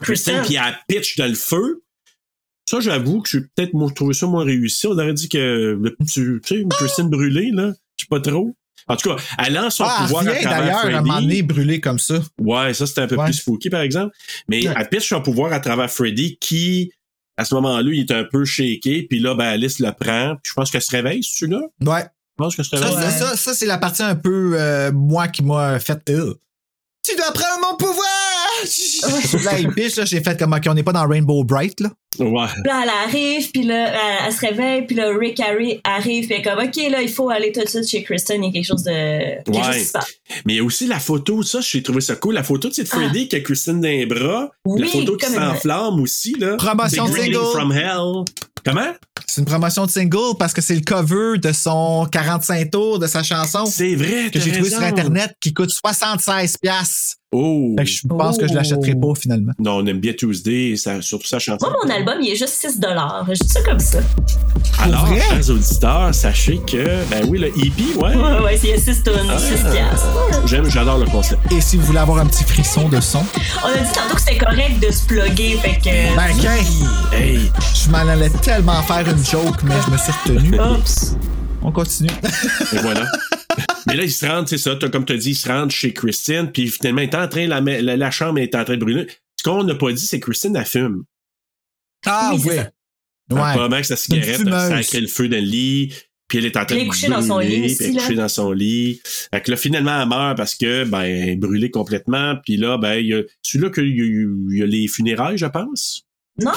Kristen. 0.00 0.42
puis 0.44 0.54
elle 0.54 0.78
pitch 0.88 1.16
dans 1.18 1.26
le 1.28 1.34
feu. 1.34 1.82
Ça, 2.64 2.78
j'avoue 2.80 3.20
que 3.20 3.28
j'ai 3.28 3.40
peut-être 3.40 3.74
moi, 3.74 3.90
trouvé 3.90 4.14
ça 4.14 4.26
moins 4.26 4.44
réussi. 4.44 4.86
On 4.86 4.92
aurait 4.92 5.12
dit 5.12 5.28
que 5.28 5.76
le 5.82 5.96
tu 6.06 6.40
sais, 6.44 6.64
Kristen 6.70 7.08
brûlée, 7.10 7.50
là, 7.52 7.72
je 7.96 8.04
sais 8.04 8.08
pas 8.08 8.20
trop. 8.20 8.54
En 8.88 8.96
tout 8.96 9.14
cas, 9.14 9.22
elle 9.38 9.54
lance 9.54 9.76
son 9.76 9.84
Ah, 9.86 9.96
elle 10.00 10.06
pouvoir 10.06 10.22
à 10.22 10.24
travers 10.34 10.50
d'ailleurs 10.50 10.78
à 10.78 10.86
un 10.86 10.90
moment 11.00 11.12
Freddy. 11.14 11.26
donné 11.28 11.42
brûlé 11.42 11.80
comme 11.80 11.98
ça. 11.98 12.20
Ouais, 12.40 12.74
ça 12.74 12.86
c'était 12.86 13.02
un 13.02 13.06
peu 13.06 13.16
Ouais. 13.16 13.24
plus 13.26 13.34
spooky 13.34 13.70
par 13.70 13.80
exemple. 13.82 14.14
Mais 14.48 14.66
Ouais. 14.66 14.74
elle 14.76 14.88
pitch 14.88 15.08
son 15.08 15.20
pouvoir 15.22 15.52
à 15.52 15.60
travers 15.60 15.90
Freddy 15.90 16.36
qui, 16.38 16.92
à 17.36 17.44
ce 17.44 17.54
moment-là, 17.54 17.90
il 17.92 18.00
est 18.00 18.10
un 18.12 18.24
peu 18.24 18.44
shaké. 18.44 19.06
Puis 19.08 19.20
là, 19.20 19.34
ben 19.34 19.46
Alice 19.46 19.78
le 19.78 19.92
prend. 19.92 20.34
Puis 20.42 20.50
je 20.50 20.54
pense 20.54 20.70
qu'elle 20.70 20.82
se 20.82 20.90
réveille, 20.90 21.22
c'est 21.22 21.46
là. 21.46 21.60
Ouais. 21.80 22.02
Je 22.04 22.44
pense 22.44 22.56
qu'elle 22.56 22.64
se 22.64 22.76
Ça, 22.76 22.86
réveille. 22.88 23.10
c'est- 23.12 23.18
ça, 23.18 23.36
ça, 23.36 23.54
c'est 23.54 23.66
la 23.66 23.78
partie 23.78 24.02
un 24.02 24.14
peu, 24.16 24.52
euh, 24.58 24.90
moi, 24.92 25.28
qui 25.28 25.42
m'a 25.42 25.78
fait, 25.78 26.08
euh, 26.10 26.34
tu 27.06 27.14
dois 27.16 27.32
prendre 27.32 27.60
mon 27.70 27.76
pouvoir! 27.76 28.06
Là, 29.44 29.58
il 29.58 29.68
piche, 29.70 29.96
là, 29.96 30.04
j'ai 30.04 30.22
fait 30.22 30.38
comme, 30.38 30.52
OK, 30.52 30.62
on 30.68 30.74
n'est 30.74 30.82
pas 30.82 30.92
dans 30.92 31.06
Rainbow 31.06 31.44
Bright, 31.44 31.80
là. 31.80 31.90
Ouais. 32.18 32.46
Puis 32.54 32.62
là, 32.64 32.80
elle 32.82 32.90
arrive, 33.08 33.50
puis 33.52 33.62
là, 33.62 33.88
elle, 33.88 34.26
elle 34.26 34.32
se 34.32 34.40
réveille, 34.40 34.86
puis 34.86 34.96
là, 34.96 35.10
Rick 35.16 35.38
Harry 35.40 35.80
arrive, 35.84 36.26
puis 36.26 36.34
elle 36.34 36.40
est 36.40 36.42
comme, 36.42 36.58
OK, 36.62 36.76
là, 36.90 37.02
il 37.02 37.08
faut 37.08 37.30
aller 37.30 37.52
tout 37.52 37.60
de 37.62 37.68
suite 37.68 37.88
chez 37.88 38.02
Kristen, 38.02 38.42
il 38.42 38.46
y 38.46 38.50
a 38.50 38.52
quelque 38.52 38.66
chose 38.66 38.82
de. 38.82 38.90
Quelque 39.44 39.56
Ouais. 39.56 39.62
chose 39.64 39.76
qui 39.76 39.84
se 39.84 39.92
passe. 39.92 40.10
Mais 40.44 40.54
il 40.54 40.56
y 40.56 40.60
a 40.60 40.64
aussi 40.64 40.86
la 40.86 40.98
photo, 40.98 41.42
ça, 41.42 41.60
j'ai 41.60 41.82
trouvé 41.82 42.00
ça 42.00 42.16
cool. 42.16 42.34
La 42.34 42.42
photo 42.42 42.68
de 42.68 42.74
cette 42.74 42.88
Freddy 42.88 43.28
qui 43.28 43.36
a 43.36 43.40
Christine 43.40 43.80
dans 43.80 43.88
les 43.88 44.06
bras. 44.06 44.48
Ah. 44.50 44.54
Oui, 44.64 44.80
la 44.80 44.86
photo 44.88 45.16
qui 45.16 45.26
comme 45.26 45.34
une- 45.36 45.40
s'enflamme 45.50 46.00
aussi, 46.00 46.34
là. 46.38 46.56
Promotion 46.56 47.04
Big 47.06 47.14
Reading 47.14 47.34
single. 47.34 47.52
from 47.52 47.72
Hell. 47.72 48.24
Comment? 48.64 48.92
C'est 49.26 49.40
une 49.40 49.46
promotion 49.46 49.86
de 49.86 49.90
single 49.90 50.36
parce 50.38 50.52
que 50.52 50.60
c'est 50.60 50.74
le 50.74 50.82
cover 50.82 51.38
de 51.38 51.52
son 51.52 52.06
45 52.12 52.70
tours 52.70 52.98
de 52.98 53.06
sa 53.06 53.22
chanson 53.22 53.64
C'est 53.64 53.94
vrai, 53.94 54.30
que 54.30 54.38
j'ai 54.40 54.52
trouvé 54.52 54.68
sur. 54.68 54.82
Internet 54.82 55.32
qui 55.40 55.54
coûte 55.54 55.70
76 55.70 56.56
piastres. 56.58 57.16
Oh! 57.32 57.74
Fait 57.78 57.84
que 57.84 57.90
je 57.90 58.06
pense 58.08 58.38
que 58.38 58.48
je 58.48 58.54
l'achèterai 58.54 58.96
pas 58.96 59.14
finalement. 59.16 59.52
Non, 59.60 59.76
on 59.76 59.86
aime 59.86 60.00
bien 60.00 60.12
Tuesday, 60.12 60.74
ça, 60.76 61.00
surtout 61.00 61.28
sa 61.28 61.38
chanson. 61.38 61.64
Moi, 61.68 61.76
mon 61.84 61.90
album, 61.90 62.16
il 62.20 62.32
est 62.32 62.36
juste 62.36 62.54
6 62.54 62.80
Je 62.80 63.32
dis 63.34 63.48
ça 63.48 63.62
comme 63.62 63.78
ça. 63.78 63.98
Alors, 64.80 65.06
vrai? 65.06 65.20
chers 65.20 65.50
auditeurs, 65.50 66.12
sachez 66.12 66.58
que, 66.66 67.08
ben 67.08 67.26
oui, 67.28 67.38
le 67.38 67.46
EP, 67.48 67.82
ouais. 68.00 68.16
Ouais, 68.16 68.40
ouais, 68.44 68.58
il 68.64 68.70
y 68.70 68.72
a 68.72 68.78
6 68.78 69.02
tonnes, 69.04 69.38
6 69.38 69.62
piastres. 69.62 70.46
J'aime, 70.46 70.68
j'adore 70.68 70.98
le 70.98 71.06
concept. 71.06 71.40
Et 71.52 71.60
si 71.60 71.76
vous 71.76 71.84
voulez 71.86 72.00
avoir 72.00 72.18
un 72.18 72.26
petit 72.26 72.42
frisson 72.42 72.88
de 72.88 73.00
son, 73.00 73.22
On 73.64 73.68
a 73.68 73.76
dit 73.76 73.92
tantôt 73.92 74.16
que 74.16 74.20
c'était 74.20 74.38
correct 74.38 74.84
de 74.84 74.90
se 74.90 75.06
plugger, 75.06 75.56
fait 75.58 75.78
que. 75.78 76.16
ben 76.16 76.36
qu'un, 76.42 77.16
Hey! 77.16 77.50
je 77.76 77.90
m'en 77.90 77.98
allais 77.98 78.30
tellement 78.42 78.82
faire 78.82 79.06
une 79.08 79.24
joke, 79.24 79.62
mais 79.62 79.74
je 79.86 79.90
me 79.92 79.96
suis 79.98 80.12
retenu. 80.24 80.60
Oups. 80.60 81.16
On 81.62 81.72
continue. 81.72 82.08
Et 82.72 82.76
voilà. 82.78 83.06
Mais 83.86 83.96
là, 83.96 84.04
il 84.04 84.10
se 84.12 84.26
rend, 84.26 84.46
c'est 84.46 84.58
ça, 84.58 84.76
t'as- 84.76 84.88
comme 84.88 85.04
tu 85.04 85.12
as 85.12 85.16
dit, 85.16 85.30
il 85.30 85.34
se 85.34 85.48
rend 85.48 85.68
chez 85.68 85.92
Christine, 85.92 86.50
puis 86.52 86.68
finalement, 86.68 87.00
il 87.02 87.08
est 87.08 87.14
en 87.14 87.28
train, 87.28 87.46
la, 87.46 87.60
la, 87.60 87.96
la 87.96 88.10
chambre 88.10 88.38
est 88.38 88.54
en 88.54 88.64
train 88.64 88.74
de 88.76 88.80
brûler. 88.80 89.06
Ce 89.36 89.42
qu'on 89.42 89.64
n'a 89.64 89.74
pas 89.74 89.92
dit, 89.92 90.06
c'est 90.06 90.20
que 90.20 90.26
Christine, 90.26 90.54
elle 90.56 90.64
fume. 90.66 91.04
Ah 92.06 92.32
Oui, 92.34 92.40
oui. 92.46 92.56
ça. 92.56 92.70
Elle 93.30 93.36
Ouais. 93.36 93.54
pas 93.54 93.64
avec 93.64 93.84
sa 93.84 93.96
cigarette, 93.96 94.36
fumeuse. 94.38 94.68
sacré 94.68 95.00
le 95.00 95.06
feu 95.06 95.28
dans 95.28 95.36
le 95.36 95.42
lit, 95.42 95.94
puis 96.28 96.38
elle 96.38 96.46
est 96.46 96.56
en 96.56 96.64
train 96.64 96.76
Elle 96.76 96.82
est 96.82 96.84
de 96.86 96.90
couchée 96.90 97.08
dans 97.08 97.22
son 97.22 97.38
lit 97.38 97.48
brûler, 97.48 97.64
aussi, 97.66 97.76
puis 97.76 97.84
elle 97.84 97.90
est 97.90 97.94
là. 97.94 98.00
couchée 98.02 98.14
dans 98.16 98.28
son 98.28 98.52
lit. 98.52 99.00
Fait 99.04 99.40
que 99.40 99.50
là, 99.50 99.56
finalement, 99.56 100.02
elle 100.02 100.08
meurt 100.08 100.36
parce 100.36 100.54
que, 100.56 100.84
ben, 100.84 101.02
elle 101.02 101.28
est 101.30 101.36
brûlée 101.36 101.70
complètement, 101.70 102.36
puis 102.44 102.56
là, 102.56 102.76
ben, 102.78 102.94
il 102.94 103.06
y 103.06 103.14
a, 103.14 103.22
celui-là 103.42 103.70
qu'il 103.70 103.86
y, 103.86 104.58
y 104.58 104.62
a 104.62 104.66
les 104.66 104.88
funérailles, 104.88 105.38
je 105.38 105.46
pense? 105.46 106.02
Non, 106.38 106.52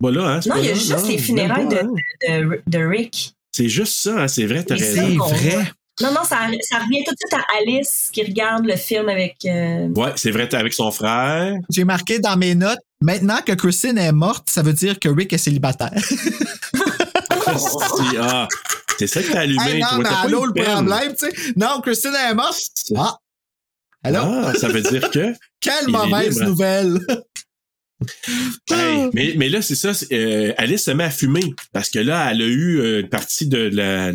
Pas 0.00 0.10
là, 0.10 0.28
hein? 0.36 0.40
c'est 0.40 0.50
non, 0.50 0.56
il 0.56 0.64
y 0.64 0.68
a 0.68 0.70
là, 0.72 0.74
juste 0.78 0.90
non, 0.98 1.08
les 1.08 1.18
funérailles 1.18 1.68
pas, 1.68 1.82
de, 1.82 1.88
hein. 1.88 1.92
de, 2.40 2.62
de 2.66 2.78
Rick. 2.78 3.34
C'est 3.58 3.68
juste 3.68 4.02
ça, 4.04 4.20
hein, 4.22 4.28
c'est 4.28 4.46
vrai, 4.46 4.62
t'as 4.62 4.76
raison. 4.76 5.26
C'est 5.30 5.34
vrai. 5.50 5.72
Non, 6.00 6.12
non, 6.12 6.22
ça, 6.22 6.46
ça 6.60 6.78
revient 6.78 7.02
tout 7.04 7.12
de 7.12 7.18
suite 7.18 7.34
à 7.34 7.44
Alice 7.58 8.08
qui 8.12 8.22
regarde 8.22 8.64
le 8.64 8.76
film 8.76 9.08
avec. 9.08 9.34
euh, 9.46 9.88
Ouais, 9.96 10.12
c'est 10.14 10.30
vrai, 10.30 10.48
t'es 10.48 10.56
avec 10.56 10.72
son 10.72 10.92
frère. 10.92 11.56
J'ai 11.68 11.82
marqué 11.82 12.20
dans 12.20 12.36
mes 12.36 12.54
notes, 12.54 12.78
maintenant 13.00 13.40
que 13.44 13.50
Christine 13.50 13.98
est 13.98 14.12
morte, 14.12 14.48
ça 14.48 14.62
veut 14.62 14.72
dire 14.74 15.00
que 15.00 15.08
Rick 15.08 15.32
est 15.32 15.38
célibataire. 15.38 15.90
Ah, 18.20 18.46
c'est 18.96 19.08
ça 19.08 19.22
que 19.22 19.32
t'as 19.32 19.40
allumé. 19.40 19.62
Hey, 19.70 19.80
non, 19.80 19.88
toi, 19.88 19.98
mais 19.98 20.08
allô, 20.22 20.46
le 20.46 20.52
problème, 20.52 21.14
tu 21.18 21.26
sais. 21.26 21.52
Non, 21.56 21.80
Christine 21.82 22.14
est 22.30 22.34
morte. 22.34 22.60
Ah. 22.96 23.16
Allô? 24.04 24.18
Ah, 24.22 24.52
ça 24.54 24.68
veut 24.68 24.82
dire 24.82 25.10
que. 25.10 25.32
Quelle 25.60 25.88
mauvaise 25.88 26.40
nouvelle. 26.42 27.00
Hey, 28.70 29.08
mais, 29.12 29.34
mais 29.36 29.48
là, 29.48 29.60
c'est 29.62 29.74
ça. 29.74 29.92
c'est, 29.94 30.06
euh, 30.12 30.52
Alice 30.56 30.84
se 30.84 30.90
met 30.92 31.02
à 31.04 31.10
fumer. 31.10 31.42
Parce 31.72 31.90
que 31.90 31.98
là, 31.98 32.28
elle 32.30 32.42
a 32.42 32.46
eu 32.46 32.78
euh, 32.80 33.00
une 33.00 33.08
partie 33.08 33.46
de 33.46 33.58
la. 33.72 34.12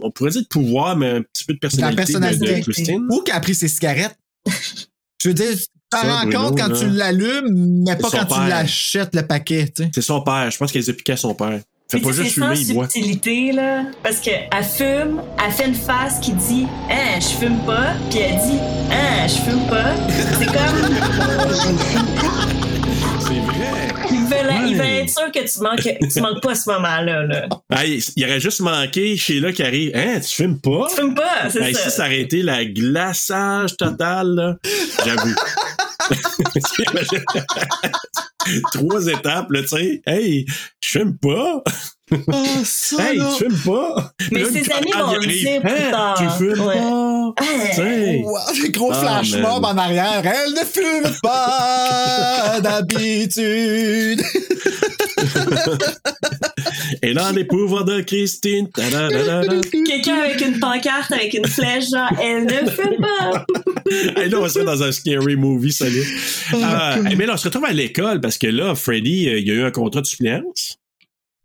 On 0.00 0.10
pourrait 0.10 0.30
dire 0.30 0.42
de 0.42 0.46
pouvoir, 0.48 0.96
mais 0.96 1.10
un 1.10 1.22
petit 1.22 1.44
peu 1.44 1.52
de 1.54 1.58
La 1.62 1.68
personnalité, 1.92 2.12
de- 2.12 2.18
de, 2.18 2.24
personnalité. 2.24 2.60
Christine. 2.62 3.06
Ou 3.10 3.20
qu'elle 3.22 3.34
a 3.36 3.40
pris 3.40 3.54
ses 3.54 3.68
cigarettes. 3.68 4.16
Je 5.22 5.28
veux 5.28 5.34
dire, 5.34 5.52
tu 5.56 5.64
t'en 5.90 6.02
Ça, 6.02 6.14
rends 6.20 6.30
compte 6.30 6.58
quand 6.58 6.68
là. 6.68 6.78
tu 6.78 6.88
l'allumes, 6.88 7.82
mais 7.86 7.96
pas 7.96 8.08
C'est 8.10 8.18
quand 8.18 8.26
tu 8.26 8.40
l'achètes 8.48 9.14
le 9.14 9.26
paquet, 9.26 9.68
tu 9.74 9.84
sais. 9.84 9.90
C'est 9.94 10.02
son 10.02 10.20
père. 10.22 10.50
Je 10.50 10.58
pense 10.58 10.72
qu'elle 10.72 10.82
les 10.82 10.90
a 10.90 10.94
piqués 10.94 11.12
à 11.12 11.16
son 11.16 11.34
père. 11.34 11.60
Fait 11.90 11.98
Puis 11.98 12.06
pas 12.06 12.12
juste 12.12 12.28
c'est 12.34 12.40
fumer, 12.40 12.58
il 12.58 12.72
boit. 12.74 12.88
subtilité, 12.88 13.52
là. 13.52 13.84
Parce 14.02 14.18
qu'elle 14.20 14.48
fume, 14.64 15.20
elle 15.44 15.52
fait 15.52 15.66
une 15.68 15.74
face 15.74 16.18
qui 16.20 16.32
dit 16.32 16.66
Hein, 16.90 17.20
je 17.20 17.26
fume 17.38 17.58
pas. 17.66 17.92
Puis 18.10 18.18
elle 18.20 18.36
dit 18.36 18.58
Hein, 18.90 19.26
je 19.28 19.34
fume 19.34 19.66
pas. 19.68 19.94
C'est 20.38 20.46
comme. 20.46 20.88
Ouais. 24.82 25.02
être 25.02 25.10
sûr 25.10 25.30
que 25.32 25.38
tu 25.40 25.60
manques, 25.60 25.88
tu 26.12 26.20
manques 26.20 26.42
pas 26.42 26.54
ce 26.54 26.70
moment-là. 26.70 27.26
Là. 27.26 27.48
Hey, 27.70 28.02
il 28.16 28.24
aurait 28.24 28.40
juste 28.40 28.60
manqué 28.60 29.16
Sheila 29.16 29.52
qui 29.52 29.62
arrive. 29.62 29.92
Hein, 29.94 30.20
tu 30.20 30.34
fumes 30.34 30.60
pas? 30.60 30.86
Tu 30.90 30.96
fumes 30.96 31.14
pas, 31.14 31.48
c'est 31.50 31.60
Hey, 31.62 31.74
ça. 31.74 31.84
ça, 31.84 31.90
ça 31.90 32.04
aurait 32.06 32.20
été 32.20 32.42
la 32.42 32.64
glaçage 32.64 33.76
total, 33.76 34.28
là. 34.34 34.56
J'avoue. 35.04 35.34
Trois 38.72 39.06
étapes, 39.06 39.50
là, 39.50 39.62
tu 39.62 39.68
sais. 39.68 40.02
Hey, 40.06 40.46
je 40.80 40.88
fume 40.98 41.16
pas? 41.16 41.62
Oh, 42.32 42.44
ça, 42.64 43.10
Hey, 43.10 43.18
tu 43.18 43.44
fumes 43.44 43.58
pas? 43.72 44.12
Mais 44.32 44.44
ses 44.44 44.70
amis 44.72 44.92
vont 44.98 45.14
le 45.14 45.26
dire 45.26 45.60
plus 45.62 45.90
tard. 45.90 46.14
Tu 46.18 46.28
fumes 46.44 46.60
Ouais. 46.66 46.74
pas? 46.74 47.34
Tu 47.38 47.44
sais. 47.76 48.22
Wow, 48.24 48.38
des 48.62 48.70
gros 48.70 48.90
Ah, 48.92 49.20
flash 49.22 49.34
mobs 49.40 49.64
en 49.64 49.76
arrière. 49.78 50.22
Elle 50.24 50.52
ne 50.52 50.64
fume 50.64 51.10
pas 51.22 52.60
d'habitude. 52.60 54.22
Et 57.02 57.12
là, 57.14 57.32
les 57.32 57.44
pouvoirs 57.44 57.84
de 57.84 58.00
Christine. 58.02 58.68
Quelqu'un 58.70 60.14
avec 60.16 60.40
une 60.40 60.58
pancarte, 60.60 61.10
avec 61.12 61.34
une 61.34 61.46
flèche, 61.46 61.90
genre, 61.90 62.10
elle 62.22 62.44
ne 62.44 62.70
fume 62.70 62.96
pas. 63.00 63.44
Hey, 64.16 64.30
là, 64.30 64.38
on 64.40 64.48
serait 64.48 64.64
dans 64.64 64.82
un 64.82 64.90
scary 64.92 65.36
movie, 65.36 65.70
ça 65.72 65.84
là. 65.84 65.90
Oh, 66.54 67.06
hey, 67.06 67.14
mais 67.16 67.26
là, 67.26 67.34
on 67.34 67.36
se 67.36 67.44
retrouve 67.48 67.66
à 67.66 67.72
l'école 67.72 68.20
parce 68.22 68.38
que 68.38 68.46
là, 68.46 68.74
Freddy, 68.74 69.28
euh, 69.28 69.38
il 69.38 69.46
y 69.46 69.50
a 69.50 69.54
eu 69.54 69.64
un 69.64 69.70
contrat 69.70 70.00
de 70.00 70.06
suppléance. 70.06 70.78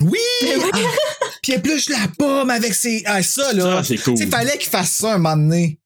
Oui! 0.04 0.20
Ah, 0.74 0.78
Puis 1.42 1.52
elle 1.54 1.60
épluche 1.60 1.90
la 1.90 2.08
pomme 2.18 2.50
avec 2.50 2.74
ses. 2.74 3.02
Ah, 3.06 3.22
ça, 3.24 3.52
là. 3.54 3.78
Ça, 3.78 3.84
c'est 3.84 3.98
cool. 3.98 4.16
Tu 4.16 4.24
sais, 4.26 4.30
fallait 4.30 4.58
qu'il 4.58 4.70
fasse 4.70 4.92
ça 4.92 5.14
un 5.14 5.18
moment 5.18 5.36
donné. 5.38 5.80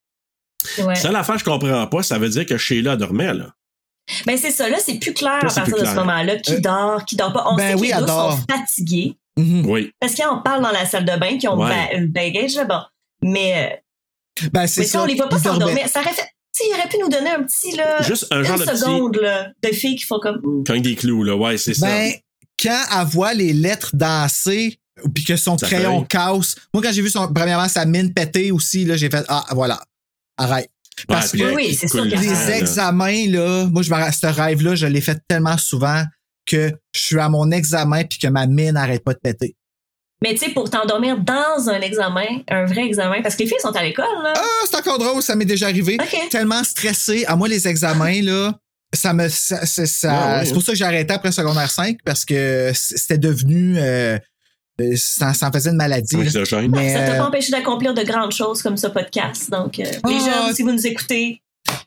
Ouais. 0.80 0.96
Ça, 0.96 1.12
l'affaire, 1.12 1.38
je 1.38 1.44
comprends 1.46 1.88
pas. 1.88 2.04
Ça 2.04 2.18
veut 2.20 2.30
dire 2.30 2.46
que 2.46 2.58
Sheila 2.58 2.96
dormait, 2.98 3.34
là. 3.34 3.54
Ben, 4.26 4.38
c'est 4.38 4.52
ça, 4.52 4.68
là, 4.68 4.78
c'est 4.84 4.96
plus 5.00 5.14
clair 5.14 5.40
Là, 5.44 5.50
à 5.50 5.54
partir 5.54 5.64
plus 5.64 5.82
de 5.82 5.86
ce 5.86 5.94
moment-là. 5.96 6.36
Qui 6.38 6.54
Euh, 6.56 6.60
dort, 6.60 7.06
qui 7.06 7.16
dort 7.16 7.32
pas. 7.32 7.46
On 7.50 7.56
ben 7.56 7.70
sait 7.70 7.82
oui, 7.82 7.88
que 7.90 7.94
les 7.94 8.00
elle 8.00 8.00
deux 8.02 8.06
dort. 8.08 8.34
sont 8.34 8.46
fatigués. 8.50 9.18
Mhm. 9.38 9.66
Oui. 9.70 9.92
Parce 10.00 10.16
qu'on 10.16 10.42
parle 10.42 10.62
dans 10.62 10.72
la 10.72 10.86
salle 10.86 11.06
de 11.06 11.16
bain, 11.18 11.38
qui 11.38 11.48
ont 11.48 11.58
Ouais. 11.58 11.70
ba- 11.70 11.98
le 11.98 12.08
bagage, 12.08 12.56
là, 12.56 12.66
bon. 12.66 12.82
Mais, 13.24 13.72
euh, 14.44 14.48
Ben, 14.52 14.68
c'est 14.68 14.82
mais 14.82 14.86
si 14.88 14.92
ça. 14.92 15.02
on 15.02 15.06
les 15.06 15.16
voit 15.16 15.30
pas 15.30 15.40
s'endormir, 15.40 15.88
ça 15.88 16.02
aurait 16.02 16.14
fait. 16.14 16.24
Tu 16.54 16.64
sais, 16.64 16.70
il 16.70 16.74
aurait 16.78 16.90
pu 16.90 16.98
nous 16.98 17.08
donner 17.10 17.30
un 17.30 17.44
petit, 17.44 17.76
là. 17.78 18.02
Juste 18.02 18.28
un 18.32 18.44
genre 18.44 18.58
une 18.60 18.66
de 18.66 18.70
petit- 18.72 18.80
seconde, 18.80 19.16
là, 19.22 19.48
de 19.64 19.70
filles 19.70 19.96
qui 19.96 20.04
font 20.06 20.20
comme. 20.20 20.64
Cogne 20.68 20.82
des 20.82 20.96
clous, 20.96 21.24
là. 21.24 21.36
Ouais, 21.38 21.58
c'est 21.58 21.74
ça. 21.74 21.88
Quand 22.62 22.82
elle 23.00 23.08
voit 23.08 23.34
les 23.34 23.54
lettres 23.54 23.92
danser, 23.94 24.80
puis 25.16 25.24
que 25.24 25.36
son 25.36 25.58
Ça 25.58 25.68
crayon 25.68 26.04
casse, 26.04 26.56
moi, 26.74 26.84
quand 26.84 26.92
j'ai 26.92 27.02
vu 27.02 27.10
son, 27.10 27.28
premièrement, 27.34 27.68
sa 27.68 27.86
mine 27.86 28.14
péter 28.14 28.52
aussi, 28.52 28.86
là, 28.86 28.98
j'ai 28.98 29.10
fait, 29.10 29.26
ah, 29.30 29.46
voilà. 29.52 29.82
Arrête. 30.38 30.70
Parce 31.08 31.34
Ouais, 31.34 31.40
que 31.40 31.56
Oui, 31.56 31.74
c'est 31.74 31.88
coule 31.88 32.10
sûr 32.10 32.12
que 32.12 32.16
le 32.24 32.30
ça- 32.30 32.36
sang, 32.36 32.46
les 32.46 32.52
là. 32.52 32.58
examens, 32.60 33.28
là, 33.30 33.66
moi, 33.72 33.82
je 33.82 33.90
ce 33.90 34.28
rêve-là, 34.28 34.76
je 34.76 34.86
l'ai 34.86 35.02
fait 35.02 35.20
tellement 35.28 35.58
souvent 35.58 36.04
que 36.46 36.72
je 36.94 37.00
suis 37.00 37.20
à 37.20 37.30
mon 37.30 37.50
examen 37.52 38.04
puis 38.04 38.20
que 38.20 38.28
ma 38.28 38.46
mine 38.46 38.72
n'arrête 38.74 39.04
pas 39.04 39.14
de 39.14 39.20
péter. 39.20 39.56
Mais 40.22 40.34
tu 40.34 40.40
sais, 40.46 40.50
pour 40.50 40.70
t'endormir 40.70 41.18
dans 41.20 41.70
un 41.70 41.82
examen, 41.82 42.26
un 42.50 42.66
vrai 42.66 42.86
examen, 42.86 43.24
parce 43.24 43.36
que 43.36 43.44
les 43.44 43.50
filles 43.50 43.60
sont 43.60 43.76
à 43.76 43.82
l'école, 43.84 44.06
là. 44.24 44.34
Ah, 44.36 44.42
c'est 44.70 44.76
encore 44.76 45.00
drôle, 45.00 45.24
ça 45.24 45.36
m'est 45.36 45.46
déjà 45.46 45.68
arrivé. 45.68 45.98
OK. 46.00 46.30
Tellement 46.30 46.64
stressé. 46.64 47.26
À 47.26 47.36
moi, 47.36 47.48
les 47.48 47.68
examens, 47.68 48.22
là, 48.22 48.54
ça 48.93 49.13
me, 49.13 49.27
ça, 49.30 49.65
c'est 49.65 49.85
ça- 49.85 50.43
c'est 50.45 50.53
pour 50.53 50.61
ça 50.63 50.72
que 50.73 50.77
j'ai 50.77 50.85
arrêté 50.85 51.13
après 51.13 51.31
secondaire 51.31 51.72
5 51.72 51.97
parce 52.05 52.26
que 52.26 52.72
c'était 52.73 53.18
devenu, 53.18 53.76
euh, 53.77 54.18
euh, 54.81 54.93
ça, 54.97 55.34
ça 55.34 55.47
en 55.47 55.51
faisait 55.51 55.69
une 55.69 55.77
maladie. 55.77 56.15
Mais, 56.18 56.30
Ça 56.30 56.43
t'a 56.43 57.13
euh, 57.13 57.18
pas 57.18 57.27
empêché 57.27 57.51
d'accomplir 57.51 57.93
de 57.93 58.03
grandes 58.03 58.34
choses 58.34 58.61
comme 58.61 58.77
ce 58.77 58.88
podcast. 58.88 59.49
Donc, 59.49 59.80
euh, 59.80 59.84
les 59.84 59.99
Ah, 60.03 60.43
jeunes, 60.45 60.55
si 60.55 60.61
vous 60.63 60.72
nous 60.72 60.88
écoutez, 60.88 61.41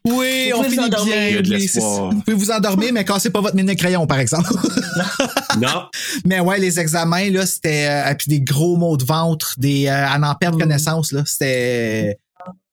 Oui, 0.07 0.51
Vous 0.51 0.59
on 0.61 0.63
pouvez 0.63 0.69
vous 0.69 0.75
finit 0.75 0.85
endormir. 0.87 1.43
bien. 1.43 1.59
Oui. 1.59 1.71
Vous 1.75 2.21
pouvez 2.23 2.37
vous 2.37 2.51
endormir, 2.51 2.93
mais 2.93 3.05
cassez 3.05 3.31
pas 3.31 3.41
votre 3.41 3.55
mine 3.57 3.67
de 3.67 3.75
crayon, 3.75 4.07
par 4.07 4.19
exemple. 4.19 4.51
Non. 5.61 5.85
mais 6.27 6.41
ouais, 6.41 6.59
les 6.59 6.81
examens, 6.81 7.31
là, 7.31 7.47
c'était... 7.47 7.87
Euh, 7.89 8.11
et 8.11 8.15
puis 8.17 8.27
des 8.29 8.41
gros 8.41 8.77
maux 8.77 8.97
de 8.97 9.05
ventre, 9.05 9.55
des... 9.59 9.87
Euh, 9.87 10.07
à 10.07 10.19
en 10.19 10.35
perdre 10.35 10.57
Mm. 10.57 10.61
connaissance, 10.61 11.13
là. 11.13 11.23
C'était... 11.27 12.19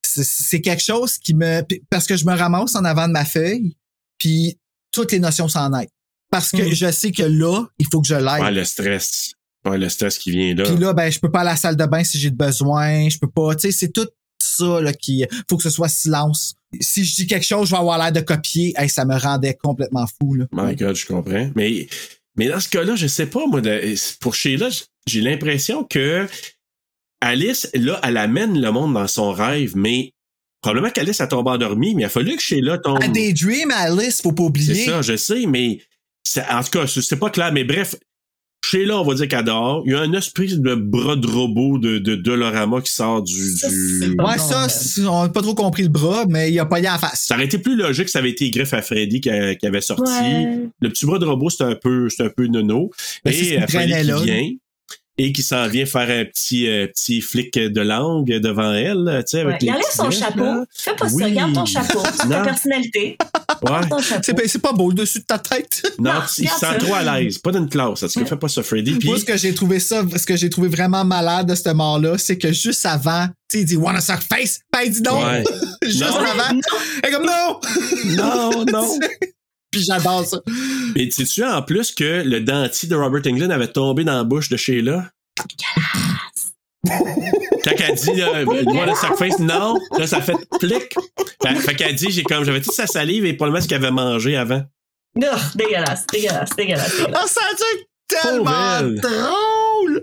C'est 0.03 0.61
quelque 0.61 0.83
chose 0.83 1.17
qui 1.17 1.33
me... 1.33 1.61
Parce 1.89 2.05
que 2.07 2.15
je 2.17 2.25
me 2.25 2.35
ramasse 2.35 2.75
en 2.75 2.83
avant 2.85 3.07
de 3.07 3.13
ma 3.13 3.23
feuille, 3.25 3.75
puis 4.21 4.57
toutes 4.91 5.11
les 5.13 5.19
notions 5.19 5.47
s'en 5.47 5.73
aident. 5.73 5.89
Parce 6.29 6.51
que 6.51 6.61
Mm. 6.69 6.73
je 6.73 6.91
sais 6.91 7.11
que 7.11 7.23
là, 7.23 7.65
il 7.79 7.87
faut 7.91 8.01
que 8.01 8.07
je 8.07 8.13
l'aide. 8.15 8.41
Ouais, 8.43 8.51
le 8.51 8.63
stress. 8.63 9.33
Ouais, 9.65 9.77
le 9.79 9.89
stress 9.89 10.17
qui 10.19 10.29
vient 10.31 10.53
là. 10.53 10.63
Puis 10.63 10.77
là, 10.77 10.93
ben, 10.93 11.11
je 11.11 11.19
peux 11.19 11.31
pas 11.31 11.39
aller 11.41 11.49
à 11.49 11.53
la 11.53 11.57
salle 11.57 11.75
de 11.75 11.85
bain 11.85 12.03
si 12.03 12.19
j'ai 12.19 12.29
besoin. 12.29 13.09
Je 13.09 13.17
peux 13.17 13.29
pas. 13.29 13.55
Tu 13.55 13.61
sais, 13.61 13.71
c'est 13.71 13.91
tout 13.91 14.07
ça 14.41 14.79
là, 14.79 14.93
qui. 14.93 15.25
faut 15.49 15.57
que 15.57 15.63
ce 15.63 15.69
soit 15.71 15.89
silence. 15.89 16.53
Si 16.79 17.03
je 17.03 17.15
dis 17.15 17.27
quelque 17.27 17.45
chose, 17.45 17.67
je 17.69 17.71
vais 17.73 17.79
avoir 17.79 17.97
l'air 17.97 18.11
de 18.11 18.21
copier. 18.21 18.73
Hey, 18.77 18.89
ça 18.89 19.03
me 19.05 19.15
rendait 19.17 19.55
complètement 19.55 20.05
fou. 20.07 20.35
Là. 20.35 20.45
My 20.53 20.75
God, 20.75 20.95
je 20.95 21.05
comprends. 21.05 21.49
Mais, 21.55 21.87
mais 22.37 22.47
dans 22.47 22.59
ce 22.59 22.69
cas-là, 22.69 22.95
je 22.95 23.07
sais 23.07 23.25
pas, 23.25 23.45
moi, 23.47 23.59
de- 23.61 23.93
pour 24.19 24.35
Sheila, 24.35 24.69
j'ai 25.07 25.21
l'impression 25.21 25.83
que 25.83 26.27
Alice, 27.19 27.69
là, 27.73 27.99
elle 28.03 28.17
amène 28.17 28.59
le 28.59 28.71
monde 28.71 28.93
dans 28.93 29.07
son 29.07 29.31
rêve, 29.31 29.73
mais 29.75 30.13
probablement 30.61 30.91
qu'Alice 30.91 31.19
a 31.21 31.27
tombé 31.27 31.51
endormie, 31.51 31.95
mais 31.95 32.03
il 32.03 32.05
a 32.05 32.09
fallu 32.09 32.35
que 32.35 32.41
Sheila 32.41 32.77
tombe. 32.77 33.01
À 33.03 33.07
Daydream, 33.07 33.71
Alice, 33.71 34.21
faut 34.21 34.31
pas 34.31 34.43
C'est 34.43 34.47
oublier. 34.47 34.85
ça, 34.85 35.01
je 35.01 35.17
sais, 35.17 35.45
mais 35.47 35.79
c'est- 36.23 36.45
en 36.49 36.61
tout 36.63 36.69
cas, 36.71 36.87
c'est 36.87 37.01
c'est 37.01 37.15
pas 37.17 37.29
clair, 37.29 37.51
mais 37.51 37.63
bref. 37.63 37.95
Sheila, 38.63 38.99
on 39.01 39.03
va 39.03 39.15
dire 39.15 39.27
qu'elle 39.27 39.43
dort. 39.43 39.81
Il 39.87 39.91
y 39.91 39.95
a 39.95 40.01
un 40.01 40.13
esprit 40.13 40.55
de 40.55 40.75
bras 40.75 41.15
de 41.15 41.25
robot 41.25 41.79
de, 41.79 41.97
de 41.97 42.13
Dolorama 42.15 42.79
qui 42.81 42.93
sort 42.93 43.23
du. 43.23 43.33
Du... 43.33 43.57
c'est 43.57 44.07
Ouais, 44.09 44.15
bon, 44.15 44.37
ça, 44.37 44.69
c'est- 44.69 45.01
on 45.03 45.23
n'a 45.23 45.29
pas 45.29 45.41
trop 45.41 45.55
compris 45.55 45.81
le 45.81 45.89
bras, 45.89 46.25
mais 46.29 46.51
il 46.51 46.59
a 46.59 46.65
pas 46.67 46.79
y 46.79 46.87
en 46.87 46.99
face. 46.99 47.25
Ça 47.25 47.33
aurait 47.35 47.45
été 47.45 47.57
plus 47.57 47.75
logique 47.75 48.07
si 48.07 48.11
ça 48.11 48.19
avait 48.19 48.29
été 48.29 48.45
les 48.45 48.51
griffes 48.51 48.73
à 48.75 48.83
Freddy 48.83 49.19
qui, 49.19 49.31
a- 49.31 49.55
qui 49.55 49.65
avait 49.65 49.81
sorti. 49.81 50.03
Ouais. 50.11 50.59
Le 50.79 50.89
petit 50.89 51.07
bras 51.07 51.17
de 51.17 51.25
robot, 51.25 51.49
c'est 51.49 51.63
un 51.63 51.73
peu, 51.73 52.07
c'est 52.09 52.23
un 52.23 52.29
peu 52.29 52.45
nono. 52.45 52.91
Ben, 53.25 53.33
c'est 53.33 53.55
et 53.55 53.61
Freddy 53.67 53.93
qui 53.93 54.03
là. 54.03 54.19
vient. 54.21 54.49
Et 55.23 55.31
qui 55.31 55.43
s'en 55.43 55.67
vient 55.67 55.85
faire 55.85 56.09
un 56.09 56.25
petit 56.25 56.67
euh, 56.67 56.87
petit 56.87 57.21
flic 57.21 57.53
de 57.57 57.81
langue 57.81 58.27
devant 58.27 58.73
elle, 58.73 59.23
tu 59.27 59.31
sais, 59.37 59.41
avec 59.41 59.53
Ouais. 59.53 59.57
les 59.61 59.67
Il 59.67 59.71
enlève 59.71 59.85
son 59.93 60.11
chapeau. 60.11 60.43
là. 60.43 60.65
Fais 60.75 60.95
pas 60.95 61.09
ça. 61.09 61.29
Garde 61.29 61.53
ton 61.53 61.65
chapeau. 61.65 61.99
C'est 62.19 62.29
ta 62.29 62.41
personnalité. 62.41 63.17
Ouais. 63.61 63.69
Garde 63.69 63.89
ton 63.89 63.99
chapeau. 63.99 64.21
C'est 64.23 64.35
ben, 64.35 64.61
pas 64.61 64.73
beau 64.73 64.89
le 64.89 64.95
dessus 64.95 65.19
de 65.19 65.23
ta 65.25 65.37
tête. 65.39 65.83
Non, 65.99 66.13
Non, 66.13 66.19
il 66.37 66.49
se 66.49 66.55
sent 66.59 66.77
trop 66.79 66.93
à 66.95 67.19
l'aise. 67.21 67.37
Pas 67.37 67.51
d'une 67.51 67.69
classe. 67.69 68.03
En 68.03 68.07
tout 68.07 68.19
cas, 68.19 68.25
fais 68.25 68.35
pas 68.37 68.47
ça, 68.47 68.63
Freddy. 68.63 68.93
Puis, 68.95 69.07
Moi, 69.09 69.19
ce 69.19 69.25
que 69.25 69.37
j'ai 69.37 69.53
trouvé 69.53 69.79
ça, 69.79 70.03
ce 70.15 70.25
que 70.25 70.35
j'ai 70.35 70.49
trouvé 70.49 70.67
vraiment 70.69 71.03
malade 71.05 71.47
de 71.49 71.55
ce 71.55 71.69
mort-là, 71.69 72.17
c'est 72.17 72.37
que 72.37 72.51
juste 72.51 72.85
avant, 72.85 73.27
tu 73.49 73.57
sais, 73.57 73.59
il 73.61 73.65
dit 73.65 73.75
Wanna 73.75 74.01
suck 74.01 74.21
face? 74.29 74.61
Ben, 74.73 74.91
non! 75.05 75.23
Ouais. 75.23 75.43
juste 75.83 76.01
Non. 76.01 76.17
avant. 76.17 76.59
Elle 77.03 77.11
comme 77.11 77.25
non! 77.25 77.59
non, 78.15 78.65
non. 78.71 78.99
Puis 79.71 79.83
j'adore 79.83 80.25
ça. 80.25 80.41
Mais 80.95 81.09
sais-tu 81.09 81.43
en 81.43 81.61
plus 81.61 81.93
que 81.93 82.23
le 82.25 82.41
dentier 82.41 82.89
de 82.89 82.95
Robert 82.95 83.21
Englund 83.25 83.51
avait 83.51 83.71
tombé 83.71 84.03
dans 84.03 84.17
la 84.17 84.23
bouche 84.23 84.49
de 84.49 84.57
Sheila? 84.57 85.09
Quand 86.85 87.71
elle 87.77 87.95
dit, 87.95 88.13
là, 88.15 88.41
you 88.41 88.73
want 88.73 88.91
a 88.91 88.95
suck 88.95 89.17
face? 89.17 89.39
Non. 89.39 89.77
Là, 89.97 90.07
ça 90.07 90.21
fait 90.21 90.35
plic. 90.59 90.93
Fait, 91.41 91.55
fait 91.55 91.75
qu'elle 91.75 91.95
dit, 91.95 92.11
j'ai 92.11 92.23
comme, 92.23 92.43
j'avais 92.43 92.61
toute 92.61 92.73
sa 92.73 92.87
salive 92.87 93.25
et 93.25 93.33
probablement 93.33 93.61
ce 93.61 93.67
qu'elle 93.67 93.83
avait 93.83 93.91
mangé 93.91 94.35
avant? 94.35 94.63
Non, 95.15 95.27
dégueulasse, 95.55 96.05
dégueulasse, 96.07 96.49
dégueulasse. 96.55 96.97
dégueulasse. 96.97 97.21
Ah, 97.23 97.27
ça 97.27 97.41
a 97.49 97.53
dû 97.53 97.63
être 97.79 97.87
tellement 98.21 98.81
drôle! 98.81 100.01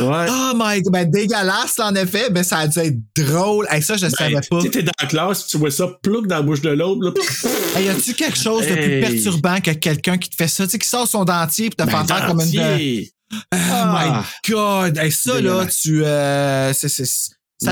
Ouais. 0.00 0.26
Oh 0.28 0.52
my 0.56 0.82
god, 0.82 0.92
ben 0.92 1.10
dégueulasse, 1.10 1.78
là, 1.78 1.88
en 1.88 1.94
effet, 1.94 2.28
mais 2.30 2.42
ça 2.42 2.58
a 2.58 2.68
dû 2.68 2.78
être 2.78 2.96
drôle. 3.16 3.66
Hey, 3.70 3.82
ça, 3.82 3.96
je 3.96 4.06
savais 4.08 4.40
pas. 4.50 4.60
Tu 4.62 4.70
t'es 4.70 4.82
dans 4.82 4.92
la 5.00 5.06
classe, 5.06 5.46
tu 5.46 5.56
vois 5.58 5.70
ça, 5.70 5.88
plouc 6.02 6.26
dans 6.26 6.36
la 6.36 6.42
bouche 6.42 6.60
de 6.60 6.70
l'autre, 6.70 7.00
là. 7.04 7.12
Hey, 7.76 7.86
y 7.86 7.88
a-tu 7.88 8.14
quelque 8.14 8.38
chose 8.38 8.66
de 8.66 8.72
plus 8.74 8.82
Hey. 8.82 9.00
perturbant 9.00 9.60
que 9.60 9.70
quelqu'un 9.72 10.16
qui 10.18 10.30
te 10.30 10.36
fait 10.36 10.48
ça, 10.48 10.64
tu 10.64 10.70
sais, 10.72 10.78
qui 10.78 10.88
sort 10.88 11.08
son 11.08 11.24
dentier 11.24 11.70
pis 11.70 11.76
te 11.76 11.82
Ben, 11.84 11.90
fait 12.04 12.06
faire 12.14 12.26
comme 12.26 12.40
une. 12.40 13.04
Oh 13.32 13.36
Ah. 13.50 14.22
my 14.46 14.52
god! 14.52 14.98
Hey, 14.98 15.10
ça, 15.10 15.40
là, 15.40 15.66
tu. 15.66 16.04
Euh, 16.04 16.72
ça 16.72 16.88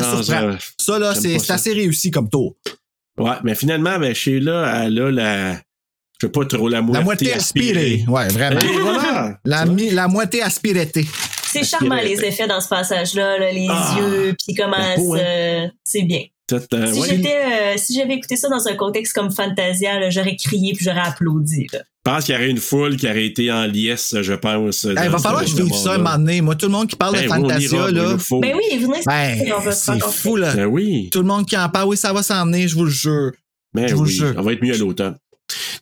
Non, 0.01 0.23
surprend. 0.23 0.57
ça- 0.81 0.99
là, 0.99 1.15
c'est, 1.15 1.51
assez 1.51 1.73
réussi 1.73 2.11
comme 2.11 2.29
tour. 2.31 2.57
Ouais, 3.19 3.35
mais 3.45 3.55
finalement, 3.55 3.99
ben, 3.99 4.15
Sheila, 4.15 4.85
elle 4.87 4.99
a 5.01 5.11
la, 5.11 5.61
je 6.23 6.27
sais 6.29 6.31
pas 6.33 6.45
trop, 6.45 6.69
la 6.69 6.81
moitié, 6.83 6.99
La 6.99 7.05
moitié 7.05 7.33
aspirée. 7.35 8.05
Ouais, 8.07 8.29
vraiment. 8.29 8.61
Et 8.61 8.79
voilà. 8.81 9.39
La, 9.45 9.67
mi- 9.67 9.91
la 9.91 10.07
moitié 10.09 10.43
aspirétée. 10.43 11.07
C'est 11.45 11.65
charmant 11.65 11.97
les 11.97 12.23
effets 12.25 12.47
dans 12.47 12.61
ce 12.61 12.69
passage-là, 12.69 13.39
là, 13.39 13.51
les 13.53 13.67
Ah. 13.69 13.97
yeux, 13.99 14.35
puis 14.43 14.55
comment 14.55 14.77
hein. 14.79 15.69
c'est 15.85 16.03
bien. 16.03 16.23
Euh, 16.53 16.93
Si 16.93 17.01
ouais. 17.01 17.09
j'étais, 17.09 17.29
euh, 17.35 17.75
si 17.77 17.95
j'avais 17.95 18.15
écouté 18.15 18.37
ça 18.37 18.49
dans 18.49 18.67
un 18.69 18.75
contexte 18.75 19.15
comme 19.15 19.31
Fantasia, 19.31 19.99
là, 19.99 20.11
j'aurais 20.11 20.37
crié 20.37 20.75
puis 20.75 20.85
j'aurais 20.85 21.01
applaudi. 21.01 21.67
là. 21.73 21.81
Je 22.05 22.11
pense 22.11 22.25
qu'il 22.25 22.35
y 22.35 22.39
aurait 22.39 22.51
une 22.51 22.59
foule 22.59 22.97
qui 22.97 23.07
aurait 23.07 23.25
été 23.27 23.51
en 23.53 23.65
liesse, 23.65 24.15
je 24.21 24.33
pense. 24.35 24.85
Hey, 24.85 24.95
il 25.05 25.11
va 25.11 25.19
falloir 25.19 25.43
que 25.45 25.49
je 25.51 25.57
vive 25.57 25.73
ça 25.73 25.95
un 25.95 25.99
moment 25.99 26.19
donné. 26.19 26.41
Moi, 26.41 26.55
tout 26.57 26.67
le 26.67 26.73
monde 26.73 26.89
qui 26.89 26.97
parle 26.97 27.15
de 27.21 27.27
Fantasia, 27.27 27.91
là. 27.91 28.17
Ben 28.41 28.55
oui, 28.57 28.79
venez. 28.79 29.01
Ben, 29.07 29.39
c'est 29.73 30.03
fou, 30.03 30.37
là. 30.37 30.55
Ben 30.55 30.67
oui. 30.67 31.09
Tout 31.11 31.21
le 31.21 31.27
monde 31.27 31.47
qui 31.47 31.57
en 31.57 31.69
parle, 31.69 31.89
oui, 31.89 31.97
ça 31.97 32.13
va 32.13 32.23
s'en 32.23 32.45
venir, 32.47 32.69
je 32.69 32.75
vous 32.75 32.85
le 32.85 32.91
jure. 32.91 33.33
Ben 33.75 33.87
Je 33.89 33.95
vous 33.95 34.05
oui, 34.05 34.11
jure. 34.11 34.35
on 34.37 34.43
va 34.43 34.53
être 34.53 34.63
mieux 34.63 34.75
à 34.75 34.79
l'automne. 34.79 35.17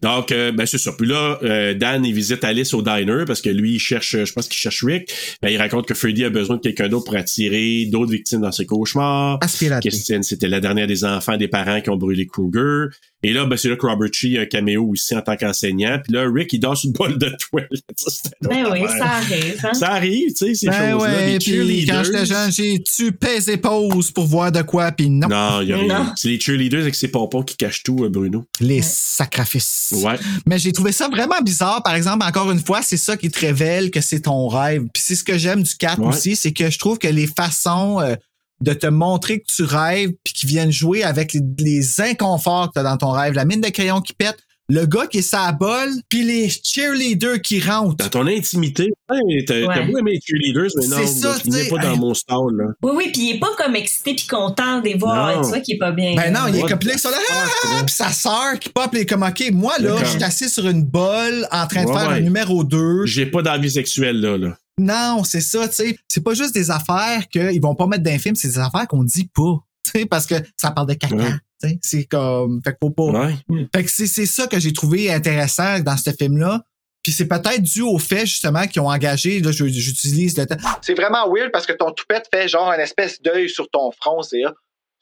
Donc, 0.03 0.33
euh, 0.33 0.53
ben 0.53 0.67
c'est 0.67 0.79
ça. 0.79 0.93
Puis 0.93 1.07
là, 1.07 1.39
euh, 1.43 1.75
Dan, 1.75 2.05
il 2.05 2.15
visite 2.15 2.43
Alice 2.45 2.73
au 2.75 2.83
diner 2.83 3.25
parce 3.27 3.43
que 3.43 3.51
lui, 3.51 3.75
il 3.75 3.79
cherche, 3.79 4.17
je 4.25 4.33
pense 4.33 4.49
qu'il 4.49 4.59
cherche 4.59 4.83
Rick. 4.83 5.13
Ben, 5.43 5.51
il 5.51 5.59
raconte 5.59 5.87
que 5.87 5.95
Freddy 5.95 6.25
a 6.25 6.31
besoin 6.31 6.57
de 6.57 6.63
quelqu'un 6.63 6.89
d'autre 6.89 7.05
pour 7.05 7.17
attirer 7.17 7.87
d'autres 7.87 8.13
victimes 8.13 8.41
dans 8.41 8.53
ses 8.53 8.67
cauchemars. 8.67 9.39
Aspiraté. 9.43 9.89
Christine, 9.89 10.23
c'était 10.23 10.49
la 10.49 10.61
dernière 10.61 10.87
des 10.87 11.05
enfants 11.05 11.37
des 11.37 11.49
parents 11.49 11.81
qui 11.81 11.91
ont 11.91 11.97
brûlé 11.97 12.27
Kruger. 12.27 12.89
Et 13.23 13.33
là, 13.33 13.45
ben, 13.45 13.57
c'est 13.57 13.69
là 13.69 13.77
que 13.77 13.87
Robert 13.87 14.09
Chi 14.13 14.39
a 14.39 14.43
un 14.43 14.47
caméo 14.47 14.93
ici 14.95 15.15
en 15.15 15.21
tant 15.21 15.37
qu'enseignant. 15.37 15.99
Puis 16.03 16.13
là, 16.15 16.25
Rick, 16.33 16.53
il 16.55 16.59
dort 16.61 16.77
sur 16.77 16.89
une 16.89 16.93
bolle 16.95 17.19
de 17.19 17.31
toilette. 17.51 17.71
Ben 18.43 18.67
oui, 18.73 18.81
ça 18.99 19.07
arrive. 19.07 19.61
Hein? 19.63 19.75
Ça 19.75 19.91
arrive, 19.93 20.29
tu 20.31 20.37
sais, 20.37 20.55
ces 20.55 20.67
Ben 20.69 20.93
choses-là. 20.93 20.97
ouais, 21.13 21.33
Les 21.33 21.39
puis 21.39 21.87
quand 21.87 22.03
j'étais 22.05 22.27
jeune, 22.27 22.51
j'ai 22.53 22.83
tu 22.83 23.13
pèse 23.13 23.49
et 23.49 23.59
pause 23.59 24.11
pour 24.11 24.27
voir 24.27 24.51
de 24.51 24.63
quoi, 24.63 24.91
puis 24.93 25.11
non. 25.11 25.29
Non, 25.29 25.61
il 25.61 25.69
y 25.69 25.73
a 25.73 25.77
rien. 25.77 25.99
Non. 26.05 26.13
C'est 26.17 26.29
les 26.29 26.41
cheerleaders 26.41 26.81
avec 26.81 26.95
ses 26.95 27.09
pompons 27.09 27.43
qui 27.43 27.57
cachent 27.57 27.83
tout, 27.83 28.05
euh, 28.05 28.09
Bruno. 28.09 28.45
Les 28.61 28.81
sacrifices. 28.83 29.93
Ouais. 30.03 30.17
Mais 30.47 30.59
j'ai 30.59 30.73
trouvé 30.73 30.93
ça 30.93 31.09
vraiment 31.09 31.41
bizarre. 31.43 31.83
Par 31.83 31.95
exemple, 31.95 32.25
encore 32.27 32.51
une 32.51 32.59
fois, 32.61 32.81
c'est 32.83 32.97
ça 32.97 33.17
qui 33.17 33.31
te 33.31 33.39
révèle 33.39 33.91
que 33.91 34.01
c'est 34.01 34.21
ton 34.21 34.49
rêve. 34.49 34.83
Puis 34.93 35.03
c'est 35.07 35.15
ce 35.15 35.25
que 35.25 35.37
j'aime 35.39 35.63
du 35.63 35.75
4 35.77 36.01
Ouais. 36.01 36.09
aussi, 36.09 36.37
c'est 36.37 36.53
que 36.53 36.71
je 36.71 36.79
trouve 36.79 36.99
que 36.99 37.09
les 37.09 37.27
façons 37.27 38.01
euh, 38.01 38.15
de 38.63 38.73
te 38.73 38.87
montrer 38.87 39.41
que 39.41 39.47
tu 39.47 39.63
rêves 39.65 40.13
puis 40.25 40.35
qui 40.35 40.47
viennent 40.47 40.73
jouer 40.73 41.03
avec 41.03 41.33
les, 41.33 41.41
les 41.59 42.01
inconforts 42.01 42.69
que 42.69 42.73
tu 42.75 42.81
as 42.81 42.83
dans 42.83 42.97
ton 42.97 43.11
rêve, 43.11 43.35
la 43.35 43.45
mine 43.45 43.61
de 43.61 43.69
crayon 43.69 44.01
qui 44.01 44.13
pète, 44.13 44.39
le 44.73 44.87
gars 44.87 45.09
qui 45.09 45.19
est 45.19 45.23
sa 45.23 45.51
bolle, 45.51 45.91
puis 46.09 46.23
les 46.23 46.49
cheerleaders 46.49 47.41
qui 47.43 47.61
rentrent. 47.61 47.97
Dans 47.97 48.09
ton 48.09 48.27
intimité, 48.29 48.85
ouais, 49.11 49.45
t'as 49.45 49.55
t'as 49.55 49.67
Ouais. 49.67 49.87
beau 49.91 49.99
aimer 49.99 50.13
les 50.13 50.21
cheerleaders, 50.25 50.71
mais 50.77 50.87
non, 50.87 51.07
ça, 51.09 51.37
tu 51.43 51.51
n'es 51.51 51.59
tu 51.59 51.65
sais, 51.65 51.71
pas 51.71 51.79
dans 51.79 51.93
hey. 51.93 51.99
mon 51.99 52.15
style, 52.15 52.37
là. 52.57 52.65
Oui, 52.83 52.93
oui, 52.95 53.11
puis 53.13 53.23
il 53.23 53.37
est 53.37 53.39
pas 53.41 53.49
comme 53.59 53.75
excité 53.75 54.15
puis 54.15 54.29
content 54.29 54.79
de 54.79 54.85
les 54.85 54.95
voir. 54.95 55.37
Non. 55.37 55.43
Tu 55.43 55.49
vois 55.49 55.59
qu'il 55.61 55.75
est 55.75 55.79
pas 55.79 55.91
bien. 55.91 56.15
Ben 56.15 56.33
non, 56.33 56.41
il 56.49 56.57
est 56.57 56.61
comme 56.61 56.79
là, 56.85 56.93
fuck, 56.97 57.13
ah, 57.33 57.83
puis 57.85 57.95
sa 57.95 58.11
sœur 58.13 58.61
qui 58.61 58.69
pop 58.69 58.95
les 58.95 59.07
comme 59.07 59.25
OK, 59.25 59.43
moi 59.53 59.73
là, 59.81 59.97
je 60.05 60.11
suis 60.11 60.23
assis 60.23 60.49
sur 60.49 60.69
une 60.69 60.85
bolle 60.85 61.49
en 61.51 61.67
train 61.67 61.83
de 61.83 61.89
Ouais, 61.89 61.99
faire 61.99 62.09
ouais. 62.11 62.17
un 62.19 62.21
numéro 62.21 62.63
2. 62.63 63.07
J'ai 63.07 63.27
pas 63.27 63.43
d'envie 63.43 63.71
sexuelle, 63.73 64.21
là, 64.21 64.39
là. 64.39 64.57
Non, 64.81 65.23
c'est 65.25 65.41
ça, 65.41 65.69
tu 65.69 65.75
sais. 65.75 65.99
C'est 66.09 66.23
pas 66.25 66.35
juste 66.35 66.55
des 66.55 66.71
affaires 66.71 67.29
qu'ils 67.29 67.61
vont 67.61 67.75
pas 67.75 67.87
mettre 67.87 68.03
dans 68.03 68.11
les 68.11 68.19
films, 68.19 68.35
c'est 68.35 68.49
des 68.49 68.59
affaires 68.59 68.87
qu'on 68.89 69.05
dit 69.05 69.29
pas. 69.35 69.43
Tu 69.83 69.99
sais, 70.01 70.07
parce 70.07 70.27
que 70.27 70.35
ça 70.59 70.71
parle 70.73 70.89
de 70.89 70.95
caca. 70.95 71.17
Ouais. 71.17 71.31
tu 71.63 71.69
sais. 71.69 71.79
C'est 71.83 72.05
comme. 72.05 72.61
Fait 72.63 72.73
que 72.73 72.77
faut 72.83 72.91
pas. 72.91 73.05
Ouais. 73.05 73.35
Fait 73.75 73.83
que 73.83 73.91
c'est, 73.91 74.07
ça 74.27 74.47
que 74.47 74.61
j'ai 74.61 74.73
trouvé 74.75 75.11
intéressant 75.11 75.81
dans 75.81 75.97
ce 75.97 76.11
film-là. 76.11 76.63
Puis 77.03 77.13
c'est 77.13 77.27
peut-être 77.27 77.63
dû 77.63 77.81
au 77.81 77.99
fait, 77.99 78.27
justement, 78.27 78.67
qu'ils 78.67 78.83
ont 78.83 78.91
engagé, 78.91 79.41
là, 79.41 79.51
je- 79.53 79.65
j'utilise 79.69 80.37
le 80.37 80.45
terme. 80.45 80.61
C'est 80.83 80.93
vraiment 80.93 81.33
weird 81.33 81.51
parce 81.51 81.65
que 81.65 81.73
ton 81.73 81.93
toupette 81.93 82.29
fait 82.33 82.47
genre 82.47 82.71
une 82.71 82.81
espèce 82.81 83.23
d'œil 83.23 83.49
sur 83.49 83.71
ton 83.71 83.91
front, 83.91 84.21
c'est 84.23 84.41
là. 84.43 84.53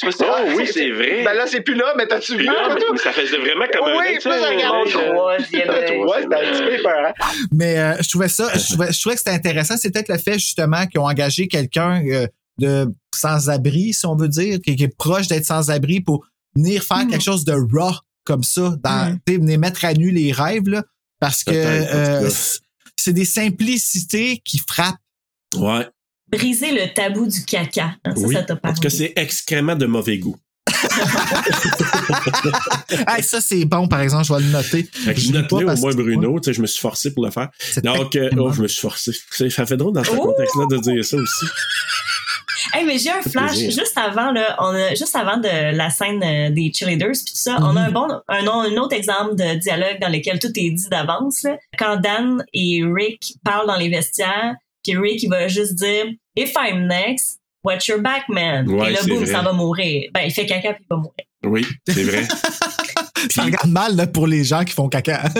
Tu 0.00 0.06
vois, 0.06 0.14
Oh 0.20 0.34
ah, 0.36 0.54
oui, 0.56 0.66
c'est 0.72 0.90
vrai. 0.92 1.24
Ben 1.24 1.34
là, 1.34 1.46
c'est 1.48 1.60
plus 1.60 1.74
là, 1.74 1.92
mais 1.96 2.06
t'as-tu 2.06 2.36
vu? 2.36 2.44
Là, 2.44 2.76
mais 2.92 2.98
ça 2.98 3.12
faisait 3.12 3.38
vraiment 3.38 3.64
comme 3.72 3.88
un 3.88 3.96
Oui, 3.98 4.18
plus 4.20 4.28
regarde 4.30 4.76
un 4.76 4.78
au 4.78 5.28
œil, 5.28 5.38
troisième 5.48 5.70
œil. 5.70 5.98
Ouais, 6.04 6.22
c'était 6.22 6.34
un 6.36 6.52
petit 6.52 6.62
peu 6.62 6.74
épeurant. 6.74 7.12
Mais 7.52 7.78
euh, 7.78 7.96
je 8.00 8.08
trouvais 8.08 8.28
ça, 8.28 8.48
je 8.56 8.64
trouvais, 8.72 8.92
je 8.92 9.00
trouvais 9.00 9.14
que 9.16 9.20
c'était 9.20 9.32
intéressant. 9.32 9.76
C'est 9.76 9.90
peut-être 9.90 10.08
le 10.08 10.18
fait, 10.18 10.34
justement, 10.34 10.86
qu'ils 10.86 11.00
ont 11.00 11.06
engagé 11.08 11.48
quelqu'un 11.48 12.00
euh, 12.06 12.26
de 12.58 12.86
sans-abri, 13.14 13.92
si 13.92 14.06
on 14.06 14.14
veut 14.14 14.28
dire, 14.28 14.60
qui, 14.64 14.76
qui 14.76 14.84
est 14.84 14.96
proche 14.96 15.26
d'être 15.26 15.44
sans-abri 15.46 16.00
pour 16.00 16.24
venir 16.54 16.82
faire 16.84 16.98
Mhm. 16.98 17.10
quelque 17.10 17.24
chose 17.24 17.44
de 17.44 17.52
raw 17.52 17.92
comme 18.24 18.44
ça, 18.44 18.76
dans, 18.82 19.18
sais, 19.26 19.36
venir 19.36 19.58
mettre 19.58 19.84
à 19.84 19.94
nu 19.94 20.10
les 20.12 20.30
rêves, 20.32 20.68
là, 20.68 20.84
parce 21.18 21.42
que 21.42 21.50
euh, 21.52 22.30
c'est 22.96 23.12
des 23.12 23.24
simplicités 23.24 24.40
qui 24.44 24.58
frappent. 24.58 24.96
Ouais. 25.56 25.86
Briser 26.30 26.72
le 26.72 26.92
tabou 26.94 27.26
du 27.26 27.44
caca. 27.44 27.94
hein, 28.04 28.14
ça, 28.16 28.22
oui. 28.26 28.34
ça 28.34 28.42
t'a 28.42 28.56
parlé. 28.56 28.74
tout 28.74 28.82
cas, 28.82 28.90
c'est 28.90 29.12
extrêmement 29.16 29.76
de 29.76 29.86
mauvais 29.86 30.18
goût. 30.18 30.36
hey, 33.08 33.22
ça, 33.22 33.40
c'est 33.40 33.64
bon, 33.64 33.88
par 33.88 34.00
exemple, 34.00 34.24
je 34.24 34.32
vais 34.34 34.40
le 34.40 34.46
noter. 34.50 34.84
Que 34.84 35.14
Je 35.18 35.32
note-le 35.32 35.64
au 35.64 35.66
parce 35.66 35.80
moins, 35.80 35.92
que- 35.92 35.96
Bruno. 35.96 36.38
Tu 36.40 36.44
sais, 36.46 36.52
je 36.54 36.60
me 36.62 36.66
suis 36.66 36.80
forcé 36.80 37.12
pour 37.14 37.24
le 37.24 37.30
faire. 37.30 37.48
Donc, 37.82 38.16
euh, 38.16 38.30
oh, 38.38 38.52
je 38.52 38.62
me 38.62 38.68
suis 38.68 38.80
forcé. 38.80 39.12
Ça 39.50 39.66
fait 39.66 39.76
drôle 39.76 39.94
dans 39.94 40.04
ce 40.04 40.10
Oh! 40.10 40.20
contexte-là 40.32 40.66
de 40.70 40.76
dire 40.78 41.04
ça 41.04 41.16
aussi. 41.16 41.46
Hey, 42.74 42.84
mais 42.84 42.98
j'ai 42.98 43.10
un 43.10 43.22
flash 43.22 43.52
plaisir. 43.52 43.70
juste 43.70 43.96
avant 43.96 44.30
là, 44.30 44.54
on 44.58 44.74
a, 44.74 44.90
juste 44.90 45.16
avant 45.16 45.38
de 45.38 45.74
la 45.74 45.88
scène 45.88 46.22
euh, 46.22 46.50
des 46.50 46.70
cheerleaders 46.74 47.12
puis 47.12 47.32
tout 47.32 47.36
ça, 47.38 47.56
on 47.62 47.74
a 47.76 47.80
un 47.82 47.90
bon 47.90 48.06
un, 48.28 48.46
un 48.46 48.76
autre 48.76 48.94
exemple 48.94 49.36
de 49.36 49.54
dialogue 49.58 49.98
dans 50.02 50.10
lequel 50.10 50.38
tout 50.38 50.48
est 50.54 50.70
dit 50.70 50.88
d'avance. 50.90 51.46
Quand 51.78 51.96
Dan 51.96 52.44
et 52.52 52.82
Rick 52.84 53.34
parlent 53.42 53.66
dans 53.68 53.78
les 53.78 53.88
vestiaires, 53.88 54.54
puis 54.88 54.96
Rick 54.98 55.22
il 55.22 55.28
va 55.28 55.48
juste 55.48 55.74
dire 55.74 56.06
If 56.36 56.52
I'm 56.56 56.86
next, 56.86 57.40
watch 57.64 57.88
your 57.88 58.00
back, 58.00 58.24
man? 58.28 58.68
Ouais, 58.68 58.88
et 58.90 58.92
là, 58.92 59.00
boum, 59.06 59.26
ça 59.26 59.42
va 59.42 59.52
mourir. 59.52 60.08
Ben, 60.14 60.22
il 60.24 60.30
fait 60.32 60.46
caca 60.46 60.72
puis 60.74 60.84
il 60.84 60.88
va 60.90 60.96
mourir. 60.96 61.14
Oui, 61.44 61.66
c'est 61.86 62.02
vrai. 62.04 62.26
Ça 63.30 63.42
regarde 63.42 63.68
mal 63.70 63.96
là, 63.96 64.06
pour 64.06 64.26
les 64.28 64.44
gens 64.44 64.64
qui 64.64 64.72
font 64.72 64.88
caca. 64.88 65.24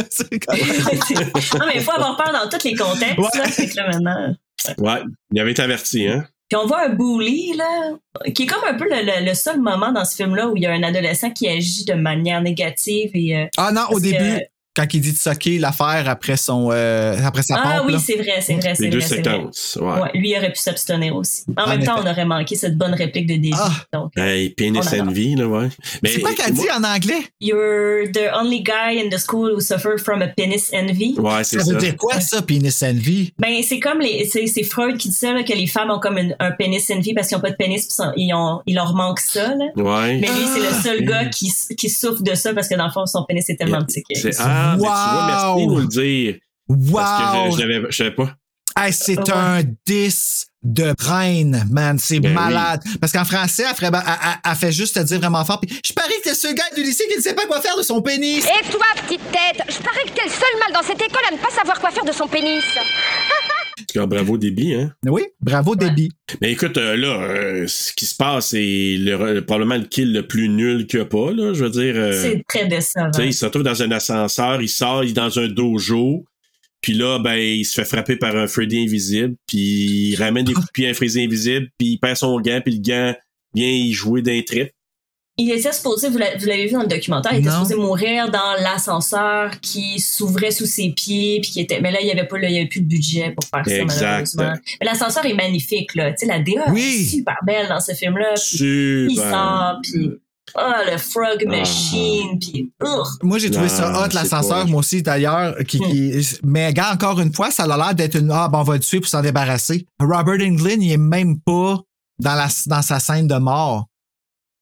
Non, 1.58 1.66
mais 1.66 1.74
il 1.76 1.80
faut 1.80 1.92
avoir 1.92 2.16
peur 2.16 2.32
dans 2.32 2.48
tous 2.48 2.64
les 2.64 2.74
contextes. 2.74 3.18
Ouais. 3.18 3.28
Là, 3.38 3.44
Fait 3.48 3.68
que 3.68 3.76
là, 3.76 3.88
maintenant. 3.88 4.34
Ouais, 4.78 5.00
il 5.32 5.40
avait 5.40 5.52
été 5.52 5.62
averti, 5.62 6.06
hein. 6.08 6.24
Puis 6.48 6.56
on 6.56 6.66
voit 6.66 6.86
un 6.86 6.88
bully, 6.88 7.52
là, 7.56 7.92
qui 8.34 8.44
est 8.44 8.46
comme 8.46 8.64
un 8.66 8.74
peu 8.74 8.84
le, 8.84 9.02
le- 9.04 9.26
le 9.26 9.34
seul 9.34 9.60
moment 9.60 9.92
dans 9.92 10.04
ce 10.04 10.16
film-là 10.16 10.48
où 10.48 10.56
il 10.56 10.62
y 10.62 10.66
a 10.66 10.72
un 10.72 10.82
adolescent 10.82 11.30
qui 11.30 11.46
agit 11.46 11.84
de 11.84 11.92
manière 11.94 12.40
négative 12.42 13.10
et. 13.14 13.36
euh, 13.36 13.46
Ah 13.58 13.70
non, 13.70 13.82
au 13.90 13.96
que- 13.96 14.02
début, 14.02 14.40
quand 14.78 14.94
il 14.94 15.00
dit 15.00 15.12
de 15.12 15.18
socker 15.18 15.58
l'affaire 15.58 16.04
après 16.08 16.36
son 16.36 16.68
euh, 16.70 17.16
après 17.24 17.42
sa 17.42 17.56
Ah 17.56 17.78
pompe. 17.80 17.88
oui, 17.90 17.96
c'est 17.98 18.14
vrai, 18.14 18.40
c'est 18.40 18.54
vrai, 18.54 18.74
c'est 18.76 18.84
Les 18.84 18.90
deux 18.90 18.98
vrai. 19.00 19.06
vrai. 19.08 19.16
séquences. 19.16 19.78
Ouais. 19.80 20.00
Ouais, 20.02 20.10
lui 20.14 20.30
il 20.30 20.36
aurait 20.38 20.52
pu 20.52 20.60
s'abstenir 20.60 21.16
aussi. 21.16 21.42
En, 21.56 21.62
En 21.64 21.68
même 21.68 21.82
temps, 21.82 21.96
on 21.98 22.08
aurait 22.08 22.24
manqué 22.24 22.54
cette 22.54 22.76
bonne 22.78 22.94
réplique 22.94 23.26
de 23.26 23.34
Davy. 23.34 23.50
Ah. 23.54 23.70
Donc, 23.92 24.12
Hey, 24.16 24.50
penis 24.50 24.78
envy, 25.00 25.34
là, 25.34 25.46
ouais. 25.48 25.68
Mais, 26.02 26.10
C'est 26.10 26.20
quoi 26.20 26.32
qu'elle 26.34 26.52
dit 26.54 26.70
en 26.70 26.84
anglais? 26.84 27.22
you're 27.40 28.10
the 28.12 28.30
only 28.40 28.62
guy 28.62 29.00
in 29.04 29.08
the 29.10 29.18
school 29.18 29.50
who 29.52 29.60
suffer 29.60 29.98
from 29.98 30.22
a 30.22 30.28
penis 30.28 30.70
envy. 30.72 31.14
Ouais, 31.18 31.42
c'est 31.44 31.58
Ça 31.58 31.64
ça. 31.64 31.72
veut 31.72 31.78
dire 31.78 31.96
quoi 31.96 32.20
ça, 32.20 32.42
penis 32.42 32.76
envy? 32.82 33.32
Ben, 33.38 33.60
c'est 33.66 33.80
comme 33.80 34.00
les, 34.00 34.26
c'est, 34.30 34.46
c'est 34.46 34.62
Freud 34.62 34.96
qui 34.96 35.08
dit 35.08 35.14
ça, 35.14 35.32
là, 35.32 35.42
que 35.42 35.52
les 35.52 35.66
femmes 35.66 35.90
ont 35.90 35.98
comme 35.98 36.18
une- 36.18 36.36
un 36.38 36.52
pénis 36.52 36.88
envy 36.90 37.14
parce 37.14 37.28
qu'ils 37.28 37.36
ont 37.36 37.40
pas 37.40 37.50
de 37.50 37.56
pénis 37.56 37.86
pis 37.86 37.94
sont- 37.94 38.12
ils 38.16 38.32
ont, 38.34 38.60
il 38.66 38.74
leur 38.76 38.94
manque 38.94 39.20
ça, 39.20 39.54
là. 39.54 39.66
Ouais. 39.76 40.18
Mais 40.20 40.28
lui, 40.28 40.46
c'est 40.52 40.60
le 40.60 40.82
seul 40.82 40.98
Ah. 41.00 41.10
gars 41.24 41.24
qui, 41.26 41.50
qui 41.76 41.88
souffre 41.90 42.22
de 42.22 42.34
ça 42.34 42.52
parce 42.54 42.68
que 42.68 42.74
dans 42.74 42.86
le 42.86 42.92
fond, 42.92 43.06
son 43.06 43.24
pénis 43.24 43.48
est 43.48 43.56
tellement 43.56 43.82
petit 43.84 44.02
C'est- 44.14 44.30
Ah, 44.40 44.67
mais 44.76 44.82
tu 44.82 44.88
vois, 44.88 45.26
merci 45.26 45.44
de 45.44 45.48
Wow! 45.48 45.70
nous 45.74 45.78
le 45.80 45.86
dire. 45.86 46.34
Parce 46.68 46.80
que 47.20 47.36
Wow! 47.48 47.56
je, 47.58 47.86
je 47.90 47.96
savais 47.96 48.10
pas. 48.10 48.34
Hey, 48.76 48.92
c'est 48.92 49.18
Ouais. 49.18 49.32
un 49.34 49.62
10 49.86 50.46
de 50.62 50.94
reine, 51.00 51.66
man. 51.70 51.98
C'est 51.98 52.20
Ben 52.20 52.32
malade. 52.32 52.80
Parce 53.00 53.12
qu'en 53.12 53.24
français, 53.24 53.64
elle, 53.68 53.74
ferait- 53.74 53.86
elle- 53.88 54.02
elle- 54.06 54.50
elle 54.50 54.56
fait 54.56 54.70
juste 54.72 54.94
te 54.94 55.00
dire 55.00 55.18
vraiment 55.18 55.44
fort. 55.44 55.60
Puis, 55.60 55.80
je 55.84 55.92
parie 55.92 56.12
que 56.22 56.28
t'es 56.28 56.34
ce 56.34 56.52
gars 56.52 56.62
du 56.76 56.82
lycée 56.84 57.04
qui 57.10 57.16
ne 57.16 57.22
sait 57.22 57.34
pas 57.34 57.46
quoi 57.46 57.60
faire 57.60 57.76
de 57.76 57.82
son 57.82 58.00
pénis. 58.02 58.44
Et 58.44 58.70
toi, 58.70 58.86
petite 59.06 59.22
tête, 59.32 59.62
je 59.68 59.78
parie 59.82 60.04
que 60.06 60.12
t'es 60.12 60.24
le 60.26 60.30
seul 60.30 60.58
mal 60.60 60.72
dans 60.80 60.86
cette 60.86 61.00
école 61.02 61.22
à 61.28 61.32
ne 61.34 61.38
pas 61.38 61.50
savoir 61.50 61.80
quoi 61.80 61.90
faire 61.90 62.04
de 62.04 62.12
son 62.12 62.28
pénis. 62.28 62.62
En 63.80 63.84
tout 63.84 63.98
cas, 64.00 64.06
bravo, 64.06 64.38
débit, 64.38 64.74
hein? 64.74 64.92
Oui, 65.06 65.22
bravo, 65.40 65.76
Debbie. 65.76 66.10
Mais 66.40 66.52
écoute, 66.52 66.76
euh, 66.76 66.96
là, 66.96 67.20
euh, 67.22 67.64
ce 67.66 67.92
qui 67.92 68.06
se 68.06 68.14
passe, 68.16 68.48
c'est 68.48 68.96
le- 68.98 69.40
probablement 69.40 69.76
le 69.76 69.84
kill 69.84 70.12
le 70.12 70.26
plus 70.26 70.48
nul 70.48 70.86
qu'il 70.86 70.98
n'y 71.00 71.04
a 71.04 71.08
pas, 71.08 71.32
là. 71.32 71.52
Je 71.54 71.64
veux 71.64 71.70
dire. 71.70 71.94
euh, 71.96 72.12
C'est 72.12 72.42
très 72.48 72.66
décevant. 72.66 73.10
Tu 73.12 73.20
sais, 73.20 73.26
il 73.28 73.34
se 73.34 73.44
retrouve 73.44 73.62
dans 73.62 73.82
un 73.82 73.90
ascenseur, 73.90 74.60
il 74.62 74.68
sort, 74.68 75.04
il 75.04 75.10
est 75.10 75.14
dans 75.14 75.38
un 75.38 75.48
dojo. 75.48 76.24
Puis 76.80 76.92
là, 76.92 77.18
ben, 77.18 77.34
il 77.36 77.64
se 77.64 77.74
fait 77.74 77.84
frapper 77.84 78.16
par 78.16 78.36
un 78.36 78.46
Freddy 78.46 78.80
invisible, 78.82 79.34
puis 79.46 79.58
il 80.10 80.16
ramène 80.16 80.44
des 80.44 80.52
coups 80.54 80.66
de 80.66 80.72
pied 80.72 80.86
à 80.86 80.90
un 80.90 80.94
Freddy 80.94 81.24
invisible, 81.24 81.68
puis 81.78 81.88
il 81.88 81.98
perd 81.98 82.16
son 82.16 82.40
gant, 82.40 82.60
puis 82.64 82.74
le 82.76 82.80
gant 82.80 83.14
vient 83.54 83.68
y 83.70 83.92
jouer 83.92 84.22
d'un 84.22 84.40
trip. 84.42 84.70
Il 85.40 85.50
était 85.52 85.72
supposé, 85.72 86.08
vous 86.08 86.18
l'a- 86.18 86.36
vous 86.36 86.46
l'avez 86.46 86.66
vu 86.66 86.72
dans 86.72 86.80
le 86.82 86.88
documentaire, 86.88 87.32
il 87.32 87.38
était 87.38 87.48
Non. 87.48 87.54
supposé 87.64 87.76
mourir 87.76 88.28
dans 88.30 88.54
l'ascenseur 88.60 89.52
qui 89.60 90.00
s'ouvrait 90.00 90.50
sous 90.50 90.66
ses 90.66 90.90
pieds, 90.90 91.38
puis 91.40 91.50
qui 91.52 91.60
était. 91.60 91.80
Mais 91.80 91.92
là, 91.92 92.00
il 92.00 92.08
y 92.08 92.10
avait 92.10 92.26
pas, 92.26 92.38
là, 92.38 92.48
il 92.48 92.54
y 92.54 92.58
avait 92.58 92.66
plus 92.68 92.80
de 92.80 92.88
budget 92.88 93.30
pour 93.38 93.48
faire 93.48 93.64
ça, 93.64 93.84
malheureusement. 94.02 94.52
Mais 94.80 94.86
l'ascenseur 94.86 95.24
est 95.24 95.34
magnifique, 95.34 95.94
là. 95.94 96.10
Tu 96.10 96.18
sais, 96.18 96.26
la 96.26 96.40
DA 96.40 96.64
Oui. 96.72 96.82
est 96.82 97.04
super 97.04 97.36
belle 97.46 97.68
dans 97.68 97.78
ce 97.80 97.92
film-là. 97.92 98.34
puis 98.34 98.42
Super. 98.42 99.10
Il 99.10 99.16
sort, 99.16 99.76
puis 99.82 100.10
oh, 100.56 100.90
le 100.90 100.98
frog 100.98 101.44
machine, 101.46 102.38
puis 102.40 102.72
ugh. 102.82 103.06
Moi, 103.22 103.38
j'ai 103.38 103.50
trouvé 103.52 103.68
Non, 103.68 103.74
ça 103.74 104.04
hot, 104.04 104.08
l'ascenseur, 104.14 104.66
moi 104.66 104.80
aussi, 104.80 105.02
d'ailleurs. 105.02 105.56
Qui, 105.68 105.78
qui- 105.78 106.20
Mais, 106.42 106.72
gars, 106.72 106.92
encore 106.94 107.20
une 107.20 107.32
fois, 107.32 107.52
ça 107.52 107.62
a 107.62 107.76
l'air 107.76 107.94
d'être 107.94 108.16
une. 108.16 108.30
Ah, 108.32 108.48
ben, 108.50 108.58
on 108.58 108.62
va 108.64 108.74
le 108.74 108.80
tuer 108.80 108.98
pour 108.98 109.08
s'en 109.08 109.22
débarrasser. 109.22 109.86
Robert 110.00 110.44
Englund, 110.44 110.82
il 110.82 110.90
est 110.90 110.96
même 110.96 111.38
pas 111.40 111.78
dans, 112.18 112.34
la, 112.34 112.48
dans 112.66 112.82
sa 112.82 112.98
scène 112.98 113.28
de 113.28 113.36
mort. 113.36 113.86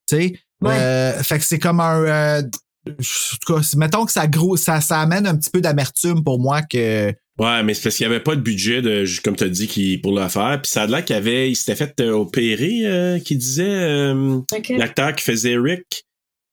Tu 0.09 0.16
sais? 0.16 0.40
Euh, 0.65 1.23
fait 1.23 1.39
que 1.39 1.45
c'est 1.45 1.59
comme 1.59 1.81
un. 1.81 2.03
euh, 2.03 2.43
en 2.89 2.93
tout 2.93 3.55
cas, 3.55 3.61
mettons 3.77 4.07
que 4.07 4.12
ça, 4.12 4.27
gros, 4.27 4.57
ça, 4.57 4.81
ça 4.81 5.01
amène 5.01 5.27
un 5.27 5.37
petit 5.37 5.51
peu 5.51 5.61
d'amertume 5.61 6.23
pour 6.23 6.39
moi 6.39 6.62
que. 6.62 7.12
Ouais, 7.39 7.62
mais 7.62 7.74
c'est 7.74 7.83
parce 7.83 7.97
qu'il 7.97 8.09
n'y 8.09 8.15
avait 8.15 8.23
pas 8.23 8.35
de 8.35 8.41
budget, 8.41 8.81
de, 8.81 9.05
comme 9.23 9.37
tu 9.37 9.45
as 9.45 9.49
dit, 9.49 9.66
qui, 9.66 9.99
pour 9.99 10.19
le 10.19 10.27
faire. 10.28 10.59
Puis 10.62 10.70
ça 10.70 10.83
a 10.83 10.87
l'air 10.87 11.05
qu'il 11.05 11.16
avait, 11.16 11.51
il 11.51 11.57
s'était 11.57 11.77
fait 11.77 12.01
euh, 12.01 12.12
opérer, 12.12 12.81
euh, 12.85 13.19
qui 13.19 13.37
disait, 13.37 13.65
euh, 13.65 14.41
l'acteur 14.70 15.15
qui 15.15 15.24
faisait 15.24 15.57
Rick 15.59 16.07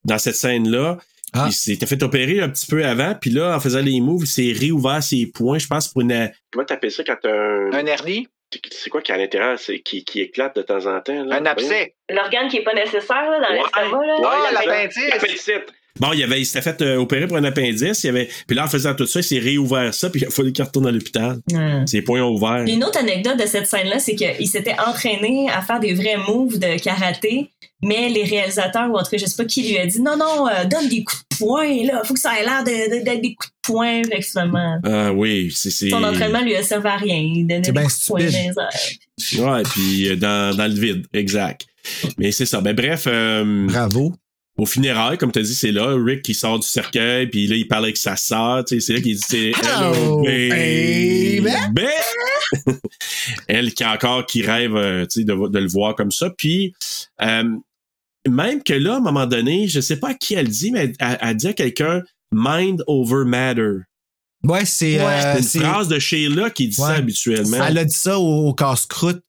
dans 0.03 0.17
cette 0.17 0.35
scène-là. 0.35 0.97
Ah. 1.31 1.45
Il 1.47 1.53
s'était 1.53 1.85
fait 1.85 2.03
opérer 2.03 2.41
un 2.41 2.49
petit 2.49 2.67
peu 2.67 2.85
avant, 2.85 3.15
puis 3.19 3.31
là, 3.31 3.55
en 3.55 3.59
faisant 3.59 3.79
les 3.79 4.01
moves, 4.01 4.23
il 4.23 4.27
s'est 4.27 4.51
réouvert 4.51 5.01
ses 5.01 5.25
poings, 5.25 5.57
je 5.57 5.67
pense, 5.67 5.87
pour 5.87 6.01
une. 6.01 6.29
Comment 6.51 6.65
t'appelles 6.65 6.91
ça 6.91 7.03
quand 7.03 7.17
t'as 7.21 7.31
un. 7.31 7.71
Un 7.71 7.85
hernie? 7.85 8.27
C'est 8.71 8.89
quoi 8.89 9.01
qui 9.01 9.11
est 9.11 9.15
à 9.15 9.17
l'intérieur, 9.17 9.57
c'est 9.59 9.79
qui, 9.79 10.03
qui 10.05 10.21
éclate 10.21 10.55
de 10.55 10.61
temps 10.61 10.85
en 10.85 10.99
temps? 11.01 11.23
Là? 11.25 11.35
Un 11.37 11.45
abcès? 11.45 11.95
L'organe 12.09 12.47
qui 12.49 12.57
est 12.57 12.63
pas 12.63 12.73
nécessaire, 12.73 13.29
là, 13.29 13.39
dans 13.39 13.49
Ouais. 13.55 13.61
l'estomac. 13.61 13.97
Ouais, 13.97 14.25
Ouais, 14.27 14.51
l'appendix. 14.51 15.07
L'appendicite. 15.09 15.73
Bon, 15.99 16.11
il, 16.11 16.23
avait, 16.23 16.41
il 16.41 16.45
s'était 16.45 16.61
fait 16.63 16.81
euh, 16.81 16.95
opérer 16.97 17.27
pour 17.27 17.37
un 17.37 17.43
appendice. 17.43 18.03
Il 18.03 18.09
avait, 18.09 18.27
puis 18.47 18.55
là, 18.55 18.65
en 18.65 18.67
faisant 18.67 18.95
tout 18.95 19.05
ça, 19.05 19.19
il 19.19 19.23
s'est 19.23 19.37
réouvert 19.37 19.93
ça, 19.93 20.09
puis 20.09 20.21
il 20.21 20.25
a 20.25 20.29
fallu 20.31 20.51
qu'il 20.51 20.63
retourne 20.65 20.87
à 20.87 20.91
l'hôpital. 20.91 21.37
Hmm. 21.51 21.85
Ses 21.85 22.01
poings 22.01 22.23
ont 22.23 22.33
ouvert. 22.33 22.63
Puis 22.65 22.73
Une 22.73 22.83
autre 22.83 22.97
anecdote 22.97 23.37
de 23.39 23.45
cette 23.45 23.67
scène-là, 23.67 23.99
c'est 23.99 24.15
qu'il 24.15 24.47
s'était 24.47 24.75
entraîné 24.87 25.49
à 25.51 25.61
faire 25.61 25.79
des 25.79 25.93
vrais 25.93 26.17
moves 26.17 26.57
de 26.57 26.81
karaté, 26.81 27.51
mais 27.83 28.09
les 28.09 28.23
réalisateurs, 28.23 28.89
ou 28.89 28.97
en 28.97 29.03
tout 29.03 29.11
cas, 29.11 29.17
je 29.17 29.25
sais 29.27 29.35
pas 29.35 29.45
qui 29.45 29.69
lui 29.69 29.77
a 29.77 29.85
dit 29.85 30.01
non, 30.01 30.17
non, 30.17 30.47
euh, 30.47 30.65
donne 30.65 30.89
des 30.89 31.03
coups 31.03 31.21
de 31.31 31.37
poing, 31.37 31.83
là, 31.85 32.01
faut 32.05 32.15
que 32.15 32.19
ça 32.19 32.39
ait 32.39 32.43
l'air 32.43 32.63
de- 32.63 32.99
de- 32.99 33.03
d'être 33.05 33.21
des 33.21 33.35
coups 33.35 33.49
de 33.49 33.53
poing. 33.61 34.01
Finalement, 34.21 34.79
Ah 34.83 35.13
oui, 35.13 35.51
c'est. 35.53 35.69
c'est- 35.69 35.89
son 35.91 36.03
entraînement 36.03 36.41
lui 36.41 36.55
a 36.55 36.63
servi 36.63 36.87
à 36.87 36.95
rien. 36.97 37.17
Il 37.17 37.45
donnait 37.45 37.61
C'est 37.63 37.71
des 37.71 37.79
bien 37.79 37.83
coups 37.83 38.01
de 38.01 38.07
poing 38.07 38.19
dans 38.19 38.27
stupide. 38.29 38.53
les 39.37 39.41
airs. 39.43 39.53
Ouais, 39.53 39.63
puis 39.63 40.09
euh, 40.09 40.15
dans, 40.15 40.55
dans 40.57 40.65
le 40.67 40.73
vide, 40.79 41.05
exact. 41.13 41.67
Mais 42.17 42.31
c'est 42.31 42.45
ça. 42.47 42.61
Ben 42.61 42.73
bref. 42.73 43.03
euh, 43.07 43.67
Bravo. 43.67 44.13
Au 44.55 44.67
funérail, 44.67 45.17
comme 45.17 45.31
tu 45.31 45.39
as 45.39 45.41
dit, 45.41 45.55
c'est 45.55 45.71
là, 45.71 45.95
Rick 45.97 46.21
qui 46.21 46.35
sort 46.35 46.59
du 46.59 46.67
cercueil, 46.67 47.25
puis 47.27 47.47
là, 47.47 47.55
il 47.55 47.67
parle 47.67 47.85
avec 47.85 47.97
sa 47.97 48.15
sœur, 48.15 48.63
tu 48.65 48.75
sais, 48.79 48.85
c'est 48.85 48.93
là 48.93 49.01
qu'il 49.01 49.15
dit, 49.15 49.21
c'est 49.27 49.49
Hello, 49.49 49.93
Hello, 49.93 50.23
baby. 50.23 51.41
baby. 51.73 51.87
Elle 53.47 53.73
qui 53.73 53.83
encore, 53.85 54.25
qui 54.25 54.41
rêve, 54.43 54.75
euh, 54.75 55.05
tu 55.05 55.21
sais, 55.21 55.23
de, 55.25 55.33
de 55.49 55.59
le 55.59 55.67
voir 55.67 55.95
comme 55.95 56.11
ça. 56.11 56.29
Puis, 56.29 56.73
euh, 57.21 57.43
même 58.29 58.61
que 58.63 58.73
là, 58.73 58.93
à 58.93 58.97
un 58.97 59.01
moment 59.01 59.25
donné, 59.25 59.67
je 59.67 59.79
sais 59.81 59.97
pas 59.97 60.09
à 60.09 60.13
qui 60.13 60.35
elle 60.35 60.49
dit, 60.49 60.71
mais 60.71 60.81
elle, 60.85 60.93
elle- 60.99 61.17
elle 61.21 61.37
dit 61.37 61.47
à 61.47 61.53
quelqu'un, 61.53 62.01
mind 62.31 62.83
over 62.87 63.25
matter. 63.25 63.79
Ouais, 64.43 64.65
c'est. 64.65 64.97
Ouais, 64.97 65.23
euh, 65.25 65.37
une 65.39 65.61
phrase 65.61 65.87
de 65.87 65.99
Sheila 65.99 66.49
qui 66.49 66.67
dit 66.67 66.75
ça 66.75 66.89
habituellement. 66.95 67.63
Elle 67.65 67.77
a 67.77 67.85
dit 67.85 67.95
ça 67.95 68.19
au, 68.19 68.49
au 68.49 68.53
casse-croûte. 68.53 69.21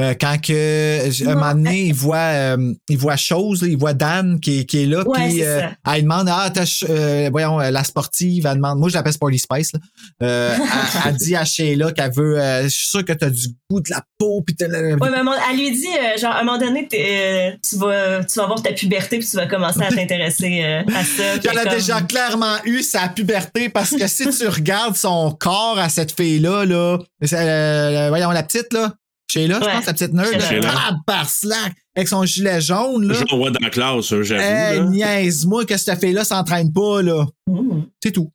Euh, 0.00 0.14
quand 0.18 0.40
que, 0.40 1.26
un 1.28 1.34
moment 1.34 1.52
donné, 1.52 1.82
il 1.88 1.94
voit, 1.94 2.16
euh, 2.16 2.72
il 2.88 2.96
voit 2.96 3.16
chose, 3.16 3.60
là, 3.60 3.68
il 3.68 3.76
voit 3.76 3.92
Dan 3.92 4.40
qui, 4.40 4.64
qui 4.64 4.84
est 4.84 4.86
là, 4.86 5.06
Ouais, 5.06 5.28
puis 5.28 5.44
euh, 5.44 5.60
elle 5.92 6.02
demande, 6.04 6.28
ah, 6.30 6.48
t'as, 6.52 6.84
euh, 6.88 7.28
voyons, 7.30 7.60
euh, 7.60 7.70
la 7.70 7.84
sportive, 7.84 8.46
elle 8.46 8.54
demande, 8.56 8.78
moi 8.78 8.88
je 8.88 8.94
l'appelle 8.94 9.12
Sporty 9.12 9.38
Spice, 9.38 9.72
là. 9.74 9.80
Euh, 10.22 10.56
elle, 10.56 11.10
elle 11.10 11.16
dit 11.16 11.36
à 11.36 11.44
Sheila 11.44 11.92
qu'elle 11.92 12.10
veut, 12.10 12.40
euh, 12.40 12.62
je 12.64 12.68
suis 12.68 12.88
sûr 12.88 13.04
que 13.04 13.12
t'as 13.12 13.28
du 13.28 13.48
goût 13.70 13.82
de 13.82 13.90
la 13.90 14.02
peau, 14.16 14.42
puis 14.46 14.56
Ouais, 14.62 14.68
mais 14.70 15.30
elle 15.50 15.58
lui 15.58 15.70
dit, 15.72 15.86
euh, 15.88 16.16
genre, 16.18 16.32
à 16.32 16.40
un 16.40 16.44
moment 16.44 16.56
donné, 16.58 16.88
euh, 16.94 17.50
tu 17.68 17.76
vas, 17.76 18.24
tu 18.24 18.38
vas 18.38 18.44
avoir 18.44 18.62
ta 18.62 18.72
puberté 18.72 19.18
puis 19.18 19.28
tu 19.28 19.36
vas 19.36 19.46
commencer 19.46 19.82
à 19.82 19.88
t'intéresser 19.94 20.62
euh, 20.64 20.82
à 20.94 21.04
ça. 21.04 21.34
Elle 21.50 21.58
a 21.58 21.64
comme- 21.64 21.72
déjà 21.74 22.00
clairement 22.00 22.56
eu 22.64 22.82
sa 22.82 23.08
puberté 23.08 23.68
parce 23.68 23.90
que 23.90 24.06
si 24.06 24.26
tu 24.30 24.48
regardes 24.48 24.96
son 24.96 25.32
corps 25.38 25.78
à 25.78 25.90
cette 25.90 26.12
fille-là, 26.12 26.64
là, 26.64 26.98
euh, 27.32 28.06
voyons, 28.08 28.30
la 28.30 28.42
petite, 28.42 28.72
là, 28.72 28.94
Sheila, 29.32 29.60
je 29.60 29.64
Ouais. 29.66 29.72
pense, 29.72 29.86
la 29.86 29.92
petite 29.94 30.12
nerd, 30.12 30.96
par 31.06 31.28
slack, 31.30 31.72
avec 31.96 32.08
son 32.08 32.24
gilet 32.24 32.60
jaune, 32.60 33.06
là. 33.08 33.14
Je 33.14 33.24
le 33.34 33.36
vois 33.38 33.50
dans 33.50 33.60
la 33.62 33.70
classe, 33.70 34.06
ça, 34.06 34.22
j'avoue. 34.22 34.42
Hey, 34.42 34.78
là. 34.78 34.84
niaise-moi 34.86 35.64
que 35.64 35.76
cette 35.76 35.98
fille-là 36.00 36.24
s'entraîne 36.24 36.72
pas, 36.72 37.00
là. 37.02 37.24
Mmh. 37.46 37.82
C'est 38.02 38.12
tout. 38.12 38.30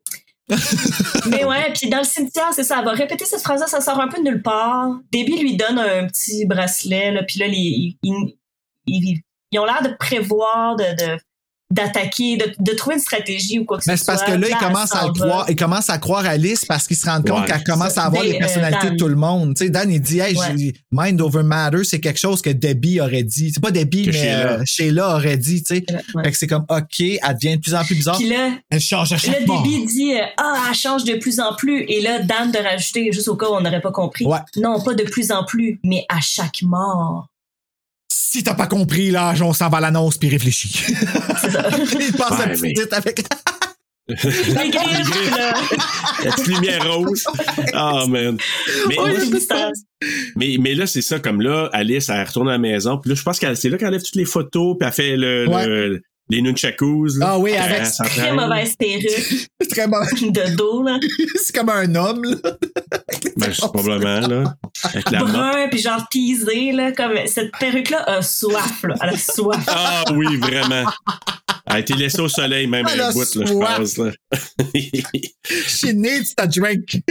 Mais 1.30 1.44
ouais, 1.44 1.74
puis 1.74 1.90
dans 1.90 1.98
le 1.99 2.03
cimetière, 2.06 2.49
c'est 2.53 2.64
ça, 2.64 2.78
elle 2.80 2.86
va 2.86 2.91
répéter 2.94 3.26
cette 3.26 3.41
phrase-là, 3.41 3.68
ça 3.68 3.82
sort 3.82 3.99
un 3.99 4.07
peu 4.07 4.18
de 4.19 4.24
nulle 4.30 4.41
part. 4.41 4.90
Debbie 5.11 5.40
lui 5.40 5.57
donne 5.57 5.78
un 5.78 6.07
petit 6.07 6.45
bracelet, 6.45 7.11
là, 7.11 7.24
puis 7.24 7.40
là, 7.40 7.48
les, 7.48 7.57
ils, 7.57 7.98
ils- 8.03 8.36
ils- 8.88 9.22
ils 9.52 9.60
ont 9.60 9.65
l'air 9.65 9.82
de 9.84 9.90
prévoir, 9.99 10.76
de, 10.78 10.84
de- 10.84 11.19
d'attaquer, 11.69 12.38
de, 12.38 12.45
de 12.60 12.72
trouver 12.76 12.95
une 12.95 13.02
stratégie 13.02 13.60
ou 13.60 13.65
quoi 13.65 13.77
que 13.77 13.84
Mais 13.88 13.98
ce 13.98 13.98
c'est 13.99 14.06
soit. 14.06 14.14
parce 14.15 14.26
que 14.31 14.38
là, 14.38 14.48
il 14.48 14.53
elle 14.53 14.57
commence 14.68 14.95
à 14.95 15.10
croire, 15.14 15.45
il 15.49 15.56
commence 15.56 15.89
à 15.89 15.98
croire 15.98 16.26
Alice 16.26 16.64
parce 16.65 16.88
qu'il 16.88 16.95
se 16.95 17.06
rend 17.06 17.22
compte 17.22 17.41
Ouais, 17.41 17.45
qu'elle 17.45 17.64
commence 17.64 17.98
à 17.98 18.06
avoir 18.06 18.23
les 18.23 18.38
personnalités 18.38 18.88
euh, 18.88 18.89
de 18.91 18.95
Dan. 18.95 18.98
tout 18.98 19.07
le 19.10 19.15
monde. 19.15 19.53
Tu 19.56 19.65
sais, 19.65 19.69
Dan, 19.69 19.91
il 19.91 19.99
dit, 20.02 20.19
hey, 20.19 20.35
Ouais. 20.38 20.73
mind 20.91 21.19
over 21.22 21.44
matter, 21.44 21.84
c'est 21.84 21.99
quelque 21.99 22.19
chose 22.19 22.41
que 22.41 22.49
Debbie 22.49 23.02
aurait 23.02 23.23
dit. 23.23 23.52
C'est 23.53 23.61
pas 23.61 23.72
Debbie, 23.72 24.03
Que 24.03 24.11
mais 24.11 24.18
Sheila. 24.18 24.52
euh, 24.53 24.61
Sheila 24.65 25.15
aurait 25.15 25.38
dit, 25.38 25.61
tu 25.64 25.76
sais. 25.76 25.85
Ouais. 26.15 26.23
Fait 26.23 26.31
que 26.31 26.38
c'est 26.38 26.48
comme, 26.48 26.65
OK, 26.69 26.99
elle 27.02 27.19
devient 27.41 27.57
de 27.57 27.61
plus 27.61 27.76
en 27.76 27.84
plus 27.84 27.95
bizarre. 27.95 28.18
Puis 28.18 28.30
là, 28.30 28.52
Elle 28.69 28.80
change 28.80 29.11
à 29.11 29.15
là, 29.15 29.22
chaque 29.22 29.45
mort. 29.48 29.61
Debbie 29.64 29.85
dit 29.88 30.14
euh, 30.14 30.22
Ah, 30.38 30.64
elle 30.69 30.76
change 30.76 31.03
de 31.03 31.15
plus 31.15 31.39
en 31.41 31.53
plus. 31.53 31.84
Et 31.89 32.02
là, 32.02 32.19
Dan 32.19 32.52
de 32.52 32.57
rajouter, 32.60 33.11
juste 33.11 33.27
au 33.27 33.35
cas 33.35 33.48
où 33.49 33.53
on 33.56 33.61
n'aurait 33.61 33.81
pas 33.81 33.91
compris. 33.91 34.26
Ouais. 34.26 34.39
Non, 34.56 34.80
pas 34.81 34.94
de 34.94 35.03
plus 35.03 35.31
en 35.31 35.44
plus, 35.44 35.80
mais 35.84 36.06
à 36.07 36.22
chaque 36.22 36.61
mort. 36.61 37.27
Si 38.11 38.43
t'as 38.43 38.53
pas 38.53 38.67
compris, 38.67 39.11
là, 39.11 39.34
on 39.41 39.53
s'en 39.53 39.69
va 39.69 39.77
à 39.77 39.81
l'annonce 39.81 40.17
puis 40.17 40.29
réfléchis. 40.29 40.84
il 40.89 42.13
passe 42.13 42.31
Ouais, 42.31 42.38
la 42.39 42.47
petite 42.49 42.61
mais- 42.61 42.73
tête 42.73 42.93
avec. 42.93 43.23
Les 44.09 44.69
griffes, 44.69 45.31
là. 45.38 45.53
La 46.23 46.31
petite 46.31 46.47
lumière 46.47 46.89
rose. 46.93 47.25
Ah, 47.73 48.05
man. 48.07 48.38
Mais, 48.88 48.95
Oh, 48.97 49.05
mais- 49.07 49.71
mais, 50.38 50.57
mais 50.59 50.75
là, 50.75 50.88
c'est 50.88 51.01
ça, 51.01 51.19
comme 51.19 51.41
là, 51.41 51.69
Alice, 51.73 52.07
elle 52.09 52.25
retourne 52.25 52.47
à 52.47 52.53
la 52.53 52.57
maison. 52.57 52.97
Puis 52.97 53.09
là, 53.09 53.15
je 53.15 53.23
pense 53.23 53.38
que 53.39 53.53
c'est 53.55 53.69
là 53.69 53.77
qu'elle 53.77 53.89
enlève 53.89 54.01
toutes 54.03 54.15
les 54.15 54.25
photos, 54.25 54.77
puis 54.79 54.88
elle 54.88 54.93
fait 54.93 55.17
le, 55.17 55.47
Ouais. 55.49 55.65
le- 55.67 56.01
les 56.30 56.41
nunchakus. 56.41 57.18
là. 57.18 57.30
Ah 57.32 57.40
oui, 57.40 57.52
Elle 57.54 57.62
avec. 57.62 57.84
Très 58.06 58.34
mauvaise 58.34 58.76
perruque 58.76 59.49
Très 59.70 59.88
bon. 59.88 59.99
de 60.22 60.56
dos, 60.56 60.84
là. 60.84 60.98
C'est 61.44 61.56
comme 61.56 61.70
un 61.70 61.94
homme, 61.95 62.24
là. 62.24 62.36
Ben, 63.38 63.54
c'est 63.54 63.72
probablement, 63.72 64.28
là. 64.28 64.56
Avec 64.84 65.12
la. 65.12 65.20
Brun, 65.24 65.68
puis 65.70 65.80
genre 65.80 66.08
teasé, 66.10 66.72
là. 66.72 66.91
Comme 66.91 67.14
cette 67.28 67.52
perruque-là 67.60 68.04
a 68.04 68.22
soif, 68.22 68.84
là. 68.84 68.95
Elle 69.02 69.10
a 69.10 69.18
soif. 69.18 69.64
Ah 69.68 70.04
oui, 70.14 70.38
vraiment. 70.38 70.90
Elle 71.69 71.76
a 71.76 71.80
été 71.80 71.94
laissée 71.95 72.22
au 72.22 72.30
soleil, 72.30 72.68
même 72.68 72.85
Elle 72.91 73.02
un 73.02 73.10
a 73.10 73.11
bout, 73.11 73.35
là, 73.35 73.45
je 73.45 73.53
pense. 73.53 73.98
Là. 73.98 74.11
She 75.68 75.94
needs 75.94 76.34
a 76.38 76.48
drink. 76.48 77.02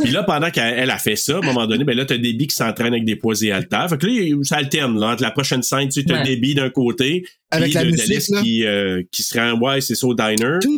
Puis 0.00 0.10
là, 0.10 0.22
pendant 0.22 0.50
qu'elle 0.50 0.78
elle 0.78 0.90
a 0.90 0.98
fait 0.98 1.16
ça, 1.16 1.34
à 1.34 1.38
un 1.38 1.42
moment 1.42 1.66
donné, 1.66 1.84
ben 1.84 1.96
là, 1.96 2.04
t'as 2.06 2.16
Debbie 2.16 2.46
qui 2.46 2.56
s'entraîne 2.56 2.94
avec 2.94 3.04
des 3.04 3.16
poids 3.16 3.34
et 3.42 3.52
haltères. 3.52 3.88
Fait 3.90 3.98
que 3.98 4.06
là, 4.06 4.38
ça 4.42 4.56
alterne, 4.56 4.98
là. 4.98 5.08
Entre 5.12 5.22
la 5.22 5.30
prochaine 5.30 5.62
scène, 5.62 5.88
tu 5.88 6.00
sais, 6.00 6.06
t'as 6.06 6.20
Ouais. 6.20 6.24
Debbie 6.36 6.54
d'un 6.54 6.70
côté. 6.70 7.24
Avec 7.50 7.74
la 7.74 7.84
musique, 7.84 8.28
là. 8.28 8.42
qui, 8.42 8.64
euh, 8.64 9.02
qui 9.10 9.22
se 9.22 9.36
rend, 9.38 9.58
ouais, 9.58 9.80
c'est 9.80 9.94
ça, 9.96 10.06
au 10.06 10.14
diner. 10.14 10.58
Tu 10.62 10.68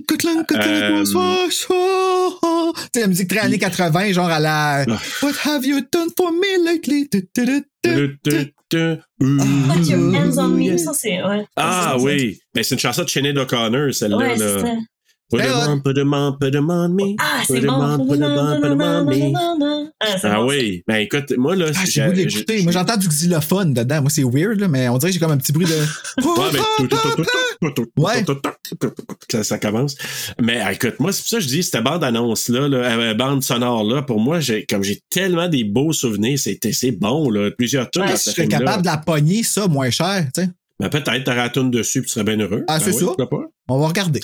sais, 2.94 3.00
la 3.00 3.06
musique 3.06 3.28
très 3.28 3.40
années 3.40 3.58
80, 3.58 4.12
genre 4.12 4.28
à 4.30 4.40
la 4.40 4.84
Ah. 4.88 4.98
What 5.22 5.32
have 5.44 5.64
you 5.66 5.80
done 5.92 6.08
for 6.16 6.32
me 6.32 6.64
lately? 6.64 7.08
Hands 8.74 10.38
on 10.38 10.48
me. 10.48 10.76
Ça, 10.76 10.92
c'est. 10.94 11.22
Ouais. 11.22 11.44
Ah 11.56 11.96
oui. 11.98 12.38
Ben, 12.54 12.62
c'est 12.62 12.74
une 12.74 12.80
chanson 12.80 13.04
de 13.04 13.08
Sinead 13.08 13.38
O'Connor, 13.38 13.92
celle-là. 13.94 14.16
Ouais, 14.16 14.36
là. 14.36 14.76
De 15.38 15.42
Ben, 15.42 15.66
monde, 15.68 15.82
peu 15.84 15.92
de 15.94 16.02
monde, 16.02 16.36
peu 16.40 16.50
de 16.50 16.58
monde, 16.58 16.92
me. 16.94 17.14
Ah, 17.18 17.42
Peu 17.46 17.54
c'est 17.54 17.60
de 17.60 17.66
bon. 17.66 17.78
monde, 17.78 18.08
peu 18.08 18.16
de 18.16 18.26
monde, 18.26 18.60
peu 18.60 18.68
de 18.68 18.74
monde, 18.74 19.06
me. 19.08 19.88
Ah, 20.00 20.16
Ah 20.24 20.44
oui. 20.44 20.82
Ben 20.86 20.96
écoute, 20.96 21.32
moi 21.36 21.54
là, 21.56 21.66
Ah, 21.74 21.80
j'ai 21.84 21.90
j'ai- 21.92 22.12
l'écouter. 22.12 22.62
Moi, 22.62 22.72
j'entends 22.72 22.96
du 22.96 23.08
xylophone 23.08 23.72
dedans. 23.74 24.00
Moi, 24.02 24.10
c'est 24.10 24.24
weird, 24.24 24.58
là, 24.60 24.68
mais 24.68 24.88
on 24.88 24.98
dirait 24.98 25.10
que 25.10 25.14
j'ai 25.14 25.20
comme 25.20 25.30
un 25.32 25.36
petit 25.38 25.52
bruit 25.52 25.66
de. 25.66 25.72
Ouais, 27.96 28.24
ben, 28.24 28.90
ça, 29.30 29.44
ça 29.44 29.58
commence. 29.58 29.96
Mais 30.40 30.60
ah, 30.60 30.72
écoute, 30.72 30.94
moi, 30.98 31.12
c'est 31.12 31.22
pour 31.22 31.28
ça 31.28 31.36
que 31.38 31.42
je 31.44 31.48
dis, 31.48 31.62
cette 31.62 31.82
bande-annonce-là, 31.82 32.68
là, 32.68 32.76
euh, 32.78 33.14
bande 33.14 33.42
sonore-là, 33.42 34.02
pour 34.02 34.20
moi, 34.20 34.40
j'ai, 34.40 34.64
comme 34.66 34.82
j'ai 34.82 35.00
tellement 35.10 35.48
des 35.48 35.64
beaux 35.64 35.92
souvenirs, 35.92 36.38
c'était, 36.38 36.72
c'est 36.72 36.90
bon, 36.92 37.30
là. 37.30 37.50
Plusieurs 37.56 37.88
dans 37.94 38.06
je 38.06 38.16
serais 38.16 38.48
capable 38.48 38.82
de 38.82 38.86
la 38.86 38.96
pogner, 38.98 39.42
ça, 39.42 39.68
moins 39.68 39.90
cher, 39.90 40.26
tu 40.34 40.42
sais. 40.42 40.48
Ben, 40.80 40.88
peut-être, 40.88 41.24
t'aurais 41.24 41.36
la 41.36 41.48
dessus, 41.70 42.00
puis 42.00 42.08
tu 42.08 42.14
serais 42.14 42.24
bien 42.24 42.38
heureux. 42.44 42.64
Ah, 42.68 42.78
Ben 42.78 42.84
c'est 42.84 42.92
ça. 42.92 43.06
On 43.68 43.78
va 43.78 43.86
regarder. 43.88 44.20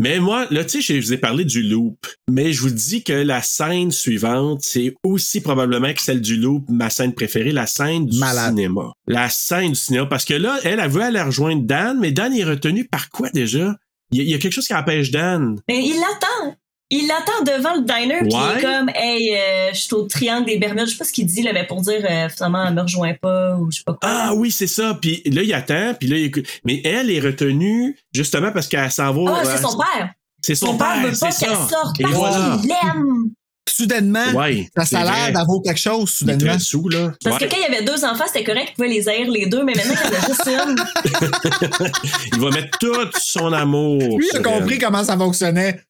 Mais 0.00 0.18
moi, 0.20 0.46
là, 0.50 0.64
tu 0.64 0.82
sais, 0.82 1.00
je 1.00 1.06
vous 1.06 1.12
ai 1.12 1.16
parlé 1.18 1.44
du 1.44 1.62
loop. 1.62 2.06
Mais 2.30 2.52
je 2.52 2.60
vous 2.62 2.70
dis 2.70 3.02
que 3.02 3.12
la 3.12 3.42
scène 3.42 3.90
suivante, 3.90 4.60
c'est 4.62 4.94
aussi 5.02 5.40
probablement 5.40 5.92
que 5.92 6.00
celle 6.02 6.20
du 6.20 6.36
loop, 6.36 6.64
ma 6.68 6.90
scène 6.90 7.14
préférée, 7.14 7.52
la 7.52 7.66
scène 7.66 8.06
du 8.06 8.18
Malade. 8.18 8.50
cinéma. 8.50 8.92
La 9.06 9.28
scène 9.28 9.70
du 9.70 9.74
cinéma. 9.76 10.06
Parce 10.06 10.24
que 10.24 10.34
là, 10.34 10.58
elle, 10.64 10.80
elle 10.80 10.90
veut 10.90 11.02
aller 11.02 11.20
rejoindre 11.20 11.62
Dan, 11.62 11.98
mais 12.00 12.12
Dan 12.12 12.32
est 12.34 12.44
retenu 12.44 12.86
par 12.86 13.10
quoi 13.10 13.30
déjà? 13.30 13.76
Il 14.10 14.18
y, 14.18 14.20
a- 14.20 14.24
il 14.24 14.30
y 14.30 14.34
a 14.34 14.38
quelque 14.38 14.52
chose 14.52 14.66
qui 14.66 14.74
empêche 14.74 15.10
Dan. 15.10 15.58
Mais 15.68 15.84
il 15.84 15.94
l'attend. 15.94 16.56
Il 16.94 17.06
l'attend 17.08 17.42
devant 17.56 17.74
le 17.76 17.80
diner, 17.84 18.18
puis 18.20 18.28
il 18.32 18.58
est 18.58 18.60
comme, 18.60 18.90
hey, 18.94 19.34
euh, 19.34 19.70
je 19.72 19.78
suis 19.78 19.94
au 19.94 20.02
triangle 20.02 20.44
des 20.44 20.58
Bermudes. 20.58 20.86
Je 20.86 20.92
sais 20.92 20.98
pas 20.98 21.04
ce 21.04 21.12
qu'il 21.12 21.24
dit, 21.24 21.42
là, 21.42 21.52
mais 21.54 21.66
pour 21.66 21.80
dire, 21.80 22.04
euh, 22.08 22.28
finalement, 22.28 22.66
elle 22.66 22.74
me 22.74 22.82
rejoint 22.82 23.14
pas, 23.14 23.56
ou 23.56 23.70
je 23.70 23.78
sais 23.78 23.82
pas 23.84 23.94
quoi. 23.94 24.00
Ah 24.10 24.32
oui, 24.34 24.50
c'est 24.50 24.66
ça. 24.66 24.98
Puis 25.00 25.22
là, 25.24 25.42
il 25.42 25.54
attend, 25.54 25.94
puis 25.98 26.06
là, 26.08 26.16
il 26.18 26.24
écoute. 26.24 26.44
Mais 26.64 26.82
elle 26.84 27.10
est 27.10 27.20
retenue 27.20 27.96
justement 28.12 28.52
parce 28.52 28.68
qu'elle 28.68 28.90
s'en 28.90 29.10
va. 29.12 29.32
Ah, 29.36 29.40
euh, 29.40 29.44
c'est 29.56 29.62
son 29.62 29.76
père. 29.78 30.10
C'est 30.42 30.54
son, 30.54 30.66
Son 30.66 30.76
père 30.76 31.00
veut 31.02 31.14
c'est 31.14 31.26
pas 31.26 31.30
ça. 31.32 31.46
qu'elle 31.46 31.56
sorte 31.56 32.00
Et 32.00 32.02
parce 32.02 32.14
voilà. 32.14 32.58
qu'il 32.60 32.68
l'aime. 32.68 33.30
Soudainement, 33.70 34.26
Ouais, 34.34 34.68
ça 34.84 35.02
vrai. 35.02 35.12
l'air 35.14 35.32
d'avoir 35.32 35.62
quelque 35.64 35.78
chose, 35.80 36.10
soudainement. 36.10 36.58
sous, 36.58 36.88
là. 36.90 37.12
Parce 37.24 37.40
Ouais. 37.40 37.46
que 37.48 37.54
quand 37.54 37.60
il 37.66 37.72
y 37.72 37.74
avait 37.76 37.84
deux 37.84 38.04
enfants, 38.04 38.24
c'était 38.26 38.44
correct, 38.44 38.70
il 38.72 38.74
pouvait 38.74 38.88
les 38.88 39.08
haïr 39.08 39.30
les 39.30 39.46
deux, 39.46 39.64
mais 39.64 39.72
maintenant 39.74 39.94
qu'il 39.94 40.12
y 40.12 40.16
en 40.16 40.20
a 40.20 40.26
juste 40.26 40.46
une. 40.46 41.90
il 42.34 42.40
va 42.40 42.50
mettre 42.50 42.76
tout 42.78 42.92
son 43.18 43.52
amour. 43.52 44.18
Lui, 44.18 44.26
il 44.30 44.36
a 44.36 44.42
compris 44.42 44.74
elle. 44.74 44.80
comment 44.82 45.04
ça 45.04 45.16
fonctionnait. 45.16 45.80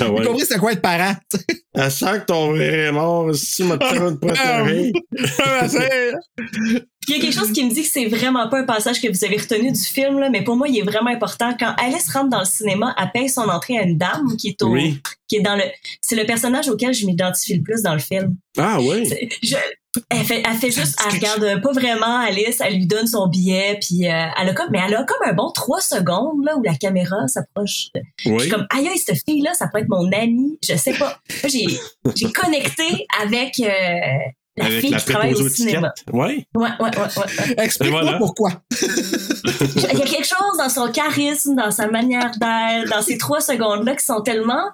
Ah 0.00 0.10
ouais. 0.10 0.24
compris 0.24 0.46
c'est 0.46 0.58
quoi 0.58 0.72
être 0.72 0.82
parent. 0.82 1.14
Elle 1.74 1.90
sent 1.90 2.20
que 2.20 2.24
ton 2.26 2.52
vrai 2.52 2.86
est 2.86 2.92
mort, 2.92 3.34
si 3.34 3.62
m'a 3.62 3.76
de 3.76 4.16
préféré. 4.16 4.92
Puis 6.52 6.82
il 7.08 7.16
y 7.16 7.18
a 7.18 7.20
quelque 7.22 7.34
chose 7.34 7.52
qui 7.52 7.64
me 7.64 7.70
dit 7.72 7.82
que 7.82 7.88
c'est 7.88 8.06
vraiment 8.06 8.48
pas 8.48 8.60
un 8.60 8.64
passage 8.64 9.00
que 9.00 9.08
vous 9.08 9.24
avez 9.24 9.36
retenu 9.36 9.70
du 9.72 9.80
film, 9.80 10.18
là, 10.18 10.30
mais 10.30 10.42
pour 10.42 10.56
moi, 10.56 10.68
il 10.68 10.78
est 10.78 10.82
vraiment 10.82 11.10
important. 11.10 11.54
Quand 11.58 11.74
Alice 11.82 12.10
rentre 12.12 12.30
dans 12.30 12.40
le 12.40 12.44
cinéma, 12.46 12.94
elle 13.00 13.10
paye 13.12 13.28
son 13.28 13.42
entrée 13.48 13.78
à 13.78 13.82
une 13.82 13.96
dame 13.98 14.36
qui 14.38 14.48
est 14.48 14.62
au, 14.62 14.68
Oui. 14.70 15.00
qui 15.28 15.36
est 15.36 15.40
dans 15.42 15.56
le, 15.56 15.62
c'est 16.00 16.16
le 16.16 16.24
personnage 16.26 16.68
auquel 16.68 16.92
je 16.94 17.06
m'identifie 17.06 17.54
le 17.56 17.62
plus 17.62 17.82
dans 17.82 17.94
le 17.94 17.98
film. 18.00 18.36
Ah 18.58 18.78
oui. 18.80 19.08
Je- 19.42 19.56
elle 20.10 20.24
fait, 20.24 20.42
elle 20.44 20.56
fait 20.56 20.72
juste, 20.72 20.98
elle 21.06 21.14
regarde 21.14 21.62
pas 21.62 21.70
vraiment 21.70 22.18
Alice, 22.18 22.56
elle 22.58 22.74
lui 22.74 22.86
donne 22.88 23.06
son 23.06 23.28
billet, 23.28 23.78
puis 23.80 24.08
euh, 24.08 24.26
elle 24.40 24.48
a 24.48 24.52
comme, 24.52 24.66
mais 24.72 24.80
elle 24.84 24.92
a 24.96 25.04
comme 25.04 25.24
un 25.24 25.32
bon 25.34 25.52
trois 25.52 25.80
secondes 25.80 26.44
là 26.44 26.56
où 26.56 26.62
la 26.64 26.74
caméra 26.74 27.14
s'approche. 27.28 27.90
Je 28.18 28.28
Oui. 28.30 28.40
suis 28.40 28.50
comme, 28.50 28.66
aïe, 28.70 28.88
cette 28.98 29.22
fille 29.24 29.40
là, 29.40 29.54
ça 29.54 29.68
peut 29.72 29.78
être 29.78 29.88
mon 29.88 30.10
amie, 30.10 30.58
je 30.68 30.74
sais 30.76 30.94
pas. 30.94 31.20
J'ai, 31.46 31.66
j'ai 32.16 32.32
connecté 32.32 33.06
avec 33.22 33.60
euh, 33.60 33.68
la 34.56 34.66
Avec 34.66 34.80
fille 34.80 34.90
la 34.90 34.98
qui 34.98 35.06
travaille 35.06 35.34
au 35.34 35.48
cinéma. 35.48 35.92
Oui. 36.12 36.46
Ouais, 36.54 36.68
ouais, 36.68 36.68
ouais, 36.80 36.90
ouais. 36.90 37.56
ouais. 37.56 37.64
Explique-moi 37.64 38.02
voilà. 38.02 38.18
pourquoi. 38.18 38.50
Il 39.76 39.82
y 39.82 39.86
a 39.86 40.06
quelque 40.06 40.26
chose 40.26 40.58
dans 40.58 40.68
son 40.68 40.90
charisme, 40.92 41.56
dans 41.56 41.70
sa 41.70 41.88
manière 41.88 42.30
d'être, 42.38 42.88
dans 42.90 43.02
ces 43.02 43.18
trois 43.18 43.40
secondes-là 43.40 43.96
qui 43.96 44.04
sont 44.04 44.20
tellement 44.20 44.70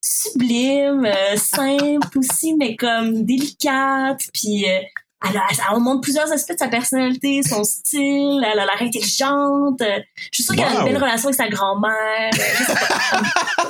sublimes, 0.00 1.06
euh, 1.06 1.36
simples 1.36 2.18
aussi, 2.18 2.54
mais 2.54 2.76
comme 2.76 3.24
délicates. 3.24 4.22
Puis 4.32 4.66
euh, 4.68 4.78
elle, 5.28 5.36
a- 5.36 5.42
elle- 5.50 5.56
on 5.76 5.80
montre 5.80 6.00
plusieurs 6.02 6.30
aspects 6.32 6.52
de 6.52 6.58
sa 6.58 6.68
personnalité, 6.68 7.42
son 7.42 7.64
style, 7.64 8.42
elle 8.44 8.58
a 8.58 8.64
l'air 8.66 8.80
intelligente. 8.80 9.80
Euh, 9.80 9.98
Je 10.30 10.36
suis 10.36 10.44
sûre 10.44 10.54
qu'elle 10.54 10.64
a 10.66 10.80
une 10.80 10.84
belle 10.84 10.96
relation 11.02 11.28
avec 11.28 11.36
sa 11.36 11.48
grand-mère. 11.48 12.30
Je 12.32 12.64
sais 12.64 12.74
pas. 12.74 13.22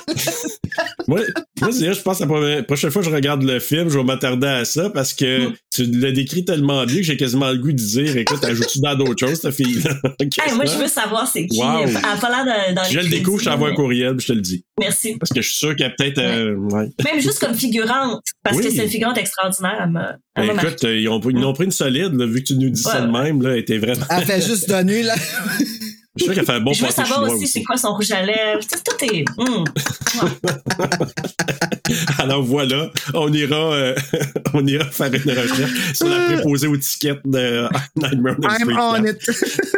Moi, 1.08 1.20
moi 1.60 1.70
c'est 1.72 1.92
je 1.92 2.00
pense 2.02 2.18
que 2.18 2.24
la 2.24 2.62
prochaine 2.62 2.90
fois 2.90 3.02
que 3.02 3.08
je 3.08 3.14
regarde 3.14 3.42
le 3.42 3.60
film, 3.60 3.88
je 3.88 3.98
vais 3.98 4.04
m'attarder 4.04 4.46
à 4.46 4.64
ça 4.64 4.90
parce 4.90 5.12
que 5.12 5.52
tu 5.74 5.84
l'as 5.86 6.12
décrit 6.12 6.44
tellement 6.44 6.84
bien 6.84 6.96
que 6.96 7.02
j'ai 7.02 7.16
quasiment 7.16 7.50
le 7.50 7.58
goût 7.58 7.72
de 7.72 7.76
dire 7.76 8.16
écoute, 8.16 8.44
ajoutes-tu 8.44 8.80
dans 8.80 8.94
d'autres 8.94 9.26
choses, 9.26 9.50
fille-là? 9.50 9.94
Hey, 10.20 10.54
moi, 10.54 10.64
je 10.66 10.78
veux 10.78 10.86
savoir 10.88 11.26
c'est 11.26 11.46
qui. 11.46 11.58
Wow. 11.58 11.84
Elle 11.86 11.96
a 11.96 12.16
pas 12.16 12.28
l'air 12.30 12.44
dans, 12.44 12.74
dans 12.74 12.82
les 12.82 12.90
Je 12.94 13.00
le 13.00 13.08
découvre, 13.08 13.40
je 13.40 13.46
t'envoie 13.46 13.70
un 13.70 13.74
courriel, 13.74 14.16
puis 14.16 14.26
je 14.26 14.32
te 14.32 14.36
le 14.36 14.40
dis. 14.42 14.64
Merci. 14.78 15.16
Parce 15.18 15.30
que 15.32 15.42
je 15.42 15.48
suis 15.48 15.56
sûr 15.58 15.74
qu'il 15.76 15.84
y 15.84 15.88
a 15.88 15.90
peut-être. 15.90 16.18
euh, 16.18 16.54
ouais. 16.56 16.88
Même 17.04 17.20
juste 17.20 17.38
comme 17.40 17.54
figurante, 17.54 18.22
parce 18.42 18.56
Oui. 18.56 18.64
que 18.64 18.70
c'est 18.70 18.84
une 18.84 18.90
figurante 18.90 19.18
extraordinaire. 19.18 19.80
Elle 19.84 19.90
m'a, 19.90 20.16
elle 20.36 20.48
Ben, 20.48 20.58
écoute, 20.58 20.84
euh, 20.84 20.98
ils 20.98 21.08
ont, 21.08 21.20
ils 21.30 21.44
ont 21.44 21.52
pris 21.52 21.64
une 21.64 21.70
solide, 21.70 22.14
là, 22.14 22.26
vu 22.26 22.40
que 22.42 22.48
tu 22.48 22.54
nous 22.56 22.70
dis 22.70 22.82
ça 22.82 23.00
de 23.00 23.10
même, 23.10 23.42
là, 23.42 23.50
elle 23.52 23.58
était 23.58 23.78
vraiment. 23.78 24.06
Elle 24.10 24.24
fait 24.24 24.40
juste 24.44 24.68
donner, 24.68 25.02
là. 25.02 25.14
Je 26.16 26.24
suis 26.24 26.26
sûr 26.26 26.34
qu'elle 26.34 26.46
fait 26.46 26.52
un 26.52 26.60
bon 26.60 26.72
je 26.72 26.84
veux 26.84 26.90
savoir 26.92 27.18
chinois 27.20 27.34
aussi, 27.34 27.44
aussi. 27.44 27.52
c'est 27.54 27.62
quoi 27.64 27.76
son 27.76 27.92
rouge 27.94 28.10
à 28.12 28.22
lèvres? 28.22 28.60
Tout, 28.60 28.78
tout 28.84 29.04
est. 29.04 29.24
hum. 29.36 29.64
Alors 32.18 32.42
voilà, 32.42 32.90
on 33.12 33.32
ira, 33.32 33.72
euh, 33.74 33.94
on 34.54 34.66
ira 34.66 34.84
faire 34.90 35.12
une 35.12 35.20
recherche 35.30 35.70
sur 35.94 36.08
la 36.08 36.18
préposée 36.26 36.66
aux 36.66 36.76
tickets 36.76 37.18
de 37.24 37.66
Nightmare 37.96 38.36
on 38.42 38.48
I'm 38.48 38.60
Street 38.60 38.74
on 38.78 39.02
4. 39.02 39.08
it. 39.08 39.18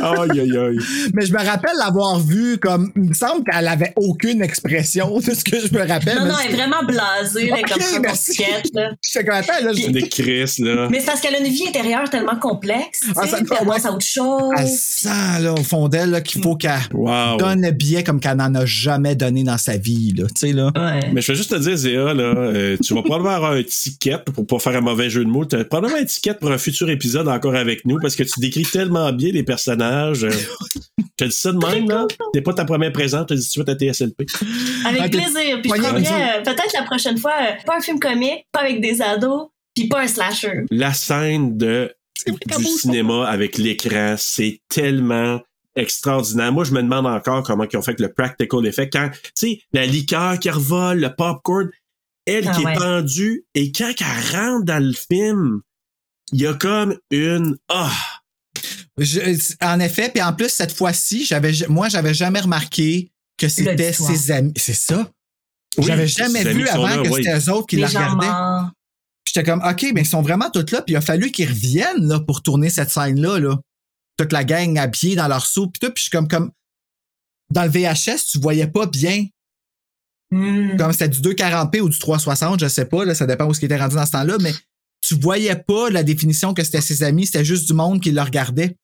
Aïe, 0.02 0.40
aïe, 0.40 0.56
aïe. 0.58 0.78
Mais 1.14 1.26
je 1.26 1.32
me 1.32 1.44
rappelle 1.44 1.76
l'avoir 1.78 2.20
vu 2.20 2.58
comme. 2.58 2.92
Il 2.96 3.10
me 3.10 3.14
semble 3.14 3.42
qu'elle 3.44 3.66
avait 3.66 3.92
aucune 3.96 4.42
expression 4.42 5.18
de 5.18 5.34
ce 5.34 5.42
que 5.42 5.58
je 5.58 5.72
me 5.74 5.86
rappelle. 5.86 6.18
Non, 6.18 6.26
non, 6.26 6.34
elle 6.44 6.52
est 6.52 6.56
vraiment 6.56 6.84
blasée, 6.84 7.48
là, 7.48 7.56
comme 7.68 7.80
ça, 7.82 7.98
merci. 7.98 8.32
ticket, 8.32 8.62
là. 8.74 8.90
J'étais 9.02 9.24
comme, 9.26 9.34
attends, 9.36 9.64
là, 9.64 9.72
je- 9.72 9.82
C'est 9.82 9.90
des 9.90 10.08
Chris, 10.08 10.52
là. 10.58 10.88
Mais 10.90 11.00
c'est 11.00 11.06
parce 11.06 11.20
qu'elle 11.20 11.34
a 11.34 11.38
une 11.38 11.48
vie 11.52 11.66
intérieure 11.68 12.08
tellement 12.08 12.36
complexe. 12.36 13.00
Ah, 13.16 13.22
sais, 13.24 13.30
ça 13.30 13.38
elle 13.40 13.48
ouais. 13.50 13.56
pense 13.64 13.84
à 13.84 13.92
autre 13.92 14.06
chose. 14.06 14.52
Elle 14.56 14.68
sent, 14.68 15.40
là, 15.40 15.52
au 15.52 15.62
fond 15.64 15.88
d'elle, 15.88 16.10
là, 16.10 16.20
qu'il 16.26 16.42
faut 16.42 16.56
qu'elle 16.56 16.72
Wow. 16.92 17.36
donne 17.38 17.62
le 17.62 17.70
billet 17.70 18.04
comme 18.04 18.20
qu'elle 18.20 18.36
n'en 18.36 18.54
a 18.54 18.66
jamais 18.66 19.14
donné 19.14 19.42
dans 19.44 19.58
sa 19.58 19.76
vie, 19.76 20.12
là. 20.16 20.26
Tu 20.26 20.32
sais, 20.48 20.52
là. 20.52 20.70
Ouais. 20.76 21.10
Mais 21.12 21.20
je 21.20 21.32
vais 21.32 21.36
juste 21.36 21.50
te 21.50 21.56
dire, 21.56 21.76
Zéa, 21.76 22.12
là, 22.14 22.22
euh, 22.36 22.76
tu 22.84 22.94
vas 22.94 23.02
probablement 23.02 23.34
avoir 23.34 23.52
un 23.52 23.62
ticket 23.62 24.18
pour 24.34 24.46
pas 24.46 24.58
faire 24.58 24.76
un 24.76 24.80
mauvais 24.80 25.08
jeu 25.10 25.24
de 25.24 25.30
mots. 25.30 25.44
Tu 25.44 25.56
as 25.56 25.64
probablement 25.64 26.00
un 26.00 26.04
ticket 26.04 26.34
pour 26.34 26.50
un 26.50 26.58
futur 26.58 26.90
épisode 26.90 27.28
encore 27.28 27.54
avec 27.54 27.84
nous 27.84 27.98
parce 28.00 28.14
que 28.16 28.22
tu 28.22 28.40
décris 28.40 28.64
tellement 28.64 29.12
bien 29.12 29.30
les 29.32 29.42
personnages. 29.42 30.24
Euh, 30.24 30.30
tu 31.16 31.24
as 31.24 31.28
dit 31.28 31.34
ça 31.36 31.52
de 31.52 31.58
même, 31.58 31.88
là? 31.88 32.06
T'es 32.32 32.42
pas 32.42 32.52
ta 32.54 32.64
première 32.64 32.92
présente, 32.92 33.28
tu 33.28 33.34
as 33.34 33.36
dit 33.36 33.42
tout 33.42 33.62
de 33.62 33.64
suite 33.64 33.68
à 33.68 33.74
TSLP. 33.74 34.26
Avec 34.86 35.00
Ah, 35.02 35.08
plaisir. 35.08 35.60
Puis 35.62 35.70
je 35.76 35.80
vas-y. 35.80 36.06
euh, 36.06 36.42
peut-être 36.44 36.72
la 36.78 36.82
prochaine 36.84 37.16
fois, 37.18 37.32
euh, 37.40 37.52
pas 37.64 37.76
un 37.78 37.80
film 37.80 37.98
comique, 37.98 38.44
pas 38.52 38.60
avec 38.60 38.80
des 38.80 39.00
ados, 39.00 39.48
puis 39.74 39.88
pas 39.88 40.02
un 40.02 40.06
slasher. 40.08 40.64
La 40.70 40.92
scène 40.92 41.56
de, 41.56 41.92
du 42.26 42.64
cinéma 42.64 43.26
avec 43.28 43.58
l'écran, 43.58 44.14
c'est 44.18 44.60
tellement 44.68 45.40
extraordinaire. 45.76 46.52
Moi, 46.52 46.64
je 46.64 46.72
me 46.72 46.82
demande 46.82 47.06
encore 47.06 47.42
comment 47.42 47.64
ils 47.70 47.76
ont 47.76 47.82
fait 47.82 47.92
avec 47.92 48.00
le 48.00 48.12
practical 48.12 48.66
effect. 48.66 48.92
Quand, 48.92 49.10
tu 49.10 49.30
sais, 49.34 49.60
la 49.72 49.86
liqueur 49.86 50.38
qui 50.38 50.50
revole, 50.50 51.00
le 51.00 51.14
popcorn, 51.14 51.68
elle 52.26 52.48
Ah 52.48 52.52
qui 52.56 52.64
ouais. 52.64 52.72
est 52.72 52.78
pendue, 52.78 53.44
et 53.54 53.70
quand 53.70 53.92
elle 54.00 54.36
rentre 54.36 54.64
dans 54.64 54.82
le 54.82 54.92
film, 54.94 55.60
il 56.32 56.40
y 56.40 56.46
a 56.46 56.54
comme 56.54 56.96
une, 57.10 57.56
ah, 57.68 57.92
Je- 58.98 59.54
en 59.64 59.78
effet, 59.78 60.10
puis 60.12 60.22
en 60.22 60.32
plus, 60.32 60.48
cette 60.48 60.72
fois-ci, 60.72 61.24
j'avais, 61.26 61.52
moi, 61.68 61.88
j'avais 61.88 62.14
jamais 62.14 62.40
remarqué 62.40 63.12
que 63.38 63.48
c'était 63.48 63.92
ses 63.92 64.30
amis. 64.30 64.54
C'est 64.56 64.72
ça? 64.74 65.08
Oui, 65.78 65.84
j'avais 65.86 66.06
jamais 66.08 66.42
vu 66.42 66.66
avant 66.68 66.88
là, 66.88 67.02
que 67.02 67.08
oui. 67.08 67.22
c'était 67.22 67.38
eux 67.38 67.52
autres 67.52 67.66
qui 67.66 67.76
Les 67.76 67.82
la 67.82 67.88
regardaient. 67.88 68.70
J'étais 69.26 69.42
comme, 69.44 69.62
OK, 69.62 69.86
mais 69.94 70.00
ils 70.00 70.06
sont 70.06 70.22
vraiment 70.22 70.50
tous 70.50 70.70
là, 70.72 70.80
puis 70.80 70.94
il 70.94 70.96
a 70.96 71.02
fallu 71.02 71.30
qu'ils 71.30 71.48
reviennent 71.48 72.08
là, 72.08 72.20
pour 72.20 72.42
tourner 72.42 72.70
cette 72.70 72.90
scène-là. 72.90 73.38
Là. 73.38 73.58
Toute 74.16 74.32
la 74.32 74.44
gang 74.44 74.78
habillée 74.78 75.16
dans 75.16 75.28
leur 75.28 75.44
soupe, 75.46 75.72
puis 75.78 75.86
tout, 75.86 75.92
puis 75.92 76.00
je 76.00 76.02
suis 76.04 76.10
comme, 76.10 76.28
comme. 76.28 76.50
Dans 77.50 77.62
le 77.64 77.68
VHS, 77.70 78.26
tu 78.32 78.38
voyais 78.40 78.66
pas 78.66 78.86
bien. 78.86 79.26
Hmm. 80.30 80.76
Comme 80.76 80.92
c'était 80.92 81.08
du 81.08 81.20
240p 81.20 81.80
ou 81.80 81.88
du 81.88 81.98
360, 81.98 82.60
je 82.60 82.66
sais 82.66 82.86
pas, 82.86 83.04
là, 83.04 83.14
ça 83.14 83.26
dépend 83.26 83.46
où 83.46 83.54
ce 83.54 83.60
qui 83.60 83.66
était 83.66 83.76
rendu 83.76 83.94
dans 83.94 84.06
ce 84.06 84.12
temps-là, 84.12 84.38
mais 84.40 84.52
tu 85.00 85.14
voyais 85.14 85.54
pas 85.54 85.88
la 85.90 86.02
définition 86.02 86.52
que 86.54 86.64
c'était 86.64 86.80
ses 86.80 87.04
amis, 87.04 87.26
c'était 87.26 87.44
juste 87.44 87.68
du 87.68 87.74
monde 87.74 88.00
qui 88.00 88.10
le 88.10 88.20
regardait. 88.20 88.76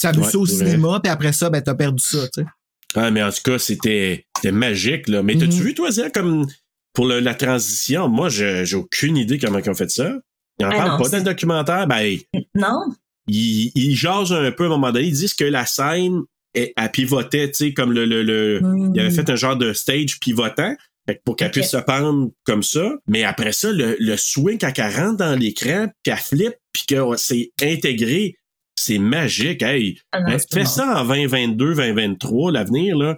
Tu 0.00 0.06
as 0.06 0.12
vu 0.12 0.20
Ouais, 0.20 0.30
ça 0.30 0.38
au 0.38 0.46
cinéma, 0.46 1.00
puis 1.02 1.10
après 1.12 1.32
ça, 1.34 1.50
ben, 1.50 1.60
t'as 1.60 1.74
perdu 1.74 2.02
ça, 2.02 2.26
tu 2.28 2.40
sais. 2.42 2.46
Ah, 2.94 3.10
mais 3.10 3.22
en 3.22 3.30
tout 3.30 3.42
cas, 3.44 3.58
c'était 3.58 4.24
c'était 4.36 4.52
magique, 4.52 5.08
là. 5.08 5.22
Mais 5.22 5.34
t'as-tu 5.36 5.56
Mhm. 5.56 5.62
vu, 5.62 5.74
toi, 5.74 5.90
Zia, 5.90 6.08
comme 6.08 6.46
pour 6.94 7.06
le- 7.06 7.20
la 7.20 7.34
transition? 7.34 8.08
Moi, 8.08 8.30
j'ai 8.30 8.74
aucune 8.74 9.18
idée 9.18 9.38
comment 9.38 9.58
ils 9.58 9.68
ont 9.68 9.74
fait 9.74 9.90
ça. 9.90 10.14
Ils 10.58 10.64
en 10.64 10.70
Ah 10.70 10.76
parlent 10.76 11.02
pas 11.02 11.08
dans 11.10 11.18
le 11.18 11.24
documentaire. 11.24 11.86
Ben, 11.86 12.16
Non? 12.54 12.80
Ils, 13.28 13.72
ils 13.74 13.94
jasent 13.96 14.32
un 14.32 14.50
peu 14.52 14.64
à 14.64 14.66
un 14.66 14.70
moment 14.70 14.92
donné. 14.92 15.06
Ils 15.06 15.12
disent 15.14 15.34
que 15.34 15.44
la 15.44 15.66
scène, 15.66 16.20
elle, 16.54 16.70
elle 16.76 16.90
pivotait, 16.90 17.48
tu 17.50 17.54
sais, 17.54 17.72
comme 17.72 17.92
le, 17.92 18.04
le, 18.04 18.22
le- 18.22 18.60
Hmm. 18.60 18.92
il 18.94 19.00
avait 19.00 19.10
fait 19.10 19.28
un 19.30 19.36
genre 19.36 19.56
de 19.56 19.72
stage 19.72 20.18
pivotant. 20.20 20.74
fait 21.08 21.16
que 21.16 21.20
pour 21.24 21.36
qu'elle 21.36 21.50
puisse 21.50 21.70
se 21.70 21.76
pendre 21.76 22.30
comme 22.44 22.62
ça. 22.62 22.92
Mais 23.08 23.22
après 23.24 23.52
ça, 23.52 23.70
le, 23.72 23.96
le 24.00 24.16
swing, 24.16 24.58
quand 24.58 24.72
elle 24.76 24.94
rentre 24.96 25.18
dans 25.18 25.38
l'écran, 25.38 25.86
puis 26.02 26.12
elle 26.12 26.18
flippe, 26.18 26.54
puis 26.72 26.84
que 26.88 27.16
c'est 27.16 27.50
intégré, 27.62 28.34
c'est 28.78 28.98
magique. 28.98 29.62
Hey, 29.62 29.98
Ah 30.12 30.20
non, 30.20 30.32
hein, 30.34 30.38
fais 30.52 30.64
ça 30.64 31.00
en 31.02 31.04
2022, 31.06 31.74
2023, 31.74 32.52
l'avenir, 32.52 32.96
là. 32.96 33.16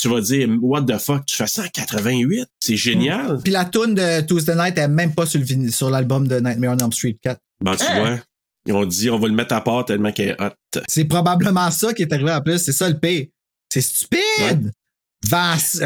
tu 0.00 0.08
vas 0.08 0.20
dire, 0.22 0.48
what 0.62 0.82
the 0.82 0.98
fuck, 0.98 1.24
tu 1.26 1.36
fais 1.36 1.46
ça 1.46 1.62
en 1.62 1.68
88? 1.68 2.46
C'est 2.60 2.76
génial. 2.76 3.38
Puis 3.44 3.52
la 3.52 3.64
tune 3.66 3.94
de 3.94 4.20
Tuesday 4.22 4.54
Night 4.56 4.78
est 4.78 4.88
même 4.88 5.14
pas 5.14 5.26
sur 5.26 5.38
le 5.38 5.44
vinyle- 5.46 5.72
sur 5.72 5.88
l'album 5.90 6.26
de 6.26 6.40
Nightmare 6.40 6.74
on 6.74 6.78
Elm 6.84 6.92
Street 6.92 7.16
4. 7.22 7.38
Bon, 7.62 7.74
tu 7.76 7.84
vois, 7.84 8.18
ils 8.66 8.72
ont 8.72 8.84
dit, 8.84 9.10
on 9.10 9.18
va 9.18 9.28
le 9.28 9.34
mettre 9.34 9.54
à 9.54 9.62
part 9.62 9.84
tellement 9.84 10.12
qu'elle 10.12 10.30
est 10.30 10.40
hot. 10.42 10.80
C'est 10.88 11.06
probablement 11.06 11.70
ça 11.70 11.92
qui 11.94 12.02
est 12.02 12.12
arrivé 12.12 12.32
en 12.32 12.40
plus. 12.40 12.58
C'est 12.58 12.72
ça 12.72 12.88
le 12.88 12.98
pire. 12.98 13.26
C'est 13.72 13.80
stupide! 13.80 14.72
Vaste. 15.28 15.82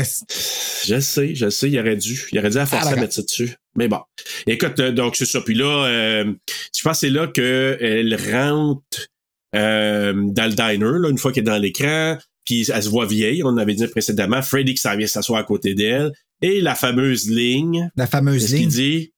Je 0.86 1.00
sais, 1.00 1.34
je 1.34 1.50
sais, 1.50 1.68
il 1.68 1.78
aurait 1.78 1.96
dû. 1.96 2.28
Il 2.32 2.38
aurait 2.38 2.50
dû 2.50 2.58
à 2.58 2.66
forcer 2.66 2.88
Ah, 2.90 2.92
à 2.92 2.96
mettre 2.96 3.14
ça 3.14 3.22
dessus. 3.22 3.54
Mais 3.76 3.88
bon. 3.88 3.98
Écoute, 4.46 4.78
euh, 4.78 4.92
donc 4.92 5.16
c'est 5.16 5.26
ça. 5.26 5.40
Puis 5.40 5.54
là, 5.54 5.86
euh, 5.86 6.32
je 6.76 6.82
pense 6.82 7.00
que 7.00 7.06
c'est 7.06 7.10
là 7.10 7.26
qu'elle 7.26 8.16
rentre 8.32 9.08
euh, 9.56 10.12
dans 10.14 10.44
le 10.44 10.52
diner, 10.52 10.98
là, 11.00 11.08
une 11.10 11.18
fois 11.18 11.32
qu'elle 11.32 11.42
est 11.42 11.46
dans 11.46 11.58
l'écran. 11.58 12.16
Puis 12.44 12.70
elle 12.70 12.82
se 12.82 12.88
voit 12.88 13.06
vieille, 13.06 13.42
on 13.42 13.56
avait 13.56 13.74
dit 13.74 13.86
précédemment. 13.88 14.42
Freddy 14.42 14.74
qui 14.74 14.80
s'en 14.80 14.96
vient 14.96 15.06
s'asseoir 15.06 15.40
à 15.40 15.44
côté 15.44 15.74
d'elle. 15.74 16.12
Et 16.42 16.60
la 16.60 16.74
fameuse 16.74 17.28
ligne. 17.28 17.90
La 17.96 18.06
fameuse 18.06 18.52
ligne. 18.52 18.68
dit? 18.68 19.13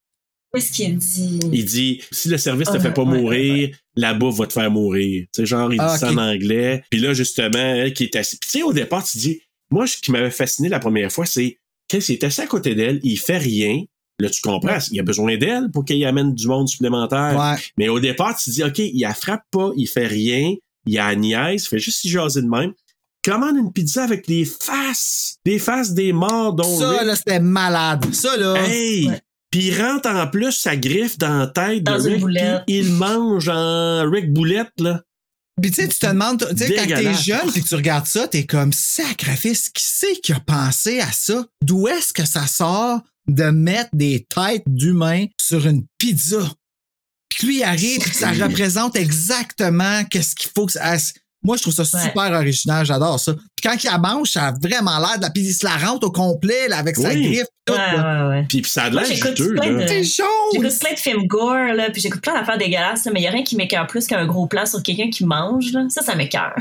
Qu'est-ce 0.55 0.73
qu'il 0.73 0.97
dit? 0.97 1.40
Il 1.52 1.64
dit 1.64 2.01
si 2.10 2.28
le 2.28 2.39
service 2.39 2.68
te 2.68 2.77
Ah, 2.77 2.81
fait 2.81 2.93
pas 2.93 3.02
ouais, 3.02 3.20
mourir, 3.20 3.77
la 3.94 4.14
bouffe 4.14 4.39
va 4.39 4.47
te 4.47 4.52
faire 4.55 4.70
mourir. 4.70 5.24
Tu 5.35 5.43
sais, 5.43 5.47
genre, 5.47 5.73
il 5.73 5.81
Ah, 5.81 5.93
dit 5.93 5.98
ça 6.01 6.10
ok. 6.10 6.16
en 6.18 6.23
anglais. 6.23 6.82
Puis 6.90 7.01
là, 7.01 7.12
justement, 7.12 7.59
elle 7.59 7.93
qui 7.93 8.05
est 8.05 8.16
assise. 8.16 8.39
Puis 8.39 8.48
tu 8.51 8.59
sais, 8.59 8.64
au 8.64 8.73
départ, 8.73 9.05
tu 9.05 9.18
dis, 9.18 9.40
moi, 9.70 9.86
ce 9.86 9.97
qui 9.98 10.10
m'avait 10.12 10.31
fasciné 10.31 10.68
la 10.68 10.78
première 10.78 11.10
fois, 11.12 11.27
c'est 11.27 11.59
qu'elle 11.89 12.02
s'est 12.02 12.24
assise 12.24 12.40
à 12.40 12.47
côté 12.47 12.74
d'elle, 12.74 13.01
il 13.02 13.18
fait 13.18 13.39
rien. 13.39 13.82
Là, 14.18 14.31
tu 14.31 14.40
comprends, 14.40 14.78
il 14.90 14.98
a 14.98 15.02
besoin 15.02 15.36
d'elle 15.36 15.70
pour 15.70 15.85
qu'il 15.85 16.02
amène 16.06 16.35
du 16.35 16.47
monde 16.47 16.68
supplémentaire. 16.68 17.36
Ouais. 17.39 17.60
Mais 17.77 17.89
au 17.90 18.01
départ, 18.01 18.35
tu 18.39 18.48
dis, 18.51 18.64
OK, 18.64 18.78
il 18.78 19.01
la 19.01 19.12
frappe 19.12 19.43
pas, 19.51 19.70
il 19.77 19.86
fait 19.86 20.06
rien, 20.06 20.55
il 20.86 20.98
a 20.98 21.14
niaise, 21.14 21.64
il 21.64 21.68
fait 21.68 21.78
juste 21.78 21.98
s'y 22.01 22.09
jaser 22.09 22.40
de 22.40 22.48
même. 22.48 22.73
Commande 23.23 23.56
une 23.56 23.73
pizza 23.73 24.05
avec 24.05 24.27
des 24.27 24.44
faces, 24.47 25.36
des 25.44 25.59
faces 25.59 25.93
des 25.93 26.12
morts 26.12 26.55
dont 26.55 26.78
Ça, 26.78 27.02
là, 27.05 27.14
c'était 27.16 27.40
malade. 27.40 28.06
Ça, 28.14 28.36
là. 28.36 28.55
Hey! 28.66 29.10
Puis 29.57 29.69
il 29.69 29.83
rentre 29.83 30.11
en 30.11 30.27
plus 30.27 30.53
sa 30.53 30.77
griffe 30.77 31.16
dans 31.16 31.39
la 31.39 31.47
tête 31.47 31.83
Dans 31.83 31.97
de 31.97 32.11
Rick, 32.11 32.20
boulette. 32.20 32.65
puis 32.66 32.77
il 32.77 32.93
mange 32.93 33.49
en 33.49 34.07
Rick 34.11 34.31
Boulette, 34.31 34.69
là. 34.78 35.01
Puis 35.62 35.70
tu 35.70 35.81
sais, 35.81 35.89
tu 35.89 35.99
te 35.99 36.07
demandes, 36.09 36.47
tu 36.47 36.59
sais, 36.59 36.74
quand 36.74 36.87
t'es 36.95 37.15
jeune 37.15 37.49
et 37.55 37.62
que 37.62 37.66
tu 37.66 37.74
regardes 37.74 38.05
ça, 38.05 38.28
t'es 38.28 38.45
comme 38.45 38.74
sacrifice. 38.74 39.70
Qui 39.70 39.87
c'est 39.87 40.16
qui 40.16 40.35
a 40.35 40.41
pensé 40.41 41.01
à 41.01 41.11
ça? 41.11 41.47
D'où 41.65 41.89
est-ce 41.89 42.12
que 42.12 42.27
ça 42.27 42.47
sort 42.47 43.01
de 43.28 43.45
mettre 43.45 43.89
des 43.95 44.27
têtes 44.28 44.65
d'humains 44.66 45.24
sur 45.41 45.66
une 45.66 45.87
pizza? 45.97 46.53
Puis 47.31 47.47
lui, 47.47 47.57
il 47.61 47.65
arrive, 47.65 48.01
puis 48.01 48.12
ça 48.15 48.33
représente 48.33 48.95
exactement 48.95 50.05
qu'est-ce 50.05 50.35
qu'il 50.37 50.51
faut 50.55 50.66
que 50.66 50.73
ça. 50.73 50.97
Moi, 51.47 51.56
je 51.56 51.62
trouve 51.62 51.73
ça 51.74 51.85
super 51.85 52.32
original, 52.32 52.85
j'adore 52.85 53.20
ça. 53.20 53.32
Puis 53.35 53.62
quand 53.62 53.74
il 53.82 53.86
la 53.86 53.98
mange, 53.98 54.31
ça 54.31 54.48
a 54.48 54.52
vraiment 54.52 54.98
l'air 54.98 55.16
de 55.16 55.23
la 55.23 55.31
pizza, 55.31 55.48
il 55.51 55.55
se 55.55 55.64
la 55.64 55.77
rentre 55.89 56.06
au 56.09 56.10
complet, 56.10 56.66
là, 56.68 56.78
avec 56.78 56.97
sa 56.97 57.14
griffe. 57.14 57.44
tout, 57.64 57.73
Ouais, 57.73 57.78
là. 57.78 58.24
ouais, 58.28 58.28
ouais. 58.40 58.44
Puis, 58.48 58.62
puis 58.62 58.70
ça 58.70 58.85
a 58.85 58.90
l'air 58.90 59.05
j'écoute 59.05 59.36
juteux, 59.36 59.55
plein 59.55 59.73
là. 59.73 59.82
de- 59.85 59.89
C'est 59.89 60.02
jaune! 60.05 60.27
J'écoute 60.52 60.78
plein 60.81 60.93
de 60.93 60.98
films 60.98 61.27
gore, 61.27 61.73
là, 61.74 61.90
puis 61.90 62.02
j'écoute 62.02 62.20
plein 62.20 62.35
d'affaires 62.35 62.59
dégueulasses, 62.59 63.05
là, 63.06 63.12
mais 63.14 63.20
il 63.20 63.23
n'y 63.23 63.28
a 63.28 63.31
rien 63.31 63.44
qui 63.44 63.55
m'écœure 63.56 63.86
plus 63.86 64.06
qu'un 64.06 64.27
gros 64.27 64.47
plan 64.47 64.66
sur 64.66 64.82
quelqu'un 64.82 65.09
qui 65.10 65.24
mange. 65.24 65.73
Là. 65.73 65.85
Ça, 65.89 66.02
ça 66.02 66.14
m'écœure. 66.16 66.55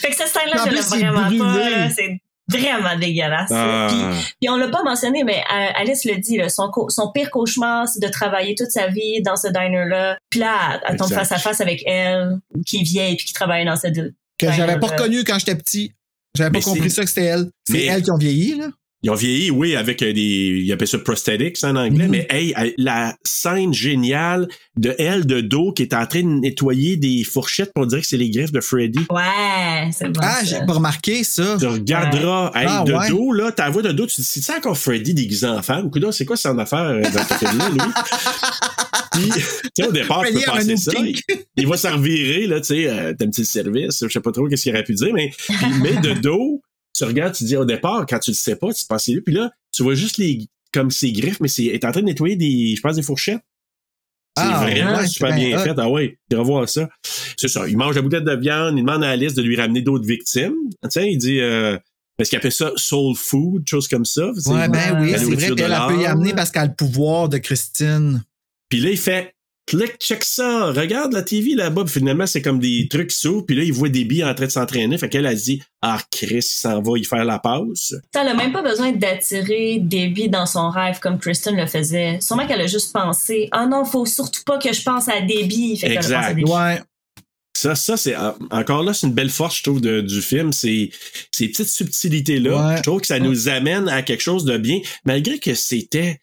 fait 0.00 0.10
que 0.10 0.16
cette 0.16 0.28
scène-là, 0.28 0.56
je 0.58 0.62
plus, 0.68 0.74
l'aime 0.74 0.82
c'est 0.84 0.98
vraiment 0.98 1.22
brûlé. 1.26 1.38
pas. 1.38 1.70
là. 1.70 1.90
C'est 1.90 2.20
vraiment 2.50 2.96
dégueulasse. 2.98 3.50
Ah. 3.52 3.86
Puis, 3.88 3.98
puis 4.40 4.50
on 4.50 4.56
l'a 4.56 4.68
pas 4.68 4.82
mentionné, 4.82 5.24
mais 5.24 5.38
euh, 5.38 5.80
Alice 5.80 6.04
le 6.04 6.16
dit, 6.16 6.36
là, 6.36 6.48
son, 6.48 6.70
pire 7.14 7.30
cauchemar, 7.30 7.88
c'est 7.88 8.00
de 8.00 8.08
travailler 8.08 8.54
toute 8.54 8.70
sa 8.70 8.88
vie 8.88 9.22
dans 9.22 9.36
ce 9.36 9.48
diner-là. 9.48 10.18
Puis 10.30 10.40
là, 10.40 10.80
elle 10.86 10.96
tombe 10.96 11.08
Exact. 11.08 11.20
face 11.20 11.32
à 11.32 11.38
face 11.38 11.60
avec 11.60 11.82
elle, 11.86 12.38
qui 12.66 12.78
est 12.78 12.84
vieille, 12.84 13.16
puis 13.16 13.26
qui 13.26 13.32
travaille 13.32 13.64
dans 13.64 13.76
cette... 13.76 13.96
Que 14.38 14.50
j'avais 14.52 14.78
pas 14.78 14.88
reconnu 14.88 15.24
quand 15.24 15.38
j'étais 15.38 15.56
petit. 15.56 15.92
J'avais 16.36 16.50
pas 16.50 16.60
compris 16.60 16.90
ça 16.90 17.02
que 17.02 17.08
c'était 17.08 17.24
elle. 17.24 17.50
C'est 17.66 17.72
Mais- 17.74 17.86
elle 17.86 18.02
qui 18.02 18.10
ont 18.10 18.16
vieilli, 18.16 18.56
là. 18.56 18.68
Ils 19.02 19.08
ont 19.10 19.14
vieilli, 19.14 19.50
oui, 19.50 19.76
avec 19.76 20.02
euh, 20.02 20.12
des. 20.12 20.20
Ils 20.62 20.70
appellent 20.72 20.86
ça 20.86 20.98
prosthetics 20.98 21.56
en 21.64 21.74
anglais, 21.74 22.04
Mhm. 22.04 22.10
mais 22.10 22.26
hey, 22.28 22.54
la 22.76 23.16
scène 23.24 23.72
géniale 23.72 24.46
de 24.76 24.94
elle 24.98 25.24
de 25.24 25.40
dos 25.40 25.72
qui 25.72 25.82
est 25.82 25.94
en 25.94 26.04
train 26.06 26.20
de 26.22 26.40
nettoyer 26.40 26.98
des 26.98 27.24
fourchettes 27.24 27.72
pour 27.74 27.86
dire 27.86 28.00
que 28.00 28.06
c'est 28.06 28.18
les 28.18 28.28
griffes 28.28 28.52
de 28.52 28.60
Freddy. 28.60 28.98
Ouais, 29.10 29.90
c'est 29.92 30.08
bon. 30.10 30.20
Ah, 30.22 30.40
j'ai 30.44 30.58
pas 30.66 30.74
remarqué 30.74 31.24
ça. 31.24 31.56
Tu 31.58 31.66
regarderas, 31.66 32.50
hey, 32.54 32.66
Ah, 32.68 32.84
de 32.86 32.92
ouais. 32.92 33.08
dos, 33.08 33.32
là, 33.32 33.52
ta 33.52 33.70
voix 33.70 33.80
de 33.80 33.92
dos, 33.92 34.04
tu 34.06 34.16
te 34.16 34.20
dis, 34.20 34.26
c'est 34.42 34.52
encore 34.54 34.76
Freddy 34.76 35.14
déguisé 35.14 35.46
en 35.46 35.62
femme? 35.62 35.90
Coudonc, 35.90 36.12
c'est 36.12 36.26
quoi 36.26 36.36
son 36.36 36.58
affaire 36.58 36.80
euh, 36.80 37.00
dans 37.02 37.24
ce 37.26 37.34
film-là, 37.46 37.68
lui? 37.70 37.78
Puis, 39.12 39.30
tu 39.30 39.40
sais, 39.82 39.88
au 39.88 39.92
départ, 39.92 40.22
tu 40.26 40.32
peux 40.34 40.50
en 40.50 40.56
penser 40.56 40.76
ça. 40.76 40.92
Il, 40.98 41.16
il 41.56 41.66
va 41.66 41.76
s'en 41.76 41.92
revirer, 41.96 42.46
là, 42.46 42.60
tu 42.60 42.66
sais, 42.68 42.86
euh, 42.88 43.12
t'as 43.18 43.24
un 43.24 43.30
petit 43.30 43.44
service, 43.44 43.98
je 44.06 44.08
sais 44.12 44.20
pas 44.20 44.30
trop 44.30 44.46
qu'est-ce 44.46 44.62
qu'il 44.64 44.72
aurait 44.72 44.84
pu 44.84 44.94
dire, 44.94 45.12
mais, 45.14 45.30
puis, 45.36 45.54
mais 45.82 45.96
de 46.00 46.12
dos, 46.20 46.60
tu 46.94 47.04
regardes, 47.04 47.34
tu 47.34 47.44
dis 47.44 47.56
au 47.56 47.64
départ, 47.64 48.04
quand 48.08 48.18
tu 48.18 48.30
le 48.30 48.36
sais 48.36 48.56
pas, 48.56 48.72
tu 48.72 48.84
penses 48.86 49.08
lui, 49.08 49.20
puis 49.20 49.34
là, 49.34 49.50
tu 49.72 49.82
vois 49.82 49.94
juste 49.94 50.18
les, 50.18 50.48
comme 50.72 50.90
ses 50.90 51.12
griffes, 51.12 51.40
mais 51.40 51.48
c'est, 51.48 51.64
est 51.64 51.84
en 51.84 51.92
train 51.92 52.00
de 52.00 52.06
nettoyer 52.06 52.36
des, 52.36 52.74
je 52.76 52.80
pense, 52.80 52.96
des 52.96 53.02
fourchettes. 53.02 53.42
C'est 54.36 54.44
Ah, 54.46 54.64
vraiment 54.64 54.98
ouais, 54.98 55.06
super 55.06 55.34
bien 55.34 55.48
bien 55.48 55.58
fait. 55.58 55.74
Ah 55.76 55.88
ouais, 55.88 56.18
tu 56.30 56.36
revoir 56.36 56.68
ça. 56.68 56.88
C'est 57.36 57.48
ça. 57.48 57.68
Il 57.68 57.76
mange 57.76 57.96
la 57.96 58.02
bouteille 58.02 58.22
de 58.22 58.36
viande, 58.36 58.78
il 58.78 58.82
demande 58.82 59.02
à 59.02 59.10
Alice 59.10 59.34
de 59.34 59.42
lui 59.42 59.56
ramener 59.56 59.82
d'autres 59.82 60.06
victimes. 60.06 60.54
Tu 60.84 60.90
sais, 60.90 61.10
il 61.10 61.18
dit, 61.18 61.40
euh, 61.40 61.76
parce 62.16 62.28
qu'il 62.28 62.38
appelle 62.38 62.52
ça 62.52 62.70
soul 62.76 63.16
food, 63.16 63.66
chose 63.66 63.88
comme 63.88 64.04
ça. 64.04 64.30
Ouais, 64.46 64.68
ben 64.68 65.00
oui, 65.00 65.10
c'est 65.16 65.24
vrai. 65.24 65.50
de 65.50 65.62
elle, 65.62 65.94
peut 65.96 66.02
y 66.02 66.06
amener 66.06 66.32
parce 66.32 66.50
qu'elle 66.50 66.62
a 66.62 66.66
le 66.66 66.74
pouvoir 66.74 67.28
de 67.28 67.38
Christine. 67.38 68.22
Puis 68.68 68.80
là, 68.80 68.90
il 68.90 68.98
fait, 68.98 69.34
clic, 69.66 69.96
check 70.00 70.24
ça, 70.24 70.72
regarde 70.72 71.12
la 71.12 71.22
TV 71.22 71.54
là-bas. 71.54 71.84
Puis 71.84 71.94
finalement, 72.00 72.26
c'est 72.26 72.42
comme 72.42 72.58
des 72.58 72.88
trucs 72.90 73.10
qui 73.10 73.16
s'ouvrent. 73.16 73.46
Puis 73.46 73.54
là, 73.56 73.62
il 73.62 73.72
voit 73.72 73.88
des 73.88 74.04
billes 74.04 74.24
en 74.24 74.34
train 74.34 74.46
de 74.46 74.50
s'entraîner. 74.50 74.98
Fait 74.98 75.08
qu'elle 75.08 75.26
a 75.26 75.34
dit, 75.34 75.62
ah, 75.82 76.00
Chris, 76.10 76.36
il 76.38 76.42
s'en 76.42 76.82
va 76.82 76.98
y 76.98 77.04
faire 77.04 77.24
la 77.24 77.38
pause. 77.38 78.00
Ça, 78.12 78.22
elle 78.22 78.28
a 78.28 78.34
même 78.34 78.52
pas 78.52 78.62
besoin 78.62 78.92
d'attirer 78.92 79.78
Debbie 79.80 80.28
dans 80.28 80.46
son 80.46 80.70
rêve 80.70 80.98
comme 81.00 81.18
Kristen 81.18 81.56
le 81.56 81.66
faisait. 81.66 82.18
Sûrement 82.20 82.46
qu'elle 82.46 82.60
a 82.60 82.66
juste 82.66 82.92
pensé 82.92 83.48
Ah 83.52 83.66
non, 83.66 83.84
faut 83.84 84.06
surtout 84.06 84.42
pas 84.44 84.58
que 84.58 84.72
je 84.72 84.82
pense 84.82 85.08
à 85.08 85.20
Debbie. 85.20 85.76
Fait 85.76 85.88
qu'elle 85.88 85.98
a 85.98 86.00
pensé 86.00 86.12
à 86.14 86.18
Exact. 86.30 86.34
Debbie. 86.36 86.50
Ouais. 86.50 86.80
Ça, 87.56 87.74
ça, 87.74 87.96
c'est 87.96 88.16
en- 88.16 88.36
encore 88.52 88.82
là, 88.82 88.94
c'est 88.94 89.06
une 89.06 89.12
belle 89.12 89.28
force, 89.28 89.58
je 89.58 89.62
trouve, 89.64 89.80
de- 89.82 90.00
du 90.00 90.22
film. 90.22 90.52
C'est 90.52 90.90
ces 91.30 91.48
petites 91.48 91.68
subtilités-là. 91.68 92.68
Ouais. 92.70 92.76
Je 92.78 92.82
trouve 92.82 93.00
que 93.02 93.06
ça 93.06 93.18
nous 93.18 93.48
amène 93.48 93.88
à 93.88 94.02
quelque 94.02 94.22
chose 94.22 94.44
de 94.44 94.56
bien, 94.56 94.80
malgré 95.04 95.38
que 95.38 95.54
c'était 95.54 96.20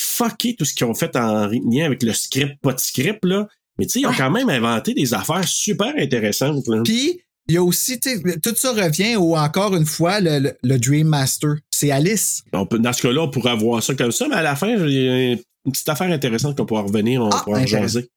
fucké 0.00 0.54
tout 0.56 0.64
ce 0.64 0.74
qu'ils 0.74 0.86
ont 0.86 0.94
fait 0.94 1.14
en 1.16 1.46
lien 1.46 1.86
avec 1.86 2.02
le 2.02 2.12
script, 2.12 2.54
pas 2.62 2.72
de 2.72 2.80
script, 2.80 3.24
là. 3.24 3.48
Mais 3.78 3.86
tu 3.86 3.92
sais, 3.92 4.00
ils 4.00 4.06
ont 4.06 4.12
quand 4.16 4.30
même 4.30 4.48
inventé 4.50 4.94
des 4.94 5.14
affaires 5.14 5.46
super 5.48 5.92
intéressantes. 5.98 6.66
Là. 6.68 6.82
Puis, 6.84 7.20
il 7.48 7.54
y 7.54 7.58
a 7.58 7.62
aussi, 7.62 7.98
tout 8.00 8.54
ça 8.56 8.72
revient 8.72 9.16
au, 9.16 9.36
encore 9.36 9.74
une 9.76 9.84
fois, 9.84 10.20
le, 10.20 10.38
le- 10.38 10.52
le 10.62 10.78
Dream 10.78 11.08
Master. 11.08 11.56
C'est 11.72 11.90
Alice. 11.90 12.42
On 12.52 12.66
peut- 12.66 12.78
dans 12.78 12.92
ce 12.92 13.02
cas-là, 13.02 13.22
on 13.22 13.30
pourrait 13.30 13.56
voir 13.56 13.82
ça 13.82 13.94
comme 13.94 14.12
ça, 14.12 14.28
mais 14.28 14.36
à 14.36 14.42
la 14.42 14.54
fin, 14.56 14.68
il 14.68 14.90
y 14.92 15.08
a 15.08 15.32
une 15.32 15.72
petite 15.72 15.88
affaire 15.88 16.10
intéressante 16.10 16.56
qu'on 16.56 16.66
pourra 16.66 16.82
revenir, 16.82 17.20
on 17.22 17.30
Ah, 17.30 17.42
pourra 17.44 17.58
en 17.60 17.66
jaser. 17.66 18.08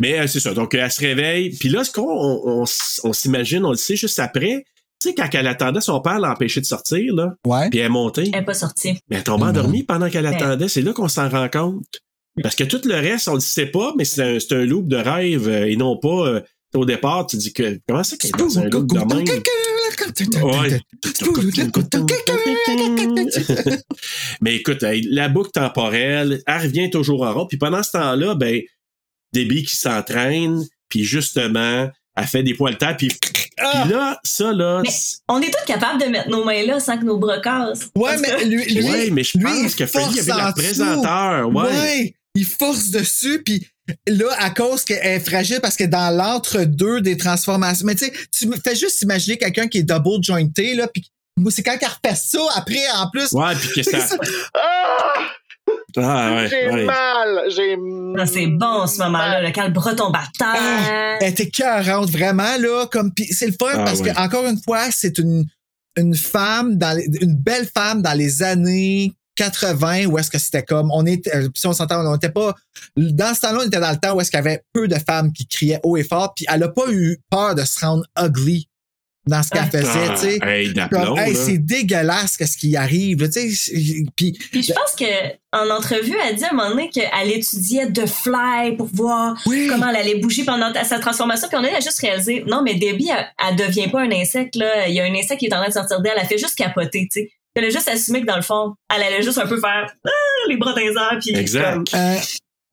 Mais 0.00 0.18
euh, 0.18 0.26
c'est 0.26 0.40
ça. 0.40 0.54
Donc, 0.54 0.74
euh, 0.74 0.78
elle 0.82 0.90
se 0.90 1.00
réveille. 1.00 1.50
Puis 1.50 1.68
là, 1.68 1.84
ce 1.84 1.90
qu'on 1.92 2.08
on, 2.08 2.60
on 2.60 2.64
s- 2.64 3.00
on 3.04 3.12
s'imagine, 3.12 3.64
on 3.64 3.70
le 3.72 3.76
sait 3.76 3.96
juste 3.96 4.18
après, 4.18 4.64
tu 5.00 5.08
sais, 5.10 5.14
quand 5.14 5.28
elle 5.32 5.46
attendait 5.46 5.80
son 5.80 6.00
père 6.00 6.18
l'empêcher 6.18 6.60
de 6.60 6.66
sortir, 6.66 7.14
là, 7.14 7.34
Ouais. 7.46 7.68
puis 7.70 7.80
elle 7.80 7.86
est 7.86 7.88
montée, 7.90 8.30
Elle 8.32 8.40
est 8.42 8.44
pas 8.44 8.54
sortie. 8.54 8.98
mais 9.08 9.16
elle 9.16 9.24
tombe 9.24 9.42
endormie 9.42 9.82
pendant 9.82 10.08
qu'elle 10.08 10.24
Ben. 10.24 10.34
attendait. 10.34 10.68
C'est 10.68 10.82
là 10.82 10.92
qu'on 10.92 11.08
s'en 11.08 11.28
rend 11.28 11.48
compte. 11.48 11.84
Parce 12.42 12.54
que 12.54 12.64
tout 12.64 12.80
le 12.84 12.94
reste, 12.94 13.28
on 13.28 13.34
le 13.34 13.40
sait 13.40 13.66
pas, 13.66 13.94
mais 13.96 14.04
c'est 14.04 14.22
un, 14.22 14.38
c'est 14.38 14.54
un 14.54 14.64
loop 14.66 14.88
de 14.88 14.96
rêve 14.96 15.48
euh, 15.48 15.66
et 15.66 15.76
non 15.76 15.96
pas 15.98 16.26
euh, 16.28 16.40
au 16.74 16.84
départ, 16.84 17.26
tu 17.26 17.36
dis 17.38 17.52
que 17.54 17.78
comment 17.88 18.04
ça 18.04 18.16
qu'elle 18.18 18.30
est 18.30 18.38
dans 18.38 18.58
un 18.58 18.64
loop 18.68 18.86
de 18.92 18.98
même? 19.14 19.42
Mais 24.40 24.56
écoute, 24.56 24.82
la 24.82 25.28
boucle 25.28 25.50
temporelle, 25.50 26.42
elle 26.46 26.62
revient 26.62 26.90
toujours 26.90 27.22
en 27.22 27.32
rond. 27.32 27.46
Puis 27.46 27.58
pendant 27.58 27.82
ce 27.82 27.92
temps-là, 27.92 28.34
ben, 28.34 28.60
Debbie 29.32 29.64
qui 29.64 29.76
s'entraîne, 29.76 30.62
puis 30.88 31.04
justement, 31.04 31.88
elle 32.16 32.24
fait 32.26 32.42
des 32.42 32.54
poils 32.54 32.74
de 32.74 32.78
terre, 32.78 32.96
puis, 32.96 33.08
puis 33.56 33.90
là, 33.90 34.20
ça, 34.22 34.52
là... 34.52 34.80
Mais 34.82 34.90
on 35.28 35.40
est 35.40 35.50
tous 35.50 35.64
capables 35.66 36.00
de 36.00 36.08
mettre 36.08 36.28
nos 36.28 36.44
mains 36.44 36.64
là 36.64 36.78
sans 36.78 36.98
que 36.98 37.04
nos 37.04 37.18
bras 37.18 37.40
cassent. 37.40 37.88
Ouais, 37.94 38.16
mais 38.18 38.44
lui, 38.44 38.64
lui, 38.64 38.88
ouais, 38.88 39.10
mais 39.10 39.24
je 39.24 39.38
lui, 39.38 39.44
pense 39.44 39.72
il 39.72 39.74
que 39.74 39.86
Freddy 39.86 40.20
avait 40.20 40.42
la 40.42 40.52
présenteur. 40.52 41.48
Ouais. 41.48 41.64
Ouais, 41.64 42.14
il 42.34 42.44
force 42.44 42.90
dessus, 42.90 43.42
puis 43.42 43.66
là, 44.06 44.28
à 44.38 44.50
cause 44.50 44.84
qu'elle 44.84 45.04
est 45.04 45.20
fragile, 45.20 45.60
parce 45.62 45.76
que 45.76 45.84
dans 45.84 46.14
l'entre-deux 46.14 47.00
des 47.00 47.16
transformations, 47.16 47.86
mais 47.86 47.94
tu 47.94 48.06
sais, 48.06 48.12
tu 48.30 48.46
me 48.46 48.56
fais 48.56 48.76
juste 48.76 49.00
imaginer 49.02 49.38
quelqu'un 49.38 49.68
qui 49.68 49.78
est 49.78 49.82
double 49.82 50.22
jointé, 50.22 50.74
là, 50.74 50.86
puis 50.88 51.10
moi, 51.38 51.50
c'est 51.50 51.62
quand 51.62 51.76
qu'elle 51.78 51.88
refait 51.88 52.16
ça, 52.16 52.40
après, 52.54 52.84
en 52.94 53.10
plus. 53.10 53.32
Ouais, 53.32 53.54
puis 53.54 53.82
que 53.82 53.82
ça... 53.90 54.16
Ah! 54.54 55.14
Ah, 55.98 56.34
ouais, 56.34 56.48
j'ai 56.48 56.68
ouais. 56.70 56.84
mal, 56.84 57.42
j'ai 57.48 57.76
Ah, 58.18 58.26
c'est 58.26 58.46
bon 58.46 58.86
ce 58.86 58.98
moment-là, 58.98 59.40
le 59.42 59.70
bras 59.72 59.94
tombe 59.94 60.14
à 60.16 60.24
terre. 60.38 61.18
Elle 61.20 61.30
était 61.32 61.48
cœurante, 61.48 62.10
vraiment, 62.10 62.56
là, 62.58 62.86
comme, 62.90 63.12
puis 63.12 63.26
c'est 63.32 63.46
le 63.46 63.52
fun, 63.58 63.68
Ah, 63.72 63.84
parce 63.84 64.00
ouais. 64.00 64.12
que, 64.12 64.18
encore 64.20 64.46
une 64.46 64.60
fois, 64.62 64.90
c'est 64.90 65.18
une, 65.18 65.44
une 65.96 66.14
femme, 66.14 66.76
dans 66.76 66.96
les- 66.96 67.08
une 67.22 67.34
belle 67.36 67.66
femme 67.74 68.02
dans 68.02 68.12
les 68.12 68.42
années 68.42 69.12
80, 69.36 70.06
où 70.06 70.18
est-ce 70.18 70.30
que 70.30 70.38
c'était 70.38 70.62
comme, 70.62 70.90
on 70.92 71.04
est, 71.06 71.26
euh, 71.34 71.48
si 71.54 71.66
on 71.66 71.72
s'entend, 71.72 72.04
on 72.06 72.12
n'était 72.12 72.30
pas, 72.30 72.54
dans 72.96 73.34
ce 73.34 73.40
temps-là, 73.42 73.58
on 73.62 73.66
était 73.66 73.80
dans 73.80 73.90
le 73.90 73.96
temps 73.98 74.14
où 74.14 74.20
est-ce 74.20 74.30
qu'il 74.30 74.38
y 74.38 74.40
avait 74.40 74.62
peu 74.72 74.88
de 74.88 74.96
femmes 74.96 75.32
qui 75.32 75.46
criaient 75.46 75.80
haut 75.82 75.96
et 75.96 76.04
fort, 76.04 76.32
puis 76.34 76.46
elle 76.52 76.62
a 76.62 76.68
pas 76.68 76.90
eu 76.90 77.18
peur 77.30 77.54
de 77.54 77.62
se 77.64 77.80
rendre 77.84 78.04
ugly. 78.18 78.68
Dans 79.26 79.42
ce 79.42 79.50
qu'elle 79.50 79.64
faisait, 79.64 80.08
Ah, 80.08 80.14
tu 80.14 80.20
sais. 80.20 80.38
hey, 80.42 80.72
Comme, 80.90 81.18
hey, 81.18 81.34
c'est 81.34 81.58
dégueulasse 81.58 82.36
qu'est-ce 82.36 82.56
qui 82.56 82.76
arrive, 82.76 83.28
tu 83.30 83.50
sais. 83.52 84.04
Puis, 84.14 84.32
Puis 84.52 84.62
je 84.62 84.72
pense 84.72 84.94
que 84.98 85.04
en 85.52 85.68
entrevue, 85.70 86.14
elle 86.28 86.36
dit 86.36 86.44
à 86.44 86.50
un 86.52 86.54
moment 86.54 86.70
donné 86.70 86.90
qu'elle 86.90 87.30
étudiait 87.32 87.86
de 87.90 88.06
fly 88.06 88.76
pour 88.76 88.86
voir 88.92 89.36
comment 89.68 89.88
elle 89.90 89.96
allait 89.96 90.16
bouger 90.20 90.44
pendant 90.44 90.72
sa 90.84 90.98
transformation. 90.98 91.48
Puis 91.48 91.58
on 91.60 91.64
a 91.64 91.80
juste 91.80 91.98
réalisé, 92.00 92.44
non, 92.46 92.62
mais 92.62 92.74
Debbie, 92.74 93.10
elle, 93.10 93.26
elle 93.48 93.56
devient 93.56 93.88
pas 93.88 94.00
un 94.02 94.10
insecte, 94.12 94.54
là. 94.56 94.86
Il 94.88 94.94
y 94.94 95.00
a 95.00 95.04
un 95.04 95.14
insecte 95.14 95.40
qui 95.40 95.46
est 95.46 95.54
en 95.54 95.58
train 95.58 95.68
de 95.68 95.72
sortir 95.74 96.00
d'elle. 96.00 96.14
Elle 96.20 96.26
fait 96.26 96.38
juste 96.38 96.54
capoter, 96.56 97.08
tu 97.12 97.20
sais. 97.22 97.30
Elle 97.54 97.64
a 97.64 97.70
juste 97.70 97.88
assumé 97.88 98.20
que 98.20 98.26
dans 98.26 98.36
le 98.36 98.42
fond, 98.42 98.74
elle 98.94 99.02
allait 99.02 99.22
juste 99.22 99.38
un 99.38 99.46
peu 99.46 99.58
faire 99.58 99.86
ah, 100.06 100.10
les 100.48 100.58
bras 100.58 100.72
dans 100.72 100.78
les 100.78 100.88
airs. 100.92 101.18
Puis 101.20 101.34
Exact. 101.34 101.72
comme- 101.90 102.00
euh, 102.00 102.16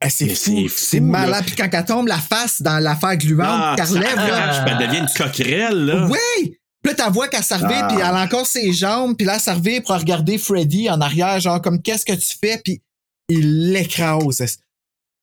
ah, 0.03 0.09
c'est 0.09 0.27
fou, 0.29 0.35
c'est 0.35 0.67
c'est 0.69 0.97
fou, 0.99 1.03
malade. 1.05 1.29
là. 1.31 1.41
Puis 1.43 1.55
quand 1.55 1.69
elle 1.71 1.85
tombe 1.85 2.07
la 2.07 2.17
face 2.19 2.61
dans 2.61 2.79
l'affaire 2.79 3.17
gluante 3.17 3.47
Ah, 3.49 3.73
qu'elle 3.77 3.85
relève, 3.87 4.15
là. 4.15 4.65
elle 4.67 4.87
devient 4.87 4.99
une 4.99 5.07
coquerelle, 5.25 5.85
là. 5.85 6.07
Oui! 6.09 6.57
Puis 6.83 6.91
là, 6.91 6.95
ta 6.95 7.09
voix 7.09 7.27
qu'elle 7.29 7.43
s'en 7.43 7.55
revient, 7.59 7.79
Ah. 7.81 7.87
puis 7.87 7.97
elle 7.97 8.03
a 8.03 8.21
encore 8.23 8.45
ses 8.45 8.73
jambes, 8.73 9.15
puis 9.15 9.25
là, 9.25 9.35
elle 9.35 9.39
s'en 9.39 9.55
revient 9.55 9.79
pour 9.81 9.95
regarder 9.95 10.37
Freddy 10.37 10.89
en 10.89 10.99
arrière, 11.01 11.39
genre 11.39 11.61
comme 11.61 11.81
qu'est-ce 11.81 12.05
que 12.05 12.13
tu 12.13 12.35
fais, 12.41 12.59
puis 12.63 12.81
il 13.29 13.71
l'écrase. 13.71 14.57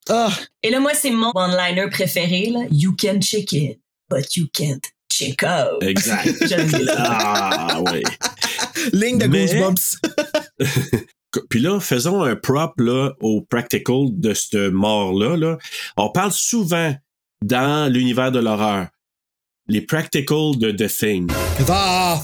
Ah! 0.09 0.31
Et 0.62 0.70
là, 0.70 0.81
moi, 0.81 0.93
c'est 0.94 1.11
mon 1.11 1.31
one-liner 1.35 1.89
préféré, 1.90 2.51
là. 2.51 2.61
You 2.70 2.97
can 2.98 3.20
check 3.20 3.52
in, 3.52 3.73
but 4.09 4.35
you 4.36 4.47
can't 4.52 4.81
check 5.12 5.43
out. 5.43 5.82
Exact. 5.82 6.35
J'aime 6.48 6.70
ça. 6.70 6.94
Ah, 6.97 7.81
oui. 7.93 8.02
Ligne 8.94 9.19
de 9.19 9.27
Mais- 9.27 9.44
Goosebumps. 9.47 9.98
Puis 11.48 11.61
là, 11.61 11.78
faisons 11.81 12.23
un 12.23 12.36
prop 12.36 12.73
là, 12.78 13.12
au 13.20 13.40
practical 13.43 14.07
de 14.11 14.35
cette 14.35 14.73
mort-là. 14.73 15.36
Là. 15.36 15.59
On 15.97 16.11
parle 16.11 16.32
souvent 16.32 16.94
dans 17.44 17.93
l'univers 17.93 18.32
de 18.32 18.40
l'horreur. 18.40 18.89
Les 19.69 19.81
practicals 19.82 20.59
de 20.59 20.73
The 20.73 20.89
Thing. 20.89 21.31
Ah! 21.69 22.20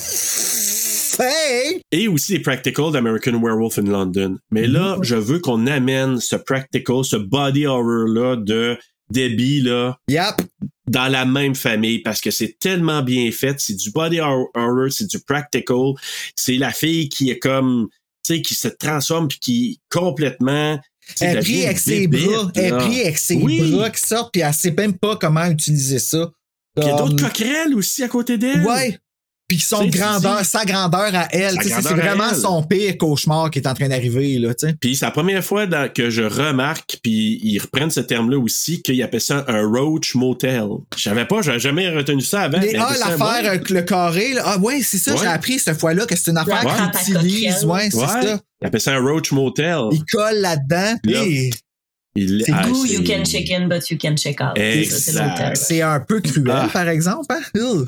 Hey! 1.18 1.80
Et 1.92 2.08
aussi 2.08 2.32
les 2.32 2.40
practicals 2.40 2.92
d'American 2.92 3.40
Werewolf 3.40 3.78
in 3.78 3.84
London. 3.84 4.36
Mais 4.50 4.66
là, 4.66 4.98
je 5.02 5.14
veux 5.16 5.38
qu'on 5.38 5.66
amène 5.66 6.20
ce 6.20 6.36
practical, 6.36 7.04
ce 7.04 7.16
body 7.16 7.66
horror-là 7.66 8.36
de 8.36 8.76
Debbie, 9.10 9.62
là, 9.62 9.96
Yep. 10.08 10.42
dans 10.90 11.08
la 11.08 11.24
même 11.24 11.54
famille 11.54 12.00
parce 12.00 12.20
que 12.20 12.30
c'est 12.30 12.58
tellement 12.58 13.02
bien 13.02 13.30
fait. 13.30 13.54
C'est 13.58 13.76
du 13.76 13.92
body 13.92 14.20
hor- 14.20 14.50
horror, 14.54 14.88
c'est 14.90 15.06
du 15.08 15.20
practical. 15.20 15.92
C'est 16.34 16.56
la 16.58 16.72
fille 16.72 17.08
qui 17.08 17.30
est 17.30 17.38
comme, 17.38 17.88
sais, 18.26 18.42
qui 18.42 18.54
se 18.54 18.68
transforme 18.68 19.28
puis 19.28 19.38
qui 19.38 19.80
complètement. 19.90 20.78
Elle 21.20 21.36
devient 21.36 21.66
avec 21.66 21.78
ses 21.78 22.08
bras. 22.08 22.50
Elle 22.54 22.76
prise 22.76 23.00
avec 23.00 23.18
ses 23.18 23.36
bras 23.36 23.90
qui 23.90 24.00
sortent, 24.00 24.32
puis 24.32 24.42
elle 24.42 24.54
sait 24.54 24.72
même 24.72 24.98
pas 24.98 25.16
comment 25.16 25.46
utiliser 25.46 25.98
ça. 25.98 26.30
Puis 26.74 26.84
il 26.84 26.88
y 26.88 26.92
a 26.92 26.96
d'autres 26.96 27.28
coquerelles 27.28 27.74
aussi 27.74 28.02
à 28.02 28.08
côté 28.08 28.36
d'elle. 28.38 28.64
Ouais. 28.64 28.98
Puis 29.48 29.58
tu 29.58 29.90
grandeur, 29.90 30.44
sa 30.44 30.64
grandeur 30.64 31.14
à 31.14 31.28
elle. 31.30 31.56
C'est 31.62 31.70
vraiment 31.80 32.30
elle. 32.32 32.36
son 32.36 32.62
pire 32.64 32.98
cauchemar 32.98 33.48
qui 33.50 33.60
est 33.60 33.68
en 33.68 33.74
train 33.74 33.88
d'arriver, 33.88 34.38
là, 34.40 34.52
tu 34.54 34.66
sais. 34.66 34.74
Puis 34.80 34.96
c'est 34.96 35.04
la 35.04 35.12
première 35.12 35.44
fois 35.44 35.66
dans- 35.66 35.88
que 35.92 36.10
je 36.10 36.22
remarque, 36.22 36.98
puis 37.02 37.38
ils 37.42 37.58
reprennent 37.60 37.90
ce 37.90 38.00
terme-là 38.00 38.38
aussi, 38.38 38.82
qu'ils 38.82 39.00
appellent 39.04 39.20
ça 39.20 39.44
un 39.46 39.64
roach 39.64 40.16
motel. 40.16 40.66
Je 40.96 41.02
savais 41.04 41.26
pas, 41.26 41.42
j'avais 41.42 41.60
jamais 41.60 41.88
retenu 41.88 42.22
ça 42.22 42.42
avant. 42.42 42.58
Mais 42.58 42.74
ah, 42.76 42.92
l'affaire 42.98 43.50
avec 43.50 43.70
le 43.70 43.82
carré, 43.82 44.34
là. 44.34 44.42
Ah, 44.44 44.58
ouais, 44.58 44.80
c'est 44.82 44.98
ça, 44.98 45.12
Ouais. 45.12 45.18
j'ai 45.20 45.26
appris 45.28 45.58
cette 45.60 45.78
fois-là 45.78 46.06
que 46.06 46.16
c'est 46.16 46.30
une 46.32 46.38
affaire 46.38 46.64
La 46.64 46.88
qu'ils 47.00 47.14
utilisent. 47.14 47.64
Ouais, 47.64 47.88
c'est 47.90 47.98
Ouais. 47.98 48.06
ça. 48.06 48.40
Ils 48.62 48.66
appellent 48.66 48.80
ça 48.80 48.94
un 48.94 49.00
roach 49.00 49.30
motel. 49.30 49.78
Ils 49.92 50.04
collent 50.10 50.40
là-dedans. 50.40 50.98
Là. 51.04 51.22
C'est 51.24 51.50
ah, 52.52 52.64
c'est- 52.64 52.92
you 52.94 53.02
can 53.04 53.24
check 53.24 53.50
in, 53.50 53.68
but 53.68 53.88
you 53.90 53.98
can 54.00 54.16
check 54.16 54.40
out. 54.40 54.58
C'est 55.54 55.82
un 55.82 56.00
peu 56.00 56.20
cruel, 56.20 56.50
Ah. 56.50 56.68
par 56.72 56.88
exemple. 56.88 57.26
Hein? 57.54 57.84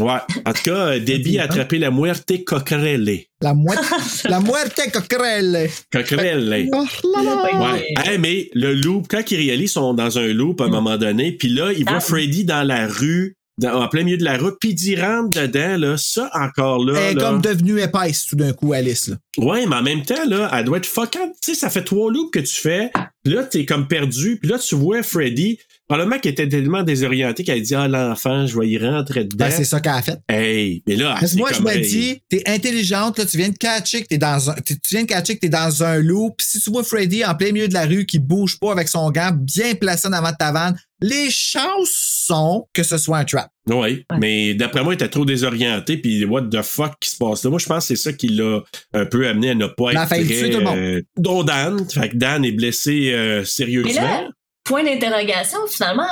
Ouais. 0.00 0.18
En 0.44 0.52
tout 0.52 0.62
cas, 0.64 0.86
euh, 0.88 0.98
Debbie 1.00 1.38
a 1.38 1.44
attrapé 1.44 1.78
la 1.78 1.90
muerte 1.90 2.32
coquerelle. 2.44 3.20
La, 3.40 3.54
moite, 3.54 3.78
la 4.24 4.40
muerte 4.40 4.80
coquerelle. 4.92 5.68
Coquerelle. 5.92 6.68
Oh. 6.72 6.84
Ouais. 7.14 7.84
Hey, 8.04 8.18
mais 8.18 8.48
le 8.54 8.74
loop, 8.74 9.06
quand 9.10 9.22
ils 9.30 9.36
réalisent, 9.36 9.70
ils 9.70 9.74
sont 9.74 9.94
dans 9.94 10.18
un 10.18 10.28
loop 10.28 10.60
à 10.60 10.64
un 10.64 10.68
moment 10.68 10.96
donné, 10.96 11.32
puis 11.32 11.48
là, 11.48 11.72
ils 11.72 11.84
voient 11.84 11.96
Ah. 11.98 12.00
Freddy 12.00 12.44
dans 12.44 12.62
la 12.66 12.86
rue, 12.86 13.34
dans- 13.58 13.82
en 13.82 13.88
plein 13.88 14.04
milieu 14.04 14.16
de 14.18 14.24
la 14.24 14.36
rue, 14.36 14.52
puis 14.60 14.70
ils 14.74 15.00
rentrent 15.00 15.30
dedans, 15.40 15.76
là, 15.76 15.96
ça 15.96 16.30
encore 16.34 16.84
là. 16.84 16.98
Elle 17.00 17.12
est 17.12 17.14
là. 17.14 17.22
comme 17.30 17.40
devenue 17.40 17.80
épaisse 17.80 18.26
tout 18.26 18.36
d'un 18.36 18.52
coup, 18.52 18.72
Alice. 18.72 19.08
Là. 19.08 19.16
Ouais, 19.38 19.66
mais 19.66 19.76
en 19.76 19.82
même 19.82 20.02
temps, 20.04 20.24
là, 20.28 20.50
elle 20.54 20.64
doit 20.64 20.78
être 20.78 20.86
fuckante. 20.86 21.32
Tu 21.42 21.54
sais, 21.54 21.54
ça 21.54 21.70
fait 21.70 21.82
trois 21.82 22.10
loops 22.12 22.30
que 22.32 22.40
tu 22.40 22.54
fais, 22.54 22.90
puis 23.24 23.34
là, 23.34 23.44
t'es 23.44 23.64
comme 23.64 23.88
perdu, 23.88 24.38
puis 24.40 24.48
là, 24.50 24.58
tu 24.58 24.74
vois 24.76 25.02
Freddy, 25.02 25.58
probablement 25.88 26.18
qu'il 26.20 26.30
était 26.30 26.48
tellement 26.48 26.82
désorienté 26.82 27.44
qu'elle 27.44 27.62
dit, 27.62 27.74
ah, 27.74 27.88
l'enfant, 27.88 28.46
je 28.46 28.58
vais 28.58 28.68
y 28.68 28.78
rentrer 28.78 29.24
dedans. 29.24 29.46
Ben, 29.46 29.50
c'est 29.50 29.64
ça 29.64 29.80
qu'elle 29.80 29.92
a 29.92 30.02
fait. 30.02 30.18
Hey, 30.28 30.82
mais 30.86 30.96
là, 30.96 31.16
Parce 31.18 31.32
que 31.32 31.38
moi, 31.38 31.50
je 31.52 31.62
me 31.62 31.80
dis, 31.82 32.22
t'es 32.28 32.42
intelligente, 32.46 33.18
là, 33.18 33.24
tu 33.26 33.36
viens 33.38 33.48
de 33.48 33.56
catcher 33.56 34.02
que 34.02 34.08
t'es 34.08 34.18
dans 34.18 34.50
un, 34.50 34.54
tu 34.64 34.74
viens 34.90 35.02
de 35.02 35.08
catcher 35.08 35.34
que 35.34 35.40
t'es 35.40 35.48
dans 35.48 35.82
un 35.82 35.98
loop. 35.98 36.36
Puis 36.38 36.46
si 36.46 36.60
tu 36.60 36.70
vois 36.70 36.84
Freddy 36.84 37.24
en 37.24 37.34
plein 37.34 37.52
milieu 37.52 37.68
de 37.68 37.74
la 37.74 37.86
rue 37.86 38.06
qui 38.06 38.18
bouge 38.18 38.58
pas 38.60 38.72
avec 38.72 38.88
son 38.88 39.10
gant 39.10 39.30
bien 39.32 39.74
placé 39.74 40.08
en 40.08 40.12
avant 40.12 40.30
de 40.30 40.36
ta 40.36 40.52
vanne, 40.52 40.76
les 41.00 41.30
chances 41.30 42.24
sont 42.26 42.66
que 42.72 42.82
ce 42.82 42.98
soit 42.98 43.18
un 43.18 43.24
trap. 43.24 43.48
Oui, 43.68 44.04
mais 44.18 44.54
d'après 44.54 44.82
moi, 44.82 44.94
il 44.94 44.96
était 44.96 45.08
trop 45.08 45.24
désorienté, 45.24 45.96
puis 45.98 46.24
what 46.24 46.42
the 46.50 46.62
fuck 46.62 46.94
qui 47.00 47.10
se 47.10 47.16
passe 47.16 47.44
là. 47.44 47.50
Moi, 47.50 47.58
je 47.58 47.66
pense 47.66 47.84
que 47.86 47.94
c'est 47.96 48.02
ça 48.02 48.12
qui 48.12 48.28
l'a 48.28 48.60
un 48.94 49.06
peu 49.06 49.28
amené 49.28 49.50
à 49.50 49.54
ne 49.54 49.66
pas 49.66 49.90
a 49.90 49.92
être 50.04 50.08
très, 50.08 50.50
tout 50.50 50.58
le 50.58 50.64
monde. 50.64 50.76
euh, 50.76 51.02
dont 51.16 51.44
Dan. 51.44 51.88
Fait 51.88 52.08
que 52.08 52.16
Dan 52.16 52.44
est 52.44 52.52
blessé 52.52 53.12
euh, 53.12 53.44
sérieusement. 53.44 54.28
Point 54.68 54.84
d'interrogation, 54.84 55.58
finalement, 55.68 56.04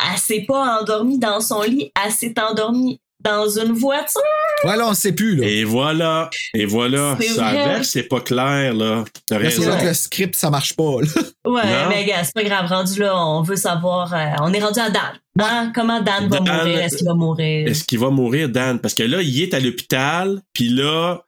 elle 0.00 0.18
s'est 0.18 0.44
pas 0.46 0.80
endormie 0.80 1.18
dans 1.18 1.40
son 1.40 1.62
lit, 1.62 1.92
elle 2.04 2.12
s'est 2.12 2.34
endormie 2.40 3.00
dans 3.20 3.48
une 3.48 3.72
voiture. 3.72 4.20
Voilà, 4.62 4.86
on 4.88 4.94
sait 4.94 5.10
plus, 5.12 5.34
là. 5.36 5.44
Et 5.46 5.64
voilà, 5.64 6.30
et 6.54 6.66
voilà, 6.66 7.16
C'est 7.20 7.28
ça 7.28 7.50
verse, 7.52 7.88
c'est 7.88 8.04
pas 8.04 8.20
clair, 8.20 8.72
là. 8.74 9.04
T'as 9.26 9.38
raison. 9.38 9.68
là 9.68 9.76
que 9.80 9.86
le 9.86 9.94
script, 9.94 10.36
ça 10.36 10.50
marche 10.50 10.74
pas, 10.76 11.00
là. 11.02 11.22
Ouais, 11.44 11.62
Non. 11.64 11.88
mais 11.88 12.04
gars, 12.04 12.22
c'est 12.22 12.34
pas 12.34 12.44
grave, 12.44 12.66
rendu 12.68 13.00
là, 13.00 13.16
on 13.16 13.42
veut 13.42 13.56
savoir, 13.56 14.14
euh, 14.14 14.26
on 14.42 14.52
est 14.52 14.60
rendu 14.60 14.78
à 14.78 14.88
Dan. 14.90 15.02
Hein? 15.40 15.72
Comment 15.74 16.00
Dan 16.00 16.28
va 16.28 16.38
Dan, 16.40 16.56
mourir? 16.58 16.78
Est-ce 16.78 16.96
qu'il 16.96 17.06
va 17.08 17.14
mourir? 17.14 17.68
Est-ce 17.68 17.84
qu'il 17.84 17.98
va 17.98 18.10
mourir, 18.10 18.48
Dan? 18.48 18.78
Parce 18.78 18.94
que 18.94 19.02
là, 19.02 19.20
il 19.20 19.42
est 19.42 19.52
à 19.54 19.58
l'hôpital, 19.60 20.40
puis 20.52 20.68
là, 20.68 21.22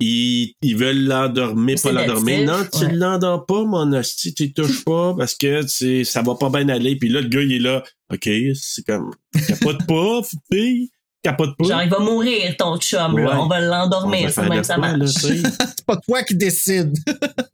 ils, 0.00 0.54
ils 0.62 0.76
veulent 0.76 1.04
l'endormir, 1.04 1.76
pas 1.82 1.92
l'endormir. 1.92 2.44
Non, 2.46 2.64
tu 2.72 2.84
ouais. 2.84 2.92
l'endors 2.92 3.46
pas, 3.46 3.64
mon 3.64 3.92
hostie, 3.92 4.32
tu 4.32 4.52
touches 4.52 4.84
pas, 4.84 5.14
parce 5.16 5.34
que 5.34 5.62
tu 5.62 5.68
sais, 5.68 6.04
ça 6.04 6.22
va 6.22 6.34
pas 6.36 6.50
bien 6.50 6.68
aller. 6.68 6.96
Puis 6.96 7.08
là, 7.08 7.20
le 7.20 7.28
gars, 7.28 7.42
il 7.42 7.52
est 7.52 7.58
là, 7.58 7.82
OK, 8.12 8.28
c'est 8.54 8.86
comme, 8.86 9.12
capote 9.48 9.86
pas, 9.86 10.20
fille, 10.52 10.90
capote 11.22 11.56
pas. 11.58 11.64
Genre, 11.64 11.82
il 11.82 11.90
va 11.90 11.98
mourir, 11.98 12.56
ton 12.56 12.76
chum, 12.78 13.18
là. 13.18 13.40
On 13.40 13.48
va 13.48 13.60
l'endormir, 13.60 14.30
c'est 14.30 14.48
même 14.48 14.64
ça 14.64 14.76
marche. 14.78 15.10
C'est 15.10 15.86
pas 15.86 15.96
toi 15.96 16.22
qui 16.22 16.36
décide. 16.36 16.96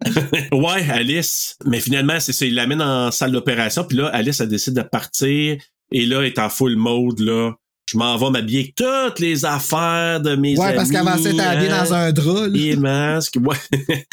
ouais, 0.53 0.91
Alice. 0.91 1.57
Mais 1.65 1.79
finalement, 1.79 2.19
c'est 2.19 2.33
ça, 2.33 2.45
il 2.45 2.55
l'amène 2.57 2.83
en 2.83 3.13
salle 3.13 3.31
d'opération, 3.31 3.85
puis 3.85 3.97
là, 3.97 4.09
Alice, 4.09 4.41
elle 4.41 4.49
décide 4.49 4.75
de 4.75 4.83
partir, 4.83 5.57
et 5.93 6.07
là, 6.07 6.21
elle 6.21 6.27
est 6.27 6.39
en 6.41 6.49
full 6.49 6.77
mode, 6.77 7.21
là. 7.21 7.53
Je 7.87 7.99
m'en 7.99 8.17
vais 8.17 8.31
m'habiller 8.31 8.61
avec 8.61 8.75
toutes 8.75 9.19
les 9.21 9.45
affaires 9.45 10.21
de 10.21 10.37
mes 10.37 10.57
Ouais, 10.59 10.67
amis. 10.69 10.77
parce 10.77 10.91
qu'avant 10.91 11.19
ça, 11.19 11.31
t'es 11.33 11.41
habillé 11.41 11.71
hein. 11.71 11.85
dans 11.85 11.93
un 11.95 12.13
drap, 12.13 12.47
là. 12.49 12.59
Et 12.59 12.77
masque, 12.77 13.37
ouais. 13.41 13.57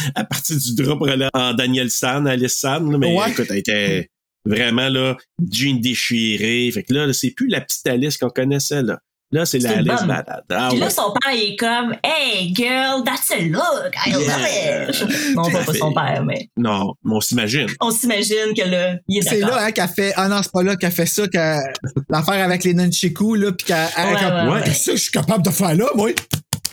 à 0.15 0.23
partir 0.25 0.57
du 0.57 0.75
drap 0.75 0.97
pour 0.97 1.07
aller 1.09 1.27
en 1.33 1.53
Daniel 1.53 1.89
San, 1.89 2.27
Alice 2.27 2.57
San, 2.59 2.91
là, 2.91 2.97
mais 2.97 3.15
Ouais. 3.17 3.31
écoute, 3.31 3.47
elle 3.49 3.57
était 3.57 4.09
vraiment 4.45 4.89
là, 4.89 5.15
jean 5.49 5.79
déchiré. 5.79 6.69
Fait 6.73 6.83
que 6.83 6.93
là, 6.93 7.07
là, 7.07 7.13
c'est 7.13 7.31
plus 7.31 7.47
la 7.47 7.61
petite 7.61 7.87
Alice 7.87 8.17
qu'on 8.17 8.29
connaissait, 8.29 8.81
là. 8.83 8.99
Là, 9.31 9.45
c'est 9.45 9.59
la 9.59 9.75
bonne. 9.77 10.07
Badad. 10.07 10.43
Ah, 10.51 10.67
Puis 10.69 10.79
là, 10.79 10.85
ouais. 10.87 10.91
son 10.91 11.13
père, 11.21 11.33
il 11.33 11.53
est 11.53 11.55
comme, 11.55 11.95
Hey, 12.03 12.53
girl, 12.53 13.03
that's 13.05 13.31
a 13.31 13.41
look, 13.41 13.93
I 14.05 14.11
love 14.11 14.23
Yeah. 14.27 14.89
it. 14.89 15.05
Non, 15.35 15.49
pas, 15.49 15.63
pas 15.63 15.73
son 15.73 15.93
père, 15.93 16.23
mais 16.25 16.49
Non, 16.57 16.93
mais 17.03 17.15
on 17.15 17.21
s'imagine. 17.21 17.67
on 17.79 17.91
s'imagine 17.91 18.53
que 18.55 18.67
là, 18.69 18.95
il 19.07 19.19
est 19.19 19.21
C'est 19.21 19.39
là 19.39 19.57
hein, 19.65 19.71
qu'elle 19.71 19.87
fait. 19.87 20.13
Ah 20.17 20.27
non, 20.27 20.41
c'est 20.43 20.51
pas 20.51 20.63
là 20.63 20.75
qu'elle 20.75 20.91
fait 20.91 21.05
ça, 21.05 21.27
qu'elle- 21.27 21.61
l'affaire 22.09 22.43
avec 22.43 22.63
les 22.65 22.73
nunchikus, 22.73 23.37
là, 23.37 23.51
puis 23.53 23.67
qu'elle. 23.67 23.77
Ouais, 23.77 24.15
comme, 24.19 24.49
ouais, 24.49 24.53
ouais. 24.55 24.63
Que 24.63 24.71
je 24.73 24.95
suis 24.97 25.11
capable 25.11 25.43
de 25.45 25.49
faire 25.51 25.75
là, 25.75 25.85
moi? 25.95 26.09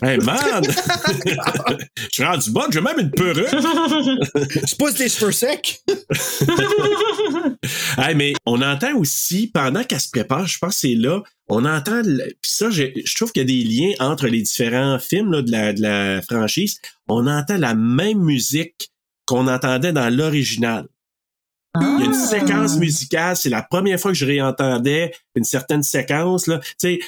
Hey, 0.00 0.18
man! 0.24 0.62
Je 0.64 2.06
suis 2.12 2.22
rendu 2.24 2.50
bonne, 2.50 2.72
j'ai 2.72 2.80
même 2.80 2.98
une 3.00 3.10
perruque. 3.10 3.48
Je 3.50 4.76
pousse 4.76 4.98
les 4.98 5.08
cheveux 5.08 5.32
secs? 5.32 5.80
Hey, 7.98 8.14
mais 8.14 8.32
on 8.46 8.62
entend 8.62 8.94
aussi, 8.96 9.48
pendant 9.48 9.82
qu'elle 9.82 10.00
se 10.00 10.10
prépare, 10.10 10.46
je 10.46 10.58
pense 10.58 10.74
que 10.74 10.80
c'est 10.80 10.94
là, 10.94 11.20
on 11.48 11.64
entend, 11.64 12.00
le- 12.04 12.28
pis 12.40 12.50
ça, 12.50 12.70
je, 12.70 12.84
je 13.04 13.14
trouve 13.16 13.32
qu'il 13.32 13.42
y 13.42 13.44
a 13.44 13.46
des 13.46 13.64
liens 13.68 13.92
entre 13.98 14.28
les 14.28 14.40
différents 14.42 14.98
films 15.00 15.32
là, 15.32 15.42
de, 15.42 15.50
la, 15.50 15.72
de 15.72 15.82
la 15.82 16.22
franchise. 16.22 16.80
On 17.08 17.26
entend 17.26 17.56
la 17.58 17.74
même 17.74 18.18
musique 18.20 18.90
qu'on 19.26 19.48
entendait 19.48 19.92
dans 19.92 20.08
l'original. 20.14 20.86
Il 21.80 21.82
y 22.00 22.02
a 22.02 22.04
une 22.06 22.12
Ah. 22.14 22.26
séquence 22.26 22.76
musicale, 22.78 23.36
c'est 23.36 23.50
la 23.50 23.62
première 23.62 23.98
fois 23.98 24.12
que 24.12 24.18
je 24.18 24.26
réentendais 24.26 25.12
une 25.34 25.44
certaine 25.44 25.82
séquence, 25.82 26.46
là. 26.46 26.58
Tu 26.60 26.68
sais, 26.78 26.98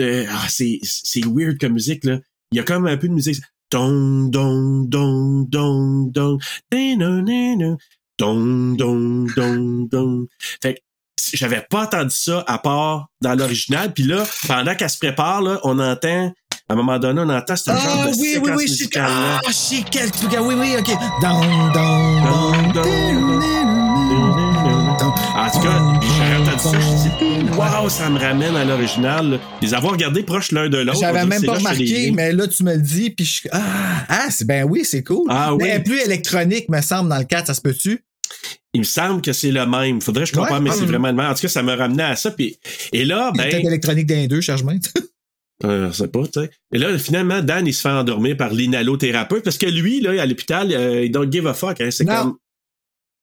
euh, 0.00 0.26
ah, 0.30 0.46
c'est, 0.48 0.78
c'est 0.82 1.24
weird 1.26 1.58
comme 1.58 1.72
musique, 1.72 2.04
là. 2.04 2.18
Il 2.52 2.56
y 2.56 2.60
a 2.60 2.62
comme 2.62 2.86
un 2.86 2.96
peu 2.96 3.08
de 3.08 3.12
musique. 3.12 3.42
Dong. 3.70 4.30
Ding, 4.30 4.88
dong, 4.90 5.48
ding, 7.24 7.58
dong. 7.58 7.78
Dong, 8.18 8.76
dong, 8.76 9.28
dong, 9.34 9.88
dong. 9.90 10.26
Fait 10.62 10.74
que 10.74 10.80
J'avais 11.34 11.66
pas 11.68 11.84
entendu 11.84 12.14
ça 12.14 12.44
à 12.46 12.58
part 12.58 13.08
dans 13.20 13.34
l'original. 13.34 13.92
Puis 13.92 14.04
là, 14.04 14.24
pendant 14.46 14.74
qu'elle 14.74 14.90
se 14.90 14.98
prépare, 14.98 15.42
là, 15.42 15.58
on 15.64 15.78
entend, 15.78 16.32
à 16.68 16.72
un 16.72 16.76
moment 16.76 16.98
donné, 16.98 17.20
on 17.20 17.28
entend 17.28 17.56
ce 17.56 17.70
genre 17.70 17.80
Ah 17.84 18.06
de 18.06 18.10
oui, 18.12 18.16
oui, 18.20 18.32
séquence 18.34 18.56
oui, 18.56 18.62
musicale. 18.62 19.10
Ah, 19.10 19.40
je 19.46 19.52
sais 19.52 19.84
quel 19.90 20.10
truc. 20.10 20.30
Oui, 20.40 20.54
oui, 20.54 20.76
ok. 20.78 20.90
Down, 21.20 21.72
down, 21.72 22.72
down. 22.72 23.42
En 25.36 25.50
tout 25.50 25.60
cas, 25.60 25.95
waouh, 26.64 27.88
ça 27.90 28.08
me 28.10 28.18
ramène 28.18 28.56
à 28.56 28.64
l'original. 28.64 29.38
Les 29.62 29.74
avoir 29.74 29.92
regardés 29.92 30.22
proches 30.22 30.52
l'un 30.52 30.68
de 30.68 30.78
l'autre. 30.78 31.00
J'avais 31.00 31.24
même 31.26 31.44
pas 31.44 31.54
remarqué, 31.54 32.10
mais 32.12 32.32
là, 32.32 32.46
tu 32.48 32.62
me 32.64 32.74
le 32.74 32.80
dis, 32.80 33.10
puis 33.10 33.24
je 33.24 33.48
Ah, 33.52 34.04
ah 34.08 34.26
c'est 34.30 34.46
ben 34.46 34.64
oui, 34.64 34.84
c'est 34.84 35.02
cool. 35.02 35.26
Ah 35.28 35.50
mais 35.56 35.64
oui. 35.64 35.68
elle 35.70 35.80
est 35.80 35.84
plus 35.84 36.00
électronique, 36.00 36.68
me 36.68 36.80
semble, 36.80 37.08
dans 37.10 37.18
le 37.18 37.24
4, 37.24 37.48
ça 37.48 37.54
se 37.54 37.60
peut-tu? 37.60 38.04
Il 38.74 38.80
me 38.80 38.84
semble 38.84 39.22
que 39.22 39.32
c'est 39.32 39.50
le 39.50 39.66
même. 39.66 40.00
Faudrait 40.00 40.24
que 40.24 40.30
je 40.30 40.34
compare, 40.34 40.52
Ouais. 40.54 40.60
mais 40.60 40.70
c'est 40.70 40.82
Mm. 40.82 40.86
vraiment 40.88 41.08
le 41.08 41.14
même. 41.14 41.26
En 41.26 41.34
tout 41.34 41.40
cas, 41.42 41.48
ça 41.48 41.62
me 41.62 41.72
ramenait 41.74 42.02
à 42.02 42.16
ça. 42.16 42.30
Puis, 42.30 42.58
et 42.92 43.04
là, 43.04 43.32
ben, 43.34 43.44
Peut-être 43.48 43.66
électronique 43.66 44.06
d'un 44.06 44.26
deux, 44.26 44.40
main. 44.64 44.78
Euh, 45.64 45.90
je 45.90 45.96
sais 45.96 46.08
pas, 46.08 46.22
tu 46.26 46.38
sais. 46.40 46.50
Et 46.74 46.76
là, 46.76 46.98
finalement, 46.98 47.40
Dan, 47.40 47.66
il 47.66 47.72
se 47.72 47.80
fait 47.80 47.88
endormir 47.88 48.36
par 48.36 48.52
l'inhalothérapeute 48.52 49.42
parce 49.42 49.56
que 49.56 49.64
lui, 49.64 50.02
là, 50.02 50.20
à 50.20 50.26
l'hôpital, 50.26 50.70
euh, 50.70 51.02
il 51.06 51.10
don't 51.10 51.32
give 51.32 51.46
a 51.46 51.54
fuck. 51.54 51.80
Hein. 51.80 51.88
C'est 51.90 52.04
comme. 52.04 52.36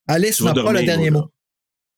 Alice 0.08 0.42
n'a 0.42 0.52
pas 0.52 0.74
le 0.74 0.82
dernier 0.82 1.12
mot. 1.12 1.30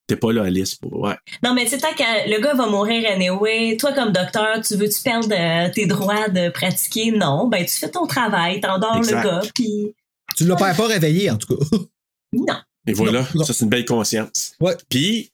T'es 0.07 0.15
pas 0.15 0.31
là, 0.31 0.43
Alice. 0.43 0.75
Pour... 0.75 0.99
Ouais. 0.99 1.15
Non, 1.43 1.53
mais 1.53 1.63
tu 1.63 1.71
sais, 1.71 1.77
tant 1.79 1.93
que 1.93 2.29
le 2.29 2.39
gars 2.39 2.53
va 2.53 2.67
mourir 2.67 3.09
anyway, 3.09 3.75
toi, 3.79 3.91
comme 3.93 4.11
docteur, 4.11 4.61
tu 4.61 4.75
veux-tu 4.75 5.01
perdre 5.01 5.29
euh, 5.31 5.69
tes 5.73 5.87
droits 5.87 6.29
de 6.29 6.49
pratiquer? 6.49 7.11
Non. 7.11 7.47
Ben, 7.47 7.65
tu 7.65 7.73
fais 7.73 7.89
ton 7.89 8.05
travail, 8.05 8.61
t'endors 8.61 8.99
le 9.01 9.07
gars, 9.07 9.41
puis 9.55 9.93
Tu 10.37 10.45
l'as 10.45 10.55
pas, 10.55 10.73
pas 10.73 10.87
réveillé, 10.87 11.31
en 11.31 11.37
tout 11.37 11.55
cas. 11.55 11.77
non. 12.33 12.57
Et 12.87 12.93
voilà, 12.93 13.21
Non, 13.21 13.27
non. 13.35 13.43
ça, 13.43 13.53
c'est 13.53 13.63
une 13.63 13.69
belle 13.69 13.85
conscience. 13.85 14.53
Ouais. 14.59 14.75
Puis, 14.89 15.31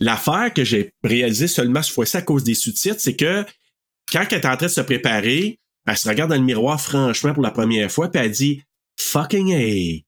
l'affaire 0.00 0.52
que 0.54 0.64
j'ai 0.64 0.92
réalisée 1.04 1.48
seulement 1.48 1.82
cette 1.82 1.94
fois-ci 1.94 2.16
à 2.16 2.22
cause 2.22 2.42
des 2.42 2.54
sous-titres, 2.54 3.00
c'est 3.00 3.16
que 3.16 3.44
quand 4.10 4.24
elle 4.30 4.38
est 4.38 4.46
en 4.46 4.56
train 4.56 4.66
de 4.66 4.70
se 4.70 4.80
préparer, 4.80 5.58
elle 5.86 5.96
se 5.96 6.08
regarde 6.08 6.30
dans 6.30 6.36
le 6.36 6.42
miroir 6.42 6.80
franchement 6.80 7.34
pour 7.34 7.42
la 7.42 7.50
première 7.50 7.90
fois, 7.90 8.08
puis 8.10 8.22
elle 8.22 8.30
dit 8.30 8.62
Fucking 8.98 9.52
A. 9.52 10.02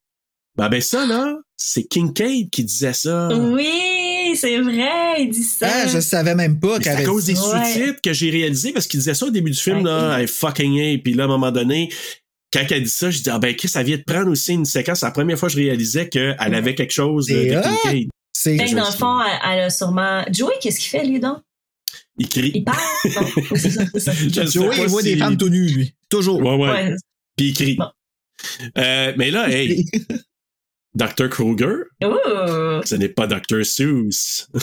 Ben, 0.57 0.69
ben 0.69 0.81
ça, 0.81 1.07
là, 1.07 1.37
c'est 1.57 1.85
Kincaid 1.85 2.51
qui 2.51 2.65
disait 2.65 2.93
ça. 2.93 3.29
Oui, 3.29 3.98
c'est 4.37 4.59
vrai, 4.61 5.21
il 5.23 5.31
dit 5.31 5.43
ça. 5.43 5.69
Ah, 5.71 5.87
je 5.89 6.01
savais 6.01 6.35
même 6.35 6.59
pas 6.61 6.79
C'est 6.81 6.89
à 6.91 7.05
cause 7.05 7.25
des 7.27 7.33
Ouais. 7.39 7.65
sous-titres 7.75 8.01
que 8.03 8.13
j'ai 8.13 8.31
réalisé 8.31 8.73
parce 8.73 8.87
qu'il 8.87 9.01
disait 9.01 9.15
ça 9.15 9.27
au 9.27 9.31
début 9.31 9.51
du 9.51 9.59
film, 9.59 9.79
Ok. 9.79 9.85
là, 9.87 10.21
hey, 10.21 10.27
fucking 10.27 10.79
A. 10.81 10.99
Puis 11.03 11.15
là, 11.15 11.25
à 11.25 11.27
un 11.27 11.31
moment 11.31 11.51
donné, 11.51 11.91
quand 12.53 12.65
elle 12.71 12.83
dit 12.83 12.89
ça, 12.91 13.11
je 13.11 13.21
dis, 13.23 13.31
ah 13.31 13.39
ben, 13.39 13.55
Chris, 13.55 13.69
ça 13.69 13.83
vient 13.83 13.97
de 13.97 14.03
prendre 14.03 14.31
aussi 14.31 14.53
une 14.55 14.65
séquence. 14.65 15.01
C'est 15.01 15.07
la 15.07 15.13
première 15.13 15.39
fois 15.39 15.49
que 15.49 15.55
je 15.55 15.59
réalisais 15.61 16.09
qu'elle 16.09 16.37
avait 16.39 16.75
quelque 16.75 16.93
chose 16.93 17.27
de, 17.27 17.37
Et 17.37 17.51
de 17.51 17.57
ah! 17.57 17.63
Kincaid. 17.83 18.09
C'est 18.33 18.57
que 18.57 18.75
dans 18.75 18.87
le 18.87 18.93
fond, 18.93 19.21
elle, 19.51 19.61
a 19.61 19.71
sûrement. 19.71 20.25
Joey, 20.33 20.55
qu'est-ce 20.61 20.79
qu'il 20.81 20.91
fait, 20.91 21.05
lui, 21.05 21.19
donc? 21.21 21.39
Il 22.19 22.29
crie. 22.29 22.53
Il 22.55 22.65
parle? 22.65 22.79
Joey, 24.51 24.69
pas 24.77 24.77
il 24.83 24.87
voit 24.89 25.03
si- 25.03 25.09
des 25.15 25.17
femmes 25.17 25.37
tout 25.37 25.49
nues, 25.49 25.69
lui. 25.69 25.95
Toujours. 26.09 26.41
Ouais, 26.41 26.55
ouais. 26.55 26.71
Ouais. 26.71 26.95
Puis 27.37 27.49
il 27.49 27.55
crie. 27.55 27.75
Bon. 27.77 27.87
Euh, 28.79 29.13
mais 29.17 29.31
là, 29.31 29.51
hey, 29.51 29.85
Dr. 30.99 31.29
Kruger, 31.31 31.85
ce 32.03 32.95
n'est 32.97 33.09
pas 33.09 33.27
Dr. 33.27 33.65
Seuss. 33.65 34.49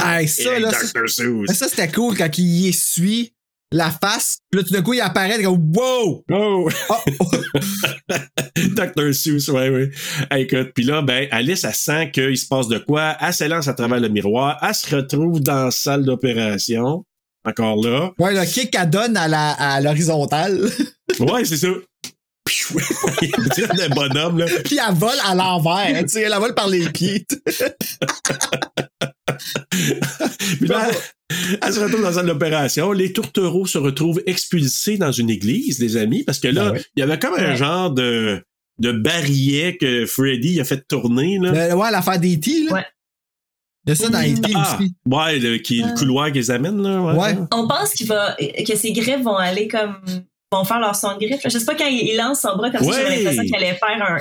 Hey, 0.00 0.28
ça, 0.28 0.54
Hey, 0.54 0.62
là, 0.62 0.70
Dr. 0.70 0.78
ça, 0.78 1.00
Seuss. 1.08 1.56
ça, 1.58 1.68
c'était 1.68 1.88
cool 1.90 2.16
quand 2.16 2.38
il 2.38 2.44
y 2.46 2.68
essuie 2.68 3.32
la 3.72 3.90
face. 3.90 4.38
Puis 4.48 4.60
là, 4.60 4.64
tout 4.66 4.72
d'un 4.72 4.82
coup, 4.82 4.94
il 4.94 5.00
apparaît, 5.00 5.42
comme, 5.42 5.72
wow! 5.76 6.24
Oh! 6.30 6.68
Oh! 6.88 7.30
Dr. 8.76 9.12
Seuss, 9.12 9.48
ouais, 9.48 9.68
ouais. 9.70 9.90
Hey, 10.30 10.44
écoute, 10.44 10.70
puis 10.74 10.84
là, 10.84 11.02
ben, 11.02 11.26
Alice, 11.32 11.64
elle 11.64 11.74
sent 11.74 12.10
qu'il 12.12 12.38
se 12.38 12.46
passe 12.46 12.68
de 12.68 12.78
quoi. 12.78 13.16
Elle 13.20 13.34
s'élance 13.34 13.66
à 13.66 13.74
travers 13.74 13.98
le 13.98 14.08
miroir. 14.08 14.58
Elle 14.62 14.74
se 14.74 14.94
retrouve 14.94 15.40
dans 15.40 15.64
la 15.64 15.70
salle 15.72 16.04
d'opération. 16.04 17.04
Encore 17.44 17.82
là. 17.82 18.12
Ouais, 18.20 18.34
le 18.34 18.44
kick 18.44 18.70
qu'elle 18.70 18.90
donne 18.90 19.16
à 19.16 19.26
la- 19.26 19.52
à 19.52 19.80
l'horizontale. 19.80 20.60
Ouais, 21.18 21.44
c'est 21.44 21.56
ça. 21.56 21.68
Il 23.22 23.64
a 23.64 23.88
des 23.88 23.94
bonhommes, 23.94 24.38
là. 24.38 24.46
Puis 24.64 24.78
elle 24.86 24.94
vole 24.94 25.18
à 25.24 25.34
l'envers. 25.34 26.02
tu 26.02 26.08
sais, 26.08 26.22
elle 26.22 26.32
vole 26.34 26.54
par 26.54 26.68
les 26.68 26.88
pieds. 26.90 27.26
Puis 30.58 30.66
là, 30.68 30.88
elle 31.62 31.72
se 31.72 31.80
retrouve 31.80 32.00
dans 32.02 32.08
la 32.08 32.14
salle 32.14 32.26
d'opération. 32.26 32.92
Les 32.92 33.12
tourtereaux 33.12 33.66
se 33.66 33.78
retrouvent 33.78 34.22
expulsés 34.26 34.96
dans 34.96 35.12
une 35.12 35.30
église, 35.30 35.78
les 35.78 35.96
amis, 35.96 36.24
parce 36.24 36.38
que 36.40 36.48
là, 36.48 36.66
Ben 36.66 36.72
ouais. 36.72 36.82
il 36.96 37.00
y 37.00 37.02
avait 37.02 37.18
comme 37.18 37.34
un 37.34 37.54
genre 37.54 37.90
de, 37.90 38.42
de 38.80 38.92
barillet 38.92 39.76
que 39.76 40.06
Freddy 40.06 40.60
a 40.60 40.64
fait 40.64 40.86
tourner, 40.88 41.38
là. 41.38 41.68
Le- 41.68 41.74
ouais, 41.74 41.90
l'affaire 41.90 42.18
d'E.T., 42.18 42.64
là. 42.64 42.72
Ouais. 42.72 42.84
Il 43.86 43.90
y 43.90 43.92
a 43.92 43.94
ça 43.94 44.08
dans 44.08 44.20
E.T. 44.20 44.52
Ah, 44.54 44.76
aussi. 44.78 44.92
ouais, 45.06 45.38
le, 45.38 45.56
qui, 45.58 45.80
le 45.82 45.94
couloir 45.96 46.26
qui 46.30 46.38
les 46.38 46.50
amène, 46.50 46.82
là. 46.82 47.00
Ouais. 47.14 47.36
On 47.52 47.66
pense 47.68 47.92
qu'il 47.94 48.06
va, 48.06 48.36
que 48.66 48.76
ses 48.76 48.92
griffes 48.92 49.22
vont 49.22 49.36
aller 49.36 49.66
comme, 49.68 49.96
vont 50.52 50.64
faire 50.64 50.80
leur 50.80 50.96
son 50.96 51.14
de 51.14 51.26
griffe. 51.26 51.40
Je 51.44 51.58
sais 51.58 51.64
pas 51.64 51.74
quand 51.74 51.86
il, 51.86 52.16
lance 52.16 52.40
son 52.40 52.56
bras 52.56 52.70
comme 52.70 52.80
ça, 52.80 52.86
Ouais. 52.86 53.02
j'avais 53.02 53.16
l'impression 53.16 53.42
qu'il 53.42 53.56
allait 53.56 53.74
faire 53.74 54.02
un, 54.02 54.18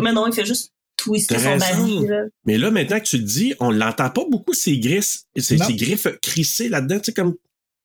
mais 0.00 0.12
non, 0.12 0.26
il 0.26 0.32
fait 0.32 0.44
juste 0.44 0.72
twister 0.96 1.38
son 1.38 1.56
là. 1.56 2.22
Mais 2.46 2.56
là, 2.58 2.70
maintenant 2.70 2.98
que 2.98 3.04
tu 3.04 3.18
le 3.18 3.24
dis, 3.24 3.54
on 3.60 3.70
l'entend 3.70 4.10
pas 4.10 4.24
beaucoup, 4.30 4.54
ces 4.54 4.78
griffes, 4.78 5.22
ces, 5.36 5.56
griffes 5.56 6.08
crissées 6.22 6.68
là-dedans, 6.68 6.98
tu 6.98 7.06
sais, 7.06 7.12
comme. 7.12 7.34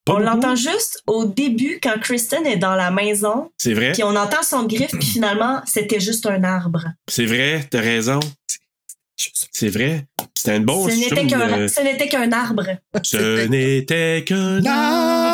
pas 0.05 0.13
On 0.13 0.19
l'entend 0.19 0.55
juste 0.55 1.01
au 1.07 1.25
début 1.25 1.79
quand 1.81 1.99
Kristen 1.99 2.45
est 2.45 2.57
dans 2.57 2.75
la 2.75 2.91
maison, 2.91 3.51
C'est 3.57 3.73
vrai. 3.73 3.91
puis 3.93 4.03
on 4.03 4.15
entend 4.15 4.43
son 4.43 4.63
griffe, 4.65 4.91
puis 4.91 5.07
finalement, 5.07 5.61
c'était 5.65 5.99
juste 5.99 6.25
un 6.27 6.43
arbre. 6.43 6.85
C'est 7.07 7.25
vrai, 7.25 7.65
t'as 7.69 7.81
raison. 7.81 8.19
C'est 9.51 9.67
vrai. 9.67 10.05
C'était 10.33 10.55
une 10.55 10.63
bonne 10.63 10.89
ce 10.89 10.95
n'était 10.95 11.15
chose, 11.23 11.29
qu'un, 11.29 11.59
euh, 11.59 11.67
ce 11.67 11.81
n'était 11.81 12.07
qu'un 12.07 12.31
arbre. 12.31 12.63
Ce 13.03 13.47
n'était 13.47 14.23
qu'un 14.25 14.61
Non! 14.61 15.28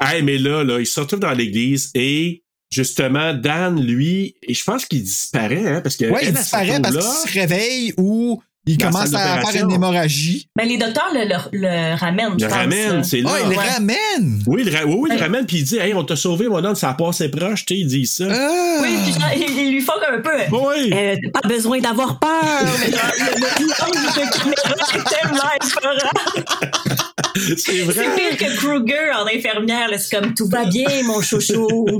Hey, 0.00 0.22
mais 0.22 0.38
là, 0.38 0.62
là, 0.64 0.78
il 0.80 0.86
se 0.86 1.00
retrouve 1.00 1.20
dans 1.20 1.32
l'église 1.32 1.90
et 1.94 2.42
justement, 2.70 3.32
Dan, 3.34 3.80
lui, 3.80 4.34
et 4.42 4.54
je 4.54 4.64
pense 4.64 4.84
qu'il 4.86 5.02
disparaît, 5.02 5.66
hein, 5.66 5.80
parce 5.82 5.96
que. 5.96 6.06
Ouais, 6.06 6.20
il 6.24 6.32
disparaît 6.32 6.80
parce 6.80 6.94
qu'il 6.96 7.30
se 7.30 7.38
réveille 7.38 7.94
ou 7.96 8.42
il 8.68 8.76
Dans 8.78 8.86
commence 8.90 9.14
à 9.14 9.40
faire 9.46 9.62
une 9.64 9.70
hémorragie. 9.70 10.48
Ben, 10.56 10.66
les 10.66 10.76
docteurs 10.76 11.12
le, 11.14 11.20
le, 11.28 11.36
le 11.60 11.94
ramènent. 11.94 12.34
Il 12.36 12.42
le 12.42 12.48
pense, 12.48 12.58
ramène, 12.58 12.92
là. 12.96 13.02
c'est 13.04 13.20
là. 13.20 13.30
Ah, 13.32 13.38
il 13.44 13.50
le 13.50 13.56
Ouais. 13.56 13.68
ramène! 13.68 14.42
Oui, 14.48 14.62
il, 14.66 14.76
ra- 14.76 14.84
oui, 14.84 14.94
oui, 14.98 15.08
il 15.08 15.12
le 15.14 15.18
Ouais. 15.20 15.24
ramène, 15.24 15.46
puis 15.46 15.58
il 15.58 15.64
dit, 15.64 15.76
hey, 15.78 15.94
on 15.94 16.02
t'a 16.02 16.16
sauvé, 16.16 16.48
mon 16.48 16.64
homme, 16.64 16.74
ça 16.74 16.90
a 16.90 16.94
passé 16.94 17.28
proche, 17.28 17.64
tu 17.64 17.74
sais, 17.74 17.80
il 17.80 17.86
dit 17.86 18.06
ça. 18.06 18.24
Ah! 18.28 18.78
Oui, 18.82 18.88
puis 19.04 19.12
genre, 19.12 19.30
il, 19.36 19.66
il 19.66 19.72
lui 19.72 19.80
faut 19.80 19.92
un 19.92 20.18
peu. 20.18 20.30
Oui. 20.50 20.92
Euh, 20.92 21.14
pas 21.32 21.48
besoin 21.48 21.78
d'avoir 21.78 22.18
peur. 22.18 22.64
Mais 22.80 22.90
genre, 22.90 23.12
de 23.16 24.36
caméra 24.36 24.90
est 24.94 25.04
tellement 25.14 25.50
épeurant. 25.62 27.25
C'est 27.38 27.56
C'est 27.58 27.82
vrai. 27.82 28.04
pire 28.16 28.36
que 28.36 28.56
Kruger 28.56 29.10
en 29.16 29.26
infirmière. 29.26 29.88
C'est 29.98 30.18
comme 30.18 30.34
tout 30.34 30.48
va 30.48 30.64
bien, 30.66 31.02
mon 31.04 31.20
chouchou. 31.20 31.86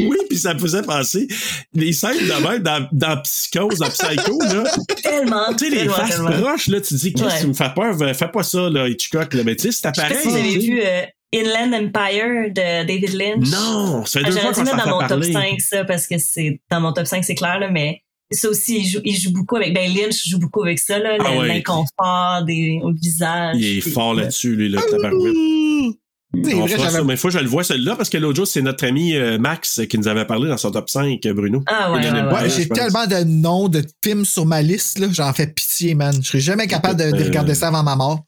Oui, 0.00 0.16
puis 0.28 0.38
ça 0.38 0.56
faisait 0.56 0.82
penser 0.82 1.26
les 1.74 1.92
scènes 1.92 2.18
de 2.18 2.48
même 2.48 2.62
dans, 2.62 2.86
dans 2.92 3.20
Psychose, 3.22 3.78
dans 3.78 3.88
Psycho, 3.90 4.38
là. 4.40 4.64
tellement. 5.02 5.54
Tu 5.56 5.68
sais, 5.70 5.74
les 5.74 5.88
faces 5.88 6.10
tellement. 6.10 6.30
proches, 6.42 6.68
là, 6.68 6.80
tu 6.80 6.94
dis, 6.94 7.14
Ouais. 7.18 7.28
tu 7.40 7.46
me 7.48 7.52
fais 7.54 7.70
peur, 7.74 7.96
fais 8.14 8.28
pas 8.28 8.42
ça, 8.42 8.68
là, 8.70 8.88
Hitchcock, 8.88 9.34
là. 9.34 9.42
Mais 9.44 9.56
tu 9.56 9.70
sais, 9.72 9.72
c'est 9.82 9.88
Je 9.88 9.94
sais 9.94 10.02
pas 10.02 10.08
pareil. 10.08 10.18
si 10.22 10.28
vous 10.28 10.36
avez 10.36 10.58
vu 10.58 10.80
euh, 10.84 11.02
Inland 11.34 11.74
Empire 11.74 12.50
de 12.50 12.86
David 12.86 13.12
Lynch. 13.14 13.50
Non, 13.50 14.04
ça 14.06 14.20
fait 14.20 14.26
Ah, 14.26 14.30
deux 14.30 14.36
fois 14.36 14.40
J'aurais 14.40 14.54
dû 14.54 14.54
qu'on 14.54 14.64
mettre 14.64 14.70
s'en 14.70 14.76
dans 14.76 14.82
fait 14.84 14.90
mon 14.90 14.98
top 15.00 15.08
parler. 15.08 15.32
5 15.32 15.60
ça 15.60 15.84
parce 15.84 16.06
que 16.06 16.18
c'est 16.18 16.60
dans 16.70 16.80
mon 16.80 16.92
top 16.92 17.06
5 17.06 17.24
c'est 17.24 17.34
clair 17.34 17.58
là 17.58 17.68
mais 17.70 18.00
ça 18.30 18.48
aussi 18.50 18.78
il 18.80 18.86
joue, 18.88 19.00
il 19.04 19.16
joue 19.16 19.32
beaucoup 19.32 19.56
avec 19.56 19.72
ben 19.74 19.90
Lynch 19.92 20.28
joue 20.28 20.38
beaucoup 20.38 20.62
avec 20.62 20.78
ça 20.78 20.98
là 20.98 21.16
Ah 21.20 21.36
ouais. 21.38 21.48
l'inconfort 21.48 22.44
des 22.46 22.78
au 22.82 22.92
visage 22.92 23.56
Il 23.58 23.78
est 23.78 23.80
fort 23.80 24.14
là-dessus, 24.14 24.54
lui, 24.56 24.68
le 24.68 24.78
tabarouette. 24.78 25.96
C'est 26.44 26.54
On 26.54 26.60
vrai, 26.60 26.68
fera 26.68 26.84
ça, 26.84 26.90
j'avais- 26.92 27.04
mais 27.06 27.14
il 27.14 27.16
faut 27.16 27.28
que 27.28 27.34
je 27.34 27.38
le 27.38 27.48
vois 27.48 27.64
celui-là 27.64 27.96
parce 27.96 28.10
que 28.10 28.18
l'autre 28.18 28.36
jour, 28.36 28.46
c'est 28.46 28.60
notre 28.60 28.84
ami 28.86 29.14
euh, 29.14 29.38
Max 29.38 29.80
qui 29.88 29.96
nous 29.98 30.08
avait 30.08 30.26
parlé 30.26 30.48
dans 30.48 30.58
son 30.58 30.70
top 30.70 30.90
5, 30.90 31.20
Bruno. 31.28 31.62
Ah 31.66 31.90
ouais, 31.90 32.00
ouais, 32.06 32.50
j'ai 32.50 32.68
tellement 32.68 33.06
de 33.06 33.24
noms 33.24 33.68
de 33.70 33.82
films 34.04 34.26
sur 34.26 34.44
ma 34.44 34.60
liste, 34.60 34.98
là, 34.98 35.08
j'en 35.10 35.32
fais 35.32 35.46
pitié, 35.46 35.94
man. 35.94 36.14
Je 36.22 36.28
serais 36.28 36.40
jamais 36.40 36.66
capable 36.66 37.00
de, 37.00 37.10
de 37.16 37.22
Euh, 37.22 37.24
regarder 37.24 37.54
ça 37.54 37.68
avant 37.68 37.82
ma 37.82 37.96
mort. 37.96 38.24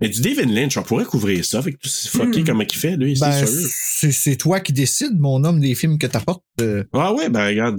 Mais 0.00 0.08
du 0.08 0.20
David 0.20 0.50
Lynch, 0.50 0.76
on 0.78 0.82
pourrait 0.82 1.04
couvrir 1.04 1.44
ça 1.44 1.58
avec 1.58 1.78
tout 1.78 1.88
ce 1.88 2.08
fucké 2.08 2.40
Hmm. 2.40 2.44
comment 2.44 2.64
il 2.68 2.76
fait, 2.76 2.96
lui, 2.96 3.14
Ben, 3.20 3.30
c'est 3.30 3.46
sûr. 3.46 3.68
c'est 3.72 4.12
c'est 4.12 4.36
toi 4.36 4.58
qui 4.58 4.72
décides, 4.72 5.18
mon 5.18 5.42
homme, 5.44 5.60
des 5.60 5.76
films 5.76 5.96
que 5.98 6.08
t'apportes. 6.08 6.42
euh. 6.60 6.82
Ah 6.92 7.12
ouais, 7.14 7.28
ben 7.28 7.46
regarde. 7.46 7.76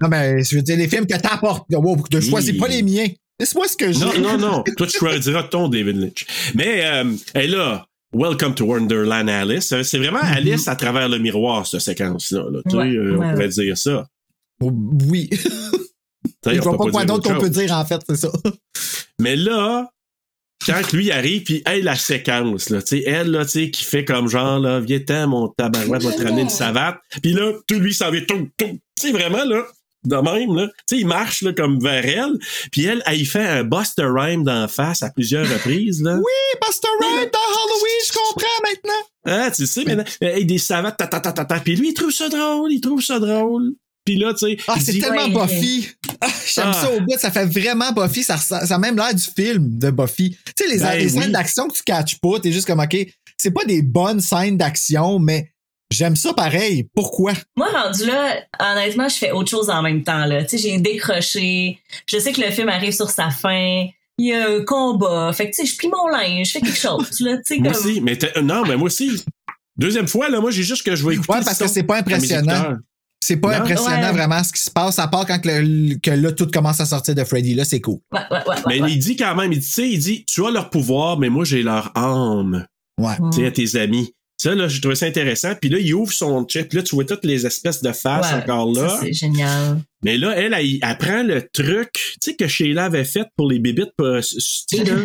Non, 0.00 0.08
mais 0.08 0.42
je 0.42 0.56
veux 0.56 0.62
dire, 0.62 0.76
les 0.76 0.88
films 0.88 1.06
que 1.06 1.16
t'apportes. 1.16 1.66
Wow, 1.70 2.02
de 2.10 2.20
choix, 2.20 2.40
Oui. 2.40 2.46
c'est 2.46 2.54
pas 2.54 2.68
les 2.68 2.82
miens. 2.82 3.06
Laisse-moi 3.38 3.66
ce 3.68 3.76
que 3.76 3.92
j'ai. 3.92 4.00
Non, 4.00 4.18
non, 4.18 4.38
non. 4.38 4.64
Toi, 4.76 4.86
tu 4.86 4.98
choisiras 4.98 5.42
ton 5.50 5.68
David 5.68 5.96
Lynch. 5.96 6.26
Mais, 6.54 6.84
euh, 6.84 7.12
et 7.34 7.46
là, 7.46 7.86
Welcome 8.14 8.54
to 8.54 8.66
Wonderland 8.66 9.28
Alice. 9.28 9.72
Euh, 9.72 9.82
C'est 9.82 9.98
vraiment 9.98 10.20
Alice 10.22 10.68
à 10.68 10.76
travers 10.76 11.08
le 11.08 11.18
miroir, 11.18 11.66
cette 11.66 11.80
séquence-là. 11.80 12.44
là. 12.50 12.60
Ouais, 12.76 12.90
euh, 12.94 13.16
ouais, 13.16 13.26
on 13.26 13.30
pourrait 13.32 13.48
dire 13.48 13.76
ça. 13.78 14.06
Oui. 14.60 15.28
Tu 16.44 16.50
sais, 16.50 16.56
Je 16.56 16.60
vois 16.60 16.76
pas 16.76 16.90
quoi 16.90 17.04
d'autre 17.04 17.28
autre 17.30 17.34
qu'on 17.34 17.40
peut 17.40 17.50
dire, 17.50 17.72
en 17.72 17.84
fait, 17.84 18.00
c'est 18.08 18.16
ça. 18.16 18.30
Mais 19.20 19.36
là, 19.36 19.88
quand 20.66 20.92
lui 20.92 21.10
arrive, 21.12 21.42
puis 21.44 21.62
hey, 21.66 21.82
la 21.82 21.94
séquence, 21.96 22.68
là, 22.70 22.80
tu 22.82 22.96
sais, 22.98 23.02
elle, 23.06 23.30
là, 23.30 23.44
tu 23.44 23.50
sais, 23.52 23.70
qui 23.70 23.84
fait 23.84 24.04
comme 24.04 24.28
genre, 24.28 24.58
là, 24.58 24.80
viens-t'en, 24.80 25.28
mon 25.28 25.48
tabarouette, 25.48 26.02
va 26.02 26.12
te 26.12 26.22
ramener 26.22 26.42
une 26.42 26.48
savate. 26.48 26.98
Puis 27.22 27.32
là, 27.32 27.52
tout 27.68 27.78
lui 27.78 27.94
s'en 27.94 28.10
vient, 28.10 28.22
tout, 28.26 28.48
tout. 28.56 28.66
Tu 28.66 28.78
sais, 29.00 29.12
vraiment, 29.12 29.44
là, 29.44 29.64
de 30.04 30.16
même, 30.16 30.54
là. 30.56 30.66
Tu 30.88 30.96
sais, 30.96 31.00
il 31.00 31.06
marche, 31.06 31.42
là, 31.42 31.52
comme 31.52 31.78
vers 31.82 32.04
elle. 32.04 32.38
Puis 32.70 32.84
elle, 32.84 33.02
elle, 33.06 33.20
il 33.20 33.26
fait 33.26 33.46
un 33.46 33.64
Buster 33.64 34.06
Rhyme 34.08 34.44
d'en 34.44 34.66
face 34.68 35.02
à 35.02 35.10
plusieurs 35.10 35.48
reprises, 35.48 36.02
là. 36.02 36.16
Oui, 36.16 36.58
Buster 36.66 36.88
Rhyme 37.00 37.30
dans 37.32 37.38
Halloween, 37.38 38.00
je 38.06 38.12
comprends 38.12 38.62
maintenant. 38.64 39.06
Ah, 39.24 39.50
tu 39.50 39.66
sais, 39.66 39.84
maintenant, 39.84 40.04
avec 40.20 40.46
des 40.46 40.58
savates, 40.58 40.96
ta, 40.96 41.06
ta, 41.06 41.20
ta, 41.20 41.32
ta, 41.32 41.44
ta. 41.44 41.60
Puis 41.60 41.76
lui, 41.76 41.90
il 41.90 41.94
trouve 41.94 42.10
ça 42.10 42.28
drôle, 42.28 42.72
il 42.72 42.80
trouve 42.80 43.00
ça 43.02 43.18
drôle. 43.20 43.74
Puis 44.04 44.16
là, 44.18 44.32
tu 44.34 44.46
sais. 44.48 44.56
Ah, 44.66 44.74
c'est 44.80 44.98
tellement 44.98 45.28
Ouais. 45.40 45.46
Buffy. 45.46 45.88
Ah, 46.20 46.26
J'aime 46.52 46.70
Ah. 46.70 46.72
ça 46.72 46.92
au 46.92 46.98
bout. 47.00 47.16
Ça 47.18 47.30
fait 47.30 47.46
vraiment 47.46 47.92
Buffy. 47.92 48.24
Ça, 48.24 48.34
ressent- 48.34 48.66
ça 48.66 48.74
a 48.74 48.78
même 48.78 48.96
l'air 48.96 49.14
du 49.14 49.22
film 49.22 49.78
de 49.78 49.90
Buffy. 49.90 50.36
Tu 50.56 50.64
sais, 50.64 50.68
les, 50.68 50.78
Ben 50.80 50.98
les 50.98 51.08
scènes 51.08 51.30
d'action 51.30 51.68
que 51.68 51.74
tu 51.76 51.84
catches 51.84 52.18
pas, 52.18 52.40
t'es 52.40 52.50
juste 52.50 52.66
comme, 52.66 52.80
OK, 52.80 52.96
c'est 53.36 53.52
pas 53.52 53.64
des 53.64 53.80
bonnes 53.82 54.20
scènes 54.20 54.56
d'action, 54.56 55.20
mais 55.20 55.51
j'aime 55.92 56.16
ça 56.16 56.32
pareil. 56.34 56.88
Pourquoi? 56.94 57.32
Moi, 57.56 57.68
rendu 57.68 58.04
là, 58.06 58.36
honnêtement, 58.60 59.08
je 59.08 59.16
fais 59.16 59.30
autre 59.30 59.50
chose 59.50 59.70
en 59.70 59.82
même 59.82 60.02
temps. 60.02 60.24
Là. 60.24 60.42
Tu 60.44 60.58
sais, 60.58 60.58
j'ai 60.58 60.78
décroché. 60.78 61.78
Je 62.06 62.18
sais 62.18 62.32
que 62.32 62.40
le 62.40 62.50
film 62.50 62.68
arrive 62.68 62.92
sur 62.92 63.10
sa 63.10 63.30
fin. 63.30 63.86
Il 64.18 64.26
y 64.28 64.32
a 64.34 64.48
un 64.50 64.64
combat. 64.64 65.32
Fait 65.32 65.50
que, 65.50 65.56
tu 65.56 65.66
sais, 65.66 65.72
je 65.72 65.76
plie 65.76 65.88
mon 65.88 66.06
linge, 66.08 66.46
je 66.48 66.52
fais 66.52 66.60
quelque 66.60 66.78
chose. 66.78 67.20
Là, 67.20 67.36
tu 67.38 67.42
sais, 67.54 67.58
Moi 67.60 67.72
comme... 67.72 67.80
aussi, 67.80 68.00
mais 68.00 68.18
non, 68.42 68.62
mais 68.66 68.76
moi 68.76 68.86
aussi. 68.86 69.10
Deuxième 69.76 70.06
fois, 70.06 70.28
là, 70.28 70.40
moi, 70.40 70.50
j'ai 70.50 70.62
juste 70.62 70.84
que 70.84 70.94
je 70.94 71.06
vais 71.06 71.14
écouter. 71.14 71.32
Ouais, 71.32 71.40
parce 71.44 71.58
que 71.58 71.66
c'est 71.66 71.82
pas 71.82 71.96
impressionnant. 71.98 72.74
C'est 73.24 73.36
pas 73.36 73.56
Non? 73.56 73.64
impressionnant 73.64 74.08
Ouais. 74.08 74.12
vraiment 74.12 74.42
ce 74.42 74.52
qui 74.52 74.60
se 74.60 74.70
passe, 74.70 74.98
à 74.98 75.06
part 75.06 75.24
quand 75.26 75.38
que, 75.40 75.48
le- 75.48 75.94
que 75.98 76.10
là, 76.10 76.32
tout 76.32 76.48
commence 76.52 76.80
à 76.80 76.86
sortir 76.86 77.14
de 77.14 77.22
Freddy. 77.24 77.54
Là, 77.54 77.64
c'est 77.64 77.80
cool. 77.80 78.00
Ouais, 78.12 78.20
ouais, 78.30 78.38
ouais, 78.66 78.80
Mais 78.80 78.90
il 78.92 78.98
dit 78.98 79.14
quand 79.16 79.34
même, 79.36 79.52
il 79.52 79.60
dit, 79.60 79.66
tu 79.66 79.72
sais, 79.72 79.88
il 79.88 79.98
dit, 79.98 80.24
tu 80.26 80.44
as 80.44 80.50
leur 80.50 80.70
pouvoir, 80.70 81.18
mais 81.18 81.28
moi, 81.28 81.44
j'ai 81.44 81.62
leur 81.62 81.96
âme. 81.96 82.66
Ouais. 82.98 83.14
Tu 83.32 83.40
sais, 83.40 83.46
à 83.46 83.50
tes 83.52 83.76
amis. 83.76 84.12
Ça, 84.42 84.56
là, 84.56 84.66
j'ai 84.66 84.80
trouvé 84.80 84.96
ça 84.96 85.06
intéressant. 85.06 85.52
Puis 85.60 85.70
là, 85.70 85.78
il 85.78 85.94
ouvre 85.94 86.12
son 86.12 86.44
chip. 86.48 86.72
Là, 86.72 86.82
tu 86.82 86.96
vois 86.96 87.04
toutes 87.04 87.24
les 87.24 87.46
espèces 87.46 87.80
de 87.80 87.92
faces 87.92 88.32
Ouais, 88.32 88.38
encore 88.42 88.72
là. 88.72 88.98
C'est 89.00 89.12
génial. 89.12 89.80
Mais 90.04 90.18
là, 90.18 90.32
elle, 90.36 90.52
elle, 90.52 90.78
elle 90.82 90.98
prend 90.98 91.22
le 91.22 91.48
truc, 91.52 91.92
tu 91.92 92.16
sais, 92.20 92.34
que 92.34 92.48
Sheila 92.48 92.86
avait 92.86 93.04
fait 93.04 93.28
pour 93.36 93.48
les 93.48 93.60
bébites, 93.60 93.92
euh, 94.00 94.20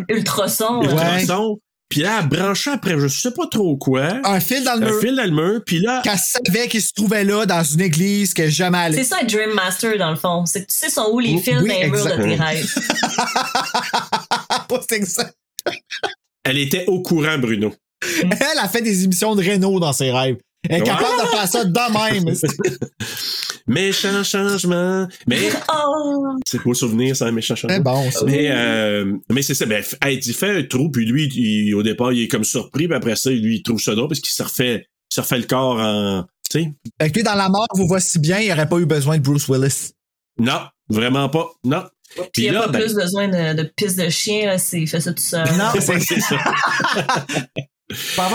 Ultrason. 0.10 0.80
Ouais. 0.80 0.86
ultrason. 0.88 1.60
Puis 1.88 2.02
là, 2.02 2.22
elle 2.22 2.30
branchait 2.30 2.72
après, 2.72 3.00
je 3.00 3.08
sais 3.08 3.30
pas 3.30 3.46
trop 3.46 3.78
quoi. 3.78 4.20
Un 4.24 4.40
fil 4.40 4.64
dans 4.64 4.74
le 4.74 4.88
Un 4.88 4.90
mur. 4.90 5.00
fil 5.02 5.16
dans 5.16 5.24
le 5.24 5.30
mur. 5.32 5.62
Puis 5.64 5.78
là, 5.82 6.02
Qu'elle 6.04 6.18
savait 6.18 6.68
qu'il 6.68 6.82
se 6.82 6.94
trouvait 6.96 7.24
là, 7.24 7.46
dans 7.46 7.64
une 7.64 7.82
église, 7.82 8.34
qu'elle 8.34 8.50
jamais 8.50 8.80
allée. 8.80 8.98
C'est 8.98 9.04
ça, 9.04 9.24
Dream 9.24 9.54
Master, 9.54 10.00
dans 10.00 10.10
le 10.10 10.16
fond. 10.18 10.48
C'est 10.48 10.62
que 10.66 10.72
tu 10.72 10.76
sais 10.76 10.90
sont 10.90 11.12
où 11.14 11.20
les 11.20 11.38
fils 11.38 11.58
oui, 11.62 11.70
dans 11.70 11.80
les 11.80 11.92
murs 11.92 12.06
de 12.06 12.24
tes 12.24 12.36
rêves? 12.36 12.76
c'est 14.90 14.96
exact. 14.96 15.36
elle 16.44 16.58
était 16.58 16.86
au 16.88 17.04
courant, 17.04 17.38
Bruno. 17.38 17.72
Elle 18.22 18.60
a 18.60 18.68
fait 18.68 18.82
des 18.82 19.04
émissions 19.04 19.36
de 19.36 19.44
Renault 19.44 19.80
dans 19.80 19.94
ses 19.94 20.12
rêves. 20.12 20.38
Elle 20.70 20.78
est 20.78 20.82
Ouais. 20.82 20.86
capable 20.88 21.22
de 21.22 21.28
faire 21.28 21.48
ça 21.48 21.66
de 21.66 22.24
même. 22.24 22.36
Méchant 23.68 24.24
changement. 24.24 25.08
Mais 25.28 25.50
Oh! 25.74 26.36
c'est 26.46 26.62
beau 26.64 26.74
souvenir, 26.74 27.16
ça, 27.16 27.26
un 27.26 27.32
méchant 27.32 27.56
changement. 27.56 27.76
C'est 27.76 27.84
bon, 27.84 28.12
ça. 28.12 28.26
Mais, 28.26 28.48
euh, 28.50 29.14
mais 29.30 29.42
c'est 29.42 29.54
ça. 29.54 29.66
Ben, 29.66 29.84
dit 30.20 30.34
fait 30.34 30.58
un 30.60 30.64
trou, 30.64 30.90
puis 30.90 31.06
lui, 31.06 31.28
il- 31.28 31.76
au 31.76 31.84
départ, 31.84 32.14
il 32.14 32.24
est 32.24 32.28
comme 32.28 32.46
surpris, 32.46 32.88
puis 32.88 32.96
après 32.96 33.16
ça, 33.18 33.30
lui, 33.30 33.58
il 33.58 33.64
trouve 33.64 33.80
ça 33.80 33.94
drôle 33.94 34.08
parce 34.08 34.22
qu'il 34.22 34.32
se 34.34 34.42
refait, 34.44 34.86
il 35.12 35.16
se 35.16 35.20
refait 35.22 35.38
le 35.40 35.44
corps 35.46 35.80
en. 35.80 36.24
Tu 36.50 36.62
sais? 36.64 36.72
Fait 37.02 37.10
que 37.12 37.16
lui, 37.16 37.24
dans 37.24 37.36
la 37.36 37.50
mort, 37.50 37.68
vous 37.76 37.88
voit 37.88 38.00
si 38.00 38.20
bien, 38.20 38.40
il 38.40 38.50
aurait 38.54 38.70
pas 38.70 38.78
eu 38.78 38.86
besoin 38.86 39.18
de 39.18 39.24
Bruce 39.24 39.50
Willis. 39.50 39.92
Non, 40.40 40.62
vraiment 40.90 41.28
pas. 41.28 41.50
Non. 41.66 41.84
Puis 42.32 42.44
il 42.46 42.52
n'y 42.52 42.56
a 42.56 42.62
pas 42.62 42.68
ben, 42.70 42.80
plus 42.82 42.94
besoin 42.96 43.28
de, 43.28 43.62
de 43.62 43.70
pisse 43.76 43.98
de 43.98 44.08
chien, 44.08 44.46
là, 44.46 44.58
c'est 44.58 44.80
il 44.80 44.88
fait 44.88 45.02
ça 45.02 45.12
tout 45.12 45.22
seul. 45.22 45.46
Non, 45.58 45.72
c'est 45.78 46.00
ça. 46.22 46.38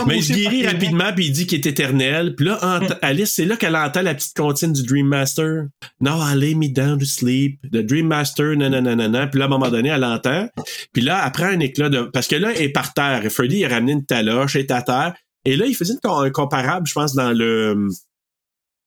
Mais 0.06 0.16
il 0.18 0.24
se 0.24 0.32
guérit 0.32 0.66
rapidement, 0.66 1.12
puis 1.14 1.26
il 1.26 1.32
dit 1.32 1.46
qu'il 1.46 1.58
est 1.58 1.66
éternel. 1.66 2.34
Puis 2.34 2.46
là, 2.46 2.58
ent- 2.62 2.94
Alice, 3.02 3.32
c'est 3.34 3.44
là 3.44 3.56
qu'elle 3.56 3.76
entend 3.76 4.00
la 4.00 4.14
petite 4.14 4.34
comptine 4.34 4.72
du 4.72 4.82
Dream 4.82 5.06
Master. 5.06 5.66
Now 6.00 6.18
I 6.22 6.34
lay 6.34 6.54
me 6.54 6.68
down 6.68 6.98
to 6.98 7.04
sleep. 7.04 7.60
The 7.70 7.78
Dream 7.84 8.06
Master, 8.06 8.56
nanana. 8.56 9.26
Puis 9.26 9.38
là, 9.38 9.44
à 9.44 9.48
un 9.48 9.50
moment 9.50 9.68
donné, 9.68 9.90
elle 9.90 10.04
entend. 10.04 10.48
Puis 10.94 11.02
là, 11.02 11.28
prend 11.30 11.44
un 11.46 11.60
éclat 11.60 11.90
de... 11.90 12.02
Parce 12.04 12.28
que 12.28 12.36
là, 12.36 12.52
elle 12.54 12.62
est 12.62 12.68
par 12.70 12.94
terre. 12.94 13.22
Freddy, 13.30 13.58
il 13.58 13.64
a 13.66 13.68
ramené 13.68 13.92
une 13.92 14.06
taloche, 14.06 14.56
elle 14.56 14.62
est 14.62 14.70
à 14.70 14.80
terre. 14.82 15.14
Et 15.44 15.56
là, 15.56 15.66
il 15.66 15.74
faisait 15.76 15.92
une- 15.94 16.10
un 16.10 16.30
comparable, 16.30 16.86
je 16.86 16.94
pense, 16.94 17.14
dans 17.14 17.32
le... 17.32 17.88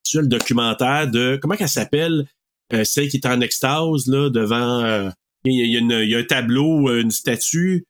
Sur 0.03 0.21
le 0.21 0.27
documentaire 0.27 1.09
de... 1.09 1.37
Comment 1.41 1.55
qu'elle 1.55 1.69
s'appelle? 1.69 2.25
Euh, 2.73 2.83
celle 2.83 3.09
qui 3.09 3.17
est 3.17 3.27
en 3.27 3.39
extase, 3.41 4.07
là, 4.07 4.29
devant... 4.31 4.83
euh, 4.83 5.09
il 5.43 5.53
y, 5.53 5.61
a- 5.61 5.65
il 5.65 5.71
y 5.73 5.75
a 5.75 5.79
une- 5.79 6.03
il 6.03 6.09
y 6.09 6.15
a 6.15 6.19
un 6.19 6.23
tableau, 6.23 6.89
euh, 6.89 7.01
une 7.01 7.11
statue. 7.11 7.85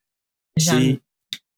Jeanne, 0.58 0.80
C'est... 0.82 1.00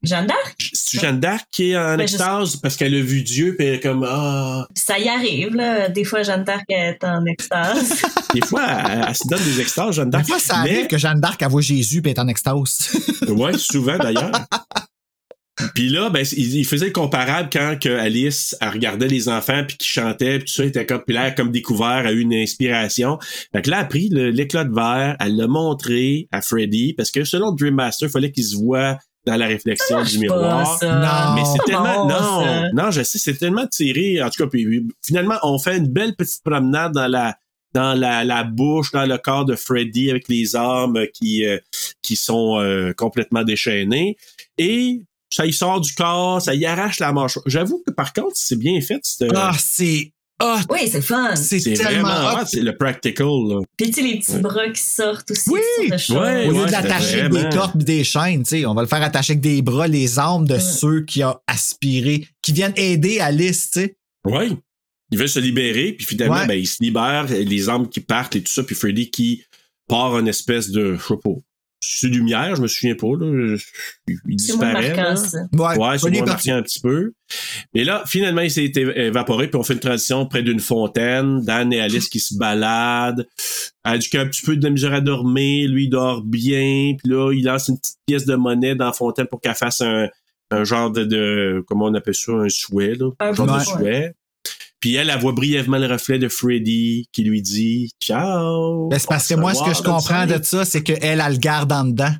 Jeanne 0.02 0.26
d'Arc? 0.26 0.56
C'est 0.72 1.00
Jeanne 1.00 1.18
d'Arc 1.18 1.44
qui 1.50 1.70
est 1.72 1.76
en 1.76 1.96
Ben, 1.96 2.06
je- 2.06 2.14
extase 2.14 2.56
parce 2.56 2.76
qu'elle 2.76 2.94
a 2.94 3.00
vu 3.00 3.22
Dieu 3.22 3.56
puis 3.58 3.66
elle 3.66 3.74
est 3.74 3.80
comme 3.80 4.06
ah 4.08 4.66
Ça 4.76 4.98
y 4.98 5.08
arrive, 5.08 5.54
là. 5.56 5.88
Des 5.88 6.04
fois, 6.04 6.22
Jeanne 6.22 6.44
d'Arc 6.44 6.64
est 6.68 7.02
en 7.02 7.24
extase. 7.26 8.02
des 8.34 8.40
fois 8.42 8.64
elle, 8.90 9.04
elle 9.08 9.14
se 9.16 9.26
donne 9.28 9.42
des 9.42 9.60
extases 9.60 9.96
Jeanne 9.96 10.06
Des 10.10 10.18
d'Arc. 10.18 10.26
fois, 10.28 10.38
ça 10.38 10.62
Mais- 10.62 10.70
arrive 10.76 10.86
que 10.86 10.98
Jeanne 10.98 11.20
d'Arc, 11.20 11.42
voit 11.48 11.60
Jésus 11.62 12.00
et 12.04 12.10
est 12.10 12.18
en 12.18 12.28
extase. 12.28 12.78
Ouais, 13.28 13.56
souvent 13.58 13.98
d'ailleurs. 13.98 14.30
Puis 15.74 15.88
là, 15.88 16.08
ben, 16.08 16.24
il, 16.36 16.64
faisait 16.64 16.86
le 16.86 16.92
comparable 16.92 17.48
quand 17.52 17.76
que 17.80 17.88
Alice 17.88 18.54
elle 18.60 18.68
regardait 18.68 19.08
les 19.08 19.28
enfants 19.28 19.64
puis 19.66 19.76
qui 19.76 19.88
chantaient 19.88 20.38
puis 20.38 20.46
tout 20.46 20.54
ça 20.54 20.64
était 20.64 20.86
comme 20.86 21.02
puis 21.04 21.14
là 21.16 21.32
comme 21.32 21.50
découvert 21.50 22.06
a 22.06 22.12
eu 22.12 22.20
une 22.20 22.32
inspiration. 22.32 23.18
Fait 23.52 23.62
que 23.62 23.70
là 23.70 23.78
elle 23.78 23.82
a 23.82 23.86
pris 23.88 24.08
le- 24.08 24.30
l'éclat 24.30 24.62
de 24.62 24.72
verre, 24.72 25.16
elle 25.18 25.36
l'a 25.36 25.48
montré 25.48 26.28
à 26.30 26.42
Freddy 26.42 26.94
parce 26.94 27.10
que 27.10 27.24
selon 27.24 27.50
Dream 27.52 27.74
Master, 27.74 28.08
il 28.08 28.12
fallait 28.12 28.30
qu'il 28.30 28.44
se 28.44 28.54
voit 28.54 28.98
dans 29.28 29.36
la 29.36 29.46
réflexion 29.46 30.02
du 30.02 30.18
miroir. 30.18 30.78
Non. 30.82 31.34
Mais 31.34 31.42
c'est 31.44 31.64
tellement 31.64 32.06
non, 32.06 32.44
ça. 32.44 32.72
non, 32.72 32.90
je 32.90 33.02
sais, 33.02 33.18
c'est 33.18 33.34
tellement 33.34 33.66
tiré. 33.66 34.22
En 34.22 34.30
tout 34.30 34.42
cas, 34.42 34.48
puis 34.48 34.86
finalement, 35.04 35.36
on 35.42 35.58
fait 35.58 35.76
une 35.76 35.88
belle 35.88 36.16
petite 36.16 36.42
promenade 36.42 36.92
dans 36.92 37.08
la 37.08 37.36
dans 37.74 37.92
la, 37.92 38.24
la 38.24 38.44
bouche, 38.44 38.92
dans 38.92 39.04
le 39.04 39.18
corps 39.18 39.44
de 39.44 39.54
Freddy 39.54 40.10
avec 40.10 40.26
les 40.28 40.56
armes 40.56 41.06
qui 41.12 41.44
euh, 41.44 41.58
qui 42.00 42.16
sont 42.16 42.58
euh, 42.58 42.94
complètement 42.94 43.44
déchaînées 43.44 44.16
et 44.56 45.02
ça 45.30 45.44
y 45.44 45.52
sort 45.52 45.80
du 45.80 45.92
corps, 45.92 46.40
ça 46.40 46.54
y 46.54 46.64
arrache 46.64 47.00
la 47.00 47.12
mâchoire. 47.12 47.44
J'avoue 47.46 47.82
que 47.86 47.92
par 47.92 48.14
contre, 48.14 48.34
c'est 48.34 48.58
bien 48.58 48.80
fait. 48.80 49.00
C'est 49.02 49.28
Ah, 49.34 49.52
c'est 49.58 50.12
hot. 50.42 50.58
Oui, 50.70 50.88
c'est 50.90 51.02
fun. 51.02 51.34
C'est 51.36 51.60
c'est 51.60 51.74
tellement 51.74 52.08
vraiment 52.08 52.38
hot. 52.38 52.42
hot, 52.42 52.46
c'est 52.46 52.60
le 52.60 52.76
practical. 52.76 53.26
Là. 53.26 53.60
Puis 53.76 53.90
tu 53.90 53.94
sais, 53.94 54.02
les 54.08 54.18
petits 54.18 54.38
bras 54.38 54.68
qui 54.70 54.82
sortent 54.82 55.30
aussi. 55.30 55.50
Oui. 55.50 55.60
sortes 55.98 56.10
de. 56.10 56.14
Ouais, 56.24 56.46
Au 56.46 56.50
lieu 56.52 56.60
ouais, 56.60 56.66
de 56.66 56.72
l'attacher 56.72 57.20
avec 57.22 57.32
des 57.32 57.48
cordes 57.56 57.80
et 57.82 57.84
des 57.84 58.04
chaînes, 58.04 58.42
tu 58.42 58.50
sais, 58.50 58.66
on 58.66 58.74
va 58.74 58.82
le 58.82 58.88
faire 58.88 59.02
attacher 59.02 59.32
avec 59.32 59.40
des 59.42 59.62
bras, 59.62 59.86
les 59.88 60.18
armes 60.18 60.46
de 60.46 60.58
ceux 60.58 61.02
qui 61.04 61.22
ont 61.24 61.36
aspiré, 61.46 62.26
qui 62.42 62.52
viennent 62.52 62.74
aider 62.76 63.20
Alice, 63.20 63.70
tu 63.70 63.80
sais. 63.80 63.96
Oui. 64.24 64.56
Il 65.10 65.18
veut 65.18 65.26
se 65.26 65.38
libérer, 65.38 65.92
puis 65.92 66.04
finalement, 66.06 66.34
Ouais. 66.36 66.46
ben, 66.46 66.58
il 66.58 66.66
se 66.66 66.82
libère, 66.82 67.26
les 67.28 67.68
armes 67.68 67.88
qui 67.88 68.00
partent 68.00 68.36
et 68.36 68.42
tout 68.42 68.52
ça, 68.52 68.62
puis 68.62 68.74
Freddy 68.74 69.10
qui 69.10 69.42
part 69.88 70.12
en 70.12 70.26
espèce 70.26 70.70
de, 70.70 70.96
je 70.96 71.02
sais 71.02 71.14
pas, 71.24 71.30
c'est 71.90 72.08
lumière, 72.08 72.54
je 72.54 72.60
me 72.62 72.66
souviens 72.66 72.94
pas, 72.94 73.06
là. 73.18 73.56
Il 74.06 74.36
disparaît. 74.36 74.94
marquant, 74.94 75.16
ça. 75.16 75.38
Ouais, 75.52 75.78
Ouais, 75.78 75.98
c'est 75.98 76.10
moins 76.10 76.58
un 76.58 76.62
petit 76.62 76.80
peu. 76.80 77.12
Mais 77.74 77.84
là, 77.84 78.02
finalement, 78.06 78.42
il 78.42 78.50
s'est 78.50 78.70
évaporé, 78.74 79.48
puis 79.48 79.58
on 79.58 79.62
fait 79.62 79.72
une 79.74 79.80
transition 79.80 80.26
près 80.26 80.42
d'une 80.42 80.60
fontaine. 80.60 81.40
Dan 81.44 81.72
et 81.72 81.80
Alice 81.80 82.08
qui 82.08 82.20
se 82.20 82.36
baladent. 82.36 83.26
Elle 83.84 83.92
a 83.92 83.98
du 83.98 84.08
coup 84.10 84.18
un 84.18 84.26
petit 84.26 84.44
peu 84.44 84.56
de 84.56 84.68
misère 84.68 84.92
à 84.92 85.00
dormir. 85.00 85.70
Lui, 85.70 85.84
il 85.84 85.90
dort 85.90 86.22
bien. 86.22 86.94
Puis 86.98 87.10
là, 87.10 87.32
il 87.32 87.44
lance 87.44 87.68
une 87.68 87.78
petite 87.78 87.96
pièce 88.06 88.26
de 88.26 88.34
monnaie 88.34 88.74
dans 88.74 88.86
la 88.86 88.92
fontaine 88.92 89.26
pour 89.26 89.40
qu'elle 89.40 89.54
fasse 89.54 89.80
un, 89.80 90.08
un 90.50 90.64
genre 90.64 90.90
de, 90.90 91.04
de, 91.04 91.64
comment 91.66 91.86
on 91.86 91.94
appelle 91.94 92.14
ça, 92.14 92.32
un 92.32 92.48
souhait, 92.48 92.94
là. 92.94 93.10
Un 93.20 93.28
Un 93.28 93.32
genre 93.32 93.58
de 93.58 93.62
souhait. 93.64 94.14
Puis 94.80 94.94
elle, 94.94 95.10
elle 95.10 95.18
voit 95.18 95.32
brièvement 95.32 95.78
le 95.78 95.86
reflet 95.86 96.18
de 96.18 96.28
Freddy 96.28 97.06
qui 97.12 97.22
lui 97.24 97.42
dit 97.42 97.90
Ciao. 98.02 98.88
Ben, 98.88 98.98
c'est 98.98 99.08
parce 99.08 99.26
que 99.26 99.34
moi, 99.34 99.54
ce 99.54 99.62
que 99.64 99.74
je 99.74 99.82
comprends 99.82 100.26
de 100.26 100.38
ça, 100.42 100.64
c'est 100.64 100.82
qu'elle, 100.82 100.98
elle 101.02 101.32
le 101.32 101.38
garde 101.38 101.72
en 101.72 101.84
dedans. 101.84 102.14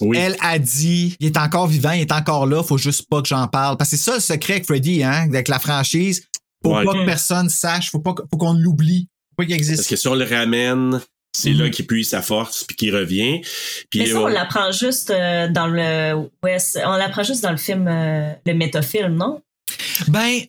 Oui. 0.00 0.16
Elle 0.18 0.36
a 0.40 0.58
dit, 0.58 1.14
il 1.20 1.26
est 1.28 1.36
encore 1.36 1.68
vivant, 1.68 1.92
il 1.92 2.00
est 2.00 2.10
encore 2.12 2.46
là, 2.46 2.62
faut 2.64 2.78
juste 2.78 3.08
pas 3.08 3.22
que 3.22 3.28
j'en 3.28 3.46
parle. 3.46 3.76
Parce 3.76 3.90
que 3.90 3.96
c'est 3.96 4.02
ça 4.02 4.14
le 4.14 4.20
secret 4.20 4.54
avec 4.54 4.66
Freddy, 4.66 5.04
hein, 5.04 5.28
avec 5.28 5.46
la 5.46 5.60
franchise. 5.60 6.26
Faut 6.64 6.74
Ouais. 6.74 6.84
pas 6.84 6.92
que 6.92 7.04
personne 7.06 7.48
sache, 7.48 7.90
faut 7.90 8.00
pas, 8.00 8.14
faut 8.30 8.36
qu'on 8.36 8.54
l'oublie. 8.54 9.08
Faut 9.30 9.36
pas 9.36 9.44
qu'il 9.44 9.56
Parce 9.56 9.68
existe. 9.68 9.88
que 9.90 9.94
si 9.96 10.08
on 10.08 10.14
le 10.14 10.24
ramène, 10.24 11.00
c'est 11.36 11.50
Mhm. 11.52 11.58
là 11.60 11.70
qu'il 11.70 11.86
puise 11.86 12.08
sa 12.08 12.20
force 12.22 12.64
puis 12.64 12.74
qu'il 12.76 12.94
revient. 12.96 13.42
Puis 13.90 14.00
Mais 14.00 14.06
ça, 14.06 14.16
euh, 14.16 14.22
on 14.24 14.26
l'apprend 14.26 14.72
juste 14.72 15.10
euh, 15.10 15.48
dans 15.48 15.66
le. 15.68 16.28
Ouais, 16.42 16.58
c'est- 16.58 16.84
on 16.84 16.96
l'apprend 16.96 17.22
juste 17.22 17.42
dans 17.42 17.50
le 17.52 17.56
film, 17.56 17.86
euh, 17.86 18.32
le 18.44 18.54
métafilm, 18.54 19.14
non? 19.14 19.40
Ben, 20.08 20.20
euh, 20.20 20.40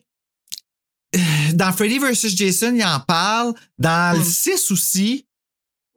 dans 1.54 1.72
Freddy 1.72 1.98
vs. 1.98 2.28
Jason, 2.36 2.74
il 2.74 2.84
en 2.84 3.00
parle. 3.00 3.54
Dans 3.78 4.16
le 4.16 4.20
Mm. 4.20 4.24
6 4.24 4.70
aussi. 4.70 5.26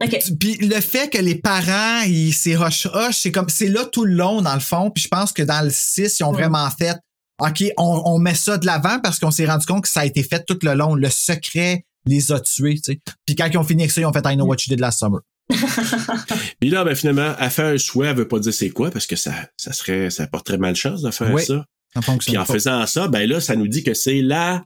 OK. 0.04 0.18
Puis 0.40 0.58
le 0.58 0.80
fait 0.80 1.10
que 1.10 1.18
les 1.18 1.36
parents, 1.36 2.02
ils, 2.06 2.34
c'est 2.34 2.56
roche-roche, 2.56 3.16
c'est 3.18 3.32
comme, 3.32 3.50
c'est 3.50 3.68
là 3.68 3.84
tout 3.86 4.06
le 4.06 4.14
long, 4.14 4.42
dans 4.42 4.54
le 4.54 4.60
fond. 4.60 4.92
Puis 4.92 5.04
je 5.06 5.08
pense 5.10 5.32
que 5.32 5.42
dans 5.44 5.64
le 5.64 5.72
6, 5.72 6.18
ils 6.20 6.24
ont 6.24 6.32
Mm. 6.32 6.36
vraiment 6.36 6.70
fait, 6.70 6.98
OK, 7.40 7.64
on, 7.78 8.02
on 8.06 8.20
met 8.20 8.36
ça 8.36 8.58
de 8.58 8.66
l'avant 8.66 9.00
parce 9.00 9.20
qu'on 9.20 9.32
s'est 9.32 9.46
rendu 9.46 9.66
compte 9.66 9.84
que 9.84 9.90
ça 9.90 10.02
a 10.02 10.06
été 10.06 10.24
fait 10.24 10.44
tout 10.46 10.58
le 10.64 10.74
long. 10.74 10.96
Le 10.96 11.10
secret 11.10 11.86
les 12.06 12.32
a 12.32 12.40
tués, 12.40 12.76
tu 12.76 12.94
sais. 12.94 13.00
Puis 13.26 13.36
quand 13.36 13.48
ils 13.52 13.58
ont 13.58 13.64
fini 13.64 13.84
avec 13.84 13.92
ça, 13.92 14.02
ils 14.02 14.06
ont 14.06 14.14
fait 14.14 14.24
I 14.26 14.36
know 14.36 14.46
what 14.46 14.56
you 14.66 14.70
did 14.70 14.80
last 14.80 15.00
summer. 15.00 15.20
Puis 16.60 16.70
là, 16.70 16.84
ben, 16.84 16.96
finalement, 16.96 17.36
elle 17.40 17.50
fait 17.50 17.64
un 17.64 17.78
souhait, 17.78 18.08
elle 18.08 18.18
veut 18.18 18.28
pas 18.28 18.40
dire 18.40 18.54
c'est 18.54 18.70
quoi, 18.70 18.92
parce 18.92 19.06
que 19.08 19.16
ça, 19.16 19.34
ça 19.58 19.74
serait, 19.74 20.10
ça 20.10 20.28
porterait 20.28 20.58
malchance 20.58 21.02
de 21.02 21.12
faire 21.12 21.34
Oui. 21.34 21.44
ça. 21.46 21.66
Ça 21.94 22.02
Puis 22.20 22.38
en 22.38 22.46
pas. 22.46 22.54
faisant 22.54 22.86
ça, 22.86 23.08
ben 23.08 23.28
là, 23.28 23.40
ça 23.40 23.56
nous 23.56 23.68
dit 23.68 23.84
que 23.84 23.94
c'est 23.94 24.22
la. 24.22 24.64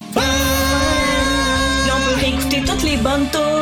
Puis 0.00 0.20
on 1.92 2.00
peut 2.08 2.20
réécouter 2.20 2.62
toutes 2.66 2.82
les 2.82 2.96
bonnes 2.98 3.28
tours 3.30 3.60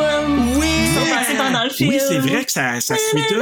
le 1.63 1.69
film. 1.69 1.89
Oui, 1.89 1.97
c'est 1.99 2.19
vrai 2.19 2.45
que 2.45 2.51
ça, 2.51 2.79
ça 2.81 2.95
suit 2.95 3.21
tout. 3.29 3.35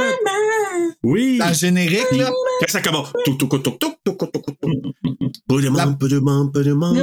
Oui. 1.02 1.38
Dans 1.38 1.48
le 1.48 1.54
générique, 1.54 2.10
là. 2.12 2.30
Quand 2.60 2.68
ça 2.68 2.80
commence. 2.80 3.12
Touk, 3.24 3.38
touk, 3.38 3.50
touk, 3.62 3.62
touk, 3.62 3.78
touk, 4.04 4.18
touk, 4.18 4.32
touk, 4.32 4.44
touk. 4.60 4.94
Peu 5.48 5.62
de 5.62 5.68
monde, 5.68 5.98
peu 5.98 6.08
de 6.08 6.18
monde, 6.18 6.52
peu 6.52 6.64
de 6.64 6.72
monde. 6.72 6.96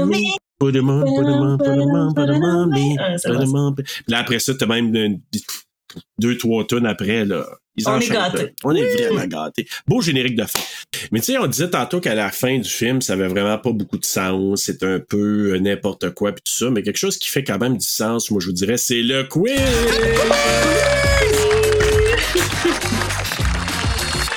Peu 0.58 0.72
de 0.72 0.80
monde, 0.80 1.04
peu 1.06 1.24
de 1.24 1.32
monde, 1.32 1.60
peu 1.60 1.76
de 1.76 1.86
monde, 1.86 2.16
peu 2.16 2.26
de 2.26 2.34
monde, 2.40 2.70
mais 2.72 2.96
ça 3.18 3.30
peu 3.30 3.36
va, 3.36 3.42
de 3.42 3.46
ça. 3.46 3.52
monde. 3.52 3.76
Puis 3.84 4.04
Là, 4.08 4.20
après 4.20 4.40
ça, 4.40 4.54
t'as 4.54 4.66
même 4.66 4.96
une- 4.96 5.22
deux, 6.20 6.38
trois 6.38 6.66
tonnes 6.66 6.86
après, 6.86 7.26
là. 7.26 7.46
Ils 7.78 7.88
On 7.90 8.00
est 8.00 8.08
gâtés. 8.08 8.54
On 8.64 8.74
est 8.74 8.96
vraiment 8.96 9.26
gâtés. 9.28 9.68
Beau 9.86 10.00
générique 10.02 10.38
de 10.38 10.46
fin. 10.46 10.62
Mais 11.12 11.20
tu 11.20 11.34
sais, 11.34 11.38
on 11.38 11.46
disait 11.46 11.70
tantôt 11.70 12.00
qu'à 12.00 12.16
la 12.16 12.32
fin 12.32 12.58
du 12.58 12.70
film, 12.70 13.02
ça 13.02 13.14
avait 13.14 13.28
vraiment 13.28 13.58
pas 13.58 13.72
beaucoup 13.74 13.98
de 13.98 14.06
sens. 14.06 14.64
C'est 14.64 14.82
un 14.84 15.00
peu 15.00 15.54
euh, 15.54 15.60
n'importe 15.60 16.12
quoi 16.12 16.32
puis 16.32 16.42
tout 16.46 16.54
ça. 16.54 16.70
Mais 16.70 16.84
quelque 16.84 16.98
chose 16.98 17.18
qui 17.18 17.30
fait 17.30 17.44
quand 17.44 17.58
même 17.58 17.78
du 17.78 17.86
sens, 17.86 18.32
moi, 18.32 18.40
je 18.40 18.48
vous 18.48 18.54
dirais, 18.54 18.78
c'est 18.78 19.02
le 19.02 19.24
quiz! 19.26 19.60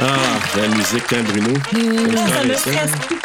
Ah, 0.01 0.17
la 0.57 0.69
musique, 0.69 1.13
hein, 1.13 1.25
Bruno? 1.29 1.59
Ah, 2.17 2.29
ça 2.29 2.45
me 2.45 2.53
Ça, 2.55 2.59
stresse. 2.59 3.18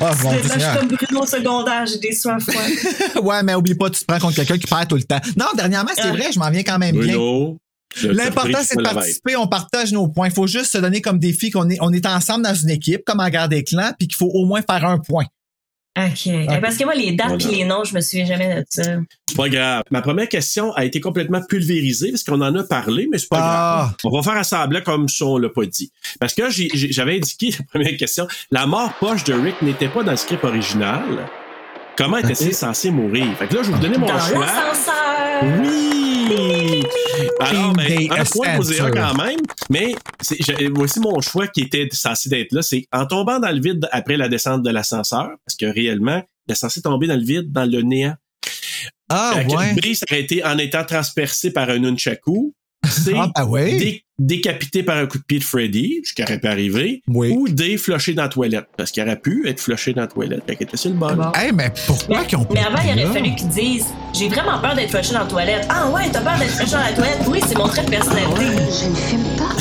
Ah, 0.00 0.12
mon 0.22 0.30
Là, 0.32 0.38
je 0.42 0.48
suis 0.48 0.78
comme 0.78 0.88
Bruno 0.88 1.22
au 1.22 1.26
secondaire, 1.26 1.86
j'ai 1.86 1.98
des 1.98 2.12
soins 2.14 2.38
froides. 2.38 3.22
Ouais, 3.24 3.42
mais 3.42 3.54
oublie 3.54 3.74
pas, 3.74 3.90
tu 3.90 4.00
te 4.00 4.04
prends 4.06 4.18
contre 4.18 4.36
quelqu'un 4.36 4.58
qui 4.58 4.66
perd 4.66 4.88
tout 4.88 4.96
le 4.96 5.02
temps. 5.04 5.20
Non, 5.36 5.46
dernièrement, 5.56 5.90
c'est 5.94 6.02
Ah. 6.04 6.12
vrai, 6.12 6.30
je 6.32 6.38
m'en 6.38 6.50
viens 6.50 6.62
quand 6.62 6.78
même 6.78 6.96
bien. 6.96 7.14
Bruno. 7.16 7.58
L'important, 8.02 8.58
c'est 8.62 8.76
de 8.76 8.82
participer, 8.82 9.36
on 9.36 9.46
partage 9.46 9.92
nos 9.92 10.06
points. 10.08 10.26
Il 10.28 10.32
faut 10.34 10.46
juste 10.46 10.66
se 10.72 10.78
donner 10.78 11.00
comme 11.00 11.18
défi 11.18 11.50
qu'on 11.50 11.68
est, 11.70 11.78
on 11.80 11.92
est 11.92 12.04
ensemble 12.04 12.44
dans 12.44 12.54
une 12.54 12.68
équipe, 12.70 13.02
comme 13.06 13.20
en 13.20 13.28
garde 13.30 13.50
des 13.50 13.64
clans, 13.64 13.92
puis 13.98 14.06
qu'il 14.08 14.16
faut 14.16 14.30
au 14.34 14.44
moins 14.44 14.60
faire 14.60 14.84
un 14.84 14.98
point. 14.98 15.24
OK. 15.96 16.60
Parce 16.60 16.76
que 16.76 16.84
moi, 16.84 16.94
les 16.94 17.12
dates 17.12 17.28
Voilà. 17.28 17.48
et 17.48 17.54
les 17.56 17.64
noms, 17.64 17.82
je 17.84 17.94
me 17.94 18.00
souviens 18.00 18.26
jamais 18.26 18.54
de 18.54 18.64
ça. 18.68 18.82
C'est 19.28 19.36
pas 19.36 19.48
grave. 19.48 19.82
Ma 19.90 20.02
première 20.02 20.28
question 20.28 20.72
a 20.74 20.84
été 20.84 21.00
complètement 21.00 21.40
pulvérisée 21.48 22.10
parce 22.10 22.22
qu'on 22.22 22.40
en 22.42 22.54
a 22.54 22.62
parlé, 22.64 23.08
mais 23.10 23.18
c'est 23.18 23.28
pas 23.28 23.38
Ah. 23.40 23.76
grave. 23.78 23.94
On 24.04 24.16
va 24.16 24.22
faire 24.22 24.38
assembler 24.38 24.82
comme 24.82 25.08
si 25.08 25.22
on 25.22 25.38
l'a 25.38 25.48
pas 25.48 25.64
dit. 25.64 25.90
Parce 26.20 26.34
que 26.34 26.42
j'avais 26.50 27.16
indiqué 27.16 27.50
la 27.58 27.64
première 27.64 27.96
question. 27.96 28.28
La 28.50 28.66
mort 28.66 28.92
poche 29.00 29.24
de 29.24 29.32
Rick 29.32 29.62
n'était 29.62 29.88
pas 29.88 30.02
dans 30.02 30.10
le 30.12 30.16
script 30.16 30.44
original. 30.44 31.02
Comment 31.96 32.18
était-il 32.18 32.52
censé 32.54 32.90
mourir? 32.90 33.24
Fait 33.38 33.46
que 33.46 33.54
là, 33.54 33.62
je 33.62 33.68
vais 33.68 33.74
vous 33.76 33.82
donner 33.82 33.96
mon 33.96 34.06
Dans 34.06 34.18
choix. 34.18 34.44
l'ascenseur. 34.44 35.44
Oui! 35.62 36.84
Alors, 37.40 37.72
ben, 37.72 38.12
un 38.12 38.24
point 38.24 38.56
posé 38.56 38.80
un 38.80 38.86
ascensor. 38.86 38.94
quand 38.94 39.24
même, 39.24 39.40
mais 39.70 39.94
voici 40.74 41.00
mon 41.00 41.20
choix 41.20 41.46
qui 41.48 41.62
était 41.62 41.88
censé 41.92 42.28
d'être 42.28 42.52
là, 42.52 42.62
c'est 42.62 42.86
en 42.92 43.06
tombant 43.06 43.38
dans 43.38 43.50
le 43.50 43.60
vide 43.60 43.88
après 43.92 44.16
la 44.16 44.28
descente 44.28 44.62
de 44.62 44.70
l'ascenseur, 44.70 45.30
parce 45.44 45.56
que 45.56 45.66
réellement, 45.66 46.22
il 46.46 46.52
est 46.52 46.56
censé 46.56 46.82
tomber 46.82 47.06
dans 47.06 47.16
le 47.16 47.24
vide, 47.24 47.52
dans 47.52 47.64
le 47.64 47.82
néant. 47.82 48.14
Ah, 49.08 49.34
Fait 49.34 49.54
ouais. 49.54 50.20
Été 50.20 50.44
en 50.44 50.58
étant 50.58 50.84
transpercé 50.84 51.52
par 51.52 51.70
un 51.70 51.78
nunchaku. 51.78 52.54
C, 52.90 53.12
Ah, 53.16 53.30
ben 53.36 53.44
ouais. 53.46 53.76
dé- 53.78 54.02
décapité 54.18 54.82
par 54.82 54.96
un 54.96 55.06
coup 55.06 55.18
de 55.18 55.22
pied 55.24 55.38
de 55.38 55.44
Freddy, 55.44 56.00
ce 56.04 56.14
qui 56.14 56.22
aurait 56.22 56.38
pu 56.40 56.46
arriver. 56.46 57.02
Oui. 57.08 57.32
Ou 57.36 57.48
D, 57.48 57.76
flushé 57.76 58.14
dans 58.14 58.22
la 58.22 58.28
toilette, 58.28 58.66
parce 58.76 58.90
qu'il 58.90 59.02
aurait 59.02 59.18
pu 59.20 59.46
être 59.48 59.60
flushé 59.60 59.92
dans 59.92 60.02
la 60.02 60.06
toilette, 60.06 60.42
fait 60.46 60.56
qu'il 60.56 60.66
était 60.66 60.76
sur 60.76 60.90
le 60.90 60.96
bol. 60.96 61.16
Hey, 61.34 61.52
mais 61.52 61.72
pourquoi 61.86 62.24
qu'ils 62.24 62.38
ont 62.38 62.46
Mais 62.52 62.60
avant, 62.60 62.78
il 62.82 62.92
aurait 63.04 63.12
fallu 63.12 63.34
qu'ils 63.34 63.48
disent 63.48 63.86
J'ai 64.14 64.28
vraiment 64.28 64.58
peur 64.60 64.74
d'être 64.74 64.90
flushé 64.90 65.12
dans 65.12 65.20
la 65.20 65.26
toilette. 65.26 65.66
Ah 65.68 65.88
ouais, 65.90 66.08
t'as 66.12 66.20
peur 66.22 66.38
d'être 66.38 66.50
flushé 66.52 66.72
dans 66.72 66.78
la 66.80 66.92
toilette? 66.92 67.18
Oui, 67.28 67.40
c'est 67.46 67.56
mon 67.58 67.68
trait 67.68 67.84
de 67.84 67.90
personnalité. 67.90 68.44
Je 68.80 68.88
ne 68.88 68.94
fume 68.94 69.36
pas. 69.36 69.56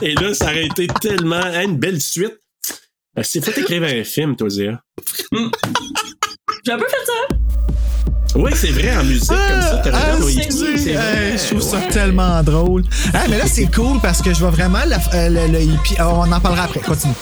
Et 0.02 0.14
là, 0.14 0.34
ça 0.34 0.46
aurait 0.46 0.66
été 0.66 0.86
tellement 1.00 1.36
hein, 1.36 1.62
une 1.64 1.76
belle 1.76 2.00
suite. 2.00 2.38
C'est 3.22 3.44
faut 3.44 3.58
écrire 3.60 3.82
un 3.82 4.04
film, 4.04 4.36
toi, 4.36 4.48
Zéa. 4.48 4.80
J'ai 6.64 6.72
un 6.72 6.78
peu 6.78 6.86
fait 6.86 7.06
ça. 7.06 7.36
Oui, 8.34 8.50
c'est 8.54 8.70
vrai, 8.70 8.96
en 8.96 9.04
musique, 9.04 9.28
comme 9.28 9.36
ça, 9.38 9.80
t'as 9.82 9.90
Ah, 9.94 10.16
vrai. 10.16 10.32
hey, 10.32 11.38
je 11.38 11.46
trouve 11.48 11.62
ça 11.62 11.78
Ouais. 11.78 11.88
tellement 11.88 12.42
drôle. 12.42 12.84
Ah, 13.14 13.22
mais 13.28 13.38
là, 13.38 13.44
c'est 13.46 13.66
cool 13.74 13.98
parce 14.02 14.20
que 14.22 14.32
je 14.34 14.38
vois 14.40 14.50
vraiment 14.50 14.84
la- 14.86 14.98
euh, 15.14 15.28
le, 15.30 15.52
le 15.52 15.62
hippie. 15.62 15.94
Ah, 15.98 16.08
on 16.10 16.30
en 16.30 16.38
parlera 16.40 16.64
après. 16.64 16.80
Continue. 16.80 17.14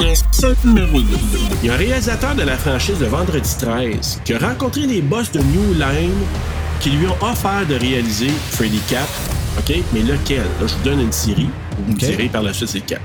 Il 0.00 1.66
y 1.66 1.70
a 1.70 1.74
un 1.74 1.76
réalisateur 1.76 2.34
de 2.34 2.42
la 2.42 2.56
franchise 2.58 2.98
de 2.98 3.06
Vendredi 3.06 3.50
13 3.58 4.20
qui 4.24 4.34
a 4.34 4.38
rencontré 4.38 4.82
les 4.82 5.00
boss 5.00 5.30
de 5.32 5.38
New 5.40 5.72
Line 5.74 6.12
qui 6.80 6.90
lui 6.90 7.06
ont 7.06 7.16
offert 7.24 7.64
de 7.66 7.76
réaliser 7.76 8.30
Freddy 8.50 8.80
4. 8.88 9.02
OK? 9.58 9.76
Mais 9.94 10.00
lequel? 10.02 10.38
Là, 10.60 10.66
je 10.66 10.74
vous 10.74 10.82
donne 10.84 11.00
une 11.00 11.12
série. 11.12 11.48
Vous 11.78 11.92
me 11.92 11.92
OK. 11.92 11.98
direz 11.98 12.28
par 12.28 12.42
la 12.42 12.52
suite 12.52 12.68
c'est 12.68 12.78
lequel. 12.78 13.00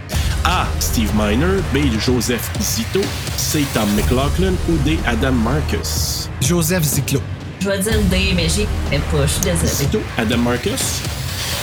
A. 0.46 0.66
Steve 0.80 1.12
Miner. 1.16 1.62
B. 1.74 1.78
Joseph 2.00 2.50
Zito. 2.62 3.02
C. 3.38 3.64
Tom 3.74 3.88
McLaughlin. 3.96 4.54
Ou 4.70 4.78
D. 4.84 4.98
Adam 5.06 5.32
Marcus. 5.34 6.30
Joseph 6.42 6.84
Ziclo. 6.84 7.20
Je 7.60 7.68
vais 7.70 7.80
dire 7.80 8.00
D, 8.10 8.34
mais 8.36 8.50
j'y 8.50 8.66
mais 8.90 9.00
pas. 9.12 9.26
Je 9.26 9.32
suis 9.34 9.42
désolée. 9.42 9.68
Zito. 9.68 10.00
Adam 10.18 10.38
Marcus. 10.38 11.02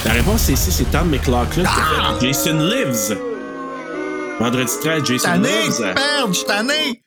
La 0.05 0.13
réponse 0.13 0.49
est 0.49 0.57
C. 0.57 0.71
C'est 0.71 0.91
Tom 0.93 1.09
McLaughlin 1.11 1.47
qui 1.65 1.67
a 1.67 2.19
fait 2.21 2.27
Jason 2.27 2.59
Lives. 2.59 3.19
Vendredi 4.39 4.73
13, 4.81 5.05
Jason 5.05 5.41
Lives. 5.41 5.95
suis 6.33 6.45
tanné. 6.45 7.03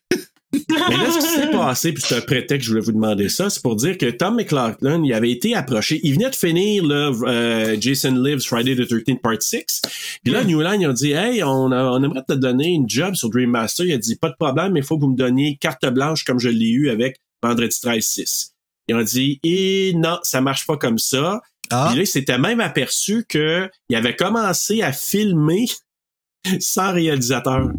Mais 0.54 0.98
là, 0.98 1.10
ce 1.12 1.20
qui 1.20 1.34
s'est 1.42 1.52
passé, 1.52 1.94
puis 1.94 2.04
c'est 2.06 2.18
un 2.18 2.22
prétexte, 2.22 2.66
je 2.66 2.72
voulais 2.72 2.84
vous 2.84 2.92
demander 2.92 3.30
ça, 3.30 3.50
c'est 3.50 3.62
pour 3.64 3.76
dire 3.78 3.98
que 3.98 4.08
Tom 4.10 4.36
McLaughlin, 4.36 5.02
il 5.04 5.14
avait 5.14 5.32
été 5.32 5.56
approché. 5.56 6.00
Il 6.04 6.14
venait 6.16 6.30
de 6.30 6.36
finir 6.36 6.84
là, 6.86 7.12
euh, 7.24 7.78
Jason 7.80 8.12
Lives 8.22 8.42
Friday 8.42 8.76
the 8.76 8.82
13th 8.90 9.22
Part 9.22 9.42
6. 9.42 9.82
Puis 10.24 10.34
là, 10.34 10.44
New 10.44 10.60
Line, 10.62 10.82
ils 10.82 10.88
ont 10.88 10.94
dit 10.94 11.12
Hey, 11.12 11.42
on, 11.44 11.72
a- 11.72 11.92
on 11.92 12.04
aimerait 12.04 12.24
te 12.28 12.34
donner 12.34 12.68
une 12.70 12.90
job 12.90 13.16
sur 13.16 13.30
Dream 13.30 13.52
Master. 13.52 13.86
Il 13.86 13.94
a 13.94 13.98
dit 13.98 14.16
Pas 14.18 14.30
de 14.30 14.36
problème, 14.38 14.74
mais 14.74 14.82
il 14.82 14.86
faut 14.86 14.98
que 14.98 15.02
vous 15.02 15.12
me 15.12 15.18
donniez 15.18 15.58
carte 15.58 15.86
blanche 15.86 16.24
comme 16.26 16.40
je 16.40 16.50
l'ai 16.50 16.70
eu 16.70 16.90
avec 16.90 17.18
Vendredi 17.42 17.80
13 17.82 18.04
6. 18.04 18.52
Ils 18.90 18.96
ont 18.96 19.04
dit 19.04 19.40
Et 19.44 19.94
non, 19.96 20.18
ça 20.24 20.42
marche 20.42 20.68
pas 20.68 20.76
comme 20.78 20.98
ça. 20.98 21.40
Ah. 21.70 21.86
Puis 21.88 21.96
là, 21.98 22.04
il 22.04 22.08
s'était 22.08 22.38
même 22.38 22.60
aperçu 22.60 23.24
que 23.30 23.70
il 23.90 23.96
avait 23.96 24.18
commencé 24.18 24.82
à 24.82 24.92
filmer 24.92 25.66
sans 26.60 26.92
réalisateur. 26.92 27.70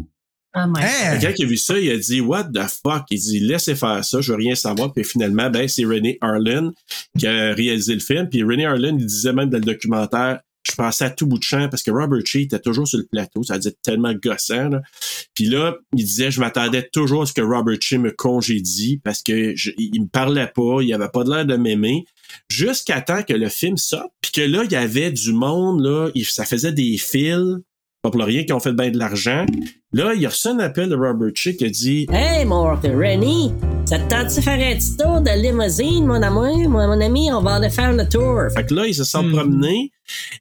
Ah, 0.53 0.67
my 0.67 0.73
Hein? 0.83 1.17
Quelqu'un 1.19 1.33
qui 1.33 1.43
a 1.43 1.47
vu 1.47 1.57
ça, 1.57 1.79
il 1.79 1.89
a 1.91 1.97
dit 1.97 2.21
What 2.21 2.45
the 2.53 2.61
fuck? 2.61 3.05
Il 3.09 3.19
dit 3.19 3.39
laissez 3.39 3.75
faire 3.75 4.03
ça, 4.05 4.21
je 4.21 4.31
veux 4.31 4.37
rien 4.37 4.55
savoir. 4.55 4.93
Puis 4.93 5.03
finalement, 5.03 5.49
ben, 5.49 5.67
c'est 5.67 5.83
René 5.85 6.17
Harlan 6.21 6.71
qui 7.17 7.25
a 7.27 7.53
réalisé 7.53 7.93
le 7.95 7.99
film. 7.99 8.29
Puis 8.29 8.43
René 8.43 8.65
Harlan, 8.65 8.95
il 8.99 9.05
disait 9.05 9.33
même 9.33 9.49
dans 9.49 9.57
le 9.57 9.63
documentaire 9.65 10.39
je 10.65 10.75
pensais 10.75 11.03
à 11.03 11.09
tout 11.09 11.27
bout 11.27 11.37
de 11.37 11.43
champ 11.43 11.67
parce 11.67 11.83
que 11.83 11.91
Robert 11.91 12.21
Shea 12.25 12.39
était 12.43 12.57
toujours 12.57 12.87
sur 12.87 12.97
le 12.97 13.03
plateau. 13.03 13.43
Ça 13.43 13.57
disait 13.57 13.75
tellement 13.83 14.13
gossant. 14.13 14.69
Là. 14.69 14.81
Puis 15.35 15.43
là, 15.43 15.75
il 15.93 16.05
disait, 16.05 16.31
je 16.31 16.39
m'attendais 16.39 16.87
toujours 16.89 17.23
à 17.23 17.25
ce 17.25 17.33
que 17.33 17.41
Robert 17.41 17.75
Shea 17.81 17.97
me 17.97 18.11
congédie 18.11 19.01
parce 19.03 19.21
que 19.21 19.51
je, 19.57 19.71
il 19.77 20.01
me 20.03 20.07
parlait 20.07 20.47
pas, 20.47 20.77
il 20.81 20.93
avait 20.93 21.09
pas 21.09 21.25
de 21.25 21.31
l'air 21.31 21.45
de 21.45 21.57
m'aimer. 21.57 22.05
Jusqu'à 22.47 23.01
temps 23.01 23.23
que 23.23 23.33
le 23.33 23.49
film 23.49 23.75
sorte, 23.75 24.13
puis 24.21 24.31
que 24.31 24.39
là, 24.41 24.63
il 24.63 24.71
y 24.71 24.77
avait 24.77 25.11
du 25.11 25.33
monde, 25.33 25.83
là, 25.83 26.09
il- 26.15 26.23
ça 26.25 26.45
faisait 26.45 26.71
des 26.71 26.97
fils, 26.97 27.57
pas 28.03 28.11
pour 28.11 28.21
rien, 28.21 28.43
qui 28.43 28.51
ont 28.51 28.59
fait 28.59 28.73
bien 28.73 28.91
de 28.91 28.97
l'argent. 28.97 29.45
Là, 29.93 30.13
il 30.13 30.25
a 30.25 30.29
reçu 30.29 30.49
un 30.49 30.59
appel 30.59 30.89
de 30.89 30.95
Robert 30.95 31.31
Shea 31.33 31.53
qui 31.53 31.63
a 31.63 31.69
dit 31.69 32.05
Hey, 32.11 32.43
mon 32.43 32.75
Rennie, 32.75 33.53
ça 33.85 33.97
te 33.97 34.09
tente 34.09 34.35
de 34.35 34.41
faire 34.41 34.59
un 34.59 34.75
petit 34.75 34.97
tour 34.97 35.21
de 35.21 35.41
limousine, 35.41 36.05
mon 36.05 36.21
ami? 36.21 36.67
Mon, 36.67 36.85
mon 36.85 36.99
ami, 37.01 37.31
on 37.31 37.41
va 37.41 37.55
aller 37.55 37.69
faire 37.69 37.93
le 37.93 38.07
tour. 38.07 38.41
Fait 38.53 38.65
que 38.65 38.73
là, 38.73 38.87
ils 38.87 38.93
se 38.93 39.05
sont 39.05 39.23
promenés 39.29 39.91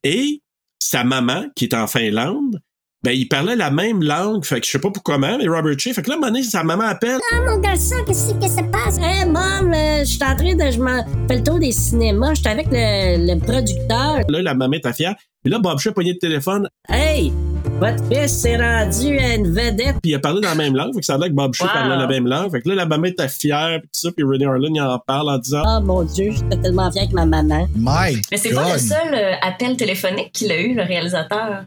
et 0.03 0.43
sa 0.81 1.05
maman, 1.05 1.45
qui 1.55 1.67
est 1.67 1.75
en 1.75 1.87
Finlande, 1.87 2.61
ben, 3.05 3.13
il 3.13 3.29
parlait 3.29 3.55
la 3.55 3.71
même 3.71 4.03
langue. 4.03 4.45
Fait 4.45 4.61
que 4.61 4.67
je 4.67 4.73
sais 4.73 4.79
pas 4.81 4.91
pour 4.91 5.05
comment, 5.05 5.39
mais 5.39 5.47
Robert 5.47 5.79
Shea. 5.79 5.93
Fait 5.93 6.03
que 6.03 6.09
là, 6.09 6.15
à 6.15 6.19
un 6.19 6.21
moment 6.21 6.33
donné, 6.33 6.43
sa 6.43 6.65
maman 6.65 6.85
appelle. 6.85 7.21
Ah, 7.33 7.41
mon 7.49 7.59
garçon, 7.61 7.97
qu'est-ce 8.09 8.35
que 8.35 8.49
ça 8.49 8.63
passe? 8.65 8.99
Hey, 8.99 9.25
mom, 9.25 9.73
euh, 9.73 10.01
je 10.01 10.05
suis 10.05 10.25
en 10.25 10.35
train 10.35 10.55
de. 10.57 10.71
Je 10.71 10.81
m'en 10.81 11.05
fais 11.29 11.37
le 11.37 11.45
tour 11.45 11.61
des 11.61 11.71
cinémas. 11.71 12.35
Je 12.35 12.41
suis 12.41 12.49
avec 12.49 12.67
le, 12.73 13.35
le 13.35 13.39
producteur. 13.39 14.21
Là, 14.29 14.43
la 14.43 14.55
maman 14.55 14.75
était 14.75 14.93
fière. 14.93 15.15
Puis 15.45 15.53
là, 15.53 15.61
Bob 15.61 15.79
Shea 15.79 15.91
a 15.91 15.93
pogné 15.93 16.13
le 16.13 16.19
téléphone. 16.19 16.69
Hey, 16.89 17.33
votre 17.81 18.05
fils 18.07 18.31
s'est 18.33 18.57
rendu 18.57 19.19
à 19.19 19.35
une 19.35 19.49
vedette. 19.53 19.97
Puis 20.03 20.13
il 20.13 20.15
a 20.15 20.19
parlé 20.19 20.41
dans 20.41 20.49
la 20.49 20.55
même 20.55 20.75
langue. 20.77 20.95
Fait 20.95 21.01
que 21.01 21.07
ça 21.07 21.15
a 21.15 21.19
l'air 21.19 21.29
que 21.29 21.35
Bob 21.35 21.55
Shea 21.55 21.65
Wow. 21.65 21.73
parlait 21.73 21.97
la 21.97 22.07
même 22.07 22.27
langue. 22.27 22.51
Fait 22.51 22.61
que 22.61 22.69
là, 22.69 22.75
la 22.75 22.87
maman 22.87 23.05
était 23.05 23.29
fière. 23.29 23.79
Puis 23.81 23.89
tout 23.89 24.09
ça. 24.09 24.11
Puis 24.13 24.25
René 24.25 24.47
Harlan, 24.47 24.69
il 24.75 24.81
en 24.81 24.99
parle 24.99 25.31
en 25.31 25.39
disant. 25.39 25.63
Oh 25.67 25.81
mon 25.83 26.03
Dieu, 26.03 26.31
j'étais 26.33 26.57
tellement 26.59 26.91
fier 26.91 27.03
avec 27.03 27.13
ma 27.15 27.27
maman. 27.27 27.67
My 27.75 28.21
Mais 28.31 28.37
c'est 28.37 28.51
pas 28.51 28.73
le 28.73 28.79
seul 28.79 29.15
euh, 29.15 29.35
appel 29.43 29.77
téléphonique 29.77 30.33
qu'il 30.33 30.51
a 30.53 30.61
eu, 30.61 30.75
le 30.75 30.83
réalisateur? 30.83 31.65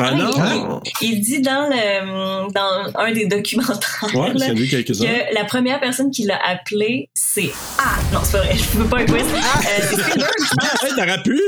Ah 0.00 0.12
non! 0.14 0.80
Il, 1.00 1.14
il 1.14 1.20
dit 1.20 1.40
dans 1.40 1.68
le 1.68 2.52
dans 2.52 3.00
un 3.00 3.12
des 3.12 3.26
documentaires 3.26 4.06
Ouais, 4.14 4.32
là, 4.34 4.46
que 4.54 5.34
la 5.34 5.44
première 5.44 5.80
personne 5.80 6.10
qui 6.12 6.22
l'a 6.24 6.38
appelé, 6.46 7.10
c'est 7.14 7.50
Ah! 7.78 7.96
Non, 8.12 8.20
c'est 8.22 8.38
pas 8.38 8.44
vrai, 8.44 8.56
je 8.56 8.78
peux 8.78 8.84
pas 8.84 8.98
un 8.98 9.06
quiz. 9.06 9.22
Euh, 9.24 9.82
c'est 9.90 9.96
Spielberg, 10.00 10.32
je 10.38 10.54
pense. 10.54 10.82
Hey, 10.84 10.90
t'aurais 10.94 11.22
pu! 11.24 11.40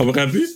On 0.00 0.12
pu! 0.30 0.46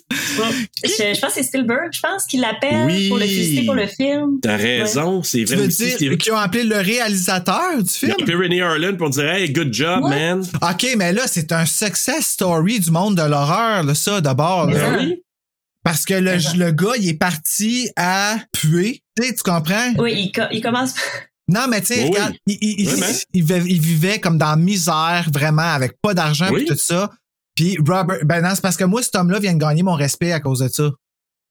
Je, 0.83 0.89
je 1.15 1.21
pense 1.21 1.31
que 1.31 1.35
c'est 1.35 1.43
Spielberg, 1.43 1.91
je 1.93 2.01
pense, 2.01 2.25
qui 2.25 2.39
l'appelle 2.39 2.87
Oui. 2.87 3.09
pour 3.09 3.19
le 3.19 3.25
féliciter 3.27 3.67
pour 3.67 3.75
le 3.75 3.87
film. 3.87 4.39
T'as 4.41 4.57
raison, 4.57 5.23
c'est 5.23 5.39
Tu 5.39 5.45
vrai 5.45 5.57
veux 5.57 5.67
aussi. 5.67 5.97
dire 5.97 6.17
qu'ils 6.17 6.33
ont 6.33 6.37
appelé 6.37 6.65
le 6.65 6.77
réalisateur 6.77 7.77
du 7.77 7.83
Il 8.03 8.15
film? 8.15 8.15
René 8.41 8.63
Harlan 8.63 8.97
pour 8.97 9.11
dire 9.11 9.29
Hey, 9.31 9.51
good 9.53 9.73
job, 9.75 10.01
man! 10.09 10.43
OK, 10.63 10.87
mais 10.97 11.13
là, 11.13 11.23
c'est 11.27 11.53
un 11.53 11.67
success 11.67 12.27
story 12.29 12.81
du 12.81 12.91
monde 12.91 13.15
de 13.17 13.23
l'horreur, 13.29 13.83
là, 13.83 13.95
ça, 13.95 14.23
d'abord. 14.23 14.69
Ben 14.69 14.97
oui. 14.99 15.23
Parce 15.85 16.05
que 16.05 16.15
le, 16.15 16.37
le 16.59 16.71
gars, 16.71 16.93
il 16.99 17.09
est 17.09 17.15
parti 17.19 17.91
à 17.97 18.37
puer. 18.53 19.01
Tu 19.17 19.27
sais, 19.27 19.35
tu 19.35 19.43
comprends? 19.43 19.93
Oui, 19.99 20.13
il, 20.27 20.33
co- 20.33 20.49
il 20.51 20.61
commence. 20.63 20.95
Non, 21.49 21.67
mais 21.69 21.81
tu 21.81 21.89
sais, 21.89 22.05
Oui. 22.11 22.19
il, 22.47 22.57
il- 22.63 22.81
il- 22.81 23.25
il 23.35 23.43
vivait, 23.45 23.63
il 23.67 23.81
vivait 23.81 24.21
comme 24.21 24.39
dans 24.39 24.51
la 24.51 24.57
misère, 24.57 25.27
vraiment, 25.35 25.63
avec 25.75 25.95
pas 26.01 26.15
d'argent 26.15 26.47
Oui. 26.53 26.63
et 26.63 26.65
tout 26.67 26.77
ça. 26.79 27.11
Puis 27.57 27.77
Robert, 27.79 28.19
ben 28.25 28.41
non, 28.41 28.51
c'est 28.55 28.63
parce 28.63 28.77
que 28.77 28.85
moi, 28.85 29.03
cet 29.03 29.17
homme-là 29.17 29.41
vient 29.41 29.53
de 29.53 29.59
gagner 29.59 29.83
mon 29.83 29.95
respect 29.95 30.33
à 30.33 30.39
cause 30.41 30.61
de 30.61 30.69
ça. 30.69 30.85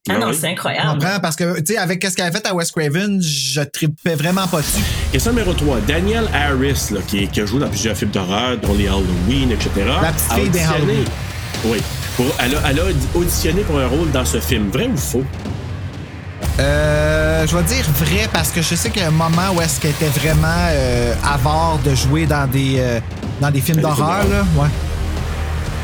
Ah 0.10 0.18
non, 0.18 0.30
oui. 0.30 0.34
c'est 0.34 0.48
Tu 0.48 0.54
incroyable. 0.54 0.92
comprends? 0.94 1.20
Parce 1.20 1.36
que, 1.36 1.60
tu 1.60 1.74
sais, 1.74 1.78
avec 1.78 2.04
ce 2.04 2.16
qu'elle 2.16 2.26
a 2.26 2.32
fait 2.32 2.48
à 2.48 2.56
West 2.56 2.72
Craven, 2.72 3.22
je 3.22 3.62
tripais 3.62 4.16
vraiment 4.16 4.48
pas 4.48 4.62
dessus. 4.62 4.82
Question 5.12 5.32
numéro 5.34 5.54
3. 5.54 5.82
Daniel 5.82 6.28
Harris, 6.34 6.86
là, 6.92 7.02
qui, 7.06 7.28
qui 7.28 7.42
a 7.42 7.46
joué 7.46 7.60
dans 7.60 7.70
plusieurs 7.70 7.96
films 7.96 8.12
d'horreur, 8.12 8.58
dont 8.60 8.74
les 8.74 8.88
Halloween, 8.88 9.52
etc. 9.52 9.70
La 10.02 10.14
petite 10.14 10.32
fille 10.34 10.50
des 10.50 10.60
Halloween. 10.62 11.06
Oui. 11.66 11.78
Pour, 12.22 12.36
elle, 12.38 12.56
a, 12.56 12.70
elle 12.70 12.80
a 12.80 12.84
auditionné 13.16 13.62
pour 13.62 13.80
un 13.80 13.88
rôle 13.88 14.12
dans 14.12 14.26
ce 14.26 14.40
film. 14.40 14.70
Vrai 14.70 14.88
ou 14.88 14.98
faux? 14.98 15.24
Euh, 16.60 17.48
je 17.48 17.58
vais 17.58 17.64
dire 17.64 17.86
vrai 17.98 18.30
parce 18.32 18.52
que 18.52 18.62
je 18.62 18.76
sais 18.76 18.92
qu'il 18.92 19.02
y 19.02 19.06
a 19.06 19.08
un 19.08 19.12
moment 19.12 19.50
où 19.56 19.62
est-ce 19.62 19.80
qu'elle 19.80 19.92
était 19.92 20.06
vraiment 20.06 20.68
euh, 20.70 21.16
avare 21.28 21.80
de 21.84 21.96
jouer 21.96 22.28
dans 22.28 22.48
des, 22.48 22.76
euh, 22.78 23.00
dans 23.40 23.50
des 23.50 23.62
films 23.62 23.82
d'horreur. 23.82 24.26
Ouais. 24.56 24.68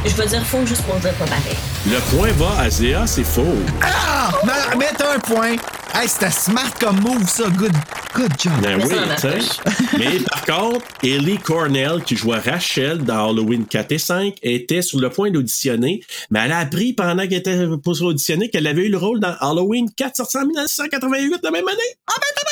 Je 0.07 0.15
vais 0.15 0.27
dire 0.27 0.45
faux 0.45 0.65
juste 0.65 0.83
pour 0.83 0.95
dire 0.95 1.13
pas 1.15 1.25
pareil. 1.25 1.57
Le 1.85 1.99
point 2.15 2.31
va 2.31 2.61
à 2.61 2.69
Zéa, 2.69 3.05
c'est 3.05 3.25
faux. 3.25 3.43
Ah! 3.81 4.31
Mais 4.77 4.85
t'as 4.97 5.15
un 5.15 5.19
point. 5.19 5.57
Hey, 5.93 6.07
c'était 6.07 6.31
smart 6.31 6.71
comme 6.79 7.01
move, 7.01 7.27
ça. 7.27 7.49
Good, 7.49 7.73
good 8.15 8.31
job. 8.39 8.53
Ben 8.61 8.77
Mais 8.77 8.85
oui, 8.85 8.89
ça, 8.89 9.03
on 9.05 9.09
a 9.09 9.15
tu 9.15 9.41
sais. 9.41 9.97
Mais 9.97 10.19
par 10.19 10.45
contre, 10.45 10.85
Ellie 11.03 11.37
Cornell, 11.39 12.03
qui 12.05 12.15
jouait 12.15 12.39
Rachel 12.39 12.99
dans 12.99 13.29
Halloween 13.29 13.65
4 13.65 13.91
et 13.91 13.97
5, 13.97 14.35
était 14.43 14.81
sur 14.81 14.99
le 14.99 15.09
point 15.09 15.29
d'auditionner, 15.29 16.01
mais 16.29 16.39
elle 16.45 16.51
a 16.53 16.59
appris 16.59 16.93
pendant 16.93 17.23
qu'elle 17.23 17.39
était 17.39 17.67
pour 17.83 18.01
auditionner 18.01 18.49
qu'elle 18.49 18.67
avait 18.67 18.85
eu 18.85 18.89
le 18.89 18.97
rôle 18.97 19.19
dans 19.19 19.35
Halloween 19.39 19.89
4 19.93 20.15
sorti 20.15 20.37
en 20.37 20.45
1988 20.45 21.39
la 21.43 21.51
même 21.51 21.67
année. 21.67 21.77
Ah 22.07 22.13
ben 22.15 22.27
t'as 22.35 22.43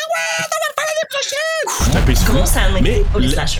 Mais. 2.81 3.01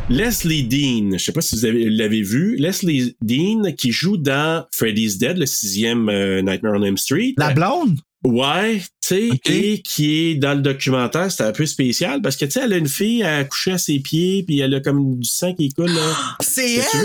Leslie 0.10 0.64
Dean, 0.64 1.18
je 1.18 1.24
sais 1.24 1.32
pas 1.32 1.42
si 1.42 1.56
vous 1.56 1.66
avez- 1.66 1.90
l'avez 1.90 2.22
vu, 2.22 2.58
Leslie 2.58 3.16
Dean 3.22 3.72
qui 3.78 3.92
joue 3.92 4.18
dans 4.18 4.66
Freddy's 4.74 5.18
Dead, 5.18 5.38
le 5.38 5.46
sixième 5.46 6.10
euh, 6.10 6.42
Nightmare 6.42 6.74
on 6.76 6.84
Elm 6.84 6.98
Street. 6.98 7.34
La 7.38 7.54
blonde? 7.54 8.00
Ouais, 8.26 8.80
tu 8.80 8.88
sais, 9.08 9.30
et 9.46 9.82
qui 9.84 10.18
est 10.32 10.36
dans 10.36 10.56
le 10.56 10.62
documentaire, 10.62 11.30
c'était 11.30 11.44
un 11.44 11.52
peu 11.52 11.68
spécial 11.68 12.22
parce 12.24 12.36
que 12.36 12.46
tu 12.46 12.52
sais, 12.52 12.62
elle 12.64 12.74
a 12.74 12.78
une 12.78 12.88
fille 12.88 13.22
à 13.24 13.44
coucher 13.44 13.74
à 13.74 13.78
ses 13.78 14.00
pieds, 14.00 14.44
puis 14.48 14.60
elle 14.62 14.74
a 14.74 14.80
comme 14.80 15.20
du 15.20 15.28
sang 15.30 15.54
qui 15.54 15.70
coule 15.70 15.92
là. 15.92 16.02
C'est 16.42 16.74
elle, 16.74 16.82
ça? 16.82 16.98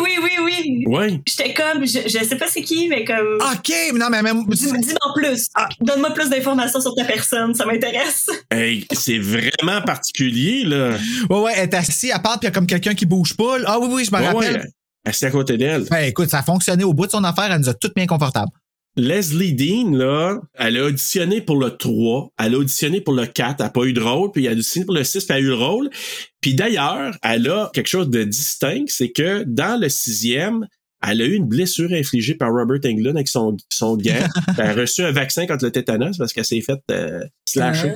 oui, 0.02 0.10
oui, 0.22 0.30
oui. 0.42 0.84
Ouais. 0.86 1.20
J'étais 1.28 1.52
comme, 1.52 1.86
je, 1.86 1.98
je 2.06 2.24
sais 2.24 2.36
pas 2.36 2.46
c'est 2.48 2.62
qui, 2.62 2.88
mais 2.88 3.04
comme. 3.04 3.36
OK, 3.40 3.72
mais 3.92 3.98
non, 3.98 4.06
mais 4.10 4.22
même. 4.22 4.42
Dis- 4.48 4.64
Dis-moi 4.64 5.12
plus. 5.14 5.48
Donne-moi 5.82 6.10
plus 6.12 6.30
d'informations 6.30 6.80
sur 6.80 6.94
ta 6.94 7.04
personne, 7.04 7.54
ça 7.54 7.66
m'intéresse. 7.66 8.26
Hey, 8.50 8.86
c'est 8.92 9.18
vraiment 9.18 9.82
particulier 9.84 10.64
là. 10.64 10.96
Ouais, 11.28 11.40
ouais, 11.40 11.52
elle 11.56 11.64
est 11.64 11.74
assise 11.74 12.10
à 12.12 12.18
part, 12.20 12.38
puis 12.38 12.46
il 12.46 12.50
y 12.50 12.52
a 12.52 12.52
comme 12.52 12.66
quelqu'un 12.66 12.94
qui 12.94 13.04
bouge 13.04 13.36
pas. 13.36 13.58
là. 13.58 13.64
Ah 13.68 13.78
oui, 13.80 13.88
oui, 13.90 14.04
je 14.04 14.10
me 14.12 14.18
Ouais, 14.20 14.26
rappelle. 14.28 14.54
ouais. 14.62 14.66
Assis 15.06 15.26
à 15.26 15.30
côté 15.30 15.58
d'elle. 15.58 15.84
Ben, 15.90 16.04
écoute, 16.04 16.30
ça 16.30 16.38
a 16.38 16.42
fonctionné 16.42 16.84
au 16.84 16.94
bout 16.94 17.04
de 17.06 17.10
son 17.10 17.24
affaire, 17.24 17.50
elle 17.52 17.60
nous 17.60 17.68
a 17.68 17.74
toutes 17.74 17.94
bien 17.94 18.06
confortables. 18.06 18.50
Leslie 18.96 19.54
Dean, 19.54 19.90
là, 19.96 20.40
elle 20.54 20.76
a 20.76 20.84
auditionné 20.84 21.40
pour 21.40 21.56
le 21.56 21.70
3, 21.70 22.32
elle 22.38 22.54
a 22.54 22.58
auditionné 22.58 23.00
pour 23.00 23.14
le 23.14 23.26
4, 23.26 23.56
elle 23.58 23.66
n'a 23.66 23.70
pas 23.70 23.84
eu 23.84 23.92
de 23.92 24.00
rôle, 24.00 24.30
puis 24.30 24.44
elle 24.46 24.52
a 24.52 24.54
auditionné 24.54 24.86
pour 24.86 24.94
le 24.94 25.02
6, 25.02 25.24
puis 25.24 25.36
elle 25.36 25.44
a 25.44 25.46
eu 25.46 25.48
le 25.48 25.54
rôle. 25.54 25.90
Puis 26.40 26.54
d'ailleurs, 26.54 27.16
elle 27.22 27.48
a 27.48 27.70
quelque 27.74 27.88
chose 27.88 28.08
de 28.08 28.22
distinct, 28.22 28.84
c'est 28.86 29.10
que 29.10 29.42
dans 29.44 29.80
le 29.80 29.88
sixième, 29.88 30.68
elle 31.10 31.22
a 31.22 31.24
eu 31.24 31.34
une 31.34 31.46
blessure 31.46 31.90
infligée 31.92 32.34
par 32.34 32.50
Robert 32.52 32.80
Englund 32.84 33.16
avec 33.16 33.28
son, 33.28 33.56
son 33.70 33.96
gant. 33.96 34.12
elle 34.58 34.66
a 34.66 34.72
reçu 34.72 35.02
un 35.02 35.12
vaccin 35.12 35.46
contre 35.46 35.64
le 35.64 35.70
tétanos 35.70 36.16
parce 36.18 36.32
qu'elle 36.32 36.44
s'est 36.44 36.60
faite 36.60 36.80
euh, 36.90 37.20
slasher. 37.48 37.92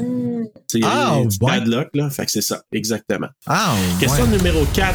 C'est 0.70 0.80
Ah, 0.84 1.18
petit 1.24 1.38
ouais. 1.42 1.50
bad 1.60 1.66
luck, 1.68 1.88
là. 1.94 2.10
Fait 2.10 2.24
que 2.26 2.30
c'est 2.32 2.42
ça, 2.42 2.62
exactement. 2.72 3.28
Ah, 3.46 3.74
Question 4.00 4.24
ouais. 4.24 4.36
numéro 4.36 4.64
4. 4.74 4.94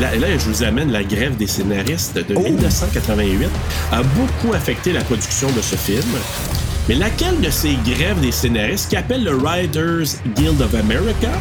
Là, 0.00 0.14
là, 0.16 0.38
je 0.38 0.44
vous 0.48 0.62
amène 0.62 0.90
la 0.92 1.04
grève 1.04 1.36
des 1.36 1.46
scénaristes 1.46 2.16
de 2.16 2.34
Oh. 2.36 2.40
1988 2.40 3.48
a 3.92 4.02
beaucoup 4.02 4.52
affecté 4.54 4.92
la 4.92 5.02
production 5.02 5.50
de 5.52 5.60
ce 5.60 5.76
film. 5.76 6.02
Mais 6.88 6.94
laquelle 6.94 7.40
de 7.40 7.50
ces 7.50 7.74
grèves 7.84 8.20
des 8.20 8.32
scénaristes 8.32 8.90
qu'appelle 8.90 9.24
le 9.24 9.32
Writers 9.36 10.06
Guild 10.36 10.60
of 10.62 10.74
America, 10.74 11.32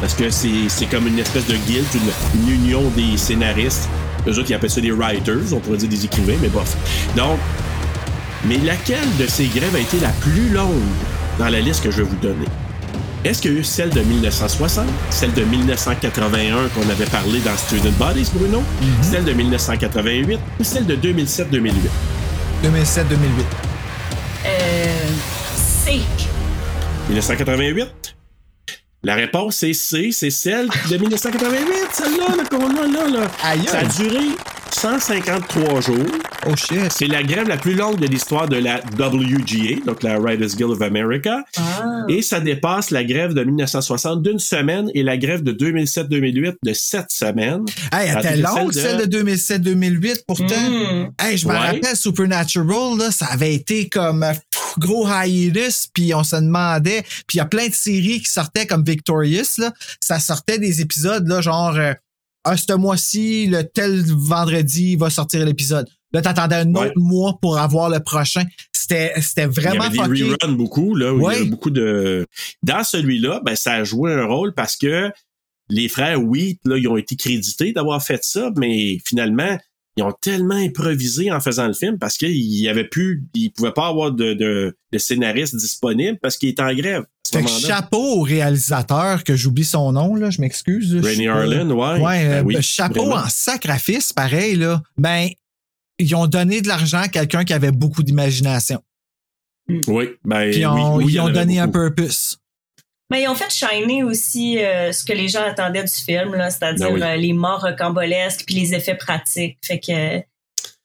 parce 0.00 0.14
que 0.14 0.30
c'est 0.30 0.68
c'est 0.68 0.86
comme 0.86 1.06
une 1.06 1.18
espèce 1.18 1.46
de 1.46 1.56
guild, 1.66 1.84
une, 1.94 2.40
une 2.42 2.48
union 2.64 2.82
des 2.90 3.16
scénaristes. 3.16 3.88
Eux 4.26 4.38
autres, 4.38 4.50
ils 4.50 4.54
appellent 4.54 4.70
ça 4.70 4.80
des 4.80 4.90
writers, 4.90 5.52
on 5.52 5.60
pourrait 5.60 5.78
dire 5.78 5.88
des 5.88 6.04
écrivains, 6.04 6.36
mais 6.40 6.48
bof. 6.48 6.76
Donc, 7.16 7.38
mais 8.44 8.58
laquelle 8.58 9.16
de 9.18 9.26
ces 9.26 9.46
grèves 9.46 9.74
a 9.74 9.80
été 9.80 9.98
la 10.00 10.10
plus 10.20 10.50
longue 10.50 10.72
dans 11.38 11.48
la 11.48 11.60
liste 11.60 11.82
que 11.82 11.90
je 11.90 11.98
vais 11.98 12.08
vous 12.08 12.16
donner? 12.16 12.46
Est-ce 13.24 13.42
qu'il 13.42 13.52
y 13.52 13.56
a 13.56 13.58
eu 13.58 13.64
celle 13.64 13.90
de 13.90 14.00
1960, 14.00 14.86
celle 15.10 15.32
de 15.32 15.42
1981 15.42 16.68
qu'on 16.68 16.88
avait 16.88 17.06
parlé 17.06 17.40
dans 17.40 17.56
Student 17.56 17.90
Bodies, 17.98 18.30
Bruno, 18.32 18.62
celle 19.02 19.24
de 19.24 19.32
1988 19.32 20.38
ou 20.60 20.64
celle 20.64 20.86
de 20.86 20.94
2007-2008? 20.94 21.72
2007-2008. 22.62 23.06
Euh. 24.46 25.08
C. 25.56 26.00
1988? 27.08 28.15
La 29.02 29.14
réponse 29.14 29.62
est 29.62 29.72
C, 29.72 30.10
c'est 30.10 30.30
celle 30.30 30.68
de 30.90 30.96
1988, 30.96 31.66
celle-là 31.92 32.36
là, 32.36 32.44
qu'on 32.50 32.76
a 32.76 32.86
là. 32.86 33.08
là. 33.20 33.30
Ça 33.66 33.78
a 33.78 33.84
duré 33.84 34.24
153 34.80 35.80
jours. 35.80 35.96
Oh 36.46 36.54
shit. 36.54 36.92
C'est 36.92 37.06
la 37.06 37.22
grève 37.22 37.48
la 37.48 37.56
plus 37.56 37.74
longue 37.74 37.98
de 37.98 38.06
l'histoire 38.06 38.46
de 38.46 38.56
la 38.56 38.80
WGA, 38.98 39.80
donc 39.86 40.02
la 40.02 40.18
Writers 40.18 40.54
Guild 40.54 40.70
of 40.70 40.82
America. 40.82 41.42
Ah. 41.56 42.02
Et 42.10 42.20
ça 42.20 42.40
dépasse 42.40 42.90
la 42.90 43.02
grève 43.02 43.32
de 43.32 43.42
1960 43.42 44.22
d'une 44.22 44.38
semaine 44.38 44.90
et 44.94 45.02
la 45.02 45.16
grève 45.16 45.42
de 45.42 45.52
2007-2008 45.52 46.56
de 46.62 46.72
sept 46.74 47.06
semaines. 47.08 47.64
Hey, 47.90 48.10
elle 48.10 48.18
était 48.18 48.36
longue, 48.36 48.72
celle 48.72 49.08
de 49.08 49.18
2007-2008, 49.24 50.24
pourtant. 50.26 50.44
Mm. 50.70 51.08
Hey, 51.20 51.38
je 51.38 51.48
me 51.48 51.52
Ouais. 51.52 51.58
rappelle, 51.58 51.96
Supernatural, 51.96 52.98
là, 52.98 53.10
ça 53.10 53.26
avait 53.26 53.54
été 53.54 53.88
comme 53.88 54.22
euh, 54.24 54.32
pff, 54.32 54.74
gros 54.78 55.08
hiatus, 55.08 55.86
puis 55.94 56.12
on 56.14 56.22
se 56.22 56.36
demandait, 56.36 57.02
puis 57.26 57.36
il 57.36 57.38
y 57.38 57.40
a 57.40 57.46
plein 57.46 57.68
de 57.68 57.74
séries 57.74 58.20
qui 58.20 58.30
sortaient 58.30 58.66
comme 58.66 58.84
Victorious, 58.84 59.56
là, 59.58 59.72
ça 60.00 60.20
sortait 60.20 60.58
des 60.58 60.82
épisodes, 60.82 61.26
là, 61.26 61.40
genre, 61.40 61.74
euh, 61.76 61.94
ah, 62.46 62.56
ce 62.56 62.72
mois-ci, 62.74 63.46
le 63.48 63.62
tel 63.64 64.02
vendredi 64.06 64.96
va 64.96 65.10
sortir 65.10 65.44
l'épisode. 65.44 65.86
Là, 66.12 66.22
t'attendais 66.22 66.56
un 66.56 66.70
autre 66.74 66.80
Ouais. 66.86 66.92
mois 66.96 67.38
pour 67.42 67.58
avoir 67.58 67.90
le 67.90 68.00
prochain. 68.00 68.44
C'était, 68.72 69.12
c'était 69.20 69.46
vraiment 69.46 69.84
Il 69.90 69.96
y 69.96 70.00
avait 70.00 70.14
des 70.14 70.22
fucké. 70.24 70.36
reruns 70.44 70.54
beaucoup, 70.56 70.94
là, 70.94 71.12
où 71.12 71.30
il 71.30 71.46
y 71.46 71.50
beaucoup 71.50 71.70
de... 71.70 72.26
Dans 72.62 72.84
celui-là, 72.84 73.40
ben, 73.44 73.56
ça 73.56 73.72
a 73.74 73.84
joué 73.84 74.12
un 74.12 74.24
rôle 74.26 74.54
parce 74.54 74.76
que 74.76 75.10
les 75.68 75.88
frères 75.88 76.22
Wheat, 76.22 76.60
là, 76.64 76.76
ils 76.78 76.86
ont 76.88 76.96
été 76.96 77.16
crédités 77.16 77.72
d'avoir 77.72 78.02
fait 78.02 78.22
ça, 78.22 78.50
mais 78.56 78.98
finalement, 79.04 79.58
ils 79.96 80.04
ont 80.04 80.12
tellement 80.20 80.54
improvisé 80.54 81.32
en 81.32 81.40
faisant 81.40 81.66
le 81.66 81.72
film 81.72 81.98
parce 81.98 82.16
qu'ils 82.18 82.30
y 82.36 82.68
avait 82.68 82.84
plus, 82.86 83.24
ils 83.34 83.50
pouvaient 83.50 83.72
pas 83.72 83.88
avoir 83.88 84.12
de, 84.12 84.34
de, 84.34 84.76
de 84.92 84.98
scénariste 84.98 85.56
disponible 85.56 86.18
parce 86.22 86.36
qu'il 86.36 86.50
était 86.50 86.62
en 86.62 86.72
grève. 86.74 87.04
Fait 87.32 87.42
que 87.42 87.48
chapeau 87.48 88.18
au 88.18 88.22
réalisateur, 88.22 89.24
que 89.24 89.34
j'oublie 89.36 89.64
son 89.64 89.92
nom, 89.92 90.14
là, 90.14 90.30
je 90.30 90.40
m'excuse. 90.40 91.00
pas- 91.02 91.30
Harlan, 91.30 91.70
ouais. 91.70 92.00
Ouais, 92.00 92.26
Ben 92.28 92.32
euh, 92.32 92.42
oui, 92.42 92.56
chapeau 92.62 93.06
vraiment. 93.06 93.24
en 93.24 93.28
sacrifice, 93.28 94.12
pareil, 94.12 94.56
là. 94.56 94.82
Ben, 94.96 95.28
ils 95.98 96.14
ont 96.14 96.26
donné 96.26 96.60
de 96.60 96.68
l'argent 96.68 96.98
à 97.02 97.08
quelqu'un 97.08 97.44
qui 97.44 97.52
avait 97.52 97.72
beaucoup 97.72 98.02
d'imagination. 98.02 98.82
Oui, 99.88 100.10
ben, 100.24 100.50
Puis 100.50 100.64
on- 100.66 100.96
oui, 100.96 101.06
ils 101.14 101.20
ont 101.20 101.28
donné 101.30 101.58
un 101.58 101.68
purpose. 101.68 102.38
Mais 103.10 103.22
ils 103.22 103.28
ont 103.28 103.34
fait 103.36 103.50
shiner 103.50 104.02
aussi 104.02 104.58
euh, 104.58 104.92
ce 104.92 105.04
que 105.04 105.12
les 105.12 105.28
gens 105.28 105.44
attendaient 105.44 105.84
du 105.84 105.92
film, 105.92 106.34
là, 106.34 106.50
c'est-à-dire 106.50 106.88
Ben 106.88 106.94
oui. 106.94 107.02
euh, 107.02 107.16
les 107.16 107.32
morts 107.32 107.60
rocambolesques 107.62 108.42
puis 108.46 108.56
les 108.56 108.74
effets 108.74 108.96
pratiques. 108.96 109.58
Fait 109.64 109.78
que 109.78 110.22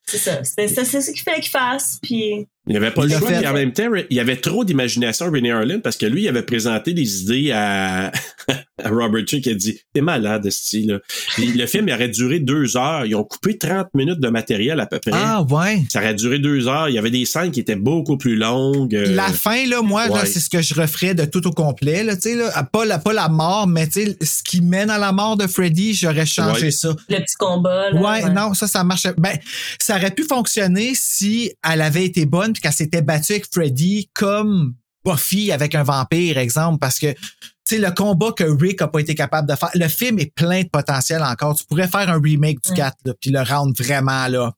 c'est 0.05 0.17
ça. 0.19 0.43
C'est 0.43 0.67
ce 0.67 1.11
qu'il 1.11 1.21
fallait 1.23 1.39
qu'il 1.41 1.49
fasse. 1.49 1.97
Puis 2.01 2.47
Il 2.67 2.71
n'y 2.73 2.77
avait 2.77 2.91
pas 2.91 3.03
Il 3.05 3.11
le 3.11 3.17
choix, 3.17 3.27
fait. 3.27 3.41
mais 3.41 3.47
en 3.47 3.53
même 3.53 3.73
temps, 3.73 3.89
il 4.09 4.15
y 4.15 4.19
avait 4.19 4.35
trop 4.37 4.63
d'imagination, 4.63 5.25
René 5.31 5.51
Harlan, 5.51 5.79
parce 5.83 5.97
que 5.97 6.05
lui, 6.05 6.21
il 6.23 6.27
avait 6.29 6.43
présenté 6.43 6.93
des 6.93 7.23
idées 7.23 7.51
à, 7.51 8.11
à 8.83 8.89
Robert 8.89 9.23
Chick 9.25 9.43
qui 9.45 9.49
a 9.49 9.55
dit 9.55 9.79
T'es 9.93 10.01
malade, 10.01 10.47
ce 10.49 10.87
là. 10.87 10.99
Le 11.39 11.65
film, 11.65 11.87
il 11.87 11.93
aurait 11.93 12.09
duré 12.09 12.39
deux 12.39 12.77
heures. 12.77 13.05
Ils 13.07 13.15
ont 13.15 13.23
coupé 13.23 13.57
30 13.57 13.87
minutes 13.95 14.19
de 14.19 14.27
matériel 14.29 14.79
à 14.79 14.85
peu 14.85 14.99
près. 14.99 15.11
Ah, 15.11 15.41
ouais. 15.49 15.81
Ça 15.89 15.99
aurait 16.01 16.13
duré 16.13 16.37
deux 16.37 16.67
heures. 16.67 16.87
Il 16.87 16.93
y 16.95 16.99
avait 16.99 17.09
des 17.09 17.25
scènes 17.25 17.49
qui 17.51 17.59
étaient 17.59 17.75
beaucoup 17.75 18.17
plus 18.17 18.35
longues. 18.35 18.93
euh, 18.95 19.15
La 19.15 19.29
fin, 19.29 19.65
là, 19.67 19.81
moi, 19.81 20.07
ouais. 20.09 20.25
c'est 20.27 20.39
ce 20.39 20.49
que 20.49 20.61
je 20.61 20.75
referais 20.75 21.15
de 21.15 21.25
tout 21.25 21.45
au 21.47 21.51
complet, 21.51 22.03
là, 22.03 22.15
tu 22.15 22.21
sais, 22.29 22.35
là. 22.35 22.51
Pas 22.71 22.85
la, 22.85 22.99
pas 22.99 23.13
la 23.13 23.27
mort, 23.27 23.65
mais 23.67 23.87
tu 23.87 24.05
sais, 24.05 24.17
ce 24.21 24.43
qui 24.43 24.61
mène 24.61 24.91
à 24.91 24.99
la 24.99 25.11
mort 25.11 25.35
de 25.35 25.47
Freddy, 25.47 25.95
j'aurais 25.95 26.27
changé 26.27 26.65
Ouais. 26.65 26.71
ça. 26.71 26.95
le 27.09 27.17
petit 27.17 27.35
combat. 27.39 27.89
Là, 27.89 27.99
Ouais, 28.01 28.29
non, 28.29 28.53
ça, 28.53 28.67
ça 28.67 28.83
marchait. 28.83 29.13
Ben, 29.17 29.35
ça 29.79 29.95
aurait 29.95 30.11
pu 30.11 30.23
fonctionner 30.23 30.91
si 30.93 31.51
elle 31.67 31.81
avait 31.81 32.05
été 32.05 32.25
bonne 32.27 32.50
puis 32.53 32.61
qu'elle 32.61 32.73
s'était 32.73 33.01
battue 33.01 33.33
avec 33.33 33.45
Freddy 33.51 34.09
comme 34.13 34.75
Buffy 35.05 35.51
avec 35.51 35.75
un 35.75 35.83
vampire, 35.83 36.37
exemple, 36.37 36.79
parce 36.79 36.99
que, 36.99 37.11
tu 37.11 37.17
sais, 37.65 37.77
le 37.79 37.91
combat 37.91 38.31
que 38.31 38.43
Rick 38.43 38.81
a 38.81 38.87
pas 38.87 38.99
été 38.99 39.15
capable 39.15 39.49
de 39.49 39.55
faire, 39.55 39.71
le 39.73 39.87
film 39.87 40.19
est 40.19 40.33
plein 40.33 40.63
de 40.63 40.69
potentiel 40.69 41.23
encore. 41.23 41.55
Tu 41.55 41.65
pourrais 41.65 41.87
faire 41.87 42.09
un 42.09 42.19
remake 42.21 42.61
du 42.63 42.71
Ouais. 42.71 42.77
4, 42.77 42.97
là, 43.05 43.13
puis 43.19 43.31
le 43.31 43.41
rendre 43.41 43.73
vraiment, 43.77 44.27
là. 44.27 44.53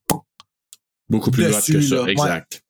Beaucoup 1.10 1.32
plus 1.32 1.46
dessus, 1.46 1.74
que 1.74 1.82
ça, 1.82 1.96
là, 1.96 2.04
ouais. 2.04 2.12
exact. 2.12 2.62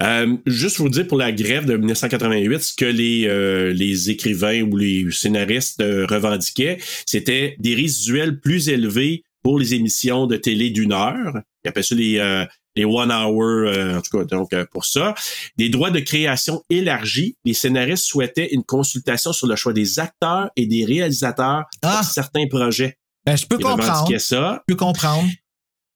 Euh, 0.00 0.36
juste 0.46 0.78
vous 0.78 0.88
dire 0.88 1.06
pour 1.06 1.18
la 1.18 1.30
grève 1.30 1.66
de 1.66 1.76
1988, 1.76 2.62
ce 2.62 2.74
que 2.74 2.84
les, 2.84 3.26
euh, 3.28 3.72
les 3.72 4.10
écrivains 4.10 4.62
ou 4.62 4.76
les 4.76 5.06
scénaristes 5.10 5.80
euh, 5.80 6.06
revendiquaient, 6.06 6.78
c'était 7.06 7.56
des 7.60 7.74
résiduels 7.74 8.40
plus 8.40 8.68
élevés 8.68 9.22
pour 9.42 9.58
les 9.58 9.74
émissions 9.74 10.26
de 10.26 10.36
télé 10.36 10.70
d'une 10.70 10.92
heure 10.92 11.40
Ils 11.64 11.68
appellent 11.68 11.84
ça 11.84 11.94
les, 11.94 12.18
euh, 12.18 12.44
les 12.76 12.84
one 12.84 13.10
hour, 13.12 13.42
euh, 13.42 13.98
en 13.98 14.00
tout 14.02 14.18
cas, 14.18 14.24
donc 14.24 14.52
euh, 14.52 14.64
pour 14.70 14.84
ça. 14.84 15.14
Des 15.56 15.68
droits 15.68 15.90
de 15.90 16.00
création 16.00 16.62
élargis. 16.70 17.36
Les 17.44 17.54
scénaristes 17.54 18.04
souhaitaient 18.06 18.48
une 18.52 18.64
consultation 18.64 19.32
sur 19.32 19.46
le 19.46 19.56
choix 19.56 19.72
des 19.72 19.98
acteurs 19.98 20.50
et 20.56 20.66
des 20.66 20.84
réalisateurs 20.84 21.64
Ah. 21.82 22.00
pour 22.02 22.04
certains 22.10 22.46
projets. 22.48 22.98
Ben, 23.26 23.36
je 23.36 23.46
peux 23.46 23.56
Ils 23.58 23.64
comprendre. 23.64 24.18
ça. 24.18 24.62
Je 24.68 24.74
peux 24.74 24.78
comprendre. 24.78 25.28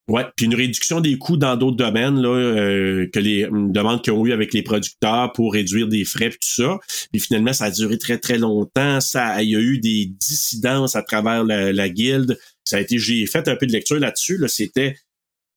Ouais, 0.09 0.25
puis 0.37 0.47
une 0.47 0.55
réduction 0.55 1.01
des 1.03 1.19
coûts 1.19 1.37
dans 1.37 1.55
d'autres 1.57 1.77
domaines 1.77 2.19
là, 2.23 2.31
euh, 2.31 3.07
que 3.13 3.19
les 3.19 3.41
une 3.43 3.73
demande 3.73 4.03
qu'ils 4.03 4.15
ont 4.15 4.25
eu 4.25 4.33
avec 4.33 4.55
les 4.55 4.63
producteurs 4.63 5.33
pour 5.35 5.53
réduire 5.53 5.87
des 5.87 6.07
frais 6.07 6.31
puis 6.31 6.39
tout 6.41 6.63
ça. 6.63 6.79
Puis 7.13 7.21
finalement, 7.21 7.53
ça 7.53 7.67
a 7.67 7.71
duré 7.71 7.99
très 7.99 8.17
très 8.17 8.39
longtemps. 8.39 9.03
Ça, 9.03 9.43
il 9.43 9.51
y 9.51 9.57
a 9.57 9.59
eu 9.61 9.79
des 9.81 10.07
dissidences 10.07 10.97
à 10.97 11.03
travers 11.03 11.45
la, 11.45 11.75
la 11.75 11.89
guilde. 11.91 12.39
Ça 12.65 12.79
a 12.79 12.81
été, 12.81 12.99
j'ai 12.99 13.27
fait 13.27 13.49
un 13.49 13.57
peu 13.57 13.67
de 13.67 13.73
lecture 13.73 13.99
là-dessus. 13.99 14.39
Là, 14.39 14.49
c'était 14.49 14.97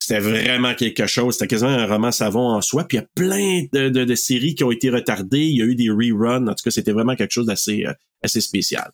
c'était 0.02 0.20
vraiment 0.20 0.74
quelque 0.74 1.06
chose. 1.06 1.34
C'était 1.34 1.46
quasiment 1.48 1.70
un 1.70 1.86
roman 1.86 2.12
savon 2.12 2.48
en 2.48 2.60
soi. 2.60 2.84
Puis 2.84 2.98
il 2.98 3.00
y 3.00 3.04
a 3.04 3.06
plein 3.14 3.64
de, 3.72 3.88
de, 3.88 4.04
de 4.04 4.14
séries 4.14 4.54
qui 4.54 4.64
ont 4.64 4.70
été 4.70 4.90
retardées. 4.90 5.40
Il 5.40 5.56
y 5.56 5.62
a 5.62 5.64
eu 5.64 5.74
des 5.74 5.90
reruns. 5.90 6.46
En 6.46 6.54
tout 6.54 6.64
cas, 6.64 6.70
c'était 6.70 6.92
vraiment 6.92 7.14
quelque 7.14 7.32
chose 7.32 7.46
d'assez 7.46 7.84
euh, 7.86 7.92
assez 8.22 8.40
spécial. 8.40 8.90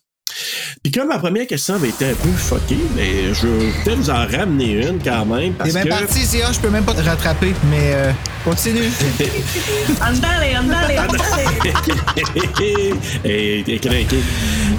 Puis 0.83 0.91
comme 0.91 1.07
ma 1.07 1.17
première 1.17 1.47
question 1.47 1.75
avait 1.75 1.89
été 1.89 2.05
un 2.05 2.13
peu 2.13 2.29
fuckée, 2.29 2.77
mais 2.95 3.33
je 3.33 3.47
vais 3.47 3.71
peut-être 3.83 3.97
vous 3.97 4.09
en 4.09 4.27
ramener 4.27 4.87
une 4.87 5.01
quand 5.03 5.25
même. 5.25 5.53
Parce 5.53 5.71
T'es 5.73 5.83
bien 5.83 5.83
que... 5.83 6.01
parti, 6.01 6.23
Zia, 6.23 6.51
je 6.51 6.59
peux 6.59 6.69
même 6.69 6.85
pas 6.85 6.93
te 6.93 7.01
rattraper, 7.01 7.53
mais 7.69 7.93
euh, 7.93 8.11
continue. 8.43 8.89
Andale, 10.01 10.57
andale. 10.57 11.07
Et 13.25 13.63
t'es 13.65 13.77
craqué. 13.79 14.19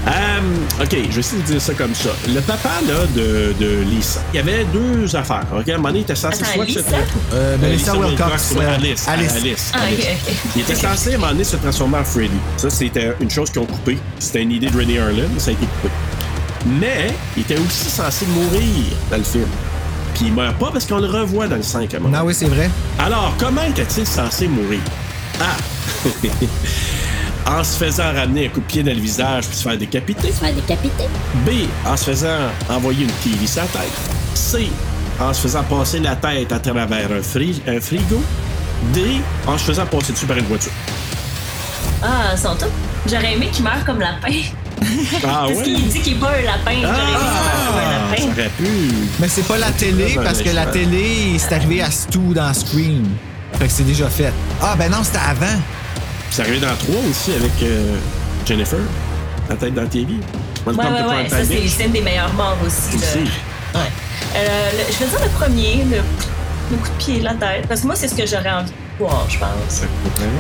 Euh, 0.07 0.83
ok, 0.83 0.89
je 0.91 1.15
vais 1.15 1.21
essayer 1.21 1.43
de 1.43 1.47
dire 1.47 1.61
ça 1.61 1.75
comme 1.75 1.95
ça. 1.95 2.11
Le 2.29 2.41
papa 2.41 2.71
là, 2.89 3.07
de, 3.15 3.55
de 3.59 3.83
Lisa, 3.83 4.21
il 4.33 4.37
y 4.37 4.41
avait 4.41 4.65
deux 4.73 5.15
affaires. 5.15 5.47
Ok, 5.57 5.69
à 5.69 5.75
un 5.75 5.77
moment 5.77 5.89
donné, 5.89 6.01
il 6.01 6.03
était 6.03 6.15
censé 6.15 6.43
Attends, 6.43 6.53
soit 6.55 6.65
Lisa? 6.65 6.81
se 6.81 6.87
Euh, 7.35 7.57
Melissa 7.59 7.95
Wilcox, 7.97 8.53
ouais, 8.53 8.65
euh, 8.65 8.75
Alice, 8.77 9.09
Alice. 9.09 9.33
Alice. 9.37 9.73
Ah, 9.75 9.81
Alice. 9.83 10.01
ok, 10.01 10.07
ok. 10.29 10.35
Il 10.57 10.63
était 10.63 10.75
censé 10.75 11.13
à 11.13 11.15
un 11.15 11.19
moment 11.19 11.33
donné 11.33 11.45
se 11.45 11.57
transformer 11.57 11.99
en 11.99 12.05
Freddy. 12.05 12.31
Ça, 12.57 12.71
c'était 12.71 13.15
une 13.21 13.31
chose 13.31 13.51
qu'ils 13.51 13.61
ont 13.63 13.67
coupée. 13.67 13.99
C'était 14.19 14.43
une 14.43 14.53
idée 14.53 14.71
de 14.71 14.77
Rennie 14.77 14.99
Harlan, 14.99 15.29
mais 15.33 15.41
ça 15.41 15.51
a 15.51 15.53
été 15.55 15.67
coupé. 15.67 15.93
Mais 16.67 17.09
il 17.37 17.43
était 17.43 17.59
aussi 17.59 17.91
censé 17.91 18.27
mourir 18.27 18.85
dans 19.11 19.17
le 19.17 19.23
film. 19.25 19.47
Puis 20.15 20.27
il 20.27 20.33
meurt 20.35 20.57
pas 20.59 20.71
parce 20.73 20.87
qu'on 20.87 20.99
le 20.99 21.07
revoit 21.07 21.47
dans 21.47 21.57
le 21.57 21.63
5 21.63 21.95
à 21.95 21.97
un 21.97 22.01
moment. 22.01 22.19
Non, 22.19 22.25
oui, 22.25 22.35
c'est 22.35 22.47
vrai. 22.49 22.69
Alors, 22.99 23.35
comment 23.39 23.63
était-il 23.63 24.07
censé 24.07 24.49
mourir? 24.49 24.81
A. 25.41 25.57
en 27.47 27.65
se 27.65 27.77
faisant 27.77 28.13
ramener 28.15 28.47
un 28.47 28.49
coup 28.51 28.61
de 28.61 28.67
pied 28.67 28.83
dans 28.83 28.95
le 28.95 29.01
visage 29.01 29.47
puis 29.47 29.57
se 29.57 29.63
faire 29.63 29.79
décapiter. 29.79 30.29
Se 30.33 30.39
faire 30.45 30.55
décapiter. 30.55 31.05
B. 31.47 31.51
En 31.87 31.97
se 31.97 32.05
faisant 32.05 32.39
envoyer 32.69 33.05
une 33.05 33.11
TV 33.33 33.47
sur 33.47 33.63
la 33.63 33.69
tête. 33.69 33.91
C. 34.35 34.69
En 35.21 35.33
se 35.35 35.43
faisant 35.43 35.63
passer 35.65 35.99
la 36.01 36.17
tête 36.17 36.53
à 36.53 36.59
travers 36.59 36.87
un, 37.11 37.23
fri- 37.23 37.61
un 37.67 37.81
frigo. 37.81 38.23
D. 38.95 39.21
En 39.47 39.59
se 39.59 39.65
faisant 39.65 39.87
passer 39.87 40.13
dessus 40.13 40.27
par 40.27 40.37
une 40.39 40.47
voiture. 40.47 40.73
Ah, 42.03 42.37
sont 42.37 42.55
tous. 42.57 42.67
J'aurais 43.11 43.35
aimé 43.35 43.49
qu'il 43.53 43.65
meure 43.65 43.85
comme 43.85 44.01
lapin. 44.01 44.33
Ah 45.23 45.45
Parce 45.47 45.59
ouais? 45.59 45.63
qu'il 45.65 45.89
dit 45.89 46.01
qu'il 46.01 46.13
est 46.15 46.17
pas 46.21 46.31
un 46.31 46.43
lapin. 46.43 46.71
J'aurais 46.81 47.03
aimé 47.03 47.19
qu'il 47.19 47.37
meure 47.43 47.67
comme 47.67 47.77
un 47.77 48.13
Ah, 48.13 48.17
ça 48.17 48.25
aurait 48.25 48.51
pu. 48.57 48.95
Mais 49.19 49.29
c'est 49.29 49.47
pas 49.47 49.59
la 49.59 49.71
télé, 49.73 50.19
parce 50.25 50.41
que 50.41 50.49
la 50.49 50.65
télé, 50.67 51.37
c'est 51.39 51.55
arrivé 51.55 51.83
à 51.83 51.91
Stu 51.91 52.19
dans 52.35 52.55
Scream. 52.55 53.05
Fait 53.59 53.67
que 53.67 53.73
c'est 53.73 53.83
déjà 53.85 54.09
fait. 54.09 54.33
Ah, 54.63 54.75
ben 54.79 54.91
non, 54.91 55.03
c'était 55.05 55.19
avant. 55.19 55.61
C'est 56.31 56.43
arrivé 56.43 56.61
dans 56.61 56.69
3 56.77 56.95
aussi 57.11 57.33
avec 57.33 57.51
euh, 57.63 57.97
Jennifer. 58.47 58.79
La 59.49 59.57
tête 59.57 59.75
dans 59.75 59.83
la 59.83 59.89
TV. 59.89 60.15
Ouais, 60.67 60.73
ouais, 60.75 60.83
ouais. 60.85 61.29
Ça, 61.29 61.37
c'est 61.45 61.85
une 61.85 61.93
des 61.93 62.01
meilleures 62.03 62.33
morts 62.35 62.57
aussi. 62.65 62.97
là. 62.97 63.07
Aussi. 63.07 63.19
Ouais. 63.75 63.81
Euh, 64.37 64.71
le- 64.73 64.93
je 64.93 64.99
vais 64.99 65.07
dire 65.11 65.21
le 65.25 65.31
premier, 65.31 65.85
le, 65.91 65.97
le 66.71 66.77
coup 66.77 66.89
de 66.89 67.05
pied 67.05 67.21
la 67.21 67.35
tête. 67.35 67.67
Parce 67.67 67.81
que 67.81 67.87
moi, 67.87 67.97
c'est 67.97 68.07
ce 68.09 68.15
que 68.15 68.25
j'aurais 68.27 68.51
envie 68.51 68.71
de 68.71 69.05
voir, 69.05 69.27
je 69.29 69.39
pense. 69.39 69.83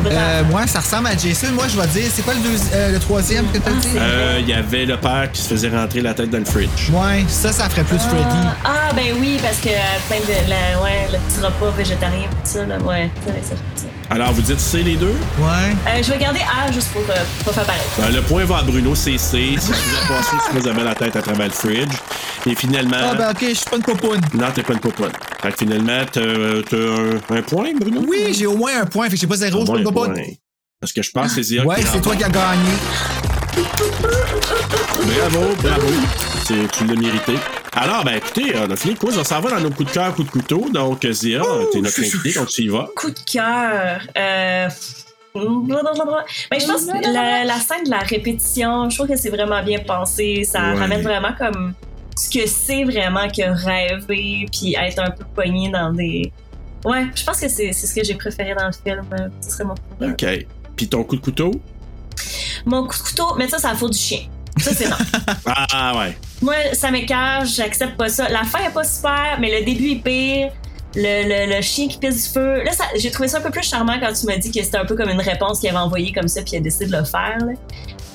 Euh, 0.06 0.44
moi, 0.44 0.64
ça 0.68 0.78
ressemble 0.78 1.08
à 1.08 1.16
Jason. 1.16 1.48
Moi, 1.54 1.64
je 1.68 1.80
vais 1.80 1.86
dire, 1.88 2.08
c'est 2.14 2.22
quoi 2.22 2.34
le, 2.34 2.40
euh, 2.76 2.92
le 2.92 2.98
troisième 3.00 3.46
que 3.50 3.58
t'as 3.58 3.72
dit? 3.72 3.88
Euh, 3.96 4.38
Il 4.40 4.48
y 4.48 4.52
avait 4.52 4.84
le 4.86 4.96
père 4.96 5.28
qui 5.32 5.42
se 5.42 5.48
faisait 5.48 5.70
rentrer 5.70 6.02
la 6.02 6.14
tête 6.14 6.30
dans 6.30 6.38
le 6.38 6.44
fridge. 6.44 6.90
Ouais, 6.92 7.24
ça, 7.26 7.50
ça 7.50 7.68
ferait 7.68 7.82
plus 7.84 7.98
Freddy. 7.98 8.36
Ah, 8.64 8.92
ben 8.94 9.06
oui, 9.20 9.38
parce 9.42 9.56
que 9.58 9.70
plein 10.08 10.18
de. 10.20 10.48
La, 10.48 10.80
ouais, 10.82 11.08
le 11.12 11.18
petit 11.18 11.44
repas 11.44 11.70
végétarien, 11.76 12.28
tout 12.30 12.36
ça, 12.44 12.64
là. 12.64 12.78
Ouais, 12.78 13.10
ça, 13.26 13.32
ça, 13.42 13.54
ça. 13.74 13.86
Alors, 14.12 14.32
vous 14.32 14.42
dites 14.42 14.58
c'est 14.58 14.82
les 14.82 14.96
deux? 14.96 15.14
Ouais. 15.38 15.76
Euh, 15.86 16.02
je 16.02 16.10
vais 16.10 16.18
garder 16.18 16.40
A 16.40 16.70
juste 16.72 16.88
pour 16.92 17.02
euh, 17.02 17.14
pas 17.44 17.52
faire 17.52 17.64
pareil. 17.64 17.80
Ben, 17.96 18.10
le 18.12 18.22
point 18.22 18.44
va 18.44 18.58
à 18.58 18.62
Bruno, 18.62 18.94
c'est 18.96 19.16
C. 19.18 19.54
Si 19.58 19.66
tu 19.68 19.72
faisais 19.72 20.08
passer, 20.08 20.36
tu 20.50 20.56
faisais 20.58 20.82
la 20.82 20.94
tête 20.96 21.14
à 21.14 21.22
travers 21.22 21.46
le 21.46 21.52
fridge. 21.52 21.92
Et 22.46 22.54
finalement. 22.56 22.96
Ah, 23.00 23.14
ben 23.14 23.30
ok, 23.30 23.38
je 23.40 23.54
suis 23.54 23.70
pas 23.70 23.76
une 23.76 23.82
popoune. 23.82 24.20
Non, 24.34 24.46
t'es 24.52 24.62
pas 24.64 24.72
une 24.72 24.80
popoune. 24.80 25.12
Fait 25.40 25.52
que 25.52 25.58
finalement, 25.58 26.00
t'as 26.10 26.20
un, 26.22 27.36
un 27.38 27.42
point, 27.42 27.68
Bruno? 27.78 28.02
Oui, 28.08 28.34
j'ai 28.36 28.46
au 28.46 28.56
moins 28.56 28.80
un 28.82 28.86
point, 28.86 29.06
fait 29.08 29.14
que 29.14 29.20
j'ai 29.20 29.26
pas 29.28 29.36
zéro, 29.36 29.60
je 29.60 29.64
suis 29.66 29.72
pas 29.74 29.78
une 29.80 29.86
un 29.86 29.92
popoune. 29.92 30.14
point. 30.14 30.24
Parce 30.80 30.92
que 30.92 31.02
je 31.02 31.10
pense 31.12 31.28
que 31.28 31.34
c'est 31.34 31.42
Zia 31.42 31.64
Ouais, 31.64 31.76
c'est 31.80 32.00
toi 32.00 32.16
qui 32.16 32.24
as 32.24 32.30
gagné. 32.30 32.72
Bravo, 35.06 35.54
bravo. 35.62 35.86
Tu 36.46 36.84
l'as 36.86 36.94
mérité. 36.96 37.34
Alors, 37.82 38.04
ben 38.04 38.12
écoutez, 38.16 38.52
on 38.58 38.70
a 38.70 38.76
fini 38.76 38.92
le 38.94 38.98
quiz. 39.00 39.16
On 39.16 39.24
s'en 39.24 39.40
va 39.40 39.50
dans 39.52 39.60
nos 39.60 39.70
coups 39.70 39.88
de 39.88 39.94
cœur, 39.94 40.14
coups 40.14 40.26
de 40.26 40.32
couteau. 40.32 40.68
Donc, 40.70 41.06
Zia, 41.10 41.40
t'es 41.72 41.80
notre 41.80 41.98
invité, 42.00 42.32
donc 42.38 42.48
tu 42.48 42.62
y 42.64 42.68
vas. 42.68 42.86
Coup 42.94 43.10
de 43.10 43.18
cœur. 43.20 44.02
Euh... 44.18 44.68
blablabla. 45.34 46.24
Ben, 46.50 46.60
je 46.60 46.66
pense 46.66 46.84
que 46.84 47.12
la, 47.12 47.44
la 47.44 47.54
scène 47.58 47.84
de 47.84 47.90
la 47.90 48.00
répétition, 48.00 48.90
je 48.90 48.96
trouve 48.96 49.08
que 49.08 49.16
c'est 49.16 49.30
vraiment 49.30 49.62
bien 49.62 49.78
pensé. 49.78 50.44
Ça 50.44 50.60
Ouais. 50.60 50.78
ramène 50.78 51.00
vraiment 51.00 51.32
comme 51.38 51.72
ce 52.18 52.28
que 52.28 52.46
c'est 52.46 52.84
vraiment 52.84 53.28
que 53.28 53.48
rêver 53.64 54.46
puis 54.52 54.74
être 54.78 54.98
un 54.98 55.10
peu 55.12 55.24
pogné 55.34 55.70
dans 55.70 55.90
des. 55.92 56.30
Ouais, 56.84 57.06
je 57.14 57.24
pense 57.24 57.40
que 57.40 57.48
c'est 57.48 57.72
ce 57.72 57.94
que 57.94 58.04
j'ai 58.04 58.14
préféré 58.14 58.54
dans 58.54 58.66
le 58.66 58.72
film. 58.72 59.06
Euh, 59.18 59.28
Ce 59.40 59.52
serait 59.52 59.64
mon 59.64 59.74
coup 59.74 59.80
de 60.04 60.12
cœur. 60.12 60.34
OK. 60.34 60.46
Puis 60.76 60.86
ton 60.88 61.02
coup 61.04 61.16
de 61.16 61.22
couteau? 61.22 61.50
Mon 62.66 62.86
coup 62.86 62.98
de 62.98 63.02
couteau, 63.02 63.34
mais 63.38 63.48
ça, 63.48 63.56
c'est 63.58 63.68
la 63.68 63.74
faute 63.74 63.92
du 63.92 63.98
chien. 63.98 64.20
Ça, 64.62 64.70
c'est 64.74 64.88
non. 64.88 64.96
Ah, 65.46 65.94
ouais. 65.98 66.16
Moi, 66.42 66.54
ça 66.72 66.90
m'écarte, 66.90 67.46
j'accepte 67.46 67.96
pas 67.96 68.08
ça. 68.08 68.28
La 68.28 68.44
fin 68.44 68.58
est 68.60 68.72
pas 68.72 68.84
super, 68.84 69.38
mais 69.40 69.58
le 69.60 69.64
début 69.64 69.92
est 69.92 70.02
pire. 70.02 70.50
Le, 70.96 71.46
le, 71.46 71.54
le 71.56 71.62
chien 71.62 71.86
qui 71.86 71.98
pisse 71.98 72.26
du 72.28 72.32
feu. 72.34 72.62
Là, 72.64 72.72
ça- 72.72 72.84
j'ai 72.96 73.10
trouvé 73.12 73.28
ça 73.28 73.38
un 73.38 73.42
peu 73.42 73.50
plus 73.50 73.62
charmant 73.62 73.94
quand 74.00 74.12
tu 74.12 74.26
m'as 74.26 74.36
dit 74.38 74.50
que 74.50 74.62
c'était 74.62 74.78
un 74.78 74.84
peu 74.84 74.96
comme 74.96 75.08
une 75.10 75.20
réponse 75.20 75.60
qu'il 75.60 75.68
avait 75.68 75.78
envoyée 75.78 76.12
comme 76.12 76.26
ça, 76.26 76.42
puis 76.42 76.52
il 76.54 76.56
a 76.56 76.60
décidé 76.60 76.86
de 76.86 76.96
le 76.96 77.04
faire. 77.04 77.38
là. 77.38 77.52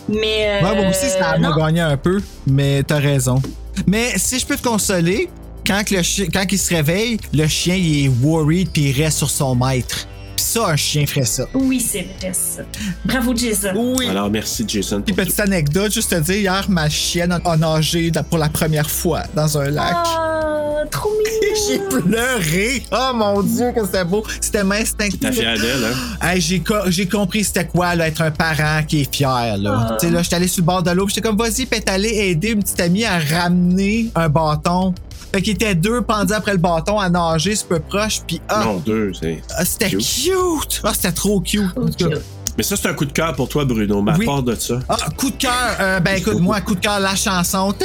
Mais. 0.10 0.62
euh, 0.62 0.62
Ouais, 0.68 0.82
moi 0.82 0.90
aussi, 0.90 1.10
ça 1.10 1.38
m'a 1.38 1.56
gagné 1.56 1.80
un 1.82 1.96
peu, 1.98 2.22
mais 2.46 2.84
t'as 2.84 3.00
raison. 3.00 3.42
Mais 3.88 4.14
si 4.18 4.40
je 4.40 4.46
peux 4.46 4.58
te 4.58 4.64
consoler, 4.68 5.30
quand, 5.66 5.90
le 5.90 6.32
quand 6.32 6.46
il 6.52 6.60
se 6.60 6.74
réveille, 6.76 7.18
le 7.34 7.48
chien 7.48 7.76
il 7.76 8.06
est 8.06 8.08
worried 8.10 8.70
puis 8.72 8.90
il 8.90 9.02
reste 9.04 9.18
sur 9.20 9.30
son 9.30 9.56
maître. 9.56 10.06
Ça, 10.46 10.68
un 10.68 10.76
chien 10.76 11.08
ferait 11.08 11.26
ça. 11.26 11.48
Oui, 11.56 11.80
c'est 11.80 12.06
vrai, 12.20 12.32
ça. 12.34 12.62
Bravo, 13.04 13.36
Jason. 13.36 13.72
Oui. 13.76 14.08
Alors, 14.08 14.30
merci, 14.30 14.64
Jason. 14.68 15.02
Puis 15.02 15.16
petite 15.16 15.40
anecdote, 15.40 15.92
juste 15.92 16.12
te 16.12 16.20
dire, 16.20 16.36
hier, 16.36 16.66
ma 16.70 16.88
chienne 16.88 17.32
a- 17.44 17.58
nagé 17.58 18.12
pour 18.30 18.38
la 18.38 18.50
première 18.50 18.88
fois 18.90 19.24
dans 19.36 19.58
un 19.58 19.72
lac. 19.72 19.96
Ah, 19.96 20.84
trop 20.92 21.10
mignon. 21.10 21.56
J'ai 21.68 21.80
pleuré. 21.80 22.84
Oh 22.92 23.12
mon 23.16 23.42
Dieu, 23.42 23.72
que 23.76 23.84
c'était 23.86 24.06
beau. 24.06 24.24
C'était 24.40 24.60
instinctif. 24.60 25.20
T'es 25.20 25.32
fière 25.32 25.58
d'elle, 25.60 25.84
hein? 25.84 26.28
Hey, 26.28 26.40
j'ai, 26.42 26.60
co- 26.60 26.90
j'ai 26.90 27.08
compris 27.08 27.44
c'était 27.44 27.66
quoi 27.66 27.96
là, 27.96 28.08
être 28.08 28.22
un 28.22 28.30
parent 28.32 28.84
qui 28.88 29.02
est 29.02 29.16
fier. 29.16 29.58
Là. 29.58 29.88
Ah. 29.92 29.98
Tu 30.00 30.06
sais, 30.08 30.14
là, 30.14 30.22
j'étais 30.22 30.36
allé 30.36 30.48
sur 30.48 30.62
le 30.62 30.66
bord 30.68 30.84
de 30.84 30.92
l'eau, 30.92 31.08
j'étais 31.08 31.22
comme, 31.22 31.38
vas-y, 31.38 31.66
allée 31.90 32.10
aider 32.10 32.50
une 32.50 32.62
petite 32.62 32.80
amie 32.82 33.06
à 33.06 33.18
ramener 33.18 34.12
un 34.16 34.30
bâton. 34.30 34.94
Fait 35.36 35.42
qu'ils 35.42 35.54
étaient 35.56 35.76
deux 35.76 36.02
pendus 36.02 36.32
après 36.32 36.54
le 36.54 36.60
bâton 36.60 36.98
à 36.98 37.10
nager, 37.10 37.58
c'est 37.58 37.68
peu 37.68 37.80
proche, 37.80 38.22
puis 38.26 38.40
ah, 38.48 38.64
Non, 38.64 38.78
deux, 38.78 39.12
c'est. 39.20 39.44
ah, 39.58 39.66
c'était 39.66 39.90
cute. 39.90 40.00
cute. 40.00 40.82
Ah, 40.82 40.92
c'était 40.94 41.12
trop 41.12 41.42
cute. 41.42 41.62
En 41.76 41.90
tout 41.90 42.10
cas. 42.10 42.16
Mais 42.58 42.64
ça, 42.64 42.78
c'est 42.78 42.88
un 42.88 42.94
coup 42.94 43.04
de 43.04 43.12
cœur 43.12 43.36
pour 43.36 43.50
toi, 43.50 43.66
Bruno. 43.66 44.02
Mais 44.02 44.14
à 44.14 44.16
Oui. 44.18 44.26
part 44.26 44.44
de 44.44 44.56
ça. 44.56 44.80
Ah, 44.88 44.96
coup 45.18 45.30
de 45.32 45.36
cœur. 45.36 45.52
euh, 45.82 46.00
ben 46.00 46.16
écoute, 46.20 46.40
moi, 46.40 46.62
coup 46.62 46.76
de 46.76 46.80
cœur, 46.80 47.02
la 47.02 47.16
chanson. 47.18 47.76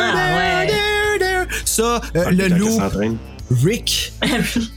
Ah 0.00 0.64
Ça, 1.64 2.00
euh, 2.16 2.24
Ah, 2.26 2.30
le 2.32 2.48
loup. 2.48 2.80
Rick, 3.64 4.12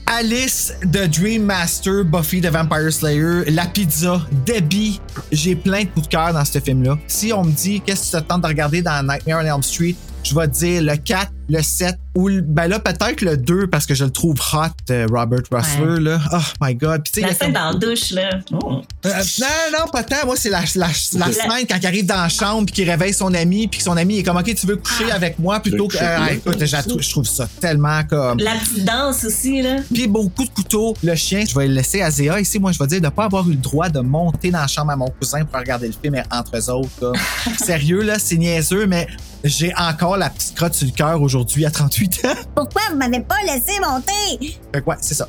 Alice 0.06 0.74
de 0.86 1.08
Dream 1.08 1.44
Master, 1.44 2.06
Buffy 2.06 2.42
the 2.42 2.46
Vampire 2.46 2.94
Slayer, 2.94 3.44
La 3.48 3.66
Pizza, 3.66 4.22
Debbie. 4.46 5.02
J'ai 5.32 5.56
plein 5.56 5.82
de 5.84 5.90
coups 5.90 6.08
de 6.08 6.12
cœur 6.12 6.32
dans 6.32 6.46
ce 6.46 6.60
film-là. 6.60 6.98
Si 7.08 7.34
on 7.34 7.44
me 7.44 7.52
dit 7.52 7.82
qu'est-ce 7.82 8.12
que 8.12 8.18
tu 8.18 8.24
te 8.24 8.30
tentes 8.30 8.44
de 8.44 8.48
regarder 8.48 8.82
dans 8.84 9.02
Nightmare 9.06 9.42
on 9.44 9.56
Elm 9.56 9.64
Street, 9.64 9.96
je 10.24 10.36
vais 10.36 10.48
te 10.48 10.54
dire 10.54 10.84
le 10.84 10.96
4, 10.96 11.32
le 11.52 11.62
7 11.62 11.96
ou 12.16 12.30
ben 12.44 12.68
là 12.68 12.80
peut-être 12.80 13.22
le 13.22 13.36
2 13.36 13.68
parce 13.68 13.86
que 13.86 13.94
je 13.94 14.06
le 14.06 14.10
trouve 14.12 14.36
hot, 14.54 14.68
euh, 14.90 15.06
Robert 15.12 15.42
Russler 15.52 15.86
Ouais. 15.96 16.00
là. 16.00 16.20
Oh 16.32 16.38
my 16.62 16.76
god. 16.76 17.02
Puis, 17.12 17.22
La 17.22 17.30
scène 17.30 17.38
comme- 17.40 17.54
dans 17.54 17.72
la 17.72 17.74
douche, 17.74 18.12
là. 18.12 18.30
Oh. 18.54 18.82
euh, 19.06 19.10
non, 19.40 19.80
non, 19.80 19.88
pas 19.92 20.04
tant. 20.04 20.26
Moi, 20.26 20.36
c'est 20.38 20.50
la, 20.50 20.62
la, 20.76 20.88
la 20.88 21.28
La- 21.28 21.34
semaine 21.34 21.66
quand 21.70 21.78
il 21.82 21.86
arrive 21.88 22.06
dans 22.06 22.16
la 22.22 22.30
chambre 22.30 22.66
puis 22.66 22.76
qu'il 22.76 22.90
réveille 22.90 23.14
son 23.14 23.34
ami 23.34 23.68
puis 23.68 23.80
que 23.80 23.84
son 23.84 23.98
ami 23.98 24.20
est 24.20 24.24
comme, 24.24 24.38
OK, 24.38 24.54
tu 24.56 24.66
veux 24.66 24.78
coucher 24.78 25.06
Ah. 25.12 25.16
avec 25.16 25.40
moi 25.40 25.60
plutôt 25.60 25.88
que. 25.88 25.98
euh, 26.00 26.26
écoute, 26.32 26.58
je, 26.66 26.72
la 26.72 26.84
trouve- 26.84 27.02
je 27.02 27.10
trouve 27.10 27.26
ça 27.26 27.48
tellement 27.60 28.04
comme. 28.06 28.40
La 28.40 28.54
petite 28.56 28.86
danse 28.86 29.24
aussi, 29.26 29.62
là. 29.62 29.78
Puis 29.94 30.08
beaucoup 30.08 30.46
de 30.46 30.50
couteaux. 30.50 30.96
Le 31.04 31.16
chien, 31.16 31.44
je 31.48 31.54
vais 31.58 31.68
le 31.68 31.74
laisser 31.74 32.02
à 32.02 32.10
Zéa 32.12 32.40
ici. 32.40 32.60
Moi, 32.60 32.72
je 32.72 32.80
vais 32.80 32.88
dire 32.88 33.02
de 33.02 33.10
pas 33.10 33.26
avoir 33.26 33.46
eu 33.48 33.52
le 33.52 33.58
droit 33.58 33.90
de 33.90 34.00
monter 34.00 34.52
dans 34.52 34.60
la 34.62 34.68
chambre 34.68 34.92
à 34.92 34.96
mon 34.96 35.10
cousin 35.10 35.44
pour 35.44 35.60
regarder 35.60 35.88
le 35.88 35.94
film 36.02 36.16
entre 36.32 36.58
eux 36.58 36.70
autres. 36.70 36.90
là. 37.02 37.12
Sérieux, 37.66 38.02
là, 38.04 38.20
c'est 38.20 38.38
niaiseux, 38.38 38.86
mais 38.88 39.08
j'ai 39.44 39.74
encore 39.76 40.18
la 40.18 40.30
petite 40.30 40.56
crotte 40.56 40.76
sur 40.76 40.86
le 40.88 40.94
cœur 40.94 41.20
aujourd'hui 41.22 41.41
à 41.66 41.72
38 41.72 42.26
ans. 42.26 42.30
Pourquoi 42.56 42.82
vous 42.92 42.98
m'avez 42.98 43.20
pas 43.22 43.36
laissé 43.46 43.80
monter? 43.82 44.56
Fait 44.74 44.82
que 44.82 44.86
ouais, 44.90 44.96
c'est 45.02 45.14
ça. 45.16 45.28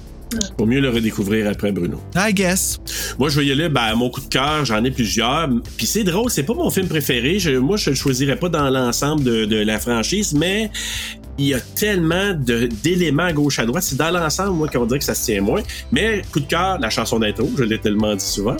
Pour 0.56 0.66
mieux 0.66 0.80
le 0.80 0.88
redécouvrir 0.88 1.46
après, 1.50 1.72
Bruno. 1.72 2.00
I 2.16 2.32
guess. 2.32 2.78
Moi, 3.18 3.28
je 3.28 3.38
vais 3.40 3.46
y 3.46 3.52
aller, 3.52 3.68
ben, 3.68 3.94
mon 3.96 4.08
coup 4.08 4.22
de 4.22 4.28
cœur, 4.28 4.64
j'en 4.64 4.82
ai 4.82 4.90
plusieurs. 4.90 5.46
Puis 5.76 5.84
c'est 5.86 6.04
drôle, 6.04 6.30
c'est 6.30 6.42
pas 6.44 6.54
mon 6.54 6.70
film 6.70 6.88
préféré. 6.88 7.38
Je- 7.38 7.58
moi, 7.58 7.76
je 7.76 7.90
le 7.90 7.96
choisirais 7.96 8.36
pas 8.36 8.48
dans 8.48 8.70
l'ensemble 8.70 9.22
de, 9.24 9.44
de 9.44 9.56
la 9.56 9.78
franchise, 9.78 10.32
mais 10.32 10.70
il 11.36 11.46
y 11.48 11.54
a 11.54 11.60
tellement 11.60 12.32
d'éléments 12.82 13.24
à 13.24 13.32
gauche 13.34 13.58
à 13.58 13.66
droite. 13.66 13.82
C'est 13.82 13.96
dans 13.98 14.10
l'ensemble, 14.10 14.52
moi, 14.52 14.68
qu'on 14.68 14.86
dirait 14.86 15.00
que 15.00 15.04
ça 15.04 15.14
se 15.14 15.26
tient 15.26 15.42
moins. 15.42 15.60
Mais 15.90 16.22
coup 16.32 16.40
de 16.40 16.46
cœur, 16.46 16.78
la 16.78 16.88
chanson 16.88 17.18
d'intro, 17.18 17.50
je 17.58 17.64
l'ai 17.64 17.78
tellement 17.78 18.14
dit 18.16 18.24
souvent. 18.24 18.56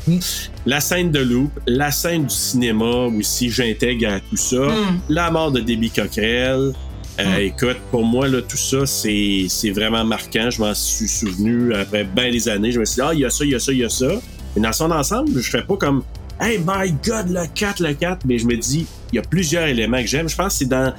La 0.66 0.80
scène 0.80 1.10
de 1.10 1.20
Loop, 1.20 1.58
la 1.66 1.90
scène 1.90 2.24
du 2.26 2.34
cinéma 2.34 2.84
aussi, 3.06 3.48
j'intègre 3.48 4.08
à 4.12 4.20
tout 4.20 4.36
ça. 4.36 4.56
Mm. 4.56 5.00
La 5.08 5.30
mort 5.30 5.50
de 5.52 5.60
Debbie 5.60 5.90
Cockrell. 5.90 6.72
Euh, 7.20 7.24
Mm. 7.24 7.40
Écoute, 7.40 7.76
pour 7.90 8.04
moi, 8.04 8.28
là, 8.28 8.40
tout 8.42 8.56
ça, 8.56 8.86
c'est 8.86 9.70
vraiment 9.70 10.04
marquant. 10.04 10.50
Je 10.50 10.60
m'en 10.60 10.74
suis 10.74 11.08
souvenu 11.08 11.74
après 11.74 12.04
bien 12.04 12.30
des 12.30 12.48
années. 12.48 12.72
Je 12.72 12.80
me 12.80 12.84
suis 12.84 12.96
dit, 12.96 13.02
ah, 13.02 13.10
il 13.12 13.20
y 13.20 13.24
a 13.24 13.30
ça, 13.30 13.44
il 13.44 13.50
y 13.50 13.54
a 13.54 13.58
ça, 13.58 13.72
il 13.72 13.78
y 13.78 13.84
a 13.84 13.88
ça. 13.88 14.08
Mais 14.56 14.62
dans 14.62 14.72
son 14.72 14.90
ensemble, 14.90 15.38
je 15.40 15.50
fais 15.50 15.62
pas 15.62 15.76
comme, 15.76 16.02
hey, 16.40 16.58
my 16.58 16.92
God, 17.04 17.28
le 17.28 17.46
4, 17.54 17.80
le 17.82 17.94
4. 17.94 18.26
Mais 18.26 18.38
je 18.38 18.46
me 18.46 18.56
dis, 18.56 18.86
il 19.12 19.16
y 19.16 19.18
a 19.18 19.22
plusieurs 19.22 19.66
éléments 19.66 20.00
que 20.00 20.06
j'aime. 20.06 20.28
Je 20.28 20.36
pense 20.36 20.54
que 20.54 20.58
c'est 20.60 20.68
dans, 20.68 20.94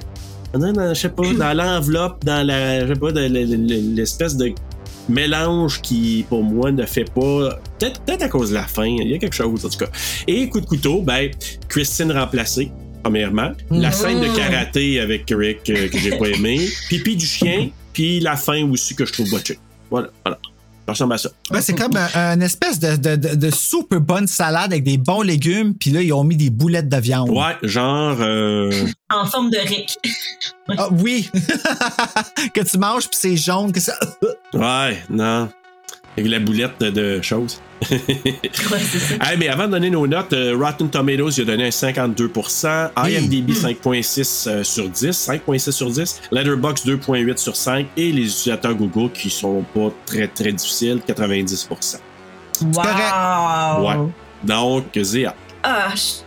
je 0.54 0.94
sais 0.94 1.10
pas, 1.10 1.34
dans 1.38 1.54
l'enveloppe, 1.56 2.24
dans 2.24 2.46
la, 2.46 2.86
je 2.88 2.94
sais 2.94 3.00
pas, 3.00 3.12
l'espèce 3.12 4.38
de 4.38 4.54
mélange 5.10 5.82
qui, 5.82 6.26
pour 6.30 6.44
moi, 6.44 6.72
ne 6.72 6.86
fait 6.86 7.12
pas. 7.12 7.60
Peut-être 7.80 8.02
peut 8.02 8.18
à 8.20 8.30
cause 8.30 8.50
de 8.50 8.56
la 8.56 8.64
fin. 8.64 8.86
Il 8.86 9.10
y 9.10 9.16
a 9.16 9.18
quelque 9.18 9.36
chose, 9.36 9.66
en 9.66 9.70
tout 9.70 9.80
cas. 9.80 9.92
Et 10.28 10.48
coup 10.50 10.62
de 10.62 10.66
couteau, 10.66 11.02
ben, 11.02 11.30
Christine 11.68 12.12
remplacée, 12.12 12.72
premièrement. 13.04 13.52
La 13.70 13.90
Mhm. 13.90 13.94
scène 13.94 14.22
de 14.22 14.36
karaté 14.36 15.00
avec 15.00 15.26
Rick 15.30 15.70
euh, 15.70 15.88
que 15.90 15.98
j'ai 16.00 16.18
pas 16.18 16.28
aimé. 16.36 16.68
Pipi 16.90 17.16
du 17.16 17.26
chien, 17.26 17.70
puis 17.94 18.20
la 18.20 18.36
fin 18.36 18.64
aussi 18.70 18.96
que 18.96 19.06
je 19.06 19.14
trouve 19.14 19.30
botchée. 19.30 19.60
Voilà, 19.92 20.08
voilà. 20.26 20.40
Ça 20.86 20.92
ressemble 20.92 21.14
à 21.14 21.18
ça. 21.18 21.30
Ouais, 21.50 21.62
c'est 21.62 21.76
comme 21.76 21.96
un, 21.96 22.10
un 22.14 22.42
espèce 22.42 22.78
de, 22.78 22.98
de, 22.98 23.16
de, 23.16 23.36
de 23.36 23.52
super 23.52 24.02
bonne 24.02 24.28
salade 24.28 24.74
avec 24.74 24.84
des 24.84 24.98
bons 24.98 25.22
légumes, 25.22 25.74
puis 25.76 25.92
là, 25.92 26.02
ils 26.02 26.12
ont 26.12 26.26
mis 26.26 26.36
des 26.36 26.50
boulettes 26.50 26.90
de 26.90 26.98
viande. 26.98 27.30
Ouais, 27.30 27.56
genre. 27.64 28.18
euh, 28.20 28.70
En 29.10 29.26
forme 29.26 29.50
de 29.50 29.58
Rick. 29.60 29.96
Ah, 30.78 30.90
oui! 30.92 31.30
que 32.54 32.62
tu 32.62 32.78
manges, 32.78 33.04
puis 33.08 33.18
c'est 33.20 33.38
jaune, 33.38 33.72
que 33.72 33.80
ça. 33.80 33.98
Ouais, 34.54 35.02
non. 35.10 35.48
Avec 36.18 36.30
la 36.30 36.40
boulette 36.40 36.80
de, 36.80 37.22
choses. 37.22 37.60
Ouais, 37.92 38.80
c'est 38.80 39.00
ça. 39.00 39.16
Hey, 39.32 39.38
mais 39.38 39.48
avant 39.50 39.66
de 39.66 39.72
donner 39.72 39.90
nos 39.90 40.06
notes, 40.08 40.32
euh, 40.34 40.56
Rotten 40.58 40.90
Tomatoes, 40.90 41.32
il 41.38 41.42
a 41.42 41.46
donné 41.46 41.66
un 41.66 41.70
52%, 41.70 42.90
IMDb 42.98 43.50
5.6 43.52 44.48
euh, 44.50 44.64
sur 44.64 44.88
10, 44.88 45.10
5.6 45.28 45.72
sur 45.72 45.90
10, 45.90 46.22
Letterboxd 46.32 46.88
2.8 46.88 47.38
sur 47.38 47.56
5 47.56 47.88
et 47.98 48.12
les 48.12 48.24
utilisateurs 48.26 48.76
Google 48.76 49.12
qui 49.12 49.30
sont 49.30 49.66
pas 49.74 49.92
très 50.06 50.28
très 50.28 50.52
difficiles, 50.54 51.02
90%. 51.08 51.98
Wow! 52.62 53.88
Ouais. 53.88 53.96
Donc, 54.44 54.86
Zéa. 55.02 55.36
Ah, 55.64 55.90
je- 55.96 56.24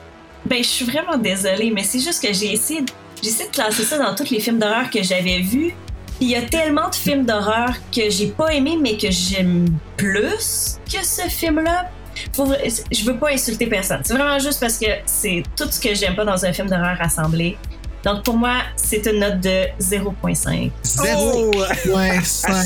ben, 0.49 0.63
je 0.63 0.69
suis 0.69 0.85
vraiment 0.85 1.17
désolée, 1.17 1.71
mais 1.75 1.83
c'est 1.85 2.01
juste 2.01 2.23
que 2.23 2.33
j'ai 2.33 2.53
essayé, 2.53 2.81
de- 2.83 2.93
j'ai 3.23 3.29
essayé 3.31 3.49
de 3.49 3.55
classer 3.55 3.85
ça 3.85 3.99
dans 3.99 4.15
tous 4.15 4.31
les 4.31 4.41
films 4.41 4.59
d'horreur 4.59 4.91
que 4.91 5.03
j'avais 5.03 5.41
vus. 5.41 5.75
Puis 6.19 6.29
il 6.29 6.31
y 6.31 6.37
a 6.37 6.43
tellement 6.43 6.89
de 6.89 6.95
films 6.95 7.25
d'horreur 7.25 7.75
que 7.95 8.09
j'ai 8.09 8.29
pas 8.29 8.55
aimé, 8.55 8.79
mais 8.81 8.97
que 8.97 9.11
j'aime 9.11 9.67
plus 9.97 10.79
que 10.91 11.05
ce 11.05 11.23
film-là. 11.29 11.91
Je 12.35 13.05
veux 13.05 13.19
pas 13.19 13.33
insulter 13.33 13.67
personne. 13.67 14.01
C'est 14.03 14.15
vraiment 14.15 14.39
juste 14.39 14.61
parce 14.61 14.79
que 14.79 14.87
c'est 15.05 15.43
tout 15.55 15.71
ce 15.71 15.79
que 15.79 15.95
j'aime 15.95 16.17
pas 16.17 16.25
dans 16.25 16.45
un 16.45 16.53
film 16.53 16.69
d'horreur 16.69 16.97
rassemblé. 16.99 17.59
Donc 18.05 18.23
pour 18.23 18.37
moi, 18.37 18.59
c'est 18.77 19.05
une 19.07 19.21
note 19.21 19.41
de 19.41 19.67
0.5. 19.81 20.71
0.5. 20.85 22.23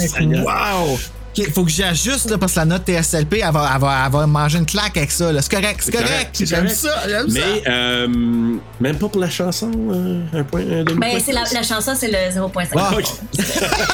Seigneur. 0.08 0.44
wow! 0.44 0.98
OK, 1.40 1.52
faut 1.52 1.64
que 1.64 1.70
j'ajuste, 1.70 2.30
là, 2.30 2.38
parce 2.38 2.52
que 2.54 2.58
la 2.60 2.64
note 2.64 2.82
TSLP, 2.86 3.40
elle 3.42 3.52
va, 3.52 3.70
elle 3.74 3.80
va, 3.80 4.02
elle 4.06 4.12
va 4.12 4.26
manger 4.26 4.58
une 4.58 4.66
claque 4.66 4.96
avec 4.96 5.10
ça. 5.10 5.30
C'est 5.40 5.50
correct, 5.50 5.80
c'est 5.82 5.92
correct. 5.92 6.42
J'aime 6.44 6.68
ça, 6.68 6.90
j'aime 7.08 7.28
ça. 7.28 7.40
Mais 7.40 7.62
euh, 7.68 8.08
même 8.80 8.96
pas 8.98 9.08
pour 9.08 9.20
la 9.20 9.30
chanson, 9.30 9.70
euh, 9.90 10.22
un 10.32 10.44
point, 10.44 10.60
un 10.62 10.84
demi 10.84 10.98
Ben, 11.00 11.20
c'est 11.24 11.32
la, 11.32 11.44
la 11.52 11.62
chanson, 11.62 11.92
c'est 11.96 12.08
le 12.08 12.14
0.5. 12.34 12.74
Wow. 12.74 12.98
Ok. 12.98 13.04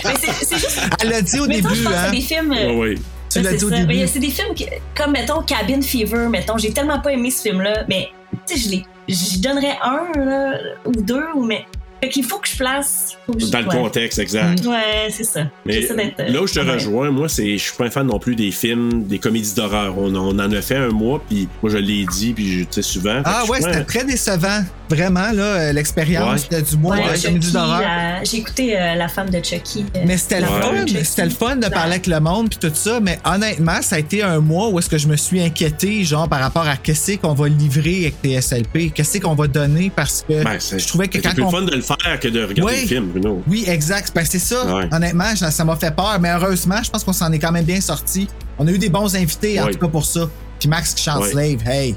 Mais 0.05 0.15
c'est 0.43 0.57
juste. 0.57 0.81
Elle 1.03 1.09
l'a 1.11 1.23
dit 1.23 1.39
au 1.41 1.47
début, 1.47 1.75
je 1.75 1.83
pense 1.85 1.93
hein? 1.95 2.05
à 2.09 2.11
des 2.11 2.21
films. 2.21 2.53
euh, 2.53 2.67
Ouais, 2.73 2.77
ouais. 2.79 2.95
Tu 3.31 3.41
l'as 3.41 3.51
c'est 3.51 3.57
dit 3.57 3.65
au 3.65 3.71
ça. 3.71 3.77
début. 3.77 3.95
Mais 3.95 4.07
C'est 4.07 4.19
des 4.21 4.31
films 4.31 4.55
qui- 4.55 4.67
comme, 4.97 5.13
mettons, 5.13 5.43
Cabin 5.43 5.83
Fever, 5.83 6.29
mettons. 6.29 6.57
J'ai 6.59 6.73
tellement 6.73 7.01
pas 7.01 7.13
aimé 7.13 7.31
ce 7.31 7.43
film-là, 7.43 7.85
mais, 7.89 8.09
tu 8.47 8.57
sais, 8.57 8.61
je 8.65 8.71
l'ai- 8.71 8.85
j'y 9.09 9.41
donnerais 9.41 9.77
un, 9.83 10.19
là, 10.25 10.53
ou 10.85 10.93
deux, 10.93 11.25
ou 11.35 11.45
mais. 11.45 11.67
Fait 12.03 12.11
qu'il 12.11 12.25
faut 12.25 12.39
que 12.39 12.47
je 12.49 12.57
place. 12.57 13.17
faut 13.27 13.33
que 13.33 13.41
je- 13.41 13.47
Dans 13.47 13.61
le 13.61 13.67
ouais. 13.69 13.75
contexte, 13.75 14.19
exact. 14.19 14.65
Ouais, 14.67 15.09
c'est 15.11 15.25
ça. 15.25 15.45
Mais 15.65 15.79
euh, 15.91 16.29
là 16.29 16.43
où 16.43 16.47
je 16.47 16.55
te 16.55 16.61
ouais. 16.61 16.73
rejoins, 16.75 17.11
moi, 17.11 17.29
c'est 17.29 17.57
je 17.57 17.63
suis 17.63 17.77
pas 17.77 17.87
un 17.87 17.91
fan 17.91 18.07
non 18.07 18.19
plus 18.19 18.37
des 18.37 18.51
films, 18.51 19.05
des 19.05 19.19
comédies 19.19 19.55
d'horreur. 19.55 19.97
On, 19.99 20.15
on 20.15 20.39
en 20.39 20.53
a 20.53 20.61
fait 20.63 20.77
un 20.77 20.91
mois, 20.91 21.23
puis 21.27 21.49
moi 21.63 21.73
je 21.73 21.79
l'ai 21.79 22.05
dit, 22.05 22.33
puis 22.35 22.51
je- 22.53 22.65
tu 22.65 22.67
sais 22.71 22.83
souvent. 22.83 23.23
Ah 23.25 23.45
ouais, 23.49 23.61
c'était 23.63 23.77
un- 23.77 23.85
très 23.85 24.05
décevant. 24.05 24.61
Vraiment, 24.89 25.33
là, 25.33 25.43
euh, 25.43 25.73
l'expérience 25.73 26.47
Ouais. 26.51 26.63
du 26.63 26.77
mois 26.77 26.97
Ouais, 26.97 27.03
de 27.11 27.17
Chucky, 27.17 27.27
comédie 27.27 27.53
d'horreur. 27.53 27.81
la- 27.81 28.25
J'ai 28.25 28.37
écouté 28.37 28.79
euh, 28.81 28.95
La 28.95 29.09
femme 29.09 29.31
de 29.31 29.43
Chucky. 29.43 29.85
euh, 29.97 30.05
Mais 30.07 30.17
c'était 30.17 30.41
le 30.41 30.47
fun, 30.47 30.85
c'était 31.03 31.25
le 31.25 31.31
fun 31.31 31.57
de 31.57 31.67
parler 31.69 31.93
avec 31.95 32.07
le 32.07 32.21
monde 32.21 32.49
puis 32.51 32.59
tout 32.59 32.71
ça, 32.75 33.01
mais 33.01 33.19
honnêtement, 33.25 33.83
ça 33.83 33.97
a 33.97 33.99
été 33.99 34.23
un 34.23 34.39
mois 34.41 34.69
où 34.69 34.79
est-ce 34.79 34.89
que 34.89 34.99
je 34.99 35.09
me 35.09 35.17
suis 35.17 35.41
inquiété, 35.43 36.05
genre 36.05 36.29
par 36.29 36.39
rapport 36.41 36.67
à 36.69 36.77
qu'est-ce 36.77 37.17
qu'on 37.17 37.35
va 37.35 37.49
livrer 37.49 38.03
avec 38.03 38.15
TSLP, 38.23 38.91
qu'est-ce 38.95 39.19
qu'on 39.19 39.35
va 39.35 39.47
donner 39.49 39.91
parce 39.95 40.25
que 40.29 40.45
Ben, 40.45 40.57
c'est- 40.61 40.79
je 40.79 40.87
trouvais 40.87 41.09
que 41.09 41.15
c'était 41.17 41.29
quand 41.31 41.35
plus 41.35 41.43
on... 41.45 41.51
fun 41.51 41.63
de 41.63 41.75
le 41.75 41.83
faire 41.83 42.21
que 42.21 42.29
de 42.29 42.41
regarder 42.45 42.63
Ouais. 42.63 42.83
le 42.83 42.87
film, 42.89 43.07
Bruno. 43.07 43.43
Oui, 43.49 43.65
exact. 43.67 44.13
Ben, 44.15 44.25
c'est 44.25 44.39
ça. 44.39 44.65
Ouais. 44.67 44.89
Honnêtement, 44.93 45.35
ça 45.35 45.51
ça 45.51 45.65
m'a 45.65 45.75
fait 45.77 45.95
peur, 45.95 46.19
mais 46.21 46.31
heureusement, 46.31 46.83
je 46.85 46.91
pense 46.91 47.03
qu'on 47.03 47.13
s'en 47.13 47.33
est 47.33 47.39
quand 47.39 47.53
même 47.53 47.65
bien 47.65 47.81
sorti. 47.81 48.29
On 48.59 48.67
a 48.67 48.71
eu 48.71 48.79
des 48.79 48.89
bons 48.89 49.15
invités, 49.17 49.61
en 49.61 49.67
tout 49.67 49.79
cas 49.79 49.89
pour 49.89 50.05
ça. 50.05 50.29
Puis 50.61 50.69
Max 50.69 50.95
qui 50.95 51.03
chante 51.03 51.23
Ouais. 51.23 51.31
Slave, 51.31 51.69
hey. 51.69 51.95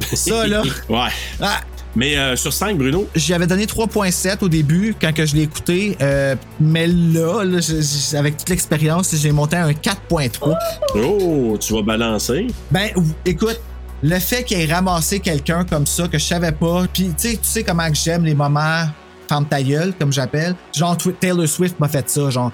Ça, 0.14 0.46
là. 0.46 0.62
ouais. 0.88 1.08
Ah, 1.42 1.60
Mais 1.96 2.16
euh, 2.16 2.36
sur 2.36 2.52
5, 2.52 2.78
Bruno, 2.78 3.08
J'y 3.14 3.34
avais 3.34 3.46
donné 3.46 3.66
3.7 3.66 4.38
au 4.44 4.48
début 4.48 4.94
quand 5.00 5.12
que 5.12 5.26
je 5.26 5.34
l'ai 5.34 5.42
écouté, 5.42 5.96
euh, 6.00 6.36
mais 6.60 6.86
là, 6.86 7.42
là, 7.44 7.60
je- 7.60 7.80
je- 7.82 8.16
avec 8.16 8.36
toute 8.36 8.48
l'expérience, 8.48 9.14
j'ai 9.16 9.32
monté 9.32 9.56
à 9.56 9.64
un 9.66 9.72
4.3. 9.72 10.54
oh, 10.94 11.56
tu 11.60 11.72
vas 11.74 11.82
balancer. 11.82 12.46
Ben, 12.70 12.90
ou- 12.96 13.02
écoute, 13.24 13.60
le 14.02 14.18
fait 14.18 14.44
qu'il 14.44 14.60
ait 14.60 14.72
ramassé 14.72 15.20
quelqu'un 15.20 15.64
comme 15.64 15.86
ça 15.86 16.06
que 16.08 16.16
je 16.18 16.24
savais 16.24 16.52
pas, 16.52 16.84
puis 16.92 17.08
tu 17.08 17.28
sais, 17.30 17.32
tu 17.34 17.40
sais 17.42 17.62
comment 17.64 17.88
j'aime 17.92 18.24
les 18.24 18.34
moments 18.34 18.84
ferme 19.28 19.46
ta 19.46 19.62
gueule, 19.62 19.92
comme 19.96 20.12
j'appelle. 20.12 20.56
Genre, 20.76 20.96
Taylor 21.20 21.46
Swift 21.46 21.78
m'a 21.78 21.86
fait 21.86 22.08
ça. 22.10 22.30
Genre, 22.30 22.50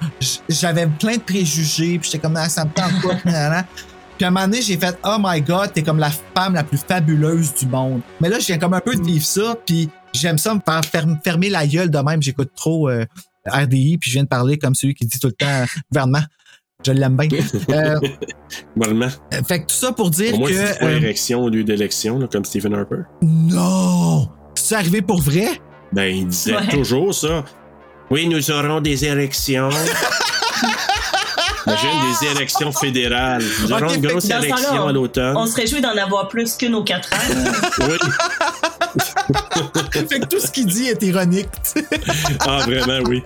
j'avais 0.49 0.87
plein 0.87 1.15
de 1.17 1.21
préjugés, 1.23 1.99
puis 1.99 2.11
j'étais 2.13 2.19
comme, 2.19 2.37
ah, 2.37 2.51
ça 2.51 2.65
me 2.67 2.71
tente 2.71 3.01
pas. 3.03 3.65
Puis 4.17 4.25
à 4.25 4.29
un 4.29 4.31
moment 4.31 4.47
donné, 4.47 4.63
j'ai 4.63 4.77
fait, 4.77 4.97
oh 5.05 5.17
my 5.21 5.41
god, 5.43 5.73
t'es 5.73 5.83
comme 5.83 5.99
la 5.99 6.11
femme 6.35 6.55
la 6.55 6.65
plus 6.65 6.79
fabuleuse 6.79 7.55
du 7.55 7.67
monde. 7.67 8.01
Mais 8.21 8.29
là, 8.29 8.39
je 8.39 8.47
viens 8.47 8.59
comme 8.59 8.75
un 8.75 8.81
peu 8.81 8.95
de 8.95 9.03
vivre 9.05 9.25
ça, 9.25 9.55
puis 9.67 9.89
j'aime 10.15 10.39
ça 10.39 10.55
me 10.55 10.61
faire 10.67 10.81
ferm- 10.81 11.19
fermer 11.23 11.51
la 11.51 11.67
gueule 11.67 11.91
de 11.91 11.99
même. 11.99 12.23
J'écoute 12.23 12.51
trop 12.57 12.89
euh, 12.89 13.05
RDI, 13.47 13.99
puis 13.99 14.11
je 14.11 14.15
viens 14.17 14.23
de 14.25 14.29
parler 14.29 14.59
comme 14.59 14.75
celui 14.75 14.95
qui 14.95 15.05
dit 15.07 15.19
tout 15.19 15.27
le 15.29 15.33
temps 15.35 15.47
euh, 15.47 15.67
gouvernement. 15.93 16.23
Je 16.85 16.93
l'aime 16.93 17.17
bien. 17.17 17.29
Euh, 17.71 17.99
Normalement. 18.77 19.09
fait 19.49 19.61
que 19.63 19.67
tout 19.67 19.75
ça 19.75 19.93
pour 19.93 20.11
dire 20.11 20.35
Au 20.35 20.39
moins, 20.39 20.51
que. 20.51 20.55
c'est 20.55 20.79
pas 20.79 20.87
euh, 20.87 20.97
érection 20.97 21.43
au 21.43 21.49
lieu 21.49 21.65
d'élection, 21.65 22.19
là, 22.19 22.27
comme 22.31 22.45
Stephen 22.45 22.75
Harper. 22.75 23.03
non! 23.23 24.29
C'est 24.55 24.75
arrivé 24.77 25.03
pour 25.03 25.21
vrai? 25.21 25.61
Ben, 25.93 26.05
il 26.15 26.27
disait 26.29 26.57
Ouais. 26.57 26.69
toujours 26.69 27.15
ça. 27.15 27.45
Oui, 28.11 28.29
nous 28.29 28.51
aurons 28.51 28.81
des 28.81 29.05
érections. 29.05 29.69
Imagine 31.67 31.91
des 32.21 32.27
élections 32.37 32.73
fédérales. 32.73 33.43
Nous 33.63 33.73
aurons 33.73 33.89
une 33.89 34.01
que 34.01 34.09
grosse 34.09 34.31
élection 34.31 34.87
à 34.87 34.93
l'automne. 34.93 35.37
On 35.37 35.47
se 35.47 35.57
réjouit 35.57 35.81
d'en 35.81 35.97
avoir 35.97 36.29
plus 36.29 36.57
qu'une 36.57 36.75
aux 36.75 36.85
quatre 36.85 37.13
ans. 37.13 37.35
Oui. 37.81 37.99
fait 40.09 40.21
que 40.21 40.27
tout 40.27 40.41
ce 40.41 40.51
qu'il 40.51 40.67
dit 40.67 40.89
est 40.89 41.03
ironique. 41.03 41.49
Ah, 42.41 42.59
vraiment, 42.67 43.01
oui. 43.09 43.23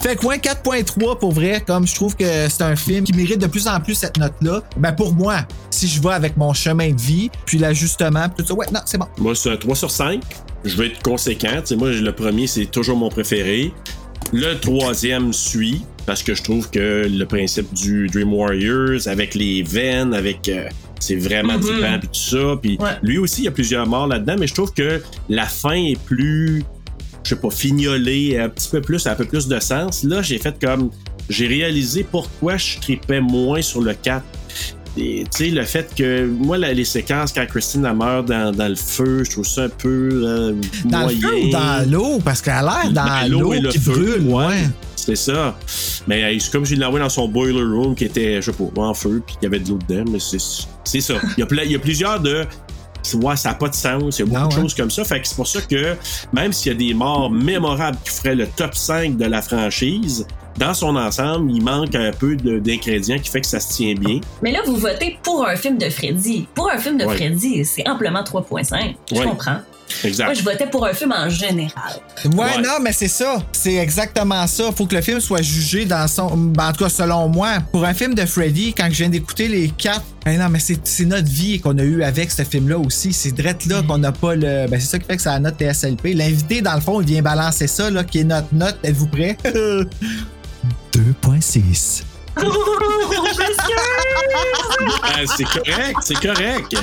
fait 0.00 0.16
que 0.16 0.26
ouais, 0.26 0.38
4.3 0.38 1.18
pour 1.18 1.32
vrai, 1.32 1.62
comme 1.66 1.86
je 1.86 1.94
trouve 1.94 2.16
que 2.16 2.48
c'est 2.48 2.62
un 2.62 2.76
film 2.76 3.04
qui 3.04 3.12
mérite 3.12 3.38
de 3.38 3.46
plus 3.46 3.66
en 3.68 3.80
plus 3.80 3.94
cette 3.94 4.16
note-là. 4.16 4.62
Ben 4.76 4.92
pour 4.92 5.12
moi, 5.12 5.40
si 5.70 5.88
je 5.88 6.00
vais 6.00 6.12
avec 6.12 6.36
mon 6.36 6.52
chemin 6.52 6.90
de 6.90 7.00
vie, 7.00 7.30
puis 7.44 7.58
l'ajustement, 7.58 8.28
puis 8.28 8.44
tout 8.44 8.48
ça, 8.48 8.54
ouais, 8.54 8.66
non, 8.72 8.80
c'est 8.84 8.98
bon. 8.98 9.06
Moi, 9.18 9.34
c'est 9.34 9.50
un 9.50 9.56
3 9.56 9.74
sur 9.76 9.90
5. 9.90 10.22
Je 10.64 10.76
vais 10.76 10.88
être 10.88 11.02
conséquent. 11.02 11.56
Tu 11.60 11.66
sais, 11.66 11.76
moi, 11.76 11.90
le 11.90 12.12
premier, 12.12 12.46
c'est 12.46 12.66
toujours 12.66 12.96
mon 12.96 13.08
préféré. 13.08 13.72
Le 14.32 14.54
troisième 14.60 15.32
suit, 15.32 15.82
parce 16.10 16.24
que 16.24 16.34
je 16.34 16.42
trouve 16.42 16.68
que 16.70 17.06
le 17.08 17.24
principe 17.24 17.72
du 17.72 18.08
Dream 18.08 18.32
Warriors, 18.34 19.06
avec 19.06 19.36
les 19.36 19.62
veines, 19.62 20.12
avec. 20.12 20.48
euh, 20.48 20.64
c'est 20.98 21.14
vraiment 21.14 21.52
Mhm. 21.52 21.60
trippant, 21.60 21.98
puis 22.00 22.08
tout 22.08 22.20
ça. 22.36 22.56
Puis 22.60 22.76
Ouais. 22.80 22.90
lui 23.00 23.18
aussi, 23.18 23.42
il 23.42 23.44
y 23.44 23.48
a 23.48 23.52
plusieurs 23.52 23.86
morts 23.86 24.08
là-dedans, 24.08 24.34
mais 24.36 24.48
je 24.48 24.54
trouve 24.54 24.72
que 24.74 25.00
la 25.28 25.44
fin 25.46 25.74
est 25.76 25.98
plus. 26.06 26.64
Je 27.22 27.28
sais 27.28 27.36
pas, 27.36 27.48
fignolée, 27.50 28.36
un 28.40 28.48
petit 28.48 28.68
peu 28.70 28.80
plus, 28.80 29.06
un 29.06 29.14
peu 29.14 29.24
plus 29.24 29.46
de 29.46 29.60
sens. 29.60 30.02
Là, 30.02 30.20
j'ai 30.20 30.38
fait 30.38 30.56
comme. 30.60 30.90
J'ai 31.28 31.46
réalisé 31.46 32.02
pourquoi 32.02 32.56
je 32.56 32.80
tripais 32.80 33.20
moins 33.20 33.62
sur 33.62 33.80
le 33.80 33.94
4. 33.94 34.24
Tu 34.96 35.24
sais, 35.30 35.46
le 35.50 35.64
fait 35.64 35.94
que, 35.96 36.26
moi, 36.26 36.58
la- 36.58 36.72
les 36.72 36.84
séquences 36.84 37.32
quand 37.32 37.46
Christine 37.46 37.84
elle 37.84 37.96
meurt 37.96 38.26
dans, 38.26 38.52
dans 38.54 38.68
le 38.68 38.74
feu, 38.74 39.22
je 39.24 39.30
trouve 39.30 39.46
ça 39.46 39.64
un 39.64 39.68
peu 39.68 40.08
euh, 40.12 40.52
Dans 40.84 41.00
moyen. 41.00 41.18
le 41.20 41.28
feu 41.28 41.34
ou 41.46 41.50
dans 41.50 41.90
l'eau? 41.90 42.18
Parce 42.24 42.42
qu'elle 42.42 42.54
a 42.54 42.62
l'air 42.62 42.92
dans 42.92 43.04
Ben, 43.04 43.28
l'eau 43.28 43.52
et 43.52 43.60
le 43.60 43.70
qui 43.70 43.78
feu, 43.78 43.92
brûle, 43.92 44.28
ouais. 44.28 44.64
C'est 44.96 45.16
ça. 45.16 45.56
Mais 46.06 46.38
c'est 46.38 46.50
comme 46.52 46.64
je 46.66 46.74
l'ai 46.74 46.84
envoyé 46.84 47.02
dans 47.02 47.08
son 47.08 47.26
boiler 47.28 47.62
room 47.62 47.94
qui 47.94 48.04
était, 48.04 48.42
je 48.42 48.50
sais 48.50 48.56
pas, 48.74 48.82
en 48.82 48.94
feu, 48.94 49.22
puis 49.26 49.34
qu'il 49.36 49.44
y 49.44 49.46
avait 49.46 49.60
de 49.64 49.70
l'eau 49.70 49.78
dedans. 49.88 50.04
Mais 50.12 50.18
c'est 50.18 50.38
c'est 50.84 51.00
ça. 51.00 51.14
Il 51.36 51.40
y, 51.40 51.42
a 51.42 51.46
ple- 51.46 51.62
il 51.64 51.72
y 51.72 51.74
a 51.76 51.78
plusieurs 51.78 52.20
de. 52.20 52.44
Ouais, 53.14 53.34
ça 53.34 53.48
n'a 53.50 53.54
pas 53.54 53.68
de 53.70 53.74
sens. 53.74 54.18
Il 54.18 54.20
y 54.20 54.22
a 54.24 54.26
beaucoup 54.26 54.40
Non, 54.42 54.48
de 54.48 54.54
ouais. 54.56 54.60
choses 54.60 54.74
comme 54.74 54.90
ça. 54.90 55.04
Fait 55.04 55.20
que 55.22 55.26
c'est 55.26 55.34
pour 55.36 55.46
ça 55.46 55.60
que 55.62 55.94
même 56.34 56.52
s'il 56.52 56.70
y 56.72 56.74
a 56.74 56.78
des 56.78 56.92
morts 56.92 57.30
mémorables 57.30 57.96
qui 58.04 58.10
feraient 58.10 58.34
le 58.34 58.46
top 58.46 58.74
5 58.74 59.16
de 59.16 59.24
la 59.24 59.40
franchise, 59.40 60.26
dans 60.58 60.74
son 60.74 60.96
ensemble, 60.96 61.50
il 61.52 61.62
manque 61.62 61.94
un 61.94 62.10
peu 62.12 62.36
d'ingrédients 62.36 63.18
qui 63.18 63.30
fait 63.30 63.40
que 63.40 63.46
ça 63.46 63.60
se 63.60 63.72
tient 63.74 63.94
bien. 63.94 64.20
Mais 64.42 64.52
là, 64.52 64.60
vous 64.66 64.76
votez 64.76 65.18
pour 65.22 65.46
un 65.46 65.56
film 65.56 65.78
de 65.78 65.88
Freddy. 65.88 66.46
Pour 66.54 66.70
un 66.70 66.78
film 66.78 66.98
de 66.98 67.04
Ouais. 67.04 67.16
Freddy, 67.16 67.64
c'est 67.64 67.88
amplement 67.88 68.22
3.5. 68.22 68.94
Je 69.10 69.16
Ouais. 69.18 69.24
comprends. 69.24 69.58
Exact. 70.04 70.26
Moi, 70.26 70.34
je 70.34 70.42
votais 70.44 70.66
pour 70.68 70.86
un 70.86 70.92
film 70.92 71.10
en 71.12 71.28
général. 71.28 71.94
Ouais, 72.36 72.62
non, 72.62 72.78
mais 72.80 72.92
c'est 72.92 73.08
ça. 73.08 73.42
C'est 73.50 73.74
exactement 73.74 74.46
ça. 74.46 74.70
Faut 74.70 74.86
que 74.86 74.94
le 74.94 75.00
film 75.02 75.18
soit 75.18 75.42
jugé 75.42 75.84
dans 75.84 76.06
son. 76.06 76.36
ben, 76.36 76.68
En 76.68 76.72
tout 76.72 76.84
cas, 76.84 76.88
selon 76.90 77.28
moi, 77.28 77.54
pour 77.72 77.84
un 77.84 77.92
film 77.92 78.14
de 78.14 78.24
Freddy, 78.24 78.72
quand 78.72 78.86
je 78.88 78.98
viens 78.98 79.08
d'écouter 79.08 79.48
les 79.48 79.68
quatre. 79.70 80.04
Eh 80.26 80.36
non, 80.36 80.48
mais 80.48 80.60
c'est 80.60 81.04
notre 81.06 81.28
vie 81.28 81.58
qu'on 81.58 81.76
a 81.78 81.82
eu 81.82 82.04
avec 82.04 82.30
ce 82.30 82.44
film-là 82.44 82.78
aussi. 82.78 83.12
C'est 83.12 83.32
drette 83.32 83.66
là 83.66 83.82
qu'on 83.82 83.98
n'a 83.98 84.12
pas 84.12 84.36
le. 84.36 84.68
Ben, 84.68 84.78
c'est 84.78 84.86
ça 84.86 84.98
qui 85.00 85.06
fait 85.06 85.16
que 85.16 85.22
ça 85.22 85.32
a 85.32 85.40
notre 85.40 85.56
TSLP. 85.58 86.14
L'invité, 86.14 86.62
dans 86.62 86.74
le 86.74 86.80
fond, 86.80 87.00
il 87.00 87.08
vient 87.08 87.22
balancer 87.22 87.66
ça, 87.66 87.90
là, 87.90 88.04
qui 88.04 88.20
est 88.20 88.24
notre 88.24 88.54
note. 88.54 88.76
Êtes-vous 88.84 89.08
prêts? 89.08 89.36
2.6. 90.92 92.02
Ah, 95.02 95.22
c'est 95.36 95.44
correct, 95.44 95.98
c'est 96.02 96.20
correct. 96.20 96.74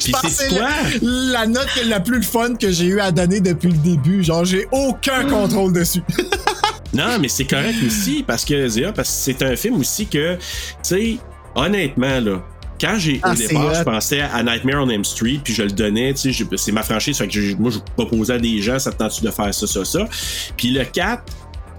Puis 0.00 0.12
c'est 0.28 0.48
quoi? 0.48 0.68
la, 1.00 1.40
la 1.40 1.46
note 1.46 1.68
la 1.86 2.00
plus 2.00 2.22
fun 2.22 2.54
que 2.56 2.70
j'ai 2.70 2.86
eu 2.86 3.00
à 3.00 3.10
donner 3.12 3.40
depuis 3.40 3.70
le 3.70 3.78
début. 3.78 4.22
Genre, 4.22 4.44
j'ai 4.44 4.66
aucun 4.72 5.26
contrôle 5.28 5.72
dessus. 5.72 6.02
Non, 6.94 7.18
mais 7.18 7.28
c'est 7.28 7.46
correct 7.46 7.76
aussi 7.86 8.22
parce 8.22 8.44
que 8.44 8.68
Zéa, 8.68 8.92
parce 8.92 9.08
que 9.08 9.14
c'est 9.14 9.42
un 9.42 9.56
film 9.56 9.80
aussi 9.80 10.06
que, 10.06 10.34
tu 10.34 10.40
sais, 10.82 11.16
honnêtement, 11.54 12.20
là. 12.20 12.42
Quand 12.78 12.98
j'ai 12.98 13.18
Ah, 13.22 13.32
au 13.32 13.34
départ, 13.34 13.74
je 13.74 13.82
pensais 13.82 14.20
à 14.20 14.42
Nightmare 14.42 14.84
on 14.84 14.90
M 14.90 15.02
Street, 15.02 15.40
puis 15.42 15.54
je 15.54 15.62
le 15.62 15.70
donnais, 15.70 16.12
tu 16.12 16.34
sais, 16.34 16.46
c'est 16.56 16.72
ma 16.72 16.82
franchise, 16.82 17.16
fait 17.16 17.28
que 17.28 17.54
moi 17.54 17.70
je 17.70 17.78
proposais 17.96 18.34
à 18.34 18.38
des 18.38 18.60
gens, 18.60 18.78
ça 18.78 18.92
te 18.92 18.98
tente 18.98 19.22
de 19.22 19.30
faire 19.30 19.54
ça, 19.54 19.66
ça, 19.66 19.84
ça? 19.86 20.06
Puis 20.56 20.68
le 20.68 20.84
4, 20.84 21.22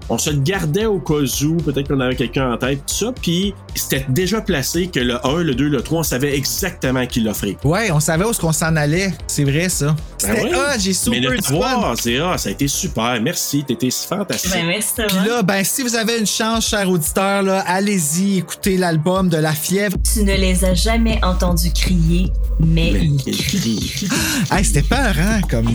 on 0.08 0.18
se 0.18 0.30
le 0.30 0.38
gardait 0.40 0.86
au 0.86 0.98
cas 0.98 1.14
où, 1.14 1.56
peut-être 1.56 1.88
qu'on 1.88 2.00
avait 2.00 2.16
quelqu'un 2.16 2.52
en 2.52 2.56
tête, 2.56 2.80
tout 2.86 2.94
ça, 2.94 3.12
puis 3.20 3.54
c'était 3.74 4.04
déjà 4.08 4.40
placé 4.40 4.86
que 4.88 5.00
le 5.00 5.24
1, 5.26 5.42
le 5.42 5.54
2, 5.54 5.68
le 5.68 5.82
3, 5.82 6.00
on 6.00 6.02
savait 6.02 6.36
exactement 6.36 7.06
qui 7.06 7.20
l'offrait. 7.20 7.56
Ouais, 7.64 7.90
on 7.90 8.00
savait 8.00 8.24
où 8.24 8.30
est-ce 8.30 8.40
qu'on 8.40 8.52
s'en 8.52 8.76
allait. 8.76 9.12
C'est 9.26 9.44
vrai, 9.44 9.68
ça. 9.68 9.96
Ben 10.22 10.34
ouais. 10.34 10.50
ah, 10.54 10.74
j'ai 10.78 10.92
super 10.92 11.20
Mais 11.20 11.26
de 11.26 11.36
du 11.36 11.42
fun. 11.42 11.58
t'avoir, 11.58 11.96
Zéa, 11.96 12.38
ça 12.38 12.48
a 12.48 12.52
été 12.52 12.68
super. 12.68 13.20
Merci, 13.20 13.64
t'étais 13.64 13.90
fantastique. 13.90 14.52
Ben, 14.52 14.66
merci, 14.66 14.92
Puis 14.96 15.28
là, 15.28 15.42
ben, 15.42 15.64
si 15.64 15.82
vous 15.82 15.94
avez 15.94 16.18
une 16.18 16.26
chance, 16.26 16.68
cher 16.68 16.88
auditeur, 16.88 17.42
là, 17.42 17.64
allez-y, 17.66 18.38
écoutez 18.38 18.76
l'album 18.76 19.28
de 19.28 19.36
La 19.36 19.52
Fièvre. 19.52 19.96
Tu 20.12 20.22
ne 20.22 20.34
les 20.34 20.64
as 20.64 20.74
jamais 20.74 21.20
entendus 21.22 21.72
crier, 21.72 22.32
mais, 22.60 22.92
ils 22.92 23.36
crient. 23.36 24.08
Hey, 24.50 24.64
c'était 24.64 24.82
peurant, 24.82 25.40
comme. 25.50 25.68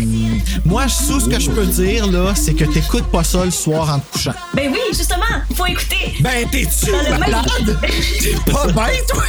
Moi, 0.65 0.85
tout 1.07 1.19
ce 1.19 1.27
que 1.27 1.39
je 1.39 1.49
peux 1.49 1.65
dire, 1.65 2.07
là, 2.07 2.33
c'est 2.35 2.53
que 2.53 2.65
t'écoutes 2.65 3.09
pas 3.11 3.23
ça 3.23 3.43
le 3.43 3.51
soir 3.51 3.89
en 3.95 3.99
te 3.99 4.18
couchant. 4.29 4.39
Ben 4.53 4.69
oui, 4.71 4.79
justement, 4.91 5.25
il 5.49 5.55
faut 5.55 5.65
écouter. 5.65 6.13
Ben, 6.21 6.47
t'es-tu 6.49 6.91
Dans 6.91 6.97
le 6.97 7.09
même- 7.11 7.19
malade? 7.19 7.79
T'es 8.21 8.51
pas 8.51 8.67
bête, 8.87 9.05
toi? 9.07 9.23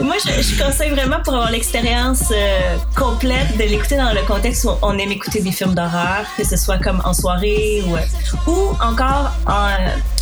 Moi, 0.00 0.16
je, 0.24 0.42
je 0.42 0.62
conseille 0.62 0.90
vraiment 0.90 1.20
pour 1.24 1.34
avoir 1.34 1.50
l'expérience 1.50 2.24
euh, 2.30 2.76
complète 2.96 3.56
de 3.56 3.62
l'écouter 3.64 3.96
dans 3.96 4.12
le 4.12 4.22
contexte 4.26 4.64
où 4.64 4.70
on 4.82 4.98
aime 4.98 5.12
écouter 5.12 5.40
des 5.40 5.52
films 5.52 5.74
d'horreur, 5.74 6.24
que 6.36 6.44
ce 6.44 6.56
soit 6.56 6.78
comme 6.78 7.00
en 7.04 7.14
soirée 7.14 7.82
ou, 7.86 7.96
euh, 7.96 8.00
ou 8.46 8.70
encore 8.82 9.30
en- 9.46 9.76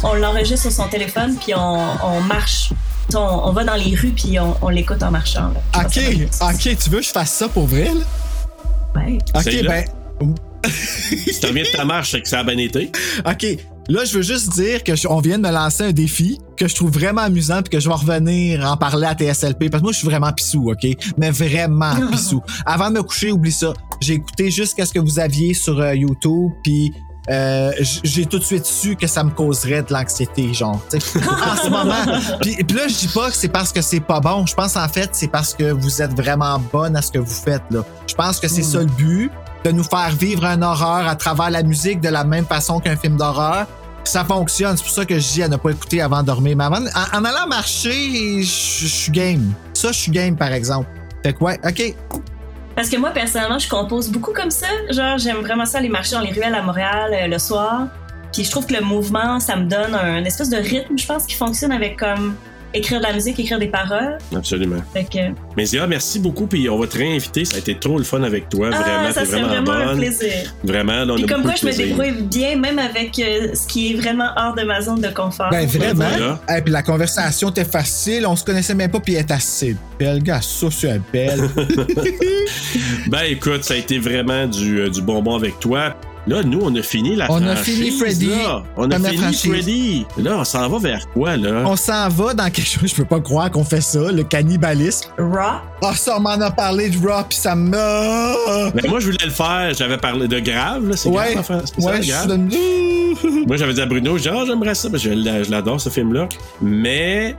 on 0.04 0.14
l'enregistre 0.14 0.70
sur 0.70 0.72
son 0.84 0.88
téléphone 0.88 1.36
puis 1.42 1.54
on, 1.54 1.86
on 2.04 2.20
marche. 2.20 2.70
On, 3.14 3.18
on 3.18 3.52
va 3.52 3.64
dans 3.64 3.74
les 3.74 3.94
rues 3.94 4.12
puis 4.16 4.38
on, 4.38 4.56
on 4.62 4.68
l'écoute 4.68 5.02
en 5.02 5.10
marchant. 5.10 5.50
là. 5.74 5.84
Ok, 5.84 5.98
ok, 6.40 6.76
tu 6.78 6.90
veux 6.90 7.00
que 7.00 7.04
je 7.06 7.10
fasse 7.10 7.30
ça 7.32 7.48
pour 7.48 7.66
vrai, 7.66 7.84
là? 7.94 9.00
Ouais. 9.00 9.18
Ok, 9.34 9.64
ben. 9.66 9.84
Si 10.68 11.40
t'en 11.40 11.52
viens 11.52 11.64
de 11.64 11.68
ta 11.76 11.84
marche, 11.84 12.12
c'est 12.12 12.20
que 12.22 12.28
ça 12.28 12.40
a 12.40 12.44
bien 12.44 12.58
été. 12.58 12.90
OK. 13.26 13.46
Là, 13.88 14.04
je 14.04 14.16
veux 14.16 14.22
juste 14.22 14.50
dire 14.52 14.84
que 14.84 14.94
je- 14.94 15.08
on 15.08 15.18
vient 15.20 15.38
de 15.38 15.42
me 15.42 15.50
lancer 15.52 15.82
un 15.84 15.92
défi 15.92 16.38
que 16.56 16.68
je 16.68 16.74
trouve 16.74 16.90
vraiment 16.92 17.22
amusant 17.22 17.62
puis 17.62 17.70
que 17.70 17.80
je 17.80 17.88
vais 17.88 17.94
revenir 17.94 18.64
en 18.64 18.76
parler 18.76 19.06
à 19.08 19.14
TSLP 19.14 19.68
parce 19.70 19.80
que 19.80 19.86
moi, 19.86 19.92
je 19.92 19.98
suis 19.98 20.06
vraiment 20.06 20.32
pissou, 20.32 20.70
OK? 20.70 20.86
Mais 21.18 21.30
vraiment 21.30 21.94
pissou. 22.12 22.40
Avant 22.64 22.90
de 22.90 22.94
me 22.94 23.02
coucher, 23.02 23.32
oublie 23.32 23.50
ça. 23.52 23.72
J'ai 24.00 24.14
écouté 24.14 24.50
juste 24.50 24.80
ce 24.84 24.92
que 24.92 25.00
vous 25.00 25.18
aviez 25.18 25.52
sur 25.54 25.80
euh, 25.80 25.94
YouTube 25.96 26.50
puis 26.62 26.92
euh, 27.30 27.70
j'ai 28.02 28.26
tout 28.26 28.38
de 28.40 28.44
suite 28.44 28.66
su 28.66 28.96
que 28.96 29.06
ça 29.06 29.22
me 29.22 29.30
causerait 29.30 29.82
de 29.82 29.92
l'anxiété, 29.92 30.52
genre. 30.52 30.80
tu 30.90 30.98
sais. 31.00 31.18
en 31.28 31.56
ce 31.64 31.68
moment. 31.70 32.20
Puis, 32.40 32.56
puis 32.64 32.76
là, 32.76 32.88
je 32.88 32.94
dis 32.94 33.08
pas 33.08 33.30
que 33.30 33.36
c'est 33.36 33.48
parce 33.48 33.72
que 33.72 33.80
c'est 33.80 34.00
pas 34.00 34.18
bon. 34.20 34.44
Je 34.46 34.54
pense 34.54 34.76
en 34.76 34.88
fait 34.88 35.10
c'est 35.12 35.28
parce 35.28 35.54
que 35.54 35.70
vous 35.72 36.02
êtes 36.02 36.12
vraiment 36.16 36.60
bonne 36.72 36.96
à 36.96 37.02
ce 37.02 37.10
que 37.12 37.18
vous 37.20 37.26
faites 37.34 37.62
là. 37.70 37.84
Je 38.08 38.14
pense 38.14 38.40
que 38.40 38.48
c'est 38.48 38.62
ça 38.64 38.78
le 38.80 38.86
but 38.86 39.30
de 39.64 39.70
nous 39.70 39.84
faire 39.84 40.10
vivre 40.10 40.44
un 40.44 40.62
horreur 40.62 41.06
à 41.06 41.16
travers 41.16 41.50
la 41.50 41.62
musique 41.62 42.00
de 42.00 42.08
la 42.08 42.24
même 42.24 42.46
façon 42.46 42.80
qu'un 42.80 42.96
film 42.96 43.16
d'horreur. 43.16 43.66
Ça 44.04 44.24
fonctionne, 44.24 44.76
c'est 44.76 44.82
pour 44.82 44.92
ça 44.92 45.04
que 45.04 45.18
je 45.18 45.32
dis 45.32 45.42
à 45.42 45.48
ne 45.48 45.56
pas 45.56 45.70
écouter 45.70 46.00
avant 46.00 46.22
de 46.22 46.26
dormir. 46.26 46.56
Mais 46.56 46.64
en, 46.64 47.24
allant 47.24 47.46
marcher, 47.48 48.42
je 48.42 48.82
je 48.82 48.86
suis 48.86 49.12
game. 49.12 49.52
Ça, 49.74 49.92
je 49.92 49.98
suis 49.98 50.10
game, 50.10 50.36
par 50.36 50.52
exemple. 50.52 50.88
Fait 51.22 51.32
que 51.32 51.44
ouais, 51.44 51.58
ok. 51.64 51.94
Parce 52.74 52.88
que 52.88 52.96
moi, 52.96 53.10
personnellement, 53.10 53.58
je 53.58 53.68
compose 53.68 54.10
beaucoup 54.10 54.32
comme 54.32 54.50
ça. 54.50 54.66
Genre, 54.90 55.18
j'aime 55.18 55.38
vraiment 55.38 55.66
ça 55.66 55.78
aller 55.78 55.88
marcher 55.88 56.16
dans 56.16 56.22
les 56.22 56.32
ruelles 56.32 56.54
à 56.54 56.62
Montréal 56.62 57.12
euh, 57.12 57.26
le 57.28 57.38
soir. 57.38 57.86
Puis 58.32 58.44
je 58.44 58.50
trouve 58.50 58.66
que 58.66 58.74
le 58.74 58.80
mouvement, 58.80 59.38
ça 59.40 59.56
me 59.56 59.66
donne 59.66 59.94
un 59.94 60.24
espèce 60.24 60.48
de 60.48 60.56
rythme, 60.56 60.96
je 60.96 61.06
pense, 61.06 61.26
qui 61.26 61.34
fonctionne 61.34 61.70
avec 61.70 61.98
comme 61.98 62.34
écrire 62.74 62.98
de 62.98 63.04
la 63.04 63.12
musique, 63.12 63.38
écrire 63.38 63.58
des 63.58 63.68
paroles. 63.68 64.18
Absolument. 64.34 64.82
Fait 64.92 65.04
que, 65.04 65.34
Mais 65.56 65.64
Zéa, 65.64 65.86
merci 65.86 66.18
beaucoup, 66.18 66.46
puis 66.46 66.68
on 66.68 66.78
va 66.78 66.86
te 66.86 66.96
réinviter. 66.98 67.44
Ça 67.44 67.56
a 67.56 67.58
été 67.58 67.74
trop 67.78 67.98
le 67.98 68.04
fun 68.04 68.22
avec 68.22 68.48
toi. 68.48 68.70
ah, 68.72 68.80
vraiment, 68.82 69.12
ça 69.12 69.24
vraiment, 69.24 69.48
vraiment 69.48 69.70
un 69.72 69.86
bonne. 69.86 69.98
plaisir. 69.98 70.54
Vraiment, 70.64 71.04
là, 71.04 71.12
on 71.12 71.16
Puis 71.16 71.24
a 71.24 71.28
comme 71.28 71.42
quoi, 71.42 71.54
je 71.60 71.66
me 71.66 71.72
débrouille 71.72 72.22
bien, 72.22 72.56
même 72.56 72.78
avec 72.78 73.18
euh, 73.18 73.54
ce 73.54 73.66
qui 73.66 73.92
est 73.92 73.96
vraiment 73.96 74.28
hors 74.36 74.54
de 74.54 74.62
ma 74.62 74.80
zone 74.80 75.00
de 75.00 75.08
confort. 75.08 75.50
Ben 75.50 75.66
vraiment. 75.66 76.04
voilà. 76.08 76.40
Et 76.58 76.62
puis 76.62 76.72
la 76.72 76.82
conversation 76.82 77.50
était 77.50 77.64
facile, 77.64 78.26
on 78.26 78.36
se 78.36 78.44
connaissait 78.44 78.74
même 78.74 78.90
pas, 78.90 79.00
puis 79.00 79.14
elle 79.14 79.20
est 79.20 79.30
assez 79.30 79.76
belle, 79.98 80.22
gars. 80.22 80.40
Ça, 80.40 80.68
c'est 80.70 81.00
belle. 81.12 81.48
Ben 83.08 83.22
écoute, 83.28 83.64
ça 83.64 83.74
a 83.74 83.76
été 83.76 83.98
vraiment 83.98 84.46
du, 84.46 84.80
euh, 84.80 84.88
du 84.90 85.02
bonbon 85.02 85.34
avec 85.36 85.58
toi. 85.60 85.94
Là, 86.26 86.42
nous, 86.44 86.60
on 86.62 86.74
a 86.76 86.82
fini 86.82 87.16
la 87.16 87.26
On 87.30 87.42
a 87.44 87.56
franchise. 87.56 87.74
fini 87.74 87.90
Freddy. 87.98 88.26
là. 88.26 88.62
On 88.76 88.90
a 88.90 88.96
fini 88.98 89.16
franchise. 89.16 89.50
Freddy. 89.50 90.06
Là, 90.18 90.36
on 90.38 90.44
s'en 90.44 90.68
va 90.68 90.78
vers 90.78 91.08
quoi, 91.12 91.36
là? 91.36 91.64
on 91.66 91.74
s'en 91.76 92.08
va 92.08 92.32
dans 92.34 92.44
quelque 92.50 92.68
chose, 92.68 92.90
je 92.90 92.94
peux 92.94 93.04
pas 93.04 93.20
croire 93.20 93.50
qu'on 93.50 93.64
fait 93.64 93.80
ça, 93.80 94.12
le 94.12 94.22
cannibalisme. 94.22 95.08
Raw. 95.18 95.58
Ah, 95.84 95.94
ça, 95.96 96.16
on 96.16 96.20
m'en 96.20 96.30
a 96.30 96.50
parlé 96.52 96.90
de 96.90 96.96
Raw, 96.98 97.24
puis 97.28 97.36
ça 97.38 97.56
me. 97.56 97.72
Ben, 97.72 98.88
moi, 98.88 99.00
je 99.00 99.06
voulais 99.06 99.24
le 99.24 99.30
faire. 99.30 99.72
J'avais 99.76 99.96
parlé 99.96 100.28
de 100.28 100.38
grave, 100.38 100.88
là. 100.88 100.96
C'est 100.96 101.08
Ouais, 101.08 101.32
grave, 101.32 101.38
enfin, 101.40 101.60
c'est 101.64 101.84
ouais, 101.84 102.02
je 102.02 103.46
Moi, 103.46 103.56
j'avais 103.56 103.74
dit 103.74 103.80
à 103.80 103.86
Bruno, 103.86 104.16
genre, 104.16 104.42
ah, 104.42 104.44
j'aimerais 104.46 104.74
ça, 104.76 104.88
parce 104.90 105.02
que 105.02 105.08
l'a- 105.08 105.42
je 105.42 105.50
l'adore, 105.50 105.80
ce 105.80 105.88
film-là. 105.90 106.28
Mais 106.60 107.34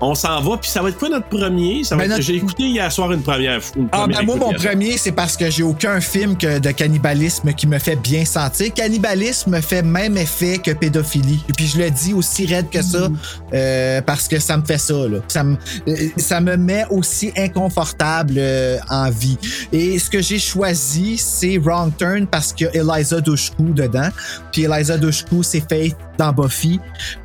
on 0.00 0.14
s'en 0.14 0.40
va, 0.40 0.56
puis 0.56 0.70
ça 0.70 0.82
va 0.82 0.88
être 0.90 0.98
quoi 0.98 1.08
notre 1.08 1.28
premier? 1.28 1.84
Ça 1.84 1.96
va 1.96 2.00
Ben, 2.02 2.04
être- 2.04 2.10
notre- 2.18 2.22
J'ai 2.22 2.36
écouté 2.36 2.64
hier 2.64 2.90
soir 2.92 3.12
une 3.12 3.22
première, 3.22 3.60
une 3.76 3.88
Ah, 3.92 3.98
première 4.02 4.18
ben 4.20 4.26
moi, 4.26 4.36
mon 4.36 4.52
premier, 4.52 4.96
c'est 4.96 5.12
parce 5.12 5.36
que 5.36 5.50
j'ai 5.50 5.62
aucun 5.62 6.00
film 6.00 6.36
que 6.36 6.58
de 6.58 6.70
cannibalisme 6.70 7.52
qui 7.52 7.66
me 7.66 7.78
fait 7.78 7.96
bien 7.96 8.24
sentir. 8.24 8.72
Cannibalisme 8.74 9.50
me 9.50 9.60
fait 9.60 9.82
même 9.82 10.16
effet 10.16 10.58
que 10.58 10.70
pédophilie. 10.72 11.40
Et 11.48 11.52
puis 11.52 11.66
je 11.66 11.78
le 11.78 11.90
dis 11.90 12.14
aussi 12.14 12.46
raide 12.46 12.68
que 12.70 12.82
ça, 12.82 13.08
euh, 13.52 14.00
parce 14.02 14.28
que 14.28 14.38
ça 14.38 14.56
me 14.56 14.64
fait 14.64 14.78
ça, 14.78 14.94
là. 14.94 15.18
Ça 15.28 15.44
me, 15.44 15.56
euh, 15.88 15.96
ça 16.16 16.40
me 16.40 16.56
met 16.56 16.84
aussi 16.90 17.32
inconfortable 17.36 18.34
euh, 18.38 18.78
en 18.90 19.10
vie. 19.10 19.38
Et 19.72 19.98
ce 19.98 20.10
que 20.10 20.20
j'ai 20.20 20.38
choisi, 20.38 21.16
c'est 21.18 21.58
Wrong 21.58 21.92
Turn 21.96 22.26
parce 22.26 22.52
qu'il 22.52 22.70
y 22.74 22.78
a 22.78 22.82
Eliza 22.96 23.20
Dushku 23.20 23.64
dedans. 23.72 24.08
Puis 24.52 24.64
Eliza 24.64 24.96
Dushku, 24.98 25.42
c'est 25.42 25.62
Faith 25.68 25.96
dans 26.18 26.32
Buffy. 26.32 26.78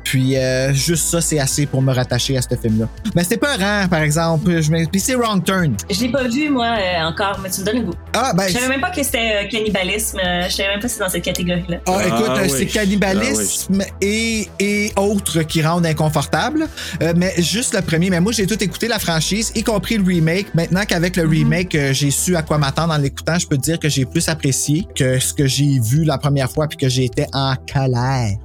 Puis 0.04 0.36
euh, 0.36 0.72
juste 0.72 1.08
ça, 1.08 1.20
c'est 1.20 1.38
assez 1.38 1.66
pour 1.66 1.82
me 1.82 1.92
rattacher 1.92 2.36
à 2.36 2.37
ce 2.42 2.54
film-là. 2.56 2.88
Mais 3.14 3.22
c'était 3.22 3.36
pas 3.38 3.56
rare, 3.56 3.88
par 3.88 4.00
exemple. 4.02 4.60
Je 4.60 4.70
me- 4.70 4.86
Puis 4.86 5.00
c'est 5.00 5.14
Wrong 5.14 5.42
Turn. 5.44 5.74
Je 5.90 6.00
l'ai 6.00 6.08
pas 6.10 6.26
vu, 6.28 6.48
moi, 6.50 6.66
euh, 6.78 7.02
encore, 7.04 7.38
mais 7.42 7.50
tu 7.50 7.60
me 7.60 7.66
donnes 7.66 7.78
le 7.78 7.82
goût. 7.84 7.94
Ah, 8.14 8.32
ben, 8.34 8.48
Je 8.48 8.52
savais 8.54 8.68
même 8.68 8.80
pas 8.80 8.90
que 8.90 9.02
c'était 9.02 9.44
euh, 9.44 9.48
cannibalisme. 9.50 10.18
euh, 10.24 10.48
je 10.48 10.54
savais 10.54 10.68
même 10.70 10.80
pas 10.80 10.86
que 10.86 10.92
c'était 10.92 11.04
dans 11.04 11.10
cette 11.10 11.24
catégorie-là. 11.24 11.78
Ah, 11.86 12.00
écoute, 12.06 12.24
Ah, 12.28 12.38
euh, 12.38 12.42
oui. 12.44 12.50
c'est 12.58 12.66
cannibalisme 12.66 13.82
et, 14.00 14.48
et 14.58 14.92
autres 14.96 15.42
qui 15.42 15.62
rendent 15.62 15.86
inconfortable. 15.86 16.66
Euh, 17.02 17.12
mais 17.16 17.32
juste 17.38 17.74
le 17.74 17.82
premier. 17.82 18.10
Mais 18.10 18.20
moi, 18.20 18.32
j'ai 18.32 18.46
tout 18.46 18.62
écouté 18.62 18.88
la 18.88 18.98
franchise, 18.98 19.52
y 19.54 19.62
compris 19.62 19.96
le 19.98 20.04
remake. 20.04 20.54
Maintenant 20.54 20.82
qu'avec 20.86 21.16
le 21.16 21.26
remake, 21.26 21.74
euh, 21.74 21.92
j'ai 21.92 22.10
su 22.10 22.36
à 22.36 22.42
quoi 22.42 22.58
m'attendre 22.58 22.92
en 22.94 22.98
l'écoutant, 22.98 23.38
je 23.38 23.46
peux 23.46 23.56
te 23.56 23.62
dire 23.62 23.78
que 23.78 23.88
j'ai 23.88 24.04
plus 24.04 24.28
apprécié 24.28 24.86
que 24.94 25.18
ce 25.18 25.32
que 25.34 25.46
j'ai 25.46 25.78
vu 25.80 26.04
la 26.04 26.18
première 26.18 26.50
fois 26.50 26.66
puis 26.68 26.76
que 26.78 26.88
j'ai 26.88 27.04
été 27.04 27.26
en 27.32 27.54
colère. 27.72 28.36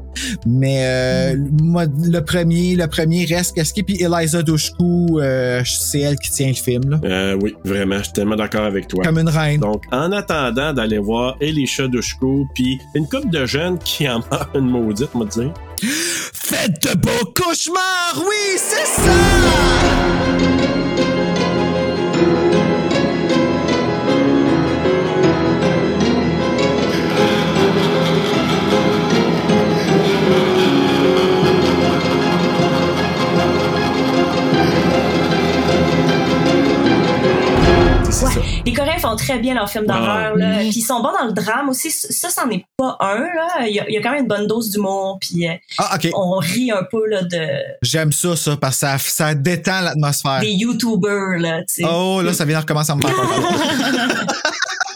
Mais 0.46 0.86
euh, 0.86 1.38
moi, 1.62 1.86
le 1.86 2.20
premier, 2.20 2.76
le 2.76 2.88
premier 2.88 3.26
reste 3.26 3.56
qu'est-ce 3.56 3.74
qui 3.74 3.84
puis 3.84 4.02
Eliza 4.02 4.42
Dushku, 4.42 5.20
euh, 5.20 5.62
c'est 5.66 6.00
elle 6.00 6.18
qui 6.18 6.32
tient 6.32 6.48
le 6.48 6.54
film 6.54 6.90
là. 6.90 7.00
Euh, 7.04 7.38
oui, 7.42 7.56
vraiment, 7.64 7.98
je 7.98 8.04
suis 8.04 8.14
tellement 8.14 8.36
d'accord 8.36 8.64
avec 8.64 8.88
toi. 8.88 9.04
Comme 9.04 9.20
une 9.20 9.30
reine. 9.30 9.60
Donc, 9.60 9.84
en 9.92 10.12
attendant 10.12 10.74
d'aller 10.74 11.00
voir 11.00 11.36
Elisha 11.42 11.88
Dushku, 11.88 12.48
puis 12.54 12.80
une 12.96 13.08
couple 13.08 13.30
de 13.30 13.46
jeunes 13.46 13.78
qui 13.80 14.08
en 14.08 14.20
meurent 14.32 14.50
une 14.56 14.70
maudite, 14.70 15.14
moi 15.14 15.26
dire. 15.26 15.54
Faites 15.82 16.82
de 16.84 16.96
beaux 16.98 17.32
cauchemars, 17.36 18.16
oui, 18.18 18.58
c'est 18.58 19.02
ça! 19.02 20.33
Ouais. 38.24 38.62
Les 38.66 38.74
Coréens 38.74 39.00
font 39.00 39.16
très 39.16 39.40
bien 39.40 39.54
leurs 39.54 39.70
films 39.70 39.86
d'horreur. 39.86 40.36
Ah. 40.42 40.58
Puis 40.60 40.70
ils 40.78 40.82
sont 40.82 41.02
bons 41.02 41.12
dans 41.12 41.26
le 41.26 41.34
drame 41.34 41.70
aussi. 41.70 41.92
Ça, 41.92 42.30
c'en 42.30 42.50
est 42.50 42.66
pas 42.78 42.96
un. 43.00 43.20
Là. 43.20 43.68
Il, 43.68 43.76
y 43.76 43.80
a, 43.80 43.90
il 43.90 43.94
y 43.94 43.98
a 43.98 44.02
quand 44.02 44.12
même 44.12 44.22
une 44.22 44.28
bonne 44.28 44.48
dose 44.48 44.70
d'humour. 44.70 45.18
Puis 45.20 45.48
euh, 45.48 45.54
Ah, 45.78 45.98
on 46.16 46.38
rit 46.38 46.72
un 46.72 46.84
peu 46.90 47.06
là, 47.08 47.24
de, 47.24 47.48
J'aime 47.82 48.12
ça, 48.12 48.36
ça, 48.36 48.56
parce 48.58 48.76
que 48.80 48.88
ça, 48.88 48.98
ça 48.98 49.36
détend 49.36 49.82
l'atmosphère. 49.82 50.40
des 50.40 50.52
YouTubers. 50.52 51.40
Là, 51.40 51.60
tu 51.60 51.84
sais. 51.84 51.84
Oh, 51.90 52.22
là, 52.22 52.34
ça 52.34 52.46
vient 52.46 52.58
de 52.58 52.62
recommencer 52.62 52.92
à 52.92 52.96
me 52.96 53.02
faire. 53.02 53.14